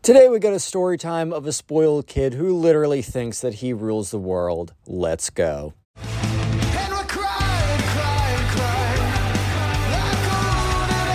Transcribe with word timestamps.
Today 0.00 0.28
we 0.28 0.38
got 0.38 0.52
a 0.52 0.60
story 0.60 0.96
time 0.96 1.32
of 1.32 1.44
a 1.44 1.52
spoiled 1.52 2.06
kid 2.06 2.34
who 2.34 2.56
literally 2.56 3.02
thinks 3.02 3.40
that 3.40 3.54
he 3.54 3.72
rules 3.72 4.12
the 4.12 4.18
world. 4.18 4.72
Let's 4.86 5.28
go. 5.28 5.74
And 5.96 6.92
we're 6.92 7.04
crying, 7.04 7.80
crying, 7.82 8.48
crying 8.48 9.90
like 9.90 10.24
a 10.24 10.38
wounded 10.70 11.08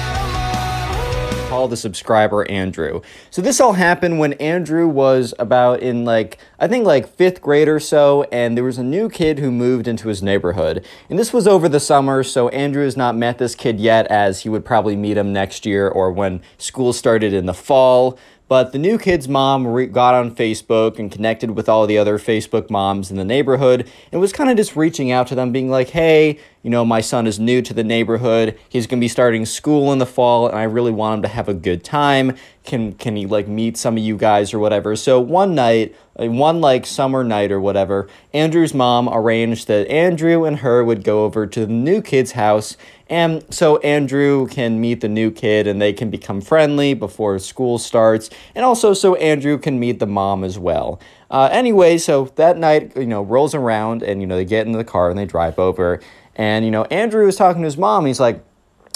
animal. 1.15 1.49
Call 1.49 1.67
the 1.69 1.77
subscriber 1.77 2.47
Andrew. 2.51 3.01
So 3.31 3.41
this 3.41 3.61
all 3.61 3.73
happened 3.73 4.19
when 4.19 4.33
Andrew 4.33 4.87
was 4.87 5.33
about 5.39 5.79
in 5.79 6.03
like 6.03 6.37
I 6.59 6.67
think 6.67 6.85
like 6.85 7.07
fifth 7.07 7.41
grade 7.41 7.69
or 7.69 7.79
so, 7.79 8.23
and 8.31 8.55
there 8.55 8.63
was 8.63 8.77
a 8.77 8.83
new 8.83 9.09
kid 9.09 9.39
who 9.39 9.49
moved 9.49 9.87
into 9.87 10.09
his 10.09 10.21
neighborhood. 10.21 10.85
And 11.09 11.17
this 11.17 11.33
was 11.33 11.47
over 11.47 11.67
the 11.67 11.79
summer, 11.79 12.21
so 12.21 12.49
Andrew 12.49 12.83
has 12.83 12.97
not 12.97 13.15
met 13.15 13.37
this 13.37 13.55
kid 13.55 13.79
yet, 13.79 14.07
as 14.07 14.41
he 14.41 14.49
would 14.49 14.65
probably 14.65 14.95
meet 14.95 15.17
him 15.17 15.33
next 15.33 15.65
year 15.65 15.87
or 15.87 16.11
when 16.11 16.41
school 16.57 16.93
started 16.93 17.33
in 17.33 17.45
the 17.47 17.53
fall. 17.53 18.19
But 18.47 18.71
the 18.71 18.79
new 18.79 18.97
kid's 18.97 19.27
mom 19.27 19.65
re- 19.65 19.87
got 19.87 20.13
on 20.15 20.35
Facebook 20.35 20.99
and 20.99 21.11
connected 21.11 21.51
with 21.51 21.69
all 21.69 21.87
the 21.87 21.97
other 21.97 22.19
Facebook 22.19 22.69
moms 22.69 23.09
in 23.09 23.17
the 23.17 23.25
neighborhood 23.25 23.89
and 24.11 24.21
was 24.21 24.33
kind 24.33 24.49
of 24.49 24.57
just 24.57 24.75
reaching 24.75 25.11
out 25.11 25.27
to 25.27 25.35
them, 25.35 25.51
being 25.51 25.69
like, 25.69 25.89
hey, 25.89 26.39
you 26.63 26.69
know, 26.69 26.83
my 26.85 27.01
son 27.01 27.27
is 27.27 27.39
new 27.39 27.61
to 27.61 27.73
the 27.73 27.83
neighborhood. 27.83 28.57
He's 28.69 28.87
going 28.87 28.99
to 28.99 29.03
be 29.03 29.09
starting 29.09 29.45
school 29.45 29.91
in 29.91 29.99
the 29.99 30.05
fall, 30.05 30.47
and 30.47 30.57
I 30.57 30.63
really 30.63 30.91
want 30.91 31.17
him 31.17 31.21
to 31.23 31.27
have 31.27 31.49
a 31.49 31.53
good 31.53 31.83
time. 31.83 32.35
Can, 32.63 32.93
can 32.93 33.17
he 33.17 33.25
like 33.25 33.47
meet 33.47 33.77
some 33.77 33.97
of 33.97 34.03
you 34.03 34.15
guys 34.15 34.53
or 34.53 34.59
whatever? 34.59 34.95
So 34.95 35.19
one 35.19 35.53
night, 35.53 35.93
uh, 36.17 36.27
one 36.27 36.61
like 36.61 36.85
summer 36.85 37.23
night 37.23 37.51
or 37.51 37.59
whatever, 37.59 38.07
Andrew's 38.33 38.73
mom 38.73 39.09
arranged 39.09 39.67
that 39.67 39.87
Andrew 39.89 40.45
and 40.45 40.59
her 40.59 40.83
would 40.83 41.03
go 41.03 41.25
over 41.25 41.45
to 41.45 41.65
the 41.65 41.73
new 41.73 42.01
kid's 42.01 42.31
house 42.31 42.77
and 43.13 43.45
so 43.53 43.77
Andrew 43.77 44.47
can 44.47 44.81
meet 44.81 45.01
the 45.01 45.07
new 45.07 45.29
kid 45.29 45.67
and 45.67 45.79
they 45.79 45.93
can 45.93 46.09
become 46.09 46.41
friendly 46.41 46.95
before 46.95 47.37
school 47.37 47.77
starts. 47.77 48.31
And 48.55 48.65
also 48.65 48.95
so 48.95 49.13
Andrew 49.15 49.59
can 49.59 49.79
meet 49.79 49.99
the 49.99 50.07
mom 50.07 50.43
as 50.43 50.57
well. 50.57 50.99
Uh, 51.29 51.47
anyway, 51.51 51.99
so 51.99 52.31
that 52.37 52.57
night, 52.57 52.95
you 52.95 53.05
know, 53.05 53.21
rolls 53.21 53.53
around 53.53 54.01
and, 54.01 54.19
you 54.19 54.25
know, 54.25 54.35
they 54.35 54.45
get 54.45 54.65
into 54.65 54.79
the 54.79 54.83
car 54.83 55.11
and 55.11 55.19
they 55.19 55.25
drive 55.25 55.59
over. 55.59 55.99
And, 56.35 56.65
you 56.65 56.71
know, 56.71 56.85
Andrew 56.85 57.27
is 57.27 57.35
talking 57.35 57.61
to 57.61 57.65
his 57.65 57.77
mom. 57.77 58.05
He's 58.05 58.19
like, 58.19 58.43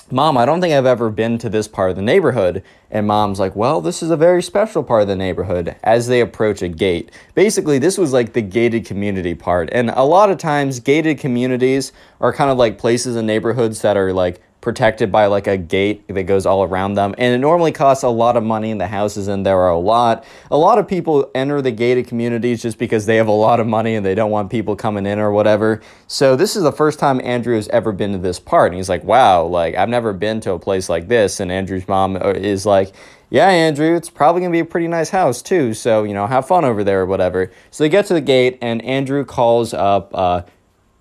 Mom, 0.10 0.38
I 0.38 0.46
don't 0.46 0.62
think 0.62 0.74
I've 0.74 0.86
ever 0.86 1.10
been 1.10 1.38
to 1.40 1.50
this 1.50 1.68
part 1.68 1.90
of 1.90 1.98
the 1.98 2.02
neighborhood. 2.02 2.64
And 2.90 3.06
mom's 3.06 3.42
like, 3.42 3.58
Well, 3.58 3.82
this 3.82 4.02
is 4.02 4.10
a 4.10 4.16
very 4.16 4.42
special 4.42 4.82
part 4.82 5.02
of 5.02 5.10
the 5.10 5.18
neighborhood 5.18 5.76
as 5.84 6.08
they 6.08 6.22
approach 6.22 6.62
a 6.62 6.70
gate. 6.70 7.12
Basically, 7.36 7.78
this 7.78 7.98
was 7.98 8.14
like 8.14 8.32
the 8.32 8.42
gated 8.42 8.86
community 8.86 9.36
part. 9.36 9.68
And 9.74 9.90
a 9.90 10.04
lot 10.04 10.32
of 10.32 10.38
times, 10.38 10.80
gated 10.80 11.20
communities 11.20 11.92
are 12.22 12.32
kind 12.32 12.50
of 12.50 12.58
like 12.58 12.78
places 12.78 13.18
and 13.18 13.28
neighborhoods 13.28 13.82
that 13.82 13.98
are 13.98 14.14
like 14.14 14.42
protected 14.68 15.10
by 15.10 15.28
like 15.28 15.48
a 15.48 15.56
gate 15.56 16.06
that 16.10 16.24
goes 16.24 16.46
all 16.46 16.62
around 16.62 16.96
them. 16.96 17.16
And 17.18 17.34
it 17.34 17.38
normally 17.38 17.72
costs 17.72 18.04
a 18.04 18.10
lot 18.10 18.36
of 18.36 18.44
money, 18.44 18.70
and 18.70 18.82
the 18.82 18.88
houses 18.88 19.30
in 19.30 19.44
there 19.44 19.58
are 19.58 19.70
a 19.70 19.80
lot. 19.80 20.26
A 20.52 20.58
lot 20.58 20.78
of 20.78 20.86
people 20.86 21.32
enter 21.34 21.62
the 21.62 21.72
gated 21.72 22.06
communities 22.06 22.62
just 22.62 22.78
because 22.78 23.06
they 23.06 23.16
have 23.16 23.30
a 23.30 23.32
lot 23.32 23.62
of 23.62 23.66
money 23.66 23.96
and 23.96 24.06
they 24.06 24.14
don't 24.14 24.30
want 24.30 24.52
people 24.52 24.76
coming 24.76 25.06
in 25.06 25.20
or 25.20 25.32
whatever. 25.32 25.82
So 26.08 26.36
this 26.36 26.58
is 26.58 26.64
the 26.64 26.74
first 26.74 27.00
time 27.00 27.22
Andrew 27.24 27.56
has 27.56 27.70
ever 27.70 27.94
been 27.94 28.12
to 28.12 28.18
this 28.18 28.42
part. 28.42 28.74
And 28.74 28.76
he's 28.76 28.90
like, 28.90 29.06
wow, 29.06 29.46
like 29.46 29.76
I've 29.76 29.88
never 29.88 30.12
been 30.12 30.42
to 30.42 30.52
a 30.52 30.60
place 30.60 30.90
like 30.90 31.08
this. 31.08 31.40
And 31.40 31.50
Andrew's 31.50 31.88
mom 31.88 32.18
uh, 32.18 32.34
is 32.36 32.66
like, 32.66 32.94
yeah, 33.30 33.48
Andrew, 33.48 33.96
it's 33.96 34.10
probably 34.10 34.42
gonna 34.42 34.52
be 34.52 34.60
a 34.60 34.66
pretty 34.66 34.90
nice 34.90 35.10
house 35.10 35.42
too. 35.42 35.74
So, 35.74 36.04
you 36.04 36.14
know, 36.14 36.28
have 36.28 36.46
fun 36.46 36.66
over 36.66 36.84
there 36.84 37.04
or 37.04 37.06
whatever. 37.06 37.54
So 37.72 37.86
they 37.86 37.90
get 37.90 38.06
to 38.08 38.14
the 38.14 38.22
gate, 38.22 38.58
and 38.62 38.82
Andrew 38.84 39.24
calls 39.24 39.74
up 39.74 40.12
uh, 40.14 40.42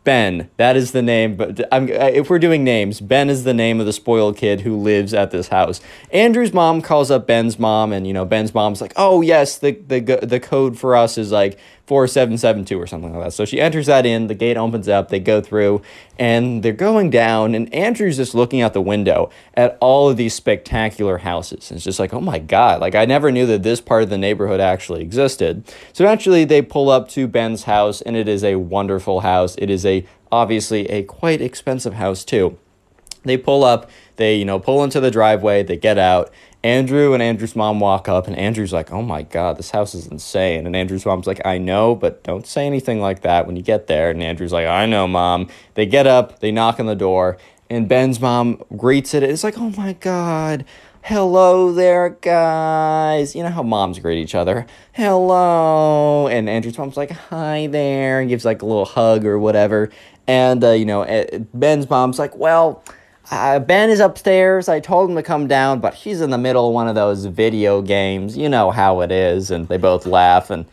Ben. 0.07 0.49
That 0.57 0.77
is 0.77 0.93
the 0.93 1.03
name. 1.03 1.37
But 1.37 1.67
I'm, 1.73 1.89
if 1.89 2.31
we're 2.31 2.39
doing 2.39 2.63
names, 2.63 3.01
Ben 3.01 3.29
is 3.29 3.43
the 3.43 3.53
name 3.53 3.81
of 3.81 3.87
the 3.87 3.93
spoiled 3.93 4.37
kid 4.37 4.61
who 4.61 4.77
lives 4.77 5.13
at 5.13 5.33
this 5.33 5.49
house. 5.49 5.81
Andrew's 6.13 6.55
mom 6.55 6.81
calls 6.81 7.11
up 7.11 7.27
Ben's 7.27 7.59
mom, 7.59 7.93
and 7.93 8.07
you 8.07 8.15
know 8.15 8.25
Ben's 8.25 8.55
mom's 8.55 8.81
like, 8.81 8.93
"Oh 8.97 9.21
yes, 9.21 9.59
the 9.59 9.73
the 9.73 10.21
the 10.23 10.39
code 10.39 10.79
for 10.79 10.95
us 10.97 11.19
is 11.19 11.33
like 11.33 11.59
four 11.87 12.07
seven 12.07 12.37
seven 12.37 12.65
two 12.65 12.81
or 12.81 12.87
something 12.87 13.13
like 13.13 13.25
that." 13.25 13.33
So 13.33 13.45
she 13.45 13.61
enters 13.61 13.87
that 13.87 14.05
in. 14.07 14.27
The 14.27 14.35
gate 14.35 14.57
opens 14.57 14.89
up. 14.89 15.09
They 15.09 15.21
go 15.21 15.41
through, 15.41 15.83
and 16.19 16.63
they're 16.63 16.73
going 16.73 17.11
down. 17.11 17.55
And 17.55 17.73
Andrew's 17.75 18.17
just 18.17 18.35
looking 18.35 18.61
out 18.61 18.73
the 18.73 18.81
window 18.81 19.31
at 19.55 19.79
all 19.81 20.09
of 20.09 20.17
these 20.17 20.35
spectacular 20.35 21.19
houses. 21.19 21.71
And 21.71 21.77
it's 21.77 21.85
just 21.85 21.99
like, 21.99 22.13
oh 22.13 22.21
my 22.21 22.39
god! 22.39 22.81
Like 22.81 22.95
I 22.95 23.05
never 23.05 23.33
knew 23.33 23.47
that 23.47 23.63
this 23.63 23.81
part 23.81 24.03
of 24.03 24.11
the 24.11 24.19
neighborhood 24.19 24.61
actually 24.61 25.03
existed. 25.03 25.65
So 25.93 26.05
eventually, 26.05 26.45
they 26.45 26.63
pull 26.63 26.91
up 26.91 27.09
to 27.11 27.27
Ben's 27.27 27.65
house, 27.65 28.03
and 28.03 28.17
it 28.17 28.29
is 28.29 28.45
a 28.45 28.57
wonderful 28.57 29.21
house. 29.21 29.57
It 29.59 29.71
is 29.71 29.87
a 29.87 30.07
obviously 30.31 30.87
a 30.91 31.03
quite 31.03 31.41
expensive 31.41 31.95
house 31.95 32.25
too. 32.25 32.59
They 33.27 33.37
pull 33.37 33.65
up, 33.65 33.91
they, 34.17 34.37
you 34.37 34.45
know, 34.45 34.59
pull 34.59 34.85
into 34.85 35.01
the 35.01 35.11
driveway, 35.11 35.63
they 35.63 35.77
get 35.77 35.99
out. 35.99 36.31
Andrew 36.65 37.13
and 37.15 37.23
Andrew's 37.23 37.55
mom 37.55 37.79
walk 37.81 38.09
up, 38.09 38.27
and 38.27 38.37
Andrew's 38.37 38.73
like, 38.73 38.91
Oh 38.91 39.03
my 39.03 39.23
God, 39.23 39.57
this 39.57 39.71
house 39.71 39.95
is 39.95 40.07
insane. 40.07 40.67
And 40.67 40.75
Andrew's 40.75 41.07
mom's 41.07 41.27
like, 41.27 41.41
I 41.45 41.59
know, 41.59 41.95
but 41.95 42.25
don't 42.25 42.47
say 42.47 42.67
anything 42.67 43.01
like 43.01 43.23
that 43.23 43.47
when 43.47 43.57
you 43.57 43.63
get 43.63 43.87
there. 43.87 44.11
And 44.11 44.23
Andrew's 44.23 44.53
like, 44.53 44.67
I 44.67 44.87
know, 44.87 45.07
mom. 45.07 45.49
They 45.75 45.87
get 45.87 46.07
up, 46.07 46.41
they 46.41 46.51
knock 46.51 46.81
on 46.81 46.87
the 46.87 46.97
door, 46.97 47.39
and 47.71 47.89
Ben's 47.89 48.21
mom 48.21 48.63
greets 48.77 49.15
it. 49.15 49.23
It's 49.23 49.45
like, 49.45 49.59
Oh 49.59 49.71
my 49.71 49.93
God, 49.95 50.65
hello 51.03 51.73
there, 51.73 52.11
guys. 52.11 53.37
You 53.37 53.45
know 53.45 53.51
how 53.51 53.63
moms 53.63 53.99
greet 54.01 54.19
each 54.21 54.35
other. 54.35 54.67
Hello. 54.93 56.27
And 56.27 56.49
Andrew's 56.49 56.79
mom's 56.79 56.97
like, 56.97 57.13
Hi 57.13 57.69
there, 57.69 58.21
and 58.21 58.29
gives 58.29 58.45
like 58.45 58.63
a 58.63 58.67
little 58.67 58.87
hug 58.87 59.25
or 59.25 59.39
whatever. 59.39 59.91
And, 60.27 60.65
uh, 60.65 60.73
you 60.73 60.85
know, 60.85 61.03
eh, 61.03 61.39
Ben's 61.55 61.89
mom's 61.89 62.19
like, 62.19 62.35
Well, 62.37 62.83
uh, 63.31 63.59
Ben 63.59 63.91
is 63.91 64.01
upstairs. 64.01 64.69
I 64.69 64.81
told 64.81 65.11
him 65.11 65.17
to 65.17 65.23
come 65.23 65.47
down, 65.47 65.81
but 65.81 65.95
he's 65.95 66.21
in 66.21 66.31
the 66.31 66.39
middle 66.39 66.69
of 66.69 66.75
one 66.75 66.89
of 66.89 66.95
those 66.95 67.25
video 67.25 67.83
games. 67.83 68.37
You 68.37 68.49
know 68.49 68.71
how 68.71 69.01
it 69.01 69.11
is. 69.11 69.51
And 69.51 69.67
they 69.69 69.79
both 69.79 70.07
laugh, 70.07 70.51
and 70.51 70.67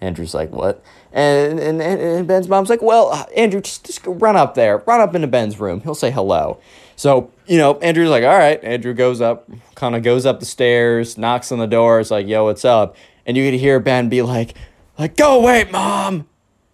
Andrew's 0.00 0.34
like, 0.34 0.50
What? 0.50 0.82
And, 1.12 1.60
and, 1.60 1.82
and 1.82 2.26
Ben's 2.26 2.48
mom's 2.48 2.70
like, 2.70 2.82
Well, 2.82 3.10
uh, 3.12 3.24
Andrew, 3.36 3.60
just, 3.60 3.84
just 3.84 4.00
run 4.06 4.36
up 4.36 4.54
there. 4.54 4.78
Run 4.78 5.00
up 5.00 5.14
into 5.14 5.28
Ben's 5.28 5.60
room. 5.60 5.80
He'll 5.80 5.94
say 5.94 6.10
hello. 6.10 6.60
So, 6.96 7.30
you 7.46 7.58
know, 7.58 7.78
Andrew's 7.78 8.10
like, 8.10 8.24
All 8.24 8.38
right. 8.38 8.62
Andrew 8.64 8.94
goes 8.94 9.20
up, 9.20 9.48
kind 9.74 9.94
of 9.94 10.02
goes 10.02 10.26
up 10.26 10.40
the 10.40 10.46
stairs, 10.46 11.16
knocks 11.16 11.52
on 11.52 11.58
the 11.58 11.66
door. 11.66 12.00
It's 12.00 12.10
like, 12.10 12.26
Yo, 12.26 12.44
what's 12.44 12.64
up? 12.64 12.96
And 13.26 13.36
you 13.36 13.48
could 13.48 13.60
hear 13.60 13.78
Ben 13.78 14.08
be 14.08 14.22
like, 14.22 14.54
like, 14.98 15.16
Go 15.16 15.38
away, 15.40 15.68
mom. 15.70 16.26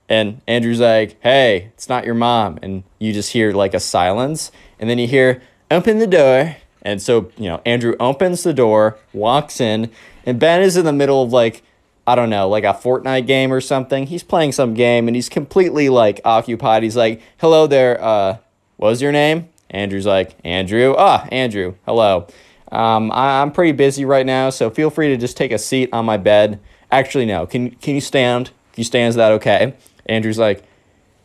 And 0.09 0.41
Andrew's 0.49 0.81
like, 0.81 1.19
hey, 1.21 1.71
it's 1.75 1.89
not 1.89 2.07
your 2.07 2.15
mom. 2.15 2.59
And 2.63 2.83
you 2.99 3.13
just 3.13 3.31
hear 3.31 3.53
like 3.53 3.75
a 3.75 3.81
silence. 3.81 4.51
And 4.79 4.89
then 4.89 4.99
you 4.99 5.07
hear, 5.07 5.43
open 5.71 5.99
the 5.99 6.07
door. 6.07 6.57
And 6.83 7.03
so, 7.03 7.31
you 7.37 7.49
know, 7.49 7.61
Andrew 7.67 7.95
opens 7.99 8.43
the 8.45 8.55
door, 8.55 8.97
walks 9.13 9.61
in, 9.61 9.91
and 10.25 10.39
Ben 10.39 10.63
is 10.63 10.77
in 10.77 10.85
the 10.85 10.93
middle 10.93 11.23
of 11.23 11.33
like, 11.33 11.63
I 12.07 12.15
don't 12.15 12.31
know, 12.31 12.49
like 12.49 12.65
a 12.65 12.73
Fortnite 12.73 13.27
game 13.27 13.53
or 13.53 13.61
something. 13.61 14.07
He's 14.07 14.23
playing 14.23 14.53
some 14.53 14.75
game 14.75 15.09
and 15.09 15.15
he's 15.15 15.29
completely 15.29 15.89
like 15.89 16.21
occupied. 16.25 16.83
He's 16.83 16.97
like, 16.97 17.21
hello 17.39 17.67
there, 17.67 18.03
uh, 18.03 18.39
what 18.77 18.89
was 18.91 19.03
your 19.03 19.13
name? 19.13 19.49
Andrew's 19.71 20.07
like, 20.07 20.37
Andrew. 20.45 20.95
Ah, 20.97 21.27
Andrew, 21.31 21.75
hello. 21.85 22.27
Um, 22.73 23.11
I- 23.13 23.43
I'm 23.43 23.51
pretty 23.53 23.73
busy 23.73 24.05
right 24.05 24.25
now, 24.25 24.49
so 24.51 24.71
feel 24.71 24.89
free 24.89 25.09
to 25.09 25.17
just 25.17 25.37
take 25.37 25.53
a 25.53 25.59
seat 25.59 25.91
on 25.93 26.05
my 26.07 26.17
bed. 26.17 26.61
Actually, 26.91 27.27
no. 27.27 27.47
Can 27.47 27.73
can 27.73 27.95
you 27.95 28.01
stand? 28.01 28.47
Can 28.73 28.81
you 28.81 28.85
stand? 28.85 29.11
Is 29.11 29.15
that 29.17 29.33
okay? 29.33 29.75
Andrew's 30.07 30.39
like, 30.39 30.63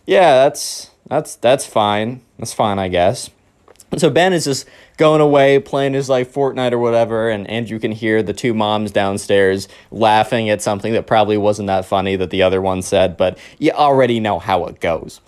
yeah, 0.06 0.44
that's 0.44 0.90
that's 1.08 1.36
that's 1.38 1.66
fine. 1.66 2.22
That's 2.38 2.54
fine, 2.54 2.80
I 2.80 2.90
guess. 2.90 3.30
And 3.94 4.02
so 4.02 4.10
Ben 4.10 4.34
is 4.34 4.46
just 4.46 4.68
going 4.98 5.22
away 5.22 5.60
playing 5.60 5.94
his 5.94 6.10
like 6.10 6.28
Fortnite 6.28 6.72
or 6.72 6.80
whatever, 6.80 7.30
and 7.30 7.48
Andrew 7.48 7.78
can 7.78 7.92
hear 7.92 8.24
the 8.24 8.34
two 8.34 8.56
moms 8.56 8.90
downstairs 8.90 9.68
laughing 9.92 10.50
at 10.50 10.64
something 10.64 10.94
that 10.94 11.06
probably 11.06 11.38
wasn't 11.38 11.68
that 11.68 11.86
funny 11.86 12.16
that 12.16 12.32
the 12.32 12.42
other 12.42 12.60
one 12.60 12.82
said, 12.82 13.16
but 13.18 13.38
you 13.60 13.70
already 13.70 14.20
know 14.20 14.40
how 14.40 14.66
it 14.66 14.80
goes. 14.80 15.22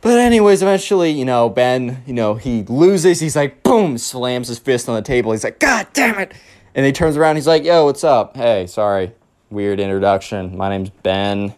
But 0.00 0.18
anyways, 0.18 0.62
eventually, 0.62 1.10
you 1.10 1.26
know, 1.26 1.50
Ben, 1.50 2.02
you 2.06 2.14
know, 2.14 2.36
he 2.36 2.62
loses. 2.62 3.20
He's 3.20 3.36
like, 3.36 3.62
boom, 3.62 3.98
slams 3.98 4.48
his 4.48 4.58
fist 4.58 4.88
on 4.88 4.94
the 4.94 5.02
table. 5.02 5.32
He's 5.32 5.44
like, 5.44 5.58
God 5.58 5.86
damn 5.92 6.18
it! 6.18 6.32
And 6.74 6.86
he 6.86 6.92
turns 6.92 7.18
around. 7.18 7.36
He's 7.36 7.46
like, 7.46 7.64
Yo, 7.64 7.84
what's 7.84 8.02
up? 8.02 8.34
Hey, 8.34 8.66
sorry, 8.66 9.12
weird 9.50 9.78
introduction. 9.78 10.56
My 10.56 10.70
name's 10.70 10.88
Ben 10.88 11.54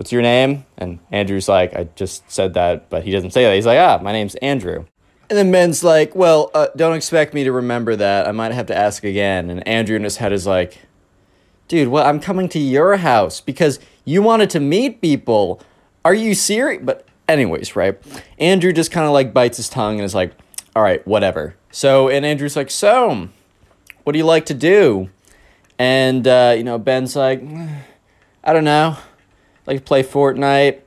what's 0.00 0.12
your 0.12 0.22
name? 0.22 0.64
And 0.78 0.98
Andrew's 1.12 1.46
like, 1.46 1.76
I 1.76 1.84
just 1.94 2.30
said 2.30 2.54
that, 2.54 2.88
but 2.88 3.02
he 3.04 3.10
doesn't 3.10 3.32
say 3.32 3.44
that. 3.44 3.54
He's 3.54 3.66
like, 3.66 3.78
ah, 3.78 4.00
my 4.02 4.12
name's 4.12 4.34
Andrew. 4.36 4.86
And 5.30 5.38
then 5.38 5.52
Ben's 5.52 5.84
like, 5.84 6.16
well, 6.16 6.50
uh, 6.54 6.66
don't 6.74 6.96
expect 6.96 7.34
me 7.34 7.44
to 7.44 7.52
remember 7.52 7.94
that. 7.94 8.26
I 8.26 8.32
might 8.32 8.50
have 8.50 8.66
to 8.66 8.76
ask 8.76 9.04
again. 9.04 9.48
And 9.48 9.66
Andrew 9.66 9.94
in 9.94 10.02
his 10.02 10.16
head 10.16 10.32
is 10.32 10.44
like, 10.44 10.80
dude, 11.68 11.86
well, 11.86 12.04
I'm 12.04 12.18
coming 12.18 12.48
to 12.48 12.58
your 12.58 12.96
house 12.96 13.40
because 13.40 13.78
you 14.04 14.22
wanted 14.22 14.50
to 14.50 14.60
meet 14.60 15.00
people. 15.00 15.62
Are 16.04 16.14
you 16.14 16.34
serious? 16.34 16.82
But, 16.84 17.06
anyways, 17.28 17.76
right? 17.76 17.96
Andrew 18.40 18.72
just 18.72 18.90
kind 18.90 19.06
of 19.06 19.12
like 19.12 19.32
bites 19.32 19.56
his 19.58 19.68
tongue 19.68 19.94
and 19.98 20.04
is 20.04 20.16
like, 20.16 20.32
all 20.74 20.82
right, 20.82 21.06
whatever. 21.06 21.54
So, 21.70 22.08
and 22.08 22.26
Andrew's 22.26 22.56
like, 22.56 22.70
so, 22.70 23.28
what 24.02 24.12
do 24.12 24.18
you 24.18 24.26
like 24.26 24.46
to 24.46 24.54
do? 24.54 25.10
And, 25.78 26.26
uh, 26.26 26.54
you 26.56 26.64
know, 26.64 26.76
Ben's 26.76 27.14
like, 27.14 27.40
I 28.42 28.52
don't 28.52 28.64
know. 28.64 28.96
I 28.96 29.02
like 29.64 29.78
to 29.78 29.84
play 29.84 30.02
Fortnite. 30.02 30.80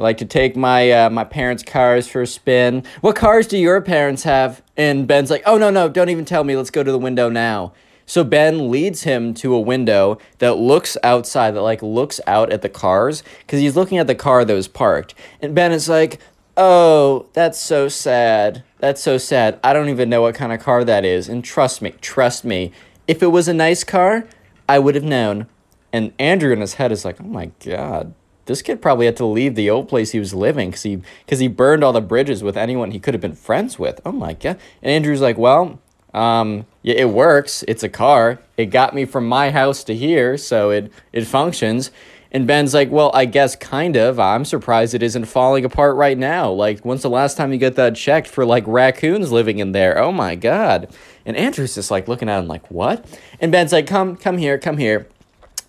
I 0.00 0.02
like 0.02 0.18
to 0.18 0.24
take 0.24 0.56
my 0.56 0.90
uh, 0.90 1.10
my 1.10 1.24
parents' 1.24 1.62
cars 1.62 2.08
for 2.08 2.22
a 2.22 2.26
spin. 2.26 2.84
What 3.02 3.16
cars 3.16 3.46
do 3.46 3.58
your 3.58 3.82
parents 3.82 4.22
have? 4.22 4.62
And 4.74 5.06
Ben's 5.06 5.30
like, 5.30 5.42
oh 5.44 5.58
no 5.58 5.68
no, 5.68 5.90
don't 5.90 6.08
even 6.08 6.24
tell 6.24 6.42
me. 6.42 6.56
Let's 6.56 6.70
go 6.70 6.82
to 6.82 6.90
the 6.90 6.98
window 6.98 7.28
now. 7.28 7.74
So 8.06 8.24
Ben 8.24 8.70
leads 8.70 9.02
him 9.02 9.34
to 9.34 9.54
a 9.54 9.60
window 9.60 10.18
that 10.38 10.56
looks 10.56 10.96
outside, 11.04 11.50
that 11.50 11.60
like 11.60 11.82
looks 11.82 12.18
out 12.26 12.50
at 12.50 12.62
the 12.62 12.68
cars, 12.70 13.22
because 13.40 13.60
he's 13.60 13.76
looking 13.76 13.98
at 13.98 14.06
the 14.06 14.14
car 14.14 14.42
that 14.42 14.54
was 14.54 14.68
parked. 14.68 15.14
And 15.42 15.54
Ben 15.54 15.70
is 15.70 15.86
like, 15.86 16.18
oh, 16.56 17.26
that's 17.34 17.58
so 17.58 17.88
sad. 17.88 18.64
That's 18.78 19.02
so 19.02 19.18
sad. 19.18 19.60
I 19.62 19.74
don't 19.74 19.90
even 19.90 20.08
know 20.08 20.22
what 20.22 20.34
kind 20.34 20.50
of 20.50 20.60
car 20.60 20.82
that 20.82 21.04
is. 21.04 21.28
And 21.28 21.44
trust 21.44 21.82
me, 21.82 21.90
trust 22.00 22.42
me, 22.42 22.72
if 23.06 23.22
it 23.22 23.28
was 23.28 23.48
a 23.48 23.54
nice 23.54 23.84
car, 23.84 24.26
I 24.66 24.78
would 24.78 24.94
have 24.94 25.04
known. 25.04 25.46
And 25.92 26.14
Andrew 26.18 26.52
in 26.52 26.62
his 26.62 26.74
head 26.74 26.90
is 26.90 27.04
like, 27.04 27.20
oh 27.20 27.24
my 27.24 27.52
god, 27.64 28.14
this 28.50 28.62
kid 28.62 28.82
probably 28.82 29.06
had 29.06 29.16
to 29.16 29.24
leave 29.24 29.54
the 29.54 29.70
old 29.70 29.88
place 29.88 30.10
he 30.10 30.18
was 30.18 30.34
living 30.34 30.70
because 30.70 30.82
he 30.82 31.00
because 31.24 31.38
he 31.38 31.46
burned 31.46 31.84
all 31.84 31.92
the 31.92 32.00
bridges 32.00 32.42
with 32.42 32.56
anyone 32.56 32.90
he 32.90 32.98
could 32.98 33.14
have 33.14 33.20
been 33.20 33.36
friends 33.36 33.78
with. 33.78 34.00
Oh 34.04 34.10
my 34.10 34.32
god! 34.32 34.58
And 34.82 34.90
Andrew's 34.90 35.20
like, 35.20 35.38
well, 35.38 35.78
um, 36.12 36.66
yeah, 36.82 36.96
it 36.96 37.10
works. 37.10 37.62
It's 37.68 37.84
a 37.84 37.88
car. 37.88 38.40
It 38.56 38.66
got 38.66 38.92
me 38.92 39.04
from 39.04 39.28
my 39.28 39.52
house 39.52 39.84
to 39.84 39.94
here, 39.94 40.36
so 40.36 40.70
it 40.70 40.92
it 41.12 41.26
functions. 41.26 41.92
And 42.32 42.44
Ben's 42.44 42.74
like, 42.74 42.90
well, 42.90 43.12
I 43.14 43.24
guess 43.24 43.54
kind 43.54 43.96
of. 43.96 44.18
I'm 44.18 44.44
surprised 44.44 44.94
it 44.94 45.02
isn't 45.02 45.26
falling 45.26 45.64
apart 45.64 45.94
right 45.94 46.18
now. 46.18 46.50
Like, 46.50 46.80
when's 46.80 47.02
the 47.02 47.10
last 47.10 47.36
time 47.36 47.52
you 47.52 47.58
got 47.58 47.76
that 47.76 47.94
checked 47.94 48.26
for 48.26 48.44
like 48.44 48.64
raccoons 48.66 49.30
living 49.30 49.60
in 49.60 49.70
there? 49.70 49.96
Oh 49.96 50.10
my 50.10 50.34
god! 50.34 50.92
And 51.24 51.36
Andrew's 51.36 51.76
just 51.76 51.92
like 51.92 52.08
looking 52.08 52.28
at 52.28 52.40
him 52.40 52.48
like, 52.48 52.68
what? 52.68 53.06
And 53.40 53.52
Ben's 53.52 53.72
like, 53.72 53.86
come, 53.86 54.16
come 54.16 54.38
here, 54.38 54.58
come 54.58 54.78
here 54.78 55.06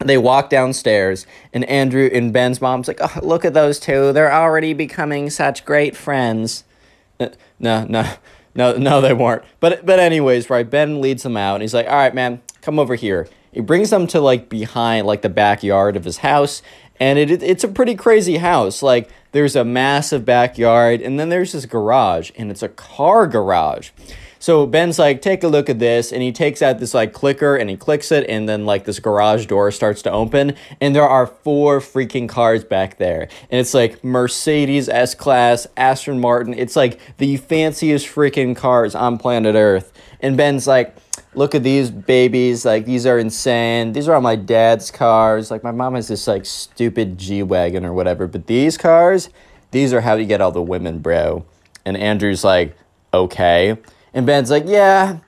they 0.07 0.17
walk 0.17 0.49
downstairs 0.49 1.25
and 1.53 1.63
andrew 1.65 2.09
and 2.11 2.33
ben's 2.33 2.61
mom's 2.61 2.87
like 2.87 2.99
oh 3.01 3.19
look 3.21 3.45
at 3.45 3.53
those 3.53 3.79
two. 3.79 4.13
They're 4.13 4.33
already 4.33 4.73
becoming 4.73 5.29
such 5.29 5.65
great 5.65 5.95
friends. 5.95 6.63
Uh, 7.19 7.29
no 7.59 7.85
no 7.85 8.13
no 8.55 8.77
no 8.77 9.01
they 9.01 9.13
weren't. 9.13 9.43
But 9.59 9.85
but 9.85 9.99
anyways 9.99 10.49
right 10.49 10.69
ben 10.69 11.01
leads 11.01 11.23
them 11.23 11.37
out 11.37 11.55
and 11.55 11.61
he's 11.63 11.73
like 11.73 11.87
all 11.87 11.95
right 11.95 12.15
man 12.15 12.41
come 12.61 12.79
over 12.79 12.95
here. 12.95 13.27
He 13.51 13.59
brings 13.59 13.89
them 13.89 14.07
to 14.07 14.21
like 14.21 14.49
behind 14.49 15.05
like 15.05 15.21
the 15.21 15.29
backyard 15.29 15.95
of 15.95 16.05
his 16.05 16.17
house 16.17 16.61
and 16.99 17.17
it, 17.17 17.31
it 17.31 17.43
it's 17.43 17.63
a 17.63 17.67
pretty 17.67 17.95
crazy 17.95 18.37
house. 18.37 18.81
Like 18.81 19.09
there's 19.31 19.55
a 19.55 19.65
massive 19.65 20.25
backyard 20.25 21.01
and 21.01 21.19
then 21.19 21.29
there's 21.29 21.51
this 21.51 21.65
garage 21.65 22.31
and 22.35 22.51
it's 22.51 22.63
a 22.63 22.69
car 22.69 23.27
garage 23.27 23.91
so 24.41 24.65
Ben's 24.65 24.99
like, 24.99 25.21
take 25.21 25.43
a 25.43 25.47
look 25.47 25.69
at 25.69 25.79
this, 25.79 26.11
and 26.11 26.21
he 26.21 26.33
takes 26.33 26.61
out 26.61 26.79
this 26.79 26.93
like 26.93 27.13
clicker 27.13 27.55
and 27.55 27.69
he 27.69 27.77
clicks 27.77 28.11
it, 28.11 28.27
and 28.27 28.49
then 28.49 28.65
like 28.65 28.83
this 28.83 28.99
garage 28.99 29.45
door 29.45 29.71
starts 29.71 30.01
to 30.01 30.11
open, 30.11 30.55
and 30.81 30.93
there 30.93 31.07
are 31.07 31.27
four 31.27 31.79
freaking 31.79 32.27
cars 32.27 32.65
back 32.65 32.97
there, 32.97 33.29
and 33.49 33.61
it's 33.61 33.73
like 33.73 34.03
Mercedes 34.03 34.89
S 34.89 35.15
Class, 35.15 35.67
Aston 35.77 36.19
Martin. 36.19 36.53
It's 36.53 36.75
like 36.75 36.99
the 37.17 37.37
fanciest 37.37 38.07
freaking 38.07 38.53
cars 38.53 38.95
on 38.95 39.17
planet 39.17 39.55
Earth, 39.55 39.93
and 40.19 40.35
Ben's 40.35 40.67
like. 40.67 40.97
Look 41.33 41.55
at 41.55 41.63
these 41.63 41.89
babies, 41.89 42.65
like 42.65 42.83
these 42.83 43.05
are 43.05 43.17
insane. 43.17 43.93
These 43.93 44.09
are 44.09 44.15
all 44.15 44.21
my 44.21 44.35
dad's 44.35 44.91
cars. 44.91 45.49
Like 45.49 45.63
my 45.63 45.71
mom 45.71 45.95
has 45.95 46.09
this 46.09 46.27
like 46.27 46.45
stupid 46.45 47.17
G 47.17 47.41
Wagon 47.41 47.85
or 47.85 47.93
whatever, 47.93 48.27
but 48.27 48.47
these 48.47 48.77
cars, 48.77 49.29
these 49.71 49.93
are 49.93 50.01
how 50.01 50.15
you 50.15 50.25
get 50.25 50.41
all 50.41 50.51
the 50.51 50.61
women, 50.61 50.99
bro. 50.99 51.45
And 51.85 51.95
Andrew's 51.95 52.43
like, 52.43 52.75
okay. 53.13 53.77
And 54.13 54.25
Ben's 54.25 54.49
like, 54.49 54.63
yeah, 54.67 55.19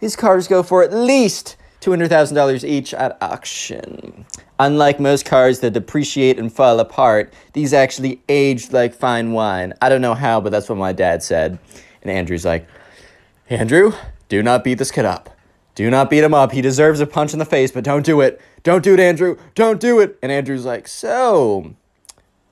these 0.00 0.16
cars 0.16 0.48
go 0.48 0.62
for 0.62 0.82
at 0.82 0.92
least 0.92 1.56
$200,000 1.80 2.64
each 2.64 2.94
at 2.94 3.16
auction. 3.20 4.24
Unlike 4.58 5.00
most 5.00 5.24
cars 5.24 5.60
that 5.60 5.72
depreciate 5.72 6.38
and 6.38 6.52
fall 6.52 6.78
apart, 6.80 7.32
these 7.54 7.72
actually 7.72 8.20
aged 8.28 8.72
like 8.72 8.94
fine 8.94 9.32
wine. 9.32 9.72
I 9.80 9.88
don't 9.88 10.02
know 10.02 10.14
how, 10.14 10.40
but 10.40 10.52
that's 10.52 10.68
what 10.68 10.78
my 10.78 10.92
dad 10.92 11.22
said. 11.22 11.58
And 12.02 12.10
Andrew's 12.10 12.44
like, 12.44 12.66
Andrew, 13.48 13.92
do 14.28 14.42
not 14.42 14.64
beat 14.64 14.74
this 14.74 14.90
kid 14.90 15.04
up. 15.04 15.30
Do 15.74 15.88
not 15.88 16.10
beat 16.10 16.22
him 16.22 16.34
up. 16.34 16.52
He 16.52 16.60
deserves 16.60 17.00
a 17.00 17.06
punch 17.06 17.32
in 17.32 17.38
the 17.38 17.44
face, 17.46 17.72
but 17.72 17.84
don't 17.84 18.04
do 18.04 18.20
it. 18.20 18.40
Don't 18.62 18.84
do 18.84 18.92
it, 18.92 19.00
Andrew. 19.00 19.38
Don't 19.54 19.80
do 19.80 19.98
it. 20.00 20.18
And 20.22 20.30
Andrew's 20.30 20.66
like, 20.66 20.86
so 20.86 21.74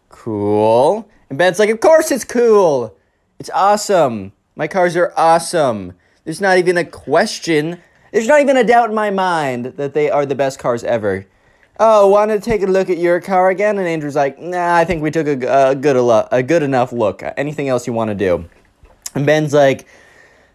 cool. 0.09 1.09
And 1.29 1.39
Ben's 1.39 1.59
like, 1.59 1.71
of 1.71 1.81
course 1.81 2.11
it's 2.11 2.25
cool. 2.25 2.97
It's 3.39 3.51
awesome. 3.51 4.33
My 4.59 4.67
cars 4.67 4.97
are 4.97 5.13
awesome. 5.17 5.93
There's 6.25 6.41
not 6.41 6.59
even 6.59 6.77
a 6.77 6.85
question. 6.85 7.81
There's 8.13 8.27
not 8.27 8.41
even 8.41 8.57
a 8.57 8.65
doubt 8.65 8.89
in 8.89 8.95
my 8.95 9.09
mind 9.09 9.67
that 9.77 9.95
they 9.95 10.11
are 10.11 10.27
the 10.27 10.35
best 10.35 10.59
cars 10.59 10.83
ever. 10.83 11.27
Oh, 11.79 12.09
want 12.09 12.33
to 12.33 12.41
take 12.41 12.63
a 12.63 12.67
look 12.67 12.91
at 12.91 12.99
your 12.99 13.21
car 13.21 13.51
again? 13.51 13.79
And 13.79 13.87
Andrew's 13.87 14.17
like, 14.17 14.41
nah, 14.41 14.75
I 14.75 14.85
think 14.85 15.01
we 15.01 15.13
took 15.13 15.29
a, 15.29 15.71
a 15.71 15.75
good 15.77 15.97
a 16.33 16.43
good 16.43 16.65
enough 16.65 16.93
look. 16.93 17.23
Anything 17.37 17.69
else 17.69 17.87
you 17.87 17.93
want 17.93 18.09
to 18.09 18.17
do? 18.17 18.49
And 19.15 19.25
Ben's 19.25 19.55
like, 19.55 19.87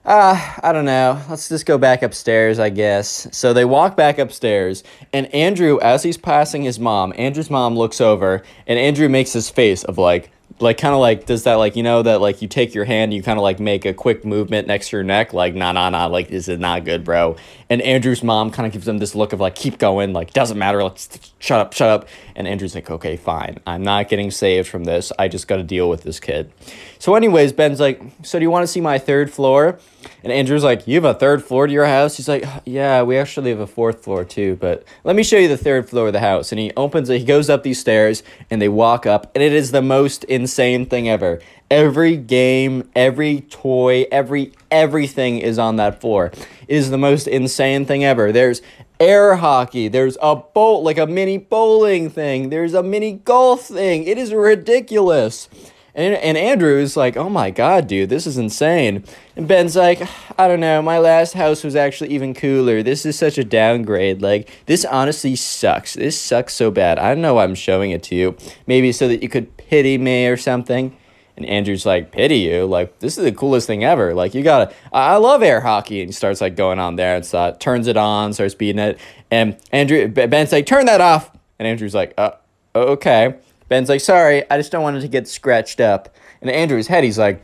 ah, 0.05 0.59
I 0.61 0.73
don't 0.73 0.83
know. 0.83 1.21
Let's 1.29 1.47
just 1.47 1.65
go 1.65 1.77
back 1.77 2.03
upstairs, 2.03 2.59
I 2.59 2.71
guess. 2.71 3.29
So 3.31 3.53
they 3.53 3.63
walk 3.63 3.95
back 3.95 4.19
upstairs, 4.19 4.83
and 5.13 5.33
Andrew, 5.33 5.79
as 5.81 6.03
he's 6.03 6.17
passing 6.17 6.63
his 6.63 6.77
mom, 6.77 7.13
Andrew's 7.15 7.50
mom 7.50 7.77
looks 7.77 8.01
over, 8.01 8.44
and 8.67 8.77
Andrew 8.77 9.07
makes 9.07 9.31
his 9.31 9.50
face 9.50 9.85
of 9.85 9.97
like, 9.97 10.29
like 10.63 10.77
kind 10.77 10.94
of 10.94 11.00
like 11.00 11.25
does 11.25 11.44
that 11.44 11.56
like 11.56 11.75
you 11.75 11.83
know 11.83 12.01
that 12.01 12.21
like 12.21 12.42
you 12.42 12.48
take 12.48 12.74
your 12.74 12.86
hand 12.86 13.13
you 13.13 13.21
kind 13.21 13.38
of 13.38 13.44
like 13.44 13.60
make 13.60 13.86
a 13.86 13.94
quick 13.94 14.25
movement 14.25 14.68
next 14.68 14.89
to 14.89 14.98
your 14.98 15.04
neck 15.04 15.33
like 15.33 15.54
nah 15.54 15.71
nah 15.71 15.89
nah 15.89 16.06
like 16.07 16.30
this 16.30 16.48
is 16.48 16.57
not 16.57 16.83
good 16.86 17.04
bro 17.04 17.36
and 17.74 17.81
andrew's 17.81 18.22
mom 18.22 18.52
kind 18.52 18.68
of 18.68 18.72
gives 18.72 18.88
him 18.88 19.00
this 19.00 19.16
look 19.16 19.34
of 19.34 19.40
like 19.40 19.56
keep 19.56 19.80
going 19.80 20.14
like 20.14 20.31
doesn't 20.34 20.60
matter 20.60 20.84
let's 20.84 21.34
shut 21.44 21.60
up 21.60 21.74
shut 21.74 21.90
up. 21.90 22.08
And 22.36 22.48
andrew's 22.48 22.74
like 22.74 22.90
okay 22.90 23.18
fine. 23.18 23.60
I'm 23.68 23.84
not 23.84 24.08
getting 24.08 24.31
saved 24.31 24.68
from 24.68 24.86
this. 24.86 25.12
I 25.20 25.28
just 25.28 25.48
got 25.48 25.58
to 25.58 25.64
deal 25.64 25.90
with 25.90 26.04
this 26.04 26.20
kid. 26.20 26.52
So 27.00 27.16
anyways 27.16 27.52
ben's 27.52 27.80
like 27.80 28.02
so 28.24 28.40
do 28.40 28.44
you 28.44 28.50
want 28.50 28.64
to 28.64 28.68
see 28.68 28.80
my 28.80 28.98
third 28.98 29.31
floor? 29.31 29.78
And 30.24 30.31
andrew's 30.31 30.64
like 30.64 30.88
you 30.88 30.96
have 30.96 31.04
a 31.04 31.14
third 31.14 31.44
floor 31.44 31.68
to 31.68 31.74
your 31.74 31.86
house? 31.86 32.16
He's 32.16 32.30
like 32.30 32.46
yeah 32.66 33.04
we 33.04 33.18
actually 33.18 33.50
have 33.50 33.60
a 33.60 33.68
fourth 33.68 34.04
floor 34.04 34.24
too 34.24 34.56
but 34.56 34.86
let 35.04 35.16
me 35.16 35.24
show 35.24 35.38
you 35.38 35.50
the 35.50 35.58
third 35.58 35.90
floor 35.90 36.08
of 36.08 36.14
the 36.14 36.22
house. 36.22 36.52
And 36.52 36.60
he 36.60 36.72
opens 36.78 37.10
it 37.10 37.20
he 37.20 37.25
goes 37.25 37.50
up 37.50 37.63
these 37.63 37.80
stairs 37.80 38.24
and 38.50 38.62
they 38.62 38.70
walk 38.70 39.06
up 39.06 39.32
and 39.36 39.44
it 39.44 39.51
is 39.51 39.72
the 39.72 39.82
most 39.82 40.24
insane 40.25 40.86
thing 40.86 41.10
ever 41.10 41.42
every 41.74 42.15
game 42.15 42.88
every 42.96 43.42
toy 43.42 44.06
every 44.12 44.51
everything 44.70 45.39
is 45.39 45.58
on 45.58 45.77
that 45.77 46.00
floor 46.00 46.27
it 46.27 46.75
is 46.75 46.92
the 46.92 46.98
most 47.00 47.27
insane 47.27 47.84
thing 47.84 48.03
ever 48.03 48.32
there's 48.32 48.62
air 49.00 49.38
hockey 49.38 49.88
there's 49.88 50.15
a 50.22 50.36
bowl 50.36 50.84
like 50.84 51.00
a 51.00 51.08
mini 51.08 51.36
bowling 51.36 52.12
thing 52.12 52.50
there's 52.50 52.75
a 52.75 52.84
mini 52.84 53.13
golf 53.13 53.62
thing 53.62 54.03
it 54.03 54.20
is 54.20 54.32
ridiculous 54.32 55.50
and, 55.96 56.15
and 56.15 56.38
Andrew's 56.38 56.98
like, 56.98 57.15
oh 57.18 57.30
my 57.30 57.51
god, 57.51 57.86
dude, 57.86 58.10
this 58.10 58.25
is 58.25 58.39
insane. 58.39 59.03
And 59.36 59.48
Ben's 59.48 59.75
like, 59.75 60.01
I 60.39 60.48
don't 60.48 60.60
know, 60.60 60.82
my 60.82 60.98
last 60.98 61.34
house 61.34 61.63
was 61.63 61.75
actually 61.75 62.10
even 62.10 62.34
cooler. 62.34 62.82
This 62.82 63.06
is 63.06 63.15
such 63.15 63.38
a 63.38 63.44
downgrade. 63.44 64.20
Like, 64.20 64.50
this 64.65 64.86
honestly 64.86 65.36
sucks. 65.36 65.94
This 65.94 66.20
sucks 66.20 66.56
so 66.56 66.72
bad. 66.72 66.98
I 66.98 67.13
don't 67.13 67.22
know 67.22 67.36
why 67.36 67.44
I'm 67.44 67.53
showing 67.53 67.92
it 67.92 68.01
to 68.03 68.15
you. 68.15 68.36
Maybe 68.65 68.92
so 68.92 69.08
that 69.08 69.22
you 69.22 69.30
could 69.30 69.56
pity 69.56 70.00
me 70.00 70.25
or 70.25 70.36
something. 70.36 70.98
And 71.36 71.46
Andrew's 71.46 71.86
like, 71.86 72.12
pity 72.12 72.40
you? 72.40 72.66
Like, 72.66 73.00
this 73.00 73.18
is 73.18 73.24
the 73.24 73.32
coolest 73.32 73.66
thing 73.66 73.84
ever. 73.84 74.13
Like, 74.13 74.36
you 74.36 74.44
gotta, 74.44 74.74
I 74.92 75.13
I 75.13 75.18
love 75.18 75.42
air 75.42 75.62
hockey. 75.62 76.02
And 76.02 76.10
he 76.10 76.13
starts 76.13 76.42
like 76.42 76.56
going 76.56 76.80
on 76.80 76.96
there 76.96 77.16
and 77.16 77.25
so, 77.25 77.56
turns 77.60 77.88
it 77.88 77.98
on, 77.98 78.34
starts 78.34 78.54
beating 78.54 78.80
it. 78.80 79.00
And 79.32 79.58
Andrew, 79.72 80.08
Ben's 80.08 80.52
like, 80.52 80.66
turn 80.66 80.86
that 80.86 81.02
off. 81.02 81.32
And 81.58 81.68
Andrew's 81.68 81.96
like, 81.96 82.13
uh, 82.18 82.32
okay. 82.75 83.36
Ben's 83.68 83.90
like, 83.90 84.02
sorry, 84.02 84.50
I 84.52 84.58
just 84.58 84.72
don't 84.72 84.84
want 84.84 84.98
it 84.98 85.02
to 85.02 85.08
get 85.08 85.28
scratched 85.28 85.80
up. 85.80 86.16
And 86.42 86.52
Andrew's 86.52 86.88
head, 86.88 87.04
he's 87.04 87.18
like, 87.18 87.44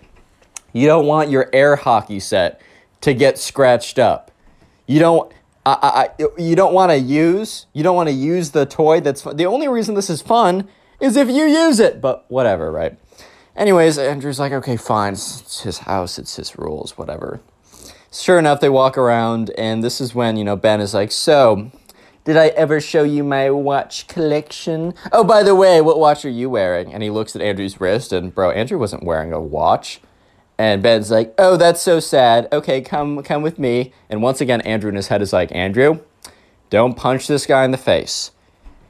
you 0.74 0.86
don't 0.86 1.08
want 1.08 1.29
your 1.29 1.50
air 1.53 1.75
hockey 1.75 2.19
set 2.19 2.62
to 3.01 3.13
get 3.13 3.38
scratched 3.38 3.98
up. 3.98 4.31
You 4.86 5.00
don't. 5.00 5.31
I, 5.65 6.10
I, 6.19 6.25
you 6.38 6.55
don't 6.55 6.74
want 6.74 6.91
to 6.91 6.98
use. 6.98 7.67
You 7.74 7.84
don't 7.84 7.96
want 7.96 8.10
to 8.10 8.13
use 8.13 8.51
the 8.51 8.65
toy. 8.65 9.01
That's 9.01 9.22
fun. 9.22 9.38
the 9.38 9.46
only 9.46 9.67
reason 9.67 9.93
this 9.93 10.10
is 10.10 10.22
fun 10.22 10.67
is 11.00 11.15
if 11.15 11.27
you 11.27 11.46
use 11.46 11.79
it. 11.79 12.01
But 12.01 12.25
whatever, 12.29 12.72
right? 12.72 12.98
Anyways, 13.59 13.97
Andrew's 13.97 14.39
like, 14.39 14.53
okay, 14.53 14.77
fine. 14.77 15.13
It's, 15.13 15.61
his 15.63 15.79
house. 15.79 16.17
It's 16.17 16.37
his 16.37 16.57
rules. 16.57 16.97
Whatever. 16.97 17.41
Sure 18.09 18.39
enough, 18.39 18.61
they 18.61 18.69
walk 18.69 18.97
around, 18.97 19.51
and 19.57 19.83
this 19.83 19.99
is 19.99 20.15
when 20.15 20.37
you 20.37 20.45
know 20.45 20.55
Ben 20.55 20.79
is 20.79 20.93
like, 20.93 21.11
so. 21.11 21.69
Did 22.23 22.37
I 22.37 22.47
ever 22.49 22.79
show 22.79 23.03
you 23.03 23.23
my 23.23 23.49
watch 23.49 24.07
collection? 24.07 24.93
Oh, 25.11 25.25
by 25.25 25.43
the 25.43 25.55
way, 25.55 25.81
what 25.81 25.99
watch 25.99 26.23
are 26.23 26.29
you 26.29 26.49
wearing? 26.49 26.93
And 26.93 27.03
he 27.03 27.09
looks 27.09 27.35
at 27.35 27.41
Andrew's 27.41 27.81
wrist, 27.81 28.13
and 28.13 28.33
bro, 28.33 28.51
Andrew 28.51 28.79
wasn't 28.79 29.03
wearing 29.03 29.33
a 29.33 29.41
watch. 29.41 29.99
And 30.57 30.81
Ben's 30.81 31.11
like, 31.11 31.33
"Oh, 31.37 31.57
that's 31.57 31.81
so 31.81 31.99
sad. 31.99 32.47
Okay, 32.51 32.81
come 32.81 33.23
come 33.23 33.41
with 33.41 33.59
me." 33.59 33.93
And 34.09 34.21
once 34.21 34.41
again, 34.41 34.61
Andrew 34.61 34.89
in 34.89 34.95
his 34.95 35.07
head 35.07 35.21
is 35.21 35.33
like, 35.33 35.53
"Andrew, 35.53 35.99
don't 36.69 36.95
punch 36.95 37.27
this 37.27 37.45
guy 37.45 37.65
in 37.65 37.71
the 37.71 37.77
face. 37.77 38.31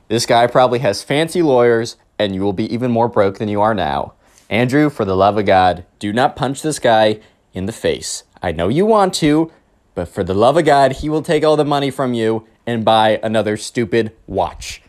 This 0.10 0.26
guy 0.26 0.48
probably 0.48 0.80
has 0.80 1.04
fancy 1.04 1.42
lawyers, 1.42 1.96
and 2.18 2.36
you 2.36 2.42
will 2.42 2.54
be 2.54 2.72
even 2.74 2.92
more 2.92 3.08
broke 3.08 3.38
than 3.38 3.50
you 3.50 3.62
are 3.62 3.76
now. 3.76 4.14
Andrew, 4.50 4.90
for 4.90 5.06
the 5.06 5.16
love 5.16 5.38
of 5.38 5.46
God, 5.46 5.86
do 6.00 6.12
not 6.12 6.36
punch 6.36 6.62
this 6.62 6.80
guy 6.80 7.20
in 7.54 7.68
the 7.68 7.72
face. 7.72 8.24
I 8.42 8.52
know 8.52 8.68
you 8.68 8.86
want 8.86 9.14
to, 9.16 9.52
but 9.94 10.08
for 10.08 10.24
the 10.24 10.34
love 10.34 10.58
of 10.58 10.66
God, 10.66 10.94
he 10.94 11.10
will 11.10 11.22
take 11.22 11.44
all 11.44 11.56
the 11.56 11.66
money 11.66 11.92
from 11.92 12.14
you 12.14 12.48
and 12.66 12.86
buy 12.86 13.20
another 13.22 13.58
stupid 13.58 14.12
watch. 14.28 14.82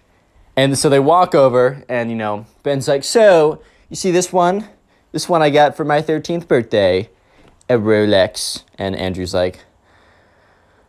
And 0.56 0.78
so 0.78 0.88
they 0.88 0.98
walk 0.98 1.34
over, 1.34 1.84
and 1.88 2.10
you 2.10 2.16
know, 2.16 2.46
Ben's 2.62 2.88
like, 2.88 3.04
So, 3.04 3.62
you 3.88 3.96
see 3.96 4.10
this 4.10 4.32
one? 4.32 4.68
This 5.12 5.28
one 5.28 5.42
I 5.42 5.50
got 5.50 5.76
for 5.76 5.84
my 5.84 6.00
13th 6.00 6.46
birthday, 6.46 7.10
a 7.68 7.74
Rolex. 7.74 8.62
And 8.78 8.94
Andrew's 8.94 9.34
like, 9.34 9.64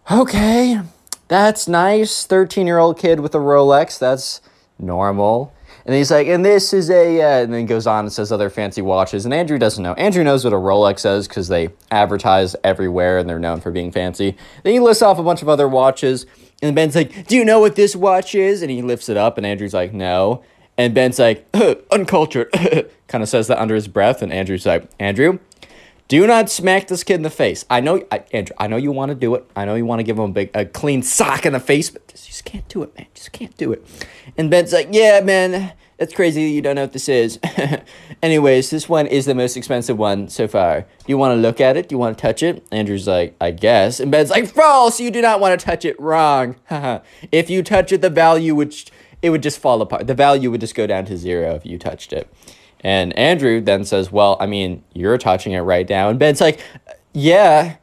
Okay, 0.09 0.81
that's 1.27 1.67
nice. 1.67 2.25
13 2.25 2.67
year 2.67 2.77
old 2.77 2.97
kid 2.97 3.19
with 3.19 3.33
a 3.35 3.39
Rolex, 3.39 3.99
that's 3.99 4.41
normal. 4.77 5.53
And 5.91 5.97
he's 5.97 6.09
like, 6.09 6.27
and 6.27 6.45
this 6.45 6.71
is 6.71 6.89
a, 6.89 7.21
uh, 7.21 7.43
and 7.43 7.53
then 7.53 7.65
goes 7.65 7.85
on 7.85 8.05
and 8.05 8.13
says 8.13 8.31
other 8.31 8.49
fancy 8.49 8.81
watches. 8.81 9.25
And 9.25 9.33
Andrew 9.33 9.57
doesn't 9.57 9.83
know. 9.83 9.93
Andrew 9.95 10.23
knows 10.23 10.45
what 10.45 10.53
a 10.53 10.55
Rolex 10.55 11.05
is 11.17 11.27
because 11.27 11.49
they 11.49 11.67
advertise 11.91 12.55
everywhere 12.63 13.17
and 13.17 13.29
they're 13.29 13.39
known 13.39 13.59
for 13.59 13.71
being 13.71 13.91
fancy. 13.91 14.37
Then 14.63 14.71
he 14.71 14.79
lists 14.79 15.03
off 15.03 15.19
a 15.19 15.23
bunch 15.23 15.41
of 15.41 15.49
other 15.49 15.67
watches. 15.67 16.25
And 16.61 16.73
Ben's 16.73 16.95
like, 16.95 17.27
do 17.27 17.35
you 17.35 17.43
know 17.43 17.59
what 17.59 17.75
this 17.75 17.93
watch 17.93 18.35
is? 18.35 18.61
And 18.61 18.71
he 18.71 18.81
lifts 18.81 19.09
it 19.09 19.17
up. 19.17 19.35
And 19.35 19.45
Andrew's 19.45 19.73
like, 19.73 19.91
no. 19.91 20.45
And 20.77 20.93
Ben's 20.93 21.19
like, 21.19 21.45
uncultured. 21.91 22.53
kind 23.09 23.21
of 23.21 23.27
says 23.27 23.47
that 23.47 23.59
under 23.59 23.75
his 23.75 23.89
breath. 23.89 24.21
And 24.21 24.31
Andrew's 24.31 24.65
like, 24.65 24.89
Andrew, 24.97 25.39
do 26.11 26.27
not 26.27 26.49
smack 26.49 26.87
this 26.87 27.05
kid 27.05 27.13
in 27.13 27.21
the 27.21 27.29
face. 27.29 27.63
I 27.69 27.79
know, 27.79 28.05
I, 28.11 28.25
Andrew, 28.33 28.53
I 28.59 28.67
know 28.67 28.75
you 28.75 28.91
want 28.91 29.11
to 29.11 29.15
do 29.15 29.33
it. 29.35 29.49
I 29.55 29.63
know 29.63 29.75
you 29.75 29.85
want 29.85 29.99
to 29.99 30.03
give 30.03 30.19
him 30.19 30.25
a 30.25 30.33
big, 30.33 30.51
a 30.53 30.65
clean 30.65 31.03
sock 31.03 31.45
in 31.45 31.53
the 31.53 31.59
face, 31.61 31.89
but 31.89 32.01
you 32.09 32.17
just 32.17 32.43
can't 32.43 32.67
do 32.67 32.83
it, 32.83 32.93
man. 32.97 33.07
Just 33.13 33.31
can't 33.31 33.55
do 33.55 33.71
it. 33.71 33.87
And 34.35 34.51
Ben's 34.51 34.73
like, 34.73 34.89
yeah, 34.91 35.21
man, 35.21 35.71
that's 35.95 36.13
crazy. 36.13 36.41
You 36.51 36.61
don't 36.61 36.75
know 36.75 36.81
what 36.81 36.91
this 36.91 37.07
is. 37.07 37.39
Anyways, 38.21 38.71
this 38.71 38.89
one 38.89 39.07
is 39.07 39.25
the 39.25 39.33
most 39.33 39.55
expensive 39.55 39.97
one 39.97 40.27
so 40.27 40.49
far. 40.49 40.81
Do 40.81 40.87
you 41.07 41.17
want 41.17 41.37
to 41.37 41.41
look 41.41 41.61
at 41.61 41.77
it? 41.77 41.87
Do 41.87 41.95
you 41.95 41.97
want 41.97 42.17
to 42.17 42.21
touch 42.21 42.43
it? 42.43 42.67
Andrew's 42.73 43.07
like, 43.07 43.37
I 43.39 43.51
guess. 43.51 44.01
And 44.01 44.11
Ben's 44.11 44.31
like, 44.31 44.49
false. 44.49 44.99
You 44.99 45.11
do 45.11 45.21
not 45.21 45.39
want 45.39 45.57
to 45.57 45.65
touch 45.65 45.85
it. 45.85 45.97
Wrong. 45.97 46.57
if 47.31 47.49
you 47.49 47.63
touch 47.63 47.93
it, 47.93 48.01
the 48.01 48.09
value 48.09 48.53
would, 48.53 48.75
it 49.21 49.29
would 49.29 49.43
just 49.43 49.59
fall 49.59 49.81
apart. 49.81 50.07
The 50.07 50.13
value 50.13 50.51
would 50.51 50.59
just 50.59 50.75
go 50.75 50.85
down 50.87 51.05
to 51.05 51.15
zero 51.15 51.55
if 51.55 51.65
you 51.65 51.77
touched 51.77 52.11
it. 52.11 52.29
And 52.81 53.17
Andrew 53.17 53.61
then 53.61 53.85
says, 53.85 54.11
Well, 54.11 54.37
I 54.39 54.47
mean, 54.47 54.83
you're 54.93 55.17
touching 55.17 55.53
it 55.53 55.61
right 55.61 55.87
now. 55.87 56.09
And 56.09 56.19
Ben's 56.19 56.41
like, 56.41 56.59
Yeah, 57.13 57.77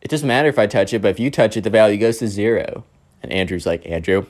it 0.00 0.08
doesn't 0.08 0.28
matter 0.28 0.48
if 0.48 0.58
I 0.58 0.66
touch 0.66 0.92
it, 0.92 1.02
but 1.02 1.08
if 1.08 1.20
you 1.20 1.30
touch 1.30 1.56
it, 1.56 1.64
the 1.64 1.70
value 1.70 1.98
goes 1.98 2.18
to 2.18 2.28
zero. 2.28 2.84
And 3.22 3.32
Andrew's 3.32 3.66
like, 3.66 3.86
Andrew, 3.86 4.26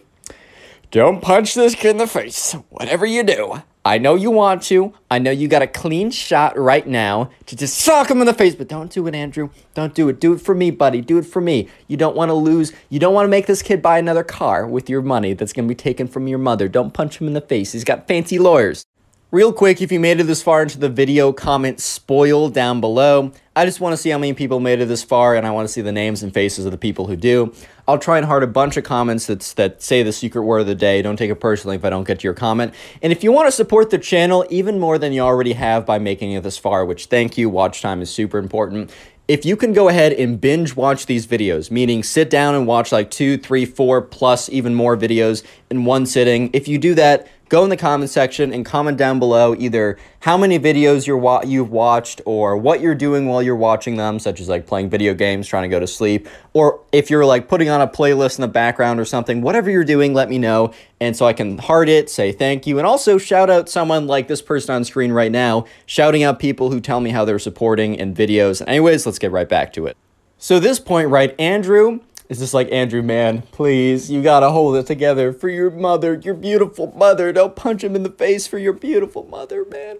don't 0.90 1.22
punch 1.22 1.54
this 1.54 1.74
kid 1.74 1.92
in 1.92 1.96
the 1.96 2.06
face. 2.06 2.52
Whatever 2.68 3.06
you 3.06 3.22
do. 3.22 3.62
I 3.84 3.98
know 3.98 4.14
you 4.14 4.30
want 4.30 4.62
to. 4.64 4.92
I 5.10 5.18
know 5.18 5.32
you 5.32 5.48
got 5.48 5.62
a 5.62 5.66
clean 5.66 6.12
shot 6.12 6.56
right 6.56 6.86
now 6.86 7.30
to 7.46 7.56
just 7.56 7.78
sock 7.78 8.08
him 8.08 8.20
in 8.20 8.26
the 8.26 8.34
face, 8.34 8.54
but 8.54 8.68
don't 8.68 8.92
do 8.92 9.08
it, 9.08 9.14
Andrew. 9.14 9.50
Don't 9.74 9.92
do 9.92 10.08
it. 10.08 10.20
Do 10.20 10.34
it 10.34 10.40
for 10.40 10.54
me, 10.54 10.70
buddy. 10.70 11.00
Do 11.00 11.18
it 11.18 11.26
for 11.26 11.40
me. 11.40 11.68
You 11.88 11.96
don't 11.96 12.14
want 12.14 12.28
to 12.28 12.34
lose. 12.34 12.72
You 12.90 13.00
don't 13.00 13.14
want 13.14 13.24
to 13.24 13.30
make 13.30 13.46
this 13.46 13.60
kid 13.60 13.82
buy 13.82 13.98
another 13.98 14.22
car 14.22 14.68
with 14.68 14.88
your 14.88 15.02
money 15.02 15.32
that's 15.32 15.52
going 15.52 15.66
to 15.66 15.74
be 15.74 15.76
taken 15.76 16.06
from 16.06 16.28
your 16.28 16.38
mother. 16.38 16.68
Don't 16.68 16.94
punch 16.94 17.20
him 17.20 17.26
in 17.26 17.32
the 17.32 17.40
face. 17.40 17.72
He's 17.72 17.82
got 17.82 18.06
fancy 18.06 18.38
lawyers. 18.38 18.84
Real 19.32 19.50
quick, 19.50 19.80
if 19.80 19.90
you 19.90 19.98
made 19.98 20.20
it 20.20 20.24
this 20.24 20.42
far 20.42 20.60
into 20.60 20.78
the 20.78 20.90
video, 20.90 21.32
comment 21.32 21.80
spoil 21.80 22.50
down 22.50 22.82
below. 22.82 23.32
I 23.56 23.64
just 23.64 23.80
want 23.80 23.94
to 23.94 23.96
see 23.96 24.10
how 24.10 24.18
many 24.18 24.34
people 24.34 24.60
made 24.60 24.82
it 24.82 24.88
this 24.88 25.02
far, 25.02 25.34
and 25.36 25.46
I 25.46 25.52
want 25.52 25.66
to 25.66 25.72
see 25.72 25.80
the 25.80 25.90
names 25.90 26.22
and 26.22 26.34
faces 26.34 26.66
of 26.66 26.70
the 26.70 26.76
people 26.76 27.06
who 27.06 27.16
do. 27.16 27.54
I'll 27.88 27.98
try 27.98 28.18
and 28.18 28.26
heart 28.26 28.42
a 28.42 28.46
bunch 28.46 28.76
of 28.76 28.84
comments 28.84 29.24
that's, 29.24 29.54
that 29.54 29.82
say 29.82 30.02
the 30.02 30.12
secret 30.12 30.42
word 30.42 30.58
of 30.58 30.66
the 30.66 30.74
day. 30.74 31.00
Don't 31.00 31.16
take 31.16 31.30
it 31.30 31.36
personally 31.36 31.76
if 31.76 31.84
I 31.86 31.88
don't 31.88 32.06
get 32.06 32.20
to 32.20 32.24
your 32.24 32.34
comment. 32.34 32.74
And 33.00 33.10
if 33.10 33.24
you 33.24 33.32
want 33.32 33.46
to 33.48 33.52
support 33.52 33.88
the 33.88 33.96
channel 33.96 34.44
even 34.50 34.78
more 34.78 34.98
than 34.98 35.14
you 35.14 35.22
already 35.22 35.54
have 35.54 35.86
by 35.86 35.98
making 35.98 36.32
it 36.32 36.42
this 36.42 36.58
far, 36.58 36.84
which 36.84 37.06
thank 37.06 37.38
you, 37.38 37.48
watch 37.48 37.80
time 37.80 38.02
is 38.02 38.10
super 38.10 38.36
important. 38.36 38.92
If 39.28 39.46
you 39.46 39.56
can 39.56 39.72
go 39.72 39.88
ahead 39.88 40.12
and 40.12 40.38
binge 40.38 40.76
watch 40.76 41.06
these 41.06 41.26
videos, 41.26 41.70
meaning 41.70 42.02
sit 42.02 42.28
down 42.28 42.54
and 42.54 42.66
watch 42.66 42.92
like 42.92 43.10
two, 43.10 43.38
three, 43.38 43.64
four, 43.64 44.02
plus 44.02 44.50
even 44.50 44.74
more 44.74 44.94
videos 44.94 45.42
in 45.70 45.86
one 45.86 46.04
sitting, 46.04 46.50
if 46.52 46.68
you 46.68 46.76
do 46.76 46.94
that, 46.96 47.28
go 47.52 47.62
in 47.64 47.68
the 47.68 47.76
comment 47.76 48.08
section 48.08 48.50
and 48.50 48.64
comment 48.64 48.96
down 48.96 49.18
below 49.18 49.54
either 49.58 49.98
how 50.20 50.38
many 50.38 50.58
videos 50.58 51.06
you're 51.06 51.18
wa- 51.18 51.42
you've 51.44 51.70
watched 51.70 52.22
or 52.24 52.56
what 52.56 52.80
you're 52.80 52.94
doing 52.94 53.26
while 53.26 53.42
you're 53.42 53.54
watching 53.54 53.96
them, 53.96 54.18
such 54.18 54.40
as 54.40 54.48
like 54.48 54.66
playing 54.66 54.88
video 54.88 55.12
games, 55.12 55.46
trying 55.46 55.64
to 55.64 55.68
go 55.68 55.78
to 55.78 55.86
sleep, 55.86 56.26
or 56.54 56.80
if 56.92 57.10
you're 57.10 57.26
like 57.26 57.48
putting 57.48 57.68
on 57.68 57.82
a 57.82 57.86
playlist 57.86 58.38
in 58.38 58.40
the 58.40 58.48
background 58.48 58.98
or 58.98 59.04
something, 59.04 59.42
whatever 59.42 59.68
you're 59.68 59.84
doing, 59.84 60.14
let 60.14 60.30
me 60.30 60.38
know. 60.38 60.72
And 60.98 61.14
so 61.14 61.26
I 61.26 61.34
can 61.34 61.58
heart 61.58 61.90
it, 61.90 62.08
say 62.08 62.32
thank 62.32 62.66
you, 62.66 62.78
and 62.78 62.86
also 62.86 63.18
shout 63.18 63.50
out 63.50 63.68
someone 63.68 64.06
like 64.06 64.28
this 64.28 64.40
person 64.40 64.74
on 64.74 64.82
screen 64.84 65.12
right 65.12 65.30
now, 65.30 65.66
shouting 65.84 66.22
out 66.22 66.38
people 66.38 66.70
who 66.70 66.80
tell 66.80 67.00
me 67.00 67.10
how 67.10 67.26
they're 67.26 67.38
supporting 67.38 67.96
in 67.96 68.14
videos. 68.14 68.66
Anyways, 68.66 69.04
let's 69.04 69.18
get 69.18 69.30
right 69.30 69.48
back 69.48 69.74
to 69.74 69.84
it. 69.84 69.98
So 70.38 70.58
this 70.58 70.80
point, 70.80 71.10
right, 71.10 71.38
Andrew 71.38 72.00
is 72.28 72.38
just 72.38 72.54
like, 72.54 72.70
Andrew, 72.72 73.02
man, 73.02 73.42
please, 73.42 74.10
you 74.10 74.22
gotta 74.22 74.50
hold 74.50 74.76
it 74.76 74.86
together 74.86 75.32
for 75.32 75.48
your 75.48 75.70
mother, 75.70 76.14
your 76.14 76.34
beautiful 76.34 76.92
mother. 76.96 77.32
Don't 77.32 77.56
punch 77.56 77.84
him 77.84 77.94
in 77.94 78.02
the 78.02 78.10
face 78.10 78.46
for 78.46 78.58
your 78.58 78.72
beautiful 78.72 79.24
mother, 79.24 79.64
man. 79.64 79.98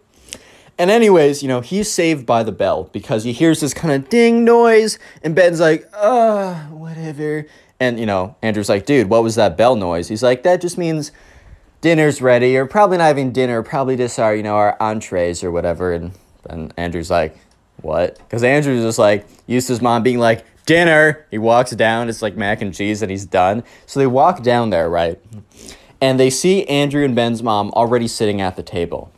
And 0.78 0.90
anyways, 0.90 1.42
you 1.42 1.48
know, 1.48 1.60
he's 1.60 1.90
saved 1.90 2.24
by 2.24 2.42
the 2.42 2.52
bell 2.52 2.84
because 2.92 3.24
he 3.24 3.32
hears 3.32 3.60
this 3.60 3.74
kind 3.74 3.94
of 3.94 4.08
ding 4.08 4.44
noise, 4.44 4.98
and 5.22 5.34
Ben's 5.34 5.60
like, 5.60 5.88
uh, 5.92 6.54
whatever. 6.68 7.46
And, 7.78 8.00
you 8.00 8.06
know, 8.06 8.36
Andrew's 8.42 8.68
like, 8.68 8.86
dude, 8.86 9.08
what 9.08 9.22
was 9.22 9.34
that 9.34 9.56
bell 9.56 9.76
noise? 9.76 10.08
He's 10.08 10.22
like, 10.22 10.44
that 10.44 10.60
just 10.60 10.78
means 10.78 11.12
dinner's 11.82 12.22
ready, 12.22 12.56
or 12.56 12.64
probably 12.64 12.96
not 12.96 13.10
even 13.10 13.32
dinner, 13.32 13.62
probably 13.62 13.96
just 13.96 14.18
our, 14.18 14.34
you 14.34 14.42
know, 14.42 14.54
our 14.54 14.76
entrees 14.80 15.44
or 15.44 15.50
whatever. 15.50 15.92
And, 15.92 16.12
and 16.48 16.72
Andrew's 16.76 17.10
like, 17.10 17.36
what? 17.82 18.16
Because 18.18 18.42
Andrew's 18.42 18.82
just 18.82 18.98
like, 18.98 19.26
used 19.46 19.68
his 19.68 19.82
mom 19.82 20.02
being 20.02 20.18
like, 20.18 20.44
dinner. 20.66 21.26
He 21.31 21.38
walks 21.38 21.73
down, 21.73 22.09
it's 22.09 22.23
like 22.23 22.37
mac 22.37 22.62
and 22.62 22.75
cheese, 22.75 23.02
and 23.02 23.11
he's 23.11 23.26
done. 23.26 23.64
So 23.87 24.00
they 24.00 24.07
walk 24.07 24.42
down 24.42 24.71
there, 24.71 24.88
right? 24.88 25.21
And 26.00 26.19
they 26.19 26.31
see 26.31 26.64
Andrew 26.64 27.04
and 27.04 27.14
Ben's 27.14 27.42
mom 27.42 27.71
already 27.71 28.09
sitting 28.09 28.40
at 28.40 28.57
the 28.57 28.62
table. 28.62 29.12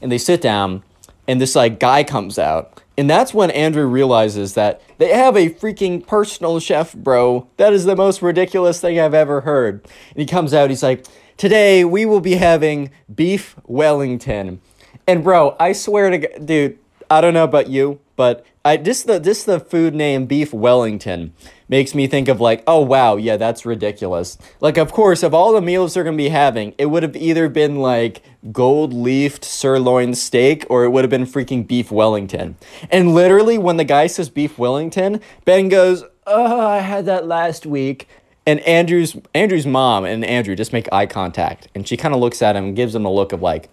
And 0.00 0.10
they 0.10 0.18
sit 0.18 0.40
down, 0.40 0.82
and 1.28 1.40
this 1.40 1.54
like 1.54 1.78
guy 1.78 2.04
comes 2.04 2.38
out. 2.38 2.80
And 2.96 3.10
that's 3.10 3.34
when 3.34 3.50
Andrew 3.50 3.86
realizes 3.86 4.54
that 4.54 4.80
they 4.98 5.12
have 5.12 5.36
a 5.36 5.50
freaking 5.50 6.06
personal 6.06 6.60
chef, 6.60 6.94
bro. 6.94 7.48
That 7.56 7.72
is 7.72 7.84
the 7.84 7.96
most 7.96 8.22
ridiculous 8.22 8.80
thing 8.80 9.00
I've 9.00 9.14
ever 9.14 9.40
heard. 9.40 9.82
And 10.10 10.16
he 10.16 10.26
comes 10.26 10.54
out, 10.54 10.70
he's 10.70 10.82
like, 10.82 11.04
Today 11.36 11.84
we 11.84 12.06
will 12.06 12.20
be 12.20 12.36
having 12.36 12.90
beef 13.12 13.56
Wellington. 13.64 14.60
And 15.06 15.24
bro, 15.24 15.56
I 15.58 15.72
swear 15.72 16.10
to 16.10 16.18
God, 16.18 16.46
dude, 16.46 16.78
I 17.10 17.20
don't 17.20 17.34
know 17.34 17.44
about 17.44 17.68
you, 17.68 17.98
but 18.14 18.46
I 18.66 18.78
just 18.78 19.06
the 19.06 19.20
just 19.20 19.44
the 19.44 19.60
food 19.60 19.94
name 19.94 20.24
beef 20.24 20.54
Wellington 20.54 21.34
makes 21.68 21.94
me 21.94 22.06
think 22.06 22.28
of 22.28 22.40
like, 22.40 22.62
oh 22.66 22.80
wow, 22.80 23.16
yeah, 23.16 23.36
that's 23.36 23.66
ridiculous. 23.66 24.38
Like, 24.60 24.78
of 24.78 24.90
course, 24.90 25.22
of 25.22 25.34
all 25.34 25.52
the 25.52 25.60
meals 25.60 25.92
they're 25.92 26.04
gonna 26.04 26.16
be 26.16 26.30
having, 26.30 26.74
it 26.78 26.86
would 26.86 27.02
have 27.02 27.14
either 27.14 27.50
been 27.50 27.76
like 27.76 28.22
gold 28.52 28.94
leafed 28.94 29.44
sirloin 29.44 30.14
steak 30.14 30.64
or 30.70 30.84
it 30.84 30.90
would 30.90 31.04
have 31.04 31.10
been 31.10 31.26
freaking 31.26 31.66
beef 31.66 31.90
Wellington. 31.90 32.56
And 32.90 33.14
literally, 33.14 33.58
when 33.58 33.76
the 33.76 33.84
guy 33.84 34.06
says 34.06 34.30
beef 34.30 34.58
Wellington, 34.58 35.20
Ben 35.44 35.68
goes, 35.68 36.02
"Oh, 36.26 36.60
I 36.66 36.78
had 36.78 37.04
that 37.04 37.26
last 37.26 37.66
week." 37.66 38.08
And 38.46 38.60
Andrew's 38.60 39.14
Andrew's 39.34 39.66
mom 39.66 40.06
and 40.06 40.24
Andrew 40.24 40.56
just 40.56 40.72
make 40.72 40.90
eye 40.90 41.06
contact, 41.06 41.68
and 41.74 41.86
she 41.86 41.98
kind 41.98 42.14
of 42.14 42.20
looks 42.20 42.40
at 42.40 42.56
him 42.56 42.64
and 42.64 42.76
gives 42.76 42.94
him 42.94 43.04
a 43.04 43.12
look 43.12 43.32
of 43.32 43.42
like, 43.42 43.68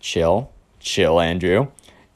chill, 0.00 0.50
chill, 0.80 1.20
Andrew. 1.20 1.68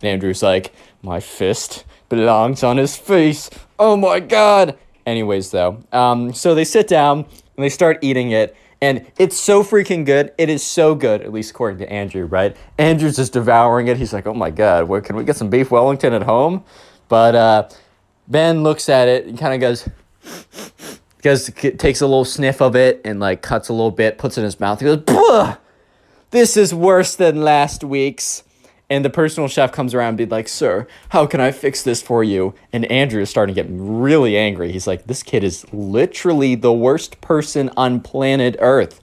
And 0.02 0.08
Andrew's 0.08 0.42
like, 0.42 0.72
my 1.02 1.20
fist 1.20 1.84
belongs 2.08 2.62
on 2.62 2.76
his 2.76 2.96
face. 2.96 3.50
Oh 3.78 3.96
my 3.96 4.20
god. 4.20 4.78
Anyways, 5.06 5.50
though, 5.50 5.82
um, 5.92 6.32
so 6.32 6.54
they 6.54 6.64
sit 6.64 6.86
down 6.86 7.20
and 7.20 7.64
they 7.64 7.68
start 7.68 7.98
eating 8.02 8.30
it, 8.32 8.54
and 8.82 9.06
it's 9.18 9.38
so 9.38 9.62
freaking 9.62 10.04
good. 10.04 10.32
It 10.38 10.48
is 10.48 10.62
so 10.62 10.94
good, 10.94 11.22
at 11.22 11.32
least 11.32 11.50
according 11.50 11.78
to 11.78 11.90
Andrew, 11.90 12.26
right? 12.26 12.56
Andrew's 12.78 13.16
just 13.16 13.32
devouring 13.32 13.88
it. 13.88 13.96
He's 13.96 14.12
like, 14.12 14.26
oh 14.26 14.34
my 14.34 14.50
god, 14.50 14.88
where 14.88 15.00
can 15.00 15.16
we 15.16 15.24
get 15.24 15.36
some 15.36 15.50
beef 15.50 15.70
Wellington 15.70 16.12
at 16.12 16.22
home? 16.22 16.64
But 17.08 17.34
uh, 17.34 17.68
Ben 18.28 18.62
looks 18.62 18.88
at 18.88 19.08
it 19.08 19.26
and 19.26 19.38
kind 19.38 19.54
of 19.54 19.60
goes, 19.60 19.88
goes 21.22 21.50
takes 21.50 22.00
a 22.02 22.06
little 22.06 22.24
sniff 22.24 22.60
of 22.60 22.76
it 22.76 23.00
and 23.04 23.20
like 23.20 23.42
cuts 23.42 23.68
a 23.68 23.72
little 23.72 23.90
bit, 23.90 24.18
puts 24.18 24.36
it 24.38 24.42
in 24.42 24.44
his 24.44 24.60
mouth. 24.60 24.80
He 24.80 24.86
goes, 24.86 25.56
this 26.30 26.56
is 26.56 26.72
worse 26.72 27.16
than 27.16 27.42
last 27.42 27.82
week's. 27.82 28.44
And 28.90 29.04
the 29.04 29.10
personal 29.10 29.48
chef 29.48 29.70
comes 29.70 29.94
around 29.94 30.08
and 30.08 30.18
be 30.18 30.26
like, 30.26 30.48
Sir, 30.48 30.86
how 31.10 31.24
can 31.24 31.40
I 31.40 31.52
fix 31.52 31.82
this 31.82 32.02
for 32.02 32.24
you? 32.24 32.54
And 32.72 32.84
Andrew 32.86 33.22
is 33.22 33.30
starting 33.30 33.54
to 33.54 33.62
get 33.62 33.70
really 33.72 34.36
angry. 34.36 34.72
He's 34.72 34.88
like, 34.88 35.06
This 35.06 35.22
kid 35.22 35.44
is 35.44 35.64
literally 35.72 36.56
the 36.56 36.72
worst 36.72 37.20
person 37.20 37.70
on 37.76 38.00
planet 38.00 38.56
Earth. 38.58 39.00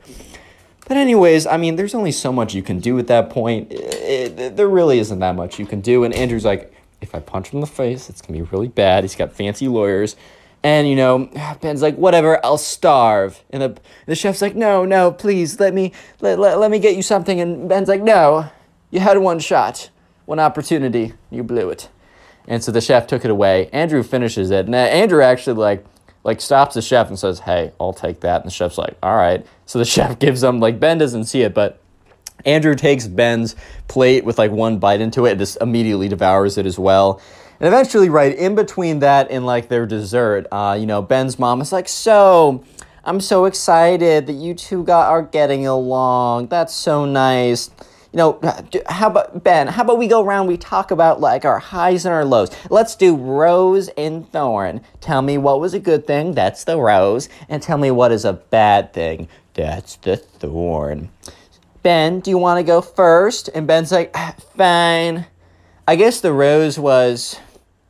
But, 0.88 0.98
anyways, 0.98 1.46
I 1.48 1.58
mean, 1.58 1.76
there's 1.78 1.96
only 1.96 2.12
so 2.12 2.32
much 2.32 2.54
you 2.54 2.62
can 2.64 2.80
do 2.80 2.98
at 3.00 3.08
that 3.08 3.30
point. 3.30 3.72
It- 3.72 4.40
it- 4.40 4.56
there 4.58 4.68
really 4.70 5.00
isn't 5.00 5.20
that 5.20 5.36
much 5.36 5.58
you 5.60 5.66
can 5.66 5.82
do. 5.82 6.04
And 6.04 6.14
Andrew's 6.14 6.46
like, 6.46 6.74
If 7.00 7.14
I 7.16 7.20
punch 7.20 7.50
him 7.50 7.58
in 7.58 7.62
the 7.62 7.68
face, 7.68 8.10
it's 8.10 8.22
going 8.22 8.38
to 8.40 8.44
be 8.46 8.50
really 8.52 8.68
bad. 8.70 9.04
He's 9.04 9.16
got 9.16 9.32
fancy 9.32 9.68
lawyers. 9.68 10.16
And 10.64 10.90
you 10.90 10.96
know, 10.96 11.30
Ben's 11.62 11.82
like, 11.82 11.96
whatever, 11.96 12.44
I'll 12.46 12.58
starve. 12.58 13.42
And 13.52 13.62
the 13.62 13.78
the 14.06 14.16
chef's 14.16 14.42
like, 14.42 14.56
no, 14.56 14.84
no, 14.84 15.12
please 15.12 15.60
let 15.60 15.74
me 15.74 15.94
let, 16.20 16.40
let, 16.40 16.60
let 16.60 16.72
me 16.72 16.80
get 16.80 16.96
you 16.96 17.04
something. 17.04 17.40
And 17.40 17.70
Ben's 17.70 17.88
like, 17.88 18.02
no, 18.02 18.50
you 18.92 19.00
had 19.00 19.18
one 19.18 19.40
shot, 19.40 19.90
one 20.26 20.40
opportunity, 20.40 21.14
you 21.30 21.44
blew 21.44 21.70
it. 21.70 21.90
And 22.48 22.64
so 22.64 22.72
the 22.72 22.82
chef 22.82 23.08
took 23.08 23.26
it 23.26 23.32
away. 23.32 23.70
Andrew 23.74 24.04
finishes 24.04 24.52
it. 24.52 24.66
And 24.66 24.76
uh, 24.76 24.78
Andrew 24.78 25.22
actually 25.22 25.58
like 25.58 25.86
like 26.24 26.42
stops 26.42 26.76
the 26.76 26.82
chef 26.82 27.08
and 27.10 27.18
says, 27.18 27.40
"Hey, 27.40 27.72
I'll 27.80 27.94
take 27.94 28.22
that." 28.22 28.42
And 28.42 28.46
the 28.46 28.54
chef's 28.54 28.78
like, 28.78 28.98
"All 29.04 29.16
right." 29.16 29.46
So 29.66 29.80
the 29.80 29.86
chef 29.96 30.20
gives 30.20 30.44
him 30.44 30.60
like 30.60 30.80
Ben 30.80 30.98
doesn't 30.98 31.26
see 31.26 31.42
it, 31.42 31.54
but 31.54 31.80
Andrew 32.46 32.76
takes 32.76 33.08
Ben's 33.08 33.56
plate 33.88 34.24
with 34.24 34.38
like 34.38 34.52
one 34.52 34.78
bite 34.78 35.02
into 35.02 35.26
it 35.26 35.32
and 35.32 35.40
just 35.40 35.58
immediately 35.62 36.08
devours 36.08 36.58
it 36.58 36.66
as 36.66 36.78
well. 36.80 37.22
And 37.60 37.68
eventually, 37.68 38.10
right 38.10 38.38
in 38.38 38.56
between 38.56 39.00
that 39.00 39.32
and 39.32 39.46
like 39.46 39.68
their 39.68 39.86
dessert, 39.86 40.48
uh, 40.52 40.78
you 40.80 40.86
know, 40.86 41.02
Ben's 41.02 41.40
mom 41.40 41.60
is 41.60 41.72
like, 41.72 41.90
"So, 41.90 42.64
I'm 43.04 43.20
so 43.20 43.46
excited 43.46 44.28
that 44.28 44.34
you 44.34 44.54
two 44.54 44.84
got 44.84 45.10
are 45.10 45.24
getting 45.24 45.68
along. 45.68 46.48
That's 46.48 46.74
so 46.74 47.06
nice." 47.06 47.72
You 48.18 48.24
know, 48.24 48.60
how 48.88 49.10
about 49.10 49.44
Ben? 49.44 49.68
How 49.68 49.84
about 49.84 50.00
we 50.00 50.08
go 50.08 50.24
around? 50.24 50.48
We 50.48 50.58
talk 50.58 50.90
about 50.90 51.22
like 51.22 51.46
our 51.46 51.60
highs 51.60 52.04
and 52.04 52.12
our 52.12 52.26
lows. 52.26 52.50
Let's 52.72 52.96
do 52.96 53.16
rose 53.16 53.90
and 53.90 54.28
thorn. 54.32 54.82
Tell 55.02 55.22
me 55.22 55.38
what 55.38 55.60
was 55.60 55.76
a 55.76 55.80
good 55.80 56.08
thing. 56.08 56.34
That's 56.34 56.64
the 56.64 56.80
rose, 56.80 57.30
and 57.48 57.62
tell 57.62 57.78
me 57.78 57.92
what 57.92 58.12
is 58.12 58.26
a 58.26 58.34
bad 58.34 58.92
thing. 58.92 59.28
That's 59.54 59.98
the 59.98 60.18
thorn. 60.18 61.12
Ben, 61.84 62.20
do 62.20 62.32
you 62.32 62.40
want 62.40 62.58
to 62.58 62.64
go 62.64 62.82
first? 62.82 63.52
And 63.54 63.68
Ben's 63.68 63.92
like, 63.92 64.10
"Ah, 64.16 64.34
fine. 64.56 65.28
I 65.88 65.96
guess 65.96 66.20
the 66.20 66.34
rose 66.34 66.80
was 66.80 67.40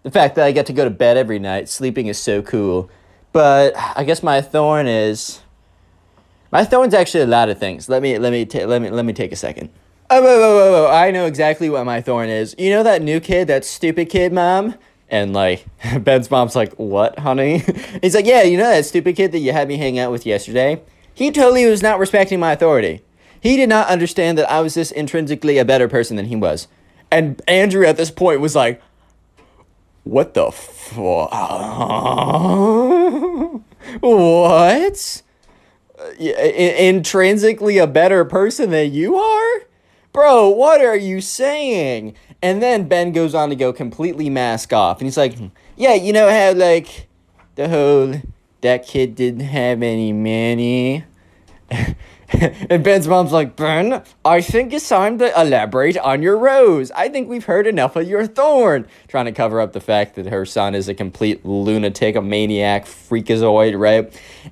the 0.03 0.12
fact 0.12 0.36
that 0.36 0.43
I 0.43 0.51
get 0.51 0.65
to 0.65 0.74
go 0.74 0.84
to 0.84 0.89
bed 0.89 1.15
every 1.15 1.39
night. 1.39 1.69
Sleeping 1.69 2.07
is 2.07 2.17
so 2.17 2.41
cool. 2.41 2.89
But 3.31 3.75
I 3.96 4.03
guess 4.03 4.22
my 4.22 4.41
thorn 4.41 4.88
is 4.88 5.39
my 6.51 6.65
thorn's 6.65 6.93
actually 6.93 7.24
a 7.24 7.27
lot 7.27 7.48
of 7.48 7.57
things. 7.57 7.88
Let 7.88 8.01
me 8.01 8.17
let 8.17 8.34
me 8.34 8.43
ta- 8.43 8.65
let 8.65 8.81
me 8.81 8.89
let 8.89 9.05
me 9.05 9.13
take 9.13 9.31
a 9.31 9.38
second. 9.38 9.69
Oh, 10.09 10.21
whoa, 10.21 10.39
whoa, 10.39 10.55
whoa, 10.55 10.71
whoa. 10.83 10.91
I 10.91 11.11
know 11.11 11.25
exactly 11.25 11.69
what 11.69 11.85
my 11.85 11.99
thorn 12.01 12.29
is. 12.29 12.55
You 12.57 12.69
know 12.69 12.83
that 12.83 13.01
new 13.01 13.19
kid, 13.19 13.47
that 13.49 13.65
stupid 13.65 14.09
kid, 14.09 14.31
mom? 14.31 14.75
And 15.09 15.33
like 15.33 15.65
Ben's 16.01 16.31
mom's 16.31 16.55
like, 16.55 16.73
"What, 16.75 17.19
honey?" 17.19 17.63
He's 18.01 18.15
like, 18.15 18.25
"Yeah, 18.25 18.43
you 18.43 18.57
know 18.57 18.69
that 18.69 18.85
stupid 18.85 19.15
kid 19.15 19.31
that 19.33 19.39
you 19.39 19.51
had 19.51 19.67
me 19.67 19.77
hang 19.77 19.99
out 19.99 20.11
with 20.11 20.25
yesterday? 20.25 20.81
He 21.13 21.31
totally 21.31 21.65
was 21.65 21.81
not 21.81 21.99
respecting 21.99 22.39
my 22.39 22.53
authority. 22.53 23.01
He 23.39 23.55
did 23.57 23.69
not 23.69 23.87
understand 23.87 24.37
that 24.37 24.49
I 24.51 24.61
was 24.61 24.73
just 24.75 24.91
intrinsically 24.93 25.57
a 25.57 25.65
better 25.65 25.87
person 25.87 26.15
than 26.17 26.27
he 26.27 26.35
was." 26.35 26.67
And 27.11 27.41
Andrew 27.47 27.85
at 27.85 27.97
this 27.97 28.11
point 28.11 28.41
was 28.41 28.55
like, 28.55 28.81
"What 30.03 30.33
the 30.33 30.51
fuck? 30.51 31.31
what? 34.01 35.21
Uh, 35.99 36.11
In- 36.19 36.95
intrinsically 36.95 37.77
a 37.77 37.87
better 37.87 38.25
person 38.25 38.71
than 38.71 38.93
you 38.93 39.15
are? 39.15 39.61
Bro, 40.17 40.50
what 40.50 40.81
are 40.81 40.97
you 40.97 41.21
saying? 41.21 42.15
And 42.41 42.59
then 42.59 42.88
Ben 42.88 43.12
goes 43.12 43.36
on 43.36 43.50
to 43.50 43.55
go 43.55 43.71
completely 43.71 44.31
mask 44.31 44.74
off. 44.74 44.97
And 44.97 45.05
he's 45.05 45.15
like, 45.15 45.33
mm-hmm. 45.33 45.50
yeah, 45.75 45.93
you 45.93 46.12
know 46.12 46.27
how, 46.27 46.53
like, 46.53 47.07
the 47.53 47.69
whole, 47.69 48.15
that 48.62 48.88
kid 48.88 49.13
didn't 49.13 49.41
have 49.41 49.83
any 49.83 50.12
money? 50.13 51.03
and 51.69 52.83
Ben's 52.83 53.07
mom's 53.07 53.31
like, 53.31 53.55
Ben, 53.55 54.01
I 54.25 54.41
think 54.41 54.74
it's 54.74 54.89
time 54.89 55.19
to 55.19 55.39
elaborate 55.39 56.00
on 56.00 56.24
your 56.24 56.39
rose. 56.39 56.89
I 56.95 57.09
think 57.09 57.29
we've 57.29 57.45
heard 57.45 57.67
enough 57.67 57.95
of 57.95 58.07
your 58.07 58.25
thorn. 58.25 58.88
Trying 59.07 59.25
to 59.25 59.31
cover 59.31 59.62
up 59.62 59.74
the 59.74 59.79
fact 59.79 60.15
that 60.15 60.25
her 60.25 60.47
son 60.47 60.74
is 60.74 60.89
a 60.89 60.95
complete 60.95 61.45
lunatic, 61.45 62.15
a 62.15 62.24
maniac, 62.24 62.86
freakazoid, 62.86 63.79
right? 63.79 64.05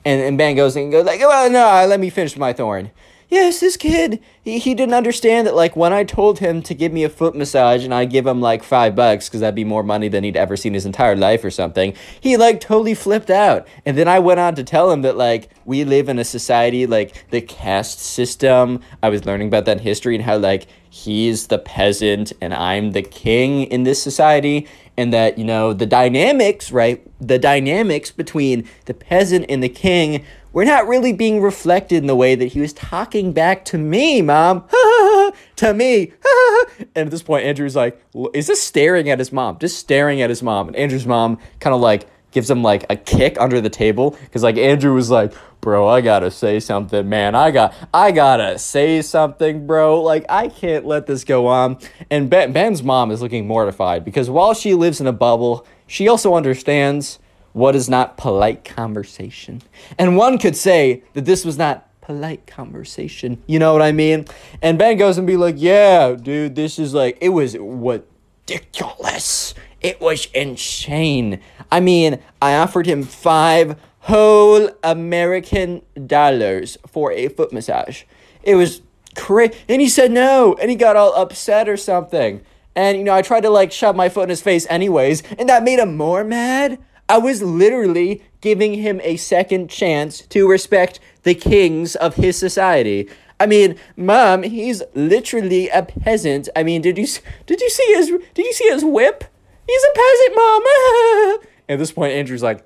And, 0.05 0.21
and 0.21 0.37
Ben 0.37 0.55
goes 0.55 0.75
and 0.75 0.91
goes 0.91 1.05
like, 1.05 1.21
well, 1.21 1.49
no, 1.49 1.87
let 1.89 1.99
me 1.99 2.11
finish 2.11 2.37
my 2.37 2.53
thorn. 2.53 2.91
Yes, 3.27 3.59
this 3.59 3.75
kid, 3.75 4.21
he, 4.43 4.59
he 4.59 4.75
didn't 4.75 4.93
understand 4.93 5.47
that, 5.47 5.55
like, 5.55 5.75
when 5.75 5.91
I 5.91 6.03
told 6.03 6.39
him 6.39 6.61
to 6.61 6.75
give 6.75 6.93
me 6.93 7.03
a 7.03 7.09
foot 7.09 7.35
massage 7.35 7.83
and 7.83 7.93
I'd 7.93 8.11
give 8.11 8.27
him, 8.27 8.39
like, 8.39 8.63
five 8.63 8.95
bucks, 8.95 9.27
because 9.27 9.41
that'd 9.41 9.55
be 9.55 9.63
more 9.63 9.81
money 9.81 10.07
than 10.07 10.23
he'd 10.23 10.37
ever 10.37 10.55
seen 10.55 10.75
his 10.75 10.85
entire 10.85 11.15
life 11.15 11.43
or 11.43 11.49
something, 11.49 11.95
he, 12.21 12.37
like, 12.37 12.61
totally 12.61 12.93
flipped 12.93 13.31
out. 13.31 13.67
And 13.85 13.97
then 13.97 14.07
I 14.07 14.19
went 14.19 14.39
on 14.39 14.53
to 14.55 14.63
tell 14.63 14.91
him 14.91 15.01
that, 15.01 15.17
like, 15.17 15.49
we 15.65 15.83
live 15.83 16.07
in 16.07 16.19
a 16.19 16.23
society, 16.23 16.85
like, 16.85 17.29
the 17.31 17.41
caste 17.41 17.99
system. 17.99 18.81
I 19.01 19.09
was 19.09 19.25
learning 19.25 19.47
about 19.47 19.65
that 19.65 19.77
in 19.77 19.83
history 19.83 20.15
and 20.15 20.23
how, 20.23 20.37
like, 20.37 20.67
he's 20.89 21.47
the 21.47 21.57
peasant 21.57 22.31
and 22.41 22.53
I'm 22.53 22.91
the 22.91 23.01
king 23.01 23.63
in 23.63 23.83
this 23.83 24.01
society. 24.01 24.67
And 24.97 25.11
that, 25.11 25.37
you 25.37 25.43
know, 25.43 25.73
the 25.73 25.85
dynamics, 25.85 26.71
right? 26.71 27.05
The 27.19 27.37
dynamics 27.37 28.11
between 28.11 28.65
the 28.85 28.93
peasant 28.93 29.45
and 29.49 29.61
the 29.61 29.67
king 29.67 30.23
were 30.55 30.63
not 30.63 30.87
really 30.87 31.11
being 31.11 31.41
reflected 31.41 31.97
in 31.97 32.07
the 32.07 32.15
way 32.15 32.33
that 32.33 32.45
he 32.45 32.61
was 32.61 32.71
talking 32.71 33.33
back 33.33 33.65
to 33.65 33.77
me, 33.77 34.21
mom. 34.21 34.63
to 35.57 35.73
me. 35.73 36.13
and 36.95 37.07
at 37.07 37.11
this 37.11 37.21
point, 37.21 37.45
Andrew's 37.45 37.75
like, 37.75 38.01
is 38.33 38.47
this 38.47 38.63
staring 38.63 39.09
at 39.09 39.19
his 39.19 39.33
mom? 39.33 39.59
Just 39.59 39.77
staring 39.77 40.21
at 40.21 40.29
his 40.29 40.41
mom. 40.41 40.69
And 40.69 40.75
Andrew's 40.77 41.05
mom 41.05 41.39
kind 41.59 41.75
of 41.75 41.81
like 41.81 42.07
gives 42.31 42.49
him 42.49 42.63
like 42.63 42.85
a 42.89 42.95
kick 42.95 43.37
under 43.37 43.59
the 43.59 43.69
table 43.69 44.11
because 44.11 44.43
like 44.43 44.55
Andrew 44.55 44.93
was 44.93 45.09
like, 45.09 45.33
bro, 45.59 45.89
I 45.89 45.99
gotta 45.99 46.31
say 46.31 46.61
something, 46.61 47.09
man. 47.09 47.35
I 47.35 47.51
got, 47.51 47.73
I 47.93 48.13
gotta 48.13 48.57
say 48.57 49.01
something, 49.01 49.67
bro. 49.67 50.01
Like 50.01 50.25
I 50.29 50.47
can't 50.47 50.85
let 50.85 51.05
this 51.05 51.25
go 51.25 51.47
on. 51.47 51.79
And 52.09 52.29
ben, 52.29 52.53
Ben's 52.53 52.81
mom 52.81 53.11
is 53.11 53.21
looking 53.21 53.45
mortified 53.45 54.05
because 54.05 54.29
while 54.29 54.53
she 54.53 54.73
lives 54.73 55.01
in 55.01 55.07
a 55.07 55.13
bubble, 55.13 55.67
she 55.85 56.07
also 56.07 56.33
understands 56.33 57.19
what 57.55 57.73
is 57.73 57.87
not 57.87 58.17
polite 58.17 58.65
conversation. 58.65 59.61
And 59.97 60.17
one 60.17 60.37
could 60.37 60.57
say 60.57 61.03
that 61.13 61.23
this 61.23 61.45
was 61.45 61.57
not 61.57 61.87
polite 62.01 62.45
conversation. 62.45 63.41
You 63.47 63.59
know 63.59 63.71
what 63.71 63.81
I 63.81 63.93
mean? 63.93 64.25
And 64.61 64.77
Ben 64.77 64.97
goes 64.97 65.17
and 65.17 65.25
be 65.25 65.37
like, 65.37 65.55
"Yeah, 65.57 66.11
dude, 66.11 66.55
this 66.55 66.77
is 66.77 66.93
like 66.93 67.17
it 67.21 67.29
was 67.29 67.55
ridiculous. 67.57 69.53
It 69.79 70.01
was 70.01 70.27
insane. 70.33 71.39
I 71.71 71.79
mean, 71.79 72.19
I 72.41 72.55
offered 72.55 72.87
him 72.87 73.03
5 73.03 73.77
whole 73.99 74.69
American 74.83 75.81
dollars 76.07 76.77
for 76.85 77.13
a 77.13 77.29
foot 77.29 77.53
massage. 77.53 78.03
It 78.43 78.55
was 78.55 78.81
crazy. 79.15 79.53
And 79.69 79.81
he 79.81 79.87
said 79.87 80.11
no, 80.11 80.57
and 80.59 80.69
he 80.69 80.75
got 80.75 80.97
all 80.97 81.15
upset 81.15 81.69
or 81.69 81.77
something. 81.77 82.41
And, 82.75 82.97
you 82.97 83.05
know, 83.05 83.13
I 83.13 83.21
tried 83.21 83.43
to, 83.43 83.49
like, 83.49 83.71
shove 83.71 83.95
my 83.95 84.09
foot 84.09 84.23
in 84.23 84.29
his 84.29 84.41
face 84.41 84.67
anyways, 84.69 85.23
and 85.39 85.47
that 85.47 85.63
made 85.63 85.79
him 85.79 85.95
more 85.95 86.25
mad. 86.25 86.77
I 87.07 87.17
was 87.17 87.41
literally 87.41 88.23
giving 88.41 88.75
him 88.75 88.99
a 89.03 89.17
second 89.17 89.69
chance 89.69 90.21
to 90.27 90.49
respect 90.49 90.99
the 91.23 91.35
kings 91.35 91.95
of 91.95 92.15
his 92.15 92.37
society. 92.37 93.09
I 93.39 93.45
mean, 93.45 93.77
mom, 93.97 94.43
he's 94.43 94.81
literally 94.93 95.69
a 95.69 95.83
peasant. 95.83 96.49
I 96.55 96.63
mean, 96.63 96.81
did 96.81 96.97
you 96.97 97.07
did 97.45 97.61
you 97.61 97.69
see 97.69 97.93
his 97.93 98.07
did 98.07 98.45
you 98.45 98.53
see 98.53 98.69
his 98.69 98.83
whip? 98.83 99.25
He's 99.67 99.83
a 99.83 99.95
peasant, 99.95 100.35
mom. 100.35 101.37
At 101.69 101.79
this 101.79 101.91
point, 101.91 102.13
Andrew's 102.13 102.43
like, 102.43 102.63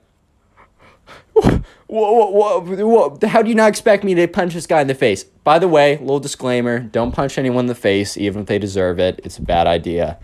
what, 1.33 1.63
what, 1.87 2.63
what, 2.65 3.23
how 3.23 3.41
do 3.41 3.49
you 3.49 3.55
not 3.55 3.69
expect 3.69 4.03
me 4.03 4.13
to 4.13 4.27
punch 4.27 4.53
this 4.53 4.67
guy 4.67 4.81
in 4.81 4.87
the 4.87 4.95
face? 4.95 5.23
By 5.23 5.57
the 5.57 5.67
way, 5.67 5.97
little 5.97 6.19
disclaimer: 6.19 6.79
don't 6.79 7.13
punch 7.13 7.37
anyone 7.37 7.63
in 7.63 7.67
the 7.67 7.75
face, 7.75 8.17
even 8.17 8.41
if 8.41 8.47
they 8.47 8.59
deserve 8.59 8.99
it. 8.99 9.19
It's 9.23 9.37
a 9.37 9.41
bad 9.41 9.65
idea. 9.65 10.19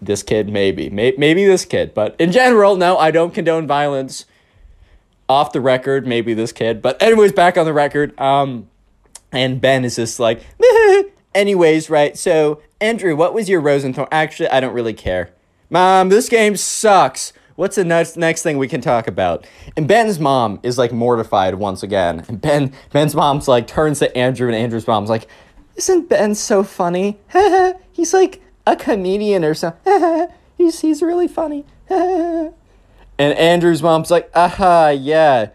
This 0.00 0.22
kid, 0.22 0.48
maybe, 0.48 0.90
May- 0.90 1.14
maybe 1.16 1.44
this 1.44 1.64
kid, 1.64 1.94
but 1.94 2.16
in 2.18 2.32
general, 2.32 2.76
no, 2.76 2.98
I 2.98 3.10
don't 3.10 3.32
condone 3.32 3.66
violence. 3.66 4.26
Off 5.28 5.52
the 5.52 5.60
record, 5.62 6.06
maybe 6.06 6.34
this 6.34 6.52
kid, 6.52 6.82
but 6.82 7.00
anyways, 7.00 7.32
back 7.32 7.56
on 7.56 7.64
the 7.64 7.72
record. 7.72 8.18
Um, 8.20 8.68
and 9.30 9.60
Ben 9.60 9.84
is 9.84 9.96
just 9.96 10.20
like, 10.20 10.42
anyways, 11.34 11.88
right? 11.88 12.18
So, 12.18 12.60
Andrew, 12.82 13.16
what 13.16 13.32
was 13.32 13.48
your 13.48 13.62
Rosenthorn? 13.62 14.08
Actually, 14.12 14.50
I 14.50 14.60
don't 14.60 14.74
really 14.74 14.92
care. 14.92 15.30
Mom, 15.70 16.10
this 16.10 16.28
game 16.28 16.54
sucks. 16.56 17.32
What's 17.56 17.76
the 17.76 17.84
next 17.84 18.16
next 18.16 18.42
thing 18.42 18.58
we 18.58 18.68
can 18.68 18.80
talk 18.82 19.06
about? 19.06 19.46
And 19.76 19.88
Ben's 19.88 20.18
mom 20.18 20.60
is 20.62 20.76
like 20.76 20.92
mortified 20.92 21.54
once 21.54 21.82
again. 21.82 22.24
And 22.28 22.40
Ben 22.40 22.72
Ben's 22.92 23.14
mom's 23.14 23.48
like 23.48 23.66
turns 23.66 23.98
to 24.00 24.14
Andrew, 24.16 24.48
and 24.48 24.56
Andrew's 24.56 24.86
mom's 24.86 25.08
like, 25.08 25.28
"Isn't 25.76 26.08
Ben 26.10 26.34
so 26.34 26.62
funny? 26.62 27.18
he's 27.92 28.12
like 28.12 28.41
a 28.66 28.76
comedian 28.76 29.44
or 29.44 29.54
something. 29.54 30.28
he's 30.56 30.80
he's 30.80 31.02
really 31.02 31.28
funny." 31.28 31.64
And 33.18 33.38
Andrew's 33.38 33.82
mom's 33.82 34.10
like, 34.10 34.30
aha, 34.34 34.88
yeah. 34.88 35.50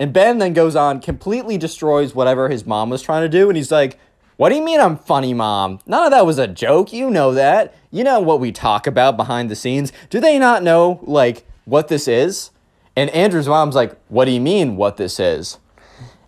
And 0.00 0.12
Ben 0.12 0.38
then 0.38 0.54
goes 0.54 0.74
on, 0.74 1.00
completely 1.00 1.56
destroys 1.56 2.16
whatever 2.16 2.48
his 2.48 2.66
mom 2.66 2.90
was 2.90 3.00
trying 3.00 3.22
to 3.22 3.28
do. 3.28 3.48
And 3.48 3.56
he's 3.56 3.70
like, 3.70 3.96
what 4.36 4.48
do 4.48 4.56
you 4.56 4.62
mean 4.62 4.80
I'm 4.80 4.96
funny, 4.96 5.32
mom? 5.32 5.78
None 5.86 6.04
of 6.04 6.10
that 6.10 6.26
was 6.26 6.38
a 6.38 6.48
joke. 6.48 6.92
You 6.92 7.10
know 7.10 7.32
that. 7.32 7.76
You 7.92 8.02
know 8.02 8.18
what 8.20 8.40
we 8.40 8.50
talk 8.50 8.88
about 8.88 9.16
behind 9.16 9.50
the 9.50 9.54
scenes. 9.54 9.92
Do 10.10 10.18
they 10.18 10.36
not 10.36 10.64
know, 10.64 10.98
like, 11.04 11.46
what 11.64 11.86
this 11.86 12.08
is? 12.08 12.50
And 12.96 13.08
Andrew's 13.10 13.46
mom's 13.46 13.76
like, 13.76 13.96
what 14.08 14.24
do 14.24 14.32
you 14.32 14.40
mean, 14.40 14.74
what 14.76 14.96
this 14.96 15.20
is? 15.20 15.58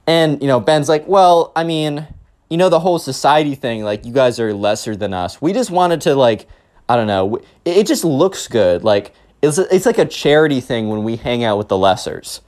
And, 0.06 0.40
you 0.40 0.46
know, 0.46 0.60
Ben's 0.60 0.88
like, 0.88 1.08
well, 1.08 1.50
I 1.56 1.64
mean, 1.64 2.06
you 2.54 2.58
know, 2.58 2.68
the 2.68 2.78
whole 2.78 3.00
society 3.00 3.56
thing, 3.56 3.82
like, 3.82 4.04
you 4.04 4.12
guys 4.12 4.38
are 4.38 4.54
lesser 4.54 4.94
than 4.94 5.12
us. 5.12 5.42
We 5.42 5.52
just 5.52 5.72
wanted 5.72 6.00
to, 6.02 6.14
like, 6.14 6.46
I 6.88 6.94
don't 6.94 7.08
know, 7.08 7.38
it, 7.64 7.78
it 7.78 7.86
just 7.88 8.04
looks 8.04 8.46
good. 8.46 8.84
Like, 8.84 9.12
It's, 9.42 9.58
it's 9.58 9.86
like 9.86 9.98
a 9.98 10.04
charity 10.04 10.60
thing 10.60 10.88
when 10.88 11.02
we 11.02 11.16
hang 11.16 11.42
out 11.42 11.58
with 11.58 11.66
the 11.66 11.74
lessers. 11.74 12.42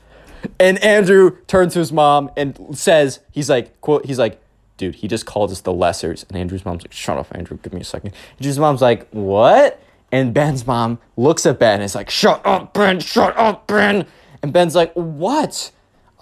And 0.60 0.78
Andrew 0.78 1.38
turns 1.48 1.72
to 1.72 1.80
his 1.80 1.92
mom 1.92 2.30
and 2.36 2.56
says, 2.78 3.18
he's 3.32 3.50
like, 3.50 3.80
quote, 3.80 4.06
he's 4.06 4.20
like, 4.20 4.40
dude, 4.76 4.94
he 4.94 5.08
just 5.08 5.26
called 5.26 5.50
us 5.50 5.62
the 5.62 5.72
lessers. 5.72 6.24
And 6.28 6.38
Andrew's 6.38 6.64
mom's 6.64 6.84
like, 6.84 6.92
shut 6.92 7.18
up, 7.18 7.26
Andrew, 7.32 7.58
give 7.60 7.72
me 7.72 7.80
a 7.80 7.84
second. 7.84 8.14
Andrew's 8.38 8.60
mom's 8.60 8.82
like, 8.82 9.08
what? 9.10 9.82
And 10.12 10.32
Ben's 10.32 10.68
mom 10.68 11.00
looks 11.16 11.46
at 11.46 11.58
Ben 11.58 11.74
and 11.74 11.82
is 11.82 11.96
like, 11.96 12.10
shut 12.10 12.40
up, 12.46 12.72
Ben, 12.74 13.00
shut 13.00 13.36
up, 13.36 13.66
Ben. 13.66 14.06
And 14.40 14.52
Ben's 14.52 14.76
like, 14.76 14.92
what? 14.92 15.72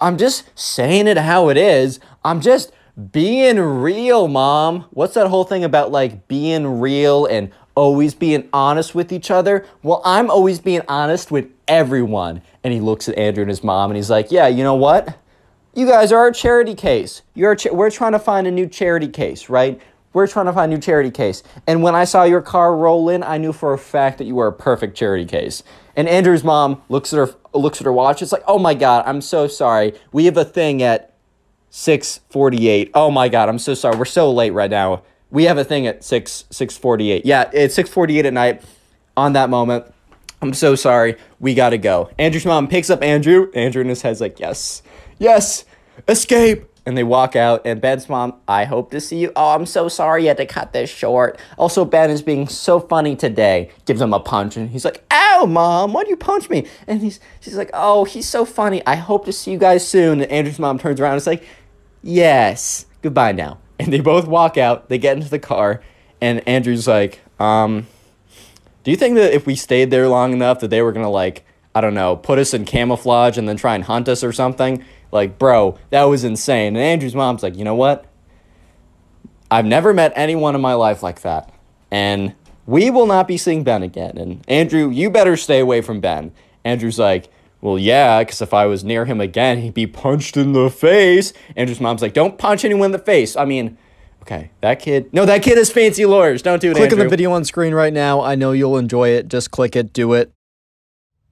I'm 0.01 0.17
just 0.17 0.49
saying 0.59 1.07
it 1.07 1.19
how 1.19 1.51
it 1.51 1.59
is. 1.59 2.01
I'm 2.25 2.41
just 2.41 2.73
being 3.13 3.59
real, 3.59 4.29
mom. 4.29 4.83
What's 4.91 5.15
that 5.15 5.27
whole 5.27 5.45
thing 5.45 5.65
about 5.65 5.91
like 5.91 6.29
being 6.29 6.81
real 6.81 7.27
and 7.27 7.51
always 7.75 8.15
being 8.15 8.49
honest 8.53 8.95
with 8.95 9.13
each 9.13 9.31
other? 9.31 9.67
Well, 9.83 10.01
I'm 10.05 10.31
always 10.31 10.61
being 10.61 10.83
honest 10.89 11.31
with 11.31 11.51
everyone. 11.67 12.43
And 12.63 12.73
he 12.73 12.81
looks 12.81 13.09
at 13.09 13.19
Andrew 13.19 13.43
and 13.43 13.51
his 13.51 13.65
mom 13.65 13.91
and 13.91 13.97
he's 13.97 14.11
like, 14.11 14.31
yeah, 14.31 14.47
you 14.47 14.63
know 14.63 14.77
what? 14.77 15.19
You 15.75 15.87
guys 15.87 16.13
are 16.13 16.29
a 16.29 16.33
charity 16.33 16.75
case. 16.77 17.23
You're 17.35 17.57
cha- 17.57 17.73
we're 17.73 17.91
trying 17.91 18.13
to 18.13 18.21
find 18.21 18.47
a 18.47 18.51
new 18.51 18.69
charity 18.69 19.09
case, 19.09 19.49
right? 19.49 19.81
We're 20.13 20.29
trying 20.29 20.47
to 20.47 20.53
find 20.53 20.73
a 20.73 20.77
new 20.77 20.81
charity 20.81 21.11
case. 21.11 21.43
And 21.67 21.83
when 21.83 21.97
I 21.97 22.05
saw 22.05 22.23
your 22.23 22.43
car 22.43 22.77
roll 22.77 23.09
in, 23.09 23.25
I 23.25 23.39
knew 23.39 23.53
for 23.53 23.73
a 23.75 23.79
fact 23.79 24.19
that 24.19 24.25
you 24.25 24.37
were 24.37 24.47
a 24.47 24.53
perfect 24.53 24.97
charity 24.97 25.25
case. 25.25 25.65
And 25.97 26.09
Andrew's 26.09 26.45
mom 26.45 26.81
looks 26.89 27.13
at 27.13 27.17
her 27.17 27.35
looks 27.53 27.81
at 27.81 27.85
her 27.85 27.93
watch. 27.93 28.23
It's 28.23 28.31
like, 28.31 28.45
"Oh 28.47 28.59
my 28.61 28.75
god, 28.75 29.05
I'm 29.07 29.21
so 29.21 29.49
sorry. 29.49 29.95
We 30.13 30.27
have 30.27 30.37
a 30.37 30.45
thing 30.45 30.83
at 30.83 31.14
6:48. 31.75 32.93
Oh 32.95 33.11
my 33.11 33.29
god, 33.29 33.49
I'm 33.49 33.59
so 33.59 33.75
sorry. 33.75 33.97
We're 33.97 34.05
so 34.05 34.31
late 34.31 34.53
right 34.53 34.71
now. 34.71 35.03
We 35.33 35.45
have 35.45 35.59
a 35.59 35.65
thing 35.65 35.89
at 35.89 36.05
6 36.05 36.45
6:48. 36.49 37.23
Yeah, 37.25 37.51
it's 37.53 37.75
6:48 37.75 38.27
at 38.27 38.33
night 38.33 38.63
on 39.17 39.33
that 39.33 39.51
moment. 39.51 39.85
I'm 40.41 40.55
so 40.55 40.77
sorry. 40.77 41.17
We 41.41 41.53
got 41.53 41.71
to 41.71 41.79
go." 41.79 42.11
Andrew's 42.17 42.47
mom 42.47 42.69
picks 42.69 42.91
up 42.91 43.03
Andrew. 43.03 43.51
Andrew 43.57 43.83
in 43.83 43.89
his 43.89 44.03
head's 44.03 44.21
like, 44.21 44.39
"Yes. 44.39 44.83
Yes. 45.19 45.65
Escape." 46.07 46.65
And 46.87 46.97
they 46.97 47.03
walk 47.03 47.35
out, 47.35 47.63
and 47.65 47.81
Ben's 47.81 48.11
mom, 48.11 48.35
I 48.47 48.65
hope 48.67 48.91
to 48.91 49.01
see 49.01 49.17
you. 49.17 49.33
Oh, 49.35 49.55
I'm 49.55 49.65
so 49.65 49.89
sorry 49.89 50.23
you 50.23 50.29
had 50.29 50.37
to 50.37 50.45
cut 50.45 50.75
this 50.75 50.91
short. 50.91 51.41
Also, 51.57 51.87
Ben 51.87 52.11
is 52.11 52.21
being 52.21 52.47
so 52.47 52.79
funny 52.79 53.17
today. 53.17 53.71
Gives 53.87 54.03
him 54.03 54.13
a 54.13 54.21
punch, 54.21 54.59
and 54.59 54.69
he's 54.69 54.85
like, 54.85 55.03
Ow, 55.11 55.47
mom, 55.47 55.95
why'd 55.95 56.09
you 56.09 56.17
punch 56.17 56.51
me? 56.51 56.69
And 56.87 57.01
he's 57.01 57.21
she's 57.41 57.57
like, 57.57 57.71
Oh, 57.73 58.05
he's 58.05 58.29
so 58.29 58.45
funny. 58.45 58.81
I 58.87 58.97
hope 58.97 59.25
to 59.25 59.33
see 59.33 59.51
you 59.51 59.59
guys 59.59 59.89
soon. 59.89 60.21
And 60.21 60.31
Andrew's 60.31 60.59
mom 60.59 60.79
turns 60.79 61.01
around 61.01 61.13
and 61.13 61.19
is 61.23 61.27
like, 61.27 61.43
Yes, 62.05 62.87
goodbye 63.03 63.33
now. 63.33 63.59
And 63.77 63.93
they 63.93 63.99
both 63.99 64.29
walk 64.29 64.57
out, 64.57 64.89
they 64.89 64.99
get 64.99 65.17
into 65.17 65.29
the 65.29 65.41
car, 65.41 65.83
and 66.21 66.47
Andrew's 66.47 66.87
like, 66.87 67.21
Um, 67.41 67.89
do 68.85 68.93
you 68.93 68.97
think 68.97 69.17
that 69.17 69.35
if 69.35 69.47
we 69.47 69.57
stayed 69.57 69.91
there 69.91 70.09
long 70.09 70.33
enough 70.33 70.61
that 70.61 70.69
they 70.69 70.81
were 70.81 70.93
gonna 70.93 71.11
like, 71.11 71.45
I 71.75 71.81
don't 71.81 71.93
know, 71.93 72.15
put 72.15 72.39
us 72.39 72.55
in 72.55 72.67
camouflage 72.67 73.37
and 73.37 73.49
then 73.49 73.57
try 73.57 73.75
and 73.75 73.83
hunt 73.83 74.09
us 74.09 74.23
or 74.23 74.33
something? 74.33 74.85
Like, 75.11 75.41
bro, 75.41 75.77
that 75.91 76.05
was 76.05 76.23
insane. 76.23 76.77
And 76.77 76.85
Andrew's 76.85 77.17
mom's 77.17 77.43
like, 77.43 77.57
you 77.57 77.65
know 77.65 77.75
what? 77.75 78.07
I've 79.51 79.67
never 79.67 79.93
met 79.93 80.13
anyone 80.15 80.55
in 80.55 80.61
my 80.61 80.75
life 80.75 81.03
like 81.03 81.23
that. 81.23 81.53
And 81.91 82.35
we 82.65 82.91
will 82.91 83.07
not 83.07 83.27
be 83.27 83.37
seeing 83.37 83.65
Ben 83.65 83.83
again. 83.83 84.17
And 84.19 84.45
Andrew, 84.47 84.89
you 84.89 85.11
better 85.11 85.37
stay 85.37 85.59
away 85.59 85.81
from 85.81 86.01
Ben. 86.01 86.33
Andrew's 86.65 86.99
like, 86.99 87.29
well, 87.65 87.79
yeah, 87.79 88.23
because 88.23 88.43
if 88.43 88.53
I 88.53 88.67
was 88.67 88.85
near 88.85 89.07
him 89.07 89.23
again, 89.23 89.63
he'd 89.63 89.73
be 89.73 89.87
punched 89.87 90.37
in 90.37 90.53
the 90.53 90.69
face. 90.69 91.33
Andrew's 91.57 91.81
mom's 91.81 92.03
like, 92.03 92.13
don't 92.13 92.37
punch 92.37 92.63
anyone 92.63 92.85
in 92.85 92.93
the 92.93 92.99
face. 92.99 93.37
I 93.37 93.47
mean, 93.47 93.79
okay, 94.21 94.51
that 94.61 94.81
kid. 94.81 95.09
No, 95.15 95.25
that 95.25 95.43
kid 95.43 95.57
is 95.57 95.73
fancy 95.73 96.05
lawyers. 96.05 96.43
Don't 96.43 96.61
do 96.61 96.73
it. 96.73 96.77
Click 96.77 96.93
on 96.93 96.99
the 96.99 97.09
video 97.09 97.33
on 97.33 97.43
screen 97.43 97.73
right 97.73 97.95
now. 97.95 98.21
I 98.21 98.35
know 98.35 98.53
you'll 98.53 98.77
enjoy 98.77 99.09
it. 99.09 99.29
Just 99.29 99.51
click 99.51 99.77
it, 99.77 99.95
do 99.95 100.13
it. 100.13 100.31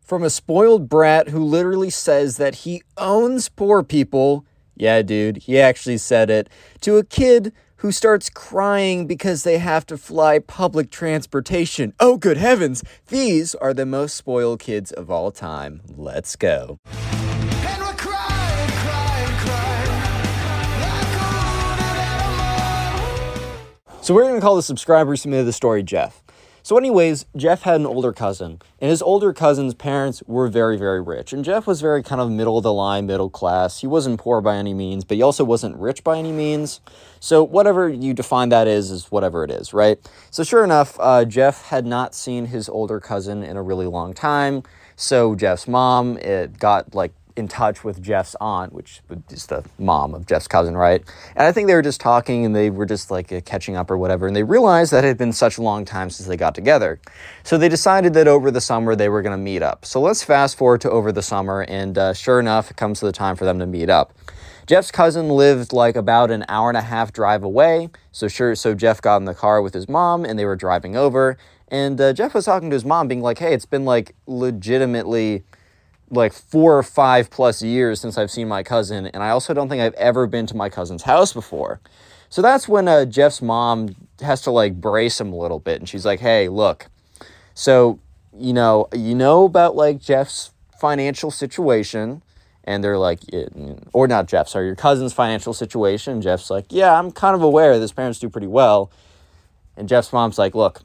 From 0.01 0.23
a 0.23 0.31
spoiled 0.31 0.88
brat 0.88 1.29
who 1.29 1.45
literally 1.45 1.90
says 1.90 2.38
that 2.38 2.55
he 2.55 2.83
owns 2.97 3.51
poor 3.51 3.83
people. 3.83 4.47
Yeah, 4.77 5.03
dude, 5.03 5.39
he 5.39 5.61
actually 5.61 5.99
said 5.99 6.31
it. 6.31 6.49
To 6.83 6.97
a 6.97 7.05
kid 7.05 7.53
who 7.77 7.91
starts 7.91 8.31
crying 8.31 9.07
because 9.07 9.43
they 9.43 9.59
have 9.59 9.85
to 9.87 9.99
fly 9.99 10.39
public 10.39 10.91
transportation. 10.91 11.93
Oh, 11.99 12.17
good 12.17 12.37
heavens! 12.37 12.85
These 13.09 13.57
are 13.57 13.75
the 13.75 13.85
most 13.85 14.15
spoiled 14.15 14.61
kids 14.61 14.93
of 14.93 15.11
all 15.11 15.33
time. 15.33 15.83
Let's 15.97 16.37
go. 16.37 16.79
So 24.01 24.15
we're 24.15 24.23
going 24.23 24.35
to 24.35 24.41
call 24.41 24.57
the 24.57 24.63
subscriber 24.63 25.15
submitted 25.15 25.45
the 25.45 25.53
story 25.53 25.85
Jeff. 25.85 26.22
So, 26.64 26.79
anyways, 26.79 27.27
Jeff 27.37 27.62
had 27.62 27.81
an 27.81 27.87
older 27.87 28.12
cousin, 28.12 28.61
and 28.81 28.88
his 28.88 29.03
older 29.03 29.33
cousin's 29.33 29.75
parents 29.75 30.22
were 30.29 30.46
very, 30.46 30.77
very 30.77 31.01
rich. 31.01 31.33
And 31.33 31.44
Jeff 31.44 31.66
was 31.66 31.81
very 31.81 32.05
kind 32.05 32.20
of 32.20 32.31
middle 32.31 32.57
of 32.57 32.62
the 32.62 32.72
line, 32.72 33.05
middle 33.07 33.31
class. 33.31 33.81
He 33.81 33.88
wasn't 33.88 34.20
poor 34.20 34.40
by 34.40 34.57
any 34.57 34.72
means, 34.72 35.05
but 35.05 35.16
he 35.16 35.22
also 35.22 35.42
wasn't 35.42 35.77
rich 35.77 36.05
by 36.05 36.18
any 36.18 36.31
means. 36.31 36.81
So, 37.18 37.42
whatever 37.42 37.88
you 37.88 38.14
define 38.14 38.51
that 38.51 38.68
is, 38.68 38.92
is 38.92 39.11
whatever 39.11 39.42
it 39.42 39.51
is, 39.51 39.75
right? 39.75 39.98
So, 40.31 40.44
sure 40.44 40.62
enough, 40.62 40.96
uh, 41.01 41.25
Jeff 41.25 41.66
had 41.66 41.85
not 41.85 42.14
seen 42.14 42.46
his 42.46 42.68
older 42.68 43.01
cousin 43.01 43.42
in 43.42 43.57
a 43.57 43.62
really 43.62 43.87
long 43.87 44.14
time. 44.14 44.62
So, 44.94 45.35
Jeff's 45.35 45.66
mom 45.66 46.16
it 46.18 46.59
got 46.61 46.94
like 46.94 47.12
in 47.37 47.49
touch 47.49 47.85
with 47.85 48.03
Jeff's 48.03 48.37
aunt, 48.40 48.73
which 48.73 49.01
is 49.31 49.47
the 49.47 49.64
mom 49.79 50.14
of 50.14 50.27
Jeff's 50.27 50.49
cousin, 50.49 50.77
right? 50.77 51.03
And 51.37 51.47
I 51.47 51.53
think 51.53 51.68
they 51.68 51.75
were 51.75 51.83
just 51.83 52.01
talking 52.01 52.45
and 52.45 52.55
they 52.55 52.71
were 52.71 52.87
just 52.87 53.11
like 53.11 53.33
uh, 53.33 53.40
catching 53.45 53.77
up 53.77 53.90
or 53.90 53.99
whatever. 53.99 54.27
And 54.27 54.37
they 54.37 54.42
realized 54.42 54.92
that 54.92 55.05
it 55.05 55.09
had 55.09 55.18
been 55.18 55.33
such 55.33 55.59
a 55.59 55.62
long 55.62 55.85
time 55.85 56.11
since 56.11 56.29
they 56.29 56.37
got 56.37 56.55
together. 56.55 57.01
So 57.42 57.59
they 57.59 57.68
decided 57.68 58.14
that 58.14 58.29
over 58.29 58.51
the 58.51 58.61
summer 58.61 58.95
they 58.95 59.09
were 59.09 59.23
going 59.23 59.37
to 59.37 59.42
meet 59.42 59.62
up. 59.62 59.85
So 59.85 60.01
let's 60.01 60.23
fast 60.23 60.57
forward 60.57 60.81
to 60.83 60.90
over 60.90 61.12
the 61.12 61.23
summer. 61.23 61.62
And 61.62 61.97
uh, 61.99 62.14
sure 62.14 62.40
enough, 62.40 62.71
it 62.71 62.77
comes 62.77 63.01
to 63.01 63.07
the 63.07 63.12
time 63.12 63.37
for 63.37 63.45
them 63.45 63.59
to 63.59 63.66
meet 63.66 63.90
up. 63.90 64.12
Jeff's 64.66 64.92
cousin 64.92 65.29
lived 65.29 65.73
like 65.73 65.97
about 65.97 66.31
an 66.31 66.45
hour 66.49 66.68
and 66.68 66.79
a 66.79 66.83
half 66.83 67.12
drive 67.12 67.42
away. 67.42 67.90
So 68.12 68.29
sure, 68.29 68.55
so 68.55 68.75
Jeff 68.75 69.03
got 69.03 69.16
in 69.16 69.25
the 69.25 69.35
car 69.35 69.61
with 69.61 69.75
his 69.75 69.88
mom 69.88 70.25
and 70.25 70.38
they 70.38 70.45
were 70.45 70.57
driving 70.57 70.97
over. 70.97 71.37
And 71.68 72.01
uh, 72.01 72.12
Jeff 72.12 72.35
was 72.35 72.45
talking 72.45 72.68
to 72.68 72.75
his 72.75 72.85
mom, 72.85 73.09
being 73.09 73.23
like, 73.23 73.38
"Hey, 73.38 73.55
it's 73.55 73.64
been 73.64 73.87
like 73.87 74.14
legitimately 74.27 75.42
like 76.12 76.33
four 76.33 76.79
or 76.79 76.83
five 76.83 77.31
plus 77.31 77.62
years 77.62 78.01
since 78.01 78.16
I've 78.16 78.31
seen 78.31 78.46
my 78.46 78.62
cousin, 78.62 79.07
and 79.07 79.22
I 79.22 79.31
also 79.31 79.53
don't 79.55 79.68
think 79.68 79.83
I've 79.83 79.94
ever 79.94 80.27
been 80.27 80.46
to 80.46 80.57
my 80.57 80.68
cousin's 80.68 81.03
house 81.03 81.33
before." 81.33 81.81
So 82.29 82.40
that's 82.40 82.68
when 82.68 82.87
uh, 82.88 83.05
Jeff's 83.05 83.42
mom 83.42 83.96
has 84.20 84.40
to 84.42 84.51
like 84.51 84.81
brace 84.81 85.20
him 85.20 85.33
a 85.33 85.37
little 85.37 85.59
bit, 85.59 85.81
and 85.81 85.88
she's 85.88 86.07
like, 86.07 86.20
"Hey, 86.20 86.48
look, 86.48 86.87
so 87.55 87.98
you 88.38 88.53
know, 88.53 88.88
you 88.94 89.14
know 89.14 89.44
about 89.44 89.75
like 89.77 89.98
Jeff's 90.01 90.53
financial 90.81 91.31
situation." 91.31 92.22
And 92.64 92.85
they're 92.85 92.96
like, 92.96 93.18
or 93.92 94.07
not 94.07 94.29
Jeff, 94.29 94.46
sorry, 94.46 94.66
your 94.66 94.77
cousin's 94.77 95.12
financial 95.12 95.53
situation. 95.53 96.22
Jeff's 96.22 96.48
like, 96.48 96.66
yeah, 96.70 96.96
I'm 96.96 97.11
kind 97.11 97.35
of 97.35 97.42
aware 97.42 97.75
that 97.75 97.81
his 97.81 97.90
parents 97.90 98.20
do 98.20 98.29
pretty 98.29 98.46
well. 98.46 98.88
And 99.77 99.88
Jeff's 99.88 100.12
mom's 100.12 100.38
like, 100.38 100.55
look, 100.55 100.83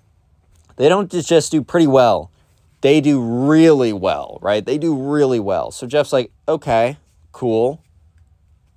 they 0.77 0.89
don't 0.89 1.11
just- 1.11 1.29
just 1.29 1.51
do 1.51 1.61
pretty 1.61 1.85
well. 1.85 2.31
They 2.87 3.01
do 3.01 3.19
really 3.19 3.91
well, 3.91 4.39
right? 4.41 4.65
They 4.65 4.77
do 4.77 4.95
really 4.95 5.41
well. 5.41 5.71
So 5.71 5.85
Jeff's 5.87 6.13
like, 6.13 6.31
okay, 6.47 6.95
cool, 7.33 7.83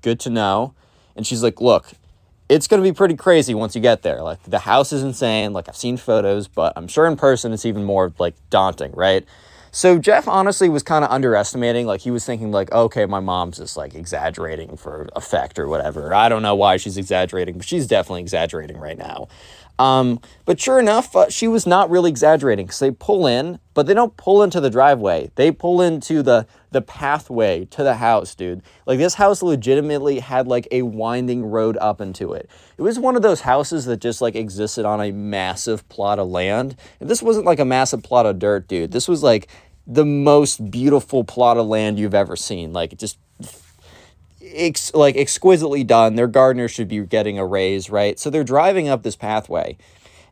good 0.02 0.18
to 0.18 0.30
know. 0.30 0.74
And 1.14 1.24
she's 1.24 1.44
like, 1.44 1.60
look, 1.60 1.92
it's 2.48 2.66
going 2.66 2.82
to 2.82 2.90
be 2.90 2.92
pretty 2.92 3.14
crazy 3.14 3.54
once 3.54 3.76
you 3.76 3.80
get 3.80 4.02
there. 4.02 4.20
Like, 4.20 4.42
the 4.42 4.58
house 4.58 4.92
is 4.92 5.04
insane. 5.04 5.52
Like, 5.52 5.68
I've 5.68 5.76
seen 5.76 5.96
photos, 5.96 6.48
but 6.48 6.72
I'm 6.74 6.88
sure 6.88 7.06
in 7.06 7.14
person 7.14 7.52
it's 7.52 7.64
even 7.64 7.84
more, 7.84 8.12
like, 8.18 8.34
daunting, 8.50 8.90
right? 8.96 9.24
So 9.70 9.96
Jeff 9.96 10.26
honestly 10.26 10.68
was 10.68 10.82
kind 10.82 11.04
of 11.04 11.12
underestimating. 11.12 11.86
Like, 11.86 12.00
he 12.00 12.10
was 12.10 12.26
thinking, 12.26 12.50
like, 12.50 12.72
okay, 12.72 13.06
my 13.06 13.20
mom's 13.20 13.58
just, 13.58 13.76
like, 13.76 13.94
exaggerating 13.94 14.76
for 14.76 15.08
effect 15.14 15.56
or 15.56 15.68
whatever. 15.68 16.12
I 16.12 16.28
don't 16.28 16.42
know 16.42 16.56
why 16.56 16.78
she's 16.78 16.98
exaggerating, 16.98 17.58
but 17.58 17.66
she's 17.68 17.86
definitely 17.86 18.22
exaggerating 18.22 18.78
right 18.78 18.98
now. 18.98 19.28
Um, 19.80 20.20
but 20.44 20.60
sure 20.60 20.78
enough, 20.78 21.16
uh, 21.16 21.30
she 21.30 21.48
was 21.48 21.66
not 21.66 21.88
really 21.88 22.10
exaggerating 22.10 22.66
because 22.66 22.80
they 22.80 22.90
pull 22.90 23.26
in, 23.26 23.58
but 23.72 23.86
they 23.86 23.94
don't 23.94 24.14
pull 24.18 24.42
into 24.42 24.60
the 24.60 24.68
driveway. 24.68 25.30
They 25.36 25.50
pull 25.50 25.80
into 25.80 26.22
the 26.22 26.46
the 26.70 26.82
pathway 26.82 27.64
to 27.64 27.82
the 27.82 27.94
house, 27.94 28.34
dude. 28.34 28.62
Like 28.84 28.98
this 28.98 29.14
house 29.14 29.42
legitimately 29.42 30.18
had 30.18 30.46
like 30.46 30.68
a 30.70 30.82
winding 30.82 31.46
road 31.46 31.78
up 31.80 32.02
into 32.02 32.34
it. 32.34 32.50
It 32.76 32.82
was 32.82 32.98
one 32.98 33.16
of 33.16 33.22
those 33.22 33.40
houses 33.40 33.86
that 33.86 34.02
just 34.02 34.20
like 34.20 34.36
existed 34.36 34.84
on 34.84 35.00
a 35.00 35.12
massive 35.12 35.88
plot 35.88 36.18
of 36.18 36.28
land. 36.28 36.76
And 37.00 37.08
this 37.08 37.22
wasn't 37.22 37.46
like 37.46 37.58
a 37.58 37.64
massive 37.64 38.02
plot 38.02 38.26
of 38.26 38.38
dirt, 38.38 38.68
dude. 38.68 38.92
This 38.92 39.08
was 39.08 39.22
like 39.22 39.48
the 39.86 40.04
most 40.04 40.70
beautiful 40.70 41.24
plot 41.24 41.56
of 41.56 41.66
land 41.66 41.98
you've 41.98 42.14
ever 42.14 42.36
seen. 42.36 42.74
Like 42.74 42.98
just 42.98 43.18
ex- 44.54 44.94
like 44.94 45.16
exquisitely 45.16 45.84
done. 45.84 46.14
Their 46.14 46.26
gardener 46.26 46.68
should 46.68 46.88
be 46.88 47.00
getting 47.00 47.38
a 47.38 47.46
raise, 47.46 47.90
right? 47.90 48.18
So 48.18 48.30
they're 48.30 48.44
driving 48.44 48.88
up 48.88 49.02
this 49.02 49.16
pathway, 49.16 49.76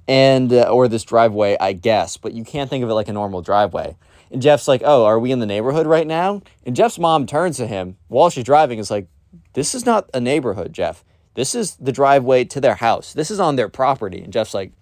and 0.06 0.52
uh, 0.52 0.62
or 0.62 0.88
this 0.88 1.04
driveway, 1.04 1.56
I 1.60 1.72
guess, 1.72 2.16
but 2.16 2.32
you 2.32 2.44
can't 2.44 2.70
think 2.70 2.84
of 2.84 2.90
it 2.90 2.94
like 2.94 3.08
a 3.08 3.12
normal 3.12 3.42
driveway. 3.42 3.96
And 4.30 4.42
Jeff's 4.42 4.68
like, 4.68 4.82
"Oh, 4.84 5.04
are 5.04 5.18
we 5.18 5.32
in 5.32 5.40
the 5.40 5.46
neighborhood 5.46 5.86
right 5.86 6.06
now?" 6.06 6.42
And 6.66 6.76
Jeff's 6.76 6.98
mom 6.98 7.26
turns 7.26 7.56
to 7.58 7.66
him 7.66 7.96
while 8.08 8.30
she's 8.30 8.44
driving. 8.44 8.78
Is 8.78 8.90
like, 8.90 9.08
"This 9.54 9.74
is 9.74 9.86
not 9.86 10.10
a 10.12 10.20
neighborhood, 10.20 10.72
Jeff. 10.72 11.04
This 11.34 11.54
is 11.54 11.76
the 11.76 11.92
driveway 11.92 12.44
to 12.46 12.60
their 12.60 12.74
house. 12.74 13.12
This 13.12 13.30
is 13.30 13.40
on 13.40 13.56
their 13.56 13.68
property." 13.68 14.20
And 14.22 14.32
Jeff's 14.32 14.54
like, 14.54 14.72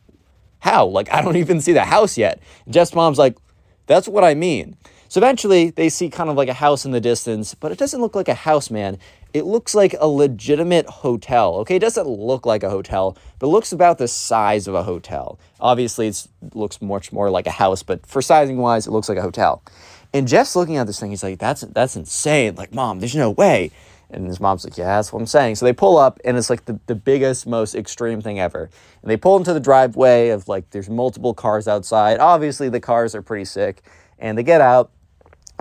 "How? 0.60 0.86
Like, 0.86 1.12
I 1.12 1.22
don't 1.22 1.36
even 1.44 1.60
see 1.60 1.72
the 1.72 1.84
house 1.84 2.16
yet." 2.18 2.40
And 2.64 2.74
Jeff's 2.74 2.94
mom's 2.94 3.18
like, 3.18 3.36
That's 3.86 4.08
what 4.08 4.24
I 4.24 4.34
mean. 4.34 4.76
So 5.08 5.18
eventually 5.18 5.70
they 5.70 5.88
see 5.88 6.10
kind 6.10 6.28
of 6.28 6.36
like 6.36 6.48
a 6.48 6.54
house 6.54 6.84
in 6.84 6.90
the 6.90 7.00
distance, 7.00 7.54
but 7.54 7.72
it 7.72 7.78
doesn't 7.78 8.00
look 8.00 8.14
like 8.14 8.28
a 8.28 8.34
house, 8.34 8.70
man. 8.70 8.98
It 9.36 9.44
looks 9.44 9.74
like 9.74 9.94
a 10.00 10.08
legitimate 10.08 10.86
hotel. 10.86 11.56
Okay, 11.56 11.76
it 11.76 11.80
doesn't 11.80 12.08
look 12.08 12.46
like 12.46 12.62
a 12.62 12.70
hotel, 12.70 13.18
but 13.38 13.48
looks 13.48 13.70
about 13.70 13.98
the 13.98 14.08
size 14.08 14.66
of 14.66 14.74
a 14.74 14.82
hotel. 14.82 15.38
Obviously, 15.60 16.08
it 16.08 16.26
looks 16.54 16.80
much 16.80 17.12
more 17.12 17.28
like 17.28 17.46
a 17.46 17.50
house, 17.50 17.82
but 17.82 18.06
for 18.06 18.22
sizing 18.22 18.56
wise, 18.56 18.86
it 18.86 18.92
looks 18.92 19.10
like 19.10 19.18
a 19.18 19.22
hotel. 19.22 19.62
And 20.14 20.26
Jeff's 20.26 20.56
looking 20.56 20.78
at 20.78 20.86
this 20.86 20.98
thing. 20.98 21.10
He's 21.10 21.22
like, 21.22 21.38
"That's 21.38 21.60
that's 21.60 21.96
insane! 21.96 22.54
Like, 22.54 22.74
mom, 22.74 23.00
there's 23.00 23.14
no 23.14 23.30
way." 23.30 23.72
And 24.08 24.26
his 24.26 24.40
mom's 24.40 24.64
like, 24.64 24.78
"Yeah, 24.78 24.86
that's 24.86 25.12
what 25.12 25.20
I'm 25.20 25.26
saying." 25.26 25.56
So 25.56 25.66
they 25.66 25.74
pull 25.74 25.98
up, 25.98 26.18
and 26.24 26.38
it's 26.38 26.48
like 26.48 26.64
the, 26.64 26.80
the 26.86 26.94
biggest, 26.94 27.46
most 27.46 27.74
extreme 27.74 28.22
thing 28.22 28.40
ever. 28.40 28.70
And 29.02 29.10
they 29.10 29.18
pull 29.18 29.36
into 29.36 29.52
the 29.52 29.60
driveway 29.60 30.30
of 30.30 30.48
like 30.48 30.70
there's 30.70 30.88
multiple 30.88 31.34
cars 31.34 31.68
outside. 31.68 32.20
Obviously, 32.20 32.70
the 32.70 32.80
cars 32.80 33.14
are 33.14 33.20
pretty 33.20 33.44
sick, 33.44 33.82
and 34.18 34.38
they 34.38 34.42
get 34.42 34.62
out, 34.62 34.92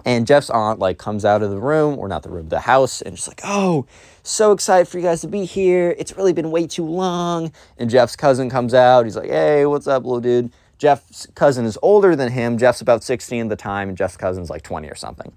and 0.04 0.28
Jeff's 0.28 0.50
aunt 0.50 0.80
like 0.80 0.98
comes 0.98 1.24
out 1.24 1.42
of 1.42 1.52
the 1.52 1.60
room, 1.60 1.98
or 1.98 2.08
not 2.08 2.24
the 2.24 2.30
room, 2.30 2.50
the 2.50 2.60
house, 2.60 3.02
and 3.02 3.18
she's 3.18 3.28
like, 3.28 3.42
"Oh, 3.44 3.86
so 4.24 4.52
excited 4.52 4.88
for 4.88 4.98
you 4.98 5.04
guys 5.04 5.22
to 5.22 5.28
be 5.28 5.46
here. 5.46 5.96
It's 5.98 6.18
really 6.18 6.34
been 6.34 6.52
way 6.52 6.68
too 6.68 6.86
long." 6.86 7.52
And 7.78 7.90
Jeff's 7.90 8.16
cousin 8.16 8.50
comes 8.50 8.74
out. 8.74 9.06
He's 9.06 9.16
like, 9.16 9.30
"Hey, 9.30 9.66
what's 9.66 9.88
up, 9.88 10.04
little 10.04 10.20
dude?" 10.20 10.52
Jeff's 10.78 11.28
cousin 11.36 11.66
is 11.66 11.78
older 11.82 12.16
than 12.16 12.32
him. 12.32 12.58
Jeff's 12.58 12.82
about 12.82 13.04
16 13.04 13.44
at 13.44 13.50
the 13.50 13.56
time, 13.56 13.90
and 13.90 13.98
Jeff's 13.98 14.18
cousin's 14.18 14.50
like 14.50 14.62
20 14.62 14.90
or 14.90 14.96
something. 14.96 15.32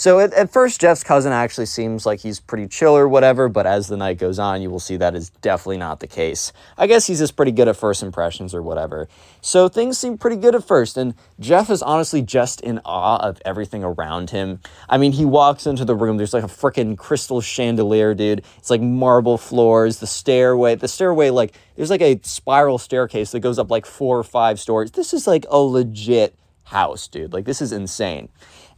So 0.00 0.18
at, 0.18 0.32
at 0.32 0.50
first, 0.50 0.80
Jeff's 0.80 1.04
cousin 1.04 1.30
actually 1.30 1.66
seems 1.66 2.06
like 2.06 2.20
he's 2.20 2.40
pretty 2.40 2.66
chill 2.68 2.96
or 2.96 3.06
whatever, 3.06 3.50
but 3.50 3.66
as 3.66 3.88
the 3.88 3.98
night 3.98 4.16
goes 4.16 4.38
on, 4.38 4.62
you 4.62 4.70
will 4.70 4.80
see 4.80 4.96
that 4.96 5.14
is 5.14 5.28
definitely 5.28 5.76
not 5.76 6.00
the 6.00 6.06
case. 6.06 6.54
I 6.78 6.86
guess 6.86 7.06
he's 7.06 7.18
just 7.18 7.36
pretty 7.36 7.52
good 7.52 7.68
at 7.68 7.76
first 7.76 8.02
impressions 8.02 8.54
or 8.54 8.62
whatever. 8.62 9.10
So 9.42 9.68
things 9.68 9.98
seem 9.98 10.16
pretty 10.16 10.36
good 10.36 10.54
at 10.54 10.66
first, 10.66 10.96
and 10.96 11.12
Jeff 11.38 11.68
is 11.68 11.82
honestly 11.82 12.22
just 12.22 12.62
in 12.62 12.80
awe 12.82 13.18
of 13.18 13.42
everything 13.44 13.84
around 13.84 14.30
him. 14.30 14.60
I 14.88 14.96
mean, 14.96 15.12
he 15.12 15.26
walks 15.26 15.66
into 15.66 15.84
the 15.84 15.94
room, 15.94 16.16
there's 16.16 16.32
like 16.32 16.44
a 16.44 16.46
freaking 16.46 16.96
crystal 16.96 17.42
chandelier, 17.42 18.14
dude. 18.14 18.42
It's 18.56 18.70
like 18.70 18.80
marble 18.80 19.36
floors, 19.36 19.98
the 19.98 20.06
stairway, 20.06 20.76
the 20.76 20.88
stairway, 20.88 21.28
like, 21.28 21.52
there's 21.76 21.90
like 21.90 22.00
a 22.00 22.18
spiral 22.22 22.78
staircase 22.78 23.32
that 23.32 23.40
goes 23.40 23.58
up 23.58 23.70
like 23.70 23.84
four 23.84 24.18
or 24.18 24.24
five 24.24 24.58
stories. 24.58 24.92
This 24.92 25.12
is 25.12 25.26
like 25.26 25.44
a 25.50 25.58
legit 25.58 26.34
house, 26.64 27.06
dude. 27.06 27.34
Like, 27.34 27.44
this 27.44 27.60
is 27.60 27.70
insane. 27.72 28.30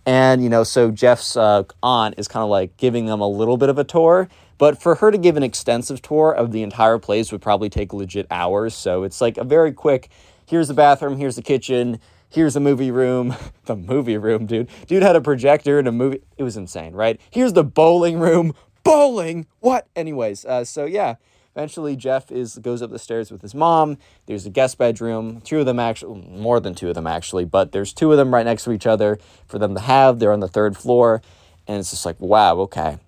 And, 0.05 0.43
you 0.43 0.49
know, 0.49 0.65
so 0.65 0.91
Jeff's 0.91 1.37
uh, 1.37 1.63
aunt 1.83 2.17
is 2.19 2.27
kind 2.29 2.43
of 2.43 2.51
like 2.51 2.77
giving 2.77 3.07
them 3.07 3.21
a 3.21 3.29
little 3.29 3.57
bit 3.57 3.69
of 3.69 3.79
a 3.79 3.85
tour. 3.85 4.29
But 4.59 4.81
for 4.81 4.97
her 4.97 5.11
to 5.11 5.19
give 5.19 5.37
an 5.37 5.43
extensive 5.43 6.03
tour 6.03 6.33
of 6.33 6.53
the 6.53 6.63
entire 6.63 6.99
place 6.99 7.33
would 7.33 7.43
probably 7.43 7.69
take 7.69 7.93
legit 7.93 8.27
hours. 8.31 8.75
So 8.75 9.03
it's 9.03 9.21
like 9.21 9.37
a 9.37 9.45
very 9.45 9.73
quick 9.73 10.11
here's 10.47 10.69
the 10.69 10.75
bathroom, 10.75 11.17
here's 11.17 11.37
the 11.37 11.43
kitchen, 11.43 11.99
here's 12.29 12.55
the 12.55 12.61
movie 12.61 12.91
room. 12.91 13.35
the 13.65 13.77
movie 13.77 14.19
room, 14.19 14.47
dude. 14.47 14.69
Dude 14.87 15.03
had 15.03 15.17
a 15.17 15.21
projector 15.21 15.79
and 15.79 15.89
a 15.89 15.93
movie. 15.93 16.21
It 16.37 16.43
was 16.43 16.57
insane, 16.57 16.93
right? 16.93 17.21
Here's 17.31 17.53
the 17.53 17.65
bowling 17.65 18.19
room. 18.19 18.55
Bowling? 18.85 19.47
What? 19.61 19.87
Anyways, 19.95 20.45
uh, 20.45 20.65
so 20.65 20.85
yeah. 20.85 21.17
Eventually, 21.55 21.97
Jeff 21.97 22.31
is 22.31 22.59
goes 22.59 22.81
up 22.81 22.91
the 22.91 22.99
stairs 22.99 23.31
with 23.31 23.43
his 23.43 23.55
mom. 23.55 23.99
There's 24.27 24.47
a 24.47 24.51
guest 24.51 24.79
bedroom, 24.79 25.43
two 25.43 25.61
of 25.61 25.67
them 25.67 25.79
actually, 25.79 26.23
more 26.29 26.61
than 26.61 26.75
two 26.75 26.89
of 26.89 26.95
them 26.95 27.07
actually, 27.07 27.45
but 27.45 27.73
there's 27.73 27.93
two 27.93 28.11
of 28.11 28.17
them 28.17 28.33
right 28.33 28.47
next 28.47 28.65
to 28.65 28.73
each 28.73 28.87
other 28.87 29.19
for 29.47 29.59
them 29.59 29.75
to 29.75 29.81
have. 29.81 30.19
They're 30.19 30.33
on 30.33 30.41
the 30.41 30.49
third 30.49 30.77
floor, 30.77 31.21
and 31.69 31.79
it's 31.79 31.91
just 31.91 32.07
like, 32.07 32.19
wow, 32.21 32.57
okay. 32.61 32.99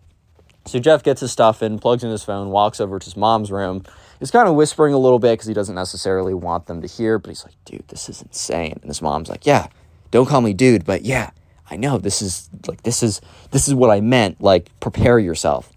So 0.66 0.78
Jeff 0.78 1.02
gets 1.02 1.20
his 1.20 1.32
stuff 1.32 1.62
in, 1.62 1.78
plugs 1.78 2.04
in 2.04 2.10
his 2.10 2.22
phone, 2.24 2.50
walks 2.50 2.80
over 2.80 2.98
to 2.98 3.04
his 3.04 3.16
mom's 3.16 3.50
room. 3.50 3.84
He's 4.18 4.30
kind 4.30 4.48
of 4.48 4.54
whispering 4.54 4.94
a 4.94 4.98
little 4.98 5.18
bit 5.18 5.32
because 5.32 5.46
he 5.46 5.54
doesn't 5.54 5.74
necessarily 5.74 6.34
want 6.34 6.66
them 6.66 6.80
to 6.80 6.86
hear, 6.86 7.18
but 7.18 7.30
he's 7.30 7.44
like, 7.44 7.54
dude, 7.64 7.86
this 7.88 8.08
is 8.08 8.22
insane. 8.22 8.78
And 8.80 8.84
his 8.84 9.02
mom's 9.02 9.28
like, 9.28 9.44
yeah, 9.44 9.68
don't 10.10 10.26
call 10.26 10.40
me 10.40 10.54
dude, 10.54 10.84
but 10.84 11.02
yeah, 11.02 11.30
I 11.70 11.76
know 11.76 11.98
this 11.98 12.22
is 12.22 12.48
like 12.68 12.82
this 12.82 13.02
is 13.02 13.20
this 13.50 13.68
is 13.68 13.74
what 13.74 13.90
I 13.90 14.00
meant. 14.00 14.40
Like, 14.40 14.70
prepare 14.80 15.18
yourself. 15.18 15.70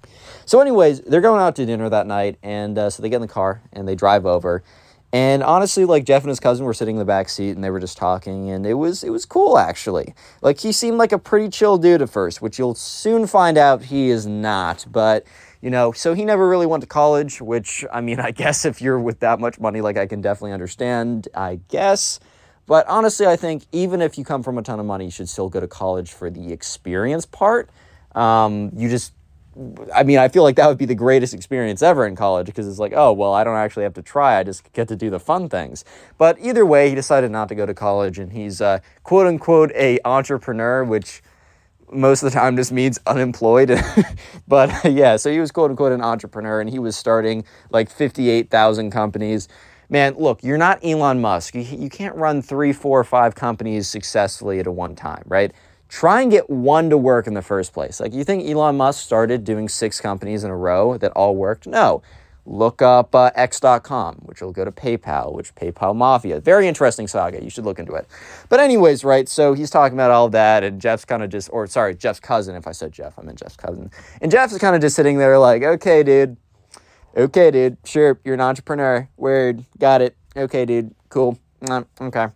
So, 0.47 0.62
anyways, 0.62 1.01
they're 1.01 1.19
going 1.19 1.41
out 1.41 1.57
to 1.57 1.65
dinner 1.65 1.89
that 1.89 2.07
night, 2.07 2.38
and 2.41 2.77
uh, 2.77 2.89
so 2.89 3.03
they 3.03 3.10
get 3.10 3.17
in 3.17 3.21
the 3.21 3.27
car 3.27 3.62
and 3.73 3.86
they 3.86 3.95
drive 3.95 4.25
over. 4.25 4.63
And 5.12 5.43
honestly, 5.43 5.83
like 5.83 6.05
Jeff 6.05 6.23
and 6.23 6.29
his 6.29 6.39
cousin 6.39 6.65
were 6.65 6.73
sitting 6.73 6.95
in 6.95 6.99
the 6.99 7.05
back 7.05 7.27
seat 7.27 7.51
and 7.51 7.62
they 7.63 7.69
were 7.69 7.81
just 7.81 7.97
talking, 7.97 8.49
and 8.49 8.65
it 8.65 8.75
was 8.75 9.03
it 9.03 9.10
was 9.10 9.25
cool 9.25 9.57
actually. 9.57 10.15
Like 10.41 10.60
he 10.60 10.71
seemed 10.71 10.97
like 10.97 11.12
a 11.12 11.19
pretty 11.19 11.49
chill 11.49 11.77
dude 11.77 12.01
at 12.01 12.10
first, 12.10 12.41
which 12.41 12.57
you'll 12.57 12.75
soon 12.75 13.27
find 13.27 13.57
out 13.57 13.83
he 13.83 14.10
is 14.10 14.25
not. 14.25 14.86
But 14.89 15.25
you 15.62 15.69
know, 15.69 15.91
so 15.91 16.13
he 16.13 16.23
never 16.23 16.47
really 16.47 16.65
went 16.65 16.79
to 16.81 16.88
college, 16.88 17.41
which 17.41 17.83
I 17.91 17.99
mean, 17.99 18.19
I 18.21 18.31
guess 18.31 18.63
if 18.63 18.81
you're 18.81 18.99
with 18.99 19.19
that 19.19 19.41
much 19.41 19.60
money, 19.60 19.81
like 19.81 19.97
I 19.97 20.07
can 20.07 20.21
definitely 20.21 20.53
understand. 20.53 21.27
I 21.36 21.60
guess. 21.67 22.21
But 22.67 22.88
honestly, 22.88 23.25
I 23.25 23.36
think 23.36 23.65
even 23.73 24.01
if 24.01 24.17
you 24.17 24.23
come 24.23 24.43
from 24.43 24.57
a 24.57 24.62
ton 24.62 24.79
of 24.79 24.86
money, 24.86 25.05
you 25.05 25.12
should 25.12 25.27
still 25.27 25.49
go 25.49 25.60
to 25.60 25.67
college 25.67 26.13
for 26.13 26.29
the 26.29 26.53
experience 26.53 27.25
part. 27.25 27.69
Um, 28.13 28.71
you 28.75 28.89
just 28.89 29.13
I 29.93 30.04
mean, 30.04 30.20
I 30.20 30.28
feel 30.28 30.43
like 30.43 30.56
that 30.58 30.67
would 30.67 30.78
be 30.78 30.86
the 30.86 30.96
greatest 30.96 31.34
experience 31.34 31.82
ever 31.82 32.06
in 32.06 32.15
college 32.15 32.46
because 32.46 32.67
it's 32.67 32.80
like, 32.80 32.93
oh, 32.96 33.12
well, 33.13 33.34
I 33.34 33.43
don't 33.43 33.56
actually 33.56 33.84
have 33.84 33.93
to 33.96 34.02
try. 34.02 34.38
I 34.39 34.43
just 34.43 34.72
get 34.74 34.88
to 34.89 34.96
do 34.96 35.10
the 35.10 35.20
fun 35.20 35.50
things. 35.50 35.84
But 36.17 36.38
either 36.39 36.65
way, 36.65 36.89
he 36.89 36.96
decided 36.96 37.32
not 37.32 37.50
to 37.50 37.56
go 37.56 37.65
to 37.65 37.74
college 37.74 38.20
and 38.20 38.32
he's 38.32 38.62
uh, 38.62 38.80
quote 39.04 39.26
unquote 39.26 39.72
a 39.74 40.00
entrepreneur, 40.06 40.84
which 40.84 41.24
most 41.91 42.22
of 42.22 42.32
the 42.32 42.38
time 42.38 42.56
just 42.56 42.72
means 42.72 43.00
unemployed. 43.08 43.80
but 44.48 44.72
yeah, 44.91 45.15
so 45.15 45.32
he 45.32 45.39
was 45.39 45.52
quote 45.52 45.72
unquote 45.72 45.91
an 45.91 46.02
entrepreneur 46.02 46.62
and 46.62 46.70
he 46.70 46.80
was 46.80 46.96
starting 46.96 47.43
like 47.72 47.89
58,000 47.89 48.91
companies. 48.91 49.48
Man, 49.89 50.15
look, 50.17 50.43
you're 50.43 50.58
not 50.58 50.84
Elon 50.84 51.22
Musk. 51.22 51.56
You, 51.56 51.62
you 51.62 51.89
can't 51.89 52.15
run 52.15 52.41
three, 52.41 52.74
four, 52.74 53.04
five 53.04 53.36
companies 53.36 53.88
successfully 53.88 54.60
at 54.60 54.67
a 54.67 54.72
one 54.72 54.96
time, 54.96 55.24
right? 55.26 55.54
Try 55.89 56.21
and 56.21 56.32
get 56.32 56.50
one 56.50 56.89
to 56.89 56.97
work 56.97 57.28
in 57.28 57.34
the 57.34 57.41
first 57.41 57.73
place. 57.73 58.00
Like, 58.00 58.13
you 58.13 58.23
think 58.23 58.47
Elon 58.47 58.78
Musk 58.78 59.04
started 59.04 59.43
doing 59.43 59.69
six 59.69 60.02
companies 60.02 60.43
in 60.43 60.52
a 60.52 60.56
row 60.56 60.97
that 60.97 61.12
all 61.12 61.36
worked? 61.36 61.67
No. 61.67 62.02
Look 62.45 62.82
up 62.82 63.13
uh, 63.13 63.32
X.com, 63.36 64.15
which 64.23 64.41
will 64.41 64.54
go 64.54 64.63
to 64.63 64.71
PayPal, 64.71 65.34
which 65.34 65.54
PayPal 65.56 65.93
Mafia. 65.93 66.39
Very 66.39 66.67
interesting 66.67 67.06
saga. 67.06 67.43
You 67.43 67.50
should 67.50 67.65
look 67.65 67.78
into 67.78 67.93
it. 67.93 68.08
But, 68.47 68.62
anyways, 68.62 69.04
right, 69.04 69.28
so 69.28 69.54
he's 69.54 69.69
talking 69.69 69.97
about 69.97 70.12
all 70.12 70.30
that, 70.30 70.63
and 70.63 70.80
Jeff's 70.80 71.04
kind 71.04 71.23
of 71.23 71.30
just, 71.30 71.50
or 71.52 71.67
sorry, 71.67 71.95
Jeff's 71.95 72.21
cousin. 72.21 72.56
If 72.56 72.65
I 72.65 72.71
said 72.71 72.93
Jeff, 72.93 73.19
I 73.19 73.23
meant 73.23 73.39
Jeff's 73.39 73.58
cousin. 73.58 73.91
And 74.21 74.32
Jeff's 74.32 74.58
kind 74.60 74.76
of 74.76 74.82
just 74.82 74.95
sitting 74.95 75.17
there 75.17 75.38
like, 75.38 75.63
okay, 75.63 76.04
dude. 76.04 76.38
Okay, 77.17 77.52
dude. 77.52 77.78
Sure, 77.84 78.17
you're 78.23 78.36
an 78.36 78.41
entrepreneur. 78.41 79.10
Weird, 79.17 79.65
Got 79.78 80.02
it. 80.02 80.15
Okay, 80.38 80.65
dude. 80.65 80.93
Cool. 81.10 81.38
Mm, 81.62 81.86
okay. 82.00 82.28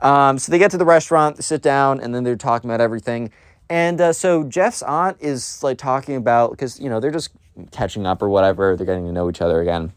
Um, 0.00 0.38
so 0.38 0.52
they 0.52 0.58
get 0.58 0.70
to 0.72 0.78
the 0.78 0.84
restaurant, 0.84 1.36
they 1.36 1.42
sit 1.42 1.62
down, 1.62 2.00
and 2.00 2.14
then 2.14 2.24
they're 2.24 2.36
talking 2.36 2.68
about 2.68 2.80
everything. 2.80 3.30
And 3.68 4.00
uh, 4.00 4.12
so 4.12 4.44
Jeff's 4.44 4.82
aunt 4.82 5.16
is 5.20 5.62
like 5.62 5.78
talking 5.78 6.16
about 6.16 6.50
because 6.50 6.78
you 6.78 6.88
know 6.88 7.00
they're 7.00 7.10
just 7.10 7.30
catching 7.72 8.06
up 8.06 8.22
or 8.22 8.28
whatever. 8.28 8.76
They're 8.76 8.86
getting 8.86 9.06
to 9.06 9.12
know 9.12 9.28
each 9.28 9.40
other 9.40 9.60
again. 9.60 9.92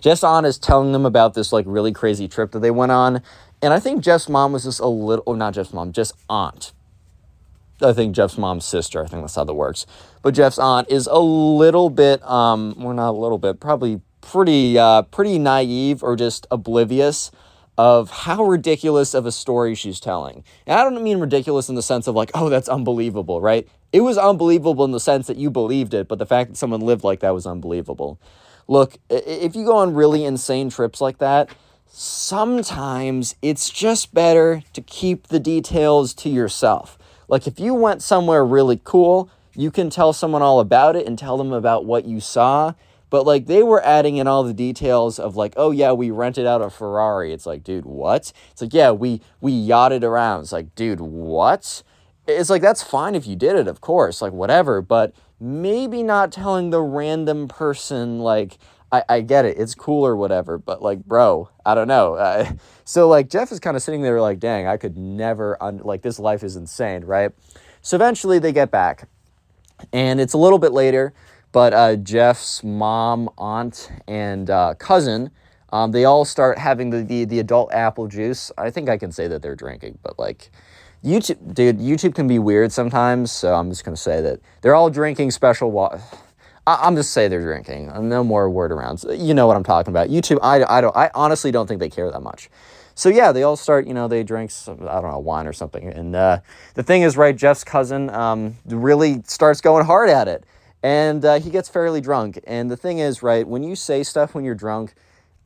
Jeff's 0.00 0.24
aunt 0.24 0.46
is 0.46 0.58
telling 0.58 0.92
them 0.92 1.04
about 1.04 1.34
this 1.34 1.52
like 1.52 1.64
really 1.68 1.92
crazy 1.92 2.26
trip 2.28 2.52
that 2.52 2.60
they 2.60 2.70
went 2.70 2.92
on, 2.92 3.22
and 3.62 3.74
I 3.74 3.80
think 3.80 4.02
Jeff's 4.02 4.28
mom 4.28 4.52
was 4.52 4.64
just 4.64 4.80
a 4.80 4.86
little, 4.86 5.22
oh, 5.26 5.34
not 5.34 5.54
Jeff's 5.54 5.72
mom, 5.72 5.92
just 5.92 6.14
aunt. 6.28 6.72
I 7.82 7.92
think 7.92 8.14
Jeff's 8.14 8.38
mom's 8.38 8.64
sister. 8.64 9.02
I 9.02 9.08
think 9.08 9.22
that's 9.22 9.34
how 9.34 9.44
that 9.44 9.54
works. 9.54 9.86
But 10.22 10.34
Jeff's 10.34 10.58
aunt 10.58 10.90
is 10.90 11.06
a 11.06 11.18
little 11.18 11.90
bit, 11.90 12.22
um, 12.24 12.74
well, 12.78 12.94
not 12.94 13.10
a 13.10 13.12
little 13.12 13.38
bit, 13.38 13.58
probably 13.58 14.00
pretty, 14.20 14.78
uh, 14.78 15.02
pretty 15.02 15.38
naive 15.38 16.02
or 16.02 16.16
just 16.16 16.46
oblivious 16.50 17.30
of 17.80 18.10
how 18.10 18.44
ridiculous 18.44 19.14
of 19.14 19.24
a 19.24 19.32
story 19.32 19.74
she's 19.74 20.00
telling. 20.00 20.44
And 20.66 20.78
I 20.78 20.84
don't 20.84 21.02
mean 21.02 21.18
ridiculous 21.18 21.70
in 21.70 21.76
the 21.76 21.82
sense 21.82 22.06
of 22.06 22.14
like, 22.14 22.30
oh, 22.34 22.50
that's 22.50 22.68
unbelievable, 22.68 23.40
right? 23.40 23.66
It 23.90 24.02
was 24.02 24.18
unbelievable 24.18 24.84
in 24.84 24.90
the 24.90 25.00
sense 25.00 25.26
that 25.28 25.38
you 25.38 25.48
believed 25.50 25.94
it, 25.94 26.06
but 26.06 26.18
the 26.18 26.26
fact 26.26 26.50
that 26.50 26.56
someone 26.58 26.82
lived 26.82 27.04
like 27.04 27.20
that 27.20 27.32
was 27.32 27.46
unbelievable. 27.46 28.20
Look, 28.68 28.98
if 29.08 29.56
you 29.56 29.64
go 29.64 29.78
on 29.78 29.94
really 29.94 30.26
insane 30.26 30.68
trips 30.68 31.00
like 31.00 31.16
that, 31.20 31.48
sometimes 31.86 33.34
it's 33.40 33.70
just 33.70 34.12
better 34.12 34.62
to 34.74 34.82
keep 34.82 35.28
the 35.28 35.40
details 35.40 36.12
to 36.16 36.28
yourself. 36.28 36.98
Like 37.28 37.46
if 37.46 37.58
you 37.58 37.72
went 37.72 38.02
somewhere 38.02 38.44
really 38.44 38.78
cool, 38.84 39.30
you 39.54 39.70
can 39.70 39.88
tell 39.88 40.12
someone 40.12 40.42
all 40.42 40.60
about 40.60 40.96
it 40.96 41.06
and 41.06 41.18
tell 41.18 41.38
them 41.38 41.50
about 41.50 41.86
what 41.86 42.04
you 42.04 42.20
saw 42.20 42.74
but 43.10 43.26
like 43.26 43.46
they 43.46 43.62
were 43.62 43.84
adding 43.84 44.16
in 44.16 44.26
all 44.26 44.42
the 44.42 44.54
details 44.54 45.18
of 45.18 45.36
like, 45.36 45.52
oh 45.56 45.70
yeah, 45.72 45.92
we 45.92 46.10
rented 46.10 46.46
out 46.46 46.62
a 46.62 46.70
Ferrari. 46.70 47.32
It's 47.32 47.46
like, 47.46 47.62
dude, 47.62 47.84
what? 47.84 48.32
It's 48.52 48.62
like, 48.62 48.72
yeah, 48.72 48.92
we 48.92 49.20
we 49.40 49.52
yachted 49.52 50.02
around. 50.02 50.42
It's 50.42 50.52
like, 50.52 50.74
dude, 50.74 51.00
what? 51.00 51.82
It's 52.26 52.50
like 52.50 52.62
that's 52.62 52.82
fine 52.82 53.14
if 53.14 53.26
you 53.26 53.36
did 53.36 53.56
it, 53.56 53.68
of 53.68 53.80
course, 53.80 54.22
like 54.22 54.32
whatever, 54.32 54.80
but 54.80 55.14
maybe 55.40 56.02
not 56.02 56.32
telling 56.32 56.70
the 56.70 56.80
random 56.80 57.48
person 57.48 58.20
like 58.20 58.58
I, 58.92 59.04
I 59.08 59.20
get 59.20 59.44
it, 59.44 59.58
it's 59.58 59.74
cool 59.74 60.04
or 60.04 60.16
whatever, 60.16 60.58
but 60.58 60.82
like, 60.82 61.04
bro, 61.04 61.48
I 61.64 61.74
don't 61.74 61.88
know. 61.88 62.14
Uh, 62.14 62.52
so 62.84 63.08
like 63.08 63.28
Jeff 63.28 63.52
is 63.52 63.60
kind 63.60 63.76
of 63.76 63.82
sitting 63.82 64.02
there 64.02 64.20
like, 64.20 64.38
dang, 64.38 64.66
I 64.66 64.76
could 64.76 64.96
never 64.96 65.60
un- 65.62 65.80
like 65.84 66.02
this 66.02 66.18
life 66.18 66.42
is 66.42 66.56
insane, 66.56 67.04
right? 67.04 67.32
So 67.82 67.96
eventually 67.96 68.38
they 68.38 68.52
get 68.52 68.70
back, 68.70 69.08
and 69.92 70.20
it's 70.20 70.34
a 70.34 70.38
little 70.38 70.58
bit 70.58 70.72
later. 70.72 71.14
But 71.52 71.74
uh, 71.74 71.96
Jeff's 71.96 72.62
mom, 72.62 73.28
aunt, 73.36 73.90
and 74.06 74.48
uh, 74.48 74.74
cousin, 74.74 75.30
um, 75.72 75.92
they 75.92 76.04
all 76.04 76.24
start 76.24 76.58
having 76.58 76.90
the, 76.90 77.02
the, 77.02 77.24
the 77.24 77.38
adult 77.40 77.72
apple 77.72 78.06
juice. 78.06 78.52
I 78.56 78.70
think 78.70 78.88
I 78.88 78.96
can 78.96 79.12
say 79.12 79.28
that 79.28 79.42
they're 79.42 79.56
drinking, 79.56 79.98
but 80.02 80.18
like 80.18 80.50
YouTube, 81.04 81.54
dude, 81.54 81.78
YouTube 81.78 82.14
can 82.14 82.28
be 82.28 82.38
weird 82.38 82.72
sometimes. 82.72 83.32
So 83.32 83.54
I'm 83.54 83.70
just 83.70 83.84
gonna 83.84 83.96
say 83.96 84.20
that 84.20 84.40
they're 84.60 84.74
all 84.74 84.90
drinking 84.90 85.30
special 85.32 85.70
water. 85.70 86.00
I'm 86.66 86.94
just 86.94 87.12
say 87.12 87.26
they're 87.26 87.40
drinking. 87.40 87.90
No 88.08 88.22
more 88.22 88.48
word 88.48 88.70
arounds. 88.70 89.04
You 89.18 89.34
know 89.34 89.46
what 89.46 89.56
I'm 89.56 89.64
talking 89.64 89.92
about. 89.92 90.08
YouTube, 90.08 90.38
I, 90.42 90.62
I 90.64 90.80
don't, 90.80 90.94
I 90.96 91.10
honestly 91.14 91.50
don't 91.50 91.66
think 91.66 91.80
they 91.80 91.88
care 91.88 92.10
that 92.10 92.20
much. 92.20 92.50
So 92.94 93.08
yeah, 93.08 93.32
they 93.32 93.42
all 93.42 93.56
start, 93.56 93.86
you 93.86 93.94
know, 93.94 94.08
they 94.08 94.22
drink, 94.22 94.50
some, 94.50 94.86
I 94.86 95.00
don't 95.00 95.10
know, 95.10 95.18
wine 95.18 95.46
or 95.46 95.52
something. 95.52 95.88
And 95.88 96.14
uh, 96.14 96.40
the 96.74 96.82
thing 96.82 97.02
is, 97.02 97.16
right, 97.16 97.34
Jeff's 97.34 97.64
cousin 97.64 98.10
um, 98.10 98.56
really 98.66 99.22
starts 99.26 99.60
going 99.60 99.86
hard 99.86 100.10
at 100.10 100.28
it. 100.28 100.44
And 100.82 101.24
uh, 101.24 101.40
he 101.40 101.50
gets 101.50 101.68
fairly 101.68 102.00
drunk. 102.00 102.40
And 102.46 102.70
the 102.70 102.76
thing 102.76 102.98
is, 102.98 103.22
right, 103.22 103.46
when 103.46 103.62
you 103.62 103.76
say 103.76 104.02
stuff 104.02 104.34
when 104.34 104.44
you're 104.44 104.54
drunk, 104.54 104.94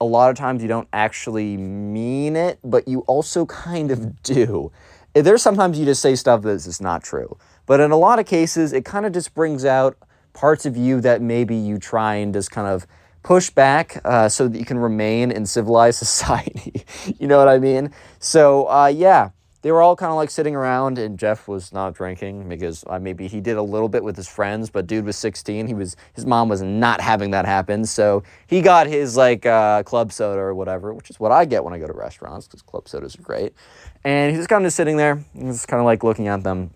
a 0.01 0.05
lot 0.05 0.31
of 0.31 0.37
times 0.37 0.63
you 0.63 0.69
don't 0.69 0.89
actually 0.93 1.57
mean 1.57 2.37
it, 2.37 2.59
but 2.63 2.87
you 2.87 3.01
also 3.01 3.47
kind 3.47 3.91
of 3.91 4.23
do. 4.23 4.71
There's 5.15 5.43
sometimes 5.43 5.79
you 5.79 5.85
just 5.85 6.03
say 6.03 6.17
stuff 6.17 6.43
that's 6.43 6.65
just 6.65 6.83
not 6.83 7.03
true. 7.03 7.37
But 7.67 7.81
in 7.81 7.91
a 7.91 7.97
lot 7.97 8.19
of 8.19 8.27
cases, 8.27 8.73
it 8.73 8.85
kind 8.85 9.07
of 9.07 9.13
just 9.13 9.35
brings 9.35 9.65
out 9.65 9.97
parts 10.33 10.67
of 10.67 10.77
you 10.77 11.01
that 11.01 11.23
maybe 11.23 11.55
you 11.55 11.79
try 11.79 12.17
and 12.17 12.35
just 12.35 12.51
kind 12.51 12.67
of 12.67 12.87
push 13.23 13.49
back 13.49 14.01
uh, 14.05 14.29
so 14.29 14.49
that 14.49 14.59
you 14.59 14.65
can 14.65 14.79
remain 14.79 15.31
in 15.31 15.47
civilized 15.47 15.99
society. 16.07 16.85
you 17.19 17.27
know 17.27 17.39
what 17.39 17.49
I 17.49 17.59
mean? 17.59 17.93
So, 18.19 18.69
uh, 18.69 18.87
yeah, 18.87 19.31
they 19.65 19.73
were 19.73 19.81
all 19.81 19.97
kind 19.97 20.11
of 20.11 20.17
like 20.17 20.29
sitting 20.29 20.55
around, 20.55 20.99
and 20.99 21.19
Jeff 21.19 21.49
was 21.49 21.73
not 21.73 21.95
drinking 21.95 22.51
because 22.51 22.85
uh, 22.87 22.99
maybe 22.99 23.29
he 23.29 23.41
did 23.41 23.57
a 23.57 23.63
little 23.63 23.89
bit 23.89 24.05
with 24.05 24.15
his 24.15 24.29
friends, 24.29 24.69
but 24.69 24.87
dude 24.87 25.07
was 25.07 25.17
16. 25.17 25.67
He 25.67 25.73
was 25.73 25.97
his 26.13 26.27
mom 26.27 26.51
was 26.51 26.61
not 26.61 27.01
having 27.01 27.31
that 27.31 27.47
happen, 27.47 27.87
so 27.87 28.23
he 28.47 28.61
got 28.61 28.87
his 28.87 29.17
like 29.17 29.47
uh, 29.47 29.83
club 29.83 30.13
soda 30.13 30.39
or 30.39 30.55
whatever, 30.55 30.93
which 30.93 31.09
is 31.09 31.19
what 31.19 31.33
I 31.33 31.47
get 31.47 31.65
when 31.65 31.73
I 31.73 31.79
go 31.79 31.87
to 31.87 31.95
restaurants 31.95 32.47
because 32.47 32.61
club 32.61 32.87
sodas 32.89 33.19
are 33.19 33.23
great. 33.23 33.55
And 34.05 34.33
he's 34.33 34.41
just 34.41 34.51
kind 34.51 34.63
of 34.63 34.67
just 34.67 34.77
sitting 34.77 34.99
there, 34.99 35.25
just 35.35 35.67
kind 35.67 35.81
of 35.81 35.87
like 35.87 36.05
looking 36.05 36.29
at 36.29 36.43
them, 36.43 36.71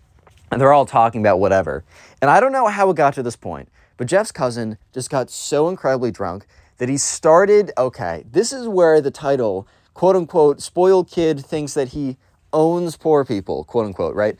and 0.51 0.59
they're 0.59 0.73
all 0.73 0.87
talking 0.87 1.21
about 1.21 1.39
whatever. 1.39 1.83
And 2.23 2.31
I 2.31 2.39
don't 2.39 2.51
know 2.51 2.65
how 2.69 2.89
it 2.89 2.95
got 2.95 3.13
to 3.13 3.21
this 3.21 3.35
point, 3.35 3.69
but 3.97 4.07
Jeff's 4.07 4.31
cousin 4.31 4.79
just 4.95 5.11
got 5.11 5.29
so 5.29 5.69
incredibly 5.69 6.09
drunk 6.09 6.47
that 6.79 6.89
he 6.89 6.97
started. 6.97 7.71
Okay, 7.77 8.23
this 8.31 8.51
is 8.51 8.67
where 8.67 8.99
the 8.99 9.11
title, 9.11 9.67
quote 9.93 10.15
unquote, 10.15 10.59
spoiled 10.59 11.07
kid 11.07 11.39
thinks 11.45 11.75
that 11.75 11.89
he 11.89 12.17
owns 12.53 12.97
poor 12.97 13.25
people, 13.25 13.63
quote 13.63 13.85
unquote, 13.85 14.15
right? 14.15 14.37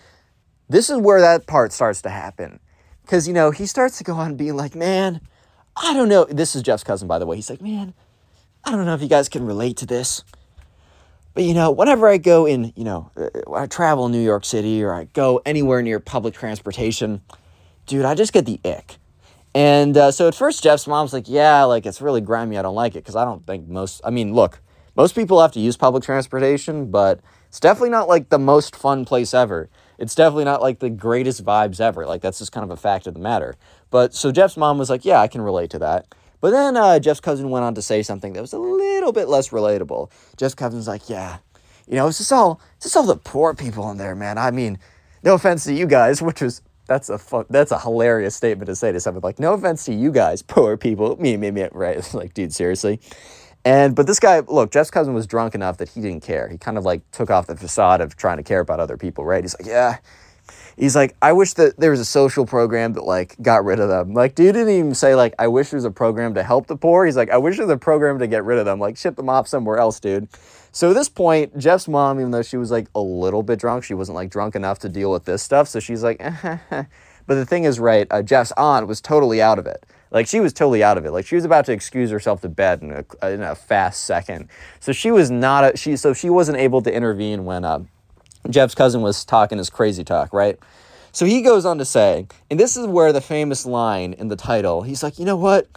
This 0.67 0.89
is 0.89 0.97
where 0.97 1.21
that 1.21 1.47
part 1.47 1.73
starts 1.73 2.01
to 2.03 2.09
happen. 2.09 2.59
Because, 3.01 3.27
you 3.27 3.33
know, 3.33 3.51
he 3.51 3.65
starts 3.65 3.97
to 3.97 4.03
go 4.03 4.13
on 4.13 4.35
being 4.35 4.55
like, 4.55 4.75
man, 4.75 5.21
I 5.75 5.93
don't 5.93 6.09
know. 6.09 6.25
This 6.25 6.55
is 6.55 6.61
Jeff's 6.61 6.83
cousin, 6.83 7.07
by 7.07 7.17
the 7.17 7.25
way. 7.25 7.37
He's 7.37 7.49
like, 7.49 7.61
man, 7.61 7.93
I 8.63 8.71
don't 8.71 8.85
know 8.85 8.93
if 8.93 9.01
you 9.01 9.07
guys 9.07 9.29
can 9.29 9.45
relate 9.45 9.77
to 9.77 9.85
this. 9.85 10.23
But, 11.33 11.43
you 11.43 11.53
know, 11.53 11.71
whenever 11.71 12.07
I 12.07 12.17
go 12.17 12.45
in, 12.45 12.73
you 12.75 12.83
know, 12.83 13.11
uh, 13.15 13.53
I 13.53 13.65
travel 13.65 14.05
in 14.05 14.11
New 14.11 14.21
York 14.21 14.45
City 14.45 14.83
or 14.83 14.93
I 14.93 15.05
go 15.05 15.41
anywhere 15.45 15.81
near 15.81 15.99
public 15.99 16.33
transportation, 16.33 17.21
dude, 17.85 18.05
I 18.05 18.13
just 18.13 18.33
get 18.33 18.45
the 18.45 18.59
ick. 18.63 18.97
And 19.55 19.97
uh, 19.97 20.11
so 20.11 20.27
at 20.27 20.35
first, 20.35 20.61
Jeff's 20.61 20.85
mom's 20.85 21.13
like, 21.13 21.27
yeah, 21.27 21.63
like 21.63 21.85
it's 21.85 22.01
really 22.01 22.21
grimy. 22.21 22.57
I 22.57 22.61
don't 22.61 22.75
like 22.75 22.93
it 22.95 23.03
because 23.03 23.15
I 23.15 23.25
don't 23.25 23.45
think 23.47 23.67
most, 23.67 24.01
I 24.03 24.11
mean, 24.11 24.33
look, 24.33 24.61
most 24.95 25.15
people 25.15 25.41
have 25.41 25.51
to 25.53 25.59
use 25.59 25.77
public 25.77 26.03
transportation, 26.03 26.91
but 26.91 27.21
it's 27.49 27.59
definitely 27.59 27.89
not 27.89 28.07
like 28.07 28.29
the 28.29 28.39
most 28.39 28.75
fun 28.75 29.05
place 29.05 29.33
ever. 29.33 29.69
It's 29.97 30.15
definitely 30.15 30.45
not 30.45 30.61
like 30.61 30.79
the 30.79 30.89
greatest 30.89 31.43
vibes 31.43 31.81
ever. 31.81 32.05
Like 32.05 32.21
that's 32.21 32.39
just 32.39 32.51
kind 32.51 32.63
of 32.63 32.71
a 32.71 32.77
fact 32.77 33.05
of 33.05 33.13
the 33.13 33.19
matter. 33.19 33.55
But 33.91 34.13
so 34.13 34.31
Jeff's 34.31 34.55
mom 34.55 34.77
was 34.77 34.89
like, 34.89 35.03
yeah, 35.03 35.19
I 35.19 35.27
can 35.27 35.41
relate 35.41 35.71
to 35.71 35.79
that. 35.79 36.05
But 36.41 36.51
then 36.51 36.77
uh, 36.77 36.99
Jeff's 36.99 37.19
cousin 37.19 37.49
went 37.49 37.65
on 37.65 37.75
to 37.75 37.81
say 37.81 38.01
something 38.01 38.33
that 38.33 38.41
was 38.41 38.53
a 38.53 38.59
little 38.59 39.11
bit 39.11 39.27
less 39.27 39.49
relatable. 39.49 40.09
Jeff's 40.37 40.55
cousin's 40.55 40.87
like, 40.87 41.09
yeah, 41.09 41.39
you 41.87 41.95
know, 41.95 42.07
it's 42.07 42.19
just 42.19 42.31
all, 42.31 42.61
it's 42.77 42.85
just 42.85 42.95
all 42.95 43.03
the 43.03 43.17
poor 43.17 43.53
people 43.53 43.89
in 43.91 43.97
there, 43.97 44.15
man. 44.15 44.37
I 44.37 44.51
mean, 44.51 44.79
no 45.23 45.33
offense 45.33 45.65
to 45.65 45.73
you 45.73 45.85
guys, 45.85 46.21
which 46.21 46.41
was 46.41 46.61
that's 46.87 47.09
a 47.09 47.19
that's 47.49 47.71
a 47.71 47.79
hilarious 47.79 48.35
statement 48.35 48.67
to 48.67 48.75
say 48.75 48.91
to 48.91 48.99
someone 48.99 49.21
like, 49.21 49.39
no 49.39 49.53
offense 49.53 49.85
to 49.85 49.93
you 49.93 50.11
guys, 50.11 50.41
poor 50.41 50.77
people, 50.77 51.15
me, 51.19 51.35
me, 51.37 51.51
me, 51.51 51.67
right? 51.71 52.07
Like, 52.13 52.33
dude, 52.33 52.53
seriously. 52.53 52.99
And 53.65 53.95
but 53.95 54.07
this 54.07 54.19
guy, 54.19 54.39
look, 54.39 54.71
Jeff's 54.71 54.91
cousin 54.91 55.13
was 55.13 55.27
drunk 55.27 55.53
enough 55.53 55.77
that 55.77 55.89
he 55.89 56.01
didn't 56.01 56.23
care. 56.23 56.47
He 56.47 56.57
kind 56.57 56.77
of 56.77 56.85
like 56.85 57.09
took 57.11 57.29
off 57.29 57.47
the 57.47 57.55
facade 57.55 58.01
of 58.01 58.15
trying 58.15 58.37
to 58.37 58.43
care 58.43 58.61
about 58.61 58.79
other 58.79 58.97
people, 58.97 59.25
right? 59.25 59.43
He's 59.43 59.55
like, 59.59 59.67
yeah. 59.67 59.97
He's 60.77 60.95
like, 60.95 61.15
I 61.21 61.33
wish 61.33 61.53
that 61.55 61.77
there 61.77 61.91
was 61.91 61.99
a 61.99 62.05
social 62.05 62.45
program 62.45 62.93
that 62.93 63.03
like 63.03 63.35
got 63.41 63.65
rid 63.65 63.81
of 63.81 63.89
them. 63.89 64.13
Like, 64.13 64.33
dude 64.33 64.53
didn't 64.53 64.73
even 64.73 64.95
say 64.95 65.13
like, 65.13 65.35
I 65.37 65.47
wish 65.47 65.71
there's 65.71 65.83
a 65.83 65.91
program 65.91 66.33
to 66.35 66.43
help 66.43 66.67
the 66.67 66.77
poor. 66.77 67.05
He's 67.05 67.17
like, 67.17 67.29
I 67.29 67.37
wish 67.37 67.57
there's 67.57 67.69
a 67.69 67.77
program 67.77 68.17
to 68.19 68.27
get 68.27 68.45
rid 68.45 68.59
of 68.59 68.65
them. 68.65 68.79
Like, 68.79 68.95
ship 68.95 69.17
them 69.17 69.29
off 69.29 69.47
somewhere 69.47 69.77
else, 69.77 69.99
dude. 69.99 70.29
So 70.71 70.91
at 70.91 70.93
this 70.93 71.09
point, 71.09 71.57
Jeff's 71.57 71.87
mom, 71.87 72.19
even 72.19 72.31
though 72.31 72.43
she 72.43 72.55
was 72.55 72.71
like 72.71 72.87
a 72.95 73.01
little 73.01 73.43
bit 73.43 73.59
drunk, 73.59 73.83
she 73.83 73.93
wasn't 73.93 74.15
like 74.15 74.29
drunk 74.29 74.55
enough 74.55 74.79
to 74.79 74.89
deal 74.89 75.11
with 75.11 75.25
this 75.25 75.43
stuff. 75.43 75.67
So 75.67 75.81
she's 75.81 76.01
like, 76.01 76.19
but 76.69 76.85
the 77.27 77.45
thing 77.45 77.65
is, 77.65 77.79
right? 77.79 78.07
Uh, 78.09 78.21
Jeff's 78.21 78.53
aunt 78.55 78.87
was 78.87 79.01
totally 79.01 79.41
out 79.41 79.59
of 79.59 79.67
it. 79.67 79.85
Like 80.11 80.27
she 80.27 80.39
was 80.39 80.53
totally 80.53 80.83
out 80.83 80.97
of 80.97 81.05
it. 81.05 81.11
Like 81.11 81.25
she 81.25 81.35
was 81.35 81.45
about 81.45 81.65
to 81.65 81.71
excuse 81.71 82.09
herself 82.09 82.41
to 82.41 82.49
bed 82.49 82.81
in 82.81 82.91
a, 82.91 83.29
in 83.29 83.41
a 83.41 83.55
fast 83.55 84.03
second. 84.05 84.49
So 84.79 84.91
she 84.91 85.11
was 85.11 85.29
not 85.29 85.73
a, 85.73 85.77
she 85.77 85.95
so 85.95 86.13
she 86.13 86.29
wasn't 86.29 86.57
able 86.57 86.81
to 86.81 86.93
intervene 86.93 87.45
when 87.45 87.63
uh, 87.63 87.83
Jeff's 88.49 88.75
cousin 88.75 89.01
was 89.01 89.23
talking 89.23 89.57
his 89.57 89.69
crazy 89.69 90.03
talk, 90.03 90.33
right? 90.33 90.57
So 91.11 91.25
he 91.25 91.41
goes 91.41 91.65
on 91.65 91.77
to 91.79 91.85
say, 91.85 92.27
and 92.49 92.59
this 92.59 92.77
is 92.77 92.85
where 92.85 93.11
the 93.11 93.21
famous 93.21 93.65
line 93.65 94.13
in 94.13 94.27
the 94.27 94.35
title, 94.35 94.83
he's 94.83 95.01
like, 95.01 95.17
you 95.19 95.25
know 95.25 95.37
what? 95.37 95.67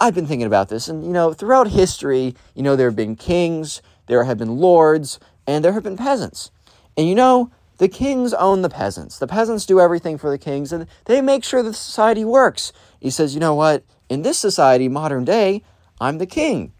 I've 0.00 0.14
been 0.14 0.26
thinking 0.26 0.46
about 0.46 0.68
this, 0.68 0.86
and 0.86 1.04
you 1.04 1.10
know, 1.10 1.32
throughout 1.32 1.68
history, 1.68 2.36
you 2.54 2.62
know, 2.62 2.76
there 2.76 2.86
have 2.86 2.94
been 2.94 3.16
kings, 3.16 3.82
there 4.06 4.22
have 4.24 4.38
been 4.38 4.56
lords, 4.58 5.18
and 5.46 5.64
there 5.64 5.72
have 5.72 5.82
been 5.82 5.96
peasants. 5.96 6.52
And 6.96 7.08
you 7.08 7.16
know, 7.16 7.50
the 7.78 7.88
kings 7.88 8.32
own 8.34 8.62
the 8.62 8.68
peasants. 8.68 9.18
The 9.18 9.26
peasants 9.26 9.66
do 9.66 9.80
everything 9.80 10.16
for 10.18 10.30
the 10.30 10.38
kings, 10.38 10.72
and 10.72 10.86
they 11.06 11.20
make 11.20 11.42
sure 11.42 11.62
the 11.62 11.74
society 11.74 12.24
works. 12.24 12.72
He 13.00 13.10
says, 13.10 13.34
you 13.34 13.40
know 13.40 13.54
what? 13.54 13.84
In 14.08 14.22
this 14.22 14.38
society, 14.38 14.88
modern 14.88 15.24
day, 15.24 15.62
I'm 16.00 16.18
the 16.18 16.26
king, 16.26 16.72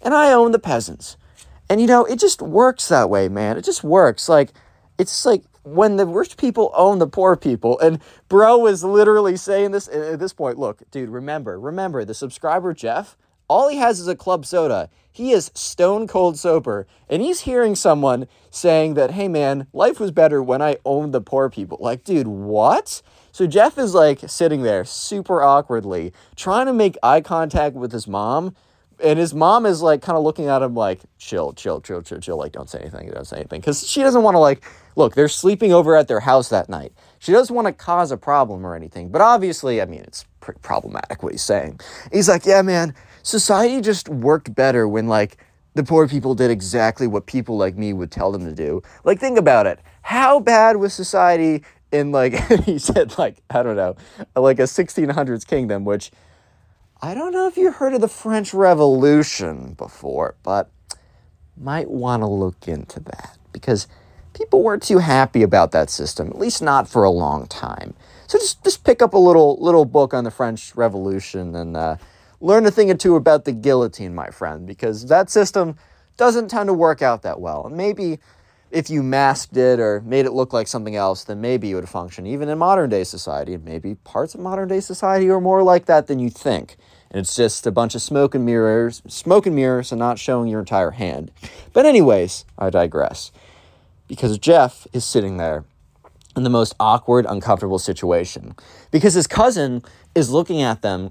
and 0.00 0.14
I 0.14 0.32
own 0.32 0.52
the 0.52 0.58
peasants. 0.58 1.16
And 1.68 1.80
you 1.80 1.86
know, 1.86 2.04
it 2.04 2.18
just 2.18 2.42
works 2.42 2.88
that 2.88 3.08
way, 3.08 3.28
man. 3.28 3.56
It 3.56 3.64
just 3.64 3.82
works. 3.82 4.28
Like, 4.28 4.52
it's 4.98 5.24
like 5.24 5.42
when 5.64 5.96
the 5.96 6.06
rich 6.06 6.36
people 6.36 6.70
own 6.76 6.98
the 6.98 7.06
poor 7.06 7.36
people. 7.36 7.78
And 7.80 8.00
bro 8.28 8.66
is 8.66 8.84
literally 8.84 9.36
saying 9.36 9.72
this 9.72 9.88
uh, 9.88 10.10
at 10.12 10.20
this 10.20 10.32
point. 10.32 10.58
Look, 10.58 10.82
dude, 10.90 11.08
remember, 11.08 11.58
remember 11.58 12.04
the 12.04 12.14
subscriber 12.14 12.72
Jeff, 12.74 13.16
all 13.48 13.68
he 13.68 13.78
has 13.78 13.98
is 13.98 14.08
a 14.08 14.14
club 14.14 14.46
soda. 14.46 14.90
He 15.10 15.32
is 15.32 15.50
stone 15.54 16.06
cold 16.06 16.38
sober. 16.38 16.86
And 17.08 17.22
he's 17.22 17.40
hearing 17.40 17.74
someone 17.74 18.26
saying 18.50 18.94
that, 18.94 19.12
hey 19.12 19.28
man, 19.28 19.66
life 19.72 19.98
was 19.98 20.10
better 20.10 20.42
when 20.42 20.60
I 20.60 20.76
owned 20.84 21.14
the 21.14 21.20
poor 21.20 21.48
people. 21.48 21.78
Like, 21.80 22.04
dude, 22.04 22.28
what? 22.28 23.00
So 23.34 23.48
Jeff 23.48 23.78
is 23.78 23.94
like 23.94 24.20
sitting 24.28 24.62
there 24.62 24.84
super 24.84 25.42
awkwardly, 25.42 26.12
trying 26.36 26.66
to 26.66 26.72
make 26.72 26.96
eye 27.02 27.20
contact 27.20 27.74
with 27.74 27.90
his 27.90 28.06
mom. 28.06 28.54
And 29.02 29.18
his 29.18 29.34
mom 29.34 29.66
is 29.66 29.82
like 29.82 30.02
kind 30.02 30.16
of 30.16 30.22
looking 30.22 30.46
at 30.46 30.62
him 30.62 30.76
like, 30.76 31.00
chill, 31.18 31.52
chill, 31.52 31.80
chill, 31.80 32.00
chill, 32.00 32.20
chill. 32.20 32.36
Like, 32.36 32.52
don't 32.52 32.70
say 32.70 32.78
anything, 32.78 33.10
don't 33.10 33.26
say 33.26 33.38
anything. 33.38 33.60
Because 33.60 33.88
she 33.88 34.02
doesn't 34.02 34.22
want 34.22 34.36
to, 34.36 34.38
like, 34.38 34.64
look, 34.94 35.16
they're 35.16 35.26
sleeping 35.26 35.72
over 35.72 35.96
at 35.96 36.06
their 36.06 36.20
house 36.20 36.48
that 36.50 36.68
night. 36.68 36.92
She 37.18 37.32
doesn't 37.32 37.52
want 37.52 37.66
to 37.66 37.72
cause 37.72 38.12
a 38.12 38.16
problem 38.16 38.64
or 38.64 38.76
anything. 38.76 39.08
But 39.08 39.20
obviously, 39.20 39.82
I 39.82 39.86
mean, 39.86 40.02
it's 40.02 40.26
pretty 40.38 40.60
problematic 40.62 41.24
what 41.24 41.32
he's 41.32 41.42
saying. 41.42 41.80
He's 42.12 42.28
like, 42.28 42.46
yeah, 42.46 42.62
man, 42.62 42.94
society 43.24 43.80
just 43.80 44.08
worked 44.08 44.54
better 44.54 44.86
when, 44.86 45.08
like, 45.08 45.38
the 45.74 45.82
poor 45.82 46.06
people 46.06 46.36
did 46.36 46.52
exactly 46.52 47.08
what 47.08 47.26
people 47.26 47.56
like 47.56 47.76
me 47.76 47.94
would 47.94 48.12
tell 48.12 48.30
them 48.30 48.44
to 48.44 48.54
do. 48.54 48.80
Like, 49.02 49.18
think 49.18 49.38
about 49.38 49.66
it. 49.66 49.80
How 50.02 50.38
bad 50.38 50.76
was 50.76 50.94
society 50.94 51.64
in, 51.94 52.12
like, 52.12 52.34
he 52.64 52.78
said, 52.78 53.16
like, 53.18 53.42
I 53.48 53.62
don't 53.62 53.76
know, 53.76 53.96
like 54.36 54.58
a 54.58 54.64
1600s 54.64 55.46
kingdom, 55.46 55.84
which 55.84 56.10
I 57.00 57.14
don't 57.14 57.32
know 57.32 57.46
if 57.46 57.56
you 57.56 57.70
heard 57.70 57.94
of 57.94 58.00
the 58.00 58.08
French 58.08 58.52
Revolution 58.54 59.74
before, 59.74 60.34
but 60.42 60.70
might 61.56 61.90
want 61.90 62.22
to 62.22 62.26
look 62.26 62.66
into 62.66 63.00
that 63.00 63.38
because 63.52 63.86
people 64.32 64.62
weren't 64.62 64.82
too 64.82 64.98
happy 64.98 65.42
about 65.42 65.72
that 65.72 65.90
system, 65.90 66.28
at 66.28 66.38
least 66.38 66.62
not 66.62 66.88
for 66.88 67.04
a 67.04 67.10
long 67.10 67.46
time. 67.46 67.94
So 68.26 68.38
just 68.38 68.64
just 68.64 68.84
pick 68.84 69.02
up 69.02 69.14
a 69.14 69.18
little 69.18 69.56
little 69.60 69.84
book 69.84 70.14
on 70.14 70.24
the 70.24 70.30
French 70.30 70.74
Revolution 70.74 71.54
and 71.54 71.76
uh, 71.76 71.96
learn 72.40 72.66
a 72.66 72.70
thing 72.70 72.90
or 72.90 72.94
two 72.94 73.16
about 73.16 73.44
the 73.44 73.52
guillotine, 73.52 74.14
my 74.14 74.30
friend, 74.30 74.66
because 74.66 75.06
that 75.06 75.30
system 75.30 75.76
doesn't 76.16 76.48
tend 76.48 76.68
to 76.68 76.74
work 76.74 77.02
out 77.02 77.22
that 77.22 77.40
well. 77.40 77.66
And 77.66 77.76
maybe 77.76 78.18
if 78.74 78.90
you 78.90 79.04
masked 79.04 79.56
it 79.56 79.78
or 79.78 80.00
made 80.00 80.26
it 80.26 80.32
look 80.32 80.52
like 80.52 80.66
something 80.66 80.96
else, 80.96 81.22
then 81.24 81.40
maybe 81.40 81.70
it 81.70 81.76
would 81.76 81.88
function 81.88 82.26
even 82.26 82.48
in 82.48 82.58
modern 82.58 82.90
day 82.90 83.04
society. 83.04 83.56
Maybe 83.56 83.94
parts 83.94 84.34
of 84.34 84.40
modern 84.40 84.68
day 84.68 84.80
society 84.80 85.30
are 85.30 85.40
more 85.40 85.62
like 85.62 85.86
that 85.86 86.08
than 86.08 86.18
you 86.18 86.28
think. 86.28 86.76
And 87.10 87.20
it's 87.20 87.36
just 87.36 87.68
a 87.68 87.70
bunch 87.70 87.94
of 87.94 88.02
smoke 88.02 88.34
and 88.34 88.44
mirrors, 88.44 89.00
smoke 89.06 89.46
and 89.46 89.54
mirrors, 89.54 89.92
and 89.92 90.00
not 90.00 90.18
showing 90.18 90.48
your 90.48 90.58
entire 90.58 90.90
hand. 90.90 91.30
But 91.72 91.86
anyways, 91.86 92.44
I 92.58 92.70
digress. 92.70 93.30
Because 94.08 94.38
Jeff 94.38 94.88
is 94.92 95.04
sitting 95.04 95.36
there 95.36 95.64
in 96.36 96.42
the 96.42 96.50
most 96.50 96.74
awkward, 96.80 97.26
uncomfortable 97.28 97.78
situation. 97.78 98.56
Because 98.90 99.14
his 99.14 99.28
cousin 99.28 99.82
is 100.16 100.30
looking 100.30 100.60
at 100.60 100.82
them 100.82 101.10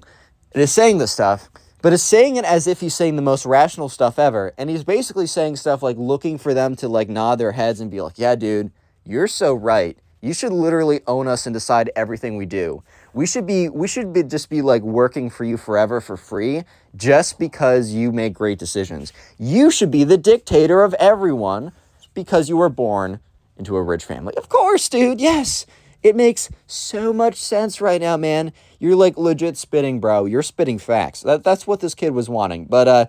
and 0.52 0.62
is 0.62 0.70
saying 0.70 0.98
this 0.98 1.12
stuff, 1.12 1.48
but 1.84 1.92
is 1.92 2.02
saying 2.02 2.36
it 2.36 2.46
as 2.46 2.66
if 2.66 2.80
he's 2.80 2.94
saying 2.94 3.14
the 3.14 3.20
most 3.20 3.44
rational 3.44 3.90
stuff 3.90 4.18
ever. 4.18 4.54
And 4.56 4.70
he's 4.70 4.84
basically 4.84 5.26
saying 5.26 5.56
stuff 5.56 5.82
like 5.82 5.98
looking 5.98 6.38
for 6.38 6.54
them 6.54 6.76
to 6.76 6.88
like 6.88 7.10
nod 7.10 7.36
their 7.36 7.52
heads 7.52 7.78
and 7.78 7.90
be 7.90 8.00
like, 8.00 8.14
yeah, 8.16 8.36
dude, 8.36 8.72
You're 9.04 9.28
so 9.28 9.52
right. 9.52 9.98
You 10.22 10.32
should 10.32 10.54
literally 10.54 11.02
own 11.06 11.28
us 11.28 11.44
and 11.44 11.52
decide 11.52 11.90
everything 11.94 12.38
we 12.38 12.46
do. 12.46 12.82
We 13.12 13.26
should 13.26 13.46
be 13.46 13.68
we 13.68 13.86
should 13.86 14.14
be 14.14 14.22
just 14.22 14.48
be 14.48 14.62
like 14.62 14.80
working 14.80 15.28
for 15.28 15.44
you 15.44 15.58
forever 15.58 16.00
for 16.00 16.16
free 16.16 16.62
just 16.96 17.38
because 17.38 17.92
you 17.92 18.12
make 18.12 18.32
great 18.32 18.58
decisions. 18.58 19.12
You 19.38 19.70
should 19.70 19.90
be 19.90 20.04
the 20.04 20.16
dictator 20.16 20.84
of 20.84 20.94
everyone 20.94 21.72
because 22.14 22.48
you 22.48 22.56
were 22.56 22.70
born 22.70 23.20
into 23.58 23.76
a 23.76 23.82
rich 23.82 24.06
family. 24.06 24.34
Of 24.38 24.48
course, 24.48 24.88
dude. 24.88 25.20
Yes. 25.20 25.66
It 26.04 26.14
makes 26.14 26.50
so 26.66 27.14
much 27.14 27.36
sense 27.36 27.80
right 27.80 27.98
now, 27.98 28.18
man. 28.18 28.52
You're 28.78 28.94
like 28.94 29.16
legit 29.16 29.56
spitting, 29.56 30.00
bro. 30.00 30.26
You're 30.26 30.42
spitting 30.42 30.78
facts. 30.78 31.22
That, 31.22 31.42
that's 31.42 31.66
what 31.66 31.80
this 31.80 31.94
kid 31.94 32.10
was 32.10 32.28
wanting. 32.28 32.66
But 32.66 32.86
uh, 32.86 33.06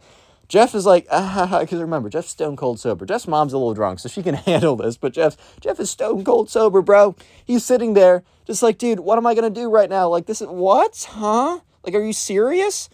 Jeff 0.47 0.73
is 0.73 0.85
like, 0.85 1.05
ah, 1.11 1.57
because 1.59 1.81
remember, 1.81 2.07
Jeff's 2.07 2.29
stone 2.29 2.55
cold 2.55 2.79
sober. 2.79 3.05
Jeff's 3.05 3.27
mom's 3.27 3.51
a 3.51 3.57
little 3.57 3.73
drunk, 3.73 3.99
so 3.99 4.07
she 4.07 4.23
can 4.23 4.33
handle 4.35 4.77
this. 4.77 4.95
But 4.95 5.11
Jeff, 5.11 5.35
Jeff 5.59 5.77
is 5.81 5.91
stone 5.91 6.23
cold 6.23 6.49
sober, 6.49 6.81
bro. 6.81 7.17
He's 7.43 7.65
sitting 7.65 7.95
there, 7.95 8.23
just 8.47 8.63
like, 8.63 8.77
dude, 8.77 9.01
what 9.01 9.17
am 9.17 9.27
I 9.27 9.35
gonna 9.35 9.49
do 9.49 9.69
right 9.69 9.89
now? 9.89 10.07
Like, 10.07 10.25
this 10.25 10.39
is 10.39 10.47
what? 10.47 11.05
Huh? 11.11 11.59
Like, 11.83 11.95
are 11.95 12.03
you 12.03 12.13
serious? 12.13 12.89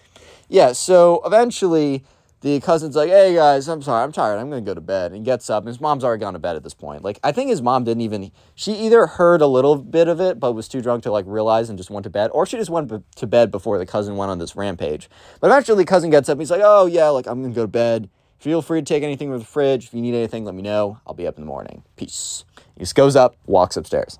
Yeah. 0.49 0.71
So 0.71 1.21
eventually, 1.23 2.03
the 2.41 2.59
cousin's 2.59 2.95
like, 2.95 3.09
hey 3.09 3.35
guys, 3.35 3.67
I'm 3.67 3.81
sorry, 3.81 4.03
I'm 4.03 4.11
tired. 4.11 4.37
I'm 4.37 4.49
gonna 4.49 4.61
go 4.61 4.73
to 4.73 4.81
bed. 4.81 5.11
And 5.11 5.23
gets 5.23 5.49
up, 5.49 5.63
and 5.63 5.67
his 5.67 5.79
mom's 5.79 6.03
already 6.03 6.21
gone 6.21 6.33
to 6.33 6.39
bed 6.39 6.55
at 6.55 6.63
this 6.63 6.73
point. 6.73 7.03
Like, 7.03 7.19
I 7.23 7.31
think 7.31 7.49
his 7.49 7.61
mom 7.61 7.83
didn't 7.83 8.01
even. 8.01 8.31
She 8.55 8.73
either 8.73 9.05
heard 9.05 9.41
a 9.41 9.47
little 9.47 9.75
bit 9.75 10.07
of 10.07 10.19
it, 10.19 10.39
but 10.39 10.53
was 10.53 10.67
too 10.67 10.81
drunk 10.81 11.03
to 11.03 11.11
like 11.11 11.25
realize 11.27 11.69
and 11.69 11.77
just 11.77 11.91
went 11.91 12.03
to 12.05 12.09
bed, 12.09 12.31
or 12.33 12.45
she 12.45 12.57
just 12.57 12.71
went 12.71 12.89
b- 12.89 13.03
to 13.15 13.27
bed 13.27 13.51
before 13.51 13.77
the 13.77 13.85
cousin 13.85 14.17
went 14.17 14.31
on 14.31 14.39
this 14.39 14.55
rampage. 14.55 15.09
But 15.39 15.47
eventually, 15.51 15.77
the 15.77 15.85
cousin 15.85 16.09
gets 16.09 16.29
up. 16.29 16.33
And 16.33 16.41
he's 16.41 16.51
like, 16.51 16.61
oh 16.63 16.87
yeah, 16.87 17.09
like 17.09 17.27
I'm 17.27 17.41
gonna 17.41 17.53
go 17.53 17.63
to 17.63 17.67
bed. 17.67 18.09
Feel 18.39 18.63
free 18.63 18.81
to 18.81 18.85
take 18.85 19.03
anything 19.03 19.29
from 19.29 19.37
the 19.37 19.45
fridge. 19.45 19.85
If 19.85 19.93
you 19.93 20.01
need 20.01 20.15
anything, 20.15 20.45
let 20.45 20.55
me 20.55 20.63
know. 20.63 20.99
I'll 21.05 21.13
be 21.13 21.27
up 21.27 21.37
in 21.37 21.43
the 21.43 21.47
morning. 21.47 21.83
Peace. 21.95 22.43
He 22.75 22.79
just 22.79 22.95
goes 22.95 23.15
up, 23.15 23.35
walks 23.45 23.77
upstairs. 23.77 24.17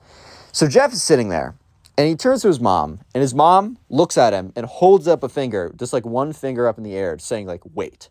So 0.52 0.68
Jeff 0.68 0.94
is 0.94 1.02
sitting 1.02 1.30
there, 1.30 1.56
and 1.98 2.08
he 2.08 2.16
turns 2.16 2.42
to 2.42 2.48
his 2.48 2.60
mom, 2.60 3.00
and 3.14 3.22
his 3.22 3.34
mom 3.34 3.78
looks 3.90 4.18
at 4.18 4.34
him 4.34 4.54
and 4.56 4.66
holds 4.66 5.08
up 5.08 5.24
a 5.24 5.30
finger, 5.30 5.74
just 5.78 5.94
like 5.94 6.06
one 6.06 6.34
finger 6.34 6.68
up 6.68 6.78
in 6.78 6.84
the 6.84 6.96
air, 6.96 7.18
saying 7.20 7.48
like, 7.48 7.62
"Wait." 7.74 8.10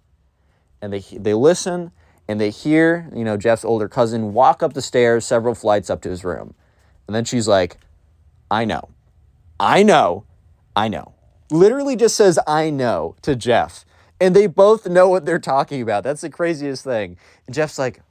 And 0.82 0.92
they 0.92 1.00
they 1.00 1.34
listen, 1.34 1.90
and 2.28 2.40
they 2.40 2.50
hear, 2.50 3.10
you 3.14 3.24
know, 3.24 3.36
Jeff's 3.36 3.64
older 3.64 3.88
cousin 3.88 4.32
walk 4.32 4.62
up 4.62 4.74
the 4.74 4.82
stairs, 4.82 5.24
several 5.24 5.54
flights 5.54 5.90
up 5.90 6.00
to 6.02 6.10
his 6.10 6.24
room, 6.24 6.54
and 7.06 7.14
then 7.14 7.24
she's 7.24 7.48
like, 7.48 7.78
"I 8.50 8.64
know, 8.64 8.90
I 9.58 9.82
know, 9.82 10.24
I 10.76 10.88
know." 10.88 11.14
Literally 11.50 11.96
just 11.96 12.16
says 12.16 12.38
"I 12.46 12.70
know" 12.70 13.16
to 13.22 13.34
Jeff, 13.34 13.84
and 14.20 14.36
they 14.36 14.46
both 14.46 14.86
know 14.86 15.08
what 15.08 15.24
they're 15.24 15.38
talking 15.38 15.82
about. 15.82 16.04
That's 16.04 16.20
the 16.20 16.30
craziest 16.30 16.84
thing. 16.84 17.16
And 17.46 17.54
Jeff's 17.54 17.78
like, 17.78 18.02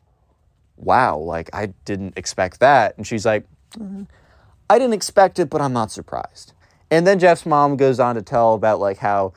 "Wow, 0.77 1.17
like 1.19 1.49
I 1.53 1.67
didn't 1.85 2.17
expect 2.17 2.59
that," 2.59 2.97
and 2.97 3.05
she's 3.05 3.25
like. 3.25 3.45
Mm-hmm. 3.77 4.03
I 4.69 4.77
didn't 4.77 4.93
expect 4.93 5.39
it, 5.39 5.49
but 5.49 5.61
I'm 5.61 5.73
not 5.73 5.91
surprised. 5.91 6.53
And 6.91 7.05
then 7.05 7.19
Jeff's 7.19 7.45
mom 7.45 7.77
goes 7.77 7.99
on 7.99 8.15
to 8.15 8.21
tell 8.21 8.53
about 8.53 8.79
like 8.79 8.97
how, 8.97 9.33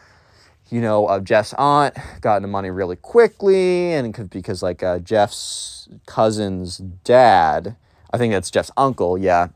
you 0.70 0.80
know, 0.80 1.06
uh, 1.06 1.20
Jeff's 1.20 1.54
aunt 1.54 1.96
got 2.20 2.36
into 2.36 2.48
money 2.48 2.70
really 2.70 2.96
quickly, 2.96 3.92
and 3.92 4.30
because 4.30 4.62
like 4.62 4.82
uh, 4.82 4.98
Jeff's 4.98 5.88
cousin's 6.06 6.78
dad, 6.78 7.76
I 8.12 8.18
think 8.18 8.32
that's 8.32 8.50
Jeff's 8.50 8.70
uncle, 8.76 9.18
yeah, 9.18 9.48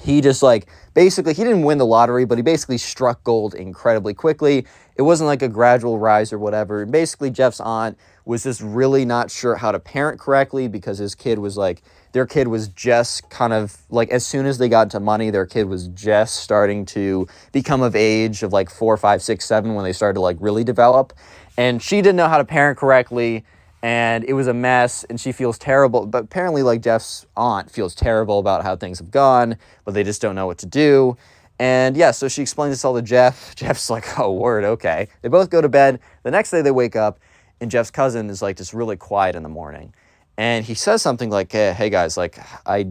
he 0.00 0.20
just 0.20 0.42
like 0.42 0.66
basically 0.94 1.34
he 1.34 1.44
didn't 1.44 1.62
win 1.62 1.78
the 1.78 1.86
lottery, 1.86 2.24
but 2.24 2.38
he 2.38 2.42
basically 2.42 2.78
struck 2.78 3.22
gold 3.24 3.54
incredibly 3.54 4.14
quickly. 4.14 4.66
It 4.96 5.02
wasn't 5.02 5.28
like 5.28 5.42
a 5.42 5.48
gradual 5.48 5.98
rise 5.98 6.32
or 6.32 6.38
whatever. 6.38 6.82
And 6.82 6.92
basically, 6.92 7.30
Jeff's 7.30 7.60
aunt 7.60 7.98
was 8.24 8.42
just 8.42 8.60
really 8.60 9.04
not 9.04 9.30
sure 9.30 9.56
how 9.56 9.72
to 9.72 9.78
parent 9.78 10.20
correctly 10.20 10.68
because 10.68 10.98
his 10.98 11.14
kid 11.14 11.38
was 11.38 11.56
like 11.56 11.82
their 12.12 12.26
kid 12.26 12.48
was 12.48 12.68
just 12.68 13.28
kind 13.30 13.52
of 13.52 13.78
like 13.90 14.10
as 14.10 14.26
soon 14.26 14.46
as 14.46 14.58
they 14.58 14.68
got 14.68 14.82
into 14.82 15.00
money, 15.00 15.30
their 15.30 15.46
kid 15.46 15.64
was 15.64 15.88
just 15.88 16.36
starting 16.36 16.84
to 16.86 17.26
become 17.52 17.82
of 17.82 17.94
age 17.94 18.42
of 18.42 18.52
like 18.52 18.70
four, 18.70 18.96
five, 18.96 19.22
six, 19.22 19.44
seven 19.44 19.74
when 19.74 19.84
they 19.84 19.92
started 19.92 20.14
to 20.14 20.20
like 20.20 20.36
really 20.40 20.64
develop. 20.64 21.12
And 21.56 21.82
she 21.82 21.96
didn't 21.96 22.16
know 22.16 22.28
how 22.28 22.38
to 22.38 22.44
parent 22.44 22.78
correctly 22.78 23.44
and 23.82 24.24
it 24.24 24.34
was 24.34 24.46
a 24.46 24.54
mess 24.54 25.04
and 25.04 25.20
she 25.20 25.32
feels 25.32 25.58
terrible 25.58 26.06
but 26.06 26.24
apparently 26.24 26.62
like 26.62 26.82
jeff's 26.82 27.26
aunt 27.36 27.70
feels 27.70 27.94
terrible 27.94 28.38
about 28.38 28.62
how 28.62 28.76
things 28.76 28.98
have 28.98 29.10
gone 29.10 29.56
but 29.84 29.94
they 29.94 30.04
just 30.04 30.20
don't 30.20 30.34
know 30.34 30.46
what 30.46 30.58
to 30.58 30.66
do. 30.66 31.16
And 31.58 31.96
yeah 31.96 32.10
so 32.10 32.28
she 32.28 32.42
explains 32.42 32.72
this 32.72 32.84
all 32.84 32.94
to 32.94 33.02
jeff. 33.02 33.54
Jeff's 33.56 33.90
like 33.90 34.18
oh 34.18 34.32
word 34.32 34.64
okay. 34.64 35.08
They 35.22 35.28
both 35.28 35.50
go 35.50 35.60
to 35.60 35.68
bed. 35.68 36.00
The 36.22 36.30
next 36.30 36.50
day 36.50 36.62
they 36.62 36.70
wake 36.70 36.96
up 36.96 37.20
and 37.60 37.70
jeff's 37.70 37.90
cousin 37.90 38.30
is 38.30 38.40
like 38.42 38.56
just 38.56 38.72
really 38.72 38.96
quiet 38.96 39.36
in 39.36 39.42
the 39.42 39.48
morning. 39.48 39.92
And 40.38 40.64
he 40.64 40.74
says 40.74 41.02
something 41.02 41.28
like 41.30 41.52
hey, 41.52 41.90
guys 41.90 42.16
like 42.16 42.38
i 42.66 42.86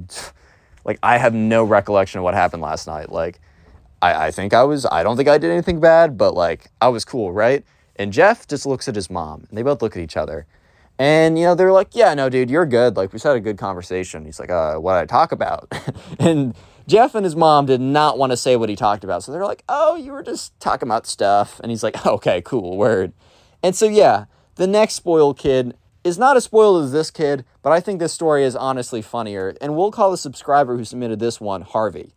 like 0.85 0.99
i 1.03 1.17
have 1.17 1.33
no 1.33 1.63
recollection 1.63 2.19
of 2.19 2.23
what 2.23 2.33
happened 2.33 2.61
last 2.61 2.87
night. 2.87 3.11
Like 3.11 3.39
I, 4.01 4.27
I 4.27 4.31
think 4.31 4.53
I 4.53 4.63
was, 4.63 4.85
I 4.85 5.03
don't 5.03 5.17
think 5.17 5.29
I 5.29 5.37
did 5.37 5.51
anything 5.51 5.79
bad, 5.79 6.17
but 6.17 6.33
like 6.33 6.71
I 6.81 6.89
was 6.89 7.05
cool, 7.05 7.31
right? 7.31 7.63
And 7.95 8.13
Jeff 8.13 8.47
just 8.47 8.65
looks 8.65 8.87
at 8.87 8.95
his 8.95 9.09
mom 9.09 9.45
and 9.49 9.57
they 9.57 9.61
both 9.61 9.81
look 9.81 9.97
at 9.97 10.01
each 10.01 10.17
other. 10.17 10.45
And, 10.99 11.39
you 11.39 11.45
know, 11.45 11.55
they're 11.55 11.71
like, 11.71 11.95
yeah, 11.95 12.13
no, 12.13 12.27
dude, 12.27 12.49
you're 12.49 12.65
good. 12.65 12.97
Like, 12.97 13.13
we 13.13 13.15
just 13.15 13.23
had 13.25 13.37
a 13.37 13.39
good 13.39 13.57
conversation. 13.57 14.25
He's 14.25 14.37
like, 14.37 14.49
uh, 14.49 14.75
what 14.75 14.95
did 14.95 15.03
I 15.03 15.05
talk 15.05 15.31
about? 15.31 15.71
and 16.19 16.53
Jeff 16.87 17.15
and 17.15 17.23
his 17.23 17.37
mom 17.37 17.67
did 17.67 17.79
not 17.79 18.17
want 18.17 18.33
to 18.33 18.37
say 18.37 18.57
what 18.57 18.67
he 18.67 18.75
talked 18.75 19.05
about. 19.05 19.23
So 19.23 19.31
they're 19.31 19.45
like, 19.45 19.63
oh, 19.69 19.95
you 19.95 20.11
were 20.11 20.23
just 20.23 20.59
talking 20.59 20.89
about 20.89 21.07
stuff. 21.07 21.61
And 21.61 21.71
he's 21.71 21.83
like, 21.83 22.05
okay, 22.05 22.41
cool, 22.41 22.75
word. 22.75 23.13
And 23.63 23.73
so, 23.75 23.87
yeah, 23.87 24.25
the 24.55 24.67
next 24.67 24.95
spoiled 24.95 25.39
kid 25.39 25.73
is 26.03 26.17
not 26.17 26.35
as 26.35 26.43
spoiled 26.43 26.83
as 26.83 26.91
this 26.91 27.11
kid, 27.11 27.45
but 27.61 27.71
I 27.71 27.79
think 27.79 27.99
this 27.99 28.11
story 28.11 28.43
is 28.43 28.55
honestly 28.55 29.01
funnier. 29.01 29.55
And 29.61 29.77
we'll 29.77 29.91
call 29.91 30.11
the 30.11 30.17
subscriber 30.17 30.77
who 30.77 30.83
submitted 30.83 31.19
this 31.19 31.39
one 31.39 31.61
Harvey. 31.61 32.13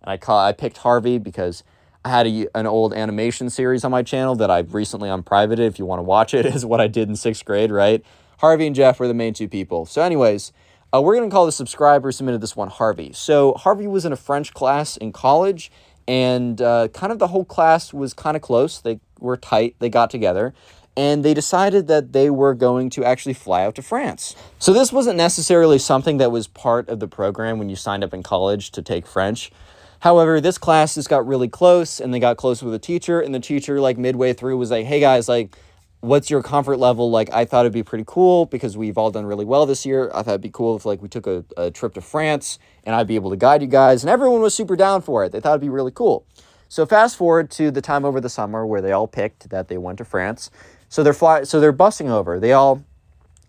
And 0.00 0.10
I 0.10 0.16
call 0.16 0.38
I 0.38 0.52
picked 0.52 0.78
Harvey 0.78 1.18
because 1.18 1.64
I 2.02 2.08
had 2.08 2.26
a, 2.26 2.46
an 2.54 2.66
old 2.66 2.94
animation 2.94 3.50
series 3.50 3.84
on 3.84 3.90
my 3.90 4.02
channel 4.02 4.34
that 4.36 4.50
I've 4.50 4.74
recently 4.74 5.10
unprivated. 5.10 5.66
If 5.66 5.78
you 5.78 5.84
want 5.84 5.98
to 5.98 6.04
watch 6.04 6.32
it, 6.32 6.46
is 6.54 6.64
what 6.64 6.80
I 6.80 6.86
did 6.86 7.08
in 7.08 7.16
sixth 7.16 7.44
grade, 7.44 7.70
right? 7.70 8.02
Harvey 8.42 8.66
and 8.66 8.74
Jeff 8.74 8.98
were 8.98 9.06
the 9.06 9.14
main 9.14 9.32
two 9.32 9.48
people. 9.48 9.86
So, 9.86 10.02
anyways, 10.02 10.52
uh, 10.92 11.00
we're 11.00 11.14
gonna 11.14 11.30
call 11.30 11.46
the 11.46 11.52
subscriber 11.52 12.08
who 12.08 12.12
submitted 12.12 12.40
this 12.40 12.56
one 12.56 12.68
Harvey. 12.68 13.12
So 13.12 13.54
Harvey 13.54 13.86
was 13.86 14.04
in 14.04 14.12
a 14.12 14.16
French 14.16 14.52
class 14.52 14.96
in 14.96 15.12
college, 15.12 15.70
and 16.08 16.60
uh, 16.60 16.88
kind 16.88 17.12
of 17.12 17.20
the 17.20 17.28
whole 17.28 17.44
class 17.44 17.94
was 17.94 18.12
kind 18.12 18.36
of 18.36 18.42
close. 18.42 18.80
They 18.80 18.98
were 19.20 19.36
tight. 19.36 19.76
They 19.78 19.88
got 19.88 20.10
together. 20.10 20.52
And 20.94 21.24
they 21.24 21.32
decided 21.32 21.86
that 21.86 22.12
they 22.12 22.28
were 22.28 22.52
going 22.52 22.90
to 22.90 23.04
actually 23.04 23.32
fly 23.32 23.64
out 23.64 23.76
to 23.76 23.82
France. 23.82 24.34
So, 24.58 24.72
this 24.72 24.92
wasn't 24.92 25.16
necessarily 25.16 25.78
something 25.78 26.16
that 26.18 26.32
was 26.32 26.48
part 26.48 26.88
of 26.88 26.98
the 26.98 27.08
program 27.08 27.60
when 27.60 27.68
you 27.68 27.76
signed 27.76 28.02
up 28.02 28.12
in 28.12 28.24
college 28.24 28.72
to 28.72 28.82
take 28.82 29.06
French. 29.06 29.52
However, 30.00 30.40
this 30.40 30.58
class 30.58 30.96
just 30.96 31.08
got 31.08 31.24
really 31.24 31.48
close 31.48 32.00
and 32.00 32.12
they 32.12 32.18
got 32.18 32.36
close 32.38 32.60
with 32.60 32.74
a 32.74 32.80
teacher, 32.80 33.20
and 33.20 33.32
the 33.32 33.40
teacher, 33.40 33.80
like 33.80 33.98
midway 33.98 34.32
through, 34.32 34.56
was 34.56 34.72
like, 34.72 34.84
hey 34.84 34.98
guys, 34.98 35.28
like, 35.28 35.56
what's 36.02 36.28
your 36.28 36.42
comfort 36.42 36.76
level? 36.76 37.10
Like, 37.10 37.32
I 37.32 37.44
thought 37.44 37.60
it'd 37.60 37.72
be 37.72 37.82
pretty 37.82 38.04
cool 38.06 38.46
because 38.46 38.76
we've 38.76 38.98
all 38.98 39.10
done 39.10 39.24
really 39.24 39.44
well 39.44 39.64
this 39.64 39.86
year. 39.86 40.10
I 40.12 40.22
thought 40.22 40.32
it'd 40.32 40.40
be 40.42 40.50
cool 40.50 40.76
if, 40.76 40.84
like, 40.84 41.00
we 41.00 41.08
took 41.08 41.26
a, 41.26 41.44
a 41.56 41.70
trip 41.70 41.94
to 41.94 42.00
France 42.00 42.58
and 42.84 42.94
I'd 42.94 43.06
be 43.06 43.14
able 43.14 43.30
to 43.30 43.36
guide 43.36 43.62
you 43.62 43.68
guys. 43.68 44.02
And 44.02 44.10
everyone 44.10 44.42
was 44.42 44.54
super 44.54 44.76
down 44.76 45.00
for 45.00 45.24
it. 45.24 45.32
They 45.32 45.40
thought 45.40 45.52
it'd 45.52 45.60
be 45.62 45.68
really 45.70 45.92
cool. 45.92 46.26
So, 46.68 46.84
fast 46.84 47.16
forward 47.16 47.50
to 47.52 47.70
the 47.70 47.80
time 47.80 48.04
over 48.04 48.20
the 48.20 48.28
summer 48.28 48.66
where 48.66 48.82
they 48.82 48.92
all 48.92 49.06
picked 49.06 49.50
that 49.50 49.68
they 49.68 49.78
went 49.78 49.98
to 49.98 50.04
France. 50.04 50.50
So, 50.88 51.02
they're 51.02 51.14
fly- 51.14 51.44
so 51.44 51.60
they're 51.60 51.72
busing 51.72 52.10
over. 52.10 52.38
They 52.38 52.52
all 52.52 52.84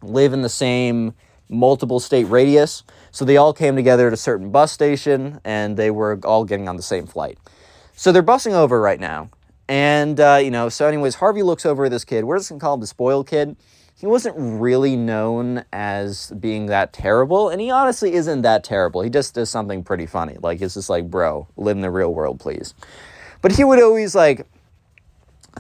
live 0.01 0.32
in 0.32 0.41
the 0.41 0.49
same 0.49 1.14
multiple 1.49 1.99
state 1.99 2.26
radius. 2.26 2.84
So 3.12 3.26
they 3.26 3.38
all 3.38 3.54
came 3.54 3.76
together 3.76 4.08
at 4.08 4.14
a 4.14 4.18
certain 4.18 4.51
bus 4.51 4.72
station 4.72 5.39
and 5.43 5.78
they 5.78 5.91
were 5.91 6.20
all 6.24 6.45
getting 6.45 6.68
on 6.68 6.76
the 6.76 6.84
same 6.84 7.06
flight. 7.06 7.38
So 7.95 8.12
they're 8.12 8.24
busing 8.24 8.54
over 8.54 8.82
right 8.82 8.99
now. 8.99 9.30
And, 9.68 10.20
uh, 10.20 10.39
you 10.43 10.51
know, 10.51 10.70
so, 10.70 10.88
anyways, 10.88 11.16
Harvey 11.16 11.43
looks 11.43 11.66
over 11.66 11.88
this 11.89 12.03
kid. 12.03 12.26
We're 12.26 12.38
just 12.38 12.49
going 12.49 12.59
to 12.59 12.64
call 12.64 12.74
him 12.74 12.82
the 12.82 12.88
spoiled 12.88 13.28
kid. 13.28 13.55
He 13.95 14.07
wasn't 14.07 14.36
really 14.38 14.97
known 14.97 15.64
as 15.72 16.32
being 16.32 16.66
that 16.66 16.91
terrible, 16.91 17.49
and 17.49 17.61
he 17.61 17.72
honestly 17.72 18.14
isn't 18.14 18.41
that 18.41 18.64
terrible. 18.64 19.01
He 19.01 19.09
just 19.09 19.36
does 19.36 19.49
something 19.49 19.84
pretty 19.84 20.05
funny. 20.05 20.36
Like, 20.41 20.61
it's 20.61 20.74
just 20.74 20.89
like, 20.89 21.09
bro, 21.09 21.47
live 21.55 21.78
in 21.78 21.82
the 21.82 21.89
real 21.89 22.14
world, 22.14 22.39
please. 22.39 22.74
But 23.41 23.53
he 23.53 23.64
would 23.64 23.82
always, 23.82 24.14
like, 24.14 24.45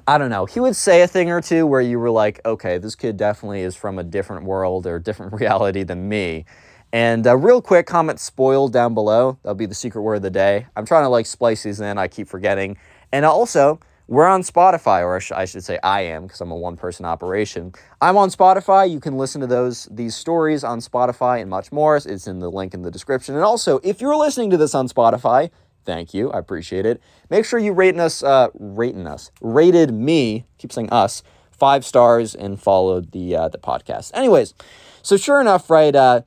I 0.07 0.17
don't 0.17 0.29
know. 0.29 0.45
He 0.45 0.59
would 0.59 0.75
say 0.75 1.03
a 1.03 1.07
thing 1.07 1.29
or 1.29 1.41
two 1.41 1.65
where 1.65 1.79
you 1.79 1.99
were 1.99 2.09
like, 2.09 2.41
okay, 2.45 2.77
this 2.77 2.95
kid 2.95 3.15
definitely 3.15 3.61
is 3.61 3.75
from 3.75 3.99
a 3.99 4.03
different 4.03 4.45
world 4.45 4.85
or 4.87 4.99
different 4.99 5.33
reality 5.39 5.83
than 5.83 6.09
me. 6.09 6.45
And 6.91 7.25
uh, 7.25 7.37
real 7.37 7.61
quick, 7.61 7.87
comment 7.87 8.19
spoiled 8.19 8.73
down 8.73 8.93
below. 8.93 9.37
That'll 9.43 9.55
be 9.55 9.65
the 9.65 9.73
secret 9.73 10.01
word 10.01 10.15
of 10.15 10.21
the 10.21 10.29
day. 10.29 10.67
I'm 10.75 10.85
trying 10.85 11.05
to 11.05 11.09
like 11.09 11.25
splice 11.25 11.63
these 11.63 11.79
in. 11.79 11.97
I 11.97 12.07
keep 12.07 12.27
forgetting. 12.27 12.77
And 13.11 13.25
also, 13.25 13.79
we're 14.07 14.27
on 14.27 14.41
Spotify, 14.41 15.01
or 15.01 15.15
I 15.35 15.45
should 15.45 15.63
say 15.63 15.79
I 15.81 16.01
am, 16.01 16.23
because 16.23 16.41
I'm 16.41 16.51
a 16.51 16.57
one-person 16.57 17.05
operation. 17.05 17.73
I'm 18.01 18.17
on 18.17 18.29
Spotify. 18.29 18.89
You 18.89 18.99
can 18.99 19.17
listen 19.17 19.41
to 19.41 19.47
those 19.47 19.87
these 19.89 20.15
stories 20.15 20.63
on 20.63 20.79
Spotify 20.79 21.41
and 21.41 21.49
much 21.49 21.71
more. 21.71 21.95
It's 21.95 22.27
in 22.27 22.39
the 22.39 22.51
link 22.51 22.73
in 22.73 22.81
the 22.81 22.91
description. 22.91 23.35
And 23.35 23.43
also, 23.43 23.79
if 23.83 24.01
you're 24.01 24.17
listening 24.17 24.49
to 24.49 24.57
this 24.57 24.75
on 24.75 24.87
Spotify, 24.89 25.51
thank 25.85 26.13
you. 26.13 26.31
I 26.31 26.39
appreciate 26.39 26.85
it. 26.85 27.01
Make 27.29 27.45
sure 27.45 27.59
you 27.59 27.71
rating 27.71 28.01
us, 28.01 28.21
uh, 28.23 28.49
rating 28.55 29.07
us, 29.07 29.31
rated 29.41 29.93
me. 29.93 30.45
Keep 30.57 30.73
saying 30.73 30.89
us 30.91 31.23
five 31.51 31.85
stars 31.85 32.35
and 32.35 32.61
followed 32.61 33.13
the 33.13 33.35
uh, 33.35 33.47
the 33.47 33.57
podcast. 33.57 34.11
Anyways, 34.13 34.53
so 35.01 35.15
sure 35.15 35.39
enough, 35.39 35.69
right? 35.69 35.95
Uh, 35.95 36.21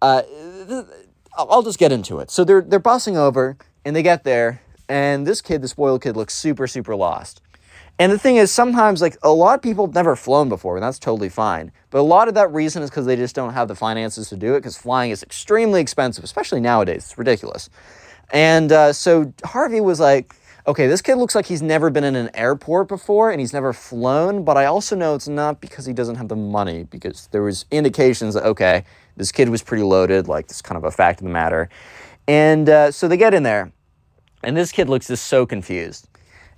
uh, 0.00 0.22
I'll 1.36 1.62
just 1.62 1.78
get 1.78 1.92
into 1.92 2.20
it. 2.20 2.30
So 2.30 2.42
they're 2.42 2.62
they're 2.62 2.80
bussing 2.80 3.16
over, 3.16 3.58
and 3.84 3.94
they 3.94 4.02
get 4.02 4.24
there, 4.24 4.62
and 4.88 5.26
this 5.26 5.40
kid, 5.40 5.62
the 5.62 5.68
spoiled 5.68 6.02
kid, 6.02 6.16
looks 6.16 6.34
super 6.34 6.66
super 6.66 6.96
lost. 6.96 7.40
And 8.00 8.12
the 8.12 8.18
thing 8.18 8.36
is, 8.36 8.52
sometimes 8.52 9.02
like 9.02 9.16
a 9.22 9.30
lot 9.30 9.56
of 9.56 9.62
people 9.62 9.86
have 9.86 9.94
never 9.94 10.14
flown 10.14 10.48
before, 10.48 10.76
and 10.76 10.82
that's 10.82 11.00
totally 11.00 11.28
fine. 11.28 11.72
But 11.90 11.98
a 11.98 12.02
lot 12.02 12.28
of 12.28 12.34
that 12.34 12.52
reason 12.52 12.82
is 12.82 12.90
because 12.90 13.06
they 13.06 13.16
just 13.16 13.34
don't 13.34 13.54
have 13.54 13.66
the 13.66 13.74
finances 13.74 14.28
to 14.28 14.36
do 14.36 14.54
it. 14.54 14.60
Because 14.60 14.78
flying 14.78 15.10
is 15.10 15.22
extremely 15.22 15.80
expensive, 15.80 16.22
especially 16.22 16.60
nowadays. 16.60 17.06
It's 17.06 17.18
ridiculous. 17.18 17.70
And 18.30 18.70
uh, 18.70 18.92
so 18.92 19.32
Harvey 19.44 19.80
was 19.80 19.98
like, 19.98 20.34
okay, 20.68 20.86
this 20.86 21.00
kid 21.00 21.16
looks 21.16 21.34
like 21.34 21.46
he's 21.46 21.62
never 21.62 21.88
been 21.88 22.04
in 22.04 22.14
an 22.14 22.30
airport 22.34 22.88
before 22.88 23.30
and 23.30 23.40
he's 23.40 23.54
never 23.54 23.72
flown, 23.72 24.44
but 24.44 24.58
I 24.58 24.66
also 24.66 24.94
know 24.94 25.14
it's 25.14 25.26
not 25.26 25.62
because 25.62 25.86
he 25.86 25.94
doesn't 25.94 26.16
have 26.16 26.28
the 26.28 26.36
money, 26.36 26.84
because 26.84 27.26
there 27.28 27.42
was 27.42 27.64
indications 27.70 28.34
that, 28.34 28.44
okay, 28.44 28.84
this 29.16 29.32
kid 29.32 29.48
was 29.48 29.62
pretty 29.62 29.82
loaded, 29.82 30.28
like 30.28 30.46
this 30.48 30.60
kind 30.60 30.76
of 30.76 30.84
a 30.84 30.90
fact 30.90 31.20
of 31.20 31.24
the 31.24 31.32
matter. 31.32 31.70
And 32.26 32.68
uh, 32.68 32.90
so 32.90 33.08
they 33.08 33.16
get 33.16 33.32
in 33.32 33.44
there, 33.44 33.72
and 34.42 34.56
this 34.56 34.72
kid 34.72 34.88
looks 34.88 35.08
just 35.08 35.26
so 35.26 35.46
confused. 35.46 36.08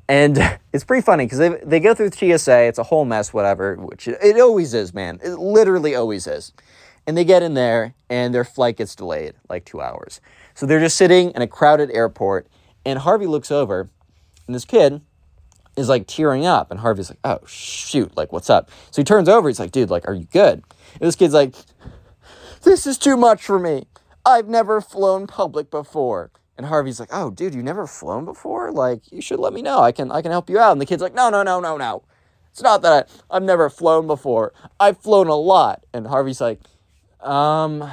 And 0.09 0.39
it's 0.72 0.85
pretty 0.85 1.03
funny 1.03 1.24
because 1.24 1.39
they, 1.39 1.49
they 1.62 1.81
go 1.81 1.95
through 1.95 2.11
TSA, 2.11 2.64
it's 2.64 2.78
a 2.78 2.85
whole 2.85 3.05
mess, 3.05 3.33
whatever, 3.33 3.76
which 3.76 4.09
it, 4.09 4.18
it 4.22 4.41
always 4.41 4.74
is, 4.74 4.93
man. 4.93 5.20
It 5.22 5.39
literally 5.39 5.95
always 5.95 6.26
is. 6.26 6.53
And 7.07 7.16
they 7.16 7.24
get 7.24 7.43
in 7.43 7.55
there, 7.55 7.95
and 8.11 8.35
their 8.35 8.45
flight 8.45 8.76
gets 8.76 8.95
delayed 8.95 9.35
like 9.49 9.64
two 9.64 9.81
hours. 9.81 10.20
So 10.55 10.66
they're 10.66 10.81
just 10.81 10.97
sitting 10.97 11.31
in 11.31 11.43
a 11.43 11.47
crowded 11.47 11.91
airport, 11.93 12.47
and 12.85 12.99
Harvey 12.99 13.26
looks 13.26 13.51
over, 13.51 13.89
and 14.47 14.55
this 14.55 14.64
kid 14.64 15.01
is 15.76 15.89
like 15.89 16.07
tearing 16.07 16.45
up, 16.45 16.70
and 16.70 16.81
Harvey's 16.81 17.11
like, 17.11 17.18
"Oh 17.24 17.39
shoot, 17.47 18.16
like 18.16 18.33
what's 18.33 18.51
up?" 18.51 18.70
So 18.91 19.01
he 19.01 19.05
turns 19.05 19.28
over, 19.28 19.49
he's 19.49 19.59
like, 19.59 19.72
"Dude, 19.72 19.91
like, 19.91 20.07
are 20.07 20.14
you 20.14 20.26
good?" 20.26 20.62
And 20.93 21.01
this 21.01 21.16
kid's 21.16 21.35
like, 21.35 21.55
"This 22.62 22.87
is 22.87 22.99
too 22.99 23.16
much 23.16 23.43
for 23.43 23.59
me. 23.59 23.87
I've 24.26 24.49
never 24.49 24.81
flown 24.81 25.26
public 25.26 25.70
before." 25.70 26.31
And 26.61 26.67
Harvey's 26.67 27.01
like, 27.01 27.09
"Oh, 27.11 27.31
dude, 27.31 27.55
you 27.55 27.63
never 27.63 27.87
flown 27.87 28.27
before? 28.27 28.71
Like, 28.71 29.11
you 29.11 29.23
should 29.23 29.41
let 29.41 29.55
me 29.55 29.63
know. 29.63 29.81
I 29.81 29.93
can, 29.93 30.13
I 30.13 30.21
can 30.21 30.31
help 30.31 30.51
you 30.51 30.59
out." 30.59 30.73
And 30.73 30.81
the 30.81 30.85
kid's 30.85 31.01
like, 31.01 31.15
"No, 31.15 31.31
no, 31.31 31.43
no, 31.43 31.59
no, 31.59 31.79
no. 31.79 32.03
It's 32.51 32.61
not 32.61 32.83
that 32.83 33.09
I, 33.31 33.37
I've 33.37 33.43
never 33.43 33.71
flown 33.71 34.07
before. 34.07 34.53
I've 34.79 34.99
flown 34.99 35.29
a 35.29 35.37
lot." 35.37 35.87
And 35.95 36.07
Harvey's 36.07 36.39
like, 36.39 36.61
"Um, 37.21 37.91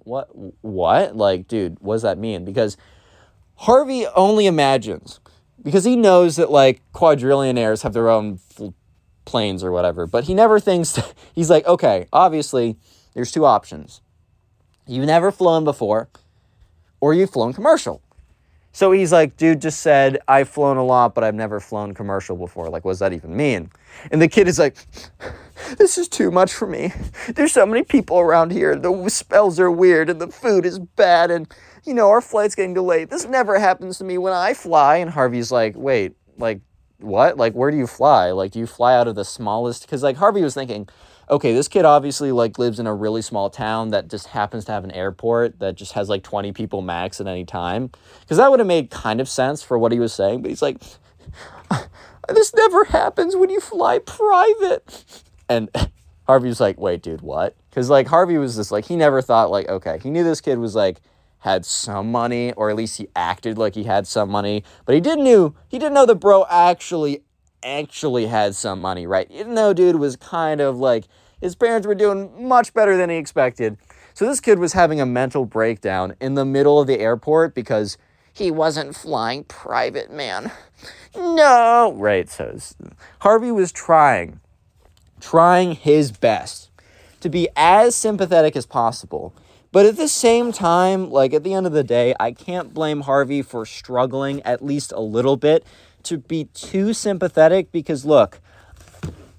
what, 0.00 0.28
what? 0.60 1.16
Like, 1.16 1.48
dude, 1.48 1.78
what 1.80 1.94
does 1.94 2.02
that 2.02 2.18
mean?" 2.18 2.44
Because 2.44 2.76
Harvey 3.54 4.06
only 4.08 4.44
imagines 4.44 5.18
because 5.62 5.84
he 5.84 5.96
knows 5.96 6.36
that 6.36 6.50
like 6.50 6.82
quadrillionaires 6.92 7.84
have 7.84 7.94
their 7.94 8.10
own 8.10 8.36
fl- 8.36 8.74
planes 9.24 9.64
or 9.64 9.72
whatever, 9.72 10.06
but 10.06 10.24
he 10.24 10.34
never 10.34 10.60
thinks 10.60 10.98
he's 11.34 11.48
like, 11.48 11.66
okay, 11.66 12.06
obviously 12.12 12.76
there's 13.14 13.32
two 13.32 13.46
options. 13.46 14.02
You've 14.86 15.06
never 15.06 15.32
flown 15.32 15.64
before, 15.64 16.10
or 17.00 17.14
you've 17.14 17.30
flown 17.30 17.54
commercial. 17.54 18.02
So 18.72 18.92
he's 18.92 19.10
like, 19.10 19.36
dude 19.36 19.60
just 19.60 19.80
said, 19.80 20.18
I've 20.28 20.48
flown 20.48 20.76
a 20.76 20.84
lot, 20.84 21.14
but 21.14 21.24
I've 21.24 21.34
never 21.34 21.58
flown 21.58 21.92
commercial 21.92 22.36
before. 22.36 22.68
Like, 22.68 22.84
what 22.84 22.92
does 22.92 22.98
that 23.00 23.12
even 23.12 23.36
mean? 23.36 23.70
And 24.12 24.22
the 24.22 24.28
kid 24.28 24.46
is 24.46 24.58
like, 24.58 24.76
this 25.78 25.98
is 25.98 26.08
too 26.08 26.30
much 26.30 26.52
for 26.52 26.66
me. 26.66 26.92
There's 27.34 27.52
so 27.52 27.66
many 27.66 27.82
people 27.82 28.20
around 28.20 28.52
here. 28.52 28.76
The 28.76 29.08
spells 29.08 29.58
are 29.58 29.70
weird 29.70 30.08
and 30.08 30.20
the 30.20 30.28
food 30.28 30.64
is 30.64 30.78
bad. 30.78 31.32
And, 31.32 31.52
you 31.84 31.94
know, 31.94 32.10
our 32.10 32.20
flight's 32.20 32.54
getting 32.54 32.74
delayed. 32.74 33.10
This 33.10 33.24
never 33.26 33.58
happens 33.58 33.98
to 33.98 34.04
me 34.04 34.18
when 34.18 34.32
I 34.32 34.54
fly. 34.54 34.96
And 34.96 35.10
Harvey's 35.10 35.50
like, 35.50 35.74
wait, 35.76 36.14
like, 36.38 36.60
what? 36.98 37.36
Like, 37.36 37.54
where 37.54 37.72
do 37.72 37.76
you 37.76 37.88
fly? 37.88 38.30
Like, 38.30 38.52
do 38.52 38.60
you 38.60 38.66
fly 38.66 38.94
out 38.94 39.08
of 39.08 39.16
the 39.16 39.24
smallest? 39.24 39.82
Because, 39.82 40.02
like, 40.02 40.16
Harvey 40.16 40.42
was 40.42 40.54
thinking, 40.54 40.88
okay, 41.30 41.54
this 41.54 41.68
kid 41.68 41.84
obviously, 41.84 42.32
like, 42.32 42.58
lives 42.58 42.80
in 42.80 42.86
a 42.86 42.94
really 42.94 43.22
small 43.22 43.48
town 43.48 43.90
that 43.90 44.08
just 44.08 44.26
happens 44.28 44.64
to 44.64 44.72
have 44.72 44.82
an 44.82 44.90
airport 44.90 45.60
that 45.60 45.76
just 45.76 45.92
has, 45.92 46.08
like, 46.08 46.24
20 46.24 46.52
people 46.52 46.82
max 46.82 47.20
at 47.20 47.26
any 47.26 47.44
time. 47.44 47.90
Because 48.20 48.36
that 48.38 48.50
would 48.50 48.58
have 48.58 48.66
made 48.66 48.90
kind 48.90 49.20
of 49.20 49.28
sense 49.28 49.62
for 49.62 49.78
what 49.78 49.92
he 49.92 50.00
was 50.00 50.12
saying. 50.12 50.42
But 50.42 50.50
he's 50.50 50.62
like, 50.62 50.82
uh, 51.70 51.84
this 52.28 52.52
never 52.54 52.84
happens 52.84 53.36
when 53.36 53.48
you 53.48 53.60
fly 53.60 54.00
private. 54.00 55.22
And 55.48 55.70
Harvey 56.26 56.48
was 56.48 56.60
like, 56.60 56.78
wait, 56.78 57.02
dude, 57.02 57.22
what? 57.22 57.56
Because, 57.70 57.88
like, 57.88 58.08
Harvey 58.08 58.36
was 58.36 58.56
just 58.56 58.72
like, 58.72 58.86
he 58.86 58.96
never 58.96 59.22
thought, 59.22 59.50
like, 59.50 59.68
okay, 59.68 60.00
he 60.02 60.10
knew 60.10 60.24
this 60.24 60.40
kid 60.40 60.58
was, 60.58 60.74
like, 60.74 61.00
had 61.40 61.64
some 61.64 62.10
money, 62.12 62.52
or 62.52 62.70
at 62.70 62.76
least 62.76 62.98
he 62.98 63.08
acted 63.16 63.56
like 63.56 63.74
he 63.74 63.84
had 63.84 64.06
some 64.06 64.30
money. 64.30 64.62
But 64.84 64.94
he 64.94 65.00
didn't 65.00 65.24
knew 65.24 65.54
he 65.68 65.78
didn't 65.78 65.94
know 65.94 66.04
the 66.04 66.14
bro 66.14 66.44
actually 66.50 67.22
actually 67.62 68.26
had 68.26 68.54
some 68.54 68.80
money, 68.80 69.06
right? 69.06 69.30
He 69.30 69.38
didn't 69.38 69.76
dude 69.76 69.96
was 69.96 70.16
kind 70.16 70.60
of 70.60 70.78
like 70.78 71.04
his 71.40 71.54
parents 71.54 71.86
were 71.86 71.94
doing 71.94 72.46
much 72.48 72.74
better 72.74 72.96
than 72.96 73.10
he 73.10 73.16
expected. 73.16 73.78
So 74.14 74.26
this 74.26 74.40
kid 74.40 74.58
was 74.58 74.72
having 74.72 75.00
a 75.00 75.06
mental 75.06 75.46
breakdown 75.46 76.14
in 76.20 76.34
the 76.34 76.44
middle 76.44 76.80
of 76.80 76.86
the 76.86 76.98
airport 77.00 77.54
because 77.54 77.96
he 78.32 78.50
wasn't 78.50 78.94
flying 78.96 79.44
private, 79.44 80.10
man. 80.10 80.52
No, 81.16 81.92
right? 81.96 82.28
So 82.28 82.44
it's- 82.44 82.74
Harvey 83.20 83.50
was 83.50 83.72
trying, 83.72 84.40
trying 85.20 85.72
his 85.72 86.12
best 86.12 86.70
to 87.20 87.28
be 87.28 87.48
as 87.56 87.94
sympathetic 87.94 88.56
as 88.56 88.66
possible. 88.66 89.34
But 89.72 89.86
at 89.86 89.96
the 89.96 90.08
same 90.08 90.50
time, 90.52 91.10
like 91.10 91.32
at 91.32 91.44
the 91.44 91.54
end 91.54 91.66
of 91.66 91.72
the 91.72 91.84
day, 91.84 92.14
I 92.18 92.32
can't 92.32 92.74
blame 92.74 93.02
Harvey 93.02 93.42
for 93.42 93.64
struggling 93.64 94.42
at 94.42 94.64
least 94.64 94.92
a 94.92 95.00
little 95.00 95.36
bit 95.36 95.64
to 96.04 96.18
be 96.18 96.44
too 96.44 96.92
sympathetic 96.92 97.72
because 97.72 98.04
look, 98.04 98.40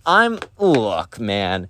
I'm 0.05 0.39
look, 0.57 1.19
man. 1.19 1.69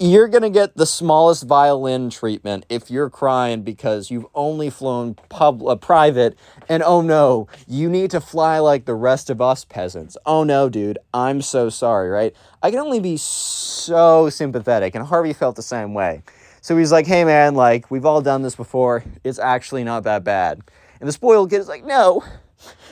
You're 0.00 0.28
going 0.28 0.42
to 0.42 0.50
get 0.50 0.76
the 0.76 0.86
smallest 0.86 1.44
violin 1.44 2.08
treatment 2.08 2.64
if 2.68 2.88
you're 2.88 3.10
crying 3.10 3.62
because 3.62 4.12
you've 4.12 4.26
only 4.32 4.70
flown 4.70 5.14
pub 5.28 5.60
uh, 5.66 5.74
private 5.74 6.38
and 6.68 6.84
oh 6.84 7.00
no, 7.00 7.48
you 7.66 7.90
need 7.90 8.12
to 8.12 8.20
fly 8.20 8.60
like 8.60 8.84
the 8.84 8.94
rest 8.94 9.28
of 9.28 9.40
us 9.40 9.64
peasants. 9.64 10.16
Oh 10.24 10.44
no, 10.44 10.68
dude, 10.68 10.98
I'm 11.12 11.42
so 11.42 11.68
sorry, 11.68 12.10
right? 12.10 12.32
I 12.62 12.70
can 12.70 12.78
only 12.78 13.00
be 13.00 13.16
so 13.16 14.30
sympathetic 14.30 14.94
and 14.94 15.04
Harvey 15.04 15.32
felt 15.32 15.56
the 15.56 15.62
same 15.62 15.94
way. 15.94 16.22
So 16.60 16.76
he's 16.76 16.92
like, 16.92 17.06
"Hey 17.06 17.24
man, 17.24 17.54
like 17.54 17.90
we've 17.90 18.04
all 18.04 18.20
done 18.20 18.42
this 18.42 18.54
before. 18.54 19.02
It's 19.24 19.38
actually 19.38 19.84
not 19.84 20.04
that 20.04 20.22
bad." 20.22 20.60
And 21.00 21.08
the 21.08 21.12
spoiled 21.12 21.50
kid 21.50 21.60
is 21.60 21.68
like, 21.68 21.84
"No. 21.84 22.22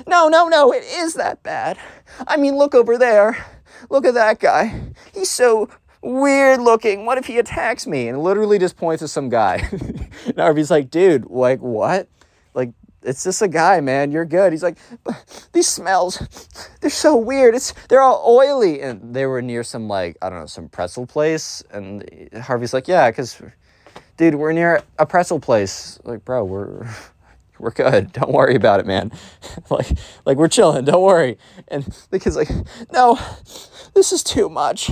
No, 0.06 0.28
no, 0.28 0.48
no, 0.48 0.72
it 0.72 0.84
is 0.84 1.14
that 1.14 1.42
bad. 1.42 1.78
I 2.26 2.36
mean, 2.36 2.56
look 2.56 2.74
over 2.74 2.98
there. 2.98 3.44
Look 3.90 4.04
at 4.04 4.14
that 4.14 4.40
guy. 4.40 4.80
He's 5.14 5.30
so 5.30 5.68
weird 6.02 6.60
looking. 6.60 7.04
What 7.04 7.18
if 7.18 7.26
he 7.26 7.38
attacks 7.38 7.86
me? 7.86 8.08
And 8.08 8.22
literally 8.22 8.58
just 8.58 8.76
points 8.76 9.00
to 9.00 9.08
some 9.08 9.28
guy. 9.28 9.68
and 10.26 10.36
Harvey's 10.36 10.70
like, 10.70 10.90
dude, 10.90 11.26
like, 11.26 11.60
what? 11.60 12.08
Like, 12.54 12.72
it's 13.02 13.22
just 13.24 13.42
a 13.42 13.48
guy, 13.48 13.80
man. 13.80 14.10
You're 14.10 14.24
good. 14.24 14.52
He's 14.52 14.62
like, 14.62 14.78
these 15.52 15.68
smells, 15.68 16.18
they're 16.80 16.90
so 16.90 17.16
weird. 17.16 17.54
It's 17.54 17.72
they're 17.88 18.02
all 18.02 18.24
oily. 18.26 18.80
And 18.80 19.14
they 19.14 19.26
were 19.26 19.42
near 19.42 19.62
some 19.62 19.88
like, 19.88 20.16
I 20.22 20.28
don't 20.28 20.40
know, 20.40 20.46
some 20.46 20.68
pretzel 20.68 21.06
place. 21.06 21.62
And 21.70 22.28
Harvey's 22.42 22.72
like, 22.72 22.88
yeah, 22.88 23.10
because 23.10 23.40
dude, 24.16 24.34
we're 24.34 24.52
near 24.52 24.82
a 24.98 25.06
pretzel 25.06 25.38
place. 25.38 25.98
Like, 26.04 26.24
bro, 26.24 26.44
we're 26.44 26.88
we're 27.58 27.70
good. 27.70 28.12
Don't 28.12 28.32
worry 28.32 28.54
about 28.54 28.80
it, 28.80 28.86
man. 28.86 29.12
like, 29.70 29.88
like 30.24 30.36
we're 30.36 30.48
chilling. 30.48 30.84
Don't 30.84 31.02
worry. 31.02 31.38
And 31.68 31.84
the 32.10 32.18
kid's 32.18 32.36
like, 32.36 32.50
no, 32.92 33.18
this 33.94 34.12
is 34.12 34.22
too 34.22 34.48
much. 34.48 34.90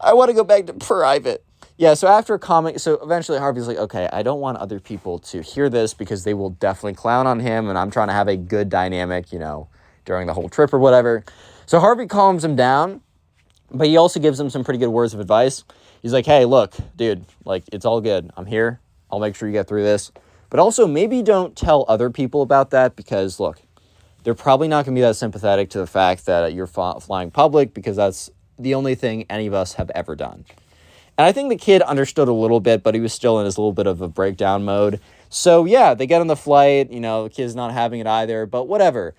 I 0.00 0.14
want 0.14 0.30
to 0.30 0.34
go 0.34 0.44
back 0.44 0.66
to 0.66 0.74
private. 0.74 1.44
Yeah, 1.78 1.92
so 1.92 2.08
after 2.08 2.32
a 2.32 2.38
comment, 2.38 2.80
so 2.80 2.94
eventually 3.02 3.38
Harvey's 3.38 3.68
like, 3.68 3.76
okay, 3.76 4.08
I 4.10 4.22
don't 4.22 4.40
want 4.40 4.56
other 4.58 4.80
people 4.80 5.18
to 5.20 5.42
hear 5.42 5.68
this 5.68 5.92
because 5.92 6.24
they 6.24 6.32
will 6.32 6.50
definitely 6.50 6.94
clown 6.94 7.26
on 7.26 7.38
him, 7.38 7.68
and 7.68 7.76
I'm 7.76 7.90
trying 7.90 8.08
to 8.08 8.14
have 8.14 8.28
a 8.28 8.36
good 8.36 8.70
dynamic, 8.70 9.30
you 9.30 9.38
know, 9.38 9.68
during 10.06 10.26
the 10.26 10.32
whole 10.32 10.48
trip 10.48 10.72
or 10.72 10.78
whatever. 10.78 11.22
So 11.66 11.78
Harvey 11.78 12.06
calms 12.06 12.42
him 12.42 12.56
down, 12.56 13.02
but 13.70 13.88
he 13.88 13.98
also 13.98 14.20
gives 14.20 14.40
him 14.40 14.48
some 14.48 14.64
pretty 14.64 14.78
good 14.78 14.88
words 14.88 15.12
of 15.12 15.20
advice. 15.20 15.64
He's 16.00 16.14
like, 16.14 16.24
hey, 16.24 16.46
look, 16.46 16.74
dude, 16.96 17.26
like, 17.44 17.64
it's 17.72 17.84
all 17.84 18.00
good. 18.00 18.30
I'm 18.38 18.46
here. 18.46 18.80
I'll 19.10 19.20
make 19.20 19.36
sure 19.36 19.46
you 19.46 19.52
get 19.52 19.68
through 19.68 19.82
this. 19.82 20.12
But 20.50 20.60
also, 20.60 20.86
maybe 20.86 21.22
don't 21.22 21.56
tell 21.56 21.84
other 21.88 22.10
people 22.10 22.42
about 22.42 22.70
that 22.70 22.96
because, 22.96 23.40
look, 23.40 23.60
they're 24.22 24.34
probably 24.34 24.68
not 24.68 24.84
going 24.84 24.94
to 24.94 24.98
be 24.98 25.02
that 25.02 25.16
sympathetic 25.16 25.70
to 25.70 25.78
the 25.78 25.86
fact 25.86 26.26
that 26.26 26.44
uh, 26.44 26.46
you're 26.46 26.66
fly- 26.66 26.98
flying 27.00 27.30
public 27.30 27.74
because 27.74 27.96
that's 27.96 28.30
the 28.58 28.74
only 28.74 28.94
thing 28.94 29.24
any 29.30 29.46
of 29.46 29.54
us 29.54 29.74
have 29.74 29.90
ever 29.90 30.16
done. 30.16 30.44
And 31.18 31.24
I 31.24 31.32
think 31.32 31.48
the 31.48 31.56
kid 31.56 31.80
understood 31.82 32.28
a 32.28 32.32
little 32.32 32.60
bit, 32.60 32.82
but 32.82 32.94
he 32.94 33.00
was 33.00 33.12
still 33.12 33.38
in 33.38 33.46
his 33.46 33.56
little 33.56 33.72
bit 33.72 33.86
of 33.86 34.02
a 34.02 34.08
breakdown 34.08 34.64
mode. 34.64 35.00
So 35.30 35.64
yeah, 35.64 35.94
they 35.94 36.06
get 36.06 36.20
on 36.20 36.26
the 36.26 36.36
flight. 36.36 36.90
You 36.90 37.00
know, 37.00 37.24
the 37.24 37.30
kid's 37.30 37.54
not 37.54 37.72
having 37.72 38.00
it 38.00 38.06
either, 38.06 38.46
but 38.46 38.68
whatever. 38.68 39.14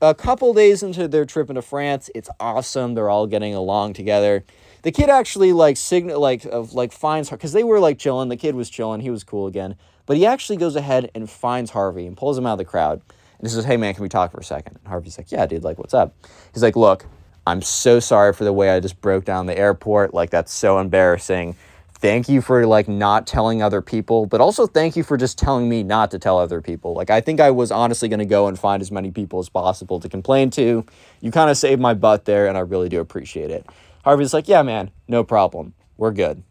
A 0.00 0.14
couple 0.14 0.52
days 0.52 0.82
into 0.82 1.08
their 1.08 1.24
trip 1.24 1.48
into 1.48 1.62
France, 1.62 2.10
it's 2.14 2.28
awesome. 2.40 2.94
They're 2.94 3.08
all 3.08 3.26
getting 3.26 3.54
along 3.54 3.94
together. 3.94 4.44
The 4.82 4.92
kid 4.92 5.08
actually 5.08 5.52
like 5.52 5.76
signal 5.76 6.20
like 6.20 6.44
of 6.44 6.74
like 6.74 6.92
finds 6.92 7.28
her 7.30 7.36
because 7.36 7.52
they 7.52 7.64
were 7.64 7.80
like 7.80 7.98
chilling. 7.98 8.28
The 8.28 8.36
kid 8.36 8.54
was 8.54 8.68
chilling. 8.68 9.00
He 9.00 9.10
was 9.10 9.24
cool 9.24 9.46
again, 9.46 9.76
but 10.06 10.16
he 10.16 10.24
actually 10.24 10.56
goes 10.56 10.76
ahead 10.76 11.10
and 11.14 11.28
finds 11.28 11.72
Harvey 11.72 12.06
and 12.06 12.16
pulls 12.16 12.38
him 12.38 12.46
out 12.46 12.52
of 12.52 12.58
the 12.58 12.64
crowd. 12.64 13.02
And 13.38 13.46
he 13.46 13.54
says, 13.54 13.64
"Hey 13.64 13.76
man, 13.76 13.92
can 13.94 14.02
we 14.02 14.08
talk 14.08 14.32
for 14.32 14.40
a 14.40 14.44
second? 14.44 14.78
And 14.78 14.88
Harvey's 14.88 15.18
like, 15.18 15.30
"Yeah, 15.30 15.44
dude. 15.46 15.64
Like, 15.64 15.78
what's 15.78 15.94
up?" 15.94 16.14
He's 16.54 16.62
like, 16.62 16.76
"Look, 16.76 17.06
I'm 17.46 17.62
so 17.62 18.00
sorry 18.00 18.32
for 18.32 18.44
the 18.44 18.52
way 18.52 18.70
I 18.70 18.80
just 18.80 19.00
broke 19.00 19.24
down 19.24 19.46
the 19.46 19.56
airport. 19.56 20.12
Like, 20.12 20.30
that's 20.30 20.52
so 20.52 20.78
embarrassing. 20.78 21.54
thank 21.98 22.28
you 22.28 22.42
for 22.42 22.66
like 22.66 22.88
not 22.88 23.26
telling 23.26 23.62
other 23.62 23.80
people, 23.80 24.26
but 24.26 24.38
also 24.38 24.66
thank 24.66 24.96
you 24.96 25.02
for 25.02 25.16
just 25.16 25.38
telling 25.38 25.66
me 25.66 25.82
not 25.82 26.10
to 26.10 26.18
tell 26.18 26.38
other 26.38 26.60
people. 26.60 26.92
Like 26.92 27.08
I 27.08 27.22
think 27.22 27.40
I 27.40 27.50
was 27.50 27.70
honestly 27.72 28.06
going 28.08 28.18
to 28.18 28.26
go 28.26 28.48
and 28.48 28.58
find 28.58 28.82
as 28.82 28.92
many 28.92 29.10
people 29.10 29.38
as 29.38 29.48
possible 29.48 29.98
to 30.00 30.08
complain 30.08 30.50
to. 30.50 30.84
You 31.22 31.30
kind 31.30 31.50
of 31.50 31.56
saved 31.56 31.80
my 31.80 31.94
butt 31.94 32.26
there 32.26 32.48
and 32.48 32.56
I 32.56 32.60
really 32.60 32.90
do 32.90 33.00
appreciate 33.00 33.50
it. 33.50 33.66
Harvey's 34.04 34.34
like, 34.34 34.46
"Yeah, 34.46 34.62
man, 34.62 34.90
no 35.08 35.24
problem. 35.24 35.72
We're 35.96 36.12
good." 36.12 36.42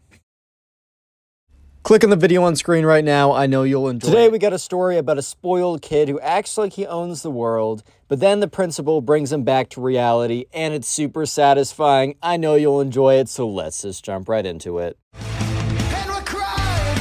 Click 1.86 2.02
on 2.02 2.10
the 2.10 2.16
video 2.16 2.42
on 2.42 2.56
screen 2.56 2.84
right 2.84 3.04
now. 3.04 3.30
I 3.30 3.46
know 3.46 3.62
you'll 3.62 3.88
enjoy 3.88 4.08
it. 4.08 4.10
Today 4.10 4.24
it. 4.24 4.32
we 4.32 4.40
got 4.40 4.52
a 4.52 4.58
story 4.58 4.98
about 4.98 5.18
a 5.18 5.22
spoiled 5.22 5.82
kid 5.82 6.08
who 6.08 6.18
acts 6.18 6.58
like 6.58 6.72
he 6.72 6.84
owns 6.84 7.22
the 7.22 7.30
world, 7.30 7.84
but 8.08 8.18
then 8.18 8.40
the 8.40 8.48
principal 8.48 9.00
brings 9.00 9.32
him 9.32 9.44
back 9.44 9.68
to 9.68 9.80
reality 9.80 10.46
and 10.52 10.74
it's 10.74 10.88
super 10.88 11.24
satisfying. 11.26 12.16
I 12.20 12.38
know 12.38 12.56
you'll 12.56 12.80
enjoy 12.80 13.20
it, 13.20 13.28
so 13.28 13.46
let's 13.48 13.82
just 13.82 14.04
jump 14.04 14.28
right 14.28 14.44
into 14.44 14.78
it. 14.78 14.98
Crying, 15.12 16.24
crying, 16.24 16.98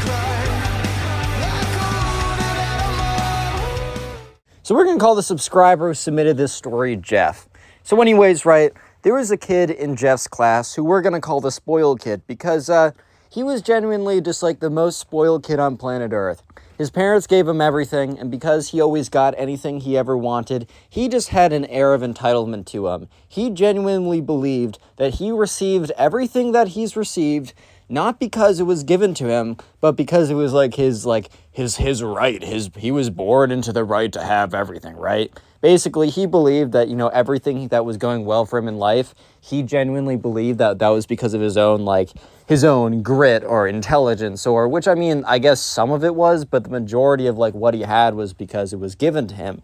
crying. 0.00 0.58
So 4.64 4.74
we're 4.74 4.84
gonna 4.84 4.98
call 4.98 5.14
the 5.14 5.22
subscriber 5.22 5.86
who 5.86 5.94
submitted 5.94 6.36
this 6.36 6.52
story 6.52 6.96
Jeff. 6.96 7.48
So, 7.84 8.02
anyways, 8.02 8.44
right, 8.44 8.72
there 9.02 9.14
was 9.14 9.30
a 9.30 9.36
kid 9.36 9.70
in 9.70 9.94
Jeff's 9.94 10.26
class 10.26 10.74
who 10.74 10.82
we're 10.82 11.02
gonna 11.02 11.20
call 11.20 11.40
the 11.40 11.52
spoiled 11.52 12.00
kid 12.00 12.22
because 12.26 12.68
uh, 12.68 12.90
he 13.28 13.42
was 13.42 13.62
genuinely 13.62 14.20
just 14.20 14.42
like 14.42 14.60
the 14.60 14.70
most 14.70 14.98
spoiled 14.98 15.44
kid 15.44 15.58
on 15.58 15.76
planet 15.76 16.12
Earth. 16.12 16.42
His 16.78 16.90
parents 16.90 17.26
gave 17.26 17.48
him 17.48 17.60
everything, 17.60 18.18
and 18.18 18.30
because 18.30 18.68
he 18.68 18.80
always 18.80 19.08
got 19.08 19.34
anything 19.36 19.80
he 19.80 19.98
ever 19.98 20.16
wanted, 20.16 20.68
he 20.88 21.08
just 21.08 21.30
had 21.30 21.52
an 21.52 21.64
air 21.64 21.92
of 21.92 22.02
entitlement 22.02 22.66
to 22.66 22.86
him. 22.86 23.08
He 23.26 23.50
genuinely 23.50 24.20
believed 24.20 24.78
that 24.96 25.14
he 25.14 25.32
received 25.32 25.90
everything 25.98 26.52
that 26.52 26.68
he's 26.68 26.96
received 26.96 27.52
not 27.88 28.20
because 28.20 28.60
it 28.60 28.64
was 28.64 28.84
given 28.84 29.14
to 29.14 29.28
him, 29.28 29.56
but 29.80 29.92
because 29.92 30.30
it 30.30 30.34
was 30.34 30.52
like 30.52 30.74
his 30.74 31.06
like 31.06 31.30
his 31.50 31.76
his 31.76 32.02
right. 32.02 32.42
His 32.42 32.70
he 32.76 32.90
was 32.90 33.10
born 33.10 33.50
into 33.50 33.72
the 33.72 33.84
right 33.84 34.12
to 34.12 34.22
have 34.22 34.54
everything, 34.54 34.96
right? 34.96 35.32
Basically, 35.60 36.10
he 36.10 36.26
believed 36.26 36.72
that 36.72 36.88
you 36.88 36.96
know 36.96 37.08
everything 37.08 37.68
that 37.68 37.84
was 37.84 37.96
going 37.96 38.24
well 38.24 38.44
for 38.44 38.58
him 38.58 38.68
in 38.68 38.78
life, 38.78 39.14
he 39.40 39.62
genuinely 39.62 40.16
believed 40.16 40.58
that 40.58 40.78
that 40.78 40.88
was 40.88 41.06
because 41.06 41.34
of 41.34 41.40
his 41.40 41.56
own 41.56 41.84
like 41.84 42.10
his 42.48 42.64
own 42.64 43.02
grit 43.02 43.44
or 43.44 43.68
intelligence 43.68 44.46
or 44.46 44.66
which 44.66 44.88
I 44.88 44.94
mean, 44.94 45.22
I 45.26 45.38
guess 45.38 45.60
some 45.60 45.90
of 45.90 46.02
it 46.02 46.14
was, 46.14 46.46
but 46.46 46.64
the 46.64 46.70
majority 46.70 47.26
of 47.26 47.36
like 47.36 47.52
what 47.52 47.74
he 47.74 47.82
had 47.82 48.14
was 48.14 48.32
because 48.32 48.72
it 48.72 48.78
was 48.78 48.94
given 48.94 49.26
to 49.28 49.34
him. 49.34 49.62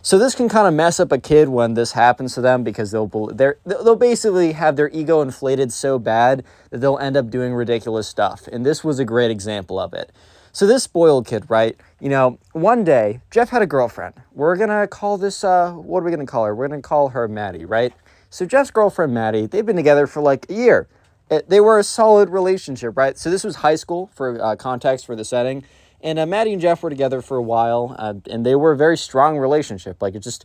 So 0.00 0.16
this 0.16 0.36
can 0.36 0.48
kind 0.48 0.68
of 0.68 0.72
mess 0.72 1.00
up 1.00 1.10
a 1.10 1.18
kid 1.18 1.48
when 1.48 1.74
this 1.74 1.90
happens 1.90 2.34
to 2.34 2.40
them 2.40 2.62
because 2.62 2.92
they'll 2.92 3.08
they're, 3.34 3.58
they'll 3.66 3.96
basically 3.96 4.52
have 4.52 4.76
their 4.76 4.88
ego 4.90 5.22
inflated 5.22 5.72
so 5.72 5.98
bad 5.98 6.44
that 6.70 6.78
they'll 6.78 6.98
end 6.98 7.16
up 7.16 7.30
doing 7.30 7.52
ridiculous 7.52 8.06
stuff. 8.06 8.48
And 8.52 8.64
this 8.64 8.84
was 8.84 9.00
a 9.00 9.04
great 9.04 9.32
example 9.32 9.80
of 9.80 9.92
it. 9.92 10.12
So 10.52 10.68
this 10.68 10.84
spoiled 10.84 11.26
kid, 11.26 11.46
right? 11.48 11.76
You 11.98 12.10
know, 12.10 12.38
one 12.52 12.84
day 12.84 13.22
Jeff 13.32 13.50
had 13.50 13.60
a 13.60 13.66
girlfriend. 13.66 14.14
We're 14.32 14.54
gonna 14.54 14.86
call 14.86 15.18
this 15.18 15.42
uh, 15.42 15.72
what 15.72 15.98
are 15.98 16.04
we 16.04 16.12
gonna 16.12 16.26
call 16.26 16.44
her? 16.44 16.54
We're 16.54 16.68
gonna 16.68 16.80
call 16.80 17.08
her 17.08 17.26
Maddie, 17.26 17.64
right? 17.64 17.92
So 18.30 18.46
Jeff's 18.46 18.70
girlfriend 18.70 19.12
Maddie, 19.12 19.46
they've 19.46 19.66
been 19.66 19.74
together 19.74 20.06
for 20.06 20.22
like 20.22 20.48
a 20.48 20.54
year. 20.54 20.86
It- 21.30 21.48
they 21.48 21.60
were 21.60 21.78
a 21.78 21.84
solid 21.84 22.28
relationship, 22.30 22.96
right? 22.96 23.16
So 23.16 23.30
this 23.30 23.44
was 23.44 23.56
high 23.56 23.76
school 23.76 24.10
for 24.14 24.42
uh, 24.42 24.56
context 24.56 25.06
for 25.06 25.16
the 25.16 25.24
setting. 25.24 25.64
And 26.02 26.18
uh, 26.18 26.26
Maddie 26.26 26.52
and 26.52 26.62
Jeff 26.62 26.82
were 26.82 26.90
together 26.90 27.20
for 27.20 27.36
a 27.36 27.42
while, 27.42 27.94
uh, 27.98 28.14
and 28.30 28.44
they 28.44 28.54
were 28.54 28.72
a 28.72 28.76
very 28.76 28.96
strong 28.96 29.38
relationship. 29.38 30.00
Like 30.00 30.14
it 30.14 30.20
just, 30.20 30.44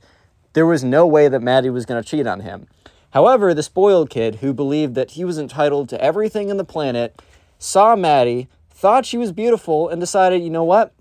there 0.54 0.66
was 0.66 0.84
no 0.84 1.08
way 1.08 1.28
that 1.30 1.42
Maddie 1.42 1.70
was 1.70 1.86
going 1.86 2.02
to 2.02 2.08
cheat 2.08 2.28
on 2.28 2.42
him. 2.42 2.68
However, 3.12 3.54
the 3.54 3.64
spoiled 3.64 4.10
kid 4.10 4.36
who 4.36 4.54
believed 4.54 4.96
that 4.96 5.12
he 5.12 5.24
was 5.24 5.38
entitled 5.38 5.88
to 5.90 6.02
everything 6.02 6.50
in 6.50 6.58
the 6.58 6.66
planet 6.66 7.22
saw 7.58 7.96
Maddie, 7.96 8.50
thought 8.70 9.06
she 9.06 9.18
was 9.18 9.32
beautiful, 9.32 9.88
and 9.88 10.02
decided, 10.02 10.44
you 10.44 10.50
know 10.50 10.66
what? 10.66 10.94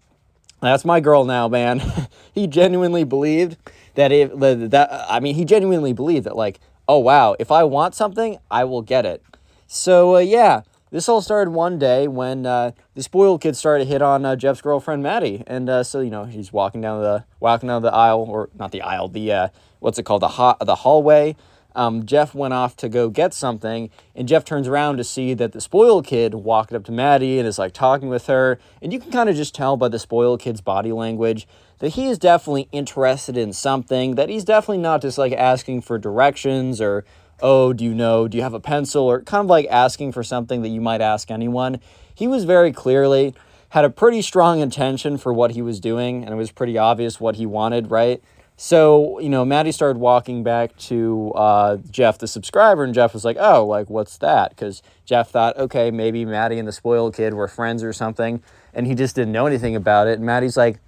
That's 0.60 0.84
my 0.84 1.00
girl 1.00 1.24
now, 1.24 1.48
man. 1.48 1.82
he 2.32 2.46
genuinely 2.46 3.02
believed 3.02 3.56
that 3.96 4.12
if 4.12 4.30
that 4.38 4.88
I 5.10 5.20
mean, 5.20 5.34
he 5.34 5.44
genuinely 5.44 5.92
believed 5.92 6.24
that 6.26 6.36
like, 6.36 6.60
oh 6.88 6.98
wow, 6.98 7.34
if 7.38 7.50
I 7.50 7.64
want 7.64 7.94
something, 7.94 8.38
I 8.50 8.64
will 8.64 8.82
get 8.82 9.04
it. 9.04 9.22
So 9.66 10.16
uh, 10.16 10.20
yeah, 10.20 10.62
this 10.90 11.08
all 11.08 11.20
started 11.20 11.50
one 11.50 11.78
day 11.78 12.06
when 12.06 12.46
uh, 12.46 12.70
the 12.94 13.02
spoiled 13.02 13.40
kid 13.40 13.56
started 13.56 13.84
to 13.84 13.90
hit 13.90 14.02
on 14.02 14.24
uh, 14.24 14.36
Jeff's 14.36 14.60
girlfriend 14.60 15.02
Maddie, 15.02 15.42
and 15.46 15.68
uh, 15.68 15.82
so 15.82 16.00
you 16.00 16.10
know 16.10 16.24
he's 16.24 16.52
walking 16.52 16.80
down 16.80 17.02
the 17.02 17.24
walking 17.40 17.68
down 17.68 17.82
the 17.82 17.92
aisle 17.92 18.26
or 18.28 18.48
not 18.58 18.72
the 18.72 18.82
aisle, 18.82 19.08
the 19.08 19.32
uh, 19.32 19.48
what's 19.80 19.98
it 19.98 20.04
called, 20.04 20.22
the 20.22 20.28
ha- 20.28 20.56
the 20.60 20.76
hallway. 20.76 21.36
Um, 21.76 22.06
Jeff 22.06 22.34
went 22.34 22.54
off 22.54 22.76
to 22.76 22.88
go 22.88 23.08
get 23.08 23.34
something, 23.34 23.90
and 24.14 24.28
Jeff 24.28 24.44
turns 24.44 24.68
around 24.68 24.98
to 24.98 25.04
see 25.04 25.34
that 25.34 25.50
the 25.50 25.60
spoiled 25.60 26.06
kid 26.06 26.34
walked 26.34 26.72
up 26.72 26.84
to 26.84 26.92
Maddie 26.92 27.40
and 27.40 27.48
is 27.48 27.58
like 27.58 27.72
talking 27.72 28.08
with 28.08 28.28
her. 28.28 28.60
And 28.80 28.92
you 28.92 29.00
can 29.00 29.10
kind 29.10 29.28
of 29.28 29.34
just 29.34 29.54
tell 29.54 29.76
by 29.76 29.88
the 29.88 29.98
spoiled 29.98 30.40
kid's 30.40 30.60
body 30.60 30.92
language 30.92 31.48
that 31.80 31.90
he 31.90 32.06
is 32.06 32.18
definitely 32.18 32.68
interested 32.70 33.36
in 33.36 33.52
something, 33.52 34.14
that 34.14 34.28
he's 34.28 34.44
definitely 34.44 34.78
not 34.78 35.02
just 35.02 35.18
like 35.18 35.32
asking 35.32 35.80
for 35.80 35.98
directions 35.98 36.80
or, 36.80 37.04
oh, 37.44 37.74
do 37.74 37.84
you 37.84 37.94
know, 37.94 38.26
do 38.26 38.38
you 38.38 38.42
have 38.42 38.54
a 38.54 38.60
pencil, 38.60 39.04
or 39.04 39.20
kind 39.20 39.42
of 39.42 39.46
like 39.46 39.66
asking 39.70 40.12
for 40.12 40.24
something 40.24 40.62
that 40.62 40.70
you 40.70 40.80
might 40.80 41.02
ask 41.02 41.30
anyone. 41.30 41.78
He 42.14 42.26
was 42.26 42.44
very 42.44 42.72
clearly 42.72 43.34
had 43.68 43.84
a 43.84 43.90
pretty 43.90 44.22
strong 44.22 44.60
intention 44.60 45.18
for 45.18 45.32
what 45.32 45.50
he 45.50 45.60
was 45.60 45.78
doing, 45.78 46.24
and 46.24 46.32
it 46.32 46.36
was 46.36 46.50
pretty 46.50 46.78
obvious 46.78 47.20
what 47.20 47.36
he 47.36 47.44
wanted, 47.44 47.90
right? 47.90 48.22
So, 48.56 49.18
you 49.18 49.28
know, 49.28 49.44
Maddie 49.44 49.72
started 49.72 49.98
walking 49.98 50.44
back 50.44 50.76
to 50.76 51.32
uh, 51.34 51.76
Jeff, 51.90 52.18
the 52.18 52.28
subscriber, 52.28 52.84
and 52.84 52.94
Jeff 52.94 53.12
was 53.12 53.24
like, 53.24 53.36
oh, 53.38 53.66
like, 53.66 53.90
what's 53.90 54.16
that? 54.18 54.50
Because 54.50 54.80
Jeff 55.04 55.28
thought, 55.28 55.56
okay, 55.58 55.90
maybe 55.90 56.24
Maddie 56.24 56.58
and 56.58 56.68
the 56.68 56.72
spoiled 56.72 57.14
kid 57.14 57.34
were 57.34 57.48
friends 57.48 57.82
or 57.82 57.92
something, 57.92 58.42
and 58.72 58.86
he 58.86 58.94
just 58.94 59.16
didn't 59.16 59.32
know 59.32 59.46
anything 59.46 59.76
about 59.76 60.06
it. 60.06 60.14
And 60.14 60.24
Maddie's 60.24 60.56
like, 60.56 60.78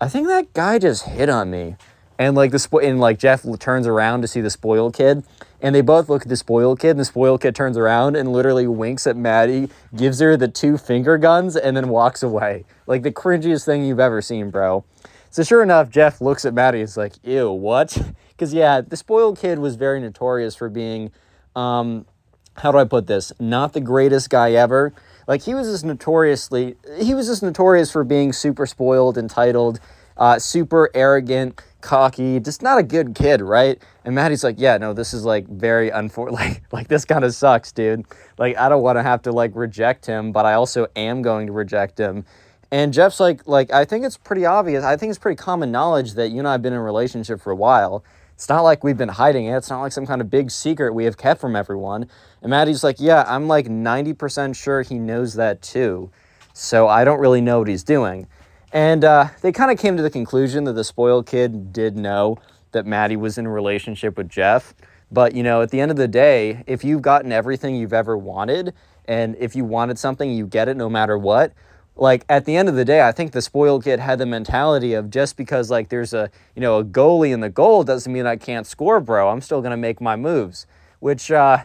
I 0.00 0.08
think 0.08 0.26
that 0.26 0.52
guy 0.52 0.78
just 0.78 1.04
hit 1.04 1.28
on 1.28 1.50
me. 1.50 1.76
And 2.22 2.36
like 2.36 2.52
the 2.52 2.58
spo- 2.58 2.84
and 2.84 3.00
like 3.00 3.18
Jeff 3.18 3.44
turns 3.58 3.88
around 3.88 4.22
to 4.22 4.28
see 4.28 4.40
the 4.40 4.48
spoiled 4.48 4.94
kid, 4.94 5.24
and 5.60 5.74
they 5.74 5.80
both 5.80 6.08
look 6.08 6.22
at 6.22 6.28
the 6.28 6.36
spoiled 6.36 6.78
kid, 6.78 6.90
and 6.90 7.00
the 7.00 7.04
spoiled 7.04 7.40
kid 7.40 7.56
turns 7.56 7.76
around 7.76 8.14
and 8.14 8.32
literally 8.32 8.68
winks 8.68 9.08
at 9.08 9.16
Maddie, 9.16 9.68
gives 9.96 10.20
her 10.20 10.36
the 10.36 10.46
two 10.46 10.78
finger 10.78 11.18
guns, 11.18 11.56
and 11.56 11.76
then 11.76 11.88
walks 11.88 12.22
away. 12.22 12.64
Like 12.86 13.02
the 13.02 13.10
cringiest 13.10 13.64
thing 13.64 13.84
you've 13.84 13.98
ever 13.98 14.22
seen, 14.22 14.50
bro. 14.50 14.84
So 15.30 15.42
sure 15.42 15.64
enough, 15.64 15.90
Jeff 15.90 16.20
looks 16.20 16.44
at 16.44 16.54
Maddie. 16.54 16.80
It's 16.82 16.96
like, 16.96 17.14
ew, 17.24 17.50
what? 17.50 17.98
Because 18.32 18.54
yeah, 18.54 18.80
the 18.80 18.96
spoiled 18.96 19.38
kid 19.38 19.60
was 19.60 19.76
very 19.76 20.00
notorious 20.00 20.56
for 20.56 20.68
being, 20.68 21.12
um, 21.54 22.06
how 22.56 22.72
do 22.72 22.78
I 22.78 22.84
put 22.84 23.06
this? 23.06 23.30
Not 23.38 23.72
the 23.72 23.80
greatest 23.80 24.30
guy 24.30 24.52
ever. 24.52 24.92
Like 25.28 25.42
he 25.42 25.54
was 25.54 25.68
just 25.68 25.84
notoriously, 25.84 26.74
he 27.00 27.14
was 27.14 27.28
just 27.28 27.44
notorious 27.44 27.92
for 27.92 28.02
being 28.02 28.32
super 28.32 28.66
spoiled, 28.66 29.16
entitled, 29.16 29.78
uh, 30.16 30.40
super 30.40 30.90
arrogant, 30.92 31.62
cocky, 31.82 32.40
just 32.40 32.62
not 32.62 32.78
a 32.78 32.82
good 32.82 33.14
kid, 33.14 33.42
right? 33.42 33.82
And 34.04 34.14
Maddie's 34.14 34.42
like, 34.42 34.56
yeah, 34.58 34.78
no, 34.78 34.92
this 34.92 35.12
is 35.12 35.24
like 35.24 35.46
very 35.48 35.90
unfor 35.90 36.30
like 36.40 36.62
like 36.72 36.88
this 36.88 37.04
kind 37.04 37.24
of 37.24 37.34
sucks, 37.34 37.72
dude. 37.72 38.04
Like 38.38 38.56
I 38.56 38.68
don't 38.68 38.82
want 38.82 38.96
to 38.96 39.02
have 39.02 39.22
to 39.22 39.32
like 39.32 39.52
reject 39.54 40.06
him, 40.06 40.32
but 40.32 40.46
I 40.46 40.54
also 40.54 40.86
am 40.96 41.22
going 41.22 41.46
to 41.48 41.52
reject 41.52 41.98
him. 41.98 42.24
And 42.70 42.94
Jeff's 42.94 43.20
like, 43.20 43.46
like 43.46 43.70
I 43.70 43.84
think 43.84 44.06
it's 44.06 44.16
pretty 44.16 44.46
obvious. 44.46 44.82
I 44.82 44.96
think 44.96 45.10
it's 45.10 45.18
pretty 45.18 45.36
common 45.36 45.70
knowledge 45.70 46.14
that 46.14 46.30
you 46.30 46.38
and 46.38 46.48
I 46.48 46.52
have 46.52 46.62
been 46.62 46.72
in 46.72 46.78
a 46.78 46.82
relationship 46.82 47.40
for 47.40 47.50
a 47.50 47.56
while. 47.56 48.02
It's 48.34 48.48
not 48.48 48.62
like 48.62 48.82
we've 48.82 48.96
been 48.96 49.10
hiding 49.10 49.46
it. 49.46 49.56
It's 49.56 49.70
not 49.70 49.82
like 49.82 49.92
some 49.92 50.06
kind 50.06 50.20
of 50.20 50.30
big 50.30 50.50
secret 50.50 50.94
we 50.94 51.04
have 51.04 51.16
kept 51.16 51.40
from 51.40 51.54
everyone. 51.54 52.08
And 52.40 52.50
Maddie's 52.50 52.82
like, 52.82 52.96
yeah, 52.98 53.24
I'm 53.28 53.46
like 53.46 53.66
90% 53.66 54.56
sure 54.56 54.82
he 54.82 54.98
knows 54.98 55.34
that 55.34 55.62
too. 55.62 56.10
So 56.54 56.88
I 56.88 57.04
don't 57.04 57.20
really 57.20 57.40
know 57.40 57.60
what 57.60 57.68
he's 57.68 57.84
doing. 57.84 58.26
And 58.72 59.04
uh, 59.04 59.28
they 59.42 59.52
kind 59.52 59.70
of 59.70 59.78
came 59.78 59.96
to 59.96 60.02
the 60.02 60.10
conclusion 60.10 60.64
that 60.64 60.72
the 60.72 60.84
spoiled 60.84 61.26
kid 61.26 61.72
did 61.72 61.96
know 61.96 62.38
that 62.72 62.86
Maddie 62.86 63.16
was 63.16 63.36
in 63.36 63.46
a 63.46 63.50
relationship 63.50 64.16
with 64.16 64.28
Jeff. 64.28 64.74
But, 65.10 65.34
you 65.34 65.42
know, 65.42 65.60
at 65.60 65.70
the 65.70 65.80
end 65.80 65.90
of 65.90 65.98
the 65.98 66.08
day, 66.08 66.64
if 66.66 66.82
you've 66.82 67.02
gotten 67.02 67.32
everything 67.32 67.76
you've 67.76 67.92
ever 67.92 68.16
wanted, 68.16 68.72
and 69.04 69.36
if 69.38 69.54
you 69.54 69.64
wanted 69.64 69.98
something, 69.98 70.30
you 70.30 70.46
get 70.46 70.68
it 70.68 70.76
no 70.76 70.88
matter 70.88 71.18
what. 71.18 71.52
Like 71.96 72.24
at 72.30 72.46
the 72.46 72.56
end 72.56 72.70
of 72.70 72.74
the 72.74 72.84
day, 72.84 73.06
I 73.06 73.12
think 73.12 73.32
the 73.32 73.42
spoiled 73.42 73.84
kid 73.84 74.00
had 74.00 74.18
the 74.18 74.24
mentality 74.24 74.94
of 74.94 75.10
just 75.10 75.36
because 75.36 75.70
like 75.70 75.90
there's 75.90 76.14
a 76.14 76.30
you 76.56 76.62
know 76.62 76.78
a 76.78 76.84
goalie 76.84 77.32
in 77.32 77.40
the 77.40 77.50
goal 77.50 77.84
doesn't 77.84 78.10
mean 78.10 78.24
I 78.24 78.36
can't 78.36 78.66
score, 78.66 78.98
bro. 78.98 79.28
I'm 79.28 79.42
still 79.42 79.60
gonna 79.60 79.76
make 79.76 80.00
my 80.00 80.16
moves, 80.16 80.66
which 81.00 81.30
uh, 81.30 81.64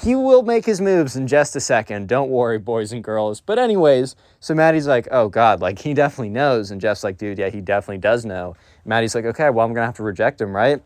he 0.00 0.16
will 0.16 0.42
make 0.42 0.66
his 0.66 0.80
moves 0.80 1.14
in 1.16 1.26
just 1.26 1.54
a 1.54 1.60
second. 1.60 2.08
Don't 2.08 2.28
worry, 2.28 2.58
boys 2.58 2.92
and 2.92 3.02
girls. 3.02 3.40
But 3.40 3.58
anyways, 3.58 4.16
so 4.40 4.54
Maddie's 4.54 4.86
like, 4.86 5.06
oh 5.10 5.28
god, 5.28 5.60
like 5.60 5.78
he 5.78 5.94
definitely 5.94 6.30
knows, 6.30 6.70
and 6.70 6.80
Jeff's 6.80 7.04
like, 7.04 7.16
dude, 7.16 7.38
yeah, 7.38 7.50
he 7.50 7.60
definitely 7.60 7.98
does 7.98 8.24
know. 8.24 8.56
Maddie's 8.84 9.14
like, 9.14 9.24
okay, 9.24 9.50
well 9.50 9.66
I'm 9.66 9.72
gonna 9.72 9.86
have 9.86 9.96
to 9.96 10.02
reject 10.02 10.40
him, 10.40 10.54
right? 10.54 10.82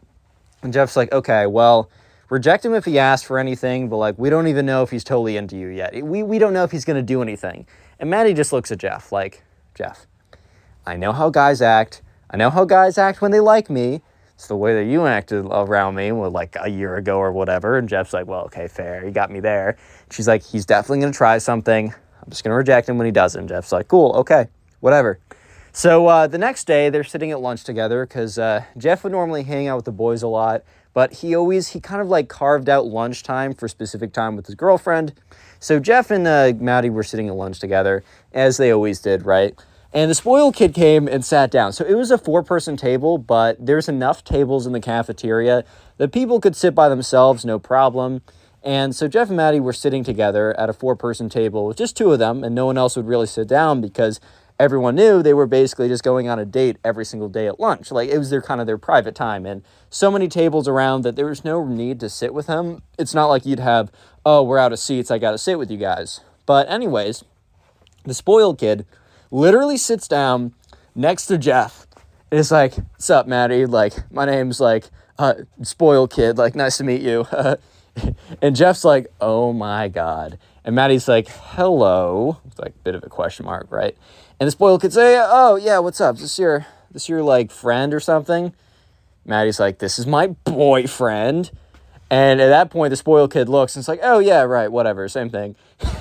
And 0.62 0.72
Jeff's 0.72 0.96
like, 0.96 1.12
okay, 1.12 1.46
well, 1.46 1.90
reject 2.28 2.64
him 2.64 2.74
if 2.74 2.84
he 2.84 2.98
asks 2.98 3.26
for 3.26 3.38
anything, 3.38 3.88
but 3.88 3.96
like 3.96 4.18
we 4.18 4.30
don't 4.30 4.48
even 4.48 4.66
know 4.66 4.82
if 4.82 4.90
he's 4.90 5.04
totally 5.04 5.36
into 5.36 5.56
you 5.56 5.68
yet. 5.68 5.94
We 6.04 6.22
we 6.22 6.38
don't 6.38 6.52
know 6.52 6.64
if 6.64 6.70
he's 6.70 6.84
gonna 6.84 7.02
do 7.02 7.22
anything. 7.22 7.66
And 7.98 8.10
Maddie 8.10 8.34
just 8.34 8.52
looks 8.52 8.70
at 8.70 8.78
Jeff 8.78 9.10
like, 9.10 9.42
Jeff, 9.74 10.06
I 10.86 10.96
know 10.96 11.12
how 11.12 11.30
guys 11.30 11.62
act. 11.62 12.02
I 12.30 12.36
know 12.36 12.50
how 12.50 12.64
guys 12.66 12.98
act 12.98 13.22
when 13.22 13.30
they 13.30 13.40
like 13.40 13.70
me. 13.70 14.02
It's 14.38 14.46
the 14.46 14.54
way 14.54 14.72
that 14.72 14.88
you 14.88 15.04
acted 15.04 15.44
around 15.50 15.96
me 15.96 16.12
well, 16.12 16.30
like 16.30 16.54
a 16.60 16.70
year 16.70 16.94
ago 16.94 17.18
or 17.18 17.32
whatever. 17.32 17.76
And 17.76 17.88
Jeff's 17.88 18.12
like, 18.12 18.28
well, 18.28 18.42
okay, 18.42 18.68
fair. 18.68 19.04
You 19.04 19.10
got 19.10 19.32
me 19.32 19.40
there. 19.40 19.76
She's 20.12 20.28
like, 20.28 20.44
he's 20.44 20.64
definitely 20.64 21.00
going 21.00 21.12
to 21.12 21.16
try 21.16 21.38
something. 21.38 21.92
I'm 21.92 22.30
just 22.30 22.44
going 22.44 22.52
to 22.52 22.56
reject 22.56 22.88
him 22.88 22.98
when 22.98 23.06
he 23.06 23.10
doesn't. 23.10 23.48
Jeff's 23.48 23.72
like, 23.72 23.88
cool, 23.88 24.12
okay, 24.12 24.46
whatever. 24.78 25.18
So 25.72 26.06
uh, 26.06 26.28
the 26.28 26.38
next 26.38 26.68
day, 26.68 26.88
they're 26.88 27.02
sitting 27.02 27.32
at 27.32 27.40
lunch 27.40 27.64
together 27.64 28.06
because 28.06 28.38
uh, 28.38 28.62
Jeff 28.76 29.02
would 29.02 29.10
normally 29.10 29.42
hang 29.42 29.66
out 29.66 29.74
with 29.74 29.86
the 29.86 29.90
boys 29.90 30.22
a 30.22 30.28
lot, 30.28 30.62
but 30.94 31.14
he 31.14 31.34
always, 31.34 31.66
he 31.66 31.80
kind 31.80 32.00
of 32.00 32.06
like 32.06 32.28
carved 32.28 32.68
out 32.68 32.86
lunchtime 32.86 33.54
for 33.54 33.66
specific 33.66 34.12
time 34.12 34.36
with 34.36 34.46
his 34.46 34.54
girlfriend. 34.54 35.14
So 35.58 35.80
Jeff 35.80 36.12
and 36.12 36.28
uh, 36.28 36.52
Maddie 36.56 36.90
were 36.90 37.02
sitting 37.02 37.26
at 37.26 37.34
lunch 37.34 37.58
together, 37.58 38.04
as 38.32 38.56
they 38.56 38.70
always 38.70 39.00
did, 39.00 39.26
right? 39.26 39.60
And 39.92 40.10
the 40.10 40.14
spoiled 40.14 40.54
kid 40.54 40.74
came 40.74 41.08
and 41.08 41.24
sat 41.24 41.50
down. 41.50 41.72
So 41.72 41.84
it 41.84 41.94
was 41.94 42.10
a 42.10 42.18
four 42.18 42.42
person 42.42 42.76
table, 42.76 43.16
but 43.16 43.56
there's 43.64 43.88
enough 43.88 44.22
tables 44.22 44.66
in 44.66 44.72
the 44.72 44.80
cafeteria 44.80 45.64
that 45.96 46.12
people 46.12 46.40
could 46.40 46.54
sit 46.54 46.74
by 46.74 46.88
themselves, 46.88 47.44
no 47.44 47.58
problem. 47.58 48.22
And 48.62 48.94
so 48.94 49.08
Jeff 49.08 49.28
and 49.28 49.36
Maddie 49.36 49.60
were 49.60 49.72
sitting 49.72 50.04
together 50.04 50.58
at 50.60 50.68
a 50.68 50.74
four 50.74 50.94
person 50.94 51.28
table 51.28 51.66
with 51.66 51.78
just 51.78 51.96
two 51.96 52.12
of 52.12 52.18
them, 52.18 52.44
and 52.44 52.54
no 52.54 52.66
one 52.66 52.76
else 52.76 52.96
would 52.96 53.06
really 53.06 53.26
sit 53.26 53.48
down 53.48 53.80
because 53.80 54.20
everyone 54.58 54.96
knew 54.96 55.22
they 55.22 55.32
were 55.32 55.46
basically 55.46 55.88
just 55.88 56.02
going 56.02 56.28
on 56.28 56.38
a 56.38 56.44
date 56.44 56.76
every 56.84 57.04
single 57.04 57.28
day 57.28 57.46
at 57.46 57.60
lunch. 57.60 57.90
Like 57.90 58.10
it 58.10 58.18
was 58.18 58.28
their 58.28 58.42
kind 58.42 58.60
of 58.60 58.66
their 58.66 58.76
private 58.76 59.14
time. 59.14 59.46
And 59.46 59.62
so 59.88 60.10
many 60.10 60.28
tables 60.28 60.68
around 60.68 61.02
that 61.02 61.16
there 61.16 61.26
was 61.26 61.44
no 61.44 61.64
need 61.64 62.00
to 62.00 62.10
sit 62.10 62.34
with 62.34 62.46
him. 62.46 62.82
It's 62.98 63.14
not 63.14 63.26
like 63.26 63.46
you'd 63.46 63.60
have, 63.60 63.90
oh, 64.26 64.42
we're 64.42 64.58
out 64.58 64.72
of 64.72 64.80
seats, 64.80 65.10
I 65.10 65.18
gotta 65.18 65.38
sit 65.38 65.58
with 65.58 65.70
you 65.70 65.78
guys. 65.78 66.20
But, 66.44 66.68
anyways, 66.68 67.24
the 68.04 68.14
spoiled 68.14 68.58
kid 68.58 68.84
literally 69.30 69.76
sits 69.76 70.08
down 70.08 70.54
next 70.94 71.26
to 71.26 71.38
Jeff. 71.38 71.86
And 72.30 72.40
it's 72.40 72.50
like, 72.50 72.74
what's 72.76 73.10
up, 73.10 73.26
Maddie? 73.26 73.66
Like, 73.66 73.94
my 74.12 74.26
name's 74.26 74.60
like, 74.60 74.84
uh, 75.18 75.34
spoiled 75.62 76.12
kid. 76.12 76.38
Like, 76.38 76.54
nice 76.54 76.76
to 76.78 76.84
meet 76.84 77.00
you. 77.00 77.26
and 78.42 78.54
Jeff's 78.54 78.84
like, 78.84 79.06
oh 79.20 79.52
my 79.52 79.88
God. 79.88 80.38
And 80.64 80.74
Maddie's 80.74 81.08
like, 81.08 81.28
hello. 81.28 82.38
It's 82.46 82.58
like 82.58 82.74
a 82.74 82.84
bit 82.84 82.94
of 82.94 83.02
a 83.04 83.08
question 83.08 83.46
mark, 83.46 83.68
right? 83.70 83.96
And 84.38 84.46
the 84.46 84.50
spoiled 84.50 84.82
kid 84.82 84.92
say, 84.92 85.18
oh 85.20 85.56
yeah, 85.56 85.78
what's 85.78 86.00
up? 86.00 86.16
Is 86.16 86.22
this 86.22 86.38
your, 86.38 86.66
this 86.90 87.08
your 87.08 87.22
like 87.22 87.50
friend 87.50 87.94
or 87.94 88.00
something? 88.00 88.54
Maddie's 89.24 89.60
like, 89.60 89.78
this 89.78 89.98
is 89.98 90.06
my 90.06 90.28
boyfriend. 90.28 91.50
And 92.10 92.40
at 92.40 92.48
that 92.48 92.70
point, 92.70 92.90
the 92.90 92.96
spoiled 92.96 93.32
kid 93.32 93.48
looks 93.48 93.76
and 93.76 93.82
it's 93.82 93.88
like, 93.88 94.00
oh, 94.02 94.18
yeah, 94.18 94.42
right, 94.42 94.72
whatever, 94.72 95.06
same 95.08 95.28
thing. 95.28 95.56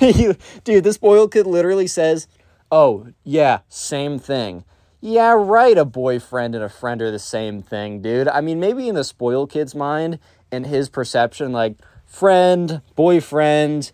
dude, 0.64 0.84
the 0.84 0.92
spoiled 0.92 1.32
kid 1.32 1.46
literally 1.46 1.86
says, 1.86 2.28
oh, 2.70 3.08
yeah, 3.24 3.60
same 3.68 4.18
thing. 4.18 4.64
Yeah, 5.00 5.32
right, 5.32 5.78
a 5.78 5.84
boyfriend 5.84 6.54
and 6.54 6.64
a 6.64 6.68
friend 6.68 7.00
are 7.02 7.10
the 7.10 7.18
same 7.18 7.62
thing, 7.62 8.02
dude. 8.02 8.28
I 8.28 8.40
mean, 8.40 8.58
maybe 8.58 8.88
in 8.88 8.94
the 8.94 9.04
spoiled 9.04 9.50
kid's 9.50 9.74
mind 9.74 10.18
and 10.50 10.66
his 10.66 10.88
perception, 10.88 11.52
like, 11.52 11.76
friend, 12.04 12.82
boyfriend, 12.96 13.92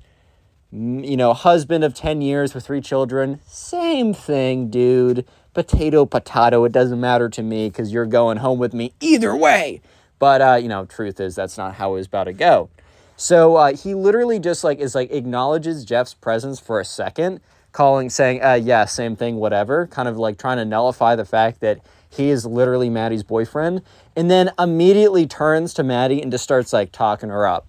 you 0.72 1.16
know, 1.16 1.34
husband 1.34 1.84
of 1.84 1.94
10 1.94 2.22
years 2.22 2.54
with 2.54 2.66
three 2.66 2.80
children, 2.80 3.40
same 3.46 4.14
thing, 4.14 4.70
dude. 4.70 5.26
Potato, 5.52 6.04
potato, 6.04 6.64
it 6.64 6.72
doesn't 6.72 7.00
matter 7.00 7.28
to 7.28 7.42
me 7.42 7.68
because 7.68 7.92
you're 7.92 8.06
going 8.06 8.38
home 8.38 8.58
with 8.58 8.74
me 8.74 8.92
either 9.00 9.36
way. 9.36 9.80
But 10.18 10.40
uh, 10.40 10.54
you 10.54 10.68
know, 10.68 10.84
truth 10.84 11.20
is 11.20 11.34
that's 11.34 11.58
not 11.58 11.74
how 11.74 11.90
it 11.90 11.94
was 11.96 12.06
about 12.06 12.24
to 12.24 12.32
go. 12.32 12.70
So 13.16 13.56
uh, 13.56 13.76
he 13.76 13.94
literally 13.94 14.38
just 14.38 14.64
like 14.64 14.78
is 14.78 14.94
like 14.94 15.12
acknowledges 15.12 15.84
Jeff's 15.84 16.14
presence 16.14 16.58
for 16.58 16.80
a 16.80 16.84
second, 16.84 17.40
calling, 17.74 18.08
saying, 18.08 18.42
uh, 18.42 18.54
"Yeah, 18.54 18.86
same 18.86 19.16
thing, 19.16 19.36
whatever." 19.36 19.86
Kind 19.86 20.08
of 20.08 20.16
like 20.16 20.38
trying 20.38 20.56
to 20.56 20.64
nullify 20.64 21.14
the 21.14 21.26
fact 21.26 21.60
that 21.60 21.80
he 22.08 22.30
is 22.30 22.46
literally 22.46 22.88
Maddie's 22.88 23.22
boyfriend, 23.22 23.82
and 24.16 24.30
then 24.30 24.50
immediately 24.58 25.26
turns 25.26 25.74
to 25.74 25.82
Maddie 25.82 26.22
and 26.22 26.32
just 26.32 26.44
starts 26.44 26.72
like 26.72 26.92
talking 26.92 27.28
her 27.28 27.46
up. 27.46 27.66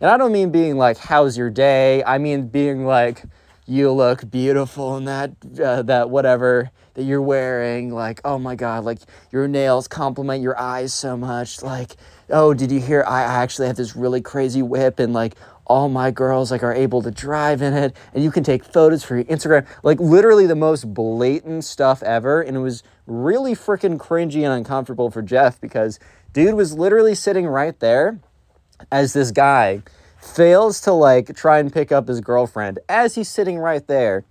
And 0.00 0.10
I 0.10 0.16
don't 0.16 0.32
mean 0.32 0.50
being 0.50 0.78
like, 0.78 0.96
"How's 0.96 1.36
your 1.36 1.50
day?" 1.50 2.02
I 2.04 2.16
mean 2.16 2.48
being 2.48 2.86
like, 2.86 3.24
"You 3.66 3.92
look 3.92 4.30
beautiful 4.30 4.96
in 4.96 5.04
that 5.04 5.32
uh, 5.62 5.82
that 5.82 6.08
whatever." 6.08 6.70
that 6.98 7.04
you're 7.04 7.22
wearing 7.22 7.92
like 7.94 8.20
oh 8.24 8.40
my 8.40 8.56
god 8.56 8.82
like 8.82 8.98
your 9.30 9.46
nails 9.46 9.86
complement 9.86 10.42
your 10.42 10.58
eyes 10.58 10.92
so 10.92 11.16
much 11.16 11.62
like 11.62 11.94
oh 12.30 12.52
did 12.52 12.72
you 12.72 12.80
hear 12.80 13.04
i 13.06 13.22
actually 13.22 13.68
have 13.68 13.76
this 13.76 13.94
really 13.94 14.20
crazy 14.20 14.62
whip 14.62 14.98
and 14.98 15.12
like 15.12 15.36
all 15.68 15.88
my 15.88 16.10
girls 16.10 16.50
like 16.50 16.62
are 16.62 16.74
able 16.74 17.02
to 17.02 17.10
drive 17.10 17.62
in 17.62 17.74
it 17.74 17.94
and 18.14 18.24
you 18.24 18.30
can 18.30 18.42
take 18.42 18.64
photos 18.64 19.04
for 19.04 19.16
your 19.16 19.24
instagram 19.24 19.66
like 19.82 20.00
literally 20.00 20.46
the 20.46 20.56
most 20.56 20.92
blatant 20.94 21.64
stuff 21.64 22.02
ever 22.02 22.40
and 22.40 22.56
it 22.56 22.60
was 22.60 22.82
really 23.06 23.54
freaking 23.54 23.98
cringy 23.98 24.44
and 24.44 24.52
uncomfortable 24.52 25.10
for 25.10 25.22
jeff 25.22 25.60
because 25.60 25.98
dude 26.32 26.54
was 26.54 26.74
literally 26.74 27.14
sitting 27.14 27.46
right 27.46 27.80
there 27.80 28.18
as 28.90 29.12
this 29.12 29.30
guy 29.30 29.82
fails 30.20 30.80
to 30.80 30.92
like 30.92 31.34
try 31.36 31.58
and 31.58 31.72
pick 31.72 31.92
up 31.92 32.08
his 32.08 32.20
girlfriend 32.20 32.78
as 32.88 33.14
he's 33.14 33.28
sitting 33.28 33.58
right 33.58 33.86
there 33.86 34.24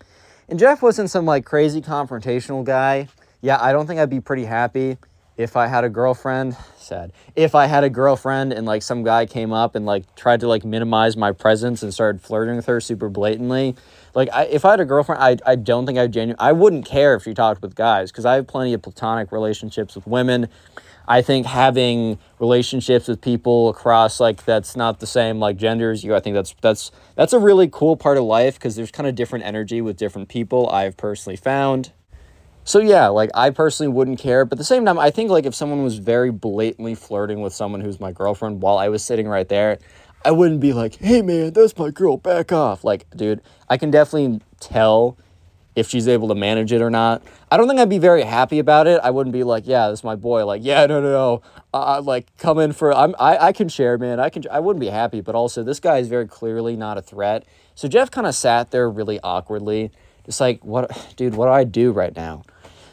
and 0.49 0.57
Jeff 0.57 0.81
wasn't 0.81 1.09
some 1.09 1.25
like 1.25 1.45
crazy 1.45 1.81
confrontational 1.81 2.63
guy. 2.63 3.09
Yeah, 3.41 3.61
I 3.61 3.71
don't 3.71 3.85
think 3.85 3.99
I'd 3.99 4.09
be 4.09 4.21
pretty 4.21 4.45
happy 4.45 4.97
if 5.37 5.55
I 5.55 5.67
had 5.67 5.83
a 5.83 5.89
girlfriend. 5.89 6.57
Sad. 6.77 7.11
If 7.35 7.53
I 7.53 7.67
had 7.67 7.83
a 7.83 7.89
girlfriend 7.89 8.51
and 8.51 8.65
like 8.65 8.81
some 8.81 9.03
guy 9.03 9.25
came 9.25 9.53
up 9.53 9.75
and 9.75 9.85
like 9.85 10.15
tried 10.15 10.39
to 10.39 10.47
like 10.47 10.65
minimize 10.65 11.15
my 11.15 11.31
presence 11.31 11.83
and 11.83 11.93
started 11.93 12.21
flirting 12.21 12.55
with 12.55 12.65
her 12.65 12.81
super 12.81 13.07
blatantly. 13.07 13.75
Like 14.15 14.29
I, 14.33 14.45
if 14.45 14.65
I 14.65 14.71
had 14.71 14.79
a 14.79 14.85
girlfriend, 14.85 15.21
I, 15.21 15.37
I 15.45 15.55
don't 15.55 15.85
think 15.85 15.99
I 15.99 16.07
genuinely, 16.07 16.39
I 16.39 16.53
wouldn't 16.53 16.85
care 16.85 17.13
if 17.15 17.23
she 17.23 17.33
talked 17.33 17.61
with 17.61 17.75
guys 17.75 18.11
because 18.11 18.25
I 18.25 18.35
have 18.35 18.47
plenty 18.47 18.73
of 18.73 18.81
platonic 18.81 19.31
relationships 19.31 19.95
with 19.95 20.07
women. 20.07 20.47
I 21.09 21.21
think 21.21 21.45
having 21.45 22.19
relationships 22.39 23.07
with 23.07 23.21
people 23.21 23.69
across 23.69 24.19
like 24.19 24.43
that's 24.43 24.75
not 24.75 24.99
the 24.99 25.07
same 25.07 25.39
like 25.39 25.55
gender 25.55 25.91
as 25.91 26.03
you, 26.03 26.15
I 26.15 26.19
think 26.19 26.33
that's 26.33 26.55
that's 26.61 26.91
that's 27.15 27.31
a 27.31 27.39
really 27.39 27.69
cool 27.71 27.95
part 27.95 28.17
of 28.17 28.23
life 28.23 28.55
because 28.55 28.75
there's 28.75 28.91
kind 28.91 29.07
of 29.07 29.15
different 29.15 29.45
energy 29.45 29.81
with 29.81 29.97
different 29.97 30.27
people. 30.27 30.69
I've 30.69 30.97
personally 30.97 31.37
found. 31.37 31.91
So 32.67 32.79
yeah, 32.79 33.07
like 33.07 33.29
I 33.33 33.49
personally 33.51 33.93
wouldn't 33.93 34.19
care, 34.19 34.43
but 34.43 34.55
at 34.55 34.57
the 34.57 34.65
same 34.65 34.83
time, 34.83 34.99
I 34.99 35.09
think 35.09 35.31
like 35.31 35.45
if 35.45 35.55
someone 35.55 35.83
was 35.83 35.99
very 35.99 36.31
blatantly 36.31 36.95
flirting 36.95 37.39
with 37.39 37.53
someone 37.53 37.79
who's 37.79 38.01
my 38.01 38.11
girlfriend 38.11 38.61
while 38.61 38.77
I 38.77 38.89
was 38.89 39.05
sitting 39.05 39.25
right 39.25 39.47
there, 39.47 39.79
I 40.25 40.31
wouldn't 40.31 40.59
be 40.59 40.73
like, 40.73 40.95
"Hey 40.95 41.21
man, 41.21 41.53
that's 41.53 41.77
my 41.77 41.91
girl, 41.91 42.17
back 42.17 42.51
off." 42.51 42.83
Like, 42.83 43.07
dude, 43.15 43.39
I 43.69 43.77
can 43.77 43.89
definitely 43.89 44.41
tell 44.59 45.17
if 45.77 45.87
she's 45.87 46.09
able 46.09 46.27
to 46.27 46.35
manage 46.35 46.73
it 46.73 46.81
or 46.81 46.89
not. 46.89 47.23
I 47.49 47.55
don't 47.55 47.69
think 47.69 47.79
I'd 47.79 47.87
be 47.87 47.99
very 47.99 48.23
happy 48.23 48.59
about 48.59 48.85
it. 48.85 48.99
I 49.01 49.11
wouldn't 49.11 49.31
be 49.31 49.45
like, 49.45 49.65
yeah, 49.65 49.87
this 49.87 49.99
is 49.99 50.03
my 50.03 50.15
boy. 50.15 50.45
Like, 50.45 50.61
yeah, 50.61 50.87
no, 50.87 50.99
no, 50.99 51.09
no. 51.09 51.41
Uh, 51.73 52.01
like, 52.01 52.35
come 52.37 52.59
in 52.59 52.73
for. 52.73 52.93
I'm. 52.93 53.15
I, 53.17 53.37
I 53.37 53.51
can 53.53 53.69
share, 53.69 53.97
man. 53.97 54.19
I 54.19 54.29
can. 54.29 54.43
I 54.51 54.59
wouldn't 54.59 54.81
be 54.81 54.89
happy, 54.89 55.21
but 55.21 55.35
also 55.35 55.63
this 55.63 55.79
guy 55.79 55.99
is 55.99 56.09
very 56.09 56.27
clearly 56.27 56.75
not 56.75 56.97
a 56.97 57.01
threat. 57.01 57.45
So 57.75 57.87
Jeff 57.87 58.11
kind 58.11 58.27
of 58.27 58.35
sat 58.35 58.71
there 58.71 58.89
really 58.89 59.21
awkwardly, 59.21 59.91
just 60.25 60.41
like, 60.41 60.65
what, 60.65 61.13
dude? 61.15 61.35
What 61.35 61.45
do 61.45 61.53
I 61.53 61.63
do 61.63 61.93
right 61.93 62.13
now? 62.13 62.43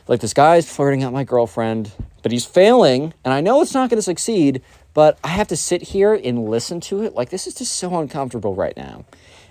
Like, 0.07 0.21
this 0.21 0.35
guy's 0.35 0.71
flirting 0.71 1.03
at 1.03 1.13
my 1.13 1.25
girlfriend, 1.25 1.93
but 2.23 2.33
he's 2.33 2.45
failing, 2.45 3.15
and 3.25 3.33
I 3.33 3.41
know 3.41 3.63
it's 3.63 3.75
not 3.75 3.91
going 3.91 3.99
to 3.99 4.03
succeed. 4.03 4.63
But 4.95 5.19
I 5.25 5.29
have 5.29 5.49
to 5.49 5.57
sit 5.57 5.83
here 5.83 6.15
and 6.15 6.49
listen 6.49 6.81
to 6.83 7.03
it. 7.03 7.15
Like, 7.15 7.31
this 7.31 7.49
is 7.49 7.55
just 7.57 7.73
so 7.73 7.99
uncomfortable 7.99 8.55
right 8.55 8.77
now. 8.77 9.05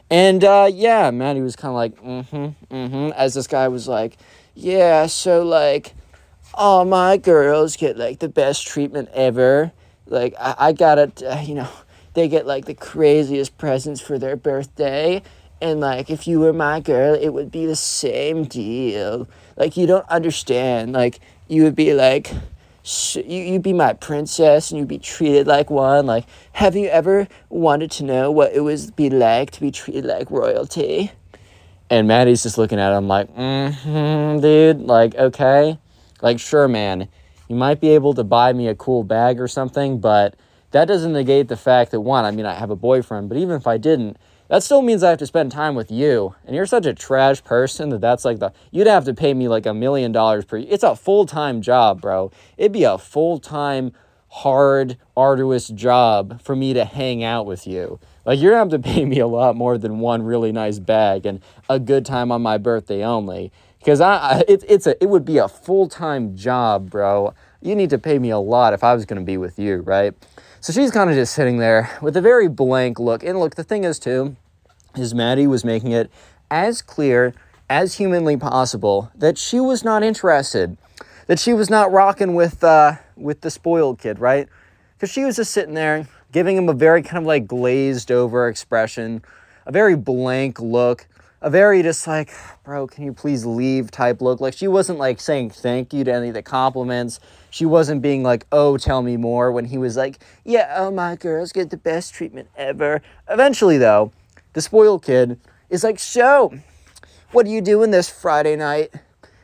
And 0.09 0.41
uh, 0.41 0.69
yeah, 0.71 1.11
Maddie 1.11 1.41
was 1.41 1.57
kind 1.57 1.71
of 1.71 1.75
like, 1.75 2.01
mm-hmm, 2.01 2.73
mm-hmm, 2.73 3.11
as 3.11 3.33
this 3.33 3.47
guy 3.47 3.67
was 3.67 3.85
like, 3.85 4.17
yeah, 4.55 5.05
so 5.07 5.43
like, 5.43 5.95
all 6.53 6.85
my 6.85 7.17
girls 7.17 7.75
get 7.75 7.97
like 7.97 8.19
the 8.19 8.29
best 8.29 8.65
treatment 8.65 9.09
ever. 9.13 9.73
Like, 10.05 10.33
I, 10.39 10.55
I 10.57 10.71
got 10.71 10.97
it, 10.97 11.23
uh, 11.23 11.41
you 11.43 11.55
know, 11.55 11.69
they 12.13 12.29
get 12.29 12.45
like 12.45 12.63
the 12.63 12.73
craziest 12.73 13.57
presents 13.57 13.99
for 13.99 14.17
their 14.17 14.37
birthday. 14.37 15.23
And 15.61 15.81
like, 15.81 16.09
if 16.09 16.25
you 16.25 16.39
were 16.39 16.53
my 16.53 16.79
girl, 16.79 17.15
it 17.15 17.29
would 17.29 17.51
be 17.51 17.65
the 17.65 17.75
same 17.75 18.45
deal. 18.45 19.27
Like, 19.55 19.77
you 19.77 19.85
don't 19.87 20.07
understand. 20.09 20.93
Like, 20.93 21.19
you 21.47 21.63
would 21.63 21.75
be 21.75 21.93
like, 21.93 22.31
sh- 22.83 23.17
you, 23.17 23.43
you'd 23.43 23.63
be 23.63 23.73
my 23.73 23.93
princess 23.93 24.71
and 24.71 24.79
you'd 24.79 24.87
be 24.87 24.99
treated 24.99 25.47
like 25.47 25.69
one. 25.69 26.05
Like, 26.05 26.25
have 26.53 26.75
you 26.75 26.87
ever 26.87 27.27
wanted 27.49 27.91
to 27.91 28.03
know 28.03 28.31
what 28.31 28.53
it 28.53 28.61
would 28.61 28.95
be 28.95 29.09
like 29.09 29.51
to 29.51 29.61
be 29.61 29.71
treated 29.71 30.05
like 30.05 30.29
royalty? 30.29 31.11
And 31.89 32.07
Maddie's 32.07 32.43
just 32.43 32.57
looking 32.57 32.79
at 32.79 32.95
him 32.95 33.07
like, 33.07 33.33
mm-hmm, 33.35 34.39
dude, 34.39 34.81
like, 34.81 35.15
okay. 35.15 35.77
Like, 36.21 36.39
sure, 36.39 36.67
man, 36.67 37.09
you 37.49 37.55
might 37.55 37.81
be 37.81 37.89
able 37.89 38.13
to 38.13 38.23
buy 38.23 38.53
me 38.53 38.67
a 38.67 38.75
cool 38.75 39.03
bag 39.03 39.39
or 39.39 39.47
something, 39.47 39.99
but 39.99 40.35
that 40.71 40.85
doesn't 40.85 41.13
negate 41.13 41.49
the 41.49 41.57
fact 41.57 41.91
that, 41.91 41.99
one, 41.99 42.25
I 42.25 42.31
mean, 42.31 42.45
I 42.45 42.53
have 42.53 42.69
a 42.69 42.75
boyfriend, 42.75 43.29
but 43.29 43.37
even 43.37 43.55
if 43.55 43.67
I 43.67 43.77
didn't, 43.77 44.17
that 44.53 44.61
still 44.61 44.83
means 44.83 45.01
I 45.01 45.09
have 45.09 45.17
to 45.17 45.25
spend 45.25 45.51
time 45.51 45.73
with 45.73 45.89
you. 45.89 46.35
And 46.45 46.55
you're 46.55 46.67
such 46.67 46.85
a 46.85 46.93
trash 46.93 47.43
person 47.43 47.89
that 47.89 48.01
that's 48.01 48.23
like 48.23 48.37
the, 48.37 48.53
you'd 48.69 48.85
have 48.85 49.03
to 49.05 49.13
pay 49.15 49.33
me 49.33 49.47
like 49.47 49.65
a 49.65 49.73
million 49.73 50.11
dollars 50.11 50.45
per, 50.45 50.57
it's 50.57 50.83
a 50.83 50.95
full 50.95 51.25
time 51.25 51.59
job, 51.59 52.01
bro. 52.01 52.31
It'd 52.55 52.71
be 52.71 52.83
a 52.83 52.99
full 52.99 53.39
time, 53.39 53.93
hard, 54.27 54.97
arduous 55.17 55.69
job 55.69 56.39
for 56.39 56.55
me 56.55 56.71
to 56.75 56.85
hang 56.85 57.23
out 57.23 57.47
with 57.47 57.65
you. 57.65 57.99
Like 58.27 58.39
you're 58.39 58.51
gonna 58.51 58.59
have 58.59 58.69
to 58.69 58.87
pay 58.93 59.05
me 59.05 59.17
a 59.17 59.25
lot 59.25 59.55
more 59.55 59.79
than 59.79 59.97
one 59.97 60.21
really 60.21 60.51
nice 60.51 60.77
bag 60.77 61.25
and 61.25 61.41
a 61.67 61.79
good 61.79 62.05
time 62.05 62.31
on 62.31 62.43
my 62.43 62.59
birthday 62.59 63.03
only. 63.03 63.51
Because 63.79 64.01
I, 64.01 64.43
it, 64.47 64.63
it's 64.67 64.85
a, 64.85 65.01
it 65.01 65.09
would 65.09 65.25
be 65.25 65.39
a 65.39 65.47
full 65.47 65.89
time 65.89 66.37
job, 66.37 66.91
bro. 66.91 67.33
you 67.59 67.73
need 67.73 67.89
to 67.89 67.97
pay 67.97 68.19
me 68.19 68.29
a 68.29 68.37
lot 68.37 68.73
if 68.73 68.83
I 68.83 68.93
was 68.93 69.03
to 69.07 69.19
be 69.21 69.37
with 69.37 69.57
you, 69.57 69.77
right? 69.77 70.13
So 70.61 70.71
she's 70.71 70.91
kind 70.91 71.09
of 71.09 71.15
just 71.17 71.33
sitting 71.33 71.57
there 71.57 71.89
with 72.01 72.15
a 72.15 72.21
very 72.21 72.47
blank 72.47 72.97
look. 72.97 73.23
And 73.23 73.37
look, 73.37 73.55
the 73.55 73.65
thing 73.65 73.83
is, 73.83 73.99
too, 73.99 74.37
Maddie 74.95 75.47
was 75.47 75.63
making 75.63 75.91
it 75.91 76.11
as 76.51 76.81
clear 76.81 77.33
as 77.69 77.95
humanly 77.95 78.37
possible 78.37 79.11
that 79.15 79.37
she 79.37 79.59
was 79.59 79.83
not 79.83 80.03
interested, 80.03 80.77
that 81.27 81.39
she 81.39 81.53
was 81.53 81.69
not 81.69 81.91
rocking 81.91 82.35
with 82.35 82.63
uh, 82.63 82.95
with 83.15 83.41
the 83.41 83.49
spoiled 83.49 83.99
kid, 83.99 84.19
right? 84.19 84.47
Because 84.95 85.09
she 85.09 85.23
was 85.23 85.35
just 85.37 85.51
sitting 85.51 85.73
there 85.73 86.07
giving 86.31 86.57
him 86.57 86.67
a 86.67 86.73
very 86.73 87.01
kind 87.01 87.19
of 87.19 87.25
like 87.25 87.47
glazed 87.47 88.11
over 88.11 88.47
expression, 88.47 89.23
a 89.65 89.71
very 89.71 89.95
blank 89.95 90.59
look, 90.59 91.07
a 91.41 91.49
very 91.49 91.83
just 91.83 92.07
like, 92.07 92.31
bro, 92.63 92.87
can 92.87 93.03
you 93.03 93.13
please 93.13 93.45
leave 93.45 93.91
type 93.91 94.21
look. 94.21 94.41
Like 94.41 94.53
she 94.53 94.67
wasn't 94.67 94.97
like 94.97 95.19
saying 95.19 95.51
thank 95.51 95.93
you 95.93 96.03
to 96.03 96.13
any 96.13 96.29
of 96.29 96.33
the 96.33 96.41
compliments. 96.41 97.19
She 97.49 97.65
wasn't 97.65 98.01
being 98.01 98.23
like, 98.23 98.45
oh, 98.51 98.77
tell 98.77 99.01
me 99.01 99.15
more 99.15 99.51
when 99.51 99.65
he 99.65 99.77
was 99.77 99.95
like, 99.95 100.19
yeah, 100.43 100.73
oh, 100.77 100.89
my 100.89 101.15
girls 101.15 101.51
get 101.51 101.69
the 101.69 101.77
best 101.77 102.13
treatment 102.13 102.49
ever. 102.57 103.01
Eventually, 103.29 103.77
though, 103.77 104.11
the 104.53 104.61
spoiled 104.61 105.03
kid 105.03 105.39
is 105.69 105.83
like, 105.83 105.99
so, 105.99 106.53
what 107.31 107.45
are 107.45 107.49
you 107.49 107.61
doing 107.61 107.91
this 107.91 108.09
Friday 108.09 108.55
night? 108.55 108.93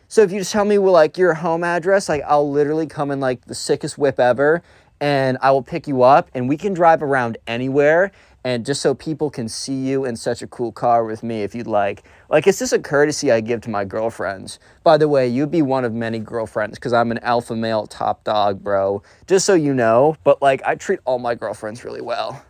So 0.08 0.22
if 0.22 0.32
you 0.32 0.40
just 0.40 0.52
tell 0.52 0.66
me 0.66 0.78
well, 0.78 0.94
like 0.94 1.18
your 1.18 1.36
home 1.36 1.64
address, 1.64 2.10
like 2.10 2.24
I'll 2.28 2.50
literally 2.50 2.88
come 2.88 3.12
in 3.12 3.20
like 3.20 3.46
the 3.46 3.54
sickest 3.54 3.98
whip 3.98 4.20
ever 4.20 4.64
and 5.00 5.38
I 5.42 5.52
will 5.52 5.62
pick 5.62 5.88
you 5.88 6.04
up 6.04 6.30
and 6.34 6.50
we 6.50 6.58
can 6.58 6.74
drive 6.74 7.04
around 7.04 7.38
anywhere 7.48 8.12
and 8.44 8.66
just 8.66 8.82
so 8.82 8.94
people 8.94 9.30
can 9.30 9.48
see 9.48 9.76
you 9.76 10.06
in 10.06 10.16
such 10.16 10.42
a 10.42 10.48
cool 10.48 10.72
car 10.72 11.06
with 11.06 11.24
me 11.24 11.44
if 11.44 11.54
you'd 11.54 11.68
like. 11.68 12.04
Like 12.30 12.48
it's 12.48 12.60
just 12.60 12.74
a 12.74 12.80
courtesy 12.80 13.32
I 13.32 13.42
give 13.42 13.62
to 13.62 13.70
my 13.70 13.86
girlfriends. 13.86 14.60
By 14.84 14.98
the 14.98 15.08
way, 15.08 15.28
you'd 15.28 15.52
be 15.52 15.62
one 15.62 15.86
of 15.86 15.94
many 15.94 16.20
girlfriends 16.20 16.78
because 16.78 16.94
I'm 16.94 17.12
an 17.12 17.20
alpha 17.20 17.56
male 17.56 17.86
top 17.86 18.24
dog, 18.24 18.64
bro. 18.64 19.04
Just 19.28 19.46
so 19.46 19.54
you 19.54 19.74
know, 19.74 20.16
but 20.24 20.42
like 20.42 20.62
I 20.66 20.76
treat 20.76 21.00
all 21.06 21.20
my 21.20 21.36
girlfriends 21.36 21.84
really 21.84 22.02
well. 22.02 22.44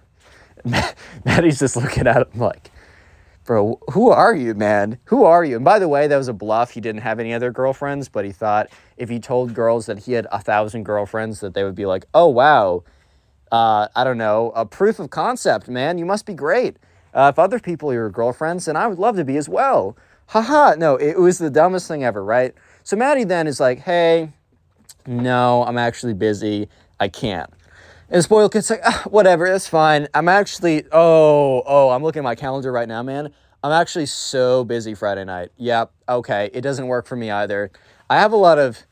Maddie's 1.25 1.59
just 1.59 1.75
looking 1.75 2.07
at 2.07 2.27
him 2.27 2.39
like, 2.39 2.71
bro, 3.45 3.79
who 3.91 4.09
are 4.09 4.35
you, 4.35 4.53
man? 4.53 4.99
Who 5.05 5.23
are 5.23 5.43
you? 5.43 5.55
And 5.55 5.65
by 5.65 5.79
the 5.79 5.87
way, 5.87 6.07
that 6.07 6.17
was 6.17 6.27
a 6.27 6.33
bluff. 6.33 6.71
He 6.71 6.81
didn't 6.81 7.01
have 7.01 7.19
any 7.19 7.33
other 7.33 7.51
girlfriends, 7.51 8.07
but 8.07 8.25
he 8.25 8.31
thought 8.31 8.69
if 8.97 9.09
he 9.09 9.19
told 9.19 9.53
girls 9.53 9.87
that 9.87 9.99
he 9.99 10.13
had 10.13 10.27
a 10.31 10.39
thousand 10.39 10.83
girlfriends, 10.83 11.39
that 11.39 11.53
they 11.53 11.63
would 11.63 11.75
be 11.75 11.85
like, 11.85 12.05
oh, 12.13 12.27
wow, 12.27 12.83
uh, 13.51 13.87
I 13.95 14.03
don't 14.03 14.17
know, 14.17 14.51
a 14.55 14.65
proof 14.65 14.99
of 14.99 15.09
concept, 15.09 15.67
man. 15.67 15.97
You 15.97 16.05
must 16.05 16.25
be 16.25 16.33
great. 16.33 16.77
Uh, 17.13 17.31
if 17.33 17.39
other 17.39 17.59
people 17.59 17.89
are 17.89 17.93
your 17.93 18.09
girlfriends, 18.09 18.65
then 18.65 18.75
I 18.75 18.87
would 18.87 18.99
love 18.99 19.15
to 19.15 19.25
be 19.25 19.37
as 19.37 19.49
well. 19.49 19.97
Haha, 20.27 20.75
no, 20.75 20.95
it 20.95 21.17
was 21.17 21.39
the 21.39 21.49
dumbest 21.49 21.87
thing 21.87 22.03
ever, 22.03 22.23
right? 22.23 22.53
So 22.83 22.95
Maddie 22.95 23.23
then 23.23 23.47
is 23.47 23.59
like, 23.59 23.79
hey, 23.79 24.31
no, 25.07 25.63
I'm 25.65 25.77
actually 25.77 26.13
busy. 26.13 26.69
I 26.99 27.07
can't. 27.07 27.49
And 28.11 28.17
the 28.17 28.23
spoiled 28.23 28.51
kid's 28.51 28.71
like, 28.71 28.81
ah, 28.83 29.03
whatever, 29.07 29.45
it's 29.45 29.67
fine. 29.67 30.07
I'm 30.15 30.27
actually, 30.27 30.83
oh, 30.91 31.61
oh, 31.65 31.89
I'm 31.89 32.01
looking 32.01 32.21
at 32.21 32.23
my 32.23 32.33
calendar 32.33 32.71
right 32.71 32.87
now, 32.87 33.03
man. 33.03 33.31
I'm 33.63 33.71
actually 33.71 34.07
so 34.07 34.63
busy 34.63 34.95
Friday 34.95 35.25
night. 35.25 35.49
Yep, 35.57 35.91
okay, 36.07 36.49
it 36.51 36.61
doesn't 36.61 36.87
work 36.87 37.05
for 37.05 37.15
me 37.15 37.29
either. 37.29 37.71
I 38.09 38.17
have 38.19 38.31
a 38.31 38.37
lot 38.37 38.57
of 38.57 38.83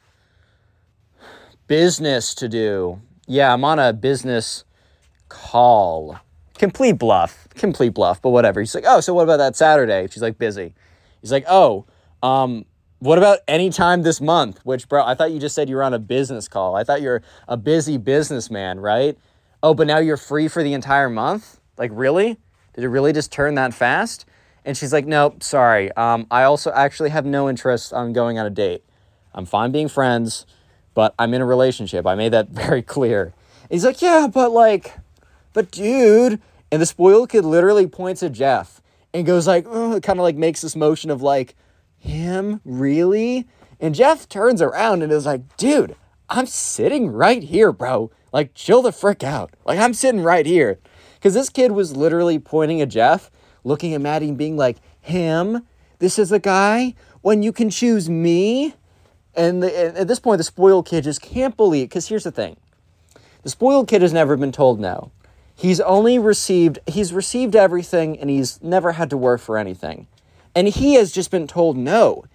business 1.65 2.35
to 2.35 2.47
do. 2.47 3.01
Yeah, 3.25 3.51
I'm 3.51 3.63
on 3.63 3.79
a 3.79 3.91
business 3.91 4.65
call. 5.29 6.19
Complete 6.59 6.99
bluff, 6.99 7.47
complete 7.55 7.95
bluff, 7.95 8.21
but 8.21 8.29
whatever. 8.29 8.59
He's 8.59 8.75
like, 8.75 8.85
oh, 8.85 8.99
so 8.99 9.15
what 9.15 9.23
about 9.23 9.37
that 9.37 9.55
Saturday? 9.55 10.07
She's 10.11 10.21
like, 10.21 10.37
busy. 10.37 10.75
He's 11.21 11.31
like, 11.31 11.45
oh, 11.49 11.85
um, 12.21 12.65
what 12.99 13.17
about 13.17 13.39
any 13.47 13.69
time 13.69 14.01
this 14.01 14.19
month? 14.19 14.59
Which, 14.63 14.89
bro, 14.89 15.05
I 15.05 15.13
thought 15.13 15.31
you 15.31 15.39
just 15.39 15.53
said 15.53 15.69
you 15.69 15.75
were 15.75 15.83
on 15.83 15.93
a 15.93 15.99
business 15.99 16.47
call. 16.47 16.75
I 16.75 16.83
thought 16.83 17.01
you're 17.01 17.21
a 17.47 17.57
busy 17.57 17.97
businessman, 17.97 18.79
right? 18.79 19.17
Oh, 19.61 19.73
but 19.73 19.87
now 19.87 19.99
you're 19.99 20.17
free 20.17 20.47
for 20.47 20.63
the 20.63 20.73
entire 20.73 21.09
month? 21.09 21.59
Like, 21.77 21.91
really? 21.93 22.37
Did 22.73 22.83
it 22.83 22.89
really 22.89 23.13
just 23.13 23.31
turn 23.31 23.55
that 23.55 23.73
fast? 23.73 24.25
And 24.65 24.75
she's 24.75 24.91
like, 24.91 25.05
nope, 25.05 25.43
sorry. 25.43 25.91
Um, 25.93 26.27
I 26.29 26.43
also 26.43 26.71
actually 26.71 27.09
have 27.09 27.25
no 27.25 27.49
interest 27.49 27.93
on 27.93 28.13
going 28.13 28.37
on 28.39 28.45
a 28.45 28.49
date. 28.49 28.83
I'm 29.33 29.45
fine 29.45 29.71
being 29.71 29.87
friends, 29.87 30.45
but 30.93 31.13
I'm 31.19 31.33
in 31.33 31.41
a 31.41 31.45
relationship. 31.45 32.07
I 32.07 32.15
made 32.15 32.33
that 32.33 32.49
very 32.49 32.81
clear. 32.81 33.33
He's 33.69 33.85
like, 33.85 34.01
yeah, 34.01 34.27
but 34.31 34.51
like, 34.51 34.97
but 35.53 35.71
dude. 35.71 36.41
And 36.71 36.81
the 36.81 36.85
spoiled 36.85 37.29
kid 37.29 37.45
literally 37.45 37.87
points 37.87 38.21
at 38.23 38.33
Jeff 38.33 38.81
and 39.13 39.25
goes 39.25 39.47
like, 39.47 39.63
kind 39.65 40.09
of 40.09 40.17
like 40.17 40.35
makes 40.35 40.61
this 40.61 40.75
motion 40.75 41.09
of 41.09 41.21
like, 41.21 41.55
him? 41.99 42.61
Really? 42.63 43.47
And 43.79 43.95
Jeff 43.95 44.27
turns 44.27 44.61
around 44.61 45.03
and 45.03 45.11
is 45.11 45.25
like, 45.25 45.57
dude, 45.57 45.95
I'm 46.29 46.45
sitting 46.45 47.09
right 47.09 47.43
here, 47.43 47.71
bro. 47.71 48.11
Like, 48.33 48.53
chill 48.53 48.81
the 48.81 48.91
frick 48.91 49.23
out. 49.23 49.53
Like, 49.65 49.79
I'm 49.79 49.93
sitting 49.93 50.21
right 50.21 50.45
here. 50.45 50.79
Because 51.15 51.33
this 51.33 51.49
kid 51.49 51.71
was 51.71 51.95
literally 51.95 52.39
pointing 52.39 52.81
at 52.81 52.89
Jeff, 52.89 53.31
looking 53.63 53.93
at 53.93 54.01
Maddie 54.01 54.29
and 54.29 54.37
being 54.37 54.57
like, 54.57 54.77
him? 54.99 55.65
This 55.99 56.19
is 56.19 56.29
the 56.29 56.39
guy? 56.39 56.93
When 57.21 57.41
you 57.43 57.51
can 57.51 57.69
choose 57.69 58.09
me? 58.09 58.73
And, 59.35 59.63
the, 59.63 59.87
and 59.87 59.97
at 59.97 60.07
this 60.07 60.19
point, 60.19 60.39
the 60.39 60.43
spoiled 60.43 60.87
kid 60.87 61.03
just 61.03 61.21
can't 61.21 61.55
believe. 61.55 61.89
Because 61.89 62.07
here's 62.07 62.23
the 62.23 62.31
thing 62.31 62.57
the 63.43 63.49
spoiled 63.49 63.87
kid 63.87 64.01
has 64.01 64.13
never 64.13 64.35
been 64.35 64.51
told 64.51 64.79
no. 64.79 65.11
He's 65.55 65.79
only 65.79 66.19
received, 66.19 66.79
he's 66.85 67.13
received 67.13 67.55
everything 67.55 68.19
and 68.19 68.29
he's 68.29 68.61
never 68.61 68.91
had 68.91 69.09
to 69.09 69.17
work 69.17 69.41
for 69.41 69.57
anything. 69.57 70.07
And 70.57 70.69
he 70.69 70.95
has 70.95 71.11
just 71.11 71.29
been 71.29 71.45
told 71.45 71.77
no. 71.77 72.25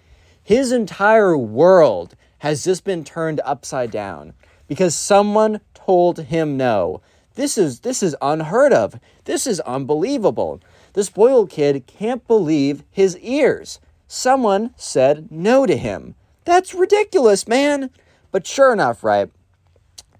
His 0.41 0.71
entire 0.71 1.37
world 1.37 2.15
has 2.37 2.63
just 2.63 2.85
been 2.85 3.03
turned 3.03 3.41
upside 3.43 3.91
down 3.91 4.31
because 4.65 4.95
someone 4.95 5.59
told 5.73 6.19
him 6.19 6.55
no. 6.55 7.01
This 7.35 7.57
is 7.57 7.81
this 7.81 8.01
is 8.01 8.15
unheard 8.21 8.71
of. 8.71 8.97
This 9.25 9.45
is 9.45 9.59
unbelievable. 9.65 10.61
The 10.93 11.03
spoiled 11.03 11.49
kid 11.49 11.85
can't 11.85 12.25
believe 12.25 12.85
his 12.89 13.17
ears. 13.17 13.81
Someone 14.07 14.73
said 14.77 15.29
no 15.29 15.65
to 15.65 15.75
him. 15.75 16.15
That's 16.45 16.73
ridiculous, 16.73 17.45
man. 17.45 17.89
But 18.31 18.47
sure 18.47 18.71
enough, 18.71 19.03
right? 19.03 19.29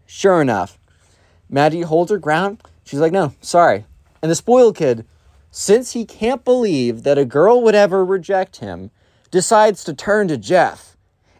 Sure 0.05 0.41
enough, 0.41 0.77
Maddie 1.49 1.83
holds 1.83 2.11
her 2.11 2.17
ground. 2.17 2.61
She's 2.83 2.99
like, 2.99 3.13
no, 3.13 3.33
sorry. 3.39 3.85
And 4.21 4.29
the 4.29 4.35
spoiled 4.35 4.75
kid, 4.75 5.05
since 5.55 5.91
he 5.91 6.03
can't 6.03 6.43
believe 6.43 7.03
that 7.03 7.19
a 7.19 7.25
girl 7.25 7.61
would 7.61 7.75
ever 7.75 8.03
reject 8.03 8.57
him, 8.57 8.89
decides 9.29 9.83
to 9.83 9.93
turn 9.93 10.27
to 10.27 10.35
Jeff 10.35 10.97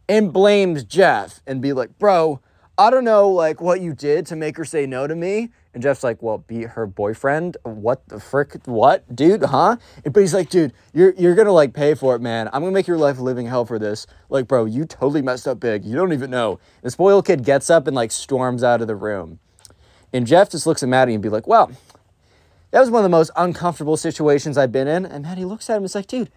and 0.07 0.32
blames 0.32 0.84
Jeff 0.84 1.41
and 1.47 1.64
be 1.64 1.74
like, 1.74 1.97
bro, 1.97 2.39
I 2.78 2.91
don't 2.91 3.05
know 3.05 3.28
like 3.28 3.59
what 3.59 3.82
you 3.82 3.95
did 3.95 4.28
to 4.28 4.36
make 4.36 4.55
her 4.57 4.66
say 4.66 4.86
no 4.86 5.07
to 5.07 5.16
me. 5.16 5.49
And 5.74 5.82
Jeff's 5.82 6.03
like, 6.03 6.22
well, 6.22 6.38
be 6.38 6.61
her 6.61 6.86
boyfriend? 6.86 7.57
What 7.64 8.07
the 8.07 8.20
frick? 8.20 8.55
What, 8.66 9.16
dude? 9.16 9.45
Huh? 9.45 9.78
But 10.03 10.20
he's 10.20 10.36
like, 10.36 10.51
dude, 10.51 10.74
you're 10.93 11.16
you're 11.16 11.34
gonna 11.34 11.51
like 11.51 11.74
pay 11.74 11.95
for 11.95 12.16
it, 12.16 12.22
man. 12.22 12.49
I'm 12.53 12.61
gonna 12.61 12.72
make 12.72 12.86
your 12.86 12.97
life 12.97 13.18
a 13.18 13.24
living 13.24 13.47
hell 13.47 13.66
for 13.66 13.80
this. 13.80 14.05
Like, 14.30 14.47
bro, 14.47 14.66
you 14.66 14.86
totally 14.86 15.24
messed 15.24 15.47
up 15.47 15.59
big. 15.59 15.84
You 15.84 15.95
don't 15.95 16.14
even 16.14 16.30
know. 16.30 16.59
The 16.84 16.91
spoiled 16.91 17.26
kid 17.26 17.43
gets 17.43 17.72
up 17.72 17.88
and 17.88 17.95
like 17.95 18.11
storms 18.11 18.64
out 18.64 18.80
of 18.82 18.88
the 18.88 18.95
room. 18.95 19.39
And 20.14 20.28
Jeff 20.28 20.51
just 20.51 20.68
looks 20.68 20.84
at 20.84 20.89
Maddie 20.89 21.16
and 21.16 21.24
be 21.24 21.30
like, 21.30 21.47
well, 21.47 21.72
that 22.74 22.80
was 22.80 22.89
one 22.89 23.01
of 23.01 23.03
the 23.03 23.15
most 23.15 23.30
uncomfortable 23.36 23.97
situations 23.97 24.57
I've 24.57 24.71
been 24.71 24.88
in. 24.88 25.05
And 25.05 25.24
Maddie 25.24 25.45
looks 25.45 25.69
at 25.69 25.74
him 25.74 25.78
and 25.78 25.86
is 25.86 25.93
like, 25.93 26.07
dude, 26.07 26.32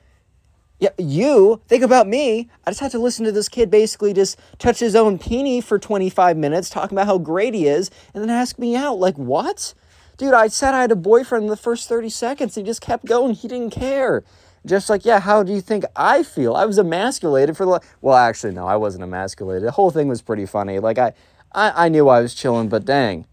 yeah, 0.78 0.90
you 0.98 1.62
think 1.66 1.82
about 1.82 2.06
me. 2.06 2.50
I 2.66 2.70
just 2.70 2.80
had 2.80 2.90
to 2.90 2.98
listen 2.98 3.24
to 3.24 3.32
this 3.32 3.48
kid 3.48 3.70
basically 3.70 4.12
just 4.12 4.38
touch 4.58 4.78
his 4.78 4.94
own 4.94 5.18
peenie 5.18 5.62
for 5.62 5.78
25 5.78 6.36
minutes, 6.36 6.68
talking 6.68 6.94
about 6.94 7.06
how 7.06 7.16
great 7.16 7.54
he 7.54 7.66
is, 7.66 7.90
and 8.12 8.22
then 8.22 8.28
ask 8.28 8.58
me 8.58 8.76
out. 8.76 8.98
Like, 8.98 9.16
what? 9.16 9.72
Dude, 10.18 10.34
I 10.34 10.48
said 10.48 10.74
I 10.74 10.82
had 10.82 10.92
a 10.92 10.96
boyfriend 10.96 11.44
in 11.44 11.48
the 11.48 11.56
first 11.56 11.88
30 11.88 12.10
seconds. 12.10 12.54
He 12.54 12.62
just 12.62 12.82
kept 12.82 13.06
going. 13.06 13.34
He 13.34 13.48
didn't 13.48 13.70
care. 13.70 14.22
Just 14.66 14.90
like, 14.90 15.06
yeah, 15.06 15.20
how 15.20 15.42
do 15.42 15.54
you 15.54 15.62
think 15.62 15.84
I 15.96 16.22
feel? 16.22 16.54
I 16.54 16.66
was 16.66 16.76
emasculated 16.76 17.56
for 17.56 17.64
the. 17.64 17.80
Well, 18.02 18.14
actually, 18.14 18.52
no, 18.52 18.66
I 18.66 18.76
wasn't 18.76 19.04
emasculated. 19.04 19.62
The 19.62 19.70
whole 19.70 19.90
thing 19.90 20.06
was 20.06 20.20
pretty 20.20 20.44
funny. 20.44 20.80
Like, 20.80 20.98
I, 20.98 21.14
I, 21.52 21.86
I 21.86 21.88
knew 21.88 22.10
I 22.10 22.20
was 22.20 22.34
chilling, 22.34 22.68
but 22.68 22.84
dang. 22.84 23.24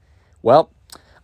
Well, 0.42 0.72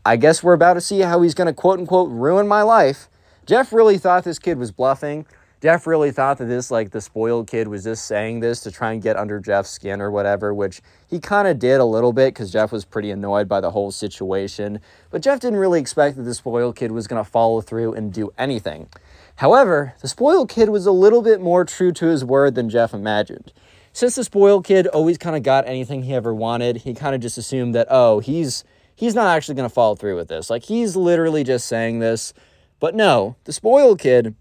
I 0.06 0.16
guess 0.16 0.41
we're 0.41 0.54
about 0.54 0.76
to 0.76 0.82
see 0.82 1.00
how 1.00 1.22
he's 1.22 1.34
going 1.34 1.47
to 1.47 1.54
quote 1.54 1.80
unquote 1.80 2.10
ruin 2.10 2.47
my 2.47 2.62
life. 2.62 3.10
Jeff 3.45 3.74
really 3.74 3.97
thought 3.97 4.24
this 4.24 4.39
kid 4.39 4.58
was 4.58 4.72
bluffing. 4.72 5.26
Jeff 5.62 5.86
really 5.86 6.12
thought 6.12 6.38
that 6.38 6.45
this, 6.45 6.72
like, 6.72 6.91
the 6.91 7.02
spoiled 7.02 7.47
kid 7.47 7.68
was 7.68 7.84
just 7.84 8.06
saying 8.06 8.39
this 8.39 8.62
to 8.62 8.72
try 8.72 8.93
and 8.93 9.02
get 9.02 9.18
under 9.18 9.41
Jeff's 9.41 9.70
skin 9.70 10.00
or 10.00 10.10
whatever, 10.10 10.54
which 10.54 10.82
he 11.06 11.20
kind 11.20 11.50
of 11.50 11.60
did 11.60 11.82
a 11.82 11.86
little 11.86 12.14
bit 12.14 12.34
because 12.34 12.50
Jeff 12.50 12.72
was 12.72 12.86
pretty 12.86 13.12
annoyed 13.12 13.50
by 13.50 13.60
the 13.60 13.72
whole 13.72 13.91
situation. 13.91 14.80
But 15.10 15.22
Jeff 15.22 15.41
didn't 15.41 15.60
really 15.60 15.82
expect 15.82 16.16
that 16.16 16.24
the 16.24 16.34
spoiled 16.34 16.78
kid 16.78 16.93
was 16.93 17.08
going 17.08 17.22
to 17.22 17.30
follow 17.30 17.60
through 17.60 17.93
and 17.93 18.14
do 18.14 18.32
anything. 18.38 18.88
However, 19.36 19.95
the 20.02 20.08
spoiled 20.08 20.47
kid 20.47 20.70
was 20.70 20.86
a 20.86 20.93
little 20.93 21.22
bit 21.22 21.41
more 21.41 21.66
true 21.66 21.91
to 21.91 22.06
his 22.06 22.24
word 22.24 22.56
than 22.56 22.70
Jeff 22.70 22.93
imagined. 22.93 23.52
Since 23.91 24.16
the 24.16 24.24
spoiled 24.24 24.66
kid 24.66 24.88
always 24.88 25.18
kind 25.18 25.36
of 25.36 25.43
got 25.43 25.68
anything 25.68 26.04
he 26.04 26.14
ever 26.14 26.34
wanted, 26.34 26.78
he 26.78 26.93
kind 26.93 27.16
of 27.16 27.22
just 27.22 27.38
assumed 27.38 27.76
that, 27.76 27.88
oh, 27.89 28.20
he's 28.20 28.64
he's 29.00 29.16
not 29.16 29.34
actually 29.34 29.56
going 29.56 29.70
to 29.70 29.74
follow 29.74 29.95
through 29.95 30.18
with 30.18 30.28
this. 30.28 30.50
Like 30.50 30.64
he's 30.64 30.97
literally 30.97 31.45
just 31.45 31.68
saying 31.68 32.00
this. 32.00 32.34
But 32.82 32.95
no, 32.95 33.38
the 33.45 33.54
spoiled 33.54 34.00
kid 34.00 34.36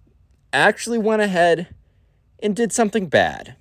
actually 0.52 0.98
went 0.98 1.22
ahead 1.22 1.68
and 2.42 2.56
did 2.56 2.72
something 2.72 3.06
bad. 3.06 3.54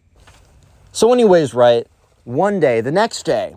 So, 0.91 1.14
anyways, 1.14 1.54
right, 1.54 1.86
one 2.24 2.60
day, 2.60 2.82
the 2.82 2.91
next 2.91 3.24
day, 3.24 3.56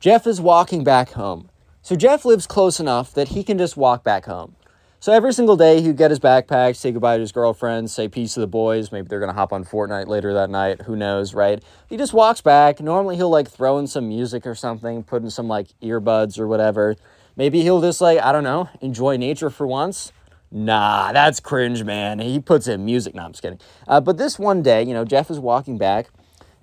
Jeff 0.00 0.26
is 0.26 0.40
walking 0.40 0.82
back 0.82 1.10
home. 1.10 1.50
So 1.82 1.94
Jeff 1.94 2.24
lives 2.24 2.46
close 2.46 2.80
enough 2.80 3.12
that 3.12 3.28
he 3.28 3.44
can 3.44 3.58
just 3.58 3.76
walk 3.76 4.02
back 4.02 4.24
home. 4.24 4.56
So 5.02 5.12
every 5.12 5.32
single 5.32 5.56
day 5.56 5.80
he'd 5.80 5.96
get 5.96 6.12
his 6.12 6.20
backpack, 6.20 6.76
say 6.76 6.92
goodbye 6.92 7.16
to 7.16 7.22
his 7.22 7.32
girlfriend, 7.32 7.90
say 7.90 8.06
peace 8.06 8.34
to 8.34 8.40
the 8.40 8.46
boys. 8.46 8.92
Maybe 8.92 9.08
they're 9.08 9.18
gonna 9.18 9.32
hop 9.32 9.52
on 9.52 9.64
Fortnite 9.64 10.06
later 10.06 10.32
that 10.34 10.48
night. 10.48 10.82
Who 10.82 10.94
knows, 10.94 11.34
right? 11.34 11.60
He 11.88 11.96
just 11.96 12.12
walks 12.12 12.40
back. 12.40 12.80
Normally 12.80 13.16
he'll 13.16 13.28
like 13.28 13.50
throw 13.50 13.78
in 13.78 13.88
some 13.88 14.08
music 14.08 14.46
or 14.46 14.54
something, 14.54 15.02
put 15.02 15.24
in 15.24 15.30
some 15.30 15.48
like 15.48 15.70
earbuds 15.82 16.38
or 16.38 16.46
whatever. 16.46 16.94
Maybe 17.34 17.62
he'll 17.62 17.80
just 17.80 18.00
like, 18.00 18.20
I 18.20 18.30
don't 18.30 18.44
know, 18.44 18.68
enjoy 18.80 19.16
nature 19.16 19.50
for 19.50 19.66
once. 19.66 20.12
Nah, 20.52 21.10
that's 21.10 21.40
cringe, 21.40 21.82
man. 21.82 22.20
He 22.20 22.38
puts 22.38 22.68
in 22.68 22.84
music. 22.84 23.12
No, 23.12 23.24
I'm 23.24 23.32
just 23.32 23.42
kidding. 23.42 23.58
Uh, 23.88 24.00
but 24.00 24.18
this 24.18 24.38
one 24.38 24.62
day, 24.62 24.84
you 24.84 24.94
know, 24.94 25.04
Jeff 25.04 25.32
is 25.32 25.40
walking 25.40 25.78
back 25.78 26.10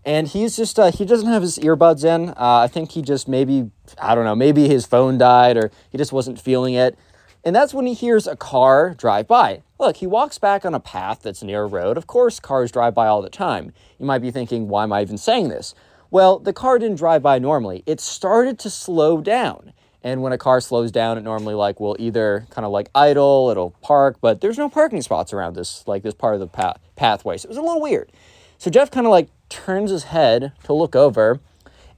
and 0.05 0.29
he's 0.29 0.55
just 0.55 0.79
uh, 0.79 0.91
he 0.91 1.03
doesn't 1.03 1.27
have 1.27 1.41
his 1.41 1.59
earbuds 1.59 2.05
in. 2.05 2.29
Uh, 2.29 2.35
I 2.63 2.67
think 2.67 2.91
he 2.91 3.01
just 3.01 3.27
maybe 3.27 3.69
I 4.01 4.15
don't 4.15 4.23
know 4.23 4.35
maybe 4.35 4.69
his 4.69 4.85
phone 4.85 5.17
died 5.17 5.57
or 5.57 5.71
he 5.89 5.97
just 5.97 6.13
wasn't 6.13 6.39
feeling 6.39 6.73
it, 6.75 6.97
and 7.43 7.55
that's 7.55 7.73
when 7.73 7.85
he 7.85 7.93
hears 7.93 8.27
a 8.27 8.35
car 8.35 8.93
drive 8.93 9.27
by. 9.27 9.61
Look, 9.79 9.97
he 9.97 10.07
walks 10.07 10.37
back 10.37 10.65
on 10.65 10.73
a 10.73 10.79
path 10.79 11.21
that's 11.21 11.41
near 11.41 11.63
a 11.63 11.67
road. 11.67 11.97
Of 11.97 12.07
course, 12.07 12.39
cars 12.39 12.71
drive 12.71 12.93
by 12.93 13.07
all 13.07 13.21
the 13.21 13.29
time. 13.29 13.73
You 13.97 14.05
might 14.05 14.19
be 14.19 14.31
thinking, 14.31 14.67
why 14.67 14.83
am 14.83 14.91
I 14.91 15.01
even 15.01 15.17
saying 15.17 15.49
this? 15.49 15.73
Well, 16.11 16.39
the 16.39 16.53
car 16.53 16.79
didn't 16.79 16.97
drive 16.97 17.21
by 17.21 17.39
normally. 17.39 17.83
It 17.85 17.99
started 18.01 18.59
to 18.59 18.69
slow 18.69 19.21
down. 19.21 19.73
And 20.03 20.21
when 20.21 20.31
a 20.31 20.37
car 20.37 20.61
slows 20.61 20.91
down, 20.91 21.17
it 21.17 21.21
normally 21.21 21.53
like 21.53 21.79
will 21.79 21.95
either 21.99 22.47
kind 22.49 22.65
of 22.65 22.71
like 22.71 22.89
idle, 22.95 23.49
it'll 23.49 23.71
park, 23.81 24.17
but 24.21 24.41
there's 24.41 24.57
no 24.57 24.69
parking 24.69 25.01
spots 25.01 25.33
around 25.33 25.55
this 25.55 25.83
like 25.87 26.03
this 26.03 26.13
part 26.13 26.35
of 26.35 26.39
the 26.39 26.47
path 26.47 26.79
pathway. 26.95 27.37
So 27.37 27.47
it 27.47 27.49
was 27.49 27.57
a 27.57 27.61
little 27.61 27.81
weird. 27.81 28.11
So 28.57 28.69
Jeff 28.69 28.91
kind 28.91 29.05
of 29.05 29.11
like 29.11 29.29
turns 29.49 29.91
his 29.91 30.05
head 30.05 30.53
to 30.63 30.73
look 30.73 30.95
over 30.95 31.39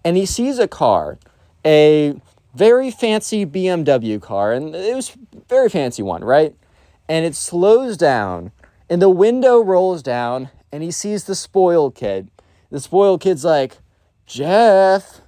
and 0.04 0.18
he 0.18 0.26
sees 0.26 0.58
a 0.58 0.68
car, 0.68 1.20
a 1.64 2.16
very 2.54 2.92
fancy 2.92 3.46
BMW 3.46 4.22
car, 4.22 4.54
and 4.54 4.76
it 4.76 4.96
was 4.96 5.16
very 5.50 5.70
fancy 5.70 6.04
one, 6.04 6.24
right? 6.24 6.56
And 7.08 7.26
it 7.26 7.36
slows 7.36 7.98
down 7.98 8.52
and 8.92 9.02
the 9.02 9.10
window 9.10 9.62
rolls 9.62 10.04
down 10.04 10.50
and 10.70 10.84
he 10.84 10.92
sees 10.92 11.24
the 11.24 11.34
spoiled 11.34 11.96
kid. 11.96 12.30
The 12.72 12.82
spoiled 12.82 13.22
kid's 13.22 13.46
like, 13.46 13.78
Jeff, 14.26 15.22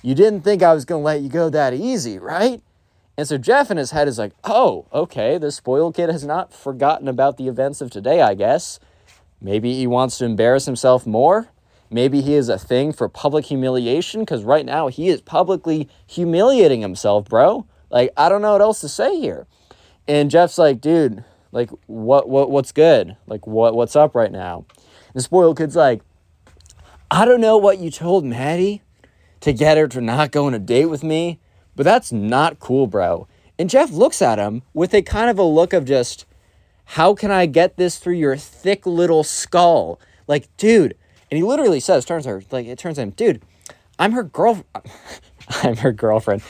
you 0.00 0.14
didn't 0.14 0.42
think 0.42 0.62
I 0.62 0.72
was 0.72 0.84
to 0.84 0.96
let 0.96 1.20
you 1.20 1.28
go 1.28 1.50
that 1.50 1.74
easy, 1.74 2.20
right? 2.20 2.62
And 3.18 3.26
so 3.26 3.36
Jeff 3.36 3.68
in 3.68 3.78
his 3.78 3.90
head 3.90 4.06
is 4.06 4.16
like, 4.16 4.30
oh, 4.44 4.86
okay, 4.92 5.38
the 5.38 5.50
spoiled 5.50 5.96
kid 5.96 6.08
has 6.08 6.24
not 6.24 6.54
forgotten 6.54 7.08
about 7.08 7.36
the 7.36 7.48
events 7.48 7.80
of 7.80 7.90
today, 7.90 8.22
I 8.22 8.34
guess. 8.34 8.78
Maybe 9.40 9.74
he 9.74 9.88
wants 9.88 10.16
to 10.18 10.24
embarrass 10.24 10.66
himself 10.66 11.04
more. 11.04 11.48
Maybe 11.90 12.20
he 12.20 12.34
is 12.34 12.48
a 12.48 12.58
thing 12.58 12.92
for 12.92 13.08
public 13.08 13.46
humiliation 13.46 14.20
because 14.20 14.44
right 14.44 14.64
now 14.64 14.86
he 14.86 15.08
is 15.08 15.20
publicly 15.20 15.88
humiliating 16.06 16.82
himself, 16.82 17.28
bro. 17.28 17.66
Like, 17.90 18.10
I 18.16 18.28
don't 18.28 18.42
know 18.42 18.52
what 18.52 18.60
else 18.60 18.80
to 18.82 18.88
say 18.88 19.18
here. 19.20 19.48
And 20.06 20.30
Jeff's 20.30 20.56
like, 20.56 20.80
dude, 20.80 21.24
like, 21.50 21.70
what, 21.86 22.28
what, 22.28 22.50
what's 22.50 22.70
good? 22.70 23.16
Like, 23.26 23.44
what, 23.46 23.74
what's 23.74 23.96
up 23.96 24.14
right 24.14 24.30
now? 24.30 24.66
The 25.14 25.20
spoiled 25.20 25.58
kid's 25.58 25.74
like, 25.74 26.02
I 27.10 27.24
don't 27.24 27.40
know 27.40 27.58
what 27.58 27.78
you 27.78 27.90
told 27.90 28.24
Maddie 28.24 28.82
to 29.40 29.52
get 29.52 29.76
her 29.76 29.88
to 29.88 30.00
not 30.00 30.30
go 30.30 30.46
on 30.46 30.54
a 30.54 30.60
date 30.60 30.86
with 30.86 31.02
me, 31.02 31.40
but 31.74 31.82
that's 31.82 32.12
not 32.12 32.60
cool, 32.60 32.86
bro. 32.86 33.26
And 33.58 33.68
Jeff 33.68 33.90
looks 33.90 34.22
at 34.22 34.38
him 34.38 34.62
with 34.72 34.94
a 34.94 35.02
kind 35.02 35.28
of 35.28 35.40
a 35.40 35.42
look 35.42 35.72
of 35.72 35.84
just, 35.84 36.24
how 36.84 37.14
can 37.14 37.32
I 37.32 37.46
get 37.46 37.76
this 37.76 37.98
through 37.98 38.14
your 38.14 38.36
thick 38.36 38.86
little 38.86 39.24
skull? 39.24 39.98
Like, 40.28 40.48
dude. 40.56 40.94
And 41.30 41.38
he 41.38 41.44
literally 41.44 41.80
says, 41.80 42.04
turns 42.04 42.24
her, 42.26 42.42
like, 42.50 42.66
it 42.66 42.78
turns 42.78 42.98
him, 42.98 43.10
dude, 43.10 43.42
I'm 43.98 44.12
her 44.12 44.24
girl, 44.24 44.64
I'm 45.62 45.76
her 45.76 45.92
girlfriend. 45.92 46.42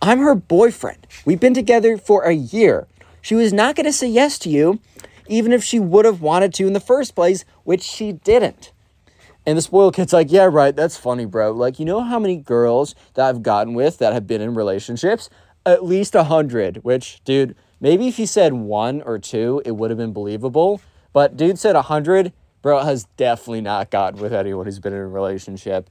I'm 0.00 0.20
her 0.20 0.34
boyfriend. 0.36 1.06
We've 1.24 1.40
been 1.40 1.54
together 1.54 1.98
for 1.98 2.22
a 2.22 2.32
year. 2.32 2.86
She 3.20 3.34
was 3.34 3.52
not 3.52 3.74
going 3.74 3.86
to 3.86 3.92
say 3.92 4.08
yes 4.08 4.38
to 4.40 4.48
you, 4.48 4.78
even 5.26 5.52
if 5.52 5.64
she 5.64 5.80
would 5.80 6.04
have 6.04 6.20
wanted 6.20 6.54
to 6.54 6.66
in 6.66 6.72
the 6.72 6.80
first 6.80 7.14
place, 7.14 7.44
which 7.64 7.82
she 7.82 8.12
didn't. 8.12 8.72
And 9.44 9.56
the 9.56 9.62
spoiled 9.62 9.96
kid's 9.96 10.12
like, 10.12 10.30
yeah, 10.30 10.44
right, 10.44 10.76
that's 10.76 10.96
funny, 10.96 11.24
bro. 11.24 11.52
Like, 11.52 11.78
you 11.78 11.84
know 11.84 12.02
how 12.02 12.18
many 12.18 12.36
girls 12.36 12.94
that 13.14 13.26
I've 13.26 13.42
gotten 13.42 13.74
with 13.74 13.98
that 13.98 14.12
have 14.12 14.26
been 14.26 14.42
in 14.42 14.54
relationships? 14.54 15.30
At 15.64 15.84
least 15.84 16.14
a 16.14 16.24
hundred, 16.24 16.84
which, 16.84 17.22
dude, 17.24 17.56
maybe 17.80 18.08
if 18.08 18.18
he 18.18 18.26
said 18.26 18.52
one 18.52 19.02
or 19.02 19.18
two, 19.18 19.62
it 19.64 19.72
would 19.72 19.90
have 19.90 19.98
been 19.98 20.12
believable. 20.12 20.80
But 21.12 21.36
dude 21.36 21.58
said 21.58 21.76
a 21.76 21.82
hundred, 21.82 22.32
bro 22.68 22.80
has 22.80 23.04
definitely 23.16 23.62
not 23.62 23.90
gotten 23.90 24.20
with 24.20 24.30
anyone 24.30 24.66
who's 24.66 24.78
been 24.78 24.92
in 24.92 24.98
a 24.98 25.08
relationship. 25.08 25.88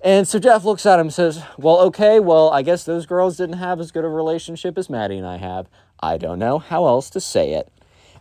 And 0.00 0.28
so 0.28 0.38
Jeff 0.38 0.62
looks 0.62 0.86
at 0.86 1.00
him 1.00 1.06
and 1.06 1.12
says, 1.12 1.42
Well, 1.58 1.80
okay, 1.80 2.20
well, 2.20 2.48
I 2.50 2.62
guess 2.62 2.84
those 2.84 3.06
girls 3.06 3.36
didn't 3.36 3.56
have 3.56 3.80
as 3.80 3.90
good 3.90 4.04
a 4.04 4.08
relationship 4.08 4.78
as 4.78 4.88
Maddie 4.88 5.18
and 5.18 5.26
I 5.26 5.38
have. 5.38 5.68
I 6.00 6.18
don't 6.18 6.38
know 6.38 6.60
how 6.60 6.86
else 6.86 7.10
to 7.10 7.20
say 7.20 7.54
it. 7.54 7.72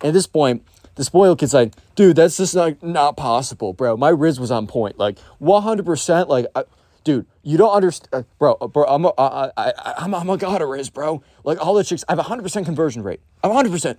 And 0.02 0.10
At 0.10 0.14
this 0.14 0.26
point, 0.26 0.66
the 0.95 1.04
spoiled 1.04 1.38
kid's 1.38 1.54
like, 1.54 1.74
dude, 1.93 2.16
that's 2.16 2.38
just 2.38 2.56
not, 2.56 2.82
not 2.82 3.18
possible, 3.18 3.72
bro. 3.72 3.95
My 3.97 4.10
Riz 4.10 4.39
was 4.39 4.49
on 4.49 4.66
point. 4.66 4.97
Like, 4.97 5.20
100%. 5.39 6.28
Like, 6.28 6.47
I, 6.56 6.64
dude, 7.04 7.28
you 7.43 7.60
don't 7.60 7.72
understand. 7.72 8.10
Uh, 8.12 8.24
bro, 8.39 8.58
uh, 8.60 8.66
bro, 8.68 8.86
I'm 8.86 9.06
a, 9.06 9.14
I, 9.16 9.52
I, 9.58 9.74
I'm, 9.99 10.16
I'm 10.16 10.30
a 10.32 10.38
god 10.38 10.64
of 10.64 10.70
Riz, 10.70 10.89
bro. 10.89 11.22
Like, 11.43 11.64
all 11.64 11.76
the 11.76 11.84
chicks, 11.84 12.04
I 12.10 12.14
have 12.14 12.20
a 12.20 12.24
100% 12.24 12.66
conversion 12.66 13.04
rate. 13.04 13.20
I'm 13.43 13.52
100%. 13.52 13.97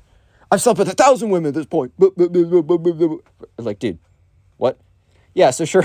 I've 0.53 0.61
slept 0.61 0.79
with 0.79 0.89
a 0.91 0.95
thousand 0.95 1.31
women 1.31 1.49
at 1.49 1.55
this 1.55 1.65
point. 1.65 1.95
Like, 3.57 3.79
dude, 3.79 3.99
what? 4.59 4.79
Yeah, 5.33 5.49
so 5.49 5.65
sure. 5.65 5.83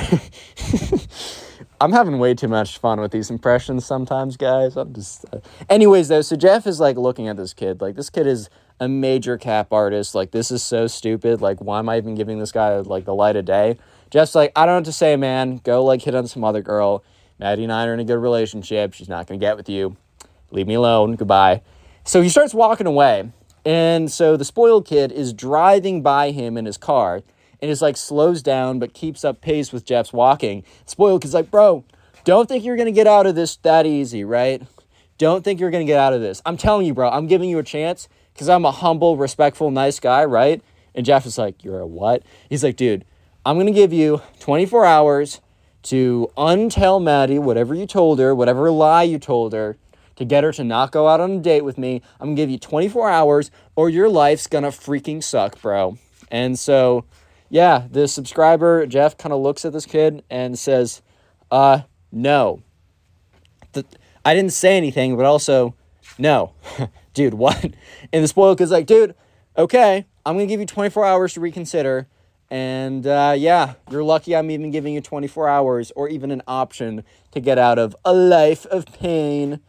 I'm 1.79 1.93
having 1.93 2.19
way 2.19 2.33
too 2.33 2.49
much 2.49 2.77
fun 2.77 2.99
with 2.99 3.13
these 3.13 3.29
impressions 3.29 3.85
sometimes, 3.85 4.35
guys. 4.35 4.75
I'm 4.75 4.93
just. 4.93 5.23
Uh... 5.31 5.39
Anyways, 5.69 6.09
though, 6.09 6.19
so 6.19 6.35
Jeff 6.35 6.67
is 6.67 6.81
like 6.81 6.97
looking 6.97 7.29
at 7.29 7.37
this 7.37 7.53
kid. 7.53 7.79
Like, 7.79 7.95
this 7.95 8.09
kid 8.09 8.27
is 8.27 8.49
a 8.81 8.89
major 8.89 9.37
cap 9.37 9.71
artist. 9.71 10.13
Like, 10.13 10.31
this 10.31 10.51
is 10.51 10.63
so 10.63 10.85
stupid. 10.85 11.39
Like, 11.39 11.61
why 11.61 11.79
am 11.79 11.87
I 11.87 11.95
even 11.95 12.15
giving 12.15 12.37
this 12.39 12.51
guy 12.51 12.75
like 12.79 13.05
the 13.05 13.15
light 13.15 13.37
of 13.37 13.45
day? 13.45 13.77
Jeff's 14.09 14.35
like, 14.35 14.51
I 14.53 14.65
don't 14.65 14.81
know 14.81 14.85
to 14.85 14.91
say, 14.91 15.15
man. 15.15 15.61
Go 15.63 15.81
like 15.85 16.01
hit 16.01 16.13
on 16.13 16.27
some 16.27 16.43
other 16.43 16.61
girl. 16.61 17.05
Maddie 17.39 17.63
and 17.63 17.71
I 17.71 17.85
are 17.87 17.93
in 17.93 18.01
a 18.01 18.03
good 18.03 18.19
relationship. 18.19 18.93
She's 18.93 19.07
not 19.07 19.27
gonna 19.27 19.39
get 19.39 19.55
with 19.55 19.69
you. 19.69 19.95
Leave 20.51 20.67
me 20.67 20.73
alone. 20.73 21.15
Goodbye. 21.15 21.61
So 22.03 22.21
he 22.21 22.27
starts 22.27 22.53
walking 22.53 22.85
away. 22.87 23.31
And 23.67 24.09
so 24.09 24.37
the 24.37 24.45
spoiled 24.45 24.85
kid 24.85 25.11
is 25.11 25.33
driving 25.33 26.01
by 26.01 26.31
him 26.31 26.55
in 26.55 26.63
his 26.63 26.77
car 26.77 27.21
and 27.61 27.69
is 27.69 27.81
like 27.81 27.97
slows 27.97 28.41
down 28.41 28.79
but 28.79 28.93
keeps 28.93 29.25
up 29.25 29.41
pace 29.41 29.73
with 29.73 29.83
Jeff's 29.83 30.13
walking. 30.13 30.63
Spoiled 30.85 31.21
kid's 31.21 31.33
like, 31.33 31.51
bro, 31.51 31.83
don't 32.23 32.47
think 32.47 32.63
you're 32.63 32.77
gonna 32.77 32.93
get 32.93 33.07
out 33.07 33.25
of 33.25 33.35
this 33.35 33.57
that 33.57 33.85
easy, 33.85 34.23
right? 34.23 34.61
Don't 35.17 35.43
think 35.43 35.59
you're 35.59 35.69
gonna 35.69 35.83
get 35.83 35.99
out 35.99 36.13
of 36.13 36.21
this. 36.21 36.41
I'm 36.45 36.55
telling 36.55 36.87
you, 36.87 36.93
bro, 36.93 37.09
I'm 37.09 37.27
giving 37.27 37.49
you 37.49 37.59
a 37.59 37.63
chance 37.63 38.07
because 38.33 38.47
I'm 38.47 38.63
a 38.63 38.71
humble, 38.71 39.17
respectful, 39.17 39.69
nice 39.69 39.99
guy, 39.99 40.23
right? 40.23 40.63
And 40.95 41.05
Jeff 41.05 41.25
is 41.25 41.37
like, 41.37 41.61
You're 41.65 41.81
a 41.81 41.85
what? 41.85 42.23
He's 42.49 42.63
like, 42.63 42.77
dude, 42.77 43.03
I'm 43.45 43.57
gonna 43.57 43.71
give 43.71 43.91
you 43.91 44.21
24 44.39 44.85
hours 44.85 45.41
to 45.83 46.31
untell 46.37 47.03
Maddie 47.03 47.37
whatever 47.37 47.75
you 47.75 47.85
told 47.85 48.19
her, 48.19 48.33
whatever 48.33 48.71
lie 48.71 49.03
you 49.03 49.19
told 49.19 49.51
her, 49.51 49.75
to 50.17 50.25
get 50.25 50.43
her 50.43 50.51
to 50.53 50.63
not 50.63 50.91
go 50.91 51.07
out 51.07 51.21
on 51.21 51.31
a 51.31 51.39
date 51.39 51.63
with 51.63 51.77
me. 51.77 52.01
I'm 52.19 52.27
gonna 52.27 52.35
give 52.35 52.49
you 52.49 52.59
24 52.59 53.09
hours 53.09 53.51
or 53.75 53.89
your 53.89 54.09
life's 54.09 54.47
gonna 54.47 54.69
freaking 54.69 55.23
suck, 55.23 55.61
bro. 55.61 55.97
And 56.29 56.59
so, 56.59 57.05
yeah, 57.49 57.87
the 57.89 58.07
subscriber, 58.07 58.85
Jeff, 58.85 59.17
kind 59.17 59.33
of 59.33 59.41
looks 59.41 59.63
at 59.63 59.73
this 59.73 59.85
kid 59.85 60.23
and 60.29 60.59
says, 60.59 61.01
uh, 61.49 61.81
no. 62.11 62.61
The, 63.71 63.85
I 64.25 64.33
didn't 64.33 64.53
say 64.53 64.75
anything, 64.75 65.15
but 65.15 65.25
also, 65.25 65.75
no. 66.17 66.53
dude, 67.13 67.33
what? 67.33 67.63
And 68.13 68.23
the 68.23 68.27
spoiled 68.27 68.57
kid's 68.57 68.71
like, 68.71 68.85
dude, 68.85 69.15
okay, 69.57 70.05
I'm 70.25 70.35
gonna 70.35 70.45
give 70.45 70.59
you 70.59 70.65
24 70.65 71.05
hours 71.05 71.33
to 71.33 71.39
reconsider. 71.41 72.07
And 72.49 73.05
uh, 73.05 73.35
yeah, 73.37 73.73
you're 73.91 74.03
lucky 74.03 74.35
I'm 74.35 74.49
even 74.49 74.71
giving 74.71 74.93
you 74.93 75.01
24 75.01 75.49
hours 75.49 75.91
or 75.95 76.07
even 76.07 76.31
an 76.31 76.41
option 76.47 77.03
to 77.31 77.39
get 77.39 77.57
out 77.57 77.77
of 77.77 77.95
a 78.05 78.13
life 78.13 78.65
of 78.67 78.85
pain. 78.85 79.59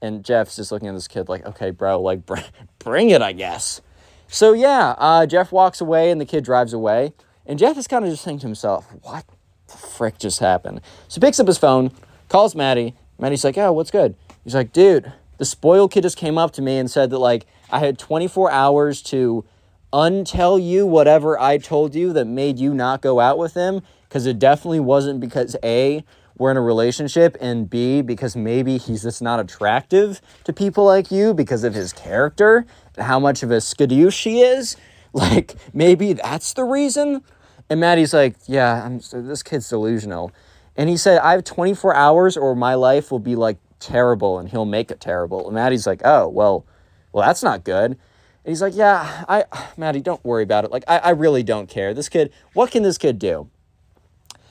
And 0.00 0.24
Jeff's 0.24 0.56
just 0.56 0.70
looking 0.70 0.88
at 0.88 0.94
this 0.94 1.08
kid 1.08 1.28
like, 1.28 1.44
okay, 1.44 1.70
bro, 1.70 2.00
like, 2.00 2.24
br- 2.24 2.38
bring 2.78 3.10
it, 3.10 3.22
I 3.22 3.32
guess. 3.32 3.80
So 4.28 4.52
yeah, 4.52 4.94
uh, 4.98 5.26
Jeff 5.26 5.50
walks 5.50 5.80
away 5.80 6.10
and 6.10 6.20
the 6.20 6.26
kid 6.26 6.44
drives 6.44 6.72
away. 6.72 7.14
And 7.46 7.58
Jeff 7.58 7.78
is 7.78 7.88
kind 7.88 8.04
of 8.04 8.10
just 8.10 8.24
thinking 8.24 8.40
to 8.40 8.46
himself, 8.46 8.86
what 9.02 9.24
the 9.68 9.78
frick 9.78 10.18
just 10.18 10.38
happened? 10.38 10.82
So 11.08 11.14
he 11.18 11.26
picks 11.26 11.40
up 11.40 11.46
his 11.46 11.56
phone, 11.58 11.92
calls 12.28 12.54
Maddie. 12.54 12.94
Maddie's 13.18 13.42
like, 13.42 13.56
oh, 13.56 13.72
what's 13.72 13.90
good? 13.90 14.14
He's 14.44 14.54
like, 14.54 14.72
dude, 14.72 15.12
the 15.38 15.44
spoiled 15.44 15.90
kid 15.90 16.02
just 16.02 16.18
came 16.18 16.36
up 16.36 16.52
to 16.52 16.62
me 16.62 16.78
and 16.78 16.90
said 16.90 17.10
that, 17.10 17.18
like, 17.18 17.46
I 17.70 17.78
had 17.78 17.98
24 17.98 18.50
hours 18.50 19.02
to 19.04 19.44
untell 19.92 20.62
you 20.62 20.86
whatever 20.86 21.38
I 21.38 21.56
told 21.56 21.94
you 21.94 22.12
that 22.12 22.26
made 22.26 22.58
you 22.58 22.74
not 22.74 23.00
go 23.00 23.18
out 23.18 23.38
with 23.38 23.54
him. 23.54 23.80
Because 24.08 24.24
it 24.24 24.38
definitely 24.38 24.80
wasn't 24.80 25.20
because 25.20 25.54
A, 25.62 26.02
we're 26.38 26.50
in 26.50 26.56
a 26.56 26.62
relationship, 26.62 27.36
and 27.40 27.68
B, 27.68 28.00
because 28.00 28.36
maybe 28.36 28.78
he's 28.78 29.02
just 29.02 29.20
not 29.20 29.40
attractive 29.40 30.20
to 30.44 30.52
people 30.52 30.84
like 30.84 31.10
you 31.10 31.34
because 31.34 31.64
of 31.64 31.74
his 31.74 31.92
character 31.92 32.64
and 32.96 33.06
how 33.06 33.18
much 33.18 33.42
of 33.42 33.50
a 33.50 33.56
skadoosh 33.56 34.12
she 34.14 34.40
is. 34.40 34.76
Like, 35.14 35.56
maybe 35.72 36.12
that's 36.12 36.52
the 36.52 36.64
reason. 36.64 37.22
And 37.70 37.80
Maddie's 37.80 38.12
like, 38.12 38.36
yeah, 38.46 38.84
I'm, 38.84 39.00
this 39.10 39.42
kid's 39.42 39.68
delusional. 39.68 40.32
And 40.76 40.90
he 40.90 40.98
said, 40.98 41.20
I 41.20 41.32
have 41.32 41.44
24 41.44 41.94
hours 41.94 42.36
or 42.36 42.54
my 42.54 42.74
life 42.74 43.10
will 43.10 43.18
be 43.18 43.34
like 43.34 43.56
terrible 43.80 44.38
and 44.38 44.50
he'll 44.50 44.66
make 44.66 44.90
it 44.90 45.00
terrible. 45.00 45.46
And 45.46 45.54
Maddie's 45.54 45.86
like, 45.86 46.02
oh, 46.04 46.28
well, 46.28 46.66
well, 47.12 47.26
that's 47.26 47.42
not 47.42 47.64
good. 47.64 47.92
And 47.92 47.98
he's 48.44 48.62
like, 48.62 48.76
yeah, 48.76 49.24
I, 49.28 49.44
Maddie, 49.76 50.00
don't 50.00 50.24
worry 50.24 50.42
about 50.42 50.64
it. 50.64 50.70
Like, 50.70 50.84
I, 50.86 50.98
I 50.98 51.10
really 51.10 51.42
don't 51.42 51.68
care. 51.68 51.92
This 51.94 52.08
kid, 52.08 52.32
what 52.52 52.70
can 52.70 52.82
this 52.82 52.98
kid 52.98 53.18
do? 53.18 53.50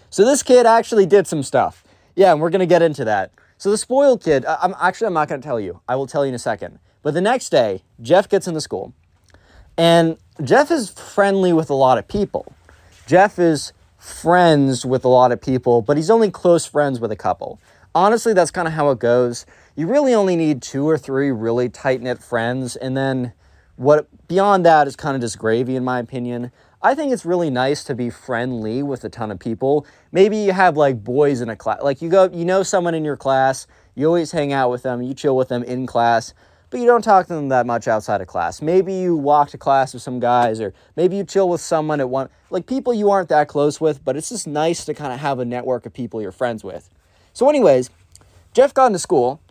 So 0.10 0.26
this 0.26 0.43
kid 0.43 0.66
actually 0.66 1.05
did 1.05 1.28
some 1.28 1.43
stuff. 1.43 1.84
Yeah, 2.16 2.32
and 2.32 2.41
we're 2.41 2.49
gonna 2.49 2.66
get 2.66 2.82
into 2.82 3.05
that. 3.05 3.32
So 3.58 3.72
the 3.72 3.78
spoiled 3.78 4.24
kid, 4.24 4.45
I'm 4.45 4.76
actually 4.80 5.08
I'm 5.08 5.14
not 5.14 5.28
gonna 5.28 5.41
tell 5.41 5.60
you. 5.60 5.82
I 5.88 5.95
will 5.95 6.08
tell 6.08 6.26
you 6.26 6.30
in 6.30 6.36
a 6.36 6.39
second. 6.39 6.80
But 7.03 7.14
the 7.14 7.22
next 7.22 7.49
day, 7.49 7.84
Jeff 8.01 8.28
gets 8.28 8.47
into 8.47 8.62
school, 8.62 8.93
and 9.78 10.18
Jeff 10.43 10.72
is 10.72 10.89
friendly 10.89 11.53
with 11.53 11.70
a 11.70 11.74
lot 11.74 11.97
of 11.97 12.08
people. 12.08 12.51
Jeff 13.05 13.39
is 13.39 13.74
friends 13.97 14.86
with 14.86 15.03
a 15.05 15.08
lot 15.08 15.32
of 15.32 15.41
people, 15.41 15.82
but 15.82 15.97
he's 15.97 16.10
only 16.10 16.32
close 16.32 16.66
friends 16.66 16.99
with 16.99 17.12
a 17.12 17.16
couple. 17.16 17.60
Honestly, 17.95 18.34
that's 18.34 18.51
kind 18.51 18.68
of 18.68 18.74
how 18.74 18.89
it 18.91 18.99
goes. 18.99 19.45
You 19.76 19.88
really 19.88 20.14
only 20.14 20.36
need 20.36 20.62
two 20.62 20.88
or 20.88 20.97
three 20.97 21.32
really 21.32 21.70
tight 21.70 22.01
knit 22.01 22.22
friends, 22.22 22.76
and 22.76 22.95
then 22.95 23.34
what 23.76 24.08
beyond 24.28 24.66
that 24.66 24.88
is 24.88 24.95
kind 24.95 25.16
of 25.16 25.22
just 25.22 25.38
gravy, 25.38 25.76
in 25.76 25.84
my 25.84 25.99
opinion. 25.99 26.51
I 26.88 26.95
think 26.95 27.11
it's 27.11 27.25
really 27.25 27.49
nice 27.49 27.83
to 27.83 27.95
be 27.95 28.09
friendly 28.09 28.81
with 28.81 29.03
a 29.03 29.09
ton 29.09 29.29
of 29.29 29.39
people. 29.39 29.85
Maybe 30.13 30.38
you 30.38 30.53
have 30.53 30.77
like 30.77 31.03
boys 31.03 31.41
in 31.41 31.49
a 31.49 31.55
class, 31.57 31.81
like 31.81 32.01
you 32.01 32.07
go, 32.07 32.29
you 32.31 32.45
know, 32.45 32.63
someone 32.63 32.95
in 32.95 33.03
your 33.03 33.17
class, 33.17 33.67
you 33.93 34.07
always 34.07 34.31
hang 34.31 34.53
out 34.53 34.71
with 34.71 34.83
them, 34.83 35.01
you 35.01 35.13
chill 35.13 35.35
with 35.35 35.49
them 35.49 35.63
in 35.63 35.85
class, 35.85 36.33
but 36.69 36.79
you 36.79 36.85
don't 36.85 37.01
talk 37.01 37.27
to 37.27 37.33
them 37.33 37.49
that 37.49 37.65
much 37.65 37.89
outside 37.89 38.21
of 38.21 38.27
class. 38.27 38.61
Maybe 38.61 38.93
you 38.93 39.17
walk 39.17 39.49
to 39.49 39.57
class 39.57 39.93
with 39.93 40.01
some 40.01 40.21
guys, 40.21 40.61
or 40.61 40.73
maybe 40.95 41.17
you 41.17 41.25
chill 41.25 41.49
with 41.49 41.59
someone 41.59 41.99
at 41.99 42.09
one, 42.09 42.29
like 42.51 42.67
people 42.67 42.93
you 42.93 43.11
aren't 43.11 43.27
that 43.27 43.49
close 43.49 43.81
with, 43.81 44.05
but 44.05 44.15
it's 44.15 44.29
just 44.29 44.47
nice 44.47 44.85
to 44.85 44.93
kind 44.93 45.11
of 45.11 45.19
have 45.19 45.39
a 45.39 45.45
network 45.45 45.85
of 45.85 45.93
people 45.93 46.21
you're 46.21 46.31
friends 46.31 46.63
with. 46.63 46.89
So, 47.33 47.49
anyways, 47.49 47.89
Jeff 48.53 48.73
got 48.73 48.85
into 48.85 48.99
school, 48.99 49.41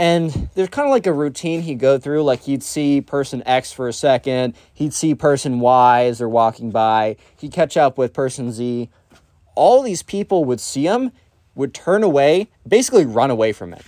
and 0.00 0.48
there's 0.54 0.70
kind 0.70 0.88
of 0.88 0.92
like 0.92 1.06
a 1.06 1.12
routine 1.12 1.60
he'd 1.60 1.78
go 1.78 1.98
through. 1.98 2.22
Like 2.22 2.44
he'd 2.44 2.62
see 2.62 3.02
person 3.02 3.42
X 3.44 3.70
for 3.70 3.86
a 3.86 3.92
second, 3.92 4.54
he'd 4.72 4.94
see 4.94 5.14
person 5.14 5.60
Y 5.60 6.06
as 6.06 6.18
they're 6.18 6.28
walking 6.28 6.70
by, 6.70 7.16
he'd 7.36 7.52
catch 7.52 7.76
up 7.76 7.98
with 7.98 8.14
person 8.14 8.50
Z. 8.50 8.88
All 9.54 9.82
these 9.82 10.02
people 10.02 10.46
would 10.46 10.58
see 10.58 10.84
him, 10.84 11.12
would 11.54 11.74
turn 11.74 12.02
away, 12.02 12.48
basically 12.66 13.04
run 13.04 13.30
away 13.30 13.52
from 13.52 13.74
him. 13.74 13.82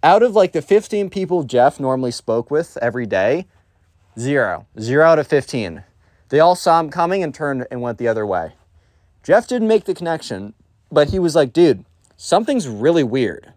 Out 0.00 0.22
of 0.22 0.36
like 0.36 0.52
the 0.52 0.62
15 0.62 1.10
people 1.10 1.42
Jeff 1.42 1.80
normally 1.80 2.12
spoke 2.12 2.48
with 2.48 2.78
every 2.80 3.04
day, 3.04 3.48
zero. 4.16 4.68
Zero 4.78 5.08
out 5.08 5.18
of 5.18 5.26
15. 5.26 5.82
They 6.28 6.38
all 6.38 6.54
saw 6.54 6.78
him 6.78 6.88
coming 6.88 7.24
and 7.24 7.34
turned 7.34 7.66
and 7.68 7.82
went 7.82 7.98
the 7.98 8.06
other 8.06 8.24
way. 8.24 8.52
Jeff 9.24 9.48
didn't 9.48 9.66
make 9.66 9.86
the 9.86 9.94
connection, 9.94 10.54
but 10.92 11.10
he 11.10 11.18
was 11.18 11.34
like, 11.34 11.52
dude, 11.52 11.84
something's 12.16 12.68
really 12.68 13.02
weird. 13.02 13.52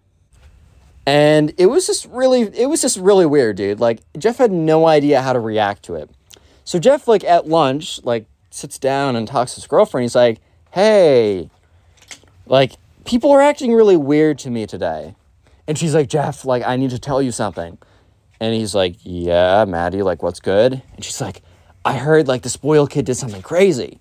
And 1.09 1.55
it 1.57 1.65
was 1.65 1.87
just 1.87 2.05
really, 2.05 2.41
it 2.41 2.67
was 2.69 2.83
just 2.83 2.95
really 2.97 3.25
weird, 3.25 3.55
dude. 3.55 3.79
Like, 3.79 4.01
Jeff 4.15 4.37
had 4.37 4.51
no 4.51 4.85
idea 4.85 5.23
how 5.23 5.33
to 5.33 5.39
react 5.39 5.81
to 5.85 5.95
it. 5.95 6.07
So 6.65 6.77
Jeff, 6.77 7.07
like, 7.07 7.23
at 7.23 7.47
lunch, 7.47 7.99
like, 8.03 8.27
sits 8.51 8.77
down 8.77 9.15
and 9.15 9.27
talks 9.27 9.55
to 9.55 9.61
his 9.61 9.65
girlfriend. 9.65 10.03
He's 10.03 10.13
like, 10.13 10.39
hey, 10.69 11.49
like, 12.45 12.73
people 13.05 13.31
are 13.31 13.41
acting 13.41 13.73
really 13.73 13.97
weird 13.97 14.37
to 14.39 14.51
me 14.51 14.67
today. 14.67 15.15
And 15.67 15.79
she's 15.79 15.95
like, 15.95 16.09
Jeff, 16.09 16.45
like, 16.45 16.61
I 16.63 16.75
need 16.75 16.91
to 16.91 16.99
tell 16.99 17.23
you 17.23 17.31
something. 17.31 17.79
And 18.39 18.53
he's 18.53 18.75
like, 18.75 18.97
yeah, 19.01 19.65
Maddie, 19.65 20.03
like, 20.03 20.21
what's 20.21 20.39
good? 20.39 20.79
And 20.93 21.03
she's 21.03 21.19
like, 21.19 21.41
I 21.83 21.97
heard, 21.97 22.27
like, 22.27 22.43
the 22.43 22.49
spoiled 22.49 22.91
kid 22.91 23.05
did 23.05 23.15
something 23.15 23.41
crazy. 23.41 23.99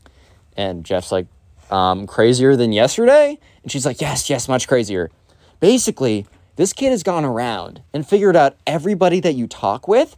And 0.58 0.84
Jeff's 0.84 1.10
like, 1.10 1.26
um, 1.70 2.06
crazier 2.06 2.54
than 2.54 2.70
yesterday? 2.70 3.38
And 3.62 3.72
she's 3.72 3.86
like, 3.86 4.02
yes, 4.02 4.28
yes, 4.28 4.46
much 4.46 4.68
crazier. 4.68 5.10
Basically, 5.58 6.26
this 6.58 6.72
kid 6.72 6.90
has 6.90 7.04
gone 7.04 7.24
around 7.24 7.82
and 7.94 8.06
figured 8.06 8.34
out 8.34 8.56
everybody 8.66 9.20
that 9.20 9.34
you 9.34 9.46
talk 9.46 9.86
with. 9.86 10.16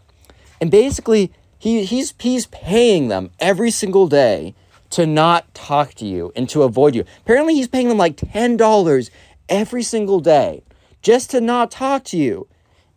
And 0.58 0.70
basically, 0.70 1.32
he, 1.58 1.84
he's, 1.84 2.14
he's 2.18 2.46
paying 2.46 3.08
them 3.08 3.30
every 3.38 3.70
single 3.70 4.08
day 4.08 4.54
to 4.88 5.04
not 5.04 5.52
talk 5.52 5.92
to 5.96 6.06
you 6.06 6.32
and 6.34 6.48
to 6.48 6.62
avoid 6.62 6.94
you. 6.94 7.04
Apparently, 7.20 7.54
he's 7.54 7.68
paying 7.68 7.88
them 7.88 7.98
like 7.98 8.16
$10 8.16 9.10
every 9.50 9.82
single 9.82 10.18
day 10.18 10.62
just 11.02 11.30
to 11.32 11.42
not 11.42 11.70
talk 11.70 12.04
to 12.04 12.16
you. 12.16 12.48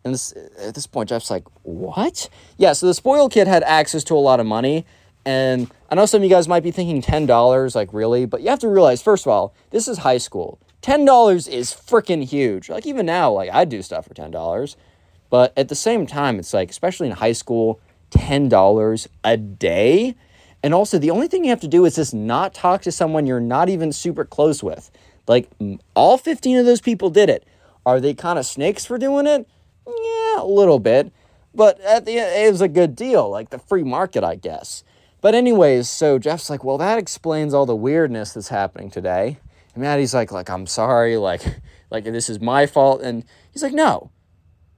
And 0.04 0.14
this, 0.14 0.32
at 0.58 0.74
this 0.74 0.86
point, 0.86 1.10
Jeff's 1.10 1.30
like, 1.30 1.44
what? 1.64 2.30
Yeah, 2.56 2.72
so 2.72 2.86
the 2.86 2.94
spoiled 2.94 3.32
kid 3.32 3.46
had 3.46 3.62
access 3.64 4.02
to 4.04 4.14
a 4.14 4.16
lot 4.16 4.40
of 4.40 4.46
money. 4.46 4.86
And 5.26 5.70
I 5.90 5.96
know 5.96 6.06
some 6.06 6.20
of 6.20 6.24
you 6.24 6.30
guys 6.30 6.48
might 6.48 6.62
be 6.62 6.70
thinking 6.70 7.02
$10, 7.02 7.74
like 7.74 7.92
really, 7.92 8.24
but 8.24 8.40
you 8.40 8.48
have 8.48 8.60
to 8.60 8.68
realize, 8.68 9.02
first 9.02 9.26
of 9.26 9.32
all, 9.32 9.54
this 9.68 9.86
is 9.86 9.98
high 9.98 10.18
school. 10.18 10.58
$10 10.84 11.48
is 11.48 11.70
freaking 11.72 12.22
huge. 12.22 12.68
Like 12.68 12.86
even 12.86 13.06
now, 13.06 13.32
like 13.32 13.48
I 13.50 13.64
do 13.64 13.80
stuff 13.80 14.06
for 14.06 14.12
$10. 14.12 14.76
But 15.30 15.54
at 15.56 15.68
the 15.68 15.74
same 15.74 16.06
time, 16.06 16.38
it's 16.38 16.52
like, 16.52 16.70
especially 16.70 17.06
in 17.06 17.14
high 17.14 17.32
school, 17.32 17.80
$10 18.10 19.08
a 19.24 19.36
day. 19.38 20.14
And 20.62 20.74
also, 20.74 20.98
the 20.98 21.10
only 21.10 21.26
thing 21.26 21.42
you 21.44 21.50
have 21.50 21.60
to 21.60 21.68
do 21.68 21.84
is 21.86 21.96
just 21.96 22.14
not 22.14 22.54
talk 22.54 22.82
to 22.82 22.92
someone 22.92 23.26
you're 23.26 23.40
not 23.40 23.68
even 23.68 23.92
super 23.92 24.24
close 24.24 24.62
with. 24.62 24.90
Like, 25.26 25.50
all 25.94 26.18
15 26.18 26.58
of 26.58 26.66
those 26.66 26.80
people 26.80 27.10
did 27.10 27.30
it. 27.30 27.46
Are 27.86 27.98
they 27.98 28.14
kind 28.14 28.38
of 28.38 28.46
snakes 28.46 28.84
for 28.84 28.98
doing 28.98 29.26
it? 29.26 29.48
Yeah, 29.86 30.42
a 30.42 30.46
little 30.46 30.78
bit. 30.78 31.12
But 31.54 31.80
at 31.80 32.04
the 32.04 32.18
end, 32.18 32.46
it 32.46 32.50
was 32.50 32.60
a 32.60 32.68
good 32.68 32.94
deal, 32.94 33.28
like 33.28 33.50
the 33.50 33.58
free 33.58 33.82
market, 33.82 34.22
I 34.22 34.36
guess. 34.36 34.84
But 35.20 35.34
anyways, 35.34 35.88
so 35.88 36.18
Jeff's 36.18 36.50
like, 36.50 36.62
well, 36.64 36.78
that 36.78 36.98
explains 36.98 37.54
all 37.54 37.66
the 37.66 37.76
weirdness 37.76 38.32
that's 38.32 38.48
happening 38.48 38.90
today. 38.90 39.38
And 39.74 39.82
Maddie's 39.82 40.14
like, 40.14 40.32
like, 40.32 40.48
I'm 40.48 40.66
sorry, 40.66 41.16
like, 41.16 41.42
like 41.90 42.04
this 42.04 42.30
is 42.30 42.40
my 42.40 42.66
fault. 42.66 43.02
And 43.02 43.24
he's 43.52 43.62
like, 43.62 43.72
no, 43.72 44.10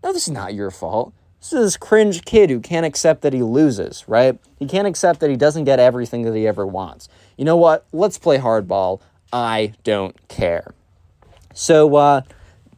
no, 0.03 0.13
this 0.13 0.27
is 0.27 0.33
not 0.33 0.55
your 0.55 0.71
fault. 0.71 1.13
This 1.41 1.53
is 1.53 1.65
this 1.65 1.77
cringe 1.77 2.25
kid 2.25 2.51
who 2.51 2.61
can't 2.61 2.87
accept 2.87 3.23
that 3.23 3.33
he 3.33 3.43
loses, 3.43 4.05
right? 4.09 4.39
He 4.59 4.67
can't 4.67 4.87
accept 4.87 5.21
that 5.21 5.31
he 5.31 5.37
doesn't 5.37 5.65
get 5.65 5.79
everything 5.79 6.23
that 6.23 6.35
he 6.35 6.47
ever 6.47 6.67
wants. 6.67 7.09
You 7.37 7.45
know 7.45 7.57
what? 7.57 7.87
Let's 7.93 8.19
play 8.19 8.39
hardball. 8.39 9.01
I 9.33 9.75
don't 9.85 10.17
care. 10.29 10.75
So 11.55 11.95
uh, 11.97 12.23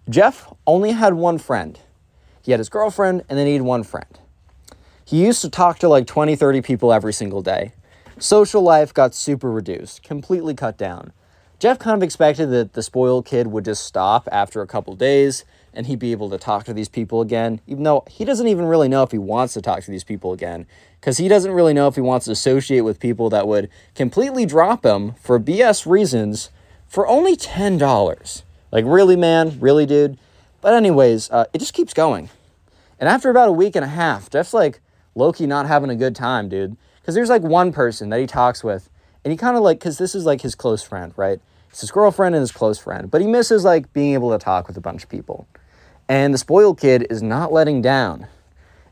Jeff 0.08 0.52
only 0.66 0.92
had 0.92 1.14
one 1.14 1.38
friend. 1.38 1.78
He 2.42 2.52
had 2.52 2.60
his 2.60 2.68
girlfriend, 2.68 3.24
and 3.28 3.38
then 3.38 3.46
he 3.46 3.54
had 3.54 3.62
one 3.62 3.82
friend. 3.82 4.18
He 5.04 5.24
used 5.24 5.40
to 5.42 5.50
talk 5.50 5.78
to 5.78 5.88
like 5.88 6.06
20, 6.06 6.36
30 6.36 6.62
people 6.62 6.92
every 6.92 7.12
single 7.12 7.42
day. 7.42 7.72
Social 8.18 8.62
life 8.62 8.92
got 8.92 9.14
super 9.14 9.50
reduced, 9.50 10.02
completely 10.02 10.54
cut 10.54 10.76
down. 10.76 11.12
Jeff 11.59 11.80
kind 11.80 11.96
of 11.96 12.04
expected 12.04 12.46
that 12.46 12.74
the 12.74 12.82
spoiled 12.84 13.26
kid 13.26 13.48
would 13.48 13.64
just 13.64 13.84
stop 13.84 14.28
after 14.30 14.62
a 14.62 14.66
couple 14.66 14.94
days 14.94 15.44
and 15.74 15.86
he'd 15.86 15.98
be 15.98 16.12
able 16.12 16.30
to 16.30 16.38
talk 16.38 16.64
to 16.64 16.72
these 16.72 16.88
people 16.88 17.20
again, 17.20 17.61
even 17.66 17.82
though 17.82 18.04
he 18.09 18.24
doesn't 18.24 18.46
even 18.46 18.64
really 18.64 18.88
know 18.88 19.02
if 19.02 19.11
he 19.11 19.18
wants 19.18 19.54
to 19.54 19.61
talk 19.61 19.82
to 19.82 19.90
these 19.90 20.04
people 20.04 20.32
again, 20.32 20.66
because 21.00 21.18
he 21.18 21.26
doesn't 21.26 21.50
really 21.50 21.74
know 21.74 21.88
if 21.88 21.96
he 21.96 22.00
wants 22.00 22.26
to 22.26 22.32
associate 22.32 22.82
with 22.82 23.00
people 23.00 23.28
that 23.30 23.48
would 23.48 23.68
completely 23.96 24.47
drop 24.47 24.86
him 24.86 25.14
for 25.20 25.40
BS 25.40 25.85
reasons 25.85 26.51
for 26.86 27.09
only 27.09 27.36
$10. 27.36 28.43
Like, 28.70 28.85
really, 28.86 29.16
man? 29.16 29.59
Really, 29.59 29.85
dude? 29.85 30.16
But, 30.60 30.74
anyways, 30.74 31.28
uh, 31.30 31.47
it 31.52 31.59
just 31.59 31.74
keeps 31.74 31.93
going. 31.93 32.30
And 33.01 33.09
after 33.09 33.30
about 33.30 33.48
a 33.48 33.52
week 33.52 33.74
and 33.74 33.85
a 33.85 33.89
half, 33.89 34.30
Jeff's 34.30 34.55
like 34.55 34.80
lowkey 35.16 35.47
not 35.47 35.66
having 35.66 35.90
a 35.90 35.97
good 35.97 36.14
time, 36.14 36.48
dude. 36.48 36.76
Because 37.01 37.14
there's 37.14 37.30
like 37.30 37.43
one 37.43 37.72
person 37.72 38.10
that 38.10 38.20
he 38.20 38.26
talks 38.26 38.62
with, 38.62 38.90
and 39.24 39.32
he 39.32 39.36
kind 39.36 39.56
of 39.56 39.62
like, 39.62 39.78
because 39.78 39.98
this 39.98 40.14
is 40.14 40.24
like 40.24 40.40
his 40.43 40.55
close 40.55 40.82
friend, 40.82 41.12
right? 41.16 41.40
It's 41.70 41.81
his 41.81 41.90
girlfriend 41.90 42.35
and 42.35 42.40
his 42.40 42.53
close 42.53 42.78
friend, 42.78 43.11
but 43.11 43.20
he 43.20 43.27
misses 43.27 43.65
like 43.65 43.93
being 43.93 44.15
able 44.15 44.31
to 44.31 44.43
talk 44.43 44.66
with 44.66 44.77
a 44.77 44.81
bunch 44.81 45.03
of 45.03 45.09
people. 45.09 45.47
And 46.09 46.32
the 46.32 46.39
spoiled 46.39 46.81
kid 46.81 47.07
is 47.11 47.23
not 47.23 47.53
letting 47.53 47.82
down. 47.82 48.27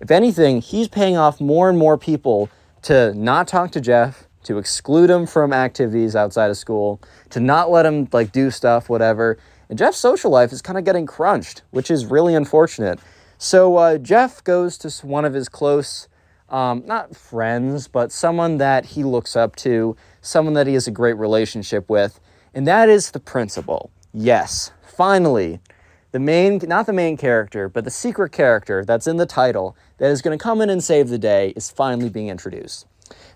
If 0.00 0.10
anything, 0.10 0.60
he's 0.60 0.88
paying 0.88 1.16
off 1.16 1.40
more 1.40 1.70
and 1.70 1.78
more 1.78 1.96
people 1.96 2.50
to 2.82 3.14
not 3.14 3.48
talk 3.48 3.70
to 3.72 3.80
Jeff, 3.80 4.28
to 4.44 4.58
exclude 4.58 5.10
him 5.10 5.26
from 5.26 5.52
activities 5.52 6.14
outside 6.14 6.50
of 6.50 6.56
school, 6.56 7.00
to 7.30 7.40
not 7.40 7.70
let 7.70 7.86
him 7.86 8.08
like 8.12 8.30
do 8.32 8.50
stuff, 8.50 8.88
whatever. 8.88 9.38
And 9.68 9.78
Jeff's 9.78 9.96
social 9.98 10.30
life 10.30 10.52
is 10.52 10.62
kind 10.62 10.78
of 10.78 10.84
getting 10.84 11.06
crunched, 11.06 11.62
which 11.70 11.90
is 11.90 12.06
really 12.06 12.34
unfortunate. 12.34 13.00
So 13.38 13.76
uh, 13.76 13.98
Jeff 13.98 14.44
goes 14.44 14.78
to 14.78 15.06
one 15.06 15.24
of 15.24 15.34
his 15.34 15.48
close, 15.48 16.08
um, 16.48 16.84
not 16.86 17.16
friends, 17.16 17.88
but 17.88 18.12
someone 18.12 18.58
that 18.58 18.86
he 18.86 19.02
looks 19.02 19.34
up 19.34 19.56
to, 19.56 19.96
someone 20.20 20.54
that 20.54 20.66
he 20.66 20.74
has 20.74 20.86
a 20.86 20.92
great 20.92 21.14
relationship 21.14 21.90
with, 21.90 22.20
and 22.56 22.66
that 22.66 22.88
is 22.88 23.10
the 23.10 23.20
principal. 23.20 23.90
Yes, 24.14 24.72
finally, 24.82 25.60
the 26.12 26.18
main, 26.18 26.58
not 26.64 26.86
the 26.86 26.92
main 26.94 27.18
character, 27.18 27.68
but 27.68 27.84
the 27.84 27.90
secret 27.90 28.32
character 28.32 28.82
that's 28.82 29.06
in 29.06 29.18
the 29.18 29.26
title 29.26 29.76
that 29.98 30.10
is 30.10 30.22
going 30.22 30.36
to 30.36 30.42
come 30.42 30.62
in 30.62 30.70
and 30.70 30.82
save 30.82 31.10
the 31.10 31.18
day 31.18 31.52
is 31.54 31.70
finally 31.70 32.08
being 32.08 32.28
introduced. 32.28 32.86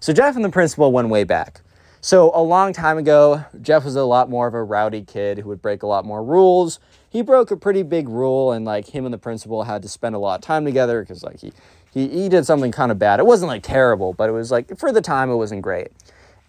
So 0.00 0.14
Jeff 0.14 0.36
and 0.36 0.44
the 0.44 0.48
principal 0.48 0.90
went 0.90 1.10
way 1.10 1.24
back. 1.24 1.60
So 2.00 2.30
a 2.34 2.40
long 2.42 2.72
time 2.72 2.96
ago, 2.96 3.44
Jeff 3.60 3.84
was 3.84 3.94
a 3.94 4.04
lot 4.04 4.30
more 4.30 4.46
of 4.46 4.54
a 4.54 4.64
rowdy 4.64 5.02
kid 5.02 5.40
who 5.40 5.50
would 5.50 5.60
break 5.60 5.82
a 5.82 5.86
lot 5.86 6.06
more 6.06 6.24
rules. 6.24 6.80
He 7.10 7.20
broke 7.20 7.50
a 7.50 7.58
pretty 7.58 7.82
big 7.82 8.08
rule, 8.08 8.52
and 8.52 8.64
like 8.64 8.88
him 8.88 9.04
and 9.04 9.12
the 9.12 9.18
principal 9.18 9.64
had 9.64 9.82
to 9.82 9.88
spend 9.88 10.14
a 10.14 10.18
lot 10.18 10.36
of 10.36 10.40
time 10.40 10.64
together 10.64 11.02
because 11.02 11.22
like 11.22 11.40
he, 11.40 11.52
he 11.92 12.08
he 12.08 12.28
did 12.30 12.46
something 12.46 12.72
kind 12.72 12.90
of 12.90 12.98
bad. 12.98 13.20
It 13.20 13.26
wasn't 13.26 13.48
like 13.48 13.62
terrible, 13.62 14.14
but 14.14 14.30
it 14.30 14.32
was 14.32 14.50
like 14.50 14.78
for 14.78 14.92
the 14.92 15.02
time 15.02 15.28
it 15.28 15.36
wasn't 15.36 15.60
great. 15.60 15.88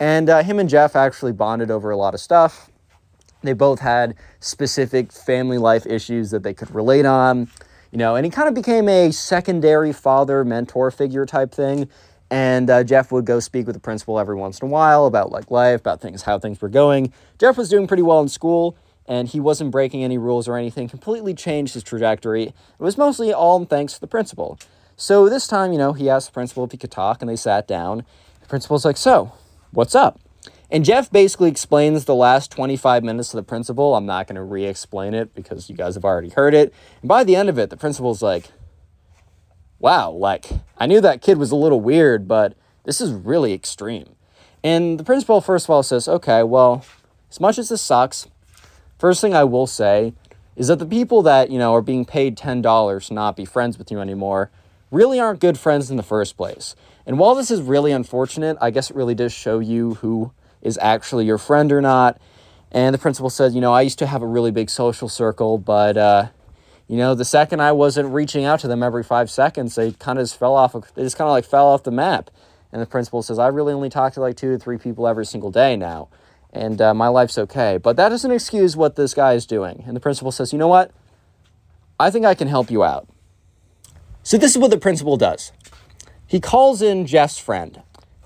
And 0.02 0.32
uh, 0.32 0.42
him 0.42 0.58
and 0.58 0.68
Jeff 0.68 0.96
actually 0.96 1.32
bonded 1.32 1.70
over 1.70 1.92
a 1.92 1.96
lot 1.96 2.16
of 2.16 2.20
stuff. 2.20 2.72
They 3.44 3.54
both 3.54 3.80
had 3.80 4.16
specific 4.40 5.12
family 5.12 5.60
life 5.60 5.86
issues 5.86 6.32
that 6.32 6.42
they 6.42 6.56
could 6.56 6.74
relate 6.74 7.06
on, 7.06 7.52
you 7.92 8.00
know, 8.00 8.16
and 8.16 8.26
he 8.26 8.32
kind 8.32 8.48
of 8.48 8.56
became 8.56 8.90
a 8.90 9.12
secondary 9.12 9.94
father 9.94 10.44
mentor 10.44 10.90
figure 10.90 11.28
type 11.28 11.52
thing. 11.52 11.88
And 12.32 12.68
uh, 12.68 12.84
Jeff 12.84 13.12
would 13.12 13.26
go 13.26 13.40
speak 13.40 13.68
with 13.68 13.76
the 13.76 13.80
principal 13.80 14.18
every 14.18 14.36
once 14.36 14.60
in 14.60 14.68
a 14.68 14.72
while 14.72 15.06
about 15.06 15.32
like 15.32 15.52
life, 15.52 15.82
about 15.82 16.02
things, 16.02 16.24
how 16.24 16.40
things 16.40 16.60
were 16.60 16.70
going. 16.70 17.14
Jeff 17.38 17.56
was 17.56 17.70
doing 17.70 17.86
pretty 17.86 18.04
well 18.04 18.22
in 18.22 18.28
school, 18.28 18.76
and 19.06 19.28
he 19.28 19.40
wasn't 19.40 19.70
breaking 19.70 20.04
any 20.04 20.18
rules 20.18 20.48
or 20.48 20.58
anything. 20.58 20.90
Completely 20.90 21.36
changed 21.36 21.76
his 21.76 21.84
trajectory. 21.84 22.46
It 22.46 22.56
was 22.80 22.98
mostly 22.98 23.32
all 23.32 23.64
thanks 23.66 23.94
to 23.94 24.02
the 24.02 24.08
principal. 24.08 24.58
So 24.98 25.30
this 25.30 25.46
time, 25.46 25.72
you 25.72 25.78
know, 25.78 25.94
he 25.94 26.10
asked 26.10 26.30
the 26.30 26.34
principal 26.34 26.64
if 26.64 26.72
he 26.72 26.78
could 26.80 26.90
talk, 26.90 27.22
and 27.22 27.30
they 27.30 27.36
sat 27.36 27.68
down. 27.68 28.04
The 28.40 28.48
principal's 28.48 28.84
like, 28.84 28.98
"So, 28.98 29.34
what's 29.72 29.96
up?" 29.96 30.20
And 30.70 30.86
Jeff 30.86 31.12
basically 31.12 31.50
explains 31.50 32.06
the 32.06 32.16
last 32.16 32.50
25 32.52 33.04
minutes 33.04 33.30
to 33.32 33.36
the 33.36 33.44
principal. 33.44 33.96
I'm 33.96 34.06
not 34.06 34.26
going 34.28 34.38
to 34.38 34.44
re 34.44 34.66
explain 34.66 35.14
it 35.14 35.36
because 35.36 35.70
you 35.70 35.76
guys 35.76 35.96
have 35.96 36.06
already 36.06 36.30
heard 36.30 36.54
it. 36.54 36.74
And 37.02 37.10
by 37.10 37.26
the 37.26 37.36
end 37.36 37.50
of 37.50 37.60
it, 37.60 37.70
the 37.70 37.78
principal's 37.78 38.22
like, 38.22 38.46
wow, 39.80 40.12
like, 40.12 40.48
I 40.78 40.86
knew 40.86 41.02
that 41.02 41.22
kid 41.22 41.38
was 41.38 41.52
a 41.52 41.58
little 41.58 41.82
weird, 41.82 42.26
but 42.26 42.56
this 42.86 43.02
is 43.02 43.12
really 43.12 43.52
extreme. 43.52 44.16
And 44.64 44.98
the 44.98 45.04
principal, 45.04 45.42
first 45.42 45.66
of 45.66 45.72
all, 45.72 45.84
says, 45.84 46.08
okay, 46.08 46.44
well, 46.44 46.86
as 47.30 47.40
much 47.42 47.58
as 47.58 47.68
this 47.70 47.82
sucks, 47.82 48.30
first 48.98 49.20
thing 49.20 49.34
I 49.34 49.44
will 49.44 49.68
say 49.68 50.14
is 50.56 50.68
that 50.68 50.80
the 50.80 50.86
people 50.86 51.22
that, 51.24 51.50
you 51.50 51.60
know, 51.60 51.74
are 51.74 51.82
being 51.82 52.06
paid 52.06 52.38
$10 52.38 53.08
to 53.08 53.14
not 53.14 53.36
be 53.36 53.44
friends 53.44 53.78
with 53.78 53.92
you 53.92 54.00
anymore 54.00 54.52
really 54.92 55.20
aren't 55.20 55.40
good 55.40 55.58
friends 55.58 55.90
in 55.90 55.98
the 55.98 56.04
first 56.04 56.38
place. 56.38 56.76
And 57.06 57.18
while 57.18 57.36
this 57.36 57.52
is 57.52 57.62
really 57.62 57.92
unfortunate, 57.92 58.58
I 58.62 58.72
guess 58.72 58.90
it 58.90 58.96
really 58.96 59.16
does 59.16 59.34
show 59.34 59.60
you 59.60 59.96
who 59.96 60.32
is 60.62 60.78
actually 60.82 61.26
your 61.26 61.38
friend 61.38 61.72
or 61.72 61.82
not. 61.82 62.20
And 62.72 62.94
the 62.94 63.00
principal 63.00 63.30
said, 63.30 63.54
you 63.54 63.62
know, 63.62 63.74
I 63.74 63.82
used 63.82 64.00
to 64.00 64.06
have 64.06 64.22
a 64.22 64.28
really 64.28 64.52
big 64.52 64.70
social 64.70 65.10
circle, 65.10 65.58
but, 65.58 65.98
uh, 65.98 66.28
you 66.88 66.98
know, 66.98 67.16
the 67.16 67.26
second 67.26 67.62
I 67.62 67.72
wasn't 67.72 68.14
reaching 68.14 68.46
out 68.46 68.60
to 68.62 68.68
them 68.68 68.84
every 68.84 69.04
five 69.04 69.30
seconds, 69.30 69.76
they 69.76 69.92
kind 69.92 70.20
of 70.20 70.24
just 70.24 70.38
fell 70.38 70.56
off, 70.56 70.74
they 70.94 71.04
just 71.04 71.18
kind 71.18 71.28
of 71.28 71.32
like 71.32 71.46
fell 71.46 71.68
off 71.68 71.84
the 71.84 71.92
map. 71.92 72.30
And 72.72 72.82
the 72.82 72.86
principal 72.86 73.22
says, 73.22 73.40
I 73.40 73.48
really 73.48 73.74
only 73.74 73.90
talk 73.90 74.14
to 74.14 74.22
like 74.22 74.38
two 74.38 74.54
to 74.54 74.60
three 74.60 74.78
people 74.78 75.08
every 75.08 75.26
single 75.26 75.52
day 75.52 75.76
now. 75.76 76.08
And 76.54 76.82
uh, 76.82 76.94
my 76.94 77.08
life's 77.08 77.38
okay. 77.38 77.78
But 77.78 77.98
that 77.98 78.10
doesn't 78.10 78.32
excuse 78.32 78.78
what 78.78 78.96
this 78.96 79.14
guy 79.14 79.34
is 79.34 79.46
doing. 79.46 79.84
And 79.86 79.96
the 79.96 80.00
principal 80.00 80.32
says, 80.32 80.54
you 80.54 80.60
know 80.60 80.68
what? 80.68 80.92
I 82.00 82.10
think 82.10 82.26
I 82.26 82.34
can 82.34 82.48
help 82.48 82.72
you 82.72 82.84
out. 82.84 83.08
So 84.24 84.38
this 84.38 84.52
is 84.52 84.58
what 84.58 84.72
the 84.72 84.78
principal 84.78 85.18
does. 85.18 85.52
He 86.32 86.40
calls 86.40 86.82
in 86.82 87.08
Jeff's 87.08 87.38
friend 87.38 87.82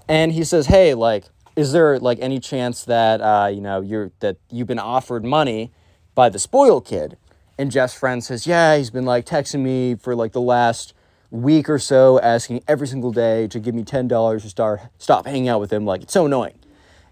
and 0.07 0.31
he 0.31 0.43
says, 0.43 0.67
hey, 0.67 0.93
like, 0.93 1.25
is 1.55 1.71
there 1.71 1.97
like 1.97 2.19
any 2.21 2.39
chance 2.39 2.83
that 2.83 3.19
uh, 3.19 3.47
you 3.47 3.61
know 3.61 3.81
you're 3.81 4.11
that 4.19 4.37
you've 4.51 4.67
been 4.67 4.77
offered 4.77 5.25
money 5.25 5.71
by 6.13 6.29
the 6.29 6.37
spoil 6.37 6.81
kid? 6.81 7.17
And 7.57 7.71
jeff's 7.71 7.97
friend 7.97 8.23
says 8.23 8.45
yeah 8.45 8.77
he's 8.77 8.91
been 8.91 9.05
like 9.05 9.25
texting 9.25 9.61
me 9.61 9.95
for 9.95 10.13
like 10.13 10.33
the 10.33 10.41
last 10.41 10.93
week 11.31 11.67
or 11.67 11.79
so 11.79 12.19
asking 12.19 12.61
every 12.67 12.85
single 12.85 13.11
day 13.11 13.47
to 13.47 13.59
give 13.59 13.73
me 13.73 13.81
$10 13.81 14.41
to 14.41 14.49
start 14.49 14.81
stop 14.99 15.25
hanging 15.25 15.47
out 15.47 15.59
with 15.59 15.73
him 15.73 15.83
like 15.83 16.03
it's 16.03 16.13
so 16.13 16.27
annoying. 16.27 16.59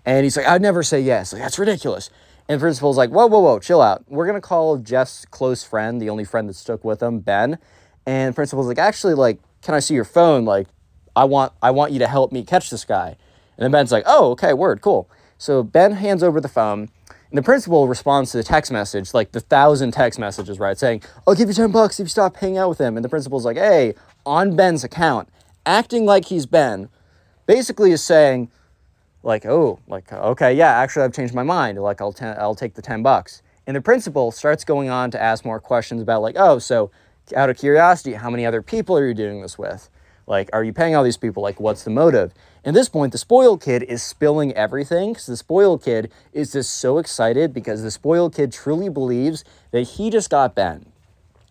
And 0.06 0.26
he's 0.26 0.38
like 0.38 0.46
i'd 0.46 0.62
never 0.62 0.84
say 0.84 1.02
yes. 1.02 1.34
Like 1.34 1.42
that's 1.42 1.58
ridiculous. 1.58 2.12
And 2.48 2.62
principal's 2.62 2.98
like 2.98 3.10
whoa 3.10 3.26
whoa 3.26 3.40
whoa 3.40 3.58
chill 3.58 3.82
out. 3.82 4.04
We're 4.08 4.32
to 4.32 4.42
call 4.42 4.78
jeff's 4.78 5.26
close 5.26 5.64
friend 5.64 6.00
the 6.00 6.12
only 6.12 6.26
friend 6.26 6.48
that 6.50 6.56
stuck 6.56 6.84
with 6.84 7.02
him 7.02 7.20
ben. 7.22 7.58
And 8.06 8.36
principal's 8.36 8.68
like 8.68 8.78
actually 8.78 9.16
like 9.16 9.40
can 9.64 9.74
i 9.74 9.80
see 9.80 9.96
your 9.96 10.06
phone? 10.06 10.44
Like 10.44 10.68
i 11.16 11.24
want 11.24 11.54
i 11.62 11.72
want 11.72 11.92
you 11.92 12.00
to 12.00 12.08
help 12.08 12.32
me 12.32 12.44
catch 12.44 12.70
this 12.70 12.86
guy 12.86 13.16
and 13.58 13.64
then 13.64 13.72
Ben's 13.72 13.92
like, 13.92 14.04
oh, 14.06 14.32
okay, 14.32 14.54
word, 14.54 14.82
cool. 14.82 15.10
So 15.38 15.64
Ben 15.64 15.94
hands 15.94 16.24
over 16.24 16.42
the 16.42 16.48
phone, 16.48 16.90
and 17.10 17.38
the 17.38 17.44
principal 17.44 17.88
responds 17.88 18.32
to 18.32 18.38
the 18.38 18.44
text 18.44 18.72
message, 18.72 19.14
like 19.14 19.32
the 19.32 19.40
thousand 19.40 19.92
text 19.92 20.20
messages, 20.20 20.60
right? 20.60 20.78
Saying, 20.78 21.02
I'll 21.28 21.36
give 21.36 21.48
you 21.48 21.54
10 21.54 21.72
bucks 21.72 22.00
if 22.00 22.06
you 22.06 22.10
stop 22.10 22.36
hanging 22.38 22.58
out 22.58 22.70
with 22.70 22.80
him. 22.80 22.96
And 22.96 23.04
the 23.04 23.10
principal's 23.10 23.46
like, 23.46 23.58
hey, 23.58 23.96
on 24.26 24.56
Ben's 24.56 24.84
account, 24.84 25.30
acting 25.66 26.06
like 26.06 26.26
he's 26.26 26.46
Ben, 26.46 26.90
basically 27.46 27.92
is 27.92 28.04
saying, 28.04 28.52
like, 29.24 29.46
oh, 29.46 29.80
like, 29.88 30.12
okay, 30.12 30.54
yeah, 30.54 30.72
actually, 30.72 31.04
I've 31.04 31.14
changed 31.14 31.34
my 31.34 31.44
mind. 31.44 31.80
Like, 31.80 32.02
I'll, 32.02 32.16
i 32.22 32.26
I'll 32.34 32.56
take 32.56 32.76
the 32.76 32.82
10 32.82 33.04
bucks. 33.04 33.42
And 33.66 33.76
the 33.76 33.82
principal 33.82 34.32
starts 34.32 34.64
going 34.64 34.90
on 34.90 35.10
to 35.12 35.22
ask 35.22 35.46
more 35.46 35.60
questions 35.60 36.02
about, 36.02 36.22
like, 36.22 36.36
oh, 36.38 36.60
so 36.60 36.92
out 37.36 37.50
of 37.50 37.58
curiosity, 37.58 38.14
how 38.14 38.30
many 38.30 38.46
other 38.46 38.62
people 38.62 38.98
are 38.98 39.08
you 39.08 39.14
doing 39.14 39.42
this 39.42 39.58
with? 39.58 39.90
Like, 40.26 40.50
are 40.54 40.64
you 40.64 40.74
paying 40.74 40.96
all 40.96 41.04
these 41.04 41.18
people? 41.18 41.44
Like, 41.44 41.60
what's 41.60 41.84
the 41.84 41.90
motive? 41.90 42.34
At 42.66 42.74
this 42.74 42.88
point, 42.88 43.12
the 43.12 43.18
spoiled 43.18 43.62
kid 43.62 43.84
is 43.84 44.02
spilling 44.02 44.54
everything 44.54 45.12
because 45.12 45.26
the 45.26 45.38
spoiled 45.38 45.84
kid 45.84 46.12
is 46.32 46.54
just 46.54 46.76
so 46.76 46.98
excited 46.98 47.54
because 47.54 47.84
the 47.84 47.92
spoiled 47.92 48.34
kid 48.34 48.54
truly 48.54 48.90
believes 48.90 49.44
that 49.72 49.82
he 49.82 50.10
just 50.10 50.30
got 50.30 50.56
Ben. 50.56 50.86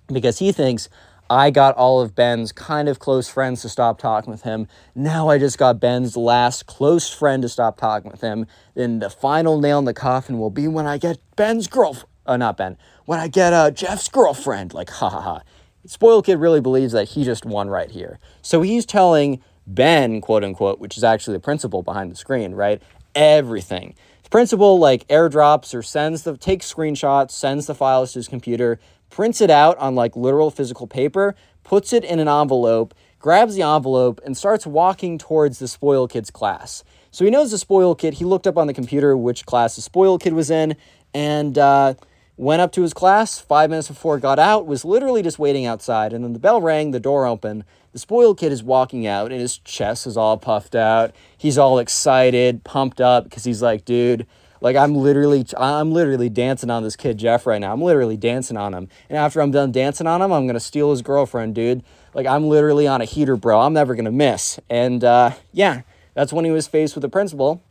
Because 0.08 0.38
he 0.38 0.52
thinks, 0.52 0.88
I 1.28 1.50
got 1.50 1.74
all 1.76 2.00
of 2.00 2.14
Ben's 2.14 2.52
kind 2.52 2.88
of 2.88 2.98
close 2.98 3.28
friends 3.28 3.62
to 3.62 3.68
stop 3.68 3.98
talking 3.98 4.30
with 4.30 4.42
him. 4.42 4.68
Now 4.94 5.28
I 5.28 5.38
just 5.38 5.56
got 5.58 5.80
Ben's 5.80 6.16
last 6.16 6.66
close 6.66 7.10
friend 7.10 7.42
to 7.42 7.48
stop 7.48 7.78
talking 7.78 8.10
with 8.10 8.20
him. 8.20 8.46
Then 8.74 8.98
the 8.98 9.08
final 9.08 9.60
nail 9.60 9.78
in 9.78 9.84
the 9.84 9.94
coffin 9.94 10.38
will 10.38 10.50
be 10.50 10.68
when 10.68 10.86
I 10.86 10.98
get 10.98 11.18
Ben's 11.36 11.68
girlfriend. 11.68 12.08
Uh, 12.26 12.36
not 12.36 12.56
Ben. 12.56 12.76
When 13.04 13.18
I 13.18 13.28
get 13.28 13.52
uh, 13.52 13.70
Jeff's 13.70 14.08
girlfriend. 14.08 14.74
Like, 14.74 14.90
ha 14.90 15.08
ha 15.08 15.20
ha. 15.20 15.40
Spoiled 15.86 16.26
kid 16.26 16.36
really 16.36 16.60
believes 16.60 16.92
that 16.92 17.08
he 17.10 17.24
just 17.24 17.44
won 17.44 17.68
right 17.68 17.90
here. 17.90 18.18
So 18.40 18.62
he's 18.62 18.86
telling 18.86 19.42
Ben, 19.66 20.20
quote 20.20 20.44
unquote, 20.44 20.78
which 20.78 20.96
is 20.96 21.04
actually 21.04 21.36
the 21.36 21.40
principal 21.40 21.82
behind 21.82 22.10
the 22.10 22.16
screen, 22.16 22.54
right? 22.54 22.80
Everything. 23.14 23.94
The 24.22 24.30
principal 24.30 24.78
like 24.78 25.06
airdrops 25.08 25.74
or 25.74 25.82
sends 25.82 26.22
the 26.22 26.36
takes 26.36 26.72
screenshots, 26.72 27.32
sends 27.32 27.66
the 27.66 27.74
files 27.74 28.12
to 28.12 28.20
his 28.20 28.28
computer, 28.28 28.78
prints 29.10 29.40
it 29.40 29.50
out 29.50 29.76
on 29.78 29.94
like 29.94 30.16
literal 30.16 30.50
physical 30.50 30.86
paper, 30.86 31.34
puts 31.64 31.92
it 31.92 32.04
in 32.04 32.20
an 32.20 32.28
envelope, 32.28 32.94
grabs 33.18 33.54
the 33.54 33.62
envelope, 33.62 34.20
and 34.24 34.36
starts 34.36 34.66
walking 34.66 35.18
towards 35.18 35.58
the 35.58 35.68
spoil 35.68 36.06
kid's 36.06 36.30
class. 36.30 36.84
So 37.10 37.24
he 37.24 37.30
knows 37.30 37.50
the 37.50 37.58
spoil 37.58 37.94
kid. 37.94 38.14
He 38.14 38.24
looked 38.24 38.46
up 38.46 38.56
on 38.56 38.66
the 38.68 38.74
computer 38.74 39.16
which 39.16 39.46
class 39.46 39.76
the 39.76 39.82
spoil 39.82 40.18
kid 40.18 40.32
was 40.32 40.50
in, 40.50 40.76
and 41.12 41.58
uh, 41.58 41.94
went 42.42 42.60
up 42.60 42.72
to 42.72 42.82
his 42.82 42.92
class. 42.92 43.38
Five 43.38 43.70
minutes 43.70 43.88
before 43.88 44.18
got 44.18 44.38
out, 44.38 44.66
was 44.66 44.84
literally 44.84 45.22
just 45.22 45.38
waiting 45.38 45.64
outside, 45.64 46.12
and 46.12 46.24
then 46.24 46.32
the 46.32 46.38
bell 46.38 46.60
rang, 46.60 46.90
the 46.90 47.00
door 47.00 47.24
opened, 47.24 47.64
the 47.92 47.98
spoiled 47.98 48.38
kid 48.38 48.52
is 48.52 48.62
walking 48.62 49.06
out 49.06 49.30
and 49.30 49.40
his 49.40 49.58
chest 49.58 50.06
is 50.06 50.16
all 50.16 50.38
puffed 50.38 50.74
out. 50.74 51.14
He's 51.36 51.58
all 51.58 51.78
excited, 51.78 52.64
pumped 52.64 53.00
up 53.00 53.24
because 53.24 53.44
he's 53.44 53.62
like, 53.62 53.84
dude, 53.84 54.26
like 54.62 54.76
I'm 54.76 54.94
literally 54.94 55.44
I'm 55.58 55.92
literally 55.92 56.30
dancing 56.30 56.70
on 56.70 56.82
this 56.82 56.96
kid 56.96 57.18
Jeff 57.18 57.46
right 57.46 57.60
now. 57.60 57.72
I'm 57.72 57.82
literally 57.82 58.16
dancing 58.16 58.56
on 58.56 58.72
him. 58.72 58.88
And 59.10 59.18
after 59.18 59.42
I'm 59.42 59.50
done 59.50 59.72
dancing 59.72 60.06
on 60.06 60.22
him, 60.22 60.32
I'm 60.32 60.46
to 60.54 60.60
steal 60.60 60.90
his 60.90 61.02
girlfriend, 61.02 61.54
dude. 61.54 61.82
Like 62.14 62.26
I'm 62.26 62.48
literally 62.48 62.86
on 62.86 63.02
a 63.02 63.04
heater, 63.04 63.36
bro. 63.36 63.60
I'm 63.60 63.74
never 63.74 63.94
to 64.06 64.12
miss. 64.12 64.58
And 64.70 65.04
uh, 65.04 65.32
yeah, 65.52 65.82
that's 66.14 66.32
when 66.32 66.44
he 66.44 66.50
was 66.50 66.66
faced 66.66 66.94
with 66.94 67.02
the 67.02 67.08
principal 67.08 67.62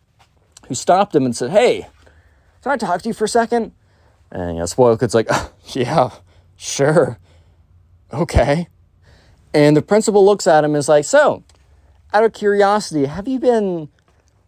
who 0.68 0.76
stopped 0.76 1.16
him 1.16 1.26
and 1.26 1.36
said, 1.36 1.50
"Hey, 1.50 1.88
can 2.62 2.74
I 2.74 2.78
talk 2.78 3.02
to 3.02 3.10
you 3.10 3.14
for 3.14 3.26
a 3.26 3.30
second? 3.30 3.72
And 4.32 4.56
you 4.56 4.60
know, 4.60 4.66
spoiled 4.66 5.00
kid's 5.00 5.14
like, 5.16 5.30
"Yeah, 5.74 6.12
sure. 6.56 7.18
Okay." 8.14 8.68
And 9.54 9.76
the 9.76 9.82
principal 9.82 10.26
looks 10.26 10.48
at 10.48 10.64
him 10.64 10.72
and 10.72 10.78
is 10.78 10.90
like, 10.90 11.06
So, 11.06 11.44
out 12.14 12.24
of 12.24 12.34
curiosity, 12.34 13.06
have 13.06 13.28
you 13.28 13.40
been 13.40 13.90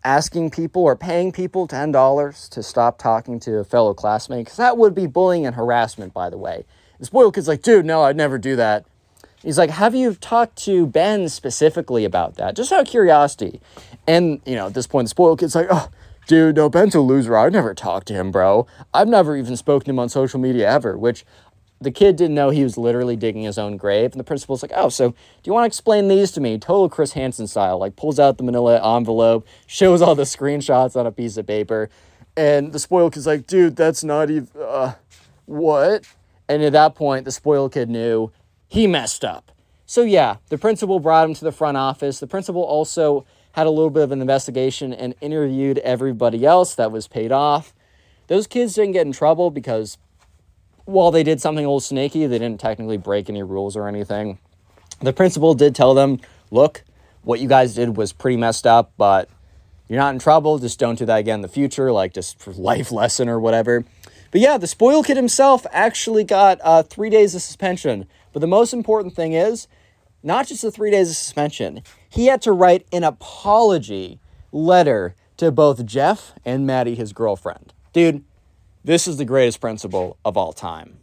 asking 0.04 0.52
people 0.52 0.84
or 0.84 0.96
paying 0.96 1.32
people 1.32 1.68
$10 1.68 2.50
to 2.50 2.64
stop 2.64 2.98
talking 2.98 3.40
to 3.42 3.58
a 3.58 3.64
fellow 3.64 3.94
classmate? 3.94 4.46
Because 4.46 4.58
that 4.58 4.78
would 4.78 4.96
be 4.96 5.08
bullying 5.08 5.46
and 5.46 5.56
harassment, 5.56 6.14
by 6.14 6.30
the 6.30 6.38
way. 6.38 6.66
The 7.00 7.06
spoiled 7.06 7.36
kid's 7.36 7.48
like, 7.48 7.62
Dude, 7.62 7.86
no, 7.86 8.04
I'd 8.04 8.16
never 8.16 8.38
do 8.38 8.56
that. 8.56 8.86
He's 9.42 9.58
like, 9.58 9.72
Have 9.72 9.94
you 9.94 10.16
talked 10.16 10.56
to 10.64 10.86
Ben 10.86 11.28
specifically 11.28 12.06
about 12.06 12.36
that? 12.36 12.56
Just 12.56 12.72
out 12.72 12.82
of 12.82 12.88
curiosity. 12.88 13.60
And, 14.08 14.42
you 14.46 14.56
know, 14.56 14.68
at 14.68 14.74
this 14.74 14.88
point, 14.88 15.06
the 15.06 15.10
spoiled 15.10 15.40
kid's 15.40 15.56
like, 15.56 15.68
Oh, 15.70 15.90
dude, 16.28 16.56
no, 16.56 16.70
Ben's 16.70 16.96
a 16.96 17.02
loser. 17.02 17.38
I've 17.38 17.52
never 17.52 17.74
talked 17.74 18.08
to 18.08 18.14
him, 18.14 18.32
bro. 18.32 18.68
I've 18.94 19.08
never 19.08 19.36
even 19.38 19.56
spoken 19.58 19.86
to 19.86 19.90
him 19.92 20.00
on 20.00 20.10
social 20.10 20.40
media 20.40 20.70
ever, 20.70 20.98
which 20.98 21.26
the 21.82 21.92
kid 21.92 22.16
didn't 22.16 22.36
know 22.36 22.50
he 22.50 22.64
was 22.64 22.78
literally 22.78 23.16
digging 23.16 23.44
his 23.44 23.58
own 23.58 23.78
grave. 23.78 24.12
And 24.12 24.20
the 24.20 24.24
principal's 24.24 24.62
like, 24.62 24.72
oh, 24.74 24.90
so 24.90 25.10
do 25.10 25.16
you 25.44 25.54
want 25.54 25.64
to 25.64 25.68
explain 25.68 26.08
these 26.08 26.32
to 26.32 26.42
me? 26.42 26.58
Total 26.58 26.90
Chris 26.90 27.14
Hansen 27.14 27.48
style. 27.48 27.78
Like, 27.78 27.96
pulls 27.96 28.20
out 28.20 28.38
the 28.38 28.44
manila 28.44 28.98
envelope, 28.98 29.46
shows 29.68 30.02
all 30.02 30.16
the 30.16 30.24
screenshots 30.24 30.96
on 30.96 31.06
a 31.06 31.12
piece 31.12 31.38
of 31.38 31.46
paper. 31.46 31.90
And 32.36 32.74
the 32.74 32.80
spoiled 32.80 33.14
kid's 33.14 33.28
like, 33.28 33.46
dude, 33.46 33.76
that's 33.76 34.04
not 34.04 34.30
even, 34.30 34.48
uh, 34.60 34.94
what? 35.46 36.06
And 36.48 36.64
at 36.64 36.74
that 36.74 36.96
point, 36.96 37.26
the 37.26 37.32
spoiled 37.32 37.74
kid 37.74 37.90
knew 37.90 38.32
he 38.68 38.88
messed 38.88 39.24
up. 39.24 39.52
So, 39.86 40.02
yeah, 40.02 40.38
the 40.50 40.58
principal 40.58 41.00
brought 41.00 41.28
him 41.28 41.36
to 41.36 41.44
the 41.44 41.52
front 41.52 41.78
office. 41.78 42.20
The 42.20 42.28
principal 42.28 42.64
also 42.64 43.26
had 43.54 43.68
a 43.68 43.72
little 43.72 43.90
bit 43.90 44.04
of 44.04 44.12
an 44.12 44.22
investigation 44.22 44.94
and 44.94 45.16
interviewed 45.22 45.78
everybody 45.80 46.46
else 46.46 46.76
that 46.76 46.92
was 46.92 47.08
paid 47.08 47.32
off. 47.32 47.74
Those 48.28 48.48
kids 48.48 48.74
didn't 48.74 48.94
get 48.94 49.06
in 49.06 49.14
trouble 49.14 49.52
because 49.52 49.98
while 50.86 51.12
they 51.12 51.24
did 51.24 51.40
something 51.40 51.64
a 51.64 51.68
little 51.68 51.80
snaky, 51.80 52.26
they 52.26 52.40
didn't 52.40 52.60
technically 52.60 52.98
break 52.98 53.30
any 53.30 53.44
rules 53.44 53.76
or 53.76 53.88
anything. 53.88 54.40
The 55.00 55.14
principal 55.14 55.54
did 55.54 55.76
tell 55.76 55.94
them, 55.94 56.20
look, 56.52 56.84
what 57.24 57.40
you 57.40 57.48
guys 57.48 57.76
did 57.76 57.96
was 57.96 58.12
pretty 58.12 58.38
messed 58.38 58.68
up, 58.68 58.92
but 58.98 59.30
you're 59.88 60.00
not 60.00 60.14
in 60.14 60.20
trouble. 60.20 60.60
Just 60.60 60.80
don't 60.80 60.98
do 60.98 61.06
that 61.06 61.18
again 61.18 61.36
in 61.36 61.42
the 61.42 61.48
future, 61.48 61.92
like 61.92 62.14
just 62.14 62.48
life 62.48 62.92
lesson 62.92 63.30
or 63.30 63.40
whatever. 63.40 63.86
But 64.32 64.42
yeah, 64.42 64.58
the 64.58 64.68
spoiled 64.68 65.06
kid 65.06 65.16
himself 65.18 65.66
actually 65.72 66.24
got 66.24 66.60
uh, 66.64 66.84
three 66.84 67.10
days 67.10 67.36
of 67.36 67.42
suspension. 67.42 68.08
But 68.32 68.40
the 68.40 68.48
most 68.48 68.74
important 68.74 69.16
thing 69.16 69.34
is 69.34 69.68
not 70.24 70.48
just 70.48 70.64
the 70.64 70.72
three 70.72 70.90
days 70.90 71.10
of 71.10 71.16
suspension, 71.16 71.84
he 72.14 72.28
had 72.28 72.44
to 72.44 72.52
write 72.52 72.86
an 72.92 73.04
apology 73.04 74.20
letter 74.52 75.16
to 75.36 75.52
both 75.52 75.84
Jeff 75.84 76.34
and 76.46 76.66
Maddie, 76.66 76.94
his 76.94 77.12
girlfriend. 77.12 77.74
Dude, 77.92 78.24
this 78.84 79.08
is 79.08 79.18
the 79.18 79.26
greatest 79.26 79.60
principal 79.60 80.18
of 80.24 80.38
all 80.38 80.54
time. 80.54 81.00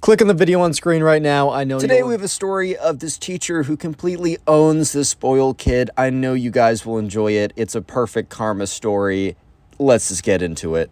Click 0.00 0.20
on 0.20 0.28
the 0.28 0.34
video 0.34 0.60
on 0.60 0.72
screen 0.72 1.02
right 1.02 1.22
now. 1.22 1.50
I 1.50 1.64
know 1.64 1.80
today 1.80 2.04
we 2.04 2.12
have 2.12 2.22
a 2.22 2.28
story 2.28 2.76
of 2.76 3.00
this 3.00 3.18
teacher 3.18 3.64
who 3.64 3.76
completely 3.76 4.38
owns 4.46 4.92
this 4.92 5.08
spoiled 5.08 5.58
kid. 5.58 5.90
I 5.96 6.10
know 6.10 6.34
you 6.34 6.52
guys 6.52 6.86
will 6.86 6.98
enjoy 6.98 7.32
it. 7.32 7.52
It's 7.56 7.74
a 7.74 7.82
perfect 7.82 8.30
karma 8.30 8.68
story. 8.68 9.36
Let's 9.80 10.08
just 10.08 10.22
get 10.22 10.42
into 10.42 10.76
it. 10.76 10.90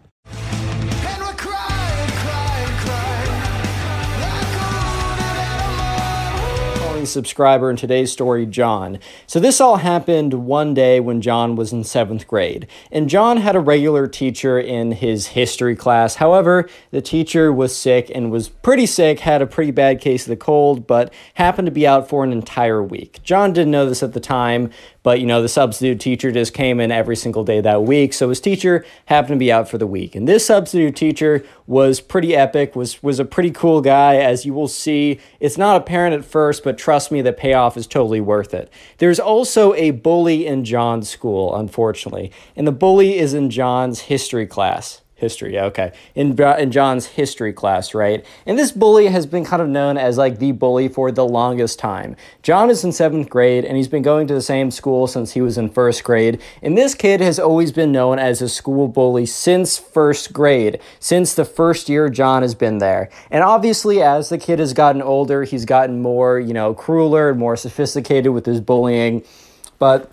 Subscriber 7.11 7.69
in 7.69 7.75
today's 7.75 8.11
story, 8.11 8.45
John. 8.45 8.99
So, 9.27 9.39
this 9.39 9.61
all 9.61 9.77
happened 9.77 10.45
one 10.45 10.73
day 10.73 10.99
when 10.99 11.21
John 11.21 11.55
was 11.55 11.71
in 11.71 11.83
seventh 11.83 12.27
grade. 12.27 12.67
And 12.91 13.09
John 13.09 13.37
had 13.37 13.55
a 13.55 13.59
regular 13.59 14.07
teacher 14.07 14.59
in 14.59 14.93
his 14.93 15.27
history 15.27 15.75
class. 15.75 16.15
However, 16.15 16.69
the 16.91 17.01
teacher 17.01 17.51
was 17.51 17.75
sick 17.75 18.11
and 18.13 18.31
was 18.31 18.49
pretty 18.49 18.85
sick, 18.85 19.19
had 19.19 19.41
a 19.41 19.47
pretty 19.47 19.71
bad 19.71 20.01
case 20.01 20.23
of 20.23 20.29
the 20.29 20.37
cold, 20.37 20.87
but 20.87 21.13
happened 21.35 21.65
to 21.65 21.71
be 21.71 21.85
out 21.85 22.09
for 22.09 22.23
an 22.23 22.31
entire 22.31 22.81
week. 22.81 23.19
John 23.23 23.53
didn't 23.53 23.71
know 23.71 23.85
this 23.85 24.03
at 24.03 24.13
the 24.13 24.19
time, 24.19 24.71
but 25.03 25.19
you 25.19 25.25
know, 25.25 25.41
the 25.41 25.49
substitute 25.49 25.99
teacher 25.99 26.31
just 26.31 26.53
came 26.53 26.79
in 26.79 26.91
every 26.91 27.15
single 27.15 27.43
day 27.43 27.61
that 27.61 27.83
week. 27.83 28.13
So 28.13 28.29
his 28.29 28.39
teacher 28.39 28.85
happened 29.05 29.35
to 29.35 29.39
be 29.39 29.51
out 29.51 29.67
for 29.67 29.77
the 29.77 29.87
week. 29.87 30.15
And 30.15 30.27
this 30.27 30.45
substitute 30.45 30.95
teacher 30.95 31.43
was 31.67 31.99
pretty 31.99 32.35
epic, 32.35 32.75
was 32.75 33.01
was 33.01 33.19
a 33.19 33.25
pretty 33.25 33.51
cool 33.51 33.81
guy, 33.81 34.15
as 34.15 34.45
you 34.45 34.53
will 34.53 34.67
see. 34.67 35.19
It's 35.39 35.57
not 35.57 35.77
apparent 35.77 36.15
at 36.15 36.25
first, 36.25 36.63
but 36.63 36.77
trust 36.77 37.11
me, 37.11 37.21
the 37.21 37.33
payoff 37.33 37.77
is 37.77 37.87
totally 37.87 38.21
worth 38.21 38.53
it. 38.53 38.71
There's 38.97 39.19
also 39.19 39.73
a 39.73 39.91
bully 39.91 40.45
in 40.45 40.63
John's 40.63 41.09
school, 41.09 41.55
unfortunately. 41.55 42.31
And 42.55 42.67
the 42.67 42.71
bully 42.71 43.17
is 43.17 43.33
in 43.33 43.49
John's 43.49 44.01
history 44.01 44.45
class. 44.45 45.01
History, 45.21 45.53
yeah, 45.53 45.65
okay. 45.65 45.93
In, 46.15 46.37
in 46.41 46.71
John's 46.71 47.05
history 47.05 47.53
class, 47.53 47.93
right? 47.93 48.25
And 48.47 48.57
this 48.57 48.71
bully 48.71 49.05
has 49.05 49.27
been 49.27 49.45
kind 49.45 49.61
of 49.61 49.69
known 49.69 49.95
as 49.95 50.17
like 50.17 50.39
the 50.39 50.51
bully 50.51 50.87
for 50.87 51.11
the 51.11 51.25
longest 51.25 51.77
time. 51.77 52.15
John 52.41 52.71
is 52.71 52.83
in 52.83 52.91
seventh 52.91 53.29
grade 53.29 53.63
and 53.63 53.77
he's 53.77 53.87
been 53.87 54.01
going 54.01 54.25
to 54.27 54.33
the 54.33 54.41
same 54.41 54.71
school 54.71 55.05
since 55.05 55.33
he 55.33 55.41
was 55.41 55.59
in 55.59 55.69
first 55.69 56.03
grade. 56.03 56.41
And 56.63 56.75
this 56.75 56.95
kid 56.95 57.21
has 57.21 57.37
always 57.37 57.71
been 57.71 57.91
known 57.91 58.17
as 58.17 58.41
a 58.41 58.49
school 58.49 58.87
bully 58.87 59.27
since 59.27 59.77
first 59.77 60.33
grade, 60.33 60.79
since 60.99 61.35
the 61.35 61.45
first 61.45 61.87
year 61.87 62.09
John 62.09 62.41
has 62.41 62.55
been 62.55 62.79
there. 62.79 63.09
And 63.29 63.43
obviously, 63.43 64.01
as 64.01 64.29
the 64.29 64.39
kid 64.39 64.57
has 64.57 64.73
gotten 64.73 65.03
older, 65.03 65.43
he's 65.43 65.65
gotten 65.65 66.01
more, 66.01 66.39
you 66.39 66.53
know, 66.53 66.73
crueler 66.73 67.29
and 67.29 67.39
more 67.39 67.55
sophisticated 67.55 68.33
with 68.33 68.47
his 68.47 68.59
bullying. 68.59 69.23
But 69.77 70.10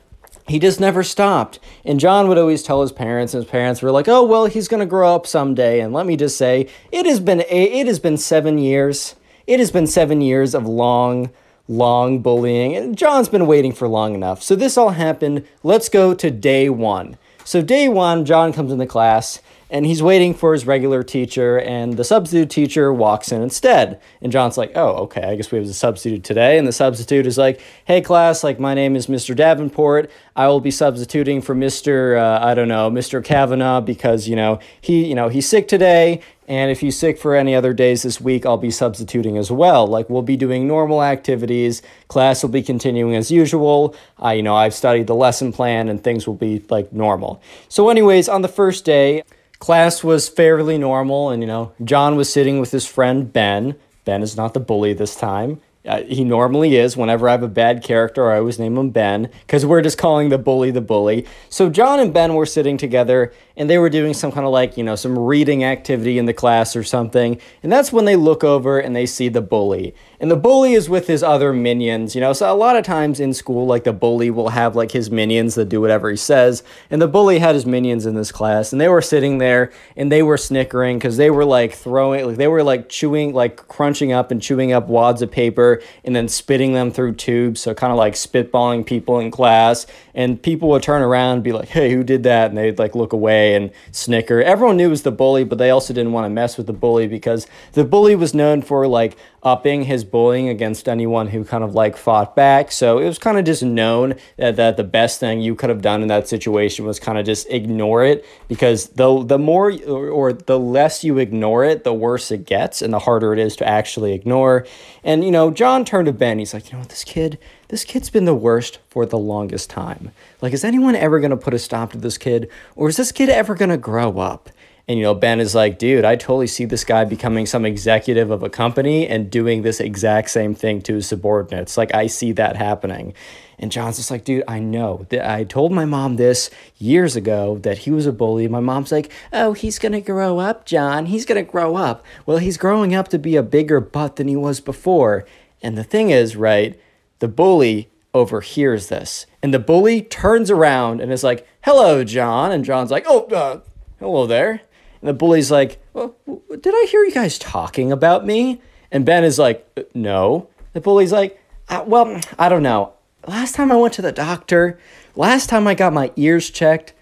he 0.48 0.58
just 0.58 0.80
never 0.80 1.02
stopped. 1.02 1.58
And 1.84 2.00
John 2.00 2.28
would 2.28 2.38
always 2.38 2.62
tell 2.62 2.80
his 2.82 2.92
parents, 2.92 3.34
and 3.34 3.42
his 3.42 3.50
parents 3.50 3.82
were 3.82 3.90
like, 3.90 4.08
"Oh, 4.08 4.24
well, 4.24 4.46
he's 4.46 4.68
going 4.68 4.80
to 4.80 4.86
grow 4.86 5.14
up 5.14 5.26
someday." 5.26 5.80
And 5.80 5.92
let 5.92 6.06
me 6.06 6.16
just 6.16 6.36
say, 6.36 6.68
it 6.90 7.06
has 7.06 7.20
been 7.20 7.40
it 7.48 7.86
has 7.86 7.98
been 7.98 8.16
7 8.16 8.58
years. 8.58 9.14
It 9.46 9.60
has 9.60 9.70
been 9.70 9.86
7 9.86 10.20
years 10.20 10.54
of 10.54 10.66
long 10.66 11.30
long 11.68 12.20
bullying. 12.20 12.74
And 12.74 12.96
John's 12.96 13.28
been 13.28 13.46
waiting 13.46 13.72
for 13.72 13.86
long 13.86 14.14
enough. 14.14 14.42
So 14.42 14.56
this 14.56 14.78
all 14.78 14.90
happened. 14.90 15.44
Let's 15.62 15.88
go 15.88 16.14
to 16.14 16.30
day 16.30 16.70
1. 16.70 17.18
So 17.44 17.62
day 17.62 17.88
1, 17.88 18.24
John 18.24 18.52
comes 18.52 18.72
into 18.72 18.86
class 18.86 19.40
and 19.70 19.84
he's 19.84 20.02
waiting 20.02 20.34
for 20.34 20.52
his 20.52 20.66
regular 20.66 21.02
teacher 21.02 21.58
and 21.60 21.94
the 21.96 22.04
substitute 22.04 22.50
teacher 22.50 22.92
walks 22.92 23.30
in 23.32 23.42
instead. 23.42 24.00
And 24.22 24.32
john's 24.32 24.56
like 24.56 24.72
oh 24.74 24.94
okay 25.04 25.22
i 25.22 25.34
guess 25.34 25.50
we 25.50 25.58
have 25.58 25.66
a 25.66 25.72
substitute 25.72 26.24
today. 26.24 26.58
And 26.58 26.66
the 26.66 26.72
substitute 26.72 27.26
is 27.26 27.38
like 27.38 27.60
hey 27.84 28.00
class 28.00 28.42
like 28.42 28.58
my 28.58 28.74
name 28.74 28.96
is 28.96 29.06
mr 29.06 29.34
davenport. 29.34 30.10
I 30.36 30.46
will 30.48 30.60
be 30.60 30.70
substituting 30.70 31.42
for 31.42 31.54
mr 31.54 32.18
uh, 32.18 32.44
i 32.44 32.54
don't 32.54 32.68
know 32.68 32.90
mr 32.90 33.22
kavanaugh 33.24 33.80
because 33.80 34.28
you 34.28 34.36
know 34.36 34.58
he 34.80 35.06
you 35.06 35.14
know 35.14 35.28
he's 35.28 35.48
sick 35.48 35.68
today. 35.68 36.22
And 36.46 36.70
if 36.70 36.80
he's 36.80 36.98
sick 36.98 37.18
for 37.18 37.34
any 37.34 37.54
other 37.54 37.74
days 37.74 38.04
this 38.04 38.22
week 38.22 38.46
i'll 38.46 38.56
be 38.56 38.70
substituting 38.70 39.36
as 39.36 39.50
well. 39.50 39.86
Like 39.86 40.08
we'll 40.08 40.22
be 40.22 40.36
doing 40.36 40.66
normal 40.66 41.02
activities. 41.02 41.82
Class 42.08 42.42
will 42.42 42.50
be 42.50 42.62
continuing 42.62 43.14
as 43.14 43.30
usual. 43.30 43.94
I 44.18 44.34
you 44.34 44.42
know 44.42 44.56
i've 44.56 44.74
studied 44.74 45.06
the 45.06 45.14
lesson 45.14 45.52
plan 45.52 45.88
and 45.88 46.02
things 46.02 46.26
will 46.26 46.34
be 46.34 46.64
like 46.70 46.92
normal. 46.92 47.42
So 47.68 47.90
anyways 47.90 48.28
on 48.28 48.42
the 48.42 48.48
first 48.48 48.84
day 48.86 49.22
class 49.58 50.04
was 50.04 50.28
fairly 50.28 50.78
normal 50.78 51.30
and 51.30 51.42
you 51.42 51.46
know 51.46 51.72
john 51.84 52.16
was 52.16 52.32
sitting 52.32 52.60
with 52.60 52.70
his 52.70 52.86
friend 52.86 53.32
ben. 53.32 53.74
Ben 54.04 54.22
is 54.22 54.36
not 54.36 54.54
the 54.54 54.60
bully 54.60 54.94
this 54.94 55.14
time. 55.14 55.60
Uh, 55.86 56.02
he 56.02 56.24
normally 56.24 56.76
is. 56.76 56.96
Whenever 56.96 57.28
i 57.28 57.32
have 57.32 57.42
a 57.42 57.48
bad 57.48 57.82
character 57.82 58.30
i 58.30 58.38
always 58.38 58.58
name 58.58 58.76
him 58.76 58.90
ben 58.90 59.30
because 59.46 59.66
we're 59.66 59.82
just 59.82 59.98
calling 59.98 60.28
the 60.28 60.38
bully 60.38 60.70
the 60.70 60.80
bully. 60.80 61.26
So 61.48 61.70
john 61.70 62.00
and 62.00 62.12
ben 62.12 62.34
were 62.34 62.46
sitting 62.46 62.76
together 62.76 63.32
and 63.58 63.68
they 63.68 63.76
were 63.76 63.90
doing 63.90 64.14
some 64.14 64.32
kind 64.32 64.46
of 64.46 64.52
like 64.52 64.78
you 64.78 64.84
know 64.84 64.94
some 64.94 65.18
reading 65.18 65.64
activity 65.64 66.16
in 66.16 66.24
the 66.24 66.32
class 66.32 66.74
or 66.76 66.84
something 66.84 67.38
and 67.62 67.70
that's 67.70 67.92
when 67.92 68.06
they 68.06 68.16
look 68.16 68.42
over 68.44 68.78
and 68.78 68.94
they 68.96 69.04
see 69.04 69.28
the 69.28 69.42
bully. 69.42 69.94
And 70.20 70.30
the 70.30 70.36
bully 70.36 70.72
is 70.72 70.88
with 70.88 71.06
his 71.06 71.22
other 71.22 71.52
minions 71.52 72.14
you 72.14 72.20
know 72.20 72.32
so 72.32 72.50
a 72.50 72.54
lot 72.54 72.76
of 72.76 72.84
times 72.84 73.20
in 73.20 73.34
school 73.34 73.66
like 73.66 73.84
the 73.84 73.92
bully 73.92 74.30
will 74.30 74.50
have 74.50 74.76
like 74.76 74.92
his 74.92 75.10
minions 75.10 75.56
that 75.56 75.68
do 75.68 75.80
whatever 75.80 76.08
he 76.10 76.16
says 76.16 76.62
and 76.90 77.02
the 77.02 77.08
bully 77.08 77.40
had 77.40 77.54
his 77.54 77.66
minions 77.66 78.06
in 78.06 78.14
this 78.14 78.32
class 78.32 78.72
and 78.72 78.80
they 78.80 78.88
were 78.88 79.02
sitting 79.02 79.38
there 79.38 79.72
and 79.96 80.10
they 80.10 80.22
were 80.22 80.38
snickering 80.38 80.98
because 80.98 81.16
they 81.16 81.30
were 81.30 81.44
like 81.44 81.74
throwing 81.74 82.26
like 82.26 82.36
they 82.36 82.48
were 82.48 82.62
like 82.62 82.88
chewing 82.88 83.34
like 83.34 83.56
crunching 83.68 84.12
up 84.12 84.30
and 84.30 84.40
chewing 84.40 84.72
up 84.72 84.86
wads 84.88 85.20
of 85.20 85.30
paper 85.30 85.82
and 86.04 86.14
then 86.14 86.28
spitting 86.28 86.72
them 86.72 86.90
through 86.90 87.12
tubes 87.12 87.60
so 87.60 87.74
kind 87.74 87.92
of 87.92 87.98
like 87.98 88.14
spitballing 88.14 88.86
people 88.86 89.18
in 89.18 89.30
class 89.30 89.86
and 90.18 90.42
people 90.42 90.68
would 90.68 90.82
turn 90.82 91.00
around 91.00 91.34
and 91.34 91.44
be 91.44 91.52
like 91.52 91.68
hey 91.68 91.90
who 91.92 92.02
did 92.02 92.24
that 92.24 92.50
and 92.50 92.58
they'd 92.58 92.78
like 92.78 92.94
look 92.94 93.12
away 93.12 93.54
and 93.54 93.70
snicker 93.92 94.42
everyone 94.42 94.76
knew 94.76 94.88
it 94.88 94.90
was 94.90 95.02
the 95.02 95.12
bully 95.12 95.44
but 95.44 95.56
they 95.56 95.70
also 95.70 95.94
didn't 95.94 96.12
want 96.12 96.24
to 96.24 96.28
mess 96.28 96.58
with 96.58 96.66
the 96.66 96.72
bully 96.72 97.06
because 97.06 97.46
the 97.72 97.84
bully 97.84 98.16
was 98.16 98.34
known 98.34 98.60
for 98.60 98.86
like 98.86 99.16
upping 99.42 99.84
his 99.84 100.04
bullying 100.04 100.48
against 100.48 100.88
anyone 100.88 101.28
who 101.28 101.44
kind 101.44 101.62
of 101.62 101.74
like 101.74 101.96
fought 101.96 102.34
back. 102.34 102.72
So 102.72 102.98
it 102.98 103.06
was 103.06 103.18
kind 103.18 103.38
of 103.38 103.44
just 103.44 103.62
known 103.62 104.14
that, 104.36 104.56
that 104.56 104.76
the 104.76 104.84
best 104.84 105.20
thing 105.20 105.40
you 105.40 105.54
could 105.54 105.70
have 105.70 105.80
done 105.80 106.02
in 106.02 106.08
that 106.08 106.28
situation 106.28 106.84
was 106.84 106.98
kind 106.98 107.18
of 107.18 107.24
just 107.24 107.48
ignore 107.48 108.04
it 108.04 108.24
because 108.48 108.88
the 108.90 109.24
the 109.24 109.38
more 109.38 109.72
or, 109.86 110.08
or 110.08 110.32
the 110.32 110.58
less 110.58 111.04
you 111.04 111.18
ignore 111.18 111.64
it, 111.64 111.84
the 111.84 111.94
worse 111.94 112.30
it 112.30 112.44
gets 112.46 112.82
and 112.82 112.92
the 112.92 112.98
harder 113.00 113.32
it 113.32 113.38
is 113.38 113.54
to 113.56 113.66
actually 113.66 114.12
ignore. 114.12 114.66
And 115.04 115.24
you 115.24 115.30
know, 115.30 115.50
John 115.50 115.84
turned 115.84 116.06
to 116.06 116.12
Ben. 116.12 116.38
He's 116.38 116.54
like, 116.54 116.66
you 116.66 116.72
know 116.72 116.80
what, 116.80 116.88
this 116.88 117.04
kid, 117.04 117.38
this 117.68 117.84
kid's 117.84 118.10
been 118.10 118.24
the 118.24 118.34
worst 118.34 118.78
for 118.88 119.06
the 119.06 119.18
longest 119.18 119.70
time. 119.70 120.10
Like, 120.40 120.52
is 120.52 120.64
anyone 120.64 120.96
ever 120.96 121.20
gonna 121.20 121.36
put 121.36 121.54
a 121.54 121.58
stop 121.58 121.92
to 121.92 121.98
this 121.98 122.18
kid, 122.18 122.48
or 122.74 122.88
is 122.88 122.96
this 122.96 123.12
kid 123.12 123.28
ever 123.28 123.54
gonna 123.54 123.76
grow 123.76 124.18
up? 124.18 124.50
And 124.88 124.98
you 124.98 125.04
know, 125.04 125.14
Ben 125.14 125.38
is 125.38 125.54
like, 125.54 125.78
dude, 125.78 126.06
I 126.06 126.16
totally 126.16 126.46
see 126.46 126.64
this 126.64 126.82
guy 126.82 127.04
becoming 127.04 127.44
some 127.44 127.66
executive 127.66 128.30
of 128.30 128.42
a 128.42 128.48
company 128.48 129.06
and 129.06 129.30
doing 129.30 129.60
this 129.60 129.80
exact 129.80 130.30
same 130.30 130.54
thing 130.54 130.80
to 130.82 130.94
his 130.94 131.06
subordinates. 131.06 131.76
Like, 131.76 131.94
I 131.94 132.06
see 132.06 132.32
that 132.32 132.56
happening. 132.56 133.12
And 133.58 133.70
John's 133.70 133.96
just 133.96 134.10
like, 134.10 134.24
dude, 134.24 134.44
I 134.48 134.60
know. 134.60 135.04
that 135.10 135.30
I 135.30 135.44
told 135.44 135.72
my 135.72 135.84
mom 135.84 136.16
this 136.16 136.48
years 136.78 137.16
ago 137.16 137.58
that 137.64 137.78
he 137.78 137.90
was 137.90 138.06
a 138.06 138.12
bully. 138.12 138.48
My 138.48 138.60
mom's 138.60 138.90
like, 138.90 139.12
oh, 139.30 139.52
he's 139.52 139.78
gonna 139.78 140.00
grow 140.00 140.38
up, 140.38 140.64
John. 140.64 141.06
He's 141.06 141.26
gonna 141.26 141.42
grow 141.42 141.76
up. 141.76 142.02
Well, 142.24 142.38
he's 142.38 142.56
growing 142.56 142.94
up 142.94 143.08
to 143.08 143.18
be 143.18 143.36
a 143.36 143.42
bigger 143.42 143.80
butt 143.80 144.16
than 144.16 144.28
he 144.28 144.36
was 144.36 144.60
before. 144.60 145.26
And 145.62 145.76
the 145.76 145.84
thing 145.84 146.08
is, 146.08 146.34
right, 146.34 146.80
the 147.18 147.28
bully 147.28 147.90
overhears 148.14 148.88
this. 148.88 149.26
And 149.42 149.52
the 149.52 149.58
bully 149.58 150.02
turns 150.02 150.50
around 150.50 151.00
and 151.00 151.12
is 151.12 151.24
like, 151.24 151.46
hello, 151.62 152.04
John. 152.04 152.52
And 152.52 152.64
John's 152.64 152.90
like, 152.90 153.04
oh, 153.06 153.24
uh, 153.26 153.60
hello 153.98 154.26
there. 154.26 154.62
And 155.00 155.08
the 155.08 155.14
bully's 155.14 155.50
like, 155.50 155.80
well, 155.92 156.16
did 156.26 156.74
I 156.74 156.86
hear 156.90 157.04
you 157.04 157.12
guys 157.12 157.38
talking 157.38 157.92
about 157.92 158.26
me? 158.26 158.60
And 158.90 159.04
Ben 159.04 159.24
is 159.24 159.38
like, 159.38 159.66
"Uh, 159.76 159.82
no. 159.94 160.48
The 160.72 160.80
bully's 160.80 161.12
like, 161.12 161.40
"Uh, 161.68 161.84
well, 161.86 162.20
I 162.38 162.48
don't 162.48 162.62
know. 162.62 162.94
Last 163.26 163.54
time 163.54 163.70
I 163.70 163.76
went 163.76 163.94
to 163.94 164.02
the 164.02 164.12
doctor, 164.12 164.78
last 165.14 165.48
time 165.48 165.66
I 165.66 165.74
got 165.74 165.92
my 165.92 166.10
ears 166.16 166.50
checked, 166.50 166.94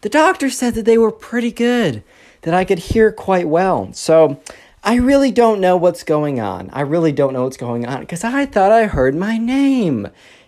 the 0.00 0.08
doctor 0.08 0.48
said 0.48 0.74
that 0.74 0.84
they 0.84 0.96
were 0.96 1.12
pretty 1.12 1.52
good, 1.52 2.02
that 2.42 2.54
I 2.54 2.64
could 2.64 2.78
hear 2.78 3.12
quite 3.12 3.48
well. 3.48 3.92
So 3.92 4.40
I 4.86 4.94
really 4.94 5.32
don't 5.32 5.60
know 5.60 5.76
what's 5.76 6.04
going 6.04 6.38
on. 6.38 6.70
I 6.72 6.82
really 6.82 7.10
don't 7.10 7.32
know 7.32 7.42
what's 7.42 7.56
going 7.56 7.86
on 7.86 8.02
because 8.02 8.22
I 8.22 8.46
thought 8.46 8.70
I 8.70 8.86
heard 8.86 9.16
my 9.16 9.36
name. 9.36 10.06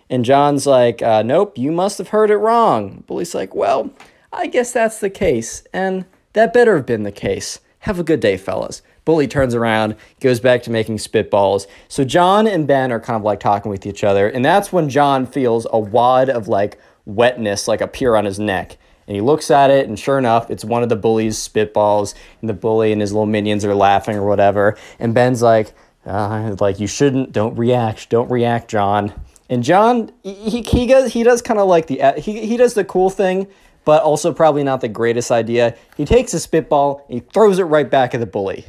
And 0.09 0.23
John's 0.23 0.65
like, 0.65 1.01
uh, 1.01 1.23
nope, 1.23 1.57
you 1.57 1.73
must 1.73 1.97
have 1.97 2.07
heard 2.07 2.31
it 2.31 2.37
wrong. 2.37 3.03
Bully's 3.05 3.35
like, 3.35 3.53
well, 3.53 3.91
I 4.31 4.47
guess 4.47 4.71
that's 4.71 5.01
the 5.01 5.09
case. 5.09 5.63
And 5.73 6.05
that 6.31 6.53
better 6.53 6.77
have 6.77 6.85
been 6.85 7.03
the 7.03 7.11
case. 7.11 7.59
Have 7.79 7.99
a 7.99 8.03
good 8.03 8.21
day, 8.21 8.37
fellas. 8.37 8.81
Bully 9.03 9.27
turns 9.27 9.55
around, 9.55 9.97
goes 10.21 10.39
back 10.39 10.63
to 10.63 10.71
making 10.71 10.99
spitballs. 10.99 11.67
So 11.89 12.05
John 12.05 12.47
and 12.47 12.65
Ben 12.65 12.93
are 12.93 12.99
kind 13.01 13.17
of 13.17 13.23
like 13.23 13.41
talking 13.41 13.69
with 13.69 13.85
each 13.85 14.05
other, 14.05 14.29
and 14.29 14.45
that's 14.45 14.71
when 14.71 14.87
John 14.87 15.25
feels 15.25 15.67
a 15.69 15.79
wad 15.79 16.29
of 16.29 16.47
like 16.47 16.79
wetness 17.05 17.67
like 17.67 17.81
appear 17.81 18.15
on 18.15 18.23
his 18.23 18.39
neck. 18.39 18.77
And 19.09 19.15
he 19.15 19.21
looks 19.21 19.49
at 19.49 19.71
it, 19.71 19.87
and 19.87 19.97
sure 19.97 20.19
enough, 20.19 20.51
it's 20.51 20.63
one 20.63 20.83
of 20.83 20.89
the 20.89 20.95
bully's 20.95 21.35
spitballs, 21.35 22.13
and 22.41 22.49
the 22.49 22.53
bully 22.53 22.91
and 22.91 23.01
his 23.01 23.11
little 23.11 23.25
minions 23.25 23.65
are 23.65 23.73
laughing 23.73 24.15
or 24.15 24.27
whatever. 24.27 24.77
And 24.99 25.15
Ben's 25.15 25.41
like, 25.41 25.73
uh, 26.05 26.55
like 26.59 26.79
you 26.79 26.85
shouldn't, 26.85 27.31
don't 27.31 27.55
react, 27.55 28.11
don't 28.11 28.29
react, 28.29 28.69
John. 28.69 29.11
And 29.49 29.63
John, 29.63 30.11
he, 30.21 30.61
he 30.61 30.85
does 30.85 31.11
he 31.11 31.23
does 31.23 31.41
kind 31.41 31.59
of 31.59 31.67
like 31.67 31.87
the 31.87 32.21
he, 32.21 32.45
he 32.45 32.55
does 32.55 32.75
the 32.75 32.85
cool 32.85 33.09
thing, 33.09 33.47
but 33.83 34.03
also 34.03 34.31
probably 34.31 34.63
not 34.63 34.81
the 34.81 34.87
greatest 34.87 35.31
idea. 35.31 35.75
He 35.97 36.05
takes 36.05 36.31
a 36.35 36.39
spitball, 36.39 37.03
and 37.09 37.15
he 37.15 37.25
throws 37.33 37.57
it 37.57 37.63
right 37.63 37.89
back 37.89 38.13
at 38.13 38.19
the 38.19 38.27
bully. 38.27 38.65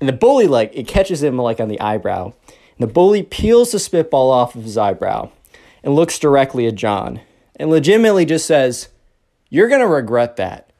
And 0.00 0.08
the 0.08 0.12
bully, 0.12 0.48
like, 0.48 0.72
it 0.74 0.86
catches 0.86 1.22
him, 1.22 1.38
like, 1.38 1.60
on 1.60 1.68
the 1.68 1.80
eyebrow. 1.80 2.24
And 2.26 2.88
the 2.88 2.92
bully 2.92 3.22
peels 3.22 3.72
the 3.72 3.78
spitball 3.78 4.30
off 4.30 4.54
of 4.54 4.64
his 4.64 4.76
eyebrow 4.76 5.30
and 5.82 5.94
looks 5.94 6.18
directly 6.18 6.66
at 6.66 6.74
John 6.74 7.22
and 7.56 7.70
legitimately 7.70 8.26
just 8.26 8.44
says, 8.44 8.88
You're 9.52 9.68
going 9.68 9.82
to 9.82 9.86
regret 9.86 10.36
that. 10.36 10.70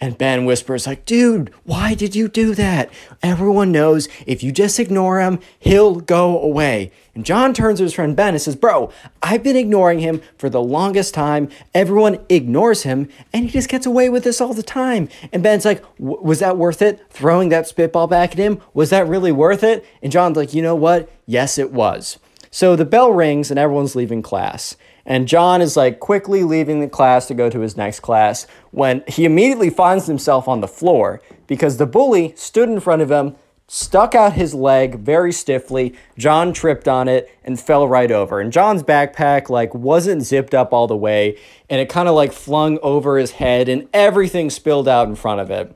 And 0.00 0.16
Ben 0.16 0.44
whispers, 0.44 0.86
like, 0.86 1.04
dude, 1.04 1.52
why 1.64 1.94
did 1.94 2.14
you 2.14 2.28
do 2.28 2.54
that? 2.54 2.88
Everyone 3.24 3.72
knows 3.72 4.08
if 4.24 4.44
you 4.44 4.52
just 4.52 4.78
ignore 4.78 5.20
him, 5.20 5.40
he'll 5.58 5.96
go 5.96 6.40
away. 6.40 6.92
And 7.12 7.26
John 7.26 7.52
turns 7.52 7.80
to 7.80 7.82
his 7.82 7.92
friend 7.92 8.14
Ben 8.14 8.34
and 8.34 8.40
says, 8.40 8.54
Bro, 8.54 8.92
I've 9.20 9.42
been 9.42 9.56
ignoring 9.56 9.98
him 9.98 10.22
for 10.38 10.48
the 10.48 10.62
longest 10.62 11.12
time. 11.12 11.48
Everyone 11.74 12.24
ignores 12.28 12.84
him, 12.84 13.08
and 13.32 13.46
he 13.46 13.50
just 13.50 13.68
gets 13.68 13.84
away 13.84 14.08
with 14.08 14.22
this 14.22 14.40
all 14.40 14.54
the 14.54 14.62
time. 14.62 15.08
And 15.32 15.42
Ben's 15.42 15.64
like, 15.64 15.82
Was 15.98 16.38
that 16.38 16.56
worth 16.56 16.82
it? 16.82 17.04
Throwing 17.10 17.48
that 17.48 17.66
spitball 17.66 18.06
back 18.06 18.30
at 18.30 18.38
him? 18.38 18.60
Was 18.72 18.90
that 18.90 19.08
really 19.08 19.32
worth 19.32 19.64
it? 19.64 19.84
And 20.02 20.12
John's 20.12 20.36
like, 20.36 20.54
You 20.54 20.62
know 20.62 20.76
what? 20.76 21.10
Yes, 21.26 21.58
it 21.58 21.72
was. 21.72 22.16
So 22.52 22.76
the 22.76 22.84
bell 22.84 23.12
rings, 23.12 23.50
and 23.50 23.58
everyone's 23.58 23.96
leaving 23.96 24.22
class. 24.22 24.76
And 25.10 25.26
John 25.26 25.60
is 25.60 25.76
like 25.76 25.98
quickly 25.98 26.44
leaving 26.44 26.78
the 26.78 26.86
class 26.86 27.26
to 27.26 27.34
go 27.34 27.50
to 27.50 27.58
his 27.58 27.76
next 27.76 27.98
class 27.98 28.46
when 28.70 29.02
he 29.08 29.24
immediately 29.24 29.68
finds 29.68 30.06
himself 30.06 30.46
on 30.46 30.60
the 30.60 30.68
floor 30.68 31.20
because 31.48 31.78
the 31.78 31.86
bully 31.86 32.32
stood 32.36 32.68
in 32.68 32.78
front 32.78 33.02
of 33.02 33.10
him, 33.10 33.34
stuck 33.66 34.14
out 34.14 34.34
his 34.34 34.54
leg 34.54 35.00
very 35.00 35.32
stiffly. 35.32 35.96
John 36.16 36.52
tripped 36.52 36.86
on 36.86 37.08
it 37.08 37.28
and 37.42 37.58
fell 37.58 37.88
right 37.88 38.12
over. 38.12 38.38
And 38.38 38.52
John's 38.52 38.84
backpack 38.84 39.50
like 39.50 39.74
wasn't 39.74 40.22
zipped 40.22 40.54
up 40.54 40.72
all 40.72 40.86
the 40.86 40.96
way 40.96 41.36
and 41.68 41.80
it 41.80 41.88
kind 41.88 42.08
of 42.08 42.14
like 42.14 42.30
flung 42.32 42.78
over 42.80 43.18
his 43.18 43.32
head 43.32 43.68
and 43.68 43.88
everything 43.92 44.48
spilled 44.48 44.86
out 44.86 45.08
in 45.08 45.16
front 45.16 45.40
of 45.40 45.50
it. 45.50 45.74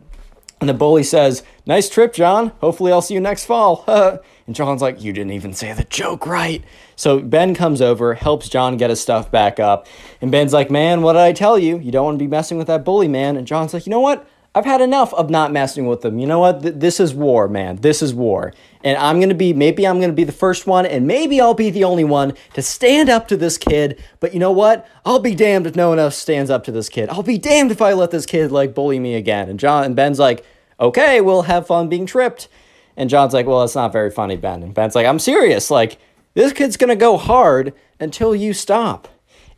And 0.65 0.69
the 0.71 0.73
bully 0.73 1.03
says, 1.03 1.43
Nice 1.67 1.91
trip, 1.91 2.15
John. 2.15 2.53
Hopefully, 2.63 2.91
I'll 2.91 3.03
see 3.03 3.13
you 3.13 3.21
next 3.21 3.45
fall. 3.45 3.85
and 4.47 4.57
John's 4.57 4.81
like, 4.81 5.03
You 5.03 5.13
didn't 5.13 5.33
even 5.33 5.53
say 5.53 5.75
the 5.75 5.85
joke 5.85 6.27
right. 6.27 6.65
So 6.97 7.21
Ben 7.21 7.55
comes 7.55 7.83
over, 7.83 8.15
helps 8.15 8.49
John 8.49 8.79
get 8.79 8.89
his 8.89 8.99
stuff 8.99 9.31
back 9.31 9.61
up. 9.61 9.87
And 10.23 10.31
Ben's 10.31 10.55
like, 10.55 10.71
Man, 10.71 11.03
what 11.03 11.13
did 11.13 11.21
I 11.21 11.35
tell 11.35 11.59
you? 11.59 11.79
You 11.79 11.93
don't 11.93 12.07
want 12.07 12.19
to 12.19 12.25
be 12.25 12.31
messing 12.31 12.57
with 12.57 12.69
that 12.69 12.83
bully, 12.83 13.09
man. 13.09 13.37
And 13.37 13.47
John's 13.47 13.75
like, 13.75 13.85
You 13.85 13.91
know 13.91 14.01
what? 14.01 14.27
I've 14.57 14.65
had 14.65 14.81
enough 14.81 15.13
of 15.15 15.31
not 15.31 15.51
messing 15.51 15.89
with 15.89 16.03
them. 16.03 16.21
You 16.21 16.29
know 16.29 16.39
what? 16.39 16.63
Th- 16.63 16.75
this 16.77 17.01
is 17.01 17.13
war, 17.13 17.49
man. 17.49 17.77
This 17.77 18.03
is 18.03 18.15
war. 18.15 18.55
And 18.85 18.97
I'm 18.97 19.17
going 19.17 19.31
to 19.31 19.35
be, 19.35 19.53
maybe 19.53 19.85
I'm 19.85 19.99
going 19.99 20.11
to 20.11 20.15
be 20.15 20.23
the 20.23 20.31
first 20.31 20.65
one, 20.65 20.87
and 20.87 21.09
maybe 21.09 21.41
I'll 21.41 21.55
be 21.55 21.71
the 21.71 21.83
only 21.83 22.05
one 22.05 22.35
to 22.53 22.63
stand 22.63 23.11
up 23.11 23.27
to 23.29 23.37
this 23.37 23.59
kid. 23.59 24.01
But 24.21 24.33
you 24.33 24.39
know 24.39 24.53
what? 24.53 24.89
I'll 25.05 25.19
be 25.19 25.35
damned 25.35 25.67
if 25.67 25.75
no 25.75 25.89
one 25.89 25.99
else 25.99 26.17
stands 26.17 26.51
up 26.51 26.63
to 26.65 26.73
this 26.73 26.89
kid. 26.89 27.09
I'll 27.09 27.25
be 27.25 27.37
damned 27.37 27.73
if 27.73 27.83
I 27.83 27.95
let 27.95 28.13
this 28.13 28.27
kid, 28.27 28.53
like, 28.53 28.77
bully 28.77 29.01
me 29.01 29.17
again. 29.17 29.49
And 29.49 29.59
John 29.59 29.83
and 29.83 29.97
Ben's 29.97 30.21
like, 30.21 30.47
okay, 30.79 31.21
we'll 31.21 31.43
have 31.43 31.67
fun 31.67 31.89
being 31.89 32.07
tripped. 32.07 32.49
And 32.97 33.11
John's 33.11 33.35
like, 33.35 33.47
well, 33.47 33.63
it's 33.63 33.75
not 33.75 33.93
very 33.93 34.11
funny, 34.11 34.37
Ben. 34.37 34.63
And 34.63 34.75
Ben's 34.75 34.95
like, 34.95 35.07
I'm 35.07 35.19
serious. 35.19 35.71
Like, 35.71 35.99
this 36.35 36.53
kid's 36.53 36.77
going 36.77 36.89
to 36.89 36.97
go 36.97 37.17
hard 37.17 37.73
until 37.99 38.35
you 38.35 38.53
stop. 38.53 39.09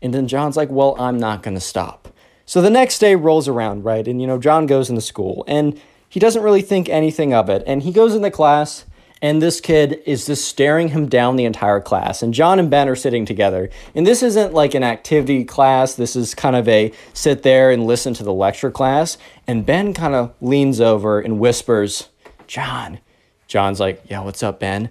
And 0.01 0.13
then 0.13 0.29
John's 0.29 0.57
like, 0.57 0.71
well, 0.71 0.95
I'm 0.99 1.19
not 1.19 1.43
going 1.43 1.55
to 1.55 1.61
stop. 1.61 2.09
So 2.45 2.63
the 2.63 2.71
next 2.71 2.99
day 2.99 3.15
rolls 3.15 3.49
around, 3.49 3.85
right? 3.85 4.07
And, 4.07 4.21
you 4.21 4.27
know, 4.27 4.39
John 4.39 4.67
goes 4.67 4.89
into 4.89 5.01
school 5.01 5.45
and 5.49 5.81
he 6.09 6.21
doesn't 6.21 6.43
really 6.43 6.63
think 6.63 6.89
anything 6.89 7.35
of 7.35 7.51
it. 7.51 7.63
And 7.67 7.83
he 7.83 7.93
goes 7.93 8.15
into 8.15 8.31
class 8.31 8.85
and 9.23 9.41
this 9.41 9.61
kid 9.61 10.03
is 10.05 10.27
just 10.27 10.47
staring 10.47 10.89
him 10.89 11.09
down 11.09 11.37
the 11.37 11.47
entire 11.47 11.81
class. 11.81 12.23
And 12.23 12.35
John 12.35 12.59
and 12.59 12.71
Ben 12.71 12.89
are 12.89 12.97
sitting 12.97 13.25
together. 13.25 13.71
And 13.95 14.07
this 14.07 14.23
isn't 14.23 14.53
like 14.53 14.75
an 14.75 14.83
activity 14.83 15.45
class, 15.45 15.95
this 15.95 16.17
is 16.17 16.35
kind 16.35 16.55
of 16.57 16.69
a 16.69 16.93
sit 17.15 17.43
there 17.43 17.71
and 17.71 17.87
listen 17.87 18.13
to 18.15 18.25
the 18.25 18.33
lecture 18.33 18.71
class. 18.71 19.17
And 19.47 19.65
Ben 19.65 19.95
kind 19.95 20.15
of 20.15 20.35
leans 20.41 20.81
over 20.81 21.21
and 21.21 21.41
whispers, 21.41 22.09
John. 22.47 22.99
John's 23.47 23.81
like, 23.81 24.03
Yeah, 24.09 24.21
what's 24.21 24.43
up, 24.43 24.61
Ben? 24.61 24.91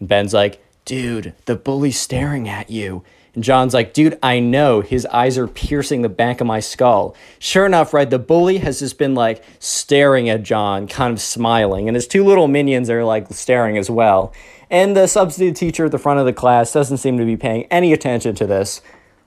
And 0.00 0.08
Ben's 0.08 0.32
like, 0.32 0.64
Dude, 0.84 1.34
the 1.44 1.56
bully's 1.56 1.98
staring 1.98 2.48
at 2.48 2.70
you. 2.70 3.04
And 3.34 3.44
John's 3.44 3.74
like, 3.74 3.92
dude, 3.92 4.18
I 4.22 4.40
know 4.40 4.80
his 4.80 5.06
eyes 5.06 5.38
are 5.38 5.46
piercing 5.46 6.02
the 6.02 6.08
back 6.08 6.40
of 6.40 6.46
my 6.46 6.60
skull. 6.60 7.14
Sure 7.38 7.66
enough, 7.66 7.94
right, 7.94 8.08
the 8.08 8.18
bully 8.18 8.58
has 8.58 8.80
just 8.80 8.98
been 8.98 9.14
like 9.14 9.44
staring 9.58 10.28
at 10.28 10.42
John, 10.42 10.86
kind 10.86 11.12
of 11.12 11.20
smiling, 11.20 11.88
and 11.88 11.94
his 11.94 12.06
two 12.06 12.24
little 12.24 12.48
minions 12.48 12.90
are 12.90 13.04
like 13.04 13.28
staring 13.30 13.78
as 13.78 13.90
well. 13.90 14.32
And 14.70 14.96
the 14.96 15.06
substitute 15.06 15.56
teacher 15.56 15.86
at 15.86 15.92
the 15.92 15.98
front 15.98 16.20
of 16.20 16.26
the 16.26 16.32
class 16.32 16.72
doesn't 16.72 16.98
seem 16.98 17.16
to 17.18 17.24
be 17.24 17.36
paying 17.36 17.64
any 17.64 17.92
attention 17.92 18.34
to 18.36 18.46
this. 18.46 18.82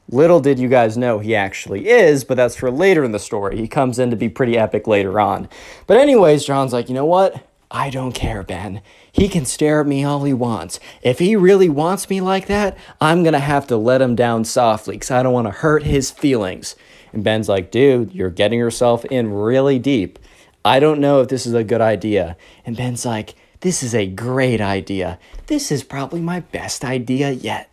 Little 0.09 0.41
did 0.41 0.59
you 0.59 0.67
guys 0.67 0.97
know 0.97 1.19
he 1.19 1.35
actually 1.35 1.87
is, 1.87 2.25
but 2.25 2.35
that's 2.35 2.55
for 2.55 2.69
later 2.69 3.03
in 3.03 3.11
the 3.13 3.19
story. 3.19 3.57
He 3.57 3.67
comes 3.67 3.97
in 3.97 4.09
to 4.09 4.17
be 4.17 4.27
pretty 4.27 4.57
epic 4.57 4.85
later 4.85 5.19
on. 5.19 5.47
But, 5.87 5.97
anyways, 5.97 6.43
John's 6.43 6.73
like, 6.73 6.89
you 6.89 6.95
know 6.95 7.05
what? 7.05 7.47
I 7.73 7.89
don't 7.89 8.11
care, 8.11 8.43
Ben. 8.43 8.81
He 9.13 9.29
can 9.29 9.45
stare 9.45 9.79
at 9.79 9.87
me 9.87 10.03
all 10.03 10.25
he 10.25 10.33
wants. 10.33 10.77
If 11.01 11.19
he 11.19 11.37
really 11.37 11.69
wants 11.69 12.09
me 12.09 12.19
like 12.19 12.47
that, 12.47 12.77
I'm 12.99 13.23
gonna 13.23 13.39
have 13.39 13.65
to 13.67 13.77
let 13.77 14.01
him 14.01 14.13
down 14.13 14.43
softly 14.43 14.95
because 14.95 15.09
I 15.09 15.23
don't 15.23 15.31
wanna 15.31 15.51
hurt 15.51 15.83
his 15.83 16.11
feelings. 16.11 16.75
And 17.13 17.23
Ben's 17.23 17.47
like, 17.47 17.71
dude, 17.71 18.13
you're 18.13 18.29
getting 18.29 18.59
yourself 18.59 19.05
in 19.05 19.33
really 19.33 19.79
deep. 19.79 20.19
I 20.65 20.81
don't 20.81 20.99
know 20.99 21.21
if 21.21 21.29
this 21.29 21.45
is 21.45 21.53
a 21.53 21.63
good 21.63 21.79
idea. 21.81 22.35
And 22.65 22.75
Ben's 22.75 23.05
like, 23.05 23.35
this 23.61 23.83
is 23.83 23.95
a 23.95 24.05
great 24.05 24.59
idea. 24.59 25.17
This 25.47 25.71
is 25.71 25.83
probably 25.83 26.19
my 26.19 26.41
best 26.41 26.83
idea 26.83 27.31
yet. 27.31 27.69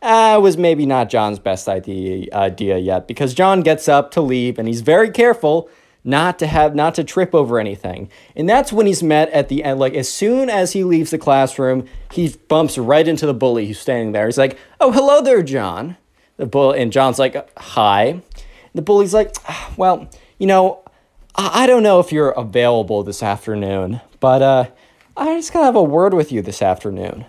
Uh, 0.00 0.38
was 0.42 0.56
maybe 0.56 0.86
not 0.86 1.08
John's 1.10 1.38
best 1.38 1.68
idea 1.68 2.28
idea 2.34 2.76
yet 2.78 3.08
because 3.08 3.32
John 3.32 3.62
gets 3.62 3.88
up 3.88 4.10
to 4.12 4.20
leave 4.20 4.58
and 4.58 4.68
he's 4.68 4.82
very 4.82 5.10
careful 5.10 5.68
not 6.04 6.38
to 6.38 6.46
have 6.46 6.74
not 6.74 6.94
to 6.96 7.04
trip 7.04 7.34
over 7.34 7.58
anything. 7.58 8.10
And 8.36 8.48
that's 8.48 8.72
when 8.72 8.86
he's 8.86 9.02
met 9.02 9.30
at 9.30 9.48
the 9.48 9.64
end 9.64 9.80
like 9.80 9.94
as 9.94 10.08
soon 10.08 10.50
as 10.50 10.72
he 10.72 10.84
leaves 10.84 11.10
the 11.10 11.18
classroom, 11.18 11.86
he 12.12 12.36
bumps 12.48 12.76
right 12.78 13.06
into 13.08 13.26
the 13.26 13.34
bully 13.34 13.66
who's 13.66 13.78
standing 13.78 14.12
there. 14.12 14.26
He's 14.26 14.38
like, 14.38 14.58
"Oh, 14.80 14.92
hello 14.92 15.22
there, 15.22 15.42
John." 15.42 15.96
The 16.36 16.46
bull 16.46 16.72
and 16.72 16.92
John's 16.92 17.18
like, 17.18 17.50
"Hi." 17.58 18.22
The 18.74 18.82
bully's 18.82 19.14
like, 19.14 19.34
"Ah, 19.48 19.72
"Well, 19.76 20.08
you 20.38 20.46
know, 20.46 20.82
I, 21.34 21.64
I 21.64 21.66
don't 21.66 21.82
know 21.82 22.00
if 22.00 22.12
you're 22.12 22.30
available 22.30 23.02
this 23.02 23.22
afternoon, 23.22 24.00
but 24.20 24.42
uh 24.42 24.66
I 25.16 25.36
just 25.36 25.52
gotta 25.52 25.66
have 25.66 25.76
a 25.76 25.82
word 25.82 26.12
with 26.12 26.30
you 26.30 26.42
this 26.42 26.60
afternoon." 26.60 27.24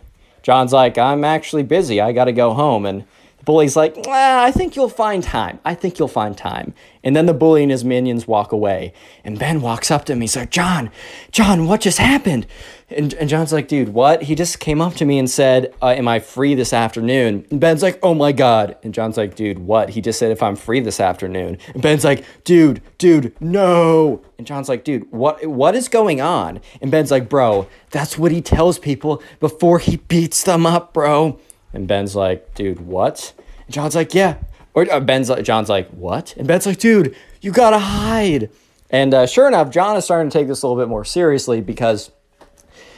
John's 0.45 0.73
like, 0.73 0.99
I'm 0.99 1.23
actually 1.23 1.63
busy. 1.63 1.99
I 1.99 2.11
got 2.11 2.25
to 2.25 2.31
go 2.31 2.53
home. 2.53 2.85
And 2.85 3.05
bully's 3.45 3.75
like, 3.75 3.95
ah, 4.07 4.43
I 4.43 4.51
think 4.51 4.75
you'll 4.75 4.89
find 4.89 5.23
time. 5.23 5.59
I 5.63 5.75
think 5.75 5.99
you'll 5.99 6.07
find 6.07 6.37
time. 6.37 6.73
And 7.03 7.15
then 7.15 7.27
the 7.27 7.33
bully 7.33 7.61
and 7.61 7.71
his 7.71 7.85
minions 7.85 8.27
walk 8.27 8.51
away. 8.51 8.91
And 9.23 9.37
Ben 9.37 9.61
walks 9.61 9.91
up 9.91 10.05
to 10.05 10.13
him. 10.13 10.21
He's 10.21 10.35
like, 10.35 10.49
John, 10.49 10.89
John, 11.31 11.67
what 11.67 11.81
just 11.81 11.99
happened? 11.99 12.47
And, 12.89 13.13
and 13.15 13.29
John's 13.29 13.53
like, 13.53 13.67
dude, 13.67 13.89
what? 13.89 14.23
He 14.23 14.35
just 14.35 14.59
came 14.59 14.81
up 14.81 14.95
to 14.95 15.05
me 15.05 15.17
and 15.19 15.29
said, 15.29 15.73
uh, 15.81 15.87
Am 15.89 16.07
I 16.07 16.19
free 16.19 16.55
this 16.55 16.73
afternoon? 16.73 17.45
And 17.49 17.59
Ben's 17.59 17.81
like, 17.83 17.99
Oh 18.03 18.13
my 18.13 18.31
God. 18.31 18.77
And 18.83 18.93
John's 18.93 19.17
like, 19.17 19.35
Dude, 19.35 19.59
what? 19.59 19.89
He 19.91 20.01
just 20.01 20.19
said, 20.19 20.31
If 20.31 20.43
I'm 20.43 20.55
free 20.55 20.79
this 20.79 20.99
afternoon. 20.99 21.57
And 21.73 21.81
Ben's 21.81 22.03
like, 22.03 22.25
Dude, 22.43 22.81
dude, 22.97 23.35
no. 23.39 24.23
And 24.37 24.45
John's 24.45 24.69
like, 24.69 24.83
Dude, 24.83 25.11
what, 25.11 25.45
what 25.45 25.75
is 25.75 25.87
going 25.87 26.21
on? 26.21 26.59
And 26.81 26.91
Ben's 26.91 27.11
like, 27.11 27.29
Bro, 27.29 27.67
that's 27.91 28.17
what 28.17 28.31
he 28.31 28.41
tells 28.41 28.79
people 28.79 29.21
before 29.39 29.79
he 29.79 29.97
beats 29.97 30.43
them 30.43 30.65
up, 30.65 30.93
bro. 30.93 31.39
And 31.75 31.87
Ben's 31.87 32.15
like, 32.15 32.53
Dude, 32.55 32.79
what? 32.79 33.33
And 33.65 33.73
John's 33.73 33.95
like, 33.95 34.13
Yeah. 34.13 34.37
Or 34.73 34.89
uh, 34.91 34.99
Ben's 34.99 35.29
like, 35.29 35.43
John's 35.43 35.69
like, 35.69 35.89
What? 35.89 36.35
And 36.37 36.47
Ben's 36.47 36.65
like, 36.65 36.79
Dude, 36.79 37.15
you 37.41 37.51
gotta 37.51 37.79
hide. 37.79 38.49
And 38.89 39.13
uh, 39.13 39.27
sure 39.27 39.47
enough, 39.47 39.69
John 39.69 39.97
is 39.97 40.05
starting 40.05 40.29
to 40.29 40.37
take 40.37 40.47
this 40.47 40.61
a 40.61 40.67
little 40.67 40.81
bit 40.81 40.89
more 40.89 41.03
seriously 41.05 41.61
because 41.61 42.11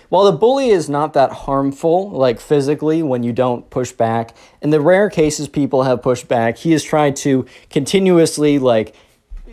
while 0.09 0.23
the 0.23 0.37
bully 0.37 0.69
is 0.69 0.89
not 0.89 1.13
that 1.13 1.31
harmful, 1.31 2.09
like 2.09 2.39
physically, 2.39 3.03
when 3.03 3.23
you 3.23 3.33
don't 3.33 3.69
push 3.69 3.91
back, 3.91 4.35
in 4.61 4.69
the 4.69 4.79
rare 4.79 5.09
cases 5.09 5.49
people 5.49 5.83
have 5.83 6.01
pushed 6.01 6.27
back, 6.27 6.57
he 6.57 6.73
is 6.73 6.83
trying 6.83 7.13
to 7.15 7.45
continuously, 7.69 8.57
like, 8.57 8.95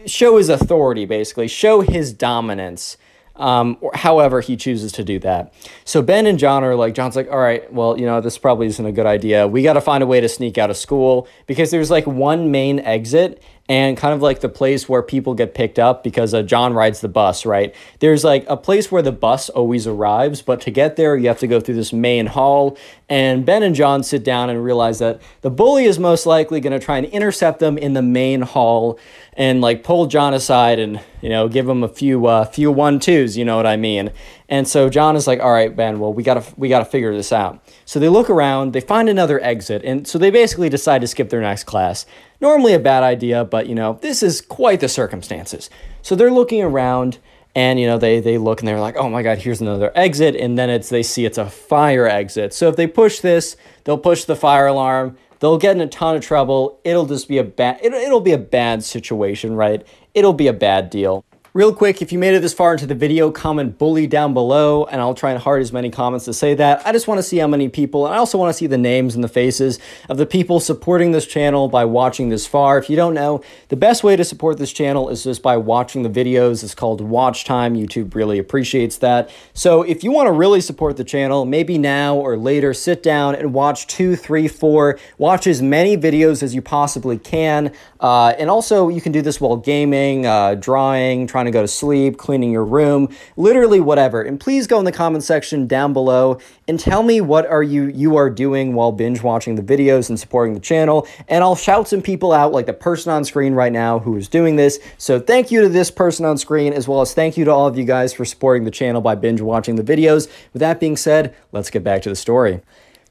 show 0.07 0.37
his 0.37 0.49
authority, 0.49 1.07
basically, 1.07 1.49
show 1.49 1.81
his 1.81 2.13
dominance. 2.13 2.97
Um, 3.37 3.79
or 3.81 3.91
however 3.95 4.41
he 4.41 4.57
chooses 4.57 4.93
to 4.93 5.03
do 5.03 5.19
that. 5.19 5.53
So 5.85 6.03
Ben 6.03 6.25
and 6.27 6.39
John 6.39 6.63
are 6.63 6.77
like, 6.77 6.95
John's 6.95 7.17
like, 7.17 7.29
all 7.29 7.41
right, 7.41 7.71
well, 7.73 7.99
you 7.99 8.07
know, 8.07 8.21
this 8.21 8.39
probably 8.39 8.69
isn't 8.69 8.87
a 8.87 8.93
good 8.93 9.07
idea. 9.07 9.49
We 9.49 9.65
got 9.65 9.73
to 9.73 9.81
find 9.81 10.05
a 10.05 10.07
way 10.07 10.21
to 10.21 10.29
sneak 10.29 10.57
out 10.57 10.71
of 10.71 10.77
school 10.77 11.27
because 11.49 11.73
there's 11.73 11.91
like 11.91 12.07
one 12.07 12.53
main 12.53 12.79
exit 12.79 13.43
and 13.69 13.97
kind 13.97 14.13
of 14.13 14.21
like 14.21 14.41
the 14.41 14.49
place 14.49 14.89
where 14.89 15.03
people 15.03 15.35
get 15.35 15.55
picked 15.55 15.79
up 15.79 16.05
because 16.05 16.35
uh, 16.35 16.43
John 16.43 16.75
rides 16.75 17.01
the 17.01 17.09
bus, 17.09 17.47
right? 17.47 17.75
There's 18.01 18.23
like 18.23 18.45
a 18.47 18.59
place 18.59 18.93
where 18.93 19.01
the 19.01 19.13
bus 19.13 19.49
always 19.49 19.87
arrives, 19.87 20.43
but 20.43 20.61
to 20.63 20.71
get 20.71 20.97
there, 20.97 21.17
you 21.17 21.29
have 21.29 21.39
to 21.39 21.47
go 21.47 21.61
through 21.61 21.77
this 21.77 21.93
main 21.93 22.27
hall. 22.27 22.77
And 23.09 23.47
Ben 23.47 23.63
and 23.63 23.75
John 23.75 24.03
sit 24.03 24.23
down 24.23 24.51
and 24.51 24.63
realize 24.63 24.99
that 24.99 25.21
the 25.41 25.51
bully 25.51 25.85
is 25.85 25.99
most 25.99 26.27
likely 26.27 26.61
going 26.61 26.79
to 26.79 26.85
try 26.85 26.99
and 26.99 27.07
intercept 27.07 27.59
them 27.59 27.79
in 27.79 27.95
the 27.95 28.03
main 28.03 28.43
hall 28.43 28.99
and 29.33 29.63
like 29.63 29.83
pull 29.83 30.07
John 30.07 30.35
aside 30.35 30.79
and 30.79 31.01
you 31.23 31.29
know 31.29 31.49
give 31.49 31.69
him 31.69 31.83
a 31.83 31.89
few 31.89 32.27
uh, 32.27 32.45
few 32.45 32.71
one 32.71 33.01
twos. 33.01 33.37
You 33.37 33.47
know 33.47 33.57
what 33.57 33.67
I 33.67 33.77
mean? 33.77 34.11
And 34.49 34.69
so 34.69 34.89
John 34.89 35.17
is 35.17 35.27
like, 35.27 35.41
"All 35.41 35.53
right, 35.53 35.75
Ben. 35.75 35.99
Well, 35.99 36.13
we 36.13 36.23
gotta 36.23 36.45
we 36.57 36.69
gotta 36.69 36.85
figure 36.85 37.15
this 37.15 37.33
out." 37.33 37.61
So 37.85 37.99
they 37.99 38.09
look 38.09 38.29
around, 38.29 38.73
they 38.73 38.81
find 38.81 39.09
another 39.09 39.43
exit, 39.43 39.83
and 39.85 40.07
so 40.07 40.19
they 40.19 40.31
basically 40.31 40.69
decide 40.69 41.01
to 41.01 41.07
skip 41.07 41.31
their 41.31 41.41
next 41.41 41.65
class. 41.65 42.07
Normally 42.41 42.75
a 42.75 42.79
bad 42.79 43.03
idea, 43.03 43.45
but 43.45 43.67
you 43.67 43.75
know 43.75 43.99
this 44.03 44.23
is 44.23 44.41
quite 44.41 44.81
the 44.81 44.89
circumstances. 44.89 45.71
So 46.03 46.15
they're 46.15 46.31
looking 46.31 46.63
around 46.63 47.19
and 47.55 47.79
you 47.79 47.87
know 47.87 47.99
they 47.99 48.21
they 48.21 48.39
look 48.39 48.61
and 48.61 48.69
they're 48.69 48.81
like 48.81 48.97
oh 48.97 49.09
my 49.09 49.23
god 49.23 49.39
here's 49.39 49.61
another 49.61 49.93
exit 49.95 50.35
and 50.35 50.59
then 50.59 50.69
it's 50.71 50.89
they 50.89 51.03
see 51.03 51.25
it's 51.25 51.39
a 51.39 51.49
fire 51.49 52.07
exit 52.07 52.53
so 52.53 52.69
if 52.69 52.77
they 52.77 52.87
push 52.87 53.21
this 53.21 53.57
they'll 53.85 53.99
push 53.99 54.25
the 54.25 54.37
fire 54.37 54.67
alarm 54.67 55.17
they'll 55.41 55.59
get 55.59 55.77
in 55.77 55.81
a 55.81 55.87
ton 55.87 56.17
of 56.17 56.23
trouble 56.23 56.81
it'll 56.85 57.07
just 57.07 57.29
be 57.29 57.39
a 57.39 57.45
bad 57.45 57.79
it'll, 57.83 57.99
it'll 57.99 58.21
be 58.21 58.33
a 58.33 58.39
bad 58.39 58.83
situation 58.83 59.55
right 59.55 59.87
it'll 60.15 60.33
be 60.33 60.47
a 60.47 60.53
bad 60.53 60.91
deal 60.91 61.25
Real 61.57 61.73
quick, 61.73 62.03
if 62.03 62.11
you 62.11 62.19
made 62.19 62.35
it 62.35 62.41
this 62.41 62.53
far 62.53 62.73
into 62.73 62.85
the 62.85 62.97
video, 62.97 63.31
comment 63.31 63.79
bully 63.79 64.09
down 64.09 64.35
below, 64.35 64.87
and 64.87 65.01
I'll 65.01 65.15
try 65.15 65.31
and 65.31 65.41
hard 65.41 65.63
as 65.63 65.73
many 65.73 65.89
comments 65.89 66.25
to 66.25 66.33
say 66.33 66.53
that. 66.55 66.85
I 66.85 66.91
just 66.91 67.07
want 67.07 67.19
to 67.19 67.23
see 67.23 67.37
how 67.37 67.47
many 67.47 67.69
people, 67.69 68.07
and 68.07 68.13
I 68.13 68.19
also 68.19 68.37
want 68.37 68.51
to 68.51 68.59
see 68.59 68.67
the 68.67 68.77
names 68.77 69.15
and 69.15 69.23
the 69.23 69.29
faces 69.29 69.79
of 70.09 70.17
the 70.17 70.27
people 70.27 70.59
supporting 70.59 71.13
this 71.13 71.25
channel 71.29 71.69
by 71.69 71.85
watching 71.85 72.29
this 72.29 72.45
far. 72.45 72.77
If 72.77 72.91
you 72.91 72.97
don't 72.97 73.15
know, 73.15 73.41
the 73.69 73.77
best 73.77 74.03
way 74.03 74.17
to 74.17 74.25
support 74.25 74.59
this 74.59 74.73
channel 74.73 75.09
is 75.11 75.23
just 75.23 75.43
by 75.43 75.57
watching 75.57 76.03
the 76.03 76.09
videos. 76.09 76.65
It's 76.65 76.75
called 76.75 77.01
watch 77.01 77.45
time. 77.45 77.77
YouTube 77.77 78.17
really 78.17 78.41
appreciates 78.41 78.99
that. 78.99 79.31
So 79.53 79.83
if 79.83 80.03
you 80.03 80.11
want 80.11 80.27
to 80.27 80.33
really 80.33 80.61
support 80.61 80.97
the 80.97 81.05
channel, 81.05 81.45
maybe 81.45 81.79
now 81.79 82.17
or 82.17 82.37
later, 82.37 82.75
sit 82.75 83.01
down 83.01 83.37
and 83.37 83.55
watch 83.55 83.87
two, 83.87 84.17
three, 84.17 84.49
four, 84.49 84.99
watch 85.19 85.47
as 85.47 85.63
many 85.63 85.97
videos 85.97 86.43
as 86.43 86.53
you 86.53 86.63
possibly 86.63 87.17
can. 87.17 87.73
Uh, 88.01 88.35
and 88.41 88.51
also, 88.51 88.89
you 88.89 89.01
can 89.01 89.13
do 89.13 89.23
this 89.23 89.41
while 89.41 89.57
gaming, 89.57 90.27
uh, 90.27 90.57
drawing, 90.57 91.29
trying 91.29 91.44
to 91.47 91.53
go 91.53 91.63
to 91.63 91.69
sleep, 91.69 92.19
cleaning 92.19 92.51
your 92.51 92.65
room, 92.65 93.09
literally 93.37 93.81
whatever. 93.81 94.23
And 94.23 94.39
please 94.39 94.67
go 94.67 94.79
in 94.79 94.85
the 94.85 94.93
comment 94.93 95.25
section 95.25 95.67
down 95.67 95.93
below 95.93 96.39
and 96.69 96.79
tell 96.79 97.03
me 97.03 97.21
what 97.21 97.47
are 97.47 97.63
you 97.63 97.87
you 97.87 98.17
are 98.17 98.31
doing 98.31 98.75
while 98.75 98.93
binge 98.93 99.23
watching 99.23 99.55
the 99.55 99.63
videos 99.63 100.09
and 100.09 100.19
supporting 100.19 100.55
the 100.55 100.61
channel. 100.61 101.07
And 101.29 101.45
I'll 101.45 101.57
shout 101.57 101.89
some 101.89 102.03
people 102.03 102.33
out, 102.33 102.53
like 102.53 102.67
the 102.67 102.73
person 102.73 103.13
on 103.13 103.25
screen 103.25 103.55
right 103.55 103.73
now 103.73 103.99
who 103.99 104.17
is 104.17 104.29
doing 104.29 104.57
this. 104.57 104.79
So 104.99 105.21
thank 105.21 105.51
you 105.51 105.61
to 105.63 105.69
this 105.69 105.91
person 105.91 106.25
on 106.25 106.39
screen, 106.39 106.73
as 106.73 106.89
well 106.89 107.01
as 107.01 107.15
thank 107.15 107.37
you 107.37 107.45
to 107.45 107.51
all 107.51 107.67
of 107.67 107.79
you 107.79 107.85
guys 107.85 108.13
for 108.13 108.25
supporting 108.25 108.65
the 108.65 108.71
channel 108.71 109.01
by 109.01 109.15
binge 109.15 109.41
watching 109.41 109.77
the 109.77 109.83
videos. 109.83 110.29
With 110.53 110.61
that 110.61 110.81
being 110.81 110.97
said, 110.97 111.35
let's 111.53 111.71
get 111.71 111.85
back 111.85 112.03
to 112.03 112.09
the 112.09 112.17
story. 112.17 112.61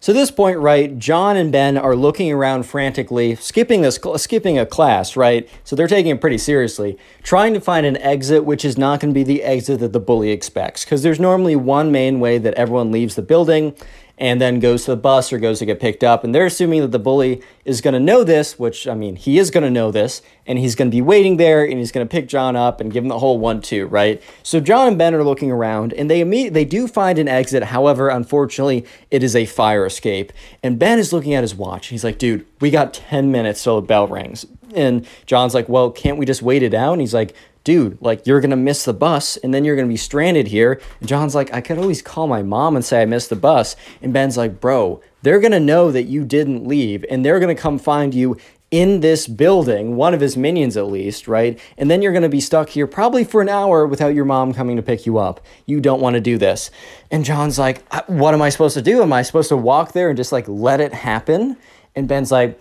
So 0.04 0.12
this 0.12 0.32
point, 0.32 0.58
right, 0.58 1.00
John 1.00 1.38
and 1.38 1.50
Ben 1.50 1.78
are 1.78 1.96
looking 1.96 2.30
around 2.30 2.64
frantically, 2.64 3.36
skipping 3.36 3.84
this, 3.84 3.98
skipping 4.18 4.60
a 4.60 4.66
class, 4.66 5.16
right? 5.16 5.48
So 5.64 5.78
they're 5.78 5.88
taking 5.88 6.12
it 6.12 6.20
pretty 6.20 6.40
seriously, 6.40 6.98
trying 7.22 7.54
to 7.54 7.62
find 7.62 7.86
an 7.86 7.96
exit, 7.96 8.44
which 8.44 8.66
is 8.66 8.78
not 8.78 9.00
going 9.00 9.14
to 9.14 9.18
be 9.18 9.24
the 9.24 9.44
exit 9.44 9.80
that 9.80 9.94
the 9.94 10.02
bully 10.02 10.32
expects, 10.32 10.84
because 10.84 11.04
there's 11.04 11.22
normally 11.22 11.56
one 11.56 11.90
main 11.90 12.20
way 12.20 12.38
that 12.38 12.54
everyone 12.56 12.92
leaves 12.92 13.16
the 13.16 13.22
building, 13.22 13.78
and 14.18 14.40
then 14.40 14.60
goes 14.60 14.86
to 14.86 14.92
the 14.92 14.98
bus 14.98 15.34
or 15.34 15.40
goes 15.40 15.60
to 15.60 15.66
get 15.66 15.80
picked 15.80 16.04
up. 16.04 16.24
And 16.24 16.34
they're 16.34 16.46
assuming 16.46 16.82
that 16.82 16.92
the 16.92 17.00
bully 17.00 17.42
is 17.66 17.82
going 17.82 17.96
to 17.96 18.00
know 18.00 18.24
this, 18.24 18.60
which, 18.60 18.88
I 18.88 18.94
mean, 18.94 19.16
he 19.16 19.40
is 19.40 19.50
going 19.50 19.64
to 19.64 19.72
know 19.72 19.92
this, 19.92 20.22
and 20.46 20.60
he's 20.60 20.76
going 20.76 20.92
to 20.92 20.96
be 20.96 21.02
waiting 21.02 21.38
there 21.38 21.64
and 21.64 21.80
he's 21.80 21.92
going 21.92 22.06
to 22.06 22.12
pick 22.12 22.28
John 22.28 22.56
up 22.56 22.80
and 22.80 22.92
give 22.92 23.04
him 23.04 23.08
the 23.08 23.20
whole 23.20 23.40
one, 23.40 23.62
two, 23.62 23.88
right? 23.88 24.22
So 24.44 24.60
John 24.60 24.88
and 24.88 24.98
Ben 24.98 25.16
are 25.16 25.24
looking 25.24 25.52
around 25.52 25.94
and 25.94 26.10
they 26.10 26.22
immediately, 26.22 26.64
they 26.64 26.66
do 26.66 26.88
find 26.88 27.18
an 27.18 27.28
exit. 27.28 27.64
However, 27.64 28.10
unfortunately, 28.10 28.86
it 29.10 29.24
is 29.24 29.36
a 29.36 29.46
fire 29.46 29.86
escape. 29.86 30.32
And 30.62 30.78
Ben 30.78 31.00
is 31.00 31.12
looking 31.12 31.34
at 31.34 31.44
his 31.44 31.56
watch. 31.56 31.88
He's 31.88 32.04
like, 32.04 32.18
dude, 32.20 32.46
we 32.60 32.70
got 32.70 32.94
10 32.94 33.32
minutes 33.32 33.64
till 33.64 33.82
the 33.82 33.88
bell 33.88 34.08
rings. 34.08 34.46
And 34.76 35.08
John's 35.26 35.54
like, 35.54 35.70
well, 35.70 35.92
can't 35.92 36.18
we 36.18 36.26
just 36.26 36.42
wait 36.42 36.64
it 36.64 36.74
out? 36.74 36.94
And 36.94 37.02
he's 37.02 37.14
like, 37.14 37.36
dude, 37.64 37.98
like 38.02 38.26
you're 38.28 38.42
gonna 38.42 38.56
miss 38.56 38.86
the 38.86 38.94
bus 38.94 39.38
and 39.38 39.54
then 39.54 39.64
you're 39.64 39.76
gonna 39.76 39.88
be 39.88 39.98
stranded 39.98 40.48
here. 40.48 40.82
And 41.00 41.10
John's 41.10 41.36
like, 41.36 41.54
I 41.54 41.62
could 41.62 41.78
always 41.78 42.02
call 42.02 42.28
my 42.28 42.44
mom 42.44 42.76
and 42.76 42.84
say 42.84 43.02
I 43.02 43.06
missed 43.06 43.30
the 43.30 43.36
bus. 43.36 43.76
And 44.02 44.14
Ben's 44.14 44.38
like, 44.38 44.60
bro, 44.60 45.02
they're 45.22 45.40
gonna 45.40 45.60
know 45.60 45.92
that 45.92 46.04
you 46.04 46.26
didn't 46.26 46.68
leave 46.68 47.06
and 47.10 47.26
they're 47.26 47.40
gonna 47.40 47.56
come 47.56 47.80
find 47.80 48.14
you 48.14 48.38
in 48.72 49.02
this 49.02 49.28
building, 49.28 49.96
one 49.96 50.16
of 50.16 50.20
his 50.20 50.36
minions 50.36 50.76
at 50.76 50.88
least, 50.88 51.28
right? 51.28 51.60
And 51.78 51.92
then 51.92 52.02
you're 52.02 52.12
gonna 52.12 52.28
be 52.28 52.42
stuck 52.42 52.70
here 52.70 52.88
probably 52.88 53.24
for 53.24 53.40
an 53.40 53.48
hour 53.48 53.86
without 53.86 54.16
your 54.16 54.26
mom 54.26 54.52
coming 54.52 54.78
to 54.78 54.82
pick 54.82 55.06
you 55.06 55.20
up. 55.20 55.46
You 55.68 55.80
don't 55.80 56.02
wanna 56.02 56.20
do 56.20 56.40
this. 56.40 56.72
And 57.12 57.24
John's 57.24 57.60
like, 57.60 57.84
what 58.08 58.34
am 58.34 58.42
I 58.42 58.50
supposed 58.50 58.74
to 58.74 58.82
do? 58.82 59.04
Am 59.04 59.14
I 59.14 59.22
supposed 59.22 59.50
to 59.50 59.58
walk 59.58 59.92
there 59.92 60.10
and 60.10 60.18
just 60.18 60.32
like 60.32 60.48
let 60.48 60.82
it 60.82 60.92
happen? 60.92 61.56
And 61.96 62.08
Ben's 62.08 62.32
like, 62.32 62.60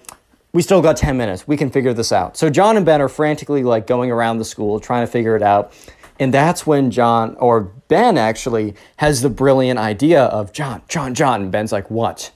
we 0.52 0.62
still 0.62 0.82
got 0.82 0.96
10 0.96 1.16
minutes. 1.16 1.48
We 1.48 1.56
can 1.56 1.70
figure 1.70 1.92
this 1.94 2.12
out. 2.12 2.36
So 2.36 2.50
John 2.50 2.76
and 2.76 2.84
Ben 2.84 3.00
are 3.00 3.08
frantically 3.08 3.62
like 3.62 3.86
going 3.86 4.10
around 4.10 4.38
the 4.38 4.44
school 4.44 4.80
trying 4.80 5.04
to 5.06 5.10
figure 5.10 5.34
it 5.34 5.42
out. 5.42 5.72
And 6.18 6.32
that's 6.32 6.66
when 6.66 6.90
John 6.90 7.36
or 7.36 7.62
Ben 7.88 8.18
actually 8.18 8.74
has 8.98 9.22
the 9.22 9.30
brilliant 9.30 9.78
idea 9.78 10.24
of 10.24 10.52
John, 10.52 10.82
John, 10.88 11.14
John. 11.14 11.42
And 11.42 11.52
Ben's 11.52 11.72
like, 11.72 11.90
what? 11.90 12.30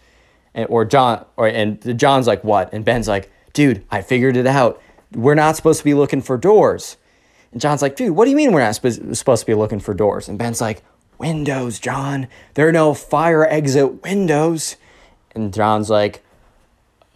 And, 0.55 0.67
or 0.71 0.85
John, 0.85 1.25
or 1.37 1.47
and 1.47 1.99
John's 1.99 2.27
like, 2.27 2.43
what? 2.43 2.73
And 2.73 2.85
Ben's 2.85 3.07
like, 3.07 3.31
dude, 3.53 3.85
I 3.91 4.01
figured 4.03 4.37
it 4.37 4.47
out. 4.47 4.81
We're 5.13 5.35
not 5.35 5.57
supposed 5.57 5.79
to 5.79 5.85
be 5.85 5.95
looking 5.95 6.23
for 6.23 6.37
doors. 6.39 6.97
And 7.53 7.61
John's 7.61 7.83
like, 7.83 7.97
dude, 7.97 8.13
what 8.13 8.25
do 8.25 8.31
you 8.31 8.37
mean 8.37 8.53
we're 8.53 8.61
not 8.61 8.75
sp- 8.75 9.15
supposed 9.15 9.43
to 9.43 9.47
be 9.47 9.55
looking 9.55 9.79
for 9.79 9.95
doors? 9.95 10.29
And 10.29 10.39
Ben's 10.39 10.61
like, 10.61 10.83
windows, 11.19 11.79
John. 11.79 12.29
There 12.55 12.67
are 12.69 12.73
no 12.73 12.95
fire 12.95 13.47
exit 13.47 14.03
windows. 14.03 14.77
And 15.33 15.53
John's 15.53 15.91
like, 15.91 16.23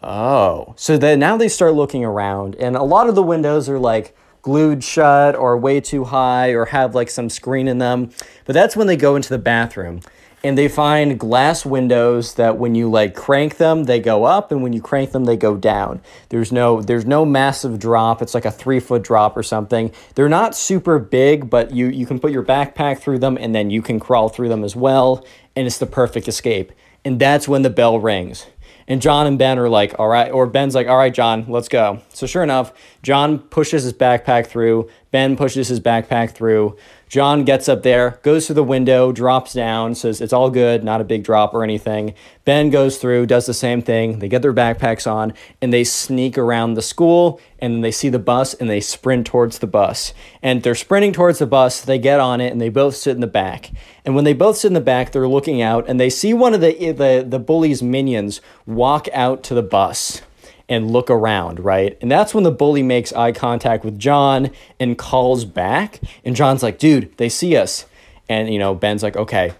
Oh, 0.03 0.75
so 0.77 0.97
then 0.97 1.19
now 1.19 1.37
they 1.37 1.49
start 1.49 1.75
looking 1.75 2.05
around, 2.05 2.57
and 2.57 2.75
a 2.75 2.83
lot 2.83 3.09
of 3.09 3.15
the 3.15 3.23
windows 3.23 3.69
are 3.69 3.79
like 3.79 4.17
glued 4.43 4.83
shut 4.83 5.37
or 5.37 5.57
way 5.57 5.81
too 5.81 6.05
high 6.05 6.51
or 6.51 6.67
have 6.67 6.95
like 6.95 7.11
some 7.11 7.29
screen 7.29 7.69
in 7.69 7.79
them. 7.79 8.11
But 8.47 8.55
that's 8.55 8.77
when 8.77 8.87
they 8.87 8.97
go 8.97 9.17
into 9.17 9.29
the 9.29 9.39
bathroom 9.39 10.01
and 10.43 10.57
they 10.57 10.69
find 10.69 11.21
glass 11.21 11.67
windows 11.67 12.35
that 12.35 12.57
when 12.57 12.75
you 12.75 12.91
like 12.91 13.15
crank 13.15 13.59
them 13.59 13.85
they 13.85 14.01
go 14.01 14.25
up 14.25 14.51
and 14.51 14.63
when 14.63 14.73
you 14.73 14.81
crank 14.81 15.13
them 15.13 15.25
they 15.25 15.37
go 15.37 15.57
down. 15.57 16.01
There's 16.31 16.51
no 16.51 16.81
there's 16.81 17.05
no 17.05 17.25
massive 17.25 17.79
drop. 17.79 18.23
It's 18.23 18.35
like 18.35 18.47
a 18.47 18.51
three 18.51 18.81
foot 18.81 19.03
drop 19.03 19.37
or 19.37 19.43
something. 19.43 19.93
They're 20.15 20.29
not 20.29 20.55
super 20.55 20.99
big 20.99 21.51
but 21.51 21.73
you 21.73 21.89
you 21.89 22.07
can 22.07 22.19
put 22.19 22.33
your 22.33 22.45
backpack 22.45 23.01
through 23.01 23.19
them 23.19 23.37
and 23.39 23.55
then 23.55 23.71
you 23.71 23.83
can 23.83 24.01
crawl 24.01 24.29
through 24.29 24.49
them 24.49 24.65
as 24.65 24.75
well 24.75 25.25
and 25.55 25.67
it's 25.67 25.79
the 25.79 25.87
perfect 25.87 26.29
escape. 26.29 26.73
And 27.05 27.19
that's 27.19 27.49
when 27.49 27.63
the 27.63 27.71
bell 27.71 27.99
rings 27.99 28.47
and 28.91 29.01
John 29.01 29.29
and 29.29 29.39
Ben 29.39 29.57
are 29.61 29.69
like, 29.69 29.95
all 30.01 30.09
right, 30.09 30.33
or 30.33 30.49
Ben's 30.49 30.75
like, 30.75 30.89
all 30.89 30.97
right, 30.97 31.15
John, 31.15 31.45
let's 31.47 31.69
go. 31.69 32.01
So 32.09 32.27
sure 32.27 32.43
enough, 32.43 32.73
John 33.05 33.39
pushes 33.39 33.85
his 33.85 33.93
backpack 33.93 34.49
through. 34.49 34.91
Ben 35.11 35.37
pushes 35.37 35.69
his 35.69 35.81
backpack 35.81 36.33
through. 36.33 36.77
John 37.09 37.45
gets 37.45 37.69
up 37.69 37.83
there, 37.83 38.21
goes 38.23 38.47
to 38.47 38.55
the 38.55 38.63
window, 38.63 39.11
drops 39.11 39.53
down, 39.53 39.97
says 39.97 40.21
it's 40.21 40.33
all 40.33 40.49
good, 40.49 40.85
not 40.85 41.01
a 41.01 41.05
big 41.05 41.25
drop 41.25 41.53
or 41.53 41.65
anything. 41.65 42.15
Ben 42.45 42.71
goes 42.71 42.99
through, 42.99 43.27
does 43.27 43.47
the 43.47 43.55
same 43.55 43.83
thing. 43.83 44.21
They 44.21 44.29
get 44.29 44.43
their 44.43 44.53
backpacks 44.53 45.11
on 45.11 45.35
and 45.61 45.73
they 45.73 45.83
sneak 45.83 46.39
around 46.39 46.75
the 46.75 46.83
school 46.83 47.41
and 47.59 47.75
then 47.75 47.81
they 47.81 47.91
see 47.91 48.09
the 48.09 48.21
bus 48.21 48.55
and 48.55 48.71
they 48.71 48.81
sprint 48.81 49.27
towards 49.27 49.59
the 49.59 49.67
bus. 49.67 50.15
And 50.41 50.63
they're 50.63 50.77
sprinting 50.77 51.13
towards 51.13 51.41
the 51.41 51.47
bus, 51.47 51.81
they 51.81 51.99
get 51.99 52.21
on 52.21 52.41
it 52.41 52.53
and 52.53 52.61
they 52.61 52.69
both 52.69 52.95
sit 52.95 53.17
in 53.17 53.21
the 53.21 53.27
back. 53.27 53.73
And 54.05 54.15
when 54.15 54.25
they 54.25 54.33
both 54.33 54.59
sit 54.59 54.69
in 54.69 54.75
the 54.75 54.81
back, 54.81 55.11
they're 55.11 55.27
looking 55.27 55.61
out 55.61 55.89
and 55.89 55.99
they 55.99 56.11
see 56.11 56.33
one 56.33 56.55
of 56.55 56.61
the 56.61 56.93
the, 56.93 57.27
the 57.29 57.39
bully's 57.41 57.83
minions 57.83 58.41
walk 58.67 59.09
out 59.13 59.43
to 59.45 59.55
the 59.55 59.63
bus 59.63 60.23
and 60.71 60.91
look 60.91 61.11
around, 61.11 61.61
right? 61.61 61.99
And 62.01 62.11
that's 62.11 62.33
when 62.33 62.45
the 62.45 62.53
bully 62.53 62.83
makes 62.83 63.13
eye 63.13 63.33
contact 63.33 63.85
with 63.85 63.99
John 63.99 64.53
and 64.79 64.97
calls 64.97 65.45
back. 65.45 66.01
And 66.25 66.37
John's 66.37 66.63
like, 66.63 66.79
dude, 66.79 67.15
they 67.19 67.29
see 67.29 67.57
us. 67.57 67.85
And, 68.29 68.53
you 68.53 68.61
know, 68.61 68.77
Ben's 68.77 69.03
like, 69.03 69.17
okay, 69.17 69.53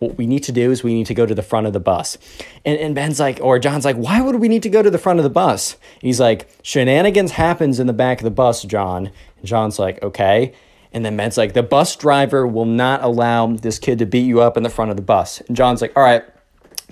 what 0.00 0.18
we 0.18 0.26
need 0.26 0.42
to 0.42 0.52
do 0.52 0.72
is 0.72 0.82
we 0.82 0.92
need 0.92 1.06
to 1.06 1.14
go 1.14 1.24
to 1.24 1.34
the 1.34 1.42
front 1.42 1.68
of 1.68 1.72
the 1.72 1.78
bus. 1.78 2.18
And, 2.64 2.76
and 2.80 2.94
Ben's 2.96 3.20
like, 3.20 3.38
or 3.40 3.60
John's 3.60 3.84
like, 3.84 3.94
why 3.94 4.20
would 4.20 4.36
we 4.36 4.48
need 4.48 4.64
to 4.64 4.68
go 4.68 4.82
to 4.82 4.90
the 4.90 4.98
front 4.98 5.20
of 5.20 5.22
the 5.22 5.30
bus? 5.30 5.76
He's 6.00 6.18
like, 6.18 6.48
shenanigans 6.62 7.30
happens 7.30 7.78
in 7.78 7.86
the 7.86 7.92
back 7.92 8.18
of 8.18 8.24
the 8.24 8.30
bus, 8.32 8.64
John. 8.64 9.12
And 9.36 9.46
John's 9.46 9.78
like, 9.78 10.02
okay. 10.02 10.52
And 10.92 11.04
then 11.04 11.16
Ben's 11.16 11.36
like, 11.36 11.52
the 11.52 11.62
bus 11.62 11.94
driver 11.94 12.44
will 12.44 12.64
not 12.64 13.04
allow 13.04 13.46
this 13.46 13.78
kid 13.78 14.00
to 14.00 14.06
beat 14.06 14.26
you 14.26 14.40
up 14.40 14.56
in 14.56 14.64
the 14.64 14.70
front 14.70 14.90
of 14.90 14.96
the 14.96 15.02
bus. 15.02 15.40
And 15.42 15.56
John's 15.56 15.80
like, 15.80 15.96
all 15.96 16.02
right, 16.02 16.24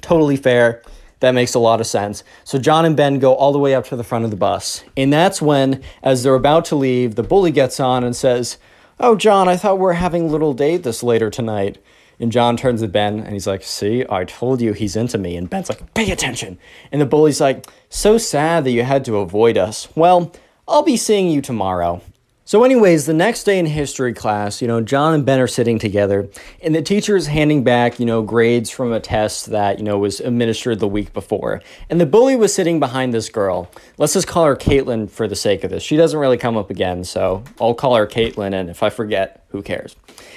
totally 0.00 0.36
fair. 0.36 0.82
That 1.24 1.34
makes 1.34 1.54
a 1.54 1.58
lot 1.58 1.80
of 1.80 1.86
sense. 1.86 2.22
So 2.44 2.58
John 2.58 2.84
and 2.84 2.94
Ben 2.94 3.18
go 3.18 3.34
all 3.34 3.50
the 3.50 3.58
way 3.58 3.74
up 3.74 3.86
to 3.86 3.96
the 3.96 4.04
front 4.04 4.26
of 4.26 4.30
the 4.30 4.36
bus. 4.36 4.84
And 4.94 5.10
that's 5.10 5.40
when, 5.40 5.82
as 6.02 6.22
they're 6.22 6.34
about 6.34 6.66
to 6.66 6.76
leave, 6.76 7.14
the 7.14 7.22
bully 7.22 7.50
gets 7.50 7.80
on 7.80 8.04
and 8.04 8.14
says, 8.14 8.58
Oh, 9.00 9.16
John, 9.16 9.48
I 9.48 9.56
thought 9.56 9.78
we 9.78 9.86
are 9.86 9.94
having 9.94 10.24
a 10.24 10.30
little 10.30 10.52
date 10.52 10.82
this 10.82 11.02
later 11.02 11.30
tonight. 11.30 11.82
And 12.20 12.30
John 12.30 12.58
turns 12.58 12.82
to 12.82 12.88
Ben 12.88 13.20
and 13.20 13.32
he's 13.32 13.46
like, 13.46 13.62
See, 13.62 14.04
I 14.10 14.24
told 14.24 14.60
you 14.60 14.74
he's 14.74 14.96
into 14.96 15.16
me. 15.16 15.34
And 15.38 15.48
Ben's 15.48 15.70
like, 15.70 15.94
Pay 15.94 16.10
attention. 16.10 16.58
And 16.92 17.00
the 17.00 17.06
bully's 17.06 17.40
like, 17.40 17.64
So 17.88 18.18
sad 18.18 18.64
that 18.64 18.72
you 18.72 18.82
had 18.82 19.02
to 19.06 19.16
avoid 19.16 19.56
us. 19.56 19.88
Well, 19.96 20.30
I'll 20.68 20.82
be 20.82 20.98
seeing 20.98 21.30
you 21.30 21.40
tomorrow. 21.40 22.02
So, 22.46 22.62
anyways, 22.62 23.06
the 23.06 23.14
next 23.14 23.44
day 23.44 23.58
in 23.58 23.64
history 23.64 24.12
class, 24.12 24.60
you 24.60 24.68
know, 24.68 24.82
John 24.82 25.14
and 25.14 25.24
Ben 25.24 25.40
are 25.40 25.46
sitting 25.46 25.78
together, 25.78 26.28
and 26.60 26.74
the 26.74 26.82
teacher 26.82 27.16
is 27.16 27.26
handing 27.26 27.64
back, 27.64 27.98
you 27.98 28.04
know, 28.04 28.20
grades 28.20 28.68
from 28.68 28.92
a 28.92 29.00
test 29.00 29.46
that, 29.46 29.78
you 29.78 29.84
know, 29.84 29.96
was 29.96 30.20
administered 30.20 30.78
the 30.78 30.86
week 30.86 31.14
before. 31.14 31.62
And 31.88 31.98
the 31.98 32.04
bully 32.04 32.36
was 32.36 32.54
sitting 32.54 32.78
behind 32.78 33.14
this 33.14 33.30
girl. 33.30 33.70
Let's 33.96 34.12
just 34.12 34.26
call 34.26 34.44
her 34.44 34.56
Caitlin 34.56 35.08
for 35.08 35.26
the 35.26 35.34
sake 35.34 35.64
of 35.64 35.70
this. 35.70 35.82
She 35.82 35.96
doesn't 35.96 36.20
really 36.20 36.36
come 36.36 36.58
up 36.58 36.68
again, 36.68 37.04
so 37.04 37.42
I'll 37.58 37.72
call 37.72 37.96
her 37.96 38.06
Caitlin, 38.06 38.52
and 38.52 38.68
if 38.68 38.82
I 38.82 38.90
forget, 38.90 39.46
who 39.48 39.62
cares? 39.62 39.96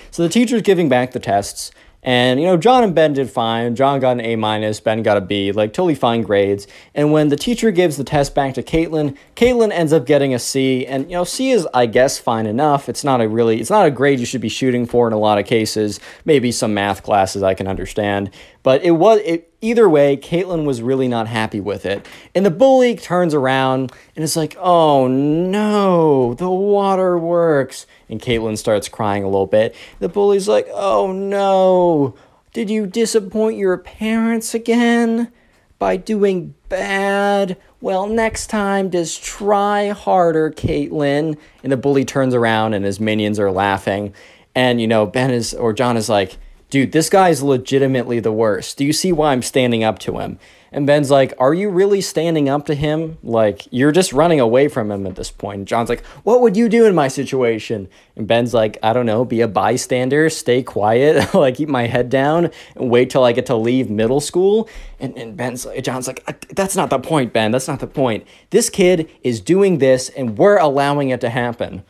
So 0.09 0.23
the 0.23 0.29
teacher's 0.29 0.61
giving 0.61 0.87
back 0.87 1.11
the 1.11 1.19
tests, 1.19 1.71
and 2.07 2.39
you 2.39 2.45
know, 2.45 2.55
John 2.55 2.85
and 2.85 2.95
Ben 2.95 3.11
did 3.11 3.29
fine. 3.29 3.75
John 3.75 3.99
got 3.99 4.11
an 4.11 4.21
A 4.21 4.37
minus, 4.37 4.79
Ben 4.79 5.03
got 5.03 5.17
a 5.17 5.21
B, 5.21 5.51
like 5.51 5.73
totally 5.73 5.93
fine 5.93 6.21
grades. 6.21 6.65
And 6.95 7.11
when 7.11 7.27
the 7.27 7.35
teacher 7.35 7.69
gives 7.69 7.97
the 7.97 8.05
test 8.05 8.33
back 8.33 8.53
to 8.53 8.63
Caitlin, 8.63 9.17
Caitlin 9.35 9.73
ends 9.73 9.91
up 9.91 10.05
getting 10.05 10.33
a 10.33 10.39
C. 10.39 10.85
And 10.85 11.03
you 11.11 11.17
know, 11.17 11.25
C 11.25 11.51
is 11.51 11.67
I 11.73 11.85
guess 11.85 12.17
fine 12.17 12.45
enough. 12.45 12.87
It's 12.87 13.03
not 13.03 13.19
a 13.19 13.27
really 13.27 13.59
it's 13.59 13.69
not 13.69 13.85
a 13.85 13.91
grade 13.91 14.21
you 14.21 14.25
should 14.25 14.39
be 14.39 14.47
shooting 14.47 14.85
for 14.85 15.05
in 15.05 15.11
a 15.11 15.17
lot 15.17 15.37
of 15.37 15.45
cases. 15.45 15.99
Maybe 16.23 16.49
some 16.53 16.73
math 16.73 17.03
classes 17.03 17.43
I 17.43 17.53
can 17.53 17.67
understand. 17.67 18.31
But 18.63 18.83
it 18.83 18.91
was 18.91 19.19
it 19.25 19.51
either 19.59 19.89
way, 19.89 20.15
Caitlin 20.15 20.65
was 20.65 20.81
really 20.81 21.09
not 21.09 21.27
happy 21.27 21.59
with 21.59 21.85
it. 21.85 22.05
And 22.33 22.45
the 22.45 22.51
bully 22.51 22.95
turns 22.95 23.33
around 23.33 23.91
and 24.15 24.23
it's 24.23 24.37
like, 24.37 24.55
oh 24.59 25.07
no, 25.07 26.35
the 26.35 26.49
water 26.49 27.17
works. 27.17 27.85
And 28.09 28.21
Caitlin 28.21 28.57
starts 28.57 28.87
crying 28.89 29.23
a 29.23 29.27
little 29.27 29.47
bit. 29.47 29.75
The 29.99 30.09
bully's 30.09 30.47
like, 30.47 30.67
oh 30.73 31.11
no, 31.11 32.15
did 32.53 32.69
you 32.69 32.87
disappoint 32.87 33.57
your 33.57 33.77
parents 33.77 34.53
again 34.53 35.31
by 35.77 35.97
doing 35.97 36.55
bad? 36.69 37.57
Well, 37.81 38.07
next 38.07 38.47
time, 38.47 38.89
just 38.89 39.23
try 39.23 39.89
harder, 39.89 40.49
Caitlin. 40.51 41.37
And 41.63 41.71
the 41.71 41.77
bully 41.77 42.05
turns 42.05 42.33
around 42.33 42.73
and 42.73 42.83
his 42.83 42.99
minions 42.99 43.39
are 43.39 43.51
laughing. 43.51 44.13
And, 44.55 44.81
you 44.81 44.87
know, 44.87 45.05
Ben 45.05 45.29
is, 45.29 45.53
or 45.53 45.73
John 45.73 45.97
is 45.97 46.09
like, 46.09 46.37
dude, 46.71 46.93
this 46.93 47.09
guy 47.09 47.29
is 47.29 47.43
legitimately 47.43 48.19
the 48.19 48.31
worst. 48.31 48.77
Do 48.77 48.85
you 48.85 48.93
see 48.93 49.11
why 49.11 49.33
I'm 49.33 49.43
standing 49.43 49.83
up 49.83 49.99
to 49.99 50.17
him? 50.17 50.39
And 50.71 50.85
Ben's 50.85 51.09
like, 51.09 51.33
Are 51.39 51.53
you 51.53 51.69
really 51.69 52.01
standing 52.01 52.49
up 52.49 52.65
to 52.67 52.75
him? 52.75 53.17
Like, 53.23 53.67
you're 53.71 53.91
just 53.91 54.13
running 54.13 54.39
away 54.39 54.67
from 54.67 54.91
him 54.91 55.07
at 55.07 55.15
this 55.15 55.31
point. 55.31 55.59
And 55.59 55.67
John's 55.67 55.89
like, 55.89 56.05
What 56.23 56.41
would 56.41 56.57
you 56.57 56.69
do 56.69 56.85
in 56.85 56.95
my 56.95 57.07
situation? 57.07 57.87
And 58.15 58.27
Ben's 58.27 58.53
like, 58.53 58.77
I 58.83 58.93
don't 58.93 59.05
know, 59.05 59.25
be 59.25 59.41
a 59.41 59.47
bystander, 59.47 60.29
stay 60.29 60.63
quiet, 60.63 61.33
like 61.33 61.55
keep 61.55 61.69
my 61.69 61.87
head 61.87 62.09
down 62.09 62.51
and 62.75 62.89
wait 62.89 63.09
till 63.09 63.23
I 63.23 63.31
get 63.31 63.45
to 63.47 63.55
leave 63.55 63.89
middle 63.89 64.19
school. 64.19 64.69
And, 64.99 65.17
and 65.17 65.37
Ben's 65.37 65.65
like, 65.65 65.83
John's 65.83 66.07
like, 66.07 66.23
That's 66.49 66.75
not 66.75 66.89
the 66.89 66.99
point, 66.99 67.33
Ben. 67.33 67.51
That's 67.51 67.67
not 67.67 67.79
the 67.79 67.87
point. 67.87 68.27
This 68.49 68.69
kid 68.69 69.09
is 69.23 69.39
doing 69.41 69.77
this 69.77 70.09
and 70.09 70.37
we're 70.37 70.57
allowing 70.57 71.09
it 71.09 71.21
to 71.21 71.29
happen. 71.29 71.83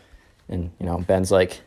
And, 0.50 0.72
you 0.80 0.86
know, 0.86 1.00
Ben's 1.00 1.32
like, 1.32 1.62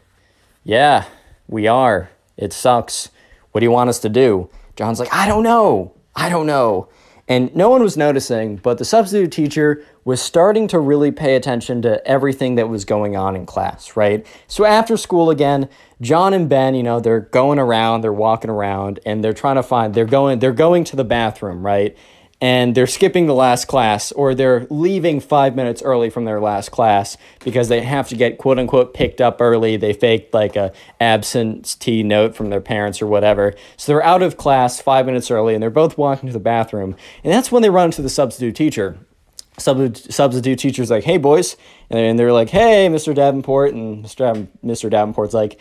Yeah, 0.64 1.06
we 1.48 1.66
are. 1.66 2.10
It 2.36 2.52
sucks. 2.52 3.10
What 3.52 3.60
do 3.60 3.66
you 3.66 3.70
want 3.70 3.90
us 3.90 3.98
to 4.00 4.08
do? 4.08 4.48
John's 4.76 5.00
like, 5.00 5.12
I 5.12 5.26
don't 5.26 5.42
know. 5.42 5.94
I 6.14 6.28
don't 6.28 6.46
know. 6.46 6.88
And 7.30 7.54
no 7.54 7.70
one 7.70 7.80
was 7.80 7.96
noticing, 7.96 8.56
but 8.56 8.78
the 8.78 8.84
substitute 8.84 9.30
teacher 9.30 9.84
was 10.04 10.20
starting 10.20 10.66
to 10.66 10.80
really 10.80 11.12
pay 11.12 11.36
attention 11.36 11.80
to 11.82 12.04
everything 12.04 12.56
that 12.56 12.68
was 12.68 12.84
going 12.84 13.14
on 13.14 13.36
in 13.36 13.46
class, 13.46 13.94
right? 13.94 14.26
So 14.48 14.64
after 14.64 14.96
school 14.96 15.30
again, 15.30 15.68
John 16.00 16.34
and 16.34 16.48
Ben, 16.48 16.74
you 16.74 16.82
know, 16.82 16.98
they're 16.98 17.20
going 17.20 17.60
around, 17.60 18.00
they're 18.00 18.12
walking 18.12 18.50
around, 18.50 18.98
and 19.06 19.22
they're 19.22 19.32
trying 19.32 19.54
to 19.54 19.62
find 19.62 19.94
they're 19.94 20.06
going 20.06 20.40
they're 20.40 20.50
going 20.50 20.82
to 20.82 20.96
the 20.96 21.04
bathroom, 21.04 21.64
right? 21.64 21.96
And 22.40 22.74
they're 22.74 22.86
skipping 22.86 23.26
the 23.26 23.34
last 23.34 23.66
class 23.66 24.12
or 24.12 24.34
they're 24.34 24.66
leaving 24.70 25.20
five 25.20 25.54
minutes 25.54 25.82
early 25.82 26.08
from 26.08 26.24
their 26.24 26.40
last 26.40 26.70
class 26.70 27.16
because 27.44 27.68
they 27.68 27.82
have 27.82 28.08
to 28.08 28.16
get 28.16 28.38
quote 28.38 28.58
unquote 28.58 28.94
picked 28.94 29.20
up 29.20 29.40
early. 29.40 29.76
They 29.76 29.92
faked 29.92 30.32
like 30.32 30.56
a 30.56 30.72
absentee 31.00 32.02
note 32.02 32.34
from 32.34 32.48
their 32.50 32.60
parents 32.60 33.02
or 33.02 33.06
whatever. 33.06 33.54
So 33.76 33.92
they're 33.92 34.04
out 34.04 34.22
of 34.22 34.36
class 34.36 34.80
five 34.80 35.04
minutes 35.06 35.30
early 35.30 35.54
and 35.54 35.62
they're 35.62 35.70
both 35.70 35.98
walking 35.98 36.28
to 36.28 36.32
the 36.32 36.40
bathroom. 36.40 36.96
And 37.22 37.32
that's 37.32 37.52
when 37.52 37.62
they 37.62 37.70
run 37.70 37.86
into 37.86 38.02
the 38.02 38.08
substitute 38.08 38.56
teacher. 38.56 38.98
Substitute, 39.58 40.58
teacher's 40.58 40.90
like, 40.90 41.04
hey 41.04 41.18
boys. 41.18 41.56
And 41.90 42.18
they're 42.18 42.32
like, 42.32 42.48
hey, 42.48 42.88
Mr. 42.88 43.14
Davenport. 43.14 43.74
And 43.74 44.04
Mr. 44.04 44.48
Mr. 44.64 44.88
Davenport's 44.88 45.34
like, 45.34 45.60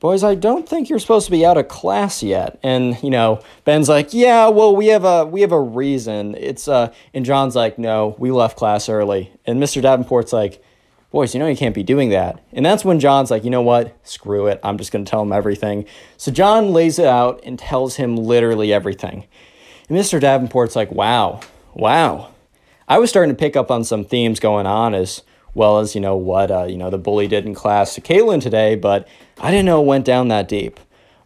boys, 0.00 0.22
I 0.22 0.34
don't 0.34 0.68
think 0.68 0.88
you're 0.88 0.98
supposed 0.98 1.26
to 1.26 1.30
be 1.30 1.44
out 1.44 1.56
of 1.56 1.68
class 1.68 2.22
yet. 2.22 2.58
And, 2.62 3.02
you 3.02 3.10
know, 3.10 3.40
Ben's 3.64 3.88
like, 3.88 4.12
yeah, 4.12 4.48
well, 4.48 4.74
we 4.74 4.88
have 4.88 5.04
a, 5.04 5.24
we 5.26 5.40
have 5.40 5.52
a 5.52 5.60
reason. 5.60 6.34
It's, 6.34 6.68
uh, 6.68 6.92
and 7.14 7.24
John's 7.24 7.56
like, 7.56 7.78
no, 7.78 8.14
we 8.18 8.30
left 8.30 8.56
class 8.56 8.88
early. 8.88 9.32
And 9.46 9.60
Mr. 9.62 9.82
Davenport's 9.82 10.32
like, 10.32 10.62
boys, 11.10 11.34
you 11.34 11.40
know, 11.40 11.46
you 11.46 11.56
can't 11.56 11.74
be 11.74 11.82
doing 11.82 12.10
that. 12.10 12.42
And 12.52 12.64
that's 12.64 12.84
when 12.84 13.00
John's 13.00 13.30
like, 13.30 13.44
you 13.44 13.50
know 13.50 13.62
what? 13.62 13.96
Screw 14.06 14.46
it. 14.48 14.60
I'm 14.62 14.78
just 14.78 14.92
going 14.92 15.04
to 15.04 15.10
tell 15.10 15.22
him 15.22 15.32
everything. 15.32 15.86
So 16.16 16.30
John 16.30 16.72
lays 16.72 16.98
it 16.98 17.06
out 17.06 17.40
and 17.44 17.58
tells 17.58 17.96
him 17.96 18.16
literally 18.16 18.72
everything. 18.72 19.26
And 19.88 19.96
Mr. 19.96 20.20
Davenport's 20.20 20.76
like, 20.76 20.90
wow, 20.90 21.40
wow. 21.74 22.34
I 22.88 22.98
was 22.98 23.10
starting 23.10 23.34
to 23.34 23.38
pick 23.38 23.56
up 23.56 23.70
on 23.70 23.82
some 23.82 24.04
themes 24.04 24.40
going 24.40 24.66
on 24.66 24.94
as 24.94 25.22
well 25.56 25.78
as, 25.78 25.94
you 25.94 26.00
know, 26.00 26.16
what, 26.16 26.50
uh, 26.50 26.64
you 26.64 26.76
know, 26.76 26.90
the 26.90 26.98
bully 26.98 27.26
did 27.26 27.46
in 27.46 27.54
class 27.54 27.94
to 27.94 28.00
Caitlin 28.00 28.42
today, 28.42 28.76
but 28.76 29.08
I 29.40 29.50
didn't 29.50 29.64
know 29.64 29.80
it 29.82 29.86
went 29.86 30.04
down 30.04 30.28
that 30.28 30.48
deep. 30.48 30.78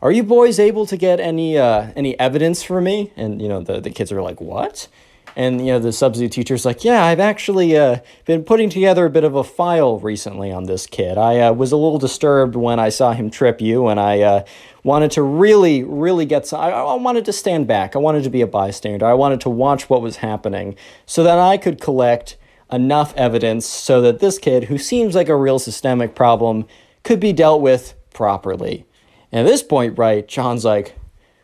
Are 0.02 0.12
you 0.12 0.22
boys 0.22 0.58
able 0.58 0.86
to 0.86 0.96
get 0.96 1.20
any 1.20 1.58
uh, 1.58 1.92
any 1.94 2.18
evidence 2.18 2.62
for 2.62 2.80
me? 2.80 3.12
And 3.16 3.42
you 3.42 3.48
know 3.48 3.60
the, 3.60 3.80
the 3.80 3.90
kids 3.90 4.10
are 4.10 4.22
like, 4.22 4.40
what? 4.40 4.88
And 5.36 5.60
you 5.60 5.72
know 5.72 5.78
the 5.78 5.92
substitute 5.92 6.32
teacher's 6.32 6.64
like, 6.64 6.84
yeah, 6.84 7.04
I've 7.04 7.20
actually 7.20 7.76
uh, 7.76 7.98
been 8.24 8.42
putting 8.42 8.70
together 8.70 9.04
a 9.04 9.10
bit 9.10 9.24
of 9.24 9.34
a 9.34 9.44
file 9.44 9.98
recently 9.98 10.50
on 10.50 10.64
this 10.64 10.86
kid. 10.86 11.18
I 11.18 11.40
uh, 11.40 11.52
was 11.52 11.70
a 11.70 11.76
little 11.76 11.98
disturbed 11.98 12.56
when 12.56 12.80
I 12.80 12.88
saw 12.88 13.12
him 13.12 13.30
trip 13.30 13.60
you, 13.60 13.88
and 13.88 14.00
I 14.00 14.20
uh, 14.20 14.44
wanted 14.84 15.10
to 15.12 15.22
really, 15.22 15.84
really 15.84 16.24
get 16.24 16.46
some. 16.46 16.60
I, 16.60 16.70
I 16.70 16.94
wanted 16.94 17.26
to 17.26 17.32
stand 17.32 17.66
back. 17.66 17.94
I 17.94 17.98
wanted 17.98 18.24
to 18.24 18.30
be 18.30 18.40
a 18.40 18.46
bystander. 18.46 19.04
I 19.04 19.14
wanted 19.14 19.42
to 19.42 19.50
watch 19.50 19.90
what 19.90 20.00
was 20.00 20.16
happening 20.16 20.76
so 21.04 21.22
that 21.24 21.38
I 21.38 21.58
could 21.58 21.78
collect 21.78 22.38
enough 22.72 23.14
evidence 23.16 23.66
so 23.66 24.00
that 24.02 24.20
this 24.20 24.38
kid, 24.38 24.64
who 24.64 24.78
seems 24.78 25.14
like 25.14 25.28
a 25.28 25.36
real 25.36 25.58
systemic 25.58 26.14
problem, 26.14 26.66
could 27.02 27.20
be 27.20 27.32
dealt 27.32 27.60
with 27.60 27.94
properly. 28.12 28.84
And 29.32 29.46
at 29.46 29.50
this 29.50 29.62
point, 29.62 29.98
right, 29.98 30.26
John's 30.26 30.64
like, 30.64 30.96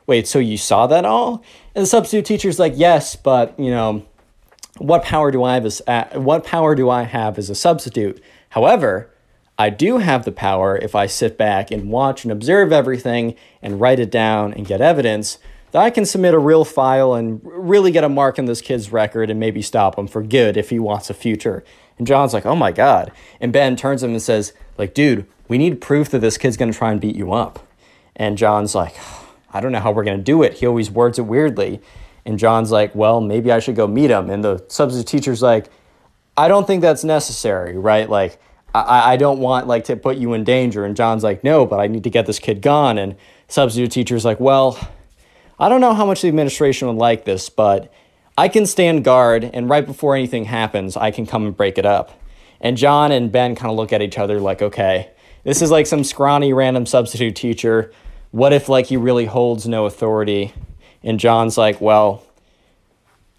wait, 0.07 0.27
so 0.27 0.39
you 0.39 0.57
saw 0.57 0.87
that 0.87 1.05
all? 1.05 1.43
And 1.75 1.83
the 1.83 1.87
substitute 1.87 2.25
teacher's 2.25 2.59
like, 2.59 2.73
yes, 2.77 3.17
but, 3.17 3.59
you 3.59 3.71
know, 3.71 4.05
what 4.79 5.03
power 5.03 5.31
do 5.31 5.43
I 5.43 5.55
have 5.55 5.65
as, 5.65 5.83
uh, 5.87 6.05
what 6.15 6.45
power 6.45 6.75
do 6.75 6.91
I 6.91 7.03
have 7.03 7.39
as 7.39 7.51
a 7.51 7.55
substitute? 7.55 8.23
However, 8.51 9.11
I 9.59 9.71
do 9.71 9.99
have 9.99 10.25
the 10.25 10.33
power 10.33 10.77
if 10.77 10.95
I 10.95 11.07
sit 11.07 11.39
back 11.39 11.71
and 11.71 11.91
watch 11.91 12.25
and 12.25 12.33
observe 12.33 12.73
everything 12.73 13.35
and 13.63 13.81
write 13.81 13.99
it 13.99 14.11
down 14.11 14.53
and 14.53 14.67
get 14.67 14.81
evidence 14.83 15.39
that 15.77 15.83
I 15.83 15.91
can 15.91 16.07
submit 16.07 16.33
a 16.33 16.39
real 16.39 16.65
file 16.65 17.13
and 17.13 17.39
really 17.45 17.91
get 17.91 18.03
a 18.03 18.09
mark 18.09 18.39
in 18.39 18.47
this 18.47 18.63
kid's 18.63 18.93
record 18.93 19.29
and 19.29 19.39
maybe 19.39 19.61
stop 19.61 19.99
him 19.99 20.07
for 20.07 20.23
good 20.23 20.57
if 20.57 20.71
he 20.71 20.79
wants 20.79 21.11
a 21.11 21.15
future. 21.15 21.63
And 21.99 22.07
John's 22.07 22.33
like, 22.33 22.47
oh 22.47 22.57
my 22.57 22.73
God. 22.73 23.13
And 23.43 23.53
Ben 23.53 23.77
turns 23.77 24.03
him 24.03 24.13
and 24.13 24.23
says, 24.23 24.55
like, 24.79 24.95
dude, 24.95 25.27
we 25.49 25.59
need 25.59 25.83
proof 25.83 26.09
that 26.09 26.21
this 26.21 26.39
kid's 26.39 26.57
going 26.57 26.73
to 26.73 26.79
try 26.79 26.93
and 26.93 26.99
beat 26.99 27.15
you 27.15 27.35
up. 27.35 27.59
And 28.17 28.39
John's 28.39 28.75
like, 28.75 28.97
I 29.53 29.61
don't 29.61 29.71
know 29.71 29.81
how 29.81 29.93
we're 29.93 30.05
going 30.05 30.17
to 30.17 30.25
do 30.25 30.43
it. 30.43 30.55
He 30.55 30.67
always 30.67 30.91
words 30.91 31.19
it 31.19 31.27
weirdly. 31.27 31.83
And 32.25 32.39
John's 32.39 32.71
like, 32.71 32.95
well, 32.95 33.21
maybe 33.21 33.53
I 33.53 33.59
should 33.59 33.77
go 33.77 33.87
meet 33.87 34.11
him. 34.11 34.31
And 34.31 34.43
the 34.43 34.65
substitute 34.69 35.07
teacher's 35.07 35.43
like, 35.43 35.69
I 36.39 36.49
don't 36.49 36.67
think 36.67 36.81
that's 36.81 37.05
necessary, 37.05 37.77
right? 37.77 38.09
Like, 38.09 38.41
I, 38.75 39.13
I 39.13 39.17
don't 39.19 39.41
want 39.41 39.67
like 39.67 39.85
to 39.85 39.97
put 39.97 40.17
you 40.17 40.33
in 40.33 40.43
danger. 40.43 40.87
And 40.87 40.97
John's 40.97 41.23
like, 41.23 41.45
no, 41.45 41.67
but 41.67 41.81
I 41.81 41.87
need 41.87 42.05
to 42.05 42.11
get 42.11 42.25
this 42.25 42.39
kid 42.39 42.63
gone. 42.63 42.97
And 42.97 43.15
substitute 43.47 43.91
teacher's 43.91 44.25
like, 44.25 44.41
well, 44.41 44.79
I 45.59 45.69
don't 45.69 45.81
know 45.81 45.95
how 45.95 46.05
much 46.05 46.23
the 46.23 46.29
administration 46.29 46.89
would 46.89 46.97
like 46.97 47.25
this, 47.25 47.49
but 47.49 47.93
I 48.37 48.49
can 48.49 48.67
stand 48.67 49.05
guard, 49.05 49.45
and 49.45 49.69
right 49.71 49.87
before 49.87 50.15
anything 50.15 50.45
happens, 50.45 50.97
I 50.97 51.11
can 51.11 51.25
come 51.25 51.47
and 51.47 51.57
break 51.57 51.79
it 51.79 51.87
up. 51.87 52.13
And 52.61 52.77
John 52.77 53.11
and 53.13 53.33
Ben 53.33 53.55
kind 53.55 53.71
of 53.71 53.77
look 53.77 53.93
at 53.93 54.03
each 54.03 54.19
other 54.19 54.41
like, 54.41 54.61
okay, 54.61 55.11
this 55.45 55.63
is 55.63 55.71
like 55.71 55.87
some 55.87 56.05
scrawny 56.05 56.53
random 56.53 56.85
substitute 56.85 57.37
teacher. 57.37 57.93
What 58.33 58.53
if 58.53 58.69
like 58.69 58.87
he 58.87 58.97
really 58.97 59.27
holds 59.27 59.67
no 59.67 59.87
authority? 59.87 60.53
And 61.03 61.21
John's 61.21 61.57
like, 61.57 61.81
well, 61.81 62.23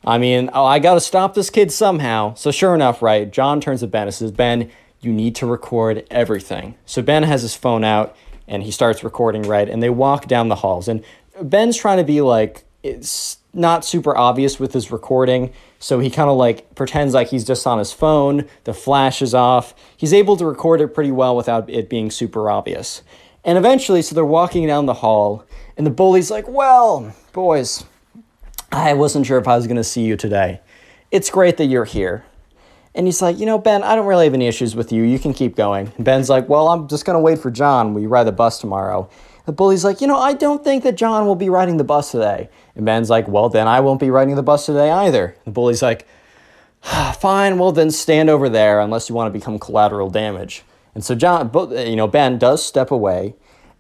I 0.05 0.17
mean, 0.17 0.49
oh, 0.53 0.65
I 0.65 0.79
got 0.79 0.93
to 0.93 1.01
stop 1.01 1.33
this 1.33 1.49
kid 1.49 1.71
somehow. 1.71 2.33
So 2.35 2.49
sure 2.49 2.73
enough, 2.73 3.01
right? 3.01 3.29
John 3.29 3.59
turns 3.59 3.81
to 3.81 3.87
Ben 3.87 4.07
and 4.07 4.13
says, 4.13 4.31
Ben, 4.31 4.71
you 5.01 5.11
need 5.11 5.35
to 5.35 5.45
record 5.45 6.07
everything. 6.09 6.75
So 6.85 7.01
Ben 7.01 7.23
has 7.23 7.41
his 7.41 7.55
phone 7.55 7.83
out 7.83 8.15
and 8.47 8.63
he 8.63 8.71
starts 8.71 9.03
recording, 9.03 9.43
right? 9.43 9.67
And 9.67 9.83
they 9.83 9.89
walk 9.89 10.27
down 10.27 10.47
the 10.47 10.55
halls. 10.55 10.87
And 10.87 11.03
Ben's 11.41 11.77
trying 11.77 11.97
to 11.97 12.03
be 12.03 12.21
like, 12.21 12.65
it's 12.83 13.37
not 13.53 13.83
super 13.83 14.15
obvious 14.15 14.59
with 14.59 14.73
his 14.73 14.91
recording. 14.91 15.51
So 15.79 15.99
he 15.99 16.09
kind 16.09 16.29
of 16.29 16.37
like 16.37 16.75
pretends 16.75 17.13
like 17.13 17.29
he's 17.29 17.43
just 17.43 17.65
on 17.65 17.79
his 17.79 17.91
phone. 17.91 18.47
The 18.63 18.73
flash 18.73 19.21
is 19.21 19.33
off. 19.33 19.73
He's 19.95 20.13
able 20.13 20.37
to 20.37 20.45
record 20.45 20.81
it 20.81 20.89
pretty 20.89 21.11
well 21.11 21.35
without 21.35 21.69
it 21.69 21.89
being 21.89 22.11
super 22.11 22.49
obvious. 22.49 23.01
And 23.43 23.57
eventually, 23.57 24.01
so 24.01 24.13
they're 24.13 24.25
walking 24.25 24.67
down 24.67 24.87
the 24.87 24.95
hall, 24.95 25.45
and 25.77 25.85
the 25.85 25.91
bully's 25.91 26.29
like, 26.29 26.47
Well, 26.47 27.15
boys, 27.31 27.85
I 28.71 28.93
wasn't 28.93 29.25
sure 29.25 29.37
if 29.37 29.47
I 29.47 29.55
was 29.55 29.67
going 29.67 29.77
to 29.77 29.83
see 29.83 30.03
you 30.03 30.17
today. 30.17 30.61
It's 31.11 31.29
great 31.29 31.57
that 31.57 31.65
you're 31.65 31.85
here. 31.85 32.25
And 32.93 33.05
he's 33.05 33.21
like, 33.21 33.37
you 33.37 33.45
know, 33.45 33.59
Ben, 33.59 33.83
I 33.83 33.95
don't 33.95 34.07
really 34.07 34.25
have 34.25 34.33
any 34.33 34.47
issues 34.47 34.75
with 34.75 34.91
you. 34.91 35.03
You 35.03 35.19
can 35.19 35.31
keep 35.31 35.55
going. 35.55 35.93
And 35.95 36.03
Ben's 36.03 36.29
like, 36.29 36.49
well, 36.49 36.67
I'm 36.67 36.87
just 36.87 37.05
gonna 37.05 37.19
wait 37.19 37.37
for 37.37 37.51
John. 37.51 37.93
Will 37.93 38.01
you 38.01 38.07
ride 38.07 38.23
the 38.23 38.31
bus 38.31 38.59
tomorrow? 38.59 39.07
The 39.47 39.53
bully's 39.53 39.85
like, 39.85 40.01
you 40.01 40.07
know, 40.07 40.17
I 40.17 40.33
don't 40.33 40.61
think 40.61 40.83
that 40.83 40.97
John 40.97 41.25
will 41.25 41.35
be 41.35 41.47
riding 41.47 41.77
the 41.77 41.85
bus 41.85 42.11
today. 42.11 42.49
And 42.75 42.85
Ben's 42.85 43.09
like, 43.09 43.29
well, 43.29 43.47
then 43.47 43.65
I 43.65 43.79
won't 43.79 44.01
be 44.01 44.09
riding 44.09 44.35
the 44.35 44.43
bus 44.43 44.65
today 44.65 44.91
either. 44.91 45.37
The 45.45 45.51
bully's 45.51 45.81
like, 45.81 46.05
ah, 46.83 47.15
fine, 47.17 47.57
well, 47.57 47.71
then 47.71 47.89
stand 47.89 48.29
over 48.29 48.49
there 48.49 48.81
unless 48.81 49.07
you 49.07 49.15
want 49.15 49.33
to 49.33 49.39
become 49.39 49.57
collateral 49.57 50.09
damage. 50.09 50.63
And 50.93 51.01
so 51.01 51.15
John, 51.15 51.49
you 51.71 51.95
know, 51.95 52.07
Ben 52.09 52.37
does 52.37 52.63
step 52.63 52.91
away, 52.91 53.35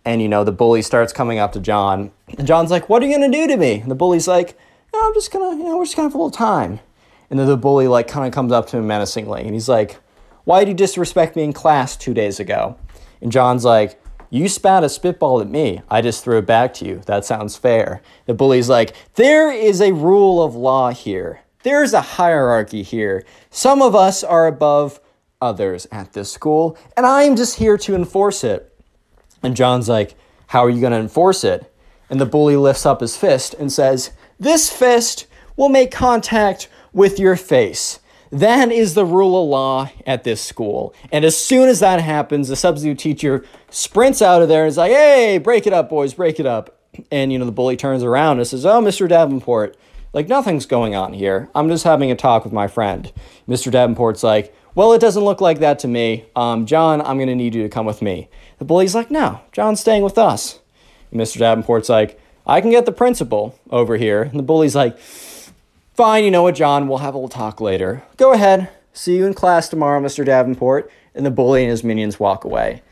and 0.05 0.21
you 0.21 0.29
know 0.29 0.45
the 0.45 0.53
bully 0.53 0.81
starts 0.81 1.11
coming 1.11 1.37
up 1.37 1.51
to 1.51 1.59
John, 1.59 2.11
and 2.37 2.47
John's 2.47 2.71
like, 2.71 2.87
"What 2.87 3.03
are 3.03 3.05
you 3.05 3.17
gonna 3.17 3.29
do 3.29 3.45
to 3.47 3.57
me?" 3.57 3.81
And 3.81 3.91
the 3.91 3.95
bully's 3.95 4.27
like, 4.27 4.57
"Oh, 4.93 5.05
"I'm 5.05 5.13
just 5.13 5.33
gonna, 5.33 5.57
you 5.57 5.65
know, 5.65 5.77
we're 5.77 5.83
just 5.83 5.97
gonna 5.97 6.07
have 6.07 6.15
a 6.15 6.17
little 6.17 6.31
time." 6.31 6.79
And 7.29 7.37
then 7.37 7.47
the 7.47 7.57
bully 7.57 7.89
like 7.89 8.07
kind 8.07 8.25
of 8.25 8.31
comes 8.33 8.53
up 8.53 8.67
to 8.67 8.77
him 8.77 8.87
menacingly, 8.87 9.41
and 9.41 9.53
he's 9.53 9.67
like, 9.67 9.97
"Why 10.45 10.59
did 10.59 10.69
you 10.69 10.75
disrespect 10.75 11.35
me 11.35 11.43
in 11.43 11.51
class 11.51 11.97
two 11.97 12.13
days 12.13 12.39
ago?" 12.39 12.77
And 13.19 13.33
John's 13.33 13.65
like, 13.65 13.99
"You 14.29 14.49
spat 14.49 14.83
a 14.83 14.89
spitball 14.89 15.41
at 15.41 15.49
me. 15.49 15.81
I 15.89 16.01
just 16.01 16.23
threw 16.23 16.37
it 16.37 16.45
back 16.45 16.73
to 16.75 16.85
you. 16.85 17.01
That 17.05 17.25
sounds 17.25 17.55
fair." 17.55 18.01
The 18.25 18.33
bully's 18.33 18.69
like, 18.69 18.93
"There 19.15 19.51
is 19.51 19.81
a 19.81 19.93
rule 19.93 20.43
of 20.43 20.55
law 20.55 20.91
here. 20.91 21.41
There's 21.63 21.93
a 21.93 22.01
hierarchy 22.01 22.83
here. 22.83 23.25
Some 23.49 23.81
of 23.81 23.95
us 23.95 24.23
are 24.23 24.47
above." 24.47 24.99
Others 25.39 25.87
at 25.91 26.13
this 26.13 26.31
school, 26.31 26.75
and 26.95 27.05
I 27.05 27.21
am 27.21 27.35
just 27.35 27.57
here 27.57 27.77
to 27.77 27.93
enforce 27.93 28.43
it. 28.43 28.73
And 29.43 29.55
John's 29.55 29.87
like, 29.87 30.15
How 30.47 30.65
are 30.65 30.69
you 30.69 30.81
going 30.81 30.93
to 30.93 30.99
enforce 30.99 31.43
it? 31.43 31.71
And 32.09 32.19
the 32.19 32.25
bully 32.25 32.55
lifts 32.55 32.85
up 32.85 33.01
his 33.01 33.17
fist 33.17 33.53
and 33.53 33.71
says, 33.71 34.11
This 34.39 34.69
fist 34.69 35.27
will 35.55 35.69
make 35.69 35.91
contact 35.91 36.69
with 36.93 37.19
your 37.19 37.35
face. 37.35 37.99
That 38.31 38.71
is 38.71 38.93
the 38.93 39.05
rule 39.05 39.43
of 39.43 39.49
law 39.49 39.89
at 40.05 40.23
this 40.23 40.41
school. 40.41 40.93
And 41.11 41.23
as 41.23 41.37
soon 41.37 41.69
as 41.69 41.79
that 41.79 42.01
happens, 42.01 42.47
the 42.47 42.55
substitute 42.55 42.99
teacher 42.99 43.45
sprints 43.69 44.21
out 44.21 44.41
of 44.41 44.49
there 44.49 44.63
and 44.63 44.69
is 44.69 44.77
like, 44.77 44.91
Hey, 44.91 45.37
break 45.37 45.67
it 45.67 45.73
up, 45.73 45.89
boys, 45.89 46.13
break 46.13 46.39
it 46.39 46.45
up. 46.45 46.77
And, 47.11 47.31
you 47.31 47.39
know, 47.39 47.45
the 47.45 47.51
bully 47.51 47.77
turns 47.77 48.03
around 48.03 48.39
and 48.39 48.47
says, 48.47 48.65
Oh, 48.65 48.81
Mr. 48.81 49.07
Davenport, 49.07 49.77
like 50.13 50.27
nothing's 50.27 50.65
going 50.65 50.95
on 50.95 51.13
here. 51.13 51.49
I'm 51.53 51.69
just 51.69 51.83
having 51.83 52.11
a 52.11 52.15
talk 52.15 52.43
with 52.43 52.53
my 52.53 52.67
friend. 52.67 53.11
Mr. 53.47 53.71
Davenport's 53.71 54.23
like, 54.23 54.53
well, 54.77 54.93
it 54.93 55.01
doesn't 55.01 55.23
look 55.23 55.41
like 55.41 55.57
that 55.59 55.79
to 55.79 55.87
me. 55.87 56.25
Um, 56.35 56.67
John, 56.67 57.01
I'm 57.01 57.17
going 57.17 57.29
to 57.29 57.35
need 57.35 57.55
you 57.55 57.63
to 57.63 57.69
come 57.69 57.87
with 57.87 58.01
me. 58.01 58.29
The 58.59 58.65
bully's 58.65 58.93
like, 58.93 59.09
no, 59.09 59.41
John's 59.51 59.79
staying 59.79 60.03
with 60.03 60.19
us. 60.19 60.59
And 61.11 61.19
Mr. 61.19 61.39
Davenport's 61.39 61.89
like, 61.89 62.19
I 62.45 62.61
can 62.61 62.69
get 62.69 62.85
the 62.85 62.91
principal 62.91 63.57
over 63.71 63.97
here. 63.97 64.21
And 64.21 64.37
the 64.37 64.43
bully's 64.43 64.75
like, 64.75 64.97
fine, 65.97 66.23
you 66.23 66.31
know 66.31 66.43
what, 66.43 66.55
John, 66.55 66.87
we'll 66.87 66.99
have 66.99 67.13
a 67.13 67.17
little 67.17 67.27
talk 67.27 67.59
later. 67.59 68.03
Go 68.15 68.31
ahead. 68.31 68.69
See 68.93 69.17
you 69.17 69.25
in 69.25 69.33
class 69.33 69.67
tomorrow, 69.67 69.99
Mr. 69.99 70.23
Davenport. 70.23 70.89
And 71.13 71.25
the 71.25 71.31
bully 71.31 71.63
and 71.63 71.71
his 71.71 71.83
minions 71.83 72.19
walk 72.19 72.45
away. 72.45 72.83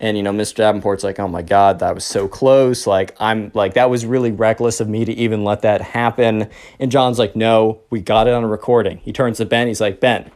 And, 0.00 0.16
you 0.16 0.22
know, 0.22 0.32
Mr. 0.32 0.56
Davenport's 0.56 1.04
like, 1.04 1.18
oh 1.18 1.28
my 1.28 1.42
God, 1.42 1.78
that 1.78 1.94
was 1.94 2.04
so 2.04 2.26
close. 2.26 2.86
Like, 2.86 3.14
I'm 3.20 3.50
like, 3.54 3.74
that 3.74 3.88
was 3.88 4.04
really 4.04 4.30
reckless 4.30 4.80
of 4.80 4.88
me 4.88 5.04
to 5.04 5.12
even 5.12 5.44
let 5.44 5.62
that 5.62 5.80
happen. 5.80 6.50
And 6.80 6.90
John's 6.90 7.18
like, 7.18 7.36
no, 7.36 7.80
we 7.90 8.00
got 8.00 8.26
it 8.26 8.34
on 8.34 8.44
recording. 8.44 8.98
He 8.98 9.12
turns 9.12 9.38
to 9.38 9.46
Ben. 9.46 9.68
He's 9.68 9.80
like, 9.80 10.00
Ben, 10.00 10.30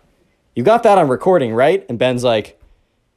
you 0.55 0.63
got 0.63 0.83
that 0.83 0.99
on 0.99 1.09
recording, 1.09 1.55
right? 1.55 1.85
And 1.89 1.99
Ben's 1.99 2.25
like, 2.25 2.61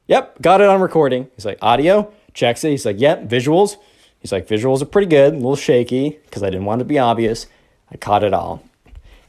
Yep, 0.08 0.42
got 0.42 0.60
it 0.60 0.68
on 0.68 0.82
recording. 0.82 1.30
He's 1.36 1.46
like, 1.46 1.58
Audio? 1.62 2.12
Checks 2.34 2.64
it. 2.64 2.72
He's 2.72 2.86
like, 2.86 3.00
Yep, 3.00 3.28
visuals? 3.30 3.78
He's 4.20 4.32
like, 4.32 4.48
Visuals 4.48 4.82
are 4.82 4.86
pretty 4.86 5.08
good, 5.08 5.34
a 5.34 5.38
little 5.38 5.56
shaky, 5.56 6.20
because 6.26 6.44
I 6.44 6.50
didn't 6.50 6.66
want 6.66 6.82
it 6.82 6.84
to 6.84 6.88
be 6.88 7.00
obvious. 7.00 7.48
I 7.92 7.98
caught 7.98 8.24
it 8.24 8.34
all. 8.34 8.64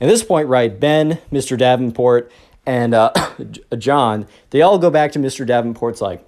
At 0.05 0.09
this 0.09 0.23
point, 0.23 0.49
right, 0.49 0.79
Ben, 0.79 1.19
Mr. 1.33 1.57
Davenport, 1.57 2.31
and 2.67 2.93
uh, 2.93 3.11
John, 3.79 4.27
they 4.51 4.61
all 4.61 4.79
go 4.79 4.91
back 4.91 5.13
to 5.13 5.19
Mr. 5.19 5.47
Davenport's 5.47 6.03
like 6.03 6.23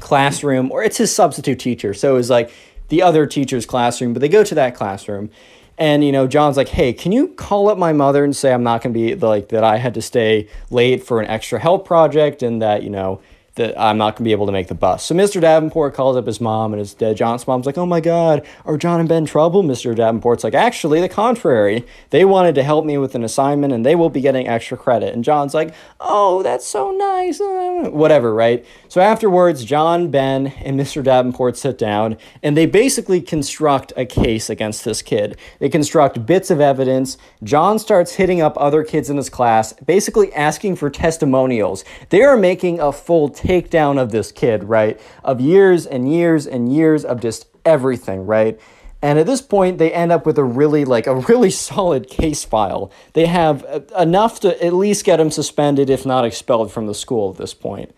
classroom, 0.00 0.72
or 0.72 0.82
it's 0.82 0.96
his 0.96 1.14
substitute 1.14 1.58
teacher. 1.58 1.92
So 1.92 2.16
it's 2.16 2.30
like 2.30 2.50
the 2.88 3.02
other 3.02 3.26
teacher's 3.26 3.66
classroom, 3.66 4.14
but 4.14 4.20
they 4.20 4.28
go 4.30 4.42
to 4.42 4.54
that 4.54 4.74
classroom. 4.74 5.28
And 5.76 6.02
you 6.02 6.12
know, 6.12 6.26
John's 6.26 6.56
like, 6.56 6.68
"Hey, 6.68 6.94
can 6.94 7.12
you 7.12 7.28
call 7.28 7.68
up 7.68 7.76
my 7.76 7.92
mother 7.92 8.24
and 8.24 8.34
say 8.34 8.54
I'm 8.54 8.62
not 8.62 8.80
going 8.80 8.94
to 8.94 8.98
be 8.98 9.14
like 9.14 9.50
that 9.50 9.64
I 9.64 9.76
had 9.76 9.92
to 9.92 10.02
stay 10.02 10.48
late 10.70 11.04
for 11.04 11.20
an 11.20 11.26
extra 11.26 11.58
help 11.58 11.86
project 11.86 12.42
and 12.42 12.62
that, 12.62 12.82
you 12.82 12.90
know, 12.90 13.20
that 13.56 13.78
I'm 13.78 13.98
not 13.98 14.16
going 14.16 14.24
to 14.24 14.28
be 14.28 14.32
able 14.32 14.46
to 14.46 14.52
make 14.52 14.68
the 14.68 14.74
bus." 14.74 15.04
So 15.04 15.14
Mr. 15.14 15.40
Davenport 15.40 15.94
calls 15.94 16.16
up 16.16 16.26
his 16.26 16.40
mom 16.40 16.72
and 16.72 16.80
his 16.80 16.94
dad 16.94 17.16
John's 17.16 17.46
mom's 17.46 17.66
like, 17.66 17.78
"Oh 17.78 17.86
my 17.86 18.00
god, 18.00 18.46
are 18.64 18.76
John 18.76 19.00
and 19.00 19.08
Ben 19.08 19.18
in 19.18 19.26
trouble?" 19.26 19.62
Mr. 19.62 19.94
Davenport's 19.94 20.44
like, 20.44 20.54
"Actually, 20.54 21.00
the 21.00 21.08
contrary. 21.08 21.84
They 22.10 22.24
wanted 22.24 22.54
to 22.56 22.62
help 22.62 22.84
me 22.84 22.98
with 22.98 23.14
an 23.14 23.24
assignment 23.24 23.72
and 23.72 23.84
they 23.84 23.94
will 23.94 24.10
be 24.10 24.20
getting 24.20 24.48
extra 24.48 24.76
credit." 24.76 25.14
And 25.14 25.24
John's 25.24 25.54
like, 25.54 25.74
"Oh, 26.00 26.42
that's 26.42 26.66
so 26.66 26.90
nice." 26.90 27.40
Whatever, 27.40 28.34
right? 28.34 28.64
So 28.88 29.00
afterwards, 29.00 29.64
John, 29.64 30.08
Ben, 30.08 30.48
and 30.64 30.78
Mr. 30.78 31.02
Davenport 31.02 31.56
sit 31.56 31.78
down 31.78 32.16
and 32.42 32.56
they 32.56 32.66
basically 32.66 33.20
construct 33.20 33.92
a 33.96 34.04
case 34.04 34.50
against 34.50 34.84
this 34.84 35.02
kid. 35.02 35.36
They 35.58 35.68
construct 35.68 36.26
bits 36.26 36.50
of 36.50 36.60
evidence. 36.60 37.16
John 37.42 37.78
starts 37.78 38.14
hitting 38.14 38.40
up 38.40 38.56
other 38.58 38.82
kids 38.82 39.10
in 39.10 39.16
his 39.16 39.30
class, 39.30 39.72
basically 39.72 40.32
asking 40.34 40.76
for 40.76 40.90
testimonials. 40.90 41.84
They 42.08 42.22
are 42.22 42.36
making 42.36 42.80
a 42.80 42.92
full 42.92 43.28
takedown 43.40 44.00
of 44.00 44.10
this 44.10 44.32
kid, 44.32 44.64
right? 44.64 45.00
Of 45.24 45.40
years 45.40 45.86
and 45.86 46.12
years 46.12 46.46
and 46.46 46.72
years 46.72 47.04
of 47.04 47.20
just 47.20 47.46
everything, 47.64 48.26
right? 48.26 48.58
And 49.02 49.18
at 49.18 49.26
this 49.26 49.40
point, 49.40 49.78
they 49.78 49.92
end 49.92 50.12
up 50.12 50.26
with 50.26 50.38
a 50.38 50.44
really 50.44 50.84
like 50.84 51.06
a 51.06 51.16
really 51.16 51.50
solid 51.68 52.08
case 52.08 52.44
file. 52.44 52.90
They 53.14 53.26
have 53.26 53.64
enough 53.98 54.40
to 54.40 54.64
at 54.64 54.74
least 54.74 55.04
get 55.04 55.20
him 55.20 55.30
suspended, 55.30 55.88
if 55.88 56.04
not 56.04 56.24
expelled 56.24 56.70
from 56.70 56.86
the 56.86 56.94
school 56.94 57.30
at 57.30 57.38
this 57.38 57.54
point. 57.54 57.94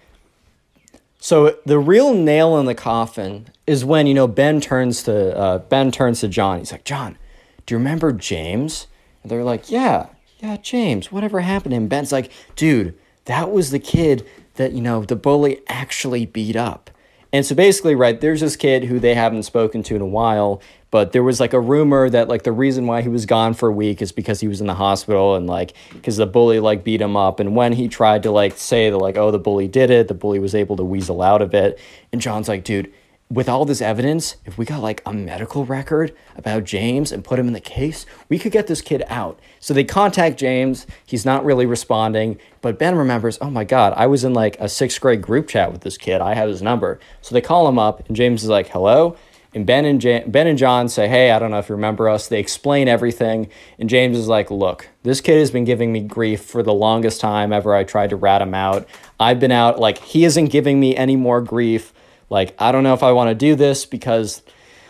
So 1.19 1.57
the 1.65 1.79
real 1.79 2.15
nail 2.15 2.59
in 2.59 2.67
the 2.67 2.75
coffin 2.75 3.47
is 3.67 3.85
when 3.85 4.07
you 4.09 4.15
know 4.15 4.27
Ben 4.27 4.61
turns 4.61 5.05
to 5.05 5.37
uh, 5.37 5.59
Ben 5.59 5.93
turns 5.93 6.21
to 6.21 6.29
John. 6.29 6.59
He's 6.59 6.73
like, 6.73 6.85
John, 6.85 7.17
do 7.65 7.75
you 7.75 7.79
remember 7.79 8.13
James? 8.13 8.87
And 9.23 9.31
they're 9.31 9.45
like, 9.45 9.71
Yeah, 9.71 10.07
yeah, 10.39 10.57
James. 10.57 11.13
Whatever 11.13 11.41
happened 11.41 11.73
to 11.73 11.77
him? 11.77 11.87
Ben's 11.89 12.13
like, 12.13 12.33
Dude, 12.57 12.99
that 13.27 13.53
was 13.53 13.71
the 13.71 13.79
kid 13.79 14.27
that 14.55 14.73
you 14.73 14.81
know 14.81 15.05
the 15.05 15.17
bully 15.17 15.61
actually 15.69 16.27
beat 16.27 16.57
up. 16.57 16.91
And 17.33 17.47
so 17.47 17.55
basically, 17.55 17.95
right, 17.95 18.21
there's 18.21 18.43
this 18.43 18.57
kid 18.57 18.85
who 18.85 19.01
they 19.01 19.15
haven't 19.15 19.45
spoken 19.45 19.83
to 19.85 19.97
in 19.97 20.03
a 20.03 20.07
while, 20.07 20.61
but 20.91 21.13
there 21.13 21.23
was 21.23 21.41
like 21.41 21.55
a 21.55 21.61
rumor 21.61 22.11
that 22.11 22.29
like 22.29 22.43
the 22.43 22.53
reason 22.53 22.87
why 22.87 23.01
he 23.01 23.09
was 23.09 23.25
gone 23.25 23.55
for 23.55 23.71
a 23.71 23.73
week 23.73 24.03
is 24.03 24.13
because 24.13 24.41
he 24.41 24.49
was 24.49 24.61
in 24.61 24.67
the 24.67 24.75
hospital 24.75 25.35
and 25.35 25.47
like 25.47 25.73
because 25.93 26.19
the 26.19 26.27
bully 26.27 26.61
like 26.61 26.85
beat 26.85 27.01
him 27.01 27.17
up. 27.17 27.41
And 27.41 27.57
when 27.57 27.73
he 27.73 27.89
tried 27.89 28.23
to 28.25 28.31
like 28.31 28.59
say 28.59 28.91
that 28.91 28.99
like, 28.99 29.17
oh, 29.17 29.31
the 29.31 29.39
bully 29.39 29.67
did 29.67 29.91
it, 29.91 30.09
the 30.09 30.15
bully 30.15 30.39
was 30.39 30.55
able 30.55 30.77
to 30.77 30.85
weasel 30.85 31.23
out 31.23 31.41
of 31.41 31.55
it. 31.55 31.79
And 32.13 32.21
John's 32.21 32.49
like, 32.49 32.65
dude, 32.65 32.93
with 33.33 33.49
all 33.49 33.65
this 33.65 33.81
evidence, 33.81 34.37
if 34.45 34.59
we 34.59 34.67
got 34.67 34.83
like 34.83 35.01
a 35.07 35.13
medical 35.13 35.65
record 35.65 36.15
about 36.37 36.65
James 36.65 37.11
and 37.11 37.25
put 37.25 37.39
him 37.39 37.47
in 37.47 37.55
the 37.55 37.61
case, 37.61 38.05
we 38.29 38.39
could 38.39 38.53
get 38.53 38.67
this 38.67 38.83
kid 38.83 39.03
out. 39.09 39.41
So 39.59 39.73
they 39.73 39.85
contact 39.85 40.39
James. 40.39 40.87
He's 41.07 41.25
not 41.25 41.43
really 41.43 41.65
responding, 41.65 42.39
but 42.61 42.79
Ben 42.79 42.95
remembers, 42.95 43.39
oh 43.41 43.49
my 43.49 43.65
God, 43.65 43.95
I 43.97 44.07
was 44.07 44.23
in 44.23 44.35
like 44.35 44.61
a 44.61 44.69
sixth 44.69 45.01
grade 45.01 45.23
group 45.23 45.49
chat 45.49 45.73
with 45.73 45.81
this 45.81 45.97
kid. 45.97 46.21
I 46.21 46.35
have 46.35 46.49
his 46.49 46.61
number. 46.61 47.01
So 47.23 47.35
they 47.35 47.41
call 47.41 47.67
him 47.69 47.79
up, 47.79 48.07
and 48.07 48.15
James 48.15 48.43
is 48.43 48.51
like, 48.51 48.69
hello. 48.69 49.17
And 49.55 49.67
Ben 49.67 49.85
and 49.85 50.33
Ben 50.33 50.47
and 50.47 50.57
John 50.57 50.89
say, 50.89 51.09
"Hey, 51.09 51.31
I 51.31 51.39
don't 51.39 51.51
know 51.51 51.59
if 51.59 51.69
you 51.69 51.75
remember 51.75 52.09
us." 52.09 52.27
They 52.27 52.41
explain 52.41 52.89
everything, 52.89 53.51
and 53.79 53.87
James 53.87 54.17
is 54.17 54.27
like, 54.27 54.51
"Look, 54.51 54.89
this 55.03 55.21
kid 55.21 55.39
has 55.41 55.51
been 55.51 55.67
giving 55.67 55.93
me 55.93 56.01
grief 56.01 56.41
for 56.41 56.63
the 56.63 56.73
longest 56.73 57.21
time 57.21 57.53
ever 57.53 57.75
I 57.75 57.85
tried 57.85 58.09
to 58.11 58.17
rat 58.17 58.41
him 58.41 58.55
out. 58.55 58.89
I've 59.21 59.41
been 59.41 59.53
out 59.53 59.79
like 59.79 59.99
he 59.99 60.25
isn't 60.25 60.47
giving 60.47 60.81
me 60.81 60.97
any 60.97 61.17
more 61.17 61.43
grief. 61.43 61.93
Like 62.33 62.55
I 62.59 62.73
don't 62.73 62.83
know 62.83 62.95
if 62.95 63.03
I 63.03 63.13
want 63.13 63.29
to 63.31 63.35
do 63.35 63.55
this 63.55 63.87
because 63.87 64.43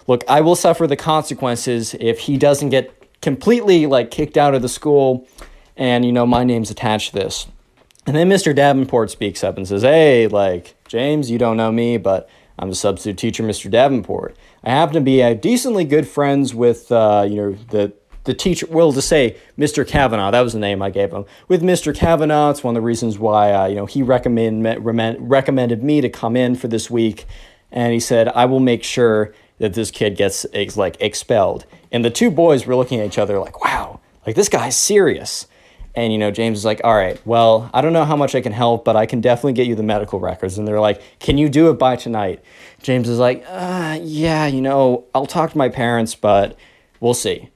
look, 0.07 0.25
I 0.29 0.41
will 0.41 0.57
suffer 0.57 0.87
the 0.87 0.97
consequences 0.97 1.95
if 2.01 2.21
he 2.21 2.39
doesn't 2.39 2.71
get 2.71 3.21
completely 3.21 3.87
like 3.87 4.11
kicked 4.11 4.37
out 4.37 4.55
of 4.55 4.63
the 4.63 4.69
school 4.69 5.27
and 5.77 6.05
you 6.05 6.13
know 6.13 6.25
my 6.25 6.45
name's 6.45 6.71
attached 6.71 7.13
to 7.13 7.19
this." 7.19 7.47
And 8.07 8.17
then 8.17 8.29
Mr. 8.29 8.55
Davenport 8.55 9.11
speaks 9.11 9.45
up 9.45 9.57
and 9.57 9.67
says, 9.67 9.83
Hey, 9.83 10.27
like, 10.27 10.75
James, 10.89 11.31
you 11.31 11.39
don't 11.39 11.57
know 11.57 11.71
me, 11.71 11.99
but 11.99 12.29
I'm 12.59 12.69
the 12.69 12.75
substitute 12.75 13.19
teacher, 13.19 13.43
Mr. 13.45 13.71
Davenport. 13.71 14.37
I 14.65 14.71
happen 14.71 14.95
to 14.95 15.01
be 15.01 15.23
uh, 15.23 15.35
decently 15.35 15.85
good 15.85 16.09
friends 16.09 16.55
with, 16.55 16.91
uh, 16.91 17.25
you 17.29 17.37
know, 17.37 17.53
the, 17.71 17.93
the 18.25 18.35
teacher, 18.35 18.67
well, 18.71 18.93
to 18.93 19.03
say 19.03 19.37
Mr. 19.59 19.87
Kavanaugh, 19.87 20.31
that 20.31 20.41
was 20.41 20.53
the 20.53 20.59
name 20.59 20.83
I 20.83 20.91
gave 20.91 21.13
him. 21.13 21.25
With 21.49 21.63
Mr. 21.63 21.95
Kavanaugh, 21.95 22.51
it's 22.51 22.63
one 22.63 22.77
of 22.77 22.81
the 22.81 22.85
reasons 22.85 23.19
why, 23.19 23.53
uh, 23.53 23.67
you 23.67 23.75
know, 23.75 23.87
he 23.87 24.03
recommend, 24.03 24.65
recommend, 24.65 25.31
recommended 25.31 25.83
me 25.83 26.01
to 26.01 26.09
come 26.09 26.37
in 26.37 26.55
for 26.55 26.69
this 26.69 26.91
week. 26.91 27.27
And 27.71 27.93
he 27.93 28.01
said, 28.01 28.29
I 28.29 28.45
will 28.45 28.61
make 28.61 28.85
sure 28.85 29.35
that 29.59 29.75
this 29.75 29.91
kid 29.91 30.17
gets, 30.17 30.47
like, 30.77 30.97
expelled. 31.01 31.67
And 31.91 32.05
the 32.05 32.11
two 32.11 32.31
boys 32.31 32.67
were 32.67 32.77
looking 32.77 33.01
at 33.01 33.07
each 33.07 33.19
other 33.19 33.39
like, 33.39 33.65
wow, 33.65 34.01
like, 34.27 34.37
this 34.37 34.49
guy's 34.49 34.77
serious. 34.77 35.47
And 35.95 36.11
you 36.11 36.19
know, 36.19 36.31
James 36.31 36.57
is 36.57 36.65
like, 36.65 36.81
"All 36.85 36.95
right, 36.95 37.21
well, 37.27 37.69
I 37.75 37.83
don't 37.83 37.93
know 37.93 38.07
how 38.07 38.17
much 38.17 38.35
I 38.35 38.41
can 38.41 38.53
help, 38.53 38.83
but 38.83 38.97
I 38.97 39.05
can 39.05 39.21
definitely 39.21 39.53
get 39.53 39.67
you 39.67 39.75
the 39.75 39.83
medical 39.83 40.19
records." 40.21 40.57
And 40.57 40.67
they're 40.67 40.81
like, 40.81 41.03
"Can 41.19 41.37
you 41.37 41.51
do 41.51 41.69
it 41.69 41.75
by 41.75 41.97
tonight?" 41.97 42.43
James 42.83 43.11
is 43.11 43.19
like, 43.19 43.45
uh, 43.47 43.99
"Yeah, 44.01 44.47
you 44.47 44.63
know, 44.63 45.05
I'll 45.15 45.27
talk 45.27 45.53
to 45.53 45.59
my 45.59 45.69
parents, 45.69 46.15
but 46.15 46.57
we'll 47.01 47.13
see." 47.13 47.51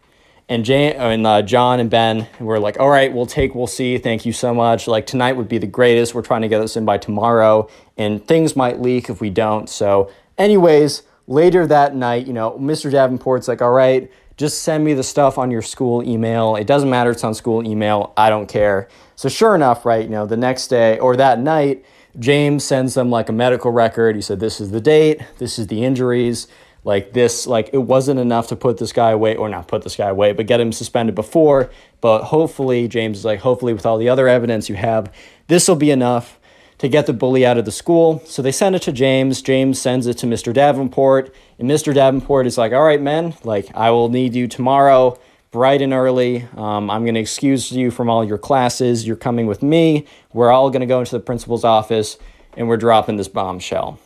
And 0.49 0.69
and 0.71 1.27
uh, 1.27 1.43
John 1.43 1.81
and 1.81 1.91
Ben 1.91 2.29
were 2.39 2.61
like, 2.61 2.79
"All 2.79 2.89
right, 2.89 3.13
we'll 3.13 3.27
take, 3.27 3.55
we'll 3.57 3.67
see. 3.67 3.99
Thank 3.99 4.25
you 4.25 4.33
so 4.33 4.55
much. 4.55 4.87
Like 4.87 5.05
tonight 5.05 5.33
would 5.33 5.49
be 5.49 5.59
the 5.59 5.67
greatest. 5.67 6.15
We're 6.15 6.23
trying 6.23 6.43
to 6.43 6.49
get 6.49 6.61
this 6.61 6.77
in 6.77 6.85
by 6.85 6.99
tomorrow, 6.99 7.69
and 7.97 8.25
things 8.25 8.55
might 8.55 8.81
leak 8.81 9.11
if 9.11 9.21
we 9.21 9.29
don't." 9.29 9.69
So, 9.69 10.09
anyways, 10.39 11.03
later 11.27 11.67
that 11.67 11.97
night, 11.97 12.29
you 12.29 12.33
know, 12.33 12.53
Mr. 12.61 12.93
Davenport's 12.93 13.49
like, 13.49 13.61
"All 13.61 13.73
right, 13.73 14.09
just 14.37 14.63
send 14.63 14.85
me 14.85 14.95
the 14.95 15.03
stuff 15.03 15.37
on 15.37 15.51
your 15.51 15.63
school 15.63 16.01
email. 16.05 16.55
It 16.55 16.69
doesn't 16.69 16.91
matter. 16.91 17.11
It's 17.11 17.25
on 17.25 17.35
school 17.35 17.67
email. 17.67 18.13
I 18.17 18.31
don't 18.31 18.47
care." 18.47 18.87
So, 19.17 19.29
sure 19.29 19.57
enough, 19.57 19.85
right, 19.85 20.05
you 20.05 20.11
know, 20.11 20.27
the 20.27 20.37
next 20.37 20.69
day 20.69 20.97
or 21.01 21.17
that 21.17 21.41
night, 21.41 21.85
James 22.21 22.63
sends 22.63 22.95
them 22.95 23.11
like 23.11 23.29
a 23.29 23.33
medical 23.33 23.73
record. 23.73 24.15
He 24.15 24.23
said, 24.23 24.39
"This 24.39 24.61
is 24.61 24.71
the 24.71 24.81
date. 24.81 25.23
This 25.39 25.59
is 25.59 25.67
the 25.67 25.85
injuries." 25.85 26.47
Like 26.87 27.13
this 27.13 27.49
like 27.49 27.69
it 27.73 27.79
wasn't 27.79 28.19
enough 28.19 28.47
to 28.47 28.55
put 28.55 28.79
this 28.79 28.93
guy 28.93 29.11
away 29.11 29.35
or 29.35 29.49
not 29.49 29.67
put 29.67 29.83
this 29.83 29.97
guy 29.97 30.09
away 30.09 30.33
but 30.33 30.47
get 30.47 30.61
him 30.61 30.73
suspended 30.73 31.15
before. 31.15 31.69
But 32.01 32.23
hopefully 32.25 32.87
james 32.87 33.19
is 33.19 33.25
like 33.25 33.41
hopefully 33.41 33.75
with 33.75 33.85
all 33.85 33.99
the 33.99 34.09
other 34.09 34.29
evidence 34.29 34.69
you 34.69 34.77
have 34.77 35.13
this 35.49 35.69
will 35.69 35.77
be 35.77 35.91
enough 35.91 36.39
to 36.79 36.89
get 36.89 37.07
the 37.07 37.13
bully 37.13 37.45
out 37.45 37.59
of 37.59 37.65
the 37.65 37.73
school. 37.73 38.23
So 38.25 38.41
they 38.41 38.53
send 38.53 38.77
it 38.77 38.83
to 38.83 38.93
james. 38.93 39.43
James 39.43 39.81
sends 39.81 40.07
it 40.07 40.17
to 40.19 40.27
mr 40.27 40.55
davenport. 40.55 41.35
And 41.59 41.69
mr 41.69 41.93
davenport 41.93 42.47
is 42.47 42.57
like 42.57 42.73
all 42.73 42.85
right 42.85 43.03
men 43.03 43.35
like 43.43 43.69
i 43.75 43.91
will 43.91 44.09
need 44.09 44.35
you 44.35 44.47
tomorrow 44.47 45.19
bright 45.51 45.83
and 45.83 45.93
early. 45.93 46.47
Um, 46.57 46.89
i'm 46.89 47.03
going 47.03 47.15
to 47.15 47.21
excuse 47.21 47.73
you 47.73 47.91
from 47.91 48.09
all 48.09 48.25
your 48.25 48.39
classes. 48.39 49.05
You're 49.05 49.17
coming 49.17 49.47
with 49.47 49.61
me. 49.61 50.07
We're 50.33 50.53
all 50.53 50.71
going 50.71 50.81
to 50.81 50.87
go 50.87 51.01
into 51.01 51.13
the 51.13 51.21
principal's 51.21 51.65
office 51.65 52.17
and 52.57 52.69
we're 52.69 52.77
dropping 52.77 53.17
this 53.17 53.29
bombshell. 53.29 53.99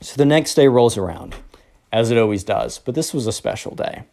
So 0.00 0.16
the 0.16 0.24
next 0.24 0.54
day 0.54 0.68
rolls 0.68 0.96
around 0.96 1.34
as 1.92 2.10
it 2.10 2.18
always 2.18 2.44
does, 2.44 2.78
but 2.78 2.94
this 2.94 3.14
was 3.14 3.26
a 3.26 3.32
special 3.32 3.74
day. 3.74 4.04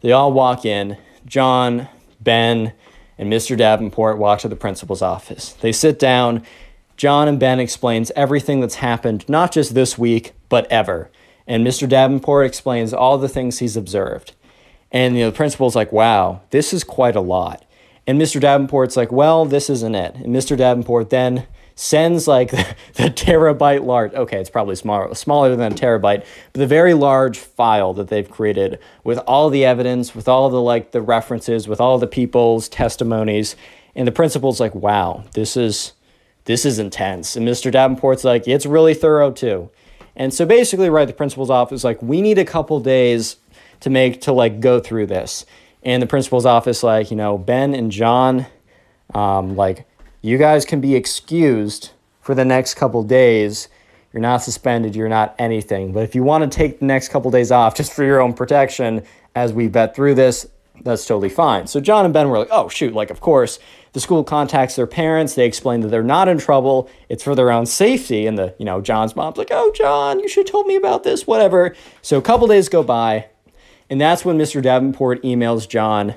They 0.00 0.12
all 0.12 0.32
walk 0.32 0.64
in. 0.64 0.96
John, 1.26 1.88
Ben, 2.20 2.72
and 3.18 3.30
Mr. 3.30 3.56
Davenport 3.56 4.18
walk 4.18 4.38
to 4.40 4.48
the 4.48 4.56
principal's 4.56 5.02
office. 5.02 5.52
They 5.52 5.72
sit 5.72 5.98
down. 5.98 6.42
John 6.96 7.28
and 7.28 7.38
Ben 7.38 7.60
explains 7.60 8.10
everything 8.16 8.60
that's 8.60 8.76
happened, 8.76 9.28
not 9.28 9.52
just 9.52 9.74
this 9.74 9.98
week, 9.98 10.32
but 10.48 10.70
ever. 10.70 11.10
And 11.46 11.66
Mr. 11.66 11.88
Davenport 11.88 12.46
explains 12.46 12.94
all 12.94 13.18
the 13.18 13.28
things 13.28 13.58
he's 13.58 13.76
observed. 13.76 14.34
And 14.92 15.16
you 15.16 15.22
know, 15.22 15.30
the 15.30 15.36
principal's 15.36 15.76
like, 15.76 15.92
wow, 15.92 16.42
this 16.50 16.72
is 16.72 16.84
quite 16.84 17.16
a 17.16 17.20
lot. 17.20 17.64
And 18.06 18.20
Mr. 18.20 18.40
Davenport's 18.40 18.96
like, 18.96 19.12
well, 19.12 19.44
this 19.44 19.70
isn't 19.70 19.94
it. 19.94 20.14
And 20.16 20.34
Mr. 20.34 20.56
Davenport 20.56 21.10
then 21.10 21.46
sends 21.74 22.28
like 22.28 22.50
the, 22.50 22.76
the 22.94 23.04
terabyte 23.04 23.84
large 23.84 24.12
okay 24.14 24.40
it's 24.40 24.50
probably 24.50 24.74
smaller 24.74 25.14
smaller 25.14 25.54
than 25.54 25.72
a 25.72 25.74
terabyte 25.74 26.24
but 26.52 26.60
the 26.60 26.66
very 26.66 26.94
large 26.94 27.38
file 27.38 27.94
that 27.94 28.08
they've 28.08 28.30
created 28.30 28.78
with 29.04 29.18
all 29.26 29.50
the 29.50 29.64
evidence 29.64 30.14
with 30.14 30.28
all 30.28 30.50
the 30.50 30.60
like 30.60 30.92
the 30.92 31.00
references 31.00 31.66
with 31.66 31.80
all 31.80 31.98
the 31.98 32.06
people's 32.06 32.68
testimonies 32.68 33.56
and 33.94 34.06
the 34.06 34.12
principal's 34.12 34.60
like 34.60 34.74
wow 34.74 35.24
this 35.32 35.56
is 35.56 35.92
this 36.44 36.64
is 36.64 36.78
intense. 36.78 37.36
And 37.36 37.46
mr 37.46 37.70
davenport's 37.70 38.24
like 38.24 38.48
it's 38.48 38.66
really 38.66 38.94
thorough 38.94 39.30
too. 39.30 39.70
And 40.16 40.34
so 40.34 40.44
basically 40.44 40.90
right 40.90 41.06
the 41.06 41.14
principal's 41.14 41.50
office 41.50 41.84
like 41.84 42.02
we 42.02 42.22
need 42.22 42.38
a 42.38 42.44
couple 42.44 42.80
days 42.80 43.36
to 43.80 43.90
make 43.90 44.20
to 44.22 44.32
like 44.32 44.60
go 44.60 44.80
through 44.80 45.06
this. 45.06 45.46
And 45.82 46.02
the 46.02 46.06
principal's 46.06 46.46
office 46.46 46.82
like 46.82 47.10
you 47.10 47.16
know 47.16 47.38
ben 47.38 47.74
and 47.74 47.90
john 47.90 48.46
um, 49.14 49.56
like 49.56 49.86
you 50.22 50.38
guys 50.38 50.64
can 50.64 50.80
be 50.80 50.94
excused 50.94 51.90
for 52.20 52.34
the 52.34 52.44
next 52.44 52.74
couple 52.74 53.02
days. 53.02 53.68
You're 54.12 54.20
not 54.20 54.38
suspended, 54.38 54.96
you're 54.96 55.08
not 55.08 55.34
anything. 55.38 55.92
But 55.92 56.02
if 56.02 56.14
you 56.14 56.22
want 56.22 56.50
to 56.50 56.56
take 56.56 56.80
the 56.80 56.86
next 56.86 57.08
couple 57.08 57.30
days 57.30 57.52
off 57.52 57.74
just 57.74 57.92
for 57.92 58.04
your 58.04 58.20
own 58.20 58.34
protection 58.34 59.04
as 59.34 59.52
we 59.52 59.68
vet 59.68 59.94
through 59.94 60.16
this, 60.16 60.46
that's 60.82 61.06
totally 61.06 61.28
fine. 61.28 61.66
So 61.66 61.80
John 61.80 62.04
and 62.04 62.14
Ben 62.14 62.28
were 62.28 62.38
like, 62.38 62.48
oh, 62.50 62.68
shoot, 62.68 62.94
like, 62.94 63.10
of 63.10 63.20
course. 63.20 63.58
The 63.92 64.00
school 64.00 64.24
contacts 64.24 64.76
their 64.76 64.86
parents. 64.86 65.34
They 65.34 65.46
explain 65.46 65.80
that 65.80 65.88
they're 65.88 66.02
not 66.02 66.28
in 66.28 66.38
trouble. 66.38 66.88
It's 67.08 67.24
for 67.24 67.34
their 67.34 67.50
own 67.50 67.66
safety. 67.66 68.26
And 68.26 68.38
the, 68.38 68.54
you 68.58 68.64
know, 68.64 68.80
John's 68.80 69.16
mom's 69.16 69.36
like, 69.36 69.50
oh, 69.50 69.72
John, 69.74 70.20
you 70.20 70.28
should 70.28 70.46
have 70.46 70.52
told 70.52 70.66
me 70.66 70.76
about 70.76 71.02
this, 71.02 71.26
whatever. 71.26 71.74
So 72.02 72.18
a 72.18 72.22
couple 72.22 72.46
days 72.46 72.68
go 72.68 72.82
by. 72.82 73.26
And 73.90 74.00
that's 74.00 74.24
when 74.24 74.38
Mr. 74.38 74.62
Davenport 74.62 75.22
emails 75.22 75.68
John. 75.68 76.14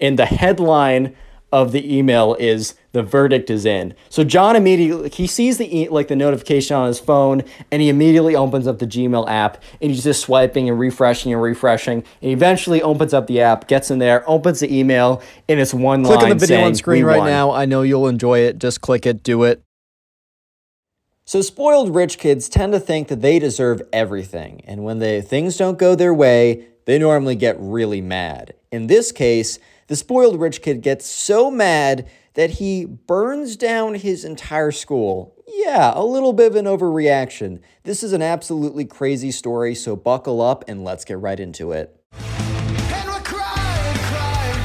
And 0.00 0.18
the 0.18 0.26
headline 0.26 1.16
of 1.50 1.72
the 1.72 1.96
email 1.96 2.36
is 2.38 2.74
the 2.96 3.02
verdict 3.02 3.50
is 3.50 3.66
in. 3.66 3.94
So 4.08 4.24
John 4.24 4.56
immediately 4.56 5.10
he 5.10 5.26
sees 5.26 5.58
the 5.58 5.78
e- 5.78 5.88
like 5.88 6.08
the 6.08 6.16
notification 6.16 6.76
on 6.76 6.86
his 6.86 6.98
phone 6.98 7.42
and 7.70 7.82
he 7.82 7.88
immediately 7.88 8.34
opens 8.34 8.66
up 8.66 8.78
the 8.78 8.86
Gmail 8.86 9.28
app 9.28 9.62
and 9.80 9.90
he's 9.90 10.02
just 10.02 10.22
swiping 10.22 10.68
and 10.68 10.78
refreshing 10.78 11.32
and 11.32 11.42
refreshing 11.42 12.04
and 12.22 12.30
eventually 12.30 12.82
opens 12.82 13.12
up 13.12 13.26
the 13.26 13.40
app, 13.40 13.68
gets 13.68 13.90
in 13.90 13.98
there, 13.98 14.28
opens 14.28 14.60
the 14.60 14.74
email 14.74 15.22
and 15.48 15.60
it's 15.60 15.74
one 15.74 16.04
Click 16.04 16.16
line 16.16 16.32
on 16.32 16.38
the 16.38 16.46
video 16.46 16.56
saying, 16.56 16.66
on 16.66 16.74
screen 16.74 17.04
right 17.04 17.18
won." 17.18 17.28
now. 17.28 17.50
I 17.50 17.66
know 17.66 17.82
you'll 17.82 18.08
enjoy 18.08 18.40
it. 18.40 18.58
Just 18.58 18.80
click 18.80 19.06
it, 19.06 19.22
do 19.22 19.44
it. 19.44 19.62
So 21.26 21.42
spoiled 21.42 21.94
rich 21.94 22.18
kids 22.18 22.48
tend 22.48 22.72
to 22.72 22.80
think 22.80 23.08
that 23.08 23.20
they 23.20 23.40
deserve 23.40 23.82
everything, 23.92 24.62
and 24.64 24.84
when 24.84 25.00
they 25.00 25.20
things 25.20 25.56
don't 25.56 25.76
go 25.76 25.96
their 25.96 26.14
way, 26.14 26.68
they 26.84 27.00
normally 27.00 27.34
get 27.34 27.56
really 27.58 28.00
mad. 28.00 28.54
In 28.70 28.86
this 28.86 29.10
case, 29.10 29.58
the 29.88 29.96
spoiled 29.96 30.40
rich 30.40 30.62
kid 30.62 30.82
gets 30.82 31.06
so 31.06 31.50
mad 31.50 32.08
that 32.36 32.50
he 32.50 32.84
burns 32.84 33.56
down 33.56 33.94
his 33.94 34.24
entire 34.24 34.70
school. 34.70 35.34
Yeah, 35.48 35.92
a 35.94 36.04
little 36.04 36.34
bit 36.34 36.48
of 36.48 36.56
an 36.56 36.66
overreaction. 36.66 37.60
This 37.82 38.02
is 38.02 38.12
an 38.12 38.20
absolutely 38.20 38.84
crazy 38.84 39.30
story, 39.30 39.74
so 39.74 39.96
buckle 39.96 40.42
up 40.42 40.62
and 40.68 40.84
let's 40.84 41.04
get 41.04 41.18
right 41.18 41.40
into 41.40 41.72
it. 41.72 41.98
Crying, 42.12 43.24
crying, 43.24 43.98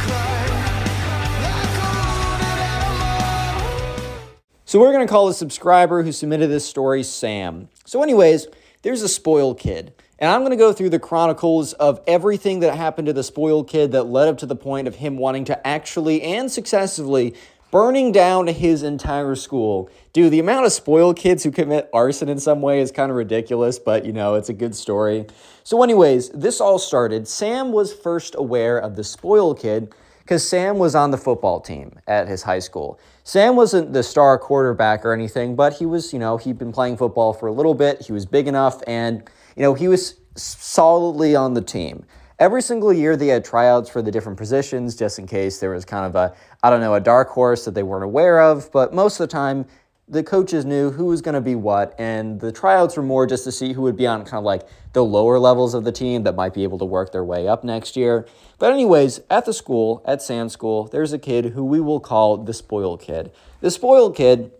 crying 0.03 1.41
like 1.41 1.77
a 1.77 1.95
wounded 1.95 2.60
animal. 2.60 4.19
So 4.65 4.80
we're 4.80 4.91
going 4.91 5.07
to 5.07 5.11
call 5.11 5.27
the 5.27 5.34
subscriber 5.34 6.03
who 6.03 6.11
submitted 6.11 6.48
this 6.48 6.65
story 6.65 7.03
Sam. 7.03 7.69
So, 7.85 8.03
anyways, 8.03 8.48
there's 8.81 9.02
a 9.02 9.10
spoiled 9.10 9.60
kid. 9.60 9.93
And 10.19 10.30
I'm 10.30 10.41
going 10.41 10.52
to 10.52 10.57
go 10.57 10.72
through 10.72 10.89
the 10.89 10.99
chronicles 10.99 11.73
of 11.73 11.99
everything 12.06 12.60
that 12.60 12.76
happened 12.76 13.07
to 13.07 13.14
the 13.14 13.23
spoiled 13.23 13.68
kid 13.68 13.93
that 13.93 14.03
led 14.03 14.27
up 14.27 14.38
to 14.39 14.45
the 14.45 14.56
point 14.56 14.88
of 14.88 14.95
him 14.95 15.18
wanting 15.18 15.45
to 15.45 15.68
actually 15.68 16.22
and 16.22 16.52
successfully 16.52 17.34
burning 17.72 18.11
down 18.11 18.48
his 18.48 18.84
entire 18.84 19.34
school. 19.35 19.89
Dude, 20.14 20.31
the 20.31 20.39
amount 20.39 20.65
of 20.65 20.73
spoiled 20.73 21.18
kids 21.18 21.43
who 21.43 21.52
commit 21.52 21.89
arson 21.93 22.30
in 22.30 22.39
some 22.39 22.61
way 22.61 22.81
is 22.81 22.91
kind 22.91 23.10
of 23.10 23.18
ridiculous, 23.18 23.80
but 23.80 24.06
you 24.06 24.11
know, 24.11 24.35
it's 24.35 24.49
a 24.49 24.53
good 24.53 24.76
story. 24.76 25.26
So, 25.64 25.81
anyways, 25.81 26.30
this 26.30 26.60
all 26.60 26.77
started. 26.77 27.27
Sam 27.27 27.72
was 27.72 27.93
first 27.93 28.35
aware 28.35 28.77
of 28.77 28.95
the 28.95 29.03
spoiled 29.03 29.60
kid 29.60 29.93
because 30.19 30.48
Sam 30.48 30.77
was 30.77 30.95
on 30.95 31.11
the 31.11 31.18
football 31.18 31.60
team 31.60 31.99
at 32.07 32.27
his 32.27 32.43
high 32.43 32.60
school. 32.60 32.99
Sam 33.23 33.56
wasn't 33.56 33.93
the 33.93 34.03
star 34.03 34.38
quarterback 34.38 35.06
or 35.06 35.14
anything, 35.14 35.56
but 35.56 35.73
he 35.73 35.85
was, 35.85 36.11
you 36.14 36.19
know, 36.19 36.38
he'd 36.38 36.57
been 36.57 36.72
playing 36.72 36.98
football 36.98 37.34
for 37.34 37.48
a 37.48 37.52
little 37.52 37.73
bit. 37.73 38.02
He 38.02 38.11
was 38.11 38.26
big 38.26 38.48
enough 38.48 38.81
and, 38.88 39.23
you 39.56 39.64
know, 39.64 39.73
he 39.73 39.88
was 39.88 40.15
solidly 40.35 41.35
on 41.35 41.53
the 41.53 41.61
team. 41.61 42.06
Every 42.41 42.63
single 42.63 42.91
year 42.91 43.15
they 43.15 43.27
had 43.27 43.45
tryouts 43.45 43.88
for 43.88 44.01
the 44.01 44.09
different 44.09 44.35
positions 44.35 44.95
just 44.95 45.19
in 45.19 45.27
case 45.27 45.59
there 45.59 45.69
was 45.69 45.85
kind 45.85 46.07
of 46.07 46.15
a, 46.15 46.35
I 46.63 46.72
don't 46.72 46.81
know, 46.81 46.95
a 46.95 46.99
dark 46.99 47.30
horse 47.30 47.65
that 47.65 47.76
they 47.76 47.84
weren't 47.84 48.03
aware 48.03 48.41
of, 48.41 48.72
but 48.72 48.95
most 48.95 49.19
of 49.19 49.30
the 49.30 49.31
time 49.31 49.68
the 50.07 50.23
coaches 50.23 50.65
knew 50.65 50.89
who 50.89 51.05
was 51.05 51.22
going 51.22 51.35
to 51.35 51.41
be 51.41 51.53
what, 51.53 51.93
and 51.99 52.41
the 52.41 52.51
tryouts 52.51 52.97
were 52.97 53.03
more 53.03 53.27
just 53.27 53.43
to 53.43 53.51
see 53.51 53.73
who 53.73 53.84
would 53.84 53.95
be 53.95 54.07
on 54.07 54.26
kind 54.26 54.39
of 54.39 54.43
like 54.43 54.68
the 54.93 55.03
lower 55.03 55.38
levels 55.38 55.76
of 55.76 55.84
the 55.84 55.91
team 55.91 56.23
that 56.23 56.34
might 56.34 56.55
be 56.55 56.63
able 56.63 56.80
to 56.80 56.85
work 56.85 57.11
their 57.11 57.23
way 57.23 57.47
up 57.47 57.63
next 57.63 57.95
year. 57.95 58.27
But, 58.57 58.73
anyways, 58.73 59.19
at 59.30 59.45
the 59.45 59.53
school, 59.53 60.01
at 60.03 60.23
Sam 60.23 60.49
School, 60.49 60.88
there's 60.88 61.13
a 61.13 61.19
kid 61.19 61.53
who 61.53 61.63
we 61.63 61.80
will 61.80 61.99
call 61.99 62.38
the 62.38 62.55
spoiled 62.55 63.01
kid. 63.01 63.31
The 63.59 63.69
spoiled 63.69 64.15
kid, 64.15 64.51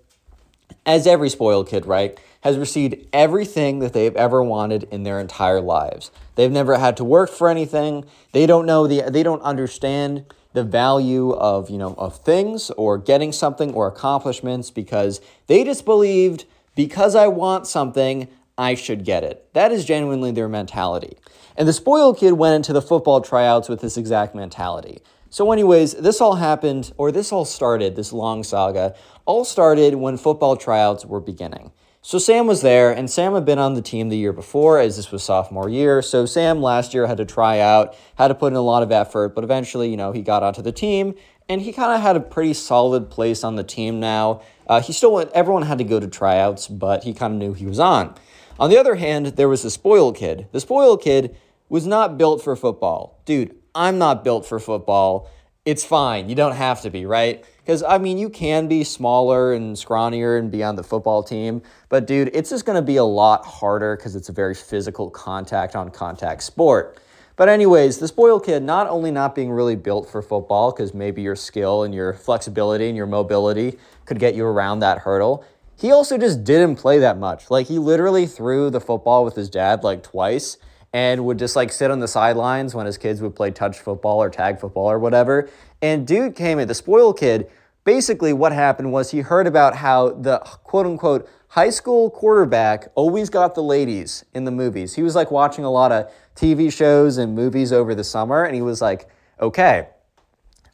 as 0.86 1.08
every 1.08 1.30
spoiled 1.30 1.68
kid, 1.68 1.88
right, 1.88 2.18
has 2.42 2.58
received 2.58 2.96
everything 3.14 3.80
that 3.80 3.94
they've 3.94 4.16
ever 4.16 4.44
wanted 4.44 4.84
in 4.92 5.04
their 5.04 5.20
entire 5.20 5.62
lives. 5.62 6.12
They've 6.36 6.52
never 6.52 6.78
had 6.78 6.98
to 6.98 7.04
work 7.04 7.30
for 7.30 7.50
anything. 7.50 8.06
They 8.32 8.46
don't 8.46 8.66
know 8.66 8.88
the 8.88 9.10
they 9.10 9.24
don't 9.24 9.42
understand 9.42 10.26
the 10.54 10.64
value 10.64 11.32
of, 11.32 11.70
you 11.70 11.78
know, 11.78 11.96
of 11.98 12.18
things 12.18 12.70
or 12.72 12.98
getting 12.98 13.32
something 13.32 13.74
or 13.74 13.88
accomplishments 13.88 14.70
because 14.70 15.22
they 15.48 15.64
just 15.64 15.86
believed 15.86 16.46
because 16.76 17.16
I 17.16 17.28
want 17.28 17.68
something, 17.68 18.28
I 18.58 18.76
should 18.76 19.06
get 19.06 19.24
it. 19.24 19.48
That 19.54 19.72
is 19.72 19.86
genuinely 19.86 20.32
their 20.32 20.50
mentality. 20.50 21.18
And 21.56 21.68
the 21.68 21.74
spoiled 21.74 22.18
kid 22.18 22.34
went 22.34 22.56
into 22.56 22.74
the 22.74 22.82
football 22.82 23.22
tryouts 23.22 23.70
with 23.70 23.82
this 23.82 23.98
exact 23.98 24.36
mentality. 24.36 25.02
So, 25.30 25.52
anyways, 25.52 25.94
this 25.94 26.20
all 26.20 26.36
happened, 26.36 26.92
or 26.98 27.12
this 27.12 27.32
all 27.32 27.46
started, 27.46 27.96
this 27.96 28.12
long 28.12 28.44
saga, 28.44 28.96
all 29.26 29.46
started 29.46 29.96
when 29.96 30.18
football 30.18 30.58
tryouts 30.58 31.06
were 31.06 31.22
beginning. 31.22 31.72
So, 32.04 32.18
Sam 32.18 32.48
was 32.48 32.62
there, 32.62 32.92
and 32.92 33.12
Sam 33.12 33.36
had 33.36 33.46
been 33.46 33.60
on 33.60 33.76
the 33.76 33.82
team 33.82 34.10
the 34.10 34.18
year 34.18 34.34
before, 34.34 34.80
as 34.80 34.98
this 34.98 35.12
was 35.12 35.22
sophomore 35.22 35.70
year. 35.70 36.02
So, 36.02 36.26
Sam 36.26 36.60
last 36.60 36.96
year 36.96 37.06
had 37.06 37.18
to 37.18 37.26
try 37.26 37.60
out, 37.60 37.96
had 38.16 38.30
to 38.30 38.36
put 38.36 38.52
in 38.52 38.58
a 38.58 38.62
lot 38.62 38.82
of 38.82 38.92
effort, 38.92 39.36
but 39.36 39.44
eventually, 39.44 39.92
you 39.92 39.98
know, 39.98 40.12
he 40.12 40.24
got 40.24 40.42
onto 40.42 40.64
the 40.64 40.72
team, 40.72 41.14
and 41.48 41.62
he 41.62 41.72
kind 41.72 41.94
of 41.94 42.02
had 42.02 42.16
a 42.16 42.20
pretty 42.20 42.56
solid 42.56 43.12
place 43.12 43.44
on 43.44 43.56
the 43.56 43.64
team 43.64 44.00
now. 44.00 44.42
Uh, 44.66 44.82
he 44.82 44.94
still 44.94 45.14
went, 45.14 45.30
everyone 45.34 45.62
had 45.62 45.78
to 45.78 45.84
go 45.84 46.00
to 46.00 46.08
tryouts, 46.08 46.68
but 46.68 47.04
he 47.04 47.14
kind 47.14 47.34
of 47.34 47.40
knew 47.40 47.54
he 47.54 47.68
was 47.68 47.80
on. 47.80 48.16
On 48.60 48.72
the 48.72 48.80
other 48.80 48.96
hand, 48.96 49.28
there 49.28 49.48
was 49.48 49.62
the 49.62 49.70
spoiled 49.70 50.18
kid. 50.18 50.48
The 50.54 50.60
spoiled 50.60 51.04
kid 51.04 51.38
was 51.70 51.86
not 51.86 52.18
built 52.18 52.44
for 52.44 52.56
football. 52.56 53.22
Dude, 53.26 53.56
I'm 53.76 54.00
not 54.00 54.24
built 54.24 54.48
for 54.48 54.60
football. 54.60 55.30
It's 55.66 55.86
fine. 55.86 56.30
You 56.30 56.36
don't 56.36 56.56
have 56.56 56.82
to 56.82 56.90
be, 56.90 57.06
right? 57.06 57.46
Because, 57.64 57.84
I 57.84 58.00
mean, 58.00 58.18
you 58.18 58.30
can 58.30 58.68
be 58.68 58.84
smaller 58.84 59.54
and 59.54 59.76
scrawnier 59.76 60.40
and 60.40 60.50
be 60.52 60.64
on 60.64 60.76
the 60.76 60.84
football 60.84 61.22
team. 61.22 61.62
But, 61.90 62.08
dude, 62.08 62.32
it's 62.34 62.50
just 62.50 62.66
going 62.66 62.76
to 62.76 62.82
be 62.82 62.98
a 62.98 63.04
lot 63.04 63.46
harder 63.46 63.96
because 63.96 64.16
it's 64.16 64.30
a 64.30 64.32
very 64.32 64.56
physical 64.56 65.10
contact 65.10 65.76
on 65.76 65.92
contact 65.92 66.44
sport. 66.44 66.98
But, 67.36 67.50
anyways, 67.50 68.00
this 68.00 68.12
Boyle 68.12 68.40
kid 68.40 68.64
not 68.64 68.88
only 68.88 69.12
not 69.12 69.36
being 69.36 69.52
really 69.52 69.76
built 69.76 70.10
for 70.10 70.22
football 70.22 70.72
because 70.72 70.94
maybe 70.94 71.22
your 71.22 71.36
skill 71.36 71.84
and 71.84 71.94
your 71.94 72.14
flexibility 72.14 72.88
and 72.88 72.98
your 72.98 73.08
mobility 73.08 73.78
could 74.06 74.20
get 74.20 74.36
you 74.36 74.46
around 74.46 74.80
that 74.80 75.00
hurdle, 75.00 75.46
he 75.80 75.92
also 75.92 76.18
just 76.18 76.44
didn't 76.44 76.76
play 76.76 77.00
that 77.00 77.18
much. 77.18 77.50
Like, 77.50 77.68
he 77.68 77.80
literally 77.80 78.26
threw 78.26 78.70
the 78.70 78.82
football 78.82 79.24
with 79.24 79.36
his 79.36 79.50
dad 79.50 79.84
like 79.84 80.04
twice 80.04 80.58
and 80.94 81.26
would 81.26 81.40
just 81.40 81.56
like 81.56 81.72
sit 81.72 81.90
on 81.90 82.00
the 82.00 82.08
sidelines 82.08 82.76
when 82.76 82.86
his 82.86 82.98
kids 82.98 83.22
would 83.22 83.36
play 83.36 83.50
touch 83.50 83.80
football 83.80 84.22
or 84.22 84.30
tag 84.30 84.60
football 84.60 84.92
or 84.92 85.00
whatever. 85.00 85.50
And 85.82 86.06
dude 86.06 86.36
came 86.36 86.60
in, 86.60 86.68
the 86.68 86.74
spoiled 86.74 87.18
kid. 87.18 87.50
Basically, 87.84 88.34
what 88.34 88.52
happened 88.52 88.92
was 88.92 89.12
he 89.12 89.22
heard 89.22 89.48
about 89.48 89.76
how 89.78 90.10
the 90.10 90.40
quote 90.40 90.86
unquote 90.86 91.28
high 91.50 91.70
school 91.70 92.10
quarterback 92.10 92.90
always 92.96 93.30
got 93.30 93.56
the 93.56 93.64
ladies 93.64 94.24
in 94.34 94.46
the 94.46 94.52
movies. 94.52 94.94
He 94.94 95.04
was 95.04 95.16
like 95.16 95.32
watching 95.32 95.66
a 95.66 95.72
lot 95.72 95.92
of 95.92 96.12
TV 96.36 96.72
shows 96.72 97.18
and 97.18 97.36
movies 97.36 97.74
over 97.74 97.96
the 97.96 98.04
summer, 98.04 98.44
and 98.44 98.54
he 98.56 98.62
was 98.62 98.82
like, 98.82 99.10
okay, 99.40 99.88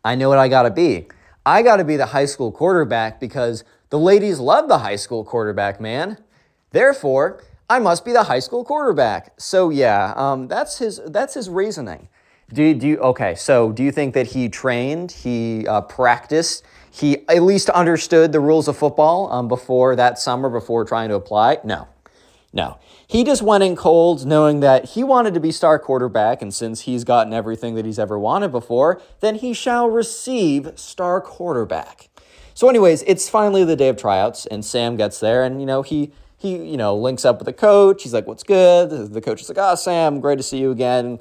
I 0.03 0.15
know 0.15 0.29
what 0.29 0.38
I 0.38 0.49
gotta 0.49 0.69
be. 0.69 1.07
I 1.45 1.61
gotta 1.61 1.85
be 1.85 1.95
the 1.95 2.07
high 2.07 2.25
school 2.25 2.51
quarterback 2.51 3.19
because 3.19 3.63
the 3.89 3.97
ladies 3.97 4.39
love 4.39 4.67
the 4.67 4.79
high 4.79 4.97
school 4.97 5.23
quarterback, 5.23 5.79
man. 5.79 6.17
Therefore, 6.71 7.41
I 7.69 7.79
must 7.79 8.05
be 8.05 8.11
the 8.11 8.23
high 8.23 8.39
school 8.39 8.63
quarterback. 8.63 9.34
So 9.39 9.69
yeah, 9.69 10.13
um, 10.15 10.47
that's 10.47 10.77
his 10.77 11.01
that's 11.07 11.34
his 11.34 11.49
reasoning. 11.49 12.09
Do, 12.53 12.74
do 12.74 12.88
you 12.88 12.98
okay? 12.99 13.36
So 13.36 13.72
do 13.72 13.84
you 13.84 13.91
think 13.91 14.14
that 14.14 14.28
he 14.28 14.48
trained, 14.48 15.11
he 15.11 15.68
uh, 15.68 15.82
practiced, 15.82 16.64
he 16.90 17.28
at 17.28 17.44
least 17.44 17.69
understood 17.69 18.32
the 18.32 18.40
rules 18.40 18.68
of 18.68 18.78
football 18.78 19.32
um, 19.32 19.48
before 19.48 19.95
that 19.98 20.18
summer 20.18 20.49
before 20.49 20.86
trying 20.86 21.10
to 21.10 21.15
apply? 21.15 21.60
No, 21.65 21.90
no. 22.53 22.80
He 23.06 23.24
just 23.24 23.41
went 23.41 23.64
in 23.64 23.76
cold, 23.76 24.26
knowing 24.26 24.61
that 24.61 24.86
he 24.86 25.03
wanted 25.03 25.34
to 25.34 25.40
be 25.41 25.52
star 25.52 25.78
quarterback, 25.78 26.41
and 26.41 26.53
since 26.53 26.82
he's 26.82 27.03
gotten 27.03 27.34
everything 27.34 27.76
that 27.76 27.86
he's 27.86 27.99
ever 27.99 28.18
wanted 28.18 28.52
before, 28.52 29.02
then 29.19 29.36
he 29.36 29.53
shall 29.53 29.90
receive 29.90 30.72
star 30.76 31.19
quarterback. 31.19 32.10
So, 32.53 32.69
anyways, 32.69 33.03
it's 33.03 33.30
finally 33.30 33.64
the 33.64 33.76
day 33.76 33.90
of 33.90 33.98
tryouts, 33.98 34.45
and 34.45 34.64
Sam 34.64 34.95
gets 34.95 35.19
there, 35.19 35.44
and 35.44 35.60
you 35.60 35.65
know 35.65 35.82
he 35.82 36.11
he, 36.38 36.56
you 36.56 36.78
know, 36.78 36.95
links 36.95 37.26
up 37.26 37.40
with 37.40 37.48
the 37.48 37.53
coach. 37.53 38.03
He's 38.03 38.14
like, 38.14 38.28
what's 38.28 38.44
good? 38.44 39.11
The 39.11 39.22
coach 39.22 39.41
is 39.41 39.49
like, 39.49 39.57
oh, 39.60 39.76
Sam, 39.76 40.19
great 40.19 40.38
to 40.38 40.44
see 40.44 40.60
you 40.60 40.72
again. 40.72 41.19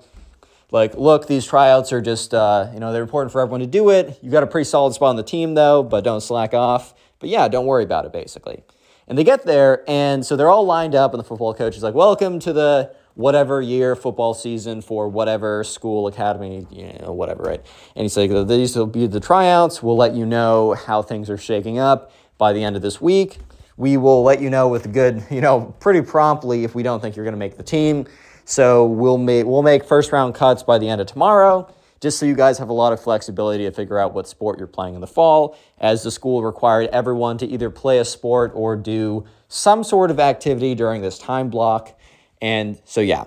Like, 0.72 0.94
look, 0.96 1.26
these 1.26 1.46
tryouts 1.46 1.92
are 1.92 2.00
just, 2.00 2.34
uh, 2.34 2.70
you 2.74 2.80
know, 2.80 2.92
they're 2.92 3.02
important 3.02 3.32
for 3.32 3.40
everyone 3.40 3.60
to 3.60 3.66
do 3.66 3.90
it. 3.90 4.18
You've 4.20 4.32
got 4.32 4.42
a 4.42 4.48
pretty 4.48 4.68
solid 4.68 4.94
spot 4.94 5.10
on 5.10 5.16
the 5.16 5.22
team, 5.22 5.54
though, 5.54 5.82
but 5.82 6.02
don't 6.02 6.20
slack 6.20 6.54
off. 6.54 6.94
But 7.20 7.28
yeah, 7.28 7.46
don't 7.48 7.66
worry 7.66 7.84
about 7.84 8.04
it, 8.04 8.12
basically. 8.12 8.64
And 9.08 9.16
they 9.16 9.22
get 9.22 9.44
there, 9.44 9.84
and 9.88 10.26
so 10.26 10.34
they're 10.34 10.50
all 10.50 10.66
lined 10.66 10.96
up, 10.96 11.12
and 11.12 11.20
the 11.20 11.24
football 11.24 11.54
coach 11.54 11.76
is 11.76 11.82
like, 11.82 11.94
welcome 11.94 12.40
to 12.40 12.52
the 12.52 12.92
whatever 13.14 13.62
year 13.62 13.96
football 13.96 14.34
season 14.34 14.82
for 14.82 15.08
whatever 15.08 15.64
school, 15.64 16.06
academy, 16.08 16.66
you 16.70 16.92
know, 17.00 17.12
whatever, 17.12 17.44
right? 17.44 17.64
And 17.94 18.02
he's 18.02 18.16
like, 18.16 18.30
these 18.46 18.76
will 18.76 18.86
be 18.86 19.06
the 19.06 19.20
tryouts. 19.20 19.82
We'll 19.82 19.96
let 19.96 20.14
you 20.14 20.26
know 20.26 20.74
how 20.74 21.00
things 21.00 21.30
are 21.30 21.38
shaking 21.38 21.78
up 21.78 22.12
by 22.36 22.52
the 22.52 22.62
end 22.62 22.76
of 22.76 22.82
this 22.82 23.00
week. 23.00 23.38
We 23.78 23.96
will 23.96 24.22
let 24.22 24.40
you 24.42 24.50
know 24.50 24.68
with 24.68 24.92
good, 24.92 25.24
you 25.30 25.40
know, 25.40 25.74
pretty 25.80 26.02
promptly 26.02 26.64
if 26.64 26.74
we 26.74 26.82
don't 26.82 27.00
think 27.00 27.16
you're 27.16 27.24
going 27.24 27.34
to 27.34 27.38
make 27.38 27.56
the 27.56 27.62
team. 27.62 28.06
So 28.48 28.86
we'll 28.86 29.18
make 29.18 29.44
we'll 29.44 29.64
make 29.64 29.84
first 29.84 30.12
round 30.12 30.36
cuts 30.36 30.62
by 30.62 30.78
the 30.78 30.88
end 30.88 31.00
of 31.00 31.08
tomorrow, 31.08 31.68
just 32.00 32.16
so 32.16 32.26
you 32.26 32.36
guys 32.36 32.58
have 32.58 32.68
a 32.68 32.72
lot 32.72 32.92
of 32.92 33.02
flexibility 33.02 33.64
to 33.64 33.72
figure 33.72 33.98
out 33.98 34.14
what 34.14 34.28
sport 34.28 34.58
you're 34.58 34.68
playing 34.68 34.94
in 34.94 35.00
the 35.00 35.06
fall. 35.08 35.58
As 35.78 36.04
the 36.04 36.12
school 36.12 36.44
required 36.44 36.88
everyone 36.92 37.38
to 37.38 37.46
either 37.46 37.70
play 37.70 37.98
a 37.98 38.04
sport 38.04 38.52
or 38.54 38.76
do 38.76 39.24
some 39.48 39.82
sort 39.82 40.12
of 40.12 40.20
activity 40.20 40.76
during 40.76 41.02
this 41.02 41.18
time 41.18 41.50
block, 41.50 41.98
and 42.40 42.80
so 42.84 43.00
yeah. 43.00 43.24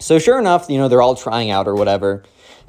So 0.00 0.18
sure 0.18 0.40
enough, 0.40 0.68
you 0.68 0.76
know 0.76 0.88
they're 0.88 1.02
all 1.02 1.14
trying 1.14 1.50
out 1.50 1.68
or 1.68 1.76
whatever, 1.76 2.24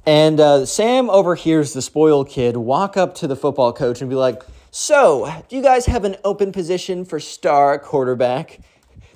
and 0.05 0.39
uh, 0.39 0.67
Sam 0.67 1.09
overhears 1.09 1.73
the 1.73 1.81
spoiled 1.81 2.29
kid 2.29 2.55
walk 2.55 2.97
up 2.97 3.15
to 3.15 3.27
the 3.27 3.35
football 3.35 3.73
coach 3.73 3.99
and 3.99 4.09
be 4.09 4.15
like. 4.15 4.43
So, 4.75 5.31
do 5.49 5.55
you 5.55 5.61
guys 5.61 5.85
have 5.85 6.03
an 6.03 6.15
open 6.23 6.51
position 6.51 7.05
for 7.05 7.19
star 7.19 7.77
quarterback? 7.77 8.59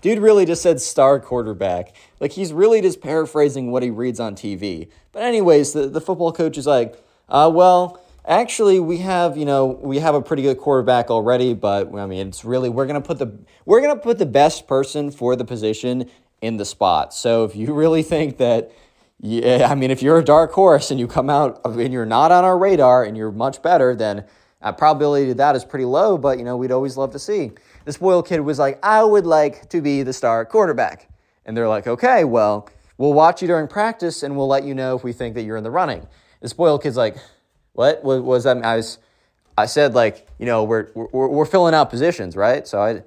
Dude 0.02 0.20
really 0.20 0.46
just 0.46 0.62
said 0.62 0.80
star 0.80 1.20
quarterback. 1.20 1.96
Like 2.20 2.32
he's 2.32 2.54
really 2.54 2.82
just 2.82 3.02
paraphrasing 3.02 3.72
what 3.72 3.84
he 3.84 3.90
reads 3.90 4.20
on 4.20 4.36
TV. 4.36 4.90
But 5.12 5.24
anyways, 5.24 5.74
the, 5.74 5.88
the 5.88 6.02
football 6.02 6.32
coach 6.32 6.58
is 6.58 6.68
like, 6.68 7.04
uh, 7.30 7.52
well, 7.54 8.02
actually 8.26 8.80
we 8.80 8.98
have, 8.98 9.38
you 9.38 9.46
know, 9.46 9.66
we 9.66 10.00
have 10.00 10.16
a 10.16 10.22
pretty 10.22 10.44
good 10.44 10.58
quarterback 10.58 11.10
already, 11.10 11.54
but 11.54 11.94
I 11.96 12.06
mean, 12.06 12.28
it's 12.28 12.46
really 12.46 12.70
we're 12.70 12.88
to 12.88 13.02
put 13.02 13.20
the 13.20 13.38
we're 13.66 13.82
to 13.82 13.96
put 13.96 14.20
the 14.20 14.26
best 14.26 14.68
person 14.68 15.12
for 15.12 15.36
the 15.36 15.46
position 15.46 16.10
in 16.42 16.58
the 16.58 16.66
spot. 16.66 17.14
So 17.14 17.46
if 17.46 17.56
you 17.56 17.74
really 17.74 18.04
think 18.04 18.38
that 18.38 18.72
yeah, 19.20 19.68
I 19.72 19.74
mean, 19.74 19.90
if 19.90 20.04
you're 20.04 20.20
a 20.20 20.24
dark 20.24 20.52
horse 20.52 20.92
and 20.92 21.00
you 21.00 21.08
come 21.08 21.30
out 21.30 21.62
and 21.66 21.92
you're 21.92 22.06
not 22.06 22.32
on 22.32 22.44
our 22.44 22.58
radar 22.58 23.04
and 23.04 23.18
you're 23.18 23.32
much 23.32 23.64
better, 23.64 23.96
then 23.96 24.26
uh, 24.62 24.72
probability 24.72 25.32
of 25.32 25.38
that 25.38 25.56
is 25.56 25.66
pretty 25.66 25.86
low, 25.86 26.18
but 26.18 26.38
you 26.38 26.44
know, 26.44 26.56
we'd 26.56 26.72
always 26.72 26.98
love 26.98 27.12
to 27.12 27.20
see. 27.20 27.52
This 27.88 27.96
spoiled 27.96 28.28
kid 28.28 28.42
was 28.42 28.60
like, 28.60 28.80
I 28.84 29.02
would 29.02 29.26
like 29.26 29.70
to 29.70 29.80
be 29.80 30.04
the 30.04 30.12
star 30.12 30.44
quarterback. 30.44 31.08
And 31.46 31.56
they're 31.56 31.70
like, 31.70 31.88
okay, 31.88 32.26
well, 32.26 32.68
we'll 32.98 33.14
watch 33.14 33.42
you 33.42 33.48
during 33.48 33.70
practice 33.70 34.24
and 34.24 34.36
we'll 34.36 34.50
let 34.50 34.66
you 34.66 34.76
know 34.76 34.98
if 34.98 35.06
we 35.06 35.14
think 35.14 35.36
that 35.36 35.44
you're 35.44 35.56
in 35.56 35.64
the 35.64 35.72
running. 35.72 36.06
The 36.42 36.50
spoiled 36.50 36.84
kid's 36.84 36.98
like, 36.98 37.16
what, 37.72 38.04
what 38.04 38.26
was 38.26 38.44
that? 38.44 38.58
I 38.66 38.76
was, 38.76 38.98
I 39.58 39.68
said 39.68 39.94
like, 39.94 40.28
you 40.38 40.46
know, 40.46 40.66
we're, 40.66 40.90
we're, 40.96 41.30
we're 41.30 41.46
filling 41.46 41.74
out 41.74 41.90
positions, 41.90 42.36
right? 42.36 42.68
So 42.68 42.82
I, 42.82 43.04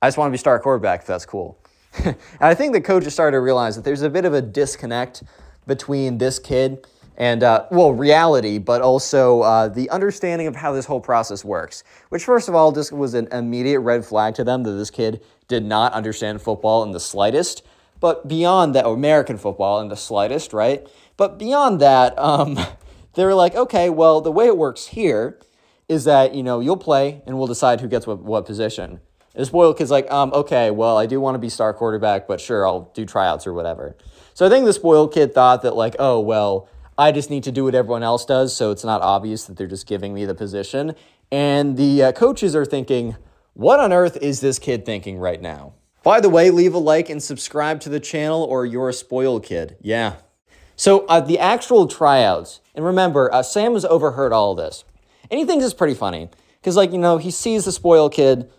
I 0.00 0.06
just 0.06 0.16
want 0.16 0.30
to 0.30 0.32
be 0.32 0.38
star 0.38 0.58
quarterback 0.58 1.00
if 1.00 1.06
that's 1.06 1.26
cool. 1.26 1.58
and 2.02 2.16
I 2.40 2.54
think 2.54 2.72
the 2.72 2.80
coach 2.80 3.04
has 3.04 3.12
started 3.12 3.36
to 3.36 3.40
realize 3.40 3.76
that 3.76 3.84
there's 3.84 4.00
a 4.00 4.08
bit 4.08 4.24
of 4.24 4.32
a 4.32 4.40
disconnect 4.40 5.24
between 5.66 6.16
this 6.16 6.38
kid 6.38 6.86
and 7.16 7.42
uh, 7.42 7.66
well, 7.70 7.92
reality, 7.92 8.58
but 8.58 8.80
also 8.80 9.42
uh, 9.42 9.68
the 9.68 9.90
understanding 9.90 10.46
of 10.46 10.56
how 10.56 10.72
this 10.72 10.86
whole 10.86 11.00
process 11.00 11.44
works. 11.44 11.84
Which, 12.08 12.24
first 12.24 12.48
of 12.48 12.54
all, 12.54 12.72
just 12.72 12.92
was 12.92 13.14
an 13.14 13.28
immediate 13.32 13.80
red 13.80 14.04
flag 14.04 14.34
to 14.36 14.44
them 14.44 14.62
that 14.62 14.72
this 14.72 14.90
kid 14.90 15.22
did 15.48 15.64
not 15.64 15.92
understand 15.92 16.40
football 16.40 16.82
in 16.82 16.92
the 16.92 17.00
slightest. 17.00 17.62
But 18.00 18.26
beyond 18.26 18.74
that, 18.74 18.86
American 18.86 19.36
football 19.36 19.80
in 19.80 19.88
the 19.88 19.96
slightest, 19.96 20.52
right? 20.52 20.86
But 21.16 21.38
beyond 21.38 21.80
that, 21.80 22.18
um, 22.18 22.58
they 23.14 23.24
were 23.24 23.34
like, 23.34 23.54
okay, 23.54 23.90
well, 23.90 24.20
the 24.20 24.32
way 24.32 24.46
it 24.46 24.56
works 24.56 24.86
here 24.88 25.38
is 25.88 26.04
that 26.04 26.34
you 26.34 26.42
know 26.42 26.60
you'll 26.60 26.76
play 26.76 27.22
and 27.26 27.36
we'll 27.36 27.46
decide 27.46 27.80
who 27.80 27.88
gets 27.88 28.06
what, 28.06 28.20
what 28.20 28.46
position. 28.46 29.00
This 29.34 29.48
spoiled 29.48 29.78
kid's 29.78 29.90
like, 29.90 30.10
um, 30.10 30.30
okay, 30.34 30.70
well, 30.70 30.98
I 30.98 31.06
do 31.06 31.18
want 31.18 31.36
to 31.36 31.38
be 31.38 31.48
star 31.48 31.72
quarterback, 31.72 32.26
but 32.26 32.40
sure, 32.40 32.66
I'll 32.66 32.90
do 32.94 33.06
tryouts 33.06 33.46
or 33.46 33.54
whatever. 33.54 33.96
So 34.34 34.46
I 34.46 34.48
think 34.48 34.66
the 34.66 34.72
spoiled 34.72 35.12
kid 35.12 35.32
thought 35.34 35.62
that 35.62 35.76
like, 35.76 35.96
oh 35.98 36.20
well 36.20 36.68
I 36.98 37.12
just 37.12 37.30
need 37.30 37.44
to 37.44 37.52
do 37.52 37.64
what 37.64 37.74
everyone 37.74 38.02
else 38.02 38.24
does, 38.24 38.54
so 38.54 38.70
it's 38.70 38.84
not 38.84 39.00
obvious 39.02 39.44
that 39.44 39.56
they're 39.56 39.66
just 39.66 39.86
giving 39.86 40.12
me 40.12 40.24
the 40.24 40.34
position. 40.34 40.94
And 41.30 41.76
the 41.76 42.02
uh, 42.02 42.12
coaches 42.12 42.54
are 42.54 42.64
thinking, 42.64 43.16
what 43.54 43.80
on 43.80 43.92
earth 43.92 44.16
is 44.18 44.40
this 44.40 44.58
kid 44.58 44.84
thinking 44.84 45.18
right 45.18 45.40
now? 45.40 45.74
By 46.02 46.20
the 46.20 46.28
way, 46.28 46.50
leave 46.50 46.74
a 46.74 46.78
like 46.78 47.08
and 47.08 47.22
subscribe 47.22 47.80
to 47.80 47.88
the 47.88 48.00
channel 48.00 48.42
or 48.42 48.66
you're 48.66 48.88
a 48.88 48.92
spoiled 48.92 49.44
kid. 49.44 49.76
Yeah. 49.80 50.16
So 50.76 51.06
uh, 51.06 51.20
the 51.20 51.38
actual 51.38 51.86
tryouts, 51.86 52.60
and 52.74 52.84
remember, 52.84 53.32
uh, 53.32 53.42
Sam 53.42 53.74
has 53.74 53.84
overheard 53.84 54.32
all 54.32 54.54
this. 54.54 54.84
And 55.30 55.38
he 55.38 55.46
thinks 55.46 55.64
it's 55.64 55.74
pretty 55.74 55.94
funny. 55.94 56.28
Because, 56.60 56.76
like, 56.76 56.92
you 56.92 56.98
know, 56.98 57.18
he 57.18 57.30
sees 57.30 57.64
the 57.64 57.72
spoiled 57.72 58.12
kid. 58.12 58.50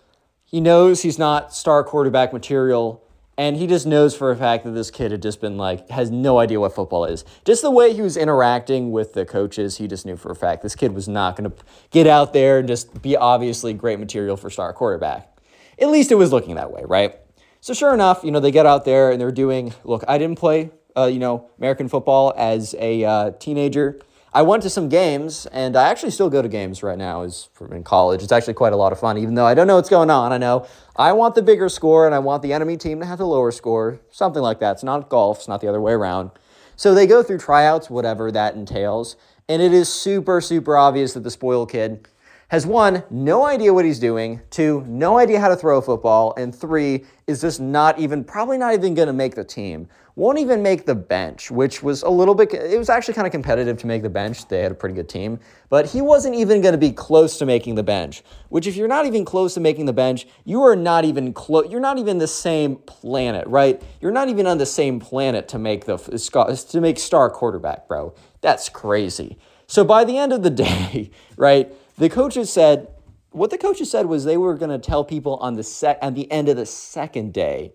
He 0.46 0.60
knows 0.60 1.02
he's 1.02 1.20
not 1.20 1.54
star 1.54 1.84
quarterback 1.84 2.34
material. 2.34 3.03
And 3.38 3.58
he 3.58 3.66
just 3.66 3.88
knows 3.88 4.16
for 4.16 4.30
a 4.30 4.36
fact 4.36 4.64
that 4.64 4.72
this 4.72 4.92
kid 4.92 5.12
had 5.12 5.22
just 5.22 5.42
been 5.42 5.58
like, 5.58 5.90
has 5.90 6.12
no 6.12 6.38
idea 6.38 6.60
what 6.60 6.76
football 6.76 7.06
is. 7.06 7.26
Just 7.46 7.64
the 7.64 7.72
way 7.72 7.94
he 7.94 8.02
was 8.02 8.16
interacting 8.16 8.92
with 8.92 9.14
the 9.14 9.26
coaches, 9.26 9.78
he 9.78 9.88
just 9.88 10.06
knew 10.06 10.16
for 10.16 10.32
a 10.32 10.36
fact 10.36 10.62
this 10.62 10.76
kid 10.76 10.94
was 10.94 11.08
not 11.08 11.36
going 11.36 11.50
to 11.50 11.58
get 11.90 12.06
out 12.06 12.34
there 12.34 12.60
and 12.60 12.68
just 12.68 13.02
be 13.02 13.18
obviously 13.18 13.74
great 13.74 14.00
material 14.00 14.38
for 14.38 14.52
star 14.52 14.72
quarterback. 14.72 15.36
At 15.80 15.90
least 15.90 16.12
it 16.12 16.16
was 16.16 16.32
looking 16.32 16.56
that 16.56 16.72
way, 16.72 16.84
right? 16.86 17.16
So 17.60 17.74
sure 17.74 17.94
enough, 17.94 18.24
you 18.24 18.30
know, 18.30 18.40
they 18.40 18.52
get 18.52 18.68
out 18.68 18.86
there 18.86 19.12
and 19.12 19.20
they're 19.20 19.32
doing, 19.32 19.74
look, 19.84 20.04
I 20.08 20.20
didn't 20.20 20.38
play, 20.38 20.70
uh, 20.96 21.06
you 21.06 21.18
know, 21.18 21.50
American 21.58 21.90
football 21.90 22.34
as 22.38 22.76
a 22.78 23.04
uh, 23.04 23.32
teenager. 23.40 24.00
I 24.36 24.42
went 24.42 24.64
to 24.64 24.70
some 24.70 24.90
games, 24.90 25.46
and 25.48 25.76
I 25.76 25.90
actually 25.90 26.10
still 26.10 26.30
go 26.30 26.42
to 26.42 26.48
games 26.48 26.82
right 26.82 26.98
now. 26.98 27.22
Is 27.22 27.50
in 27.70 27.84
college. 27.84 28.24
It's 28.24 28.32
actually 28.32 28.56
quite 28.56 28.74
a 28.74 28.76
lot 28.76 28.92
of 28.92 29.00
fun, 29.00 29.18
even 29.18 29.36
though 29.36 29.46
I 29.46 29.54
don't 29.54 29.68
know 29.68 29.76
what's 29.76 29.90
going 29.90 30.10
on. 30.10 30.32
I 30.32 30.40
know 30.40 30.66
I 30.96 31.12
want 31.12 31.36
the 31.36 31.44
bigger 31.44 31.70
score, 31.70 32.06
and 32.08 32.16
I 32.16 32.20
want 32.20 32.42
the 32.42 32.52
enemy 32.52 32.78
team 32.78 33.00
to 33.00 33.06
have 33.06 33.20
the 33.20 33.28
lower 33.28 33.52
score, 33.52 34.00
something 34.10 34.42
like 34.42 34.60
that. 34.60 34.72
It's 34.72 34.84
not 34.84 35.08
golf. 35.08 35.40
It's 35.40 35.48
not 35.48 35.62
the 35.62 35.68
other 35.68 35.82
way 35.82 35.94
around. 35.94 36.32
So 36.76 36.96
they 36.96 37.06
go 37.06 37.22
through 37.22 37.38
tryouts, 37.38 37.90
whatever 37.90 38.32
that 38.32 38.56
entails, 38.56 39.16
and 39.48 39.62
it 39.62 39.74
is 39.74 39.88
super, 39.92 40.42
super 40.42 40.76
obvious 40.76 41.14
that 41.14 41.24
the 41.24 41.32
spoiled 41.32 41.70
kid 41.70 42.08
has 42.54 42.68
one, 42.68 43.02
no 43.10 43.46
idea 43.46 43.74
what 43.74 43.84
he's 43.84 43.98
doing, 43.98 44.40
two, 44.52 44.86
no 44.88 45.18
idea 45.18 45.40
how 45.40 45.50
to 45.50 45.56
throw 45.56 45.80
a 45.80 45.82
football, 45.82 46.36
and 46.38 46.54
three, 46.54 47.04
is 47.26 47.42
just 47.42 47.60
not 47.60 47.98
even, 47.98 48.24
probably 48.24 48.60
not 48.60 48.76
even 48.76 48.94
going 48.94 49.08
to 49.08 49.14
make 49.14 49.34
the 49.34 49.44
team. 49.44 49.88
Won't 50.16 50.38
even 50.38 50.62
make 50.62 50.86
the 50.86 50.94
bench, 50.94 51.50
which 51.50 51.82
was 51.82 52.04
a 52.04 52.10
little 52.10 52.36
bit, 52.36 52.54
it 52.54 52.78
was 52.78 52.90
actually 52.90 53.16
kind 53.16 53.26
of 53.26 53.32
competitive 53.32 53.80
to 53.80 53.88
make 53.88 54.04
the 54.04 54.10
bench. 54.12 54.48
They 54.48 54.62
had 54.62 54.72
a 54.72 54.76
pretty 54.76 54.94
good 54.94 55.10
team, 55.10 55.40
but 55.70 55.88
he 55.88 56.04
wasn't 56.04 56.36
even 56.36 56.62
going 56.62 56.74
to 56.74 56.78
be 56.78 56.92
close 56.92 57.40
to 57.40 57.46
making 57.48 57.74
the 57.74 57.82
bench, 57.82 58.22
which 58.50 58.68
if 58.68 58.76
you're 58.76 58.88
not 58.88 59.08
even 59.08 59.26
close 59.26 59.56
to 59.56 59.60
making 59.60 59.88
the 59.88 59.94
bench, 59.94 60.28
you 60.46 60.62
are 60.62 60.76
not 60.76 61.06
even 61.06 61.34
close, 61.34 61.72
you're 61.72 61.80
not 61.80 61.98
even 61.98 62.20
the 62.20 62.28
same 62.28 62.76
planet, 62.76 63.48
right? 63.48 63.82
You're 64.00 64.12
not 64.12 64.30
even 64.30 64.46
on 64.46 64.60
the 64.60 64.68
same 64.68 65.00
planet 65.00 65.48
to 65.48 65.58
make 65.58 65.86
the, 65.86 65.98
to 65.98 66.82
make 66.82 67.00
star 67.00 67.32
quarterback, 67.32 67.88
bro. 67.88 68.14
That's 68.42 68.70
crazy. 68.70 69.40
So 69.66 69.84
by 69.84 70.04
the 70.04 70.20
end 70.20 70.34
of 70.34 70.44
the 70.44 70.50
day, 70.52 71.10
right, 71.36 71.74
the 71.98 72.10
coaches 72.10 72.52
said, 72.52 72.88
what 73.32 73.50
the 73.50 73.58
coaches 73.58 73.90
said 73.90 74.06
was 74.06 74.26
they 74.26 74.38
were 74.38 74.56
going 74.56 74.72
to 74.72 74.78
tell 74.78 75.04
people 75.04 75.38
on 75.38 75.56
the 75.56 75.64
sec- 75.64 76.00
at 76.02 76.16
the 76.16 76.32
end 76.32 76.50
of 76.50 76.56
the 76.56 76.66
second 76.66 77.34
day 77.34 77.74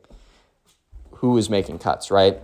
who 1.12 1.30
was 1.30 1.50
making 1.50 1.78
cuts, 1.78 2.10
right? 2.10 2.38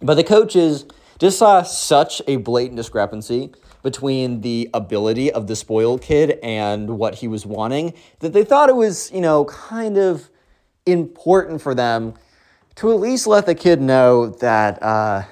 But 0.00 0.14
the 0.14 0.24
coaches 0.24 0.86
just 1.18 1.38
saw 1.38 1.62
such 1.62 2.22
a 2.26 2.36
blatant 2.36 2.76
discrepancy 2.76 3.52
between 3.82 4.40
the 4.40 4.68
ability 4.74 5.30
of 5.30 5.46
the 5.46 5.56
spoiled 5.56 6.02
kid 6.02 6.38
and 6.42 6.98
what 6.98 7.16
he 7.16 7.28
was 7.28 7.46
wanting 7.46 7.94
that 8.20 8.32
they 8.32 8.44
thought 8.44 8.68
it 8.68 8.76
was, 8.76 9.10
you 9.12 9.20
know, 9.20 9.44
kind 9.44 9.96
of 9.96 10.28
important 10.86 11.60
for 11.60 11.74
them 11.74 12.14
to 12.74 12.92
at 12.92 13.00
least 13.00 13.26
let 13.26 13.46
the 13.46 13.54
kid 13.54 13.80
know 13.80 14.26
that 14.26 14.82
uh, 14.82 15.22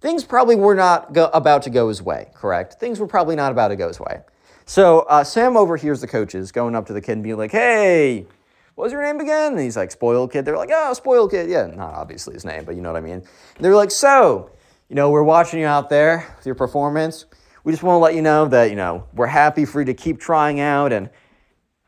things 0.00 0.24
probably 0.24 0.56
were 0.56 0.74
not 0.74 1.12
go- 1.12 1.30
about 1.32 1.62
to 1.62 1.70
go 1.70 1.88
his 1.88 2.02
way, 2.02 2.28
correct? 2.34 2.74
Things 2.74 2.98
were 2.98 3.06
probably 3.06 3.36
not 3.36 3.52
about 3.52 3.68
to 3.68 3.76
go 3.76 3.88
his 3.88 4.00
way. 4.00 4.20
So 4.66 5.00
uh, 5.02 5.22
Sam 5.22 5.56
overhears 5.56 6.00
the 6.00 6.08
coaches 6.08 6.50
going 6.50 6.74
up 6.74 6.86
to 6.86 6.92
the 6.92 7.00
kid 7.00 7.12
and 7.12 7.22
being 7.22 7.36
like, 7.36 7.52
hey, 7.52 8.26
what 8.74 8.84
was 8.84 8.92
your 8.92 9.02
name 9.02 9.20
again? 9.20 9.52
And 9.52 9.60
he's 9.60 9.76
like, 9.76 9.92
spoiled 9.92 10.32
kid. 10.32 10.44
They're 10.44 10.56
like, 10.56 10.70
oh, 10.72 10.92
spoiled 10.92 11.30
kid. 11.30 11.48
Yeah, 11.48 11.66
not 11.66 11.94
obviously 11.94 12.34
his 12.34 12.44
name, 12.44 12.64
but 12.64 12.74
you 12.74 12.82
know 12.82 12.92
what 12.92 12.98
I 12.98 13.06
mean. 13.06 13.22
They're 13.60 13.76
like, 13.76 13.92
so, 13.92 14.50
you 14.88 14.96
know, 14.96 15.10
we're 15.10 15.22
watching 15.22 15.60
you 15.60 15.66
out 15.66 15.88
there 15.88 16.34
with 16.36 16.44
your 16.44 16.56
performance. 16.56 17.26
We 17.62 17.72
just 17.72 17.84
want 17.84 17.94
to 17.94 17.98
let 18.00 18.14
you 18.14 18.22
know 18.22 18.46
that, 18.48 18.70
you 18.70 18.76
know, 18.76 19.06
we're 19.14 19.26
happy 19.26 19.64
for 19.64 19.80
you 19.80 19.86
to 19.86 19.94
keep 19.94 20.18
trying 20.20 20.58
out 20.58 20.92
and 20.92 21.10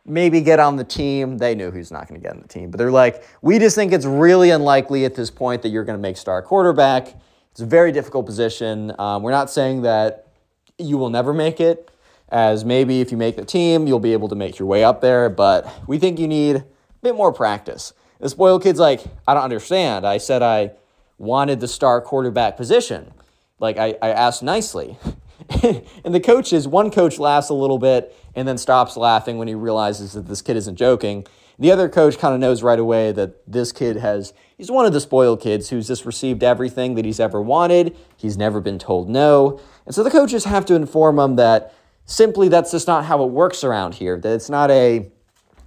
maybe 0.06 0.40
get 0.40 0.60
on 0.60 0.76
the 0.76 0.84
team. 0.84 1.36
They 1.36 1.56
knew 1.56 1.72
who's 1.72 1.90
not 1.90 2.08
going 2.08 2.20
to 2.20 2.24
get 2.24 2.34
on 2.34 2.42
the 2.42 2.48
team, 2.48 2.70
but 2.70 2.78
they're 2.78 2.92
like, 2.92 3.24
we 3.42 3.58
just 3.58 3.74
think 3.74 3.92
it's 3.92 4.06
really 4.06 4.50
unlikely 4.50 5.04
at 5.04 5.16
this 5.16 5.30
point 5.30 5.62
that 5.62 5.68
you're 5.68 5.84
going 5.84 5.98
to 5.98 6.02
make 6.02 6.16
star 6.16 6.42
quarterback. 6.42 7.20
It's 7.50 7.60
a 7.60 7.66
very 7.66 7.90
difficult 7.90 8.24
position. 8.24 8.92
Um, 9.00 9.22
we're 9.24 9.32
not 9.32 9.50
saying 9.50 9.82
that 9.82 10.28
you 10.78 10.96
will 10.96 11.10
never 11.10 11.34
make 11.34 11.60
it, 11.60 11.90
as 12.30 12.64
maybe 12.64 13.00
if 13.00 13.10
you 13.10 13.16
make 13.16 13.36
the 13.36 13.44
team, 13.44 13.86
you'll 13.86 14.00
be 14.00 14.12
able 14.12 14.28
to 14.28 14.34
make 14.34 14.58
your 14.58 14.68
way 14.68 14.84
up 14.84 15.00
there, 15.00 15.28
but 15.28 15.70
we 15.86 15.98
think 15.98 16.18
you 16.18 16.28
need 16.28 16.56
a 16.56 16.64
bit 17.02 17.14
more 17.14 17.32
practice. 17.32 17.92
The 18.20 18.28
spoiled 18.28 18.62
kid's 18.62 18.80
like, 18.80 19.02
I 19.26 19.34
don't 19.34 19.44
understand. 19.44 20.06
I 20.06 20.18
said 20.18 20.42
I 20.42 20.72
wanted 21.18 21.60
the 21.60 21.68
star 21.68 22.00
quarterback 22.00 22.56
position. 22.56 23.12
Like, 23.60 23.78
I, 23.78 23.96
I 24.02 24.10
asked 24.10 24.42
nicely. 24.42 24.98
and 25.62 26.14
the 26.14 26.20
coaches, 26.20 26.68
one 26.68 26.90
coach 26.90 27.18
laughs 27.18 27.48
a 27.48 27.54
little 27.54 27.78
bit 27.78 28.14
and 28.34 28.46
then 28.46 28.58
stops 28.58 28.96
laughing 28.96 29.38
when 29.38 29.48
he 29.48 29.54
realizes 29.54 30.12
that 30.12 30.26
this 30.26 30.42
kid 30.42 30.56
isn't 30.56 30.76
joking. 30.76 31.26
The 31.58 31.72
other 31.72 31.88
coach 31.88 32.18
kind 32.18 32.34
of 32.34 32.40
knows 32.40 32.62
right 32.62 32.78
away 32.78 33.10
that 33.12 33.50
this 33.50 33.72
kid 33.72 33.96
has, 33.96 34.32
he's 34.56 34.70
one 34.70 34.86
of 34.86 34.92
the 34.92 35.00
spoiled 35.00 35.40
kids 35.40 35.70
who's 35.70 35.88
just 35.88 36.04
received 36.04 36.44
everything 36.44 36.94
that 36.94 37.04
he's 37.04 37.18
ever 37.18 37.42
wanted. 37.42 37.96
He's 38.16 38.36
never 38.36 38.60
been 38.60 38.78
told 38.78 39.08
no. 39.08 39.60
And 39.86 39.94
so 39.94 40.04
the 40.04 40.10
coaches 40.10 40.44
have 40.44 40.66
to 40.66 40.74
inform 40.74 41.18
him 41.18 41.36
that 41.36 41.74
simply 42.08 42.48
that's 42.48 42.72
just 42.72 42.88
not 42.88 43.04
how 43.04 43.22
it 43.22 43.30
works 43.30 43.62
around 43.62 43.94
here, 43.94 44.18
that 44.18 44.34
it's 44.34 44.50
not 44.50 44.70
a, 44.70 45.08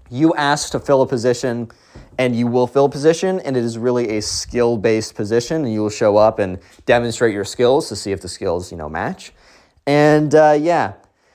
you 0.09 0.33
ask 0.33 0.71
to 0.71 0.79
fill 0.79 1.03
a 1.03 1.07
position 1.07 1.71
and 2.17 2.35
you 2.35 2.47
will 2.47 2.67
fill 2.67 2.85
a 2.85 2.89
position 2.89 3.39
and 3.41 3.55
it 3.55 3.63
is 3.63 3.77
really 3.77 4.17
a 4.17 4.21
skill 4.21 4.75
based 4.75 5.15
position 5.15 5.63
and 5.63 5.73
you 5.73 5.81
will 5.81 5.89
show 5.89 6.17
up 6.17 6.39
and 6.39 6.59
demonstrate 6.85 7.33
your 7.33 7.45
skills 7.45 7.87
to 7.87 7.95
see 7.95 8.11
if 8.11 8.21
the 8.21 8.27
skills 8.27 8.71
you 8.71 8.77
know 8.77 8.89
match. 8.89 9.31
And 9.87 10.35
uh, 10.35 10.57
yeah. 10.59 10.93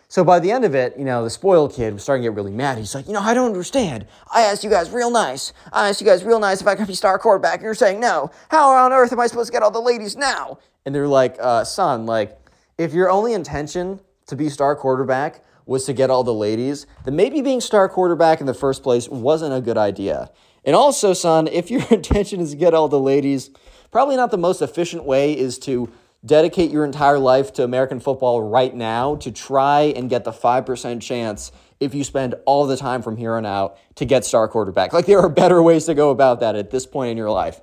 So 0.09 0.23
by 0.23 0.39
the 0.39 0.51
end 0.51 0.65
of 0.65 0.75
it 0.75 0.99
you 0.99 1.05
know 1.05 1.25
the 1.25 1.31
spoiled 1.31 1.73
kid 1.73 1.95
was 1.95 2.03
starting 2.03 2.23
to 2.23 2.31
get 2.31 2.37
really 2.37 2.53
mad. 2.53 2.77
He's 2.79 2.95
like 2.95 3.07
you 3.07 3.15
know 3.15 3.21
i 3.21 3.33
don't 3.33 3.47
understand. 3.47 4.07
I 4.33 4.43
asked 4.43 4.63
you 4.63 4.71
guys 4.71 4.91
real 4.91 5.11
nice. 5.11 5.53
I 5.73 5.89
asked 5.89 6.01
you 6.01 6.07
guys 6.07 6.23
real 6.23 6.41
nice 6.41 6.61
if 6.61 6.67
i 6.67 6.75
could 6.75 6.87
be 6.87 6.95
star 6.95 7.19
quarterback 7.19 7.55
and 7.55 7.63
you're 7.63 7.75
saying 7.75 8.01
no. 8.01 8.31
How 8.51 8.71
on 8.75 8.93
earth 8.93 9.13
am 9.13 9.21
i 9.21 9.27
supposed 9.27 9.49
to 9.49 9.53
get 9.53 9.63
all 9.63 9.71
the 9.71 9.81
ladies 9.81 10.17
now? 10.17 10.59
And 10.85 10.95
they're 10.95 11.09
like 11.09 11.37
uh, 11.41 11.65
son 11.65 12.07
like 12.07 12.39
if 12.77 12.93
your 12.93 13.11
only 13.11 13.33
intention 13.33 14.01
to 14.27 14.37
be 14.37 14.49
star 14.49 14.77
quarterback 14.77 15.43
was 15.67 15.85
to 15.85 15.93
get 15.93 16.11
all 16.11 16.25
the 16.25 16.35
ladies, 16.35 16.87
then 17.05 17.17
maybe 17.17 17.43
being 17.43 17.61
star 17.61 17.89
quarterback 17.89 18.41
in 18.41 18.47
the 18.47 18.55
first 18.55 18.83
place 18.83 19.09
wasn't 19.09 19.53
a 19.53 19.61
good 19.61 19.77
idea. 19.77 20.31
And 20.65 20.77
also, 20.77 21.13
son, 21.13 21.47
if 21.53 21.71
your 21.71 21.85
intention 21.91 22.41
is 22.41 22.51
to 22.51 22.57
get 22.57 22.75
all 22.75 22.89
the 22.89 23.01
ladies, 23.01 23.51
probably 23.91 24.17
not 24.17 24.31
the 24.31 24.39
most 24.39 24.63
efficient 24.63 25.05
way 25.05 25.37
is 25.37 25.59
to 25.61 25.93
dedicate 26.25 26.71
your 26.71 26.85
entire 26.85 27.19
life 27.19 27.53
to 27.53 27.63
American 27.63 28.01
football 28.01 28.43
right 28.43 28.75
now 28.75 29.17
to 29.17 29.31
try 29.31 29.83
and 29.97 30.11
get 30.11 30.25
the 30.25 30.33
5% 30.33 31.01
chance 31.01 31.53
if 31.79 31.95
you 31.95 32.03
spend 32.03 32.35
all 32.47 32.67
the 32.67 32.77
time 32.77 33.03
from 33.03 33.17
here 33.17 33.35
on 33.35 33.47
out 33.47 33.79
to 33.97 34.05
get 34.05 34.25
star 34.25 34.49
quarterback. 34.49 34.93
Like 34.93 35.07
there 35.07 35.21
are 35.21 35.29
better 35.29 35.63
ways 35.63 35.85
to 35.87 35.95
go 35.95 36.11
about 36.11 36.41
that 36.41 36.57
at 36.57 36.71
this 36.71 36.87
point 36.87 37.11
in 37.11 37.17
your 37.17 37.31
life. 37.31 37.61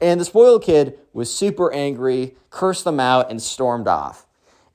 And 0.00 0.20
the 0.20 0.24
spoiled 0.24 0.62
kid 0.62 0.98
was 1.12 1.34
super 1.34 1.72
angry, 1.72 2.36
cursed 2.50 2.84
them 2.84 3.00
out, 3.00 3.30
and 3.30 3.42
stormed 3.42 3.88
off. 3.88 4.25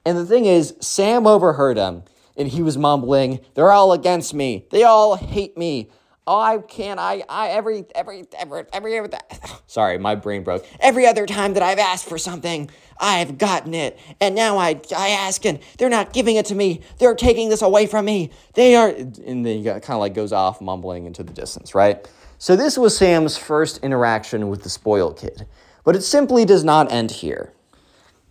And 0.06 0.18
the 0.18 0.26
thing 0.26 0.46
is, 0.46 0.76
Sam 0.80 1.28
overheard 1.28 1.78
him 1.78 2.04
and 2.36 2.48
he 2.48 2.62
was 2.62 2.78
mumbling, 2.78 3.40
They're 3.54 3.72
all 3.72 3.94
against 3.94 4.34
me. 4.34 4.66
They 4.72 4.84
all 4.84 5.16
hate 5.16 5.58
me. 5.58 5.90
Oh, 6.28 6.40
I 6.40 6.60
can't. 6.60 7.00
I, 7.00 7.24
I, 7.28 7.50
every, 7.50 7.84
every, 7.96 8.26
every, 8.38 8.64
every, 8.72 8.98
every, 8.98 9.10
sorry, 9.68 9.98
my 9.98 10.16
brain 10.16 10.44
broke. 10.44 10.66
Every 10.80 11.08
other 11.08 11.26
time 11.26 11.56
that 11.56 11.64
I've 11.64 11.80
asked 11.80 12.08
for 12.08 12.18
something, 12.18 12.70
I've 13.00 13.38
gotten 13.40 13.74
it. 13.74 14.00
And 14.20 14.36
now 14.36 14.58
I, 14.58 14.80
I 14.96 15.10
ask 15.10 15.44
and 15.46 15.60
they're 15.78 15.90
not 15.90 16.14
giving 16.14 16.36
it 16.36 16.46
to 16.48 16.56
me. 16.56 16.82
They're 17.00 17.16
taking 17.16 17.50
this 17.50 17.64
away 17.64 17.88
from 17.88 18.06
me. 18.06 18.30
They 18.54 18.76
are, 18.76 18.90
and 18.90 19.46
then 19.46 19.46
he 19.46 19.64
kind 19.64 19.90
of 19.90 20.00
like 20.00 20.14
goes 20.14 20.32
off 20.32 20.62
mumbling 20.62 21.06
into 21.06 21.24
the 21.24 21.34
distance, 21.34 21.74
right? 21.74 22.08
So 22.38 22.56
this 22.56 22.78
was 22.78 22.96
Sam's 22.96 23.38
first 23.38 23.80
interaction 23.84 24.50
with 24.50 24.64
the 24.64 24.70
spoiled 24.70 25.18
kid. 25.18 25.48
But 25.84 25.96
it 25.96 26.02
simply 26.02 26.46
does 26.46 26.64
not 26.64 26.92
end 26.92 27.10
here. 27.12 27.52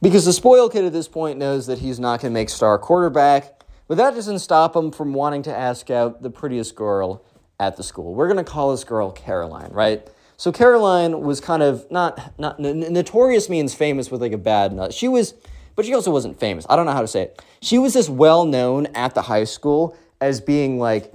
Because 0.03 0.25
the 0.25 0.33
spoiled 0.33 0.73
kid 0.73 0.85
at 0.85 0.93
this 0.93 1.09
point 1.09 1.39
knows 1.39 1.67
that 1.67 1.81
he's 1.81 2.01
not 2.01 2.21
going 2.21 2.33
to 2.33 2.35
make 2.35 2.49
star 2.49 2.79
quarterback, 2.79 3.65
but 3.87 3.97
that 3.97 4.15
doesn't 4.15 4.39
stop 4.39 4.75
him 4.75 4.91
from 4.91 5.13
wanting 5.13 5.43
to 5.43 5.57
ask 5.57 5.91
out 5.91 6.23
the 6.23 6.31
prettiest 6.31 6.75
girl 6.75 7.25
at 7.59 7.77
the 7.77 7.83
school. 7.83 8.15
We're 8.15 8.29
going 8.29 8.43
to 8.43 8.51
call 8.51 8.71
this 8.71 8.85
girl 8.85 9.11
Caroline, 9.11 9.71
right? 9.73 10.09
So 10.39 10.51
Caroline 10.53 11.21
was 11.21 11.39
kind 11.39 11.63
of 11.63 11.91
not 11.91 12.39
not 12.39 12.59
notorious 12.59 13.51
means 13.51 13.75
famous 13.75 14.11
with 14.11 14.23
like 14.23 14.33
a 14.33 14.39
bad 14.39 14.73
nut. 14.73 14.95
She 14.95 15.07
was, 15.07 15.35
but 15.77 15.85
she 15.85 15.93
also 15.93 16.11
wasn't 16.11 16.41
famous. 16.41 16.65
I 16.71 16.77
don't 16.77 16.87
know 16.87 16.93
how 16.93 17.03
to 17.03 17.09
say 17.09 17.25
it. 17.25 17.45
She 17.61 17.77
was 17.77 17.93
just 17.93 18.09
well 18.09 18.47
known 18.47 18.87
at 18.95 19.15
the 19.15 19.21
high 19.21 19.45
school 19.45 19.95
as 20.19 20.41
being 20.41 20.79
like 20.79 21.13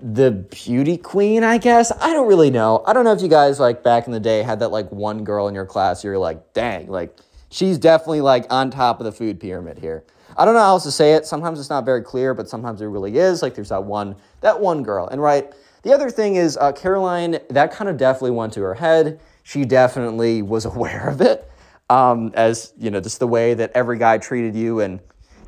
the 0.00 0.32
beauty 0.32 0.96
queen, 0.96 1.44
I 1.44 1.58
guess. 1.58 1.92
I 1.92 2.12
don't 2.12 2.26
really 2.26 2.50
know. 2.50 2.82
I 2.84 2.92
don't 2.92 3.04
know 3.04 3.12
if 3.12 3.22
you 3.22 3.28
guys 3.28 3.60
like 3.60 3.84
back 3.84 4.06
in 4.06 4.12
the 4.12 4.18
day 4.18 4.42
had 4.42 4.58
that 4.58 4.72
like 4.72 4.90
one 4.90 5.22
girl 5.22 5.46
in 5.46 5.54
your 5.54 5.66
class 5.66 6.02
you're 6.02 6.18
like, 6.18 6.52
dang, 6.52 6.88
like 6.88 7.16
she's 7.52 7.78
definitely 7.78 8.22
like 8.22 8.46
on 8.50 8.70
top 8.70 8.98
of 8.98 9.04
the 9.04 9.12
food 9.12 9.38
pyramid 9.38 9.78
here. 9.78 10.02
I 10.36 10.44
don't 10.44 10.54
know 10.54 10.60
how 10.60 10.68
else 10.68 10.84
to 10.84 10.90
say 10.90 11.12
it. 11.12 11.26
Sometimes 11.26 11.60
it's 11.60 11.68
not 11.68 11.84
very 11.84 12.02
clear, 12.02 12.32
but 12.32 12.48
sometimes 12.48 12.80
it 12.80 12.86
really 12.86 13.18
is. 13.18 13.42
Like 13.42 13.54
there's 13.54 13.68
that 13.68 13.84
one, 13.84 14.16
that 14.40 14.58
one 14.58 14.82
girl. 14.82 15.06
And 15.08 15.20
right, 15.20 15.52
the 15.82 15.92
other 15.92 16.10
thing 16.10 16.36
is 16.36 16.56
uh, 16.56 16.72
Caroline. 16.72 17.38
That 17.50 17.70
kind 17.70 17.90
of 17.90 17.98
definitely 17.98 18.30
went 18.30 18.54
to 18.54 18.62
her 18.62 18.74
head. 18.74 19.20
She 19.42 19.64
definitely 19.64 20.40
was 20.40 20.64
aware 20.74 21.08
of 21.08 21.20
it, 21.20 21.48
um, 21.90 22.32
as 22.34 22.72
you 22.78 22.90
know, 22.90 23.00
just 23.00 23.18
the 23.18 23.28
way 23.28 23.54
that 23.54 23.70
every 23.74 23.98
guy 23.98 24.16
treated 24.16 24.56
you, 24.56 24.80
and 24.80 24.98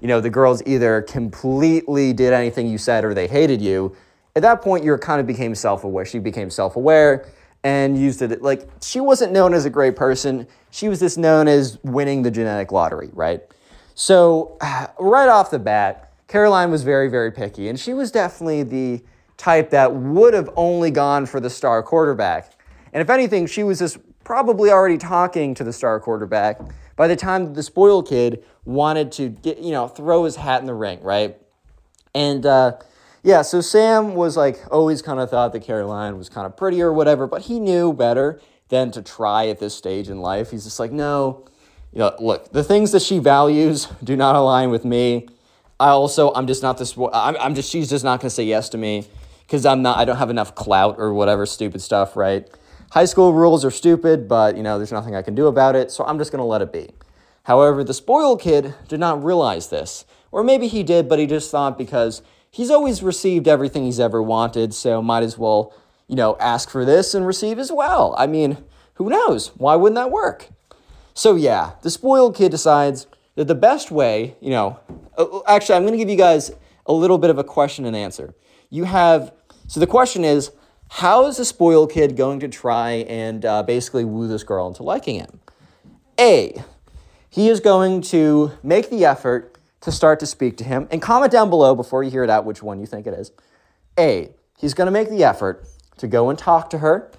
you 0.00 0.08
know, 0.08 0.20
the 0.20 0.30
girls 0.30 0.62
either 0.66 1.00
completely 1.02 2.12
did 2.12 2.34
anything 2.34 2.66
you 2.66 2.76
said 2.76 3.04
or 3.04 3.14
they 3.14 3.26
hated 3.26 3.62
you. 3.62 3.96
At 4.36 4.42
that 4.42 4.60
point, 4.60 4.84
you 4.84 4.94
kind 4.98 5.20
of 5.20 5.26
became 5.26 5.54
self-aware. 5.54 6.04
She 6.04 6.18
became 6.18 6.50
self-aware 6.50 7.26
and 7.64 7.98
used 7.98 8.20
it 8.20 8.42
like 8.42 8.68
she 8.82 9.00
wasn't 9.00 9.32
known 9.32 9.54
as 9.54 9.64
a 9.64 9.70
great 9.70 9.96
person. 9.96 10.46
She 10.70 10.88
was 10.88 11.00
just 11.00 11.16
known 11.16 11.48
as 11.48 11.78
winning 11.82 12.22
the 12.22 12.30
genetic 12.30 12.70
lottery, 12.70 13.10
right? 13.12 13.42
So, 13.94 14.58
right 15.00 15.28
off 15.28 15.50
the 15.50 15.58
bat, 15.58 16.12
Caroline 16.28 16.70
was 16.70 16.82
very, 16.82 17.08
very 17.08 17.32
picky, 17.32 17.68
and 17.68 17.80
she 17.80 17.94
was 17.94 18.10
definitely 18.12 18.62
the 18.62 19.02
type 19.36 19.70
that 19.70 19.94
would 19.94 20.34
have 20.34 20.50
only 20.56 20.90
gone 20.90 21.26
for 21.26 21.40
the 21.40 21.50
star 21.50 21.82
quarterback. 21.82 22.52
And 22.92 23.00
if 23.00 23.10
anything, 23.10 23.46
she 23.46 23.62
was 23.62 23.78
just 23.78 23.98
probably 24.22 24.70
already 24.70 24.98
talking 24.98 25.54
to 25.54 25.64
the 25.64 25.72
star 25.72 25.98
quarterback 26.00 26.60
by 26.96 27.08
the 27.08 27.16
time 27.16 27.54
the 27.54 27.62
spoiled 27.62 28.08
kid 28.08 28.44
wanted 28.64 29.10
to 29.12 29.28
get, 29.30 29.58
you 29.58 29.72
know, 29.72 29.88
throw 29.88 30.24
his 30.24 30.36
hat 30.36 30.60
in 30.60 30.66
the 30.66 30.74
ring, 30.74 31.02
right? 31.02 31.36
And 32.14 32.46
uh, 32.46 32.76
yeah, 33.24 33.40
so 33.40 33.62
Sam 33.62 34.14
was 34.14 34.36
like 34.36 34.60
always 34.70 35.00
kind 35.00 35.18
of 35.18 35.30
thought 35.30 35.54
that 35.54 35.60
Caroline 35.60 36.18
was 36.18 36.28
kind 36.28 36.46
of 36.46 36.58
pretty 36.58 36.82
or 36.82 36.92
whatever, 36.92 37.26
but 37.26 37.42
he 37.42 37.58
knew 37.58 37.94
better 37.94 38.38
than 38.68 38.90
to 38.90 39.00
try 39.00 39.48
at 39.48 39.58
this 39.58 39.74
stage 39.74 40.10
in 40.10 40.20
life. 40.20 40.50
He's 40.50 40.64
just 40.64 40.78
like, 40.78 40.92
no, 40.92 41.46
you 41.90 42.00
know, 42.00 42.14
look, 42.20 42.52
the 42.52 42.62
things 42.62 42.92
that 42.92 43.00
she 43.00 43.18
values 43.18 43.86
do 44.04 44.14
not 44.14 44.36
align 44.36 44.68
with 44.70 44.84
me. 44.84 45.26
I 45.80 45.88
also 45.88 46.34
I'm 46.34 46.46
just 46.46 46.62
not 46.62 46.76
this. 46.76 46.96
I'm 46.98 47.36
I'm 47.38 47.54
just 47.54 47.70
she's 47.70 47.88
just 47.88 48.04
not 48.04 48.20
gonna 48.20 48.28
say 48.28 48.44
yes 48.44 48.68
to 48.70 48.78
me 48.78 49.06
because 49.46 49.64
I'm 49.64 49.80
not. 49.80 49.98
I 49.98 50.04
don't 50.04 50.18
have 50.18 50.30
enough 50.30 50.54
clout 50.54 50.96
or 50.98 51.14
whatever 51.14 51.46
stupid 51.46 51.80
stuff. 51.80 52.16
Right? 52.16 52.46
High 52.90 53.06
school 53.06 53.32
rules 53.32 53.64
are 53.64 53.70
stupid, 53.70 54.28
but 54.28 54.54
you 54.54 54.62
know 54.62 54.76
there's 54.76 54.92
nothing 54.92 55.16
I 55.16 55.22
can 55.22 55.34
do 55.34 55.46
about 55.46 55.76
it. 55.76 55.90
So 55.90 56.04
I'm 56.04 56.18
just 56.18 56.30
gonna 56.30 56.44
let 56.44 56.60
it 56.60 56.72
be. 56.72 56.90
However, 57.44 57.82
the 57.82 57.94
spoiled 57.94 58.42
kid 58.42 58.74
did 58.86 59.00
not 59.00 59.24
realize 59.24 59.68
this, 59.68 60.04
or 60.30 60.44
maybe 60.44 60.68
he 60.68 60.82
did, 60.82 61.08
but 61.08 61.18
he 61.18 61.26
just 61.26 61.50
thought 61.50 61.78
because 61.78 62.22
he's 62.54 62.70
always 62.70 63.02
received 63.02 63.48
everything 63.48 63.84
he's 63.84 63.98
ever 63.98 64.22
wanted, 64.22 64.72
so 64.72 65.02
might 65.02 65.24
as 65.24 65.36
well 65.36 65.74
you 66.06 66.14
know 66.14 66.36
ask 66.38 66.70
for 66.70 66.84
this 66.84 67.12
and 67.14 67.26
receive 67.26 67.58
as 67.58 67.72
well. 67.72 68.14
I 68.16 68.26
mean, 68.26 68.58
who 68.94 69.10
knows? 69.10 69.48
Why 69.56 69.74
wouldn't 69.74 69.96
that 69.96 70.12
work? 70.12 70.48
So 71.14 71.34
yeah, 71.34 71.72
the 71.82 71.90
spoiled 71.90 72.36
kid 72.36 72.50
decides 72.50 73.08
that 73.34 73.48
the 73.48 73.54
best 73.54 73.90
way, 73.90 74.36
you 74.40 74.50
know, 74.50 74.78
uh, 75.18 75.40
actually, 75.48 75.74
I'm 75.74 75.82
going 75.82 75.92
to 75.92 75.98
give 75.98 76.08
you 76.08 76.16
guys 76.16 76.52
a 76.86 76.92
little 76.92 77.18
bit 77.18 77.30
of 77.30 77.38
a 77.38 77.44
question 77.44 77.84
and 77.86 77.96
answer. 77.96 78.34
You 78.70 78.84
have, 78.84 79.32
so 79.66 79.80
the 79.80 79.86
question 79.86 80.24
is, 80.24 80.52
how 80.90 81.26
is 81.26 81.38
the 81.38 81.44
spoiled 81.44 81.90
kid 81.90 82.16
going 82.16 82.40
to 82.40 82.48
try 82.48 82.90
and 83.08 83.44
uh, 83.44 83.62
basically 83.64 84.04
woo 84.04 84.28
this 84.28 84.44
girl 84.44 84.68
into 84.68 84.82
liking 84.84 85.16
him? 85.16 85.40
A, 86.20 86.62
he 87.28 87.48
is 87.48 87.58
going 87.58 88.00
to 88.02 88.52
make 88.62 88.90
the 88.90 89.04
effort 89.04 89.53
to 89.84 89.92
start 89.92 90.18
to 90.20 90.26
speak 90.26 90.56
to 90.56 90.64
him, 90.64 90.88
and 90.90 91.00
comment 91.02 91.30
down 91.30 91.50
below 91.50 91.74
before 91.74 92.02
you 92.02 92.10
hear 92.10 92.24
it 92.24 92.30
out 92.30 92.44
which 92.44 92.62
one 92.62 92.80
you 92.80 92.86
think 92.86 93.06
it 93.06 93.12
is. 93.14 93.32
A, 93.98 94.30
he's 94.58 94.72
going 94.72 94.86
to 94.86 94.90
make 94.90 95.10
the 95.10 95.22
effort 95.22 95.66
to 95.98 96.06
go 96.06 96.30
and 96.30 96.38
talk 96.38 96.70
to 96.70 96.78
her. 96.78 97.10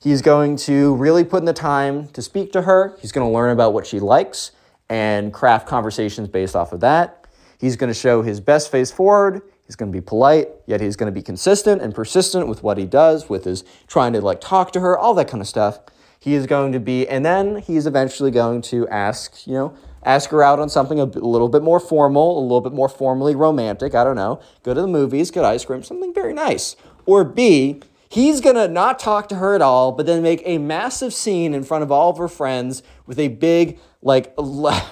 He's 0.00 0.22
going 0.22 0.56
to 0.56 0.94
really 0.96 1.24
put 1.24 1.40
in 1.40 1.44
the 1.44 1.52
time 1.52 2.08
to 2.08 2.22
speak 2.22 2.52
to 2.52 2.62
her. 2.62 2.96
He's 3.00 3.12
going 3.12 3.26
to 3.26 3.32
learn 3.32 3.50
about 3.50 3.74
what 3.74 3.86
she 3.86 4.00
likes 4.00 4.52
and 4.88 5.32
craft 5.32 5.68
conversations 5.68 6.26
based 6.26 6.56
off 6.56 6.72
of 6.72 6.80
that. 6.80 7.26
He's 7.58 7.76
going 7.76 7.88
to 7.88 7.98
show 7.98 8.22
his 8.22 8.40
best 8.40 8.70
face 8.70 8.90
forward. 8.90 9.42
He's 9.66 9.76
going 9.76 9.92
to 9.92 9.96
be 9.96 10.00
polite, 10.00 10.48
yet 10.66 10.80
he's 10.80 10.96
going 10.96 11.12
to 11.12 11.14
be 11.14 11.22
consistent 11.22 11.82
and 11.82 11.94
persistent 11.94 12.48
with 12.48 12.62
what 12.62 12.78
he 12.78 12.86
does, 12.86 13.28
with 13.28 13.44
his 13.44 13.62
trying 13.86 14.14
to 14.14 14.22
like 14.22 14.40
talk 14.40 14.72
to 14.72 14.80
her, 14.80 14.98
all 14.98 15.12
that 15.14 15.28
kind 15.28 15.42
of 15.42 15.46
stuff. 15.46 15.80
He 16.18 16.34
is 16.34 16.46
going 16.46 16.72
to 16.72 16.80
be, 16.80 17.06
and 17.06 17.24
then 17.24 17.56
he's 17.56 17.86
eventually 17.86 18.30
going 18.30 18.62
to 18.62 18.88
ask, 18.88 19.46
you 19.46 19.52
know, 19.52 19.76
ask 20.02 20.30
her 20.30 20.42
out 20.42 20.58
on 20.58 20.68
something 20.68 20.98
a 20.98 21.04
little 21.04 21.48
bit 21.48 21.62
more 21.62 21.80
formal, 21.80 22.38
a 22.38 22.42
little 22.42 22.60
bit 22.60 22.72
more 22.72 22.88
formally 22.88 23.34
romantic. 23.34 23.94
I 23.94 24.04
don't 24.04 24.16
know. 24.16 24.40
Go 24.62 24.74
to 24.74 24.80
the 24.80 24.86
movies, 24.86 25.30
get 25.30 25.44
ice 25.44 25.64
cream, 25.64 25.82
something 25.82 26.14
very 26.14 26.32
nice. 26.32 26.76
Or 27.06 27.24
B, 27.24 27.80
he's 28.08 28.40
gonna 28.40 28.68
not 28.68 28.98
talk 28.98 29.28
to 29.28 29.36
her 29.36 29.54
at 29.54 29.62
all, 29.62 29.92
but 29.92 30.06
then 30.06 30.22
make 30.22 30.42
a 30.44 30.58
massive 30.58 31.12
scene 31.12 31.54
in 31.54 31.62
front 31.62 31.82
of 31.82 31.92
all 31.92 32.10
of 32.10 32.18
her 32.18 32.28
friends 32.28 32.82
with 33.06 33.18
a 33.18 33.28
big, 33.28 33.78
like, 34.02 34.34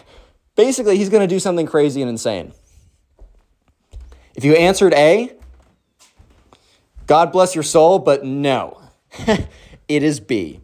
basically, 0.56 0.98
he's 0.98 1.09
gonna 1.09 1.26
do 1.26 1.40
something 1.40 1.66
crazy 1.66 2.02
and 2.02 2.10
insane. 2.10 2.52
If 4.35 4.44
you 4.44 4.55
answered 4.55 4.94
A, 4.94 5.32
God 7.06 7.32
bless 7.32 7.55
your 7.55 7.64
soul, 7.64 7.98
but 7.98 8.24
no, 8.24 8.80
it 9.89 10.02
is 10.02 10.20
B. 10.20 10.60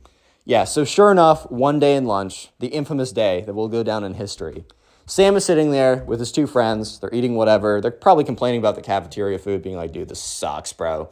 Yeah, 0.46 0.64
so 0.64 0.84
sure 0.84 1.10
enough, 1.10 1.50
one 1.50 1.78
day 1.78 1.96
in 1.96 2.04
lunch, 2.04 2.50
the 2.58 2.66
infamous 2.66 3.12
day 3.12 3.42
that 3.46 3.54
will 3.54 3.68
go 3.68 3.82
down 3.82 4.04
in 4.04 4.14
history, 4.14 4.66
Sam 5.06 5.36
is 5.36 5.44
sitting 5.44 5.70
there 5.70 6.04
with 6.04 6.20
his 6.20 6.32
two 6.32 6.46
friends. 6.46 6.98
They're 6.98 7.14
eating 7.14 7.34
whatever. 7.34 7.80
They're 7.80 7.90
probably 7.90 8.24
complaining 8.24 8.58
about 8.58 8.74
the 8.74 8.82
cafeteria 8.82 9.38
food, 9.38 9.62
being 9.62 9.76
like, 9.76 9.92
dude, 9.92 10.08
this 10.08 10.20
sucks, 10.20 10.72
bro. 10.72 11.08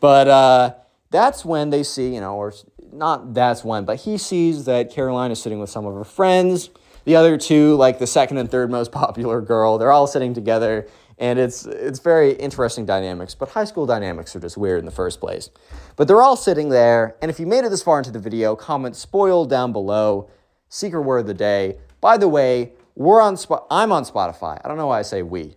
But 0.00 0.28
uh, 0.28 0.74
that's 1.10 1.44
when 1.44 1.70
they 1.70 1.84
see, 1.84 2.14
you 2.14 2.20
know, 2.20 2.34
or 2.34 2.52
not 2.92 3.34
that's 3.34 3.64
when, 3.64 3.84
but 3.84 4.00
he 4.00 4.18
sees 4.18 4.64
that 4.66 4.90
Caroline 4.90 5.30
is 5.30 5.40
sitting 5.40 5.60
with 5.60 5.70
some 5.70 5.86
of 5.86 5.94
her 5.94 6.04
friends. 6.04 6.70
The 7.04 7.16
other 7.16 7.36
two, 7.36 7.74
like 7.76 7.98
the 7.98 8.06
second 8.06 8.38
and 8.38 8.50
third 8.50 8.70
most 8.70 8.92
popular 8.92 9.40
girl, 9.40 9.78
they're 9.78 9.92
all 9.92 10.06
sitting 10.06 10.34
together, 10.34 10.88
and 11.22 11.38
it's 11.38 11.64
it's 11.66 12.00
very 12.00 12.32
interesting 12.32 12.84
dynamics. 12.84 13.34
But 13.34 13.50
high 13.50 13.64
school 13.64 13.86
dynamics 13.86 14.34
are 14.34 14.40
just 14.40 14.58
weird 14.58 14.80
in 14.80 14.84
the 14.84 14.90
first 14.90 15.20
place. 15.20 15.50
But 15.96 16.08
they're 16.08 16.20
all 16.20 16.36
sitting 16.36 16.68
there, 16.68 17.16
and 17.22 17.30
if 17.30 17.38
you 17.38 17.46
made 17.46 17.64
it 17.64 17.70
this 17.70 17.82
far 17.82 17.98
into 17.98 18.10
the 18.10 18.18
video, 18.18 18.56
comment 18.56 18.96
spoiled 18.96 19.48
down 19.48 19.72
below. 19.72 20.28
Secret 20.68 21.02
word 21.02 21.18
of 21.18 21.26
the 21.26 21.34
day. 21.34 21.78
By 22.00 22.16
the 22.16 22.28
way, 22.28 22.72
we're 22.96 23.22
on 23.22 23.36
Sp- 23.38 23.64
I'm 23.70 23.92
on 23.92 24.04
Spotify. 24.04 24.60
I 24.64 24.68
don't 24.68 24.76
know 24.76 24.88
why 24.88 24.98
I 24.98 25.02
say 25.02 25.22
we. 25.22 25.56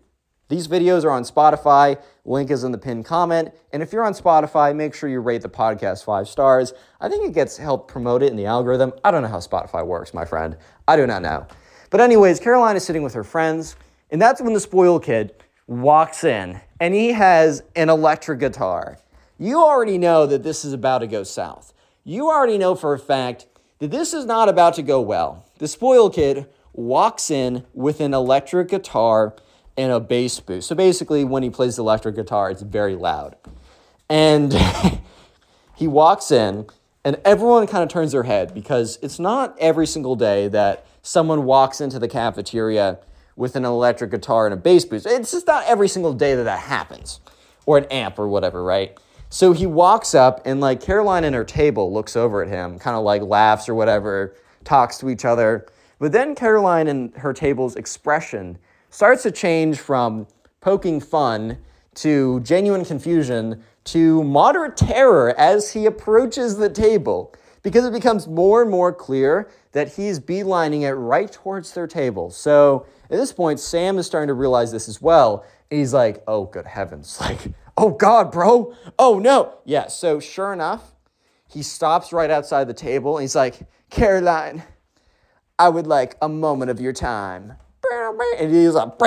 These 0.49 0.67
videos 0.67 1.03
are 1.03 1.09
on 1.09 1.23
Spotify. 1.23 1.99
Link 2.25 2.51
is 2.51 2.63
in 2.63 2.71
the 2.71 2.77
pinned 2.77 3.05
comment. 3.05 3.49
And 3.73 3.81
if 3.81 3.91
you're 3.91 4.03
on 4.03 4.13
Spotify, 4.13 4.75
make 4.75 4.93
sure 4.93 5.09
you 5.09 5.19
rate 5.19 5.41
the 5.41 5.49
podcast 5.49 6.03
five 6.03 6.27
stars. 6.27 6.73
I 7.01 7.09
think 7.09 7.27
it 7.27 7.33
gets 7.33 7.57
help 7.57 7.87
promote 7.87 8.21
it 8.21 8.29
in 8.29 8.35
the 8.35 8.45
algorithm. 8.45 8.93
I 9.03 9.09
don't 9.09 9.23
know 9.23 9.29
how 9.29 9.39
Spotify 9.39 9.83
works, 9.83 10.13
my 10.13 10.25
friend. 10.25 10.57
I 10.87 10.97
do 10.97 11.07
not 11.07 11.23
know. 11.23 11.47
But 11.89 12.01
anyways, 12.01 12.39
Caroline 12.39 12.75
is 12.75 12.83
sitting 12.83 13.01
with 13.01 13.15
her 13.15 13.23
friends, 13.23 13.75
and 14.11 14.21
that's 14.21 14.39
when 14.39 14.53
the 14.53 14.59
spoil 14.59 14.99
kid 14.99 15.33
walks 15.67 16.23
in, 16.23 16.61
and 16.79 16.93
he 16.93 17.13
has 17.13 17.63
an 17.75 17.89
electric 17.89 18.39
guitar. 18.39 18.99
You 19.37 19.63
already 19.63 19.97
know 19.97 20.25
that 20.25 20.43
this 20.43 20.63
is 20.63 20.73
about 20.73 20.99
to 20.99 21.07
go 21.07 21.23
south. 21.23 21.73
You 22.03 22.29
already 22.29 22.57
know 22.57 22.75
for 22.75 22.93
a 22.93 22.99
fact 22.99 23.47
that 23.79 23.91
this 23.91 24.13
is 24.13 24.25
not 24.25 24.47
about 24.47 24.75
to 24.75 24.83
go 24.83 25.01
well. 25.01 25.45
The 25.57 25.67
spoiled 25.67 26.13
kid 26.13 26.47
walks 26.73 27.31
in 27.31 27.65
with 27.73 27.99
an 27.99 28.13
electric 28.13 28.69
guitar 28.69 29.35
and 29.77 29.91
a 29.91 29.99
bass 29.99 30.39
boost. 30.39 30.67
So 30.67 30.75
basically, 30.75 31.23
when 31.23 31.43
he 31.43 31.49
plays 31.49 31.75
the 31.75 31.81
electric 31.81 32.15
guitar, 32.15 32.49
it's 32.49 32.61
very 32.61 32.95
loud. 32.95 33.35
And 34.09 34.55
he 35.75 35.87
walks 35.87 36.31
in, 36.31 36.67
and 37.03 37.19
everyone 37.25 37.67
kind 37.67 37.83
of 37.83 37.89
turns 37.89 38.11
their 38.11 38.23
head 38.23 38.53
because 38.53 38.99
it's 39.01 39.19
not 39.19 39.57
every 39.59 39.87
single 39.87 40.15
day 40.15 40.47
that 40.49 40.85
someone 41.01 41.43
walks 41.43 41.81
into 41.81 41.99
the 41.99 42.07
cafeteria 42.07 42.99
with 43.35 43.55
an 43.55 43.65
electric 43.65 44.11
guitar 44.11 44.45
and 44.45 44.53
a 44.53 44.57
bass 44.57 44.85
boost. 44.85 45.05
It's 45.05 45.31
just 45.31 45.47
not 45.47 45.65
every 45.65 45.87
single 45.87 46.13
day 46.13 46.35
that 46.35 46.43
that 46.43 46.59
happens, 46.59 47.19
or 47.65 47.77
an 47.77 47.85
amp 47.85 48.17
or 48.19 48.27
whatever, 48.27 48.63
right? 48.63 48.97
So 49.29 49.51
he 49.51 49.65
walks 49.65 50.15
up, 50.15 50.41
and 50.45 50.61
like 50.61 50.81
Caroline 50.81 51.23
and 51.23 51.35
her 51.35 51.43
table 51.43 51.91
looks 51.91 52.15
over 52.15 52.41
at 52.41 52.47
him, 52.47 52.79
kind 52.79 52.95
of 52.95 53.03
like 53.03 53.21
laughs 53.21 53.67
or 53.67 53.75
whatever, 53.75 54.35
talks 54.63 54.97
to 54.99 55.09
each 55.09 55.25
other. 55.25 55.65
But 55.99 56.11
then 56.11 56.35
Caroline 56.35 56.87
and 56.87 57.15
her 57.17 57.33
table's 57.33 57.75
expression 57.75 58.57
starts 58.89 59.23
to 59.23 59.31
change 59.31 59.79
from 59.79 60.27
poking 60.61 60.99
fun 60.99 61.57
to 61.95 62.39
genuine 62.41 62.85
confusion 62.85 63.63
to 63.85 64.23
moderate 64.23 64.77
terror 64.77 65.33
as 65.37 65.71
he 65.71 65.85
approaches 65.85 66.57
the 66.57 66.69
table 66.69 67.33
because 67.61 67.85
it 67.85 67.93
becomes 67.93 68.27
more 68.27 68.61
and 68.61 68.69
more 68.69 68.93
clear 68.93 69.49
that 69.71 69.93
he's 69.93 70.19
beelining 70.19 70.81
it 70.81 70.93
right 70.93 71.31
towards 71.31 71.73
their 71.73 71.87
table. 71.87 72.29
So 72.29 72.85
at 73.09 73.17
this 73.17 73.31
point, 73.31 73.59
Sam 73.59 73.97
is 73.97 74.05
starting 74.05 74.27
to 74.27 74.33
realize 74.33 74.71
this 74.71 74.87
as 74.87 75.01
well. 75.01 75.45
And 75.71 75.79
he's 75.79 75.93
like, 75.93 76.23
oh, 76.27 76.45
good 76.45 76.65
heavens. 76.65 77.19
Like, 77.25 77.39
oh 77.77 77.91
God, 77.91 78.31
bro. 78.31 78.73
Oh 78.97 79.19
no. 79.19 79.57
Yeah, 79.65 79.87
so 79.87 80.19
sure 80.19 80.53
enough, 80.53 80.93
he 81.49 81.61
stops 81.61 82.13
right 82.13 82.29
outside 82.29 82.67
the 82.67 82.73
table 82.73 83.17
and 83.17 83.23
he's 83.23 83.35
like, 83.35 83.59
Caroline, 83.89 84.63
I 85.59 85.69
would 85.69 85.87
like 85.87 86.15
a 86.21 86.29
moment 86.29 86.71
of 86.71 86.79
your 86.79 86.93
time. 86.93 87.53
And 88.39 88.53
he's 88.53 88.73
like, 88.73 88.97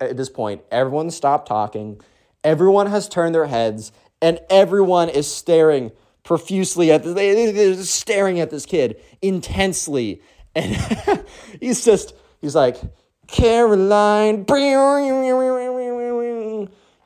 at 0.00 0.16
this 0.16 0.28
point, 0.28 0.62
everyone 0.70 1.10
stopped 1.10 1.48
talking. 1.48 2.00
Everyone 2.44 2.86
has 2.86 3.08
turned 3.08 3.34
their 3.34 3.46
heads, 3.46 3.92
and 4.22 4.38
everyone 4.50 5.08
is 5.08 5.32
staring 5.32 5.92
profusely 6.22 6.92
at 6.92 7.02
this. 7.02 7.90
Staring 7.90 8.40
at 8.40 8.50
this 8.50 8.66
kid 8.66 9.00
intensely, 9.22 10.20
and 10.56 11.24
he's 11.60 11.84
just 11.84 12.14
he's 12.40 12.54
like, 12.54 12.78
Caroline, 13.26 14.44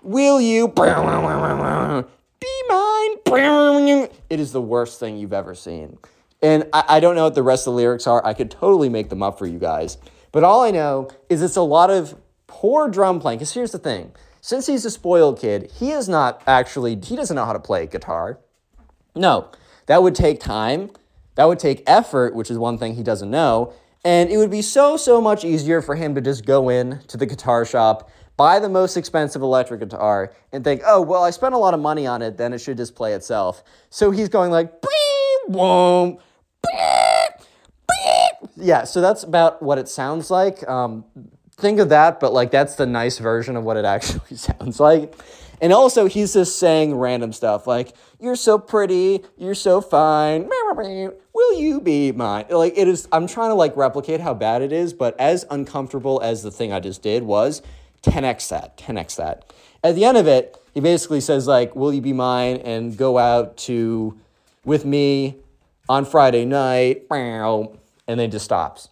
will 0.02 0.40
you 0.40 0.68
be 2.40 2.62
mine? 2.68 3.18
It 4.30 4.40
is 4.40 4.52
the 4.52 4.62
worst 4.62 5.00
thing 5.00 5.18
you've 5.18 5.32
ever 5.32 5.54
seen. 5.54 5.98
And 6.42 6.64
I, 6.72 6.84
I 6.88 7.00
don't 7.00 7.14
know 7.14 7.24
what 7.24 7.34
the 7.34 7.42
rest 7.42 7.66
of 7.66 7.72
the 7.72 7.76
lyrics 7.76 8.06
are. 8.06 8.24
I 8.24 8.32
could 8.32 8.50
totally 8.50 8.88
make 8.88 9.10
them 9.10 9.22
up 9.22 9.38
for 9.38 9.46
you 9.46 9.58
guys. 9.58 9.98
But 10.32 10.44
all 10.44 10.62
I 10.62 10.70
know 10.70 11.10
is 11.28 11.42
it's 11.42 11.56
a 11.56 11.62
lot 11.62 11.90
of 11.90 12.16
poor 12.46 12.88
drum 12.88 13.20
playing. 13.20 13.38
Because 13.38 13.52
here's 13.52 13.72
the 13.72 13.78
thing 13.78 14.12
since 14.40 14.66
he's 14.66 14.84
a 14.84 14.90
spoiled 14.90 15.38
kid, 15.38 15.70
he 15.78 15.90
is 15.90 16.08
not 16.08 16.42
actually, 16.46 16.98
he 17.02 17.16
doesn't 17.16 17.36
know 17.36 17.44
how 17.44 17.52
to 17.52 17.60
play 17.60 17.86
guitar. 17.86 18.38
No, 19.14 19.50
that 19.86 20.02
would 20.02 20.14
take 20.14 20.40
time. 20.40 20.90
That 21.40 21.48
would 21.48 21.58
take 21.58 21.82
effort, 21.86 22.34
which 22.34 22.50
is 22.50 22.58
one 22.58 22.76
thing 22.76 22.96
he 22.96 23.02
doesn't 23.02 23.30
know. 23.30 23.72
And 24.04 24.28
it 24.28 24.36
would 24.36 24.50
be 24.50 24.60
so, 24.60 24.98
so 24.98 25.22
much 25.22 25.42
easier 25.42 25.80
for 25.80 25.96
him 25.96 26.14
to 26.14 26.20
just 26.20 26.44
go 26.44 26.68
in 26.68 27.00
to 27.08 27.16
the 27.16 27.24
guitar 27.24 27.64
shop, 27.64 28.10
buy 28.36 28.58
the 28.58 28.68
most 28.68 28.98
expensive 28.98 29.40
electric 29.40 29.80
guitar, 29.80 30.34
and 30.52 30.62
think, 30.62 30.82
oh, 30.84 31.00
well, 31.00 31.24
I 31.24 31.30
spent 31.30 31.54
a 31.54 31.56
lot 31.56 31.72
of 31.72 31.80
money 31.80 32.06
on 32.06 32.20
it, 32.20 32.36
then 32.36 32.52
it 32.52 32.58
should 32.58 32.76
just 32.76 32.94
play 32.94 33.14
itself. 33.14 33.64
So 33.88 34.10
he's 34.10 34.28
going 34.28 34.50
like, 34.50 34.82
boom, 35.48 36.18
yeah, 38.56 38.84
so 38.84 39.00
that's 39.00 39.22
about 39.22 39.62
what 39.62 39.78
it 39.78 39.88
sounds 39.88 40.30
like. 40.30 40.68
Um, 40.68 41.06
think 41.52 41.80
of 41.80 41.88
that, 41.88 42.20
but 42.20 42.34
like 42.34 42.50
that's 42.50 42.74
the 42.74 42.84
nice 42.84 43.16
version 43.16 43.56
of 43.56 43.64
what 43.64 43.78
it 43.78 43.86
actually 43.86 44.36
sounds 44.36 44.78
like. 44.78 45.14
And 45.62 45.72
also, 45.72 46.06
he's 46.06 46.32
just 46.34 46.58
saying 46.58 46.94
random 46.94 47.32
stuff 47.32 47.66
like, 47.66 47.94
You're 48.20 48.36
so 48.36 48.58
pretty, 48.58 49.22
you're 49.38 49.54
so 49.54 49.80
fine, 49.80 50.46
will 51.34 51.58
you 51.58 51.80
be 51.80 52.12
mine? 52.12 52.44
Like 52.50 52.76
it 52.76 52.86
is 52.86 53.08
I'm 53.12 53.26
trying 53.26 53.50
to 53.50 53.54
like 53.54 53.74
replicate 53.76 54.20
how 54.20 54.34
bad 54.34 54.60
it 54.60 54.72
is, 54.72 54.92
but 54.92 55.18
as 55.18 55.46
uncomfortable 55.50 56.20
as 56.22 56.42
the 56.42 56.50
thing 56.50 56.70
I 56.70 56.80
just 56.80 57.02
did 57.02 57.22
was, 57.22 57.62
10x 58.02 58.48
that, 58.50 58.76
10x 58.76 59.16
that. 59.16 59.52
At 59.82 59.94
the 59.94 60.04
end 60.04 60.18
of 60.18 60.26
it, 60.26 60.56
he 60.74 60.80
basically 60.80 61.22
says 61.22 61.46
like, 61.46 61.74
"Will 61.74 61.94
you 61.94 62.02
be 62.02 62.12
mine?" 62.12 62.58
and 62.58 62.94
go 62.94 63.16
out 63.16 63.56
to 63.58 64.18
with 64.66 64.84
me 64.84 65.36
on 65.88 66.04
Friday 66.04 66.44
night, 66.44 67.06
and 68.06 68.20
then 68.20 68.30
just 68.30 68.44
stops. 68.44 68.90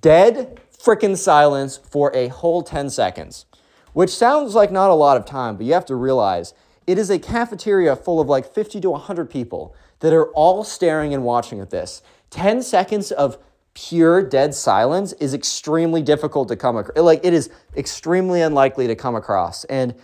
Dead 0.00 0.60
freaking 0.76 1.16
silence 1.16 1.76
for 1.76 2.14
a 2.14 2.28
whole 2.28 2.62
10 2.62 2.90
seconds, 2.90 3.46
which 3.92 4.10
sounds 4.10 4.54
like 4.54 4.72
not 4.72 4.90
a 4.90 4.94
lot 4.94 5.16
of 5.16 5.24
time, 5.24 5.56
but 5.56 5.66
you 5.66 5.72
have 5.72 5.86
to 5.86 5.94
realize 5.94 6.52
it 6.86 6.98
is 6.98 7.10
a 7.10 7.18
cafeteria 7.18 7.96
full 7.96 8.20
of 8.20 8.28
like 8.28 8.52
50 8.52 8.80
to 8.80 8.90
100 8.90 9.28
people 9.28 9.74
that 10.00 10.12
are 10.12 10.30
all 10.32 10.64
staring 10.64 11.14
and 11.14 11.24
watching 11.24 11.60
at 11.60 11.70
this. 11.70 12.02
10 12.30 12.62
seconds 12.62 13.10
of 13.12 13.38
pure 13.74 14.22
dead 14.22 14.54
silence 14.54 15.12
is 15.14 15.34
extremely 15.34 16.02
difficult 16.02 16.48
to 16.48 16.56
come 16.56 16.76
across. 16.76 16.96
Like, 16.96 17.24
it 17.24 17.34
is 17.34 17.50
extremely 17.76 18.40
unlikely 18.40 18.86
to 18.86 18.94
come 18.94 19.14
across. 19.14 19.64
And 19.64 19.94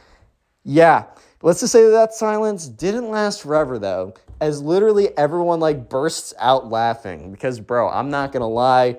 yeah, 0.65 1.05
let's 1.43 1.61
just 1.61 1.73
say 1.73 1.85
that, 1.85 1.91
that 1.91 2.15
silence 2.15 2.69
didn't 2.69 3.11
last 3.11 3.43
forever 3.43 3.79
though, 3.79 4.15
as 4.41 4.61
literally 4.61 5.17
everyone 5.17 5.61
like 5.61 5.89
bursts 5.89 6.35
out 6.39 6.71
laughing. 6.71 7.33
Because, 7.33 7.61
bro, 7.61 7.89
I'm 7.89 8.11
not 8.11 8.33
gonna 8.33 8.49
lie, 8.49 8.99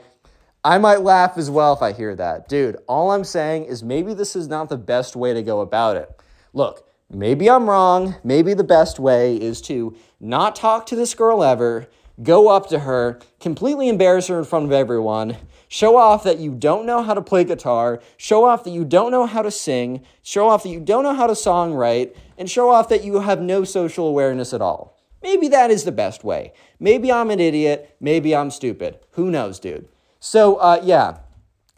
I 0.64 0.78
might 0.78 1.02
laugh 1.02 1.38
as 1.38 1.50
well 1.50 1.74
if 1.74 1.82
I 1.82 1.92
hear 1.92 2.16
that. 2.16 2.48
Dude, 2.48 2.78
all 2.88 3.12
I'm 3.12 3.26
saying 3.26 3.66
is 3.66 3.84
maybe 3.84 4.14
this 4.14 4.36
is 4.36 4.48
not 4.48 4.70
the 4.70 4.78
best 4.78 5.16
way 5.16 5.34
to 5.34 5.44
go 5.44 5.60
about 5.62 5.98
it. 5.98 6.10
Look, 6.54 6.88
maybe 7.14 7.50
I'm 7.50 7.70
wrong. 7.70 8.16
Maybe 8.24 8.54
the 8.54 8.64
best 8.64 9.00
way 9.00 9.36
is 9.36 9.62
to 9.62 9.96
not 10.20 10.56
talk 10.56 10.86
to 10.88 10.96
this 10.96 11.14
girl 11.14 11.44
ever, 11.44 11.88
go 12.22 12.50
up 12.50 12.68
to 12.70 12.80
her, 12.80 13.20
completely 13.40 13.90
embarrass 13.90 14.28
her 14.28 14.40
in 14.40 14.46
front 14.46 14.66
of 14.66 14.72
everyone, 14.72 15.38
show 15.68 15.98
off 15.98 16.24
that 16.24 16.40
you 16.40 16.54
don't 16.54 16.86
know 16.86 17.02
how 17.02 17.14
to 17.14 17.22
play 17.22 17.44
guitar, 17.44 18.02
show 18.18 18.46
off 18.46 18.64
that 18.64 18.72
you 18.72 18.86
don't 18.86 19.12
know 19.12 19.26
how 19.26 19.42
to 19.42 19.52
sing, 19.52 20.06
show 20.22 20.50
off 20.50 20.64
that 20.64 20.70
you 20.70 20.80
don't 20.80 21.04
know 21.04 21.14
how 21.14 21.28
to 21.28 21.34
songwrite, 21.34 22.16
and 22.38 22.50
show 22.50 22.70
off 22.70 22.90
that 22.90 23.04
you 23.04 23.20
have 23.20 23.42
no 23.42 23.64
social 23.64 24.08
awareness 24.08 24.54
at 24.54 24.62
all. 24.62 25.00
Maybe 25.22 25.48
that 25.48 25.72
is 25.72 25.86
the 25.86 25.92
best 25.92 26.24
way. 26.24 26.52
Maybe 26.80 27.12
I'm 27.12 27.32
an 27.32 27.40
idiot. 27.40 27.96
Maybe 28.00 28.36
I'm 28.36 28.52
stupid. 28.52 29.00
Who 29.12 29.32
knows, 29.32 29.58
dude? 29.58 29.88
So, 30.20 30.58
uh, 30.58 30.82
yeah, 30.84 31.20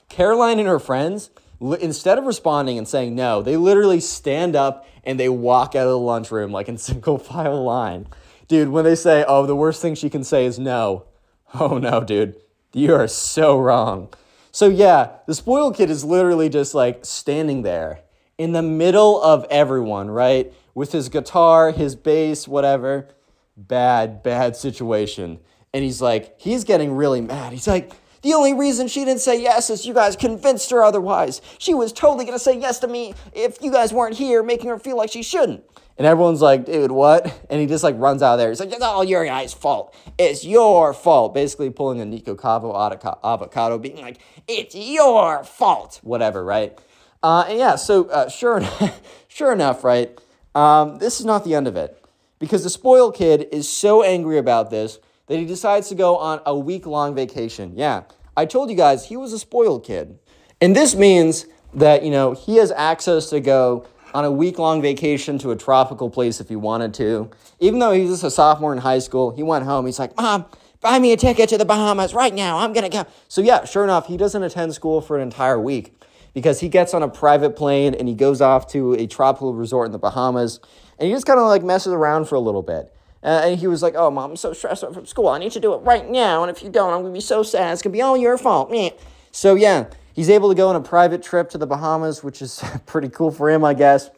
Caroline 0.10 0.60
and 0.60 0.68
her 0.68 0.80
friends, 0.80 1.30
instead 1.62 2.18
of 2.18 2.26
responding 2.26 2.78
and 2.78 2.88
saying 2.88 3.16
no, 3.16 3.42
they 3.42 3.58
literally 3.58 4.00
stand 4.00 4.56
up 4.56 4.88
and 5.04 5.20
they 5.20 5.30
walk 5.30 5.76
out 5.76 5.88
of 5.88 5.90
the 5.90 6.00
lunchroom 6.00 6.52
like 6.52 6.68
in 6.68 6.78
single 6.80 7.18
file 7.18 7.64
line. 7.64 8.08
Dude, 8.48 8.70
when 8.70 8.86
they 8.86 8.96
say, 8.96 9.26
oh, 9.28 9.46
the 9.46 9.56
worst 9.56 9.82
thing 9.82 9.96
she 9.96 10.10
can 10.10 10.24
say 10.24 10.46
is 10.46 10.60
no, 10.60 11.06
oh 11.60 11.78
no, 11.78 12.04
dude, 12.04 12.36
you 12.74 12.94
are 12.94 13.08
so 13.08 13.58
wrong. 13.58 14.10
So, 14.52 14.70
yeah, 14.70 15.18
the 15.28 15.36
spoiled 15.36 15.76
kid 15.76 15.90
is 15.90 16.06
literally 16.06 16.48
just 16.48 16.74
like 16.74 17.06
standing 17.06 17.64
there 17.64 18.02
in 18.38 18.54
the 18.54 18.62
middle 18.62 19.22
of 19.22 19.46
everyone, 19.50 20.10
right? 20.10 20.54
With 20.74 20.92
his 20.92 21.10
guitar, 21.10 21.72
his 21.72 21.96
bass, 21.96 22.48
whatever. 22.48 23.10
Bad, 23.58 24.24
bad 24.24 24.56
situation. 24.56 25.40
And 25.74 25.84
he's 25.84 26.02
like, 26.02 26.40
he's 26.40 26.64
getting 26.64 26.94
really 26.94 27.22
mad. 27.22 27.52
He's 27.52 27.68
like, 27.68 27.92
the 28.26 28.34
only 28.34 28.56
reason 28.56 28.88
she 28.88 29.06
didn't 29.06 29.22
say 29.22 29.40
yes 29.40 29.70
is 29.70 29.86
you 29.86 29.94
guys 29.94 30.16
convinced 30.16 30.72
her 30.72 30.84
otherwise. 30.84 31.42
She 31.60 31.76
was 31.76 31.94
totally 31.94 32.26
gonna 32.26 32.40
say 32.40 32.60
yes 32.60 32.80
to 32.80 32.88
me 32.88 33.14
if 33.34 33.62
you 33.62 33.72
guys 33.72 33.94
weren't 33.94 34.16
here, 34.16 34.42
making 34.42 34.72
her 34.72 34.80
feel 34.80 34.98
like 34.98 35.12
she 35.12 35.22
shouldn't. 35.22 35.64
And 36.00 36.08
everyone's 36.08 36.42
like, 36.42 36.66
dude, 36.66 36.92
what? 36.92 37.40
And 37.52 37.62
he 37.62 37.68
just 37.68 37.84
like 37.84 37.94
runs 38.00 38.24
out 38.24 38.34
of 38.34 38.40
there. 38.40 38.50
He's 38.50 38.60
like, 38.60 38.74
it's 38.74 38.82
all 38.82 39.04
your 39.04 39.24
guys' 39.26 39.54
fault. 39.54 39.96
It's 40.18 40.44
your 40.44 40.92
fault. 40.92 41.36
Basically 41.36 41.70
pulling 41.70 42.02
a 42.02 42.06
Nico 42.06 42.34
Cavo 42.34 42.72
avoca- 42.72 43.20
avocado, 43.24 43.78
being 43.78 44.02
like, 44.02 44.18
it's 44.48 44.74
your 44.74 45.44
fault. 45.44 46.00
Whatever, 46.02 46.44
right? 46.44 46.76
Uh, 47.22 47.46
and 47.48 47.60
yeah, 47.60 47.76
so 47.76 48.06
uh, 48.10 48.28
sure, 48.28 48.60
sure 49.28 49.54
enough, 49.54 49.84
right? 49.84 50.20
Um, 50.56 50.98
this 50.98 51.20
is 51.20 51.28
not 51.28 51.44
the 51.44 51.54
end 51.54 51.68
of 51.68 51.76
it 51.76 52.04
because 52.40 52.64
the 52.64 52.72
spoiled 52.72 53.14
kid 53.14 53.48
is 53.52 53.70
so 53.70 54.02
angry 54.02 54.40
about 54.40 54.72
this 54.72 54.98
that 55.28 55.38
he 55.38 55.46
decides 55.46 55.90
to 55.90 55.96
go 55.96 56.18
on 56.18 56.42
a 56.46 56.58
week 56.58 56.86
long 56.86 57.16
vacation. 57.16 57.74
Yeah, 57.76 58.04
I 58.38 58.46
told 58.46 58.70
you 58.70 58.76
guys 58.76 59.08
he 59.08 59.18
was 59.18 59.34
a 59.34 59.40
spoiled 59.40 59.86
kid. 59.86 60.20
And 60.62 60.76
this 60.76 60.96
means 60.96 61.46
that, 61.74 62.04
you 62.04 62.12
know, 62.12 62.34
he 62.34 62.58
has 62.58 62.72
access 62.72 63.30
to 63.30 63.40
go 63.40 63.86
on 64.14 64.24
a 64.24 64.32
week 64.32 64.58
long 64.58 64.82
vacation 64.82 65.38
to 65.40 65.52
a 65.52 65.56
tropical 65.56 66.10
place 66.10 66.40
if 66.40 66.48
he 66.48 66.56
wanted 66.56 66.94
to. 66.96 67.30
Even 67.60 67.80
though 67.80 67.92
he's 67.92 68.10
just 68.10 68.24
a 68.24 68.32
sophomore 68.32 68.72
in 68.72 68.80
high 68.80 69.00
school, 69.00 69.32
he 69.32 69.44
went 69.44 69.66
home. 69.66 69.86
He's 69.86 70.00
like, 70.00 70.16
Mom, 70.16 70.46
buy 70.80 71.00
me 71.00 71.12
a 71.12 71.18
ticket 71.18 71.50
to 71.50 71.58
the 71.58 71.66
Bahamas 71.66 72.14
right 72.14 72.34
now. 72.34 72.60
I'm 72.60 72.72
going 72.72 72.90
to 72.90 72.90
go. 72.90 73.06
So, 73.28 73.42
yeah, 73.42 73.66
sure 73.66 73.84
enough, 73.84 74.08
he 74.08 74.16
doesn't 74.16 74.42
attend 74.42 74.74
school 74.74 75.02
for 75.02 75.18
an 75.18 75.22
entire 75.22 75.60
week 75.60 75.94
because 76.34 76.62
he 76.62 76.70
gets 76.70 76.94
on 76.94 77.04
a 77.04 77.10
private 77.10 77.58
plane 77.58 77.94
and 77.94 78.08
he 78.08 78.14
goes 78.14 78.40
off 78.40 78.68
to 78.72 78.94
a 78.94 79.06
tropical 79.06 79.54
resort 79.54 79.88
in 79.88 79.92
the 79.92 80.00
Bahamas 80.00 80.62
and 80.98 81.08
he 81.08 81.14
just 81.14 81.26
kind 81.26 81.40
of 81.40 81.48
like 81.48 81.64
messes 81.64 81.92
around 81.92 82.26
for 82.26 82.36
a 82.36 82.40
little 82.40 82.62
bit. 82.62 82.95
Uh, 83.26 83.42
and 83.44 83.60
he 83.60 83.66
was 83.66 83.82
like, 83.82 83.96
"Oh, 83.96 84.12
mom, 84.12 84.32
I'm 84.32 84.38
so 84.38 84.54
stressed 84.54 84.84
out 84.84 84.94
from 84.94 85.08
school. 85.08 85.30
I 85.30 85.40
need 85.40 85.52
to 85.54 85.60
do 85.60 85.74
it 85.74 85.78
right 85.78 86.08
now. 86.08 86.44
And 86.44 86.56
if 86.56 86.62
you 86.62 86.70
don't, 86.70 86.94
I'm 86.94 87.02
gonna 87.02 87.12
be 87.12 87.20
so 87.20 87.42
sad. 87.42 87.74
It's 87.74 87.82
gonna 87.82 87.92
be 87.92 88.02
all 88.04 88.16
your 88.16 88.38
fault." 88.38 88.70
Meh. 88.70 88.92
So 89.32 89.56
yeah, 89.56 89.86
he's 90.14 90.30
able 90.30 90.48
to 90.50 90.56
go 90.56 90.70
on 90.70 90.76
a 90.76 90.82
private 90.82 91.24
trip 91.24 91.50
to 91.50 91.58
the 91.58 91.66
Bahamas, 91.66 92.24
which 92.24 92.42
is 92.42 92.64
pretty 92.86 93.10
cool 93.10 93.32
for 93.32 93.50
him, 93.50 93.66
I 93.66 93.74
guess. 93.74 94.12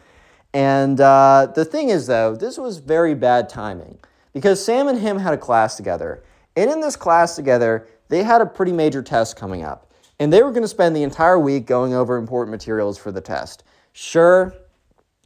And 0.53 0.99
uh, 0.99 1.47
the 1.55 1.63
thing 1.63 1.89
is, 1.89 2.07
though, 2.07 2.35
this 2.35 2.57
was 2.57 2.79
very 2.79 3.15
bad 3.15 3.47
timing 3.47 3.97
because 4.33 4.63
Sam 4.63 4.89
and 4.89 4.99
him 4.99 5.19
had 5.19 5.33
a 5.33 5.37
class 5.37 5.77
together, 5.77 6.21
and 6.57 6.69
in 6.69 6.81
this 6.81 6.97
class 6.97 7.35
together, 7.37 7.87
they 8.09 8.23
had 8.23 8.41
a 8.41 8.45
pretty 8.45 8.73
major 8.73 9.01
test 9.01 9.37
coming 9.37 9.63
up, 9.63 9.89
and 10.19 10.33
they 10.33 10.43
were 10.43 10.51
going 10.51 10.63
to 10.63 10.67
spend 10.67 10.95
the 10.95 11.03
entire 11.03 11.39
week 11.39 11.65
going 11.65 11.93
over 11.93 12.17
important 12.17 12.51
materials 12.51 12.97
for 12.97 13.11
the 13.11 13.21
test. 13.21 13.63
Sure, 13.93 14.53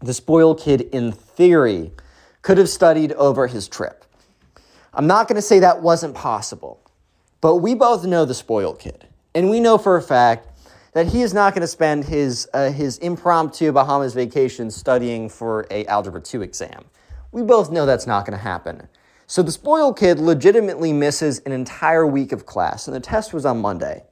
the 0.01 0.13
spoiled 0.13 0.59
kid, 0.59 0.81
in 0.91 1.11
theory, 1.11 1.91
could 2.41 2.57
have 2.57 2.69
studied 2.69 3.11
over 3.13 3.47
his 3.47 3.67
trip. 3.67 4.05
I'm 4.93 5.07
not 5.07 5.27
going 5.27 5.35
to 5.35 5.41
say 5.41 5.59
that 5.59 5.81
wasn't 5.81 6.15
possible, 6.15 6.79
but 7.39 7.57
we 7.57 7.75
both 7.75 8.05
know 8.05 8.25
the 8.25 8.33
spoiled 8.33 8.79
kid. 8.79 9.07
And 9.33 9.49
we 9.49 9.59
know 9.59 9.77
for 9.77 9.95
a 9.95 10.01
fact 10.01 10.47
that 10.93 11.07
he 11.07 11.21
is 11.21 11.33
not 11.33 11.53
going 11.53 11.61
to 11.61 11.67
spend 11.67 12.03
his, 12.03 12.49
uh, 12.53 12.71
his 12.71 12.97
impromptu 12.97 13.71
Bahamas 13.71 14.13
vacation 14.13 14.69
studying 14.69 15.29
for 15.29 15.65
a 15.71 15.85
Algebra 15.85 16.19
2 16.19 16.41
exam. 16.41 16.83
We 17.31 17.43
both 17.43 17.71
know 17.71 17.85
that's 17.85 18.07
not 18.07 18.25
going 18.25 18.37
to 18.37 18.43
happen. 18.43 18.87
So 19.27 19.41
the 19.41 19.51
spoiled 19.51 19.97
kid 19.97 20.19
legitimately 20.19 20.91
misses 20.91 21.39
an 21.45 21.53
entire 21.53 22.05
week 22.05 22.33
of 22.33 22.45
class, 22.45 22.87
and 22.87 22.95
the 22.95 22.99
test 22.99 23.33
was 23.33 23.45
on 23.45 23.61
Monday. 23.61 24.03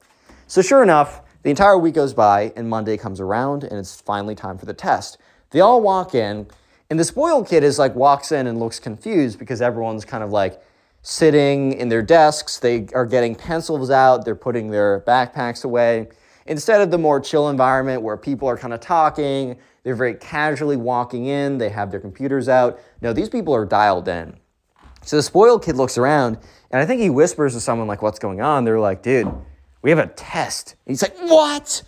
So 0.46 0.62
sure 0.62 0.82
enough, 0.82 1.20
the 1.42 1.50
entire 1.50 1.76
week 1.76 1.94
goes 1.94 2.14
by, 2.14 2.54
and 2.56 2.70
Monday 2.70 2.96
comes 2.96 3.20
around, 3.20 3.64
and 3.64 3.74
it's 3.74 4.00
finally 4.00 4.34
time 4.34 4.56
for 4.56 4.64
the 4.64 4.72
test. 4.72 5.18
They 5.50 5.60
all 5.60 5.82
walk 5.82 6.14
in, 6.14 6.46
and 6.90 6.98
the 6.98 7.04
spoiled 7.04 7.48
kid 7.48 7.62
is 7.62 7.78
like 7.78 7.94
walks 7.94 8.32
in 8.32 8.48
and 8.48 8.58
looks 8.58 8.80
confused 8.80 9.38
because 9.38 9.62
everyone's 9.62 10.04
kind 10.04 10.24
of 10.24 10.30
like 10.30 10.60
sitting 11.02 11.72
in 11.74 11.88
their 11.88 12.02
desks. 12.02 12.58
They 12.58 12.88
are 12.94 13.06
getting 13.06 13.34
pencils 13.34 13.90
out, 13.90 14.24
they're 14.24 14.34
putting 14.34 14.70
their 14.70 15.00
backpacks 15.02 15.64
away. 15.64 16.08
Instead 16.46 16.80
of 16.80 16.90
the 16.90 16.98
more 16.98 17.20
chill 17.20 17.48
environment 17.48 18.02
where 18.02 18.16
people 18.16 18.48
are 18.48 18.58
kind 18.58 18.74
of 18.74 18.80
talking, 18.80 19.56
they're 19.84 19.94
very 19.94 20.14
casually 20.14 20.76
walking 20.76 21.26
in, 21.26 21.58
they 21.58 21.68
have 21.68 21.90
their 21.90 22.00
computers 22.00 22.48
out. 22.48 22.80
No, 23.00 23.12
these 23.12 23.28
people 23.28 23.54
are 23.54 23.64
dialed 23.64 24.08
in. 24.08 24.36
So 25.02 25.16
the 25.16 25.22
spoiled 25.22 25.64
kid 25.64 25.76
looks 25.76 25.96
around, 25.96 26.38
and 26.70 26.82
I 26.82 26.86
think 26.86 27.00
he 27.00 27.08
whispers 27.08 27.54
to 27.54 27.60
someone 27.60 27.88
like, 27.88 28.02
"What's 28.02 28.18
going 28.18 28.42
on?" 28.42 28.64
They're 28.64 28.80
like, 28.80 29.02
"Dude, 29.02 29.32
we 29.80 29.88
have 29.90 29.98
a 29.98 30.08
test." 30.08 30.74
He's 30.86 31.00
like, 31.00 31.16
"What?" 31.20 31.82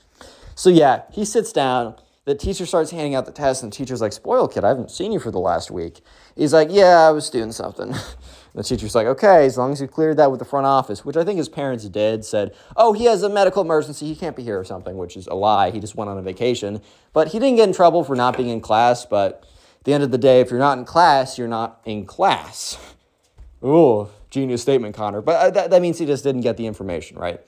So 0.55 0.71
yeah, 0.71 1.03
he 1.11 1.27
sits 1.27 1.53
down. 1.53 1.97
The 2.25 2.37
teacher 2.37 2.67
starts 2.67 2.93
handing 2.93 3.17
out 3.17 3.27
the 3.27 3.33
test, 3.33 3.65
and 3.65 3.73
the 3.73 3.77
teacher's 3.77 4.01
like, 4.01 4.13
"Spoiled 4.13 4.55
kid, 4.55 4.65
I 4.65 4.69
haven't 4.69 4.93
seen 4.93 5.11
you 5.11 5.19
for 5.19 5.33
the 5.33 5.41
last 5.41 5.73
week." 5.73 6.03
He's 6.37 6.53
like, 6.53 6.69
"Yeah, 6.71 7.09
I 7.09 7.11
was 7.11 7.29
doing 7.29 7.51
something." 7.51 7.97
the 8.55 8.63
teacher's 8.63 8.95
like, 8.95 9.09
"Okay, 9.09 9.45
as 9.45 9.59
long 9.59 9.73
as 9.73 9.81
you 9.81 9.89
cleared 9.89 10.19
that 10.19 10.31
with 10.31 10.39
the 10.39 10.45
front 10.45 10.65
office," 10.67 11.05
which 11.05 11.17
I 11.17 11.25
think 11.25 11.39
his 11.39 11.49
parents 11.49 11.85
did. 11.89 12.25
Said, 12.25 12.55
"Oh, 12.77 12.93
he 12.93 13.07
has 13.07 13.25
a 13.25 13.29
medical 13.29 13.63
emergency, 13.63 14.07
he 14.07 14.15
can't 14.15 14.37
be 14.37 14.45
here 14.45 14.57
or 14.57 14.65
something," 14.65 14.97
which 14.97 15.17
is 15.17 15.27
a 15.27 15.35
lie. 15.35 15.73
He 15.73 15.81
just 15.81 15.97
went 15.97 16.11
on 16.11 16.17
a 16.17 16.23
vacation, 16.23 16.81
but 17.13 17.29
he 17.29 17.41
didn't 17.41 17.57
get 17.57 17.67
in 17.69 17.75
trouble 17.75 18.05
for 18.05 18.15
not 18.15 18.37
being 18.37 18.51
in 18.51 18.61
class. 18.61 19.05
But 19.05 19.45
at 19.81 19.85
the 19.85 19.93
end 19.93 20.05
of 20.05 20.13
the 20.13 20.19
day, 20.19 20.41
if 20.41 20.49
you're 20.51 20.61
not 20.61 20.79
in 20.79 20.85
class, 20.85 21.39
you're 21.39 21.49
not 21.49 21.81
in 21.85 22.07
class. 22.07 22.79
Ooh, 23.65 24.09
genius 24.31 24.63
statement, 24.63 24.95
Connor. 24.95 25.23
But 25.23 25.33
uh, 25.33 25.51
that, 25.51 25.71
that 25.71 25.83
means 25.83 25.99
he 25.99 26.07
just 26.07 26.23
didn't 26.23 26.43
get 26.43 26.57
the 26.57 26.67
information, 26.67 27.19
right? 27.19 27.41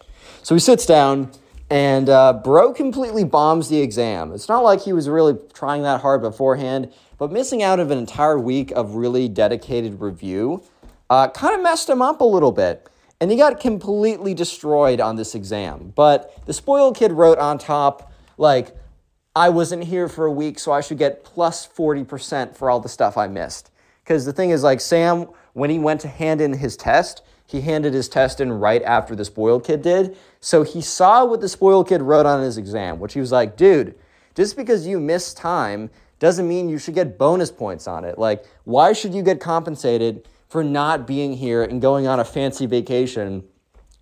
So 0.42 0.56
he 0.56 0.58
sits 0.58 0.84
down, 0.84 1.30
and 1.70 2.08
uh, 2.08 2.34
Bro 2.34 2.74
completely 2.74 3.24
bombs 3.24 3.68
the 3.68 3.80
exam. 3.80 4.32
It's 4.32 4.48
not 4.48 4.60
like 4.60 4.82
he 4.82 4.92
was 4.92 5.08
really 5.08 5.36
trying 5.52 5.82
that 5.82 6.00
hard 6.02 6.20
beforehand, 6.20 6.92
but 7.18 7.32
missing 7.32 7.62
out 7.62 7.80
of 7.80 7.90
an 7.90 7.98
entire 7.98 8.38
week 8.38 8.70
of 8.72 8.94
really 8.94 9.28
dedicated 9.28 10.00
review 10.00 10.62
uh, 11.10 11.28
kind 11.28 11.54
of 11.54 11.62
messed 11.62 11.88
him 11.88 12.02
up 12.02 12.20
a 12.20 12.24
little 12.24 12.52
bit. 12.52 12.88
And 13.20 13.30
he 13.30 13.36
got 13.36 13.60
completely 13.60 14.34
destroyed 14.34 15.00
on 15.00 15.16
this 15.16 15.34
exam. 15.34 15.92
But 15.94 16.34
the 16.46 16.52
spoiled 16.52 16.96
kid 16.96 17.12
wrote 17.12 17.38
on 17.38 17.58
top, 17.58 18.12
like, 18.36 18.76
I 19.36 19.48
wasn't 19.48 19.84
here 19.84 20.08
for 20.08 20.26
a 20.26 20.32
week, 20.32 20.58
so 20.58 20.72
I 20.72 20.80
should 20.80 20.98
get 20.98 21.24
plus 21.24 21.66
40% 21.66 22.56
for 22.56 22.68
all 22.68 22.80
the 22.80 22.88
stuff 22.88 23.16
I 23.16 23.26
missed. 23.26 23.70
Because 24.02 24.24
the 24.24 24.32
thing 24.32 24.50
is, 24.50 24.62
like, 24.62 24.80
Sam, 24.80 25.28
when 25.54 25.70
he 25.70 25.78
went 25.78 26.00
to 26.02 26.08
hand 26.08 26.40
in 26.40 26.52
his 26.52 26.76
test, 26.76 27.22
he 27.46 27.60
handed 27.60 27.94
his 27.94 28.08
test 28.08 28.40
in 28.40 28.52
right 28.52 28.82
after 28.82 29.14
the 29.14 29.24
spoiled 29.24 29.64
kid 29.64 29.82
did. 29.82 30.16
So 30.44 30.62
he 30.62 30.82
saw 30.82 31.24
what 31.24 31.40
the 31.40 31.48
spoiled 31.48 31.88
kid 31.88 32.02
wrote 32.02 32.26
on 32.26 32.42
his 32.42 32.58
exam, 32.58 32.98
which 32.98 33.14
he 33.14 33.20
was 33.20 33.32
like, 33.32 33.56
dude, 33.56 33.94
just 34.34 34.58
because 34.58 34.86
you 34.86 35.00
missed 35.00 35.38
time 35.38 35.88
doesn't 36.18 36.46
mean 36.46 36.68
you 36.68 36.76
should 36.76 36.94
get 36.94 37.16
bonus 37.16 37.50
points 37.50 37.88
on 37.88 38.04
it. 38.04 38.18
Like, 38.18 38.44
why 38.64 38.92
should 38.92 39.14
you 39.14 39.22
get 39.22 39.40
compensated 39.40 40.28
for 40.50 40.62
not 40.62 41.06
being 41.06 41.32
here 41.32 41.62
and 41.62 41.80
going 41.80 42.06
on 42.06 42.20
a 42.20 42.26
fancy 42.26 42.66
vacation 42.66 43.44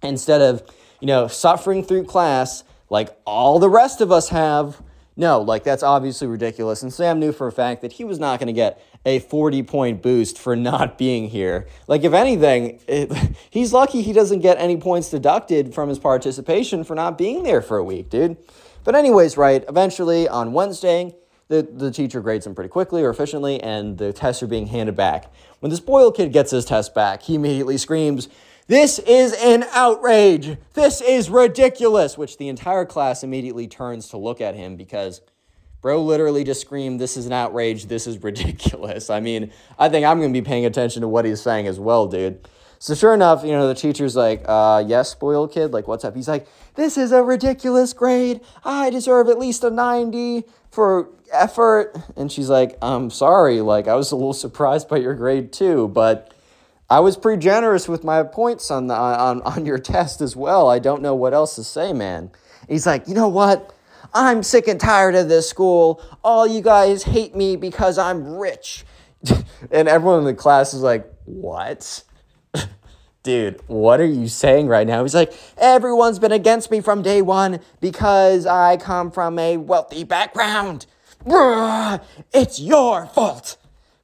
instead 0.02 0.40
of, 0.40 0.68
you 0.98 1.06
know, 1.06 1.28
suffering 1.28 1.84
through 1.84 2.06
class 2.06 2.64
like 2.90 3.16
all 3.24 3.60
the 3.60 3.70
rest 3.70 4.00
of 4.00 4.10
us 4.10 4.30
have? 4.30 4.82
No, 5.16 5.40
like 5.42 5.62
that's 5.62 5.84
obviously 5.84 6.26
ridiculous. 6.26 6.82
And 6.82 6.92
Sam 6.92 7.20
knew 7.20 7.30
for 7.30 7.46
a 7.46 7.52
fact 7.52 7.82
that 7.82 7.92
he 7.92 8.04
was 8.04 8.18
not 8.18 8.40
going 8.40 8.48
to 8.48 8.52
get 8.52 8.84
a 9.04 9.18
40 9.18 9.62
point 9.64 10.02
boost 10.02 10.38
for 10.38 10.54
not 10.54 10.96
being 10.96 11.28
here. 11.28 11.66
Like, 11.88 12.04
if 12.04 12.12
anything, 12.12 12.80
it, 12.86 13.12
he's 13.50 13.72
lucky 13.72 14.02
he 14.02 14.12
doesn't 14.12 14.40
get 14.40 14.58
any 14.58 14.76
points 14.76 15.10
deducted 15.10 15.74
from 15.74 15.88
his 15.88 15.98
participation 15.98 16.84
for 16.84 16.94
not 16.94 17.18
being 17.18 17.42
there 17.42 17.62
for 17.62 17.78
a 17.78 17.84
week, 17.84 18.10
dude. 18.10 18.36
But, 18.84 18.94
anyways, 18.94 19.36
right, 19.36 19.64
eventually 19.68 20.28
on 20.28 20.52
Wednesday, 20.52 21.14
the, 21.48 21.62
the 21.62 21.90
teacher 21.90 22.20
grades 22.20 22.46
him 22.46 22.54
pretty 22.54 22.70
quickly 22.70 23.02
or 23.02 23.10
efficiently, 23.10 23.60
and 23.62 23.98
the 23.98 24.12
tests 24.12 24.42
are 24.42 24.46
being 24.46 24.66
handed 24.66 24.96
back. 24.96 25.32
When 25.60 25.70
the 25.70 25.76
spoiled 25.76 26.16
kid 26.16 26.32
gets 26.32 26.50
his 26.50 26.64
test 26.64 26.94
back, 26.94 27.22
he 27.22 27.34
immediately 27.34 27.76
screams, 27.76 28.28
This 28.68 28.98
is 29.00 29.34
an 29.34 29.64
outrage! 29.72 30.56
This 30.74 31.00
is 31.00 31.28
ridiculous! 31.28 32.16
Which 32.16 32.38
the 32.38 32.48
entire 32.48 32.86
class 32.86 33.22
immediately 33.22 33.68
turns 33.68 34.08
to 34.08 34.16
look 34.16 34.40
at 34.40 34.54
him 34.54 34.76
because 34.76 35.20
bro 35.82 36.00
literally 36.00 36.44
just 36.44 36.60
screamed, 36.62 37.00
This 37.00 37.16
is 37.18 37.26
an 37.26 37.32
outrage, 37.32 37.86
this 37.86 38.06
is 38.06 38.22
ridiculous. 38.22 39.10
I 39.10 39.20
mean, 39.20 39.52
I 39.78 39.88
think 39.90 40.06
I'm 40.06 40.20
gonna 40.20 40.32
be 40.32 40.40
paying 40.40 40.64
attention 40.64 41.02
to 41.02 41.08
what 41.08 41.26
he's 41.26 41.42
saying 41.42 41.66
as 41.66 41.78
well, 41.78 42.06
dude. 42.06 42.48
So 42.78 42.94
sure 42.94 43.14
enough, 43.14 43.44
you 43.44 43.52
know, 43.52 43.68
the 43.68 43.74
teacher's 43.74 44.16
like, 44.16 44.42
uh, 44.46 44.82
yes, 44.84 45.10
spoiled 45.10 45.52
kid, 45.52 45.72
like, 45.72 45.86
what's 45.86 46.04
up? 46.04 46.16
He's 46.16 46.26
like, 46.26 46.48
this 46.74 46.98
is 46.98 47.12
a 47.12 47.22
ridiculous 47.22 47.92
grade. 47.92 48.40
I 48.64 48.90
deserve 48.90 49.28
at 49.28 49.38
least 49.38 49.62
a 49.62 49.70
90 49.70 50.42
for 50.68 51.08
effort. 51.32 51.96
And 52.16 52.32
she's 52.32 52.48
like, 52.48 52.76
I'm 52.82 53.10
sorry, 53.10 53.60
like, 53.60 53.86
I 53.86 53.94
was 53.94 54.10
a 54.10 54.16
little 54.16 54.32
surprised 54.32 54.88
by 54.88 54.96
your 54.96 55.14
grade 55.14 55.52
too, 55.52 55.88
but 55.88 56.34
I 56.90 56.98
was 56.98 57.16
pretty 57.16 57.40
generous 57.40 57.88
with 57.88 58.02
my 58.02 58.24
points 58.24 58.68
on, 58.68 58.88
the, 58.88 58.94
on, 58.94 59.42
on 59.42 59.64
your 59.64 59.78
test 59.78 60.20
as 60.20 60.34
well. 60.34 60.68
I 60.68 60.80
don't 60.80 61.02
know 61.02 61.14
what 61.14 61.34
else 61.34 61.54
to 61.54 61.62
say, 61.64 61.92
man. 61.92 62.32
He's 62.68 62.84
like, 62.84 63.06
you 63.06 63.14
know 63.14 63.28
what? 63.28 63.72
I'm 64.14 64.42
sick 64.42 64.68
and 64.68 64.78
tired 64.78 65.14
of 65.14 65.28
this 65.28 65.48
school. 65.48 66.02
All 66.22 66.46
you 66.46 66.60
guys 66.60 67.02
hate 67.02 67.34
me 67.34 67.56
because 67.56 67.98
I'm 67.98 68.36
rich. 68.36 68.84
and 69.70 69.88
everyone 69.88 70.20
in 70.20 70.24
the 70.24 70.34
class 70.34 70.74
is 70.74 70.82
like, 70.82 71.10
what? 71.24 72.02
dude, 73.22 73.60
what 73.68 74.00
are 74.00 74.06
you 74.06 74.28
saying 74.28 74.66
right 74.66 74.86
now? 74.86 75.02
He's 75.02 75.14
like, 75.14 75.32
everyone's 75.56 76.18
been 76.18 76.32
against 76.32 76.70
me 76.70 76.80
from 76.80 77.02
day 77.02 77.22
one 77.22 77.60
because 77.80 78.46
I 78.46 78.76
come 78.76 79.10
from 79.10 79.38
a 79.38 79.56
wealthy 79.56 80.04
background. 80.04 80.86
It's 81.24 82.60
your 82.60 83.06
fault. 83.06 83.56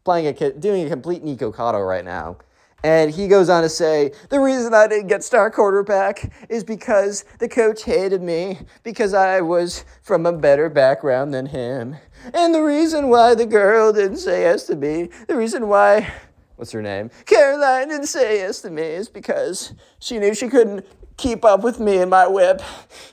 Playing 0.05 0.28
a 0.28 0.32
ki- 0.32 0.52
doing 0.59 0.86
a 0.86 0.89
complete 0.89 1.22
Nico 1.22 1.52
right 1.52 2.05
now. 2.05 2.39
And 2.84 3.10
he 3.10 3.26
goes 3.26 3.48
on 3.48 3.62
to 3.62 3.68
say, 3.68 4.12
the 4.28 4.38
reason 4.38 4.72
I 4.72 4.86
didn't 4.86 5.09
get 5.09 5.24
star 5.24 5.50
quarterback 5.50 6.32
is 6.48 6.62
because 6.62 7.24
the 7.40 7.48
coach 7.48 7.82
hated 7.84 8.22
me 8.22 8.60
because 8.84 9.14
I 9.14 9.40
was 9.40 9.84
from 10.02 10.26
a 10.26 10.32
better 10.32 10.68
background 10.68 11.34
than 11.34 11.46
him. 11.46 11.96
And 12.32 12.55
the 12.55 12.62
reason 12.62 13.09
why 13.09 13.34
the 13.34 13.46
girl 13.46 13.92
didn't 13.92 14.18
say 14.18 14.42
yes 14.42 14.64
to 14.68 14.76
me, 14.76 15.10
the 15.26 15.36
reason 15.36 15.68
why 15.68 16.12
what's 16.56 16.72
her 16.72 16.82
name? 16.82 17.10
Caroline 17.24 17.88
didn't 17.88 18.06
say 18.06 18.38
yes 18.38 18.60
to 18.62 18.70
me 18.70 18.82
is 18.82 19.09
because 19.09 19.74
she 19.98 20.18
knew 20.18 20.34
she 20.34 20.48
couldn't 20.48 20.84
keep 21.19 21.45
up 21.45 21.62
with 21.62 21.78
me 21.78 21.99
and 21.99 22.11
my 22.11 22.27
whip. 22.27 22.62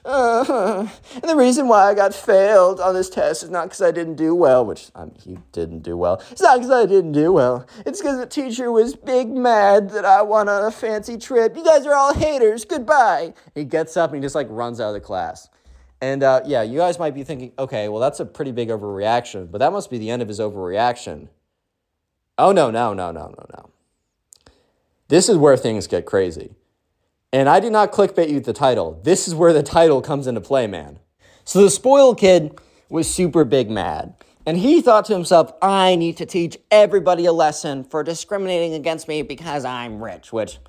Uh-huh. 0.06 0.88
And 1.14 1.24
the 1.24 1.36
reason 1.36 1.68
why 1.68 1.90
I 1.90 1.94
got 1.94 2.14
failed 2.14 2.80
on 2.80 2.94
this 2.94 3.10
test 3.10 3.44
is 3.44 3.50
not 3.50 3.66
because 3.66 3.82
I 3.82 3.92
didn't 3.92 4.16
do 4.16 4.34
well, 4.34 4.64
which 4.64 4.92
um, 4.96 5.12
he 5.22 5.38
didn't 5.52 5.80
do 5.80 5.98
well. 5.98 6.22
It's 6.32 6.42
not 6.42 6.60
because 6.60 6.72
I 6.72 6.86
didn't 6.86 7.12
do 7.12 7.34
well. 7.34 7.68
It's 7.86 8.00
because 8.00 8.20
the 8.20 8.28
teacher 8.28 8.72
was 8.72 8.96
big 8.96 9.30
mad 9.30 9.90
that 9.90 10.06
I 10.06 10.22
went 10.22 10.48
on 10.48 10.64
a 10.64 10.72
fancy 10.72 11.18
trip. 11.18 11.58
You 11.58 11.66
guys 11.66 11.86
are 11.86 11.96
all 11.96 12.14
haters. 12.14 12.64
Goodbye. 12.64 13.34
He 13.56 13.66
gets 13.66 13.98
up 13.98 14.12
and 14.12 14.22
he 14.22 14.26
just 14.26 14.36
like 14.36 14.48
runs 14.50 14.80
out 14.80 14.90
of 14.90 14.94
the 14.94 15.02
class. 15.02 15.50
And 16.00 16.22
uh, 16.22 16.42
yeah, 16.46 16.62
you 16.62 16.78
guys 16.78 17.00
might 17.00 17.16
be 17.16 17.24
thinking, 17.24 17.52
okay, 17.58 17.90
well, 17.90 18.00
that's 18.00 18.20
a 18.20 18.26
pretty 18.26 18.52
big 18.52 18.70
overreaction, 18.70 19.50
but 19.50 19.58
that 19.58 19.72
must 19.72 19.90
be 19.90 19.98
the 19.98 20.12
end 20.12 20.22
of 20.22 20.28
his 20.28 20.40
overreaction. 20.40 21.30
Oh, 22.38 22.52
no, 22.52 22.70
no, 22.70 22.94
no, 22.94 23.12
no, 23.12 23.28
no, 23.28 23.46
no. 23.58 23.70
This 25.08 25.30
is 25.30 25.38
where 25.38 25.58
things 25.58 25.88
get 25.88 26.06
crazy. 26.06 26.54
And 27.36 27.50
I 27.50 27.60
did 27.60 27.74
not 27.74 27.92
clickbait 27.92 28.30
you 28.30 28.40
the 28.40 28.54
title. 28.54 28.98
This 29.04 29.28
is 29.28 29.36
where 29.36 29.52
the 29.52 29.62
title 29.62 30.02
comes 30.02 30.26
into 30.26 30.40
play, 30.40 30.68
man. 30.68 31.00
So 31.44 31.62
the 31.62 31.70
spoiled 31.70 32.18
kid 32.18 32.58
was 32.88 33.14
super 33.14 33.44
big 33.44 33.70
mad. 33.70 34.14
And 34.46 34.58
he 34.58 34.82
thought 34.82 35.04
to 35.08 35.14
himself, 35.14 35.52
I 35.62 35.98
need 35.98 36.16
to 36.16 36.26
teach 36.26 36.58
everybody 36.72 37.26
a 37.26 37.34
lesson 37.34 37.84
for 37.84 38.04
discriminating 38.04 38.74
against 38.74 39.10
me 39.10 39.22
because 39.22 39.66
I'm 39.66 40.02
rich, 40.02 40.32
which, 40.32 40.60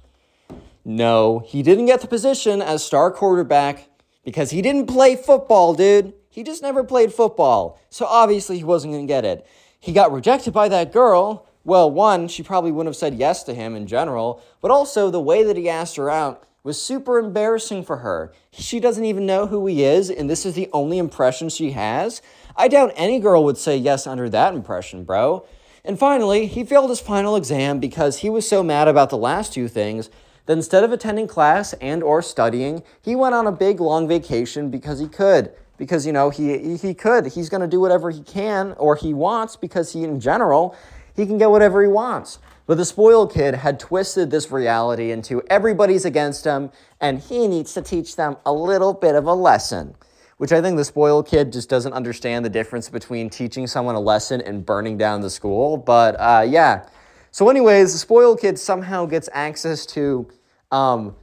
no, 0.84 1.38
he 1.46 1.62
didn't 1.62 1.86
get 1.86 2.00
the 2.00 2.08
position 2.08 2.60
as 2.60 2.84
star 2.84 3.12
quarterback 3.12 3.88
because 4.24 4.50
he 4.50 4.60
didn't 4.60 4.86
play 4.86 5.14
football, 5.14 5.72
dude. 5.72 6.14
He 6.30 6.42
just 6.42 6.62
never 6.62 6.82
played 6.82 7.12
football. 7.12 7.80
So 7.90 8.06
obviously 8.06 8.58
he 8.58 8.64
wasn't 8.64 8.92
going 8.92 9.06
to 9.06 9.08
get 9.12 9.24
it. 9.24 9.46
He 9.78 9.92
got 9.92 10.10
rejected 10.10 10.52
by 10.52 10.68
that 10.70 10.92
girl. 10.92 11.46
Well, 11.62 11.88
one, 11.88 12.26
she 12.26 12.42
probably 12.42 12.72
wouldn't 12.72 12.88
have 12.88 12.96
said 12.98 13.14
yes 13.14 13.44
to 13.44 13.54
him 13.54 13.76
in 13.76 13.86
general, 13.86 14.42
but 14.60 14.72
also 14.72 15.12
the 15.12 15.20
way 15.20 15.44
that 15.44 15.56
he 15.56 15.68
asked 15.68 15.94
her 15.94 16.10
out 16.10 16.42
was 16.66 16.82
super 16.82 17.20
embarrassing 17.20 17.84
for 17.84 17.98
her. 17.98 18.32
She 18.50 18.80
doesn't 18.80 19.04
even 19.04 19.24
know 19.24 19.46
who 19.46 19.64
he 19.68 19.84
is, 19.84 20.10
and 20.10 20.28
this 20.28 20.44
is 20.44 20.54
the 20.54 20.68
only 20.72 20.98
impression 20.98 21.48
she 21.48 21.70
has. 21.70 22.20
I 22.56 22.66
doubt 22.66 22.92
any 22.96 23.20
girl 23.20 23.44
would 23.44 23.56
say 23.56 23.76
yes 23.76 24.04
under 24.04 24.28
that 24.30 24.52
impression, 24.52 25.04
bro. 25.04 25.46
And 25.84 25.96
finally, 25.96 26.46
he 26.46 26.64
failed 26.64 26.90
his 26.90 26.98
final 26.98 27.36
exam 27.36 27.78
because 27.78 28.18
he 28.18 28.28
was 28.28 28.48
so 28.48 28.64
mad 28.64 28.88
about 28.88 29.10
the 29.10 29.16
last 29.16 29.54
two 29.54 29.68
things 29.68 30.10
that 30.46 30.54
instead 30.54 30.82
of 30.82 30.90
attending 30.90 31.28
class 31.28 31.72
and 31.74 32.02
or 32.02 32.20
studying, 32.20 32.82
he 33.00 33.14
went 33.14 33.36
on 33.36 33.46
a 33.46 33.52
big 33.52 33.78
long 33.78 34.08
vacation 34.08 34.68
because 34.68 34.98
he 34.98 35.06
could. 35.06 35.52
Because 35.76 36.04
you 36.04 36.12
know, 36.12 36.30
he 36.30 36.76
he 36.78 36.94
could. 36.94 37.26
He's 37.26 37.48
going 37.48 37.60
to 37.60 37.68
do 37.68 37.78
whatever 37.78 38.10
he 38.10 38.22
can 38.22 38.72
or 38.72 38.96
he 38.96 39.14
wants 39.14 39.54
because 39.54 39.92
he 39.92 40.02
in 40.02 40.18
general, 40.18 40.74
he 41.14 41.26
can 41.26 41.38
get 41.38 41.48
whatever 41.48 41.80
he 41.80 41.88
wants. 41.88 42.40
But 42.66 42.78
the 42.78 42.84
spoiled 42.84 43.32
kid 43.32 43.54
had 43.54 43.78
twisted 43.78 44.30
this 44.30 44.50
reality 44.50 45.12
into 45.12 45.42
everybody's 45.48 46.04
against 46.04 46.44
him 46.44 46.70
and 47.00 47.20
he 47.20 47.46
needs 47.46 47.72
to 47.74 47.82
teach 47.82 48.16
them 48.16 48.36
a 48.44 48.52
little 48.52 48.92
bit 48.92 49.14
of 49.14 49.26
a 49.26 49.34
lesson. 49.34 49.94
Which 50.38 50.52
I 50.52 50.60
think 50.60 50.76
the 50.76 50.84
spoiled 50.84 51.26
kid 51.26 51.52
just 51.52 51.70
doesn't 51.70 51.94
understand 51.94 52.44
the 52.44 52.50
difference 52.50 52.90
between 52.90 53.30
teaching 53.30 53.66
someone 53.66 53.94
a 53.94 54.00
lesson 54.00 54.42
and 54.42 54.66
burning 54.66 54.98
down 54.98 55.22
the 55.22 55.30
school. 55.30 55.78
But 55.78 56.14
uh, 56.18 56.44
yeah. 56.46 56.88
So, 57.30 57.48
anyways, 57.48 57.92
the 57.92 57.98
spoiled 57.98 58.40
kid 58.40 58.58
somehow 58.58 59.06
gets 59.06 59.30
access 59.32 59.86
to 59.86 60.28
um, 60.70 61.16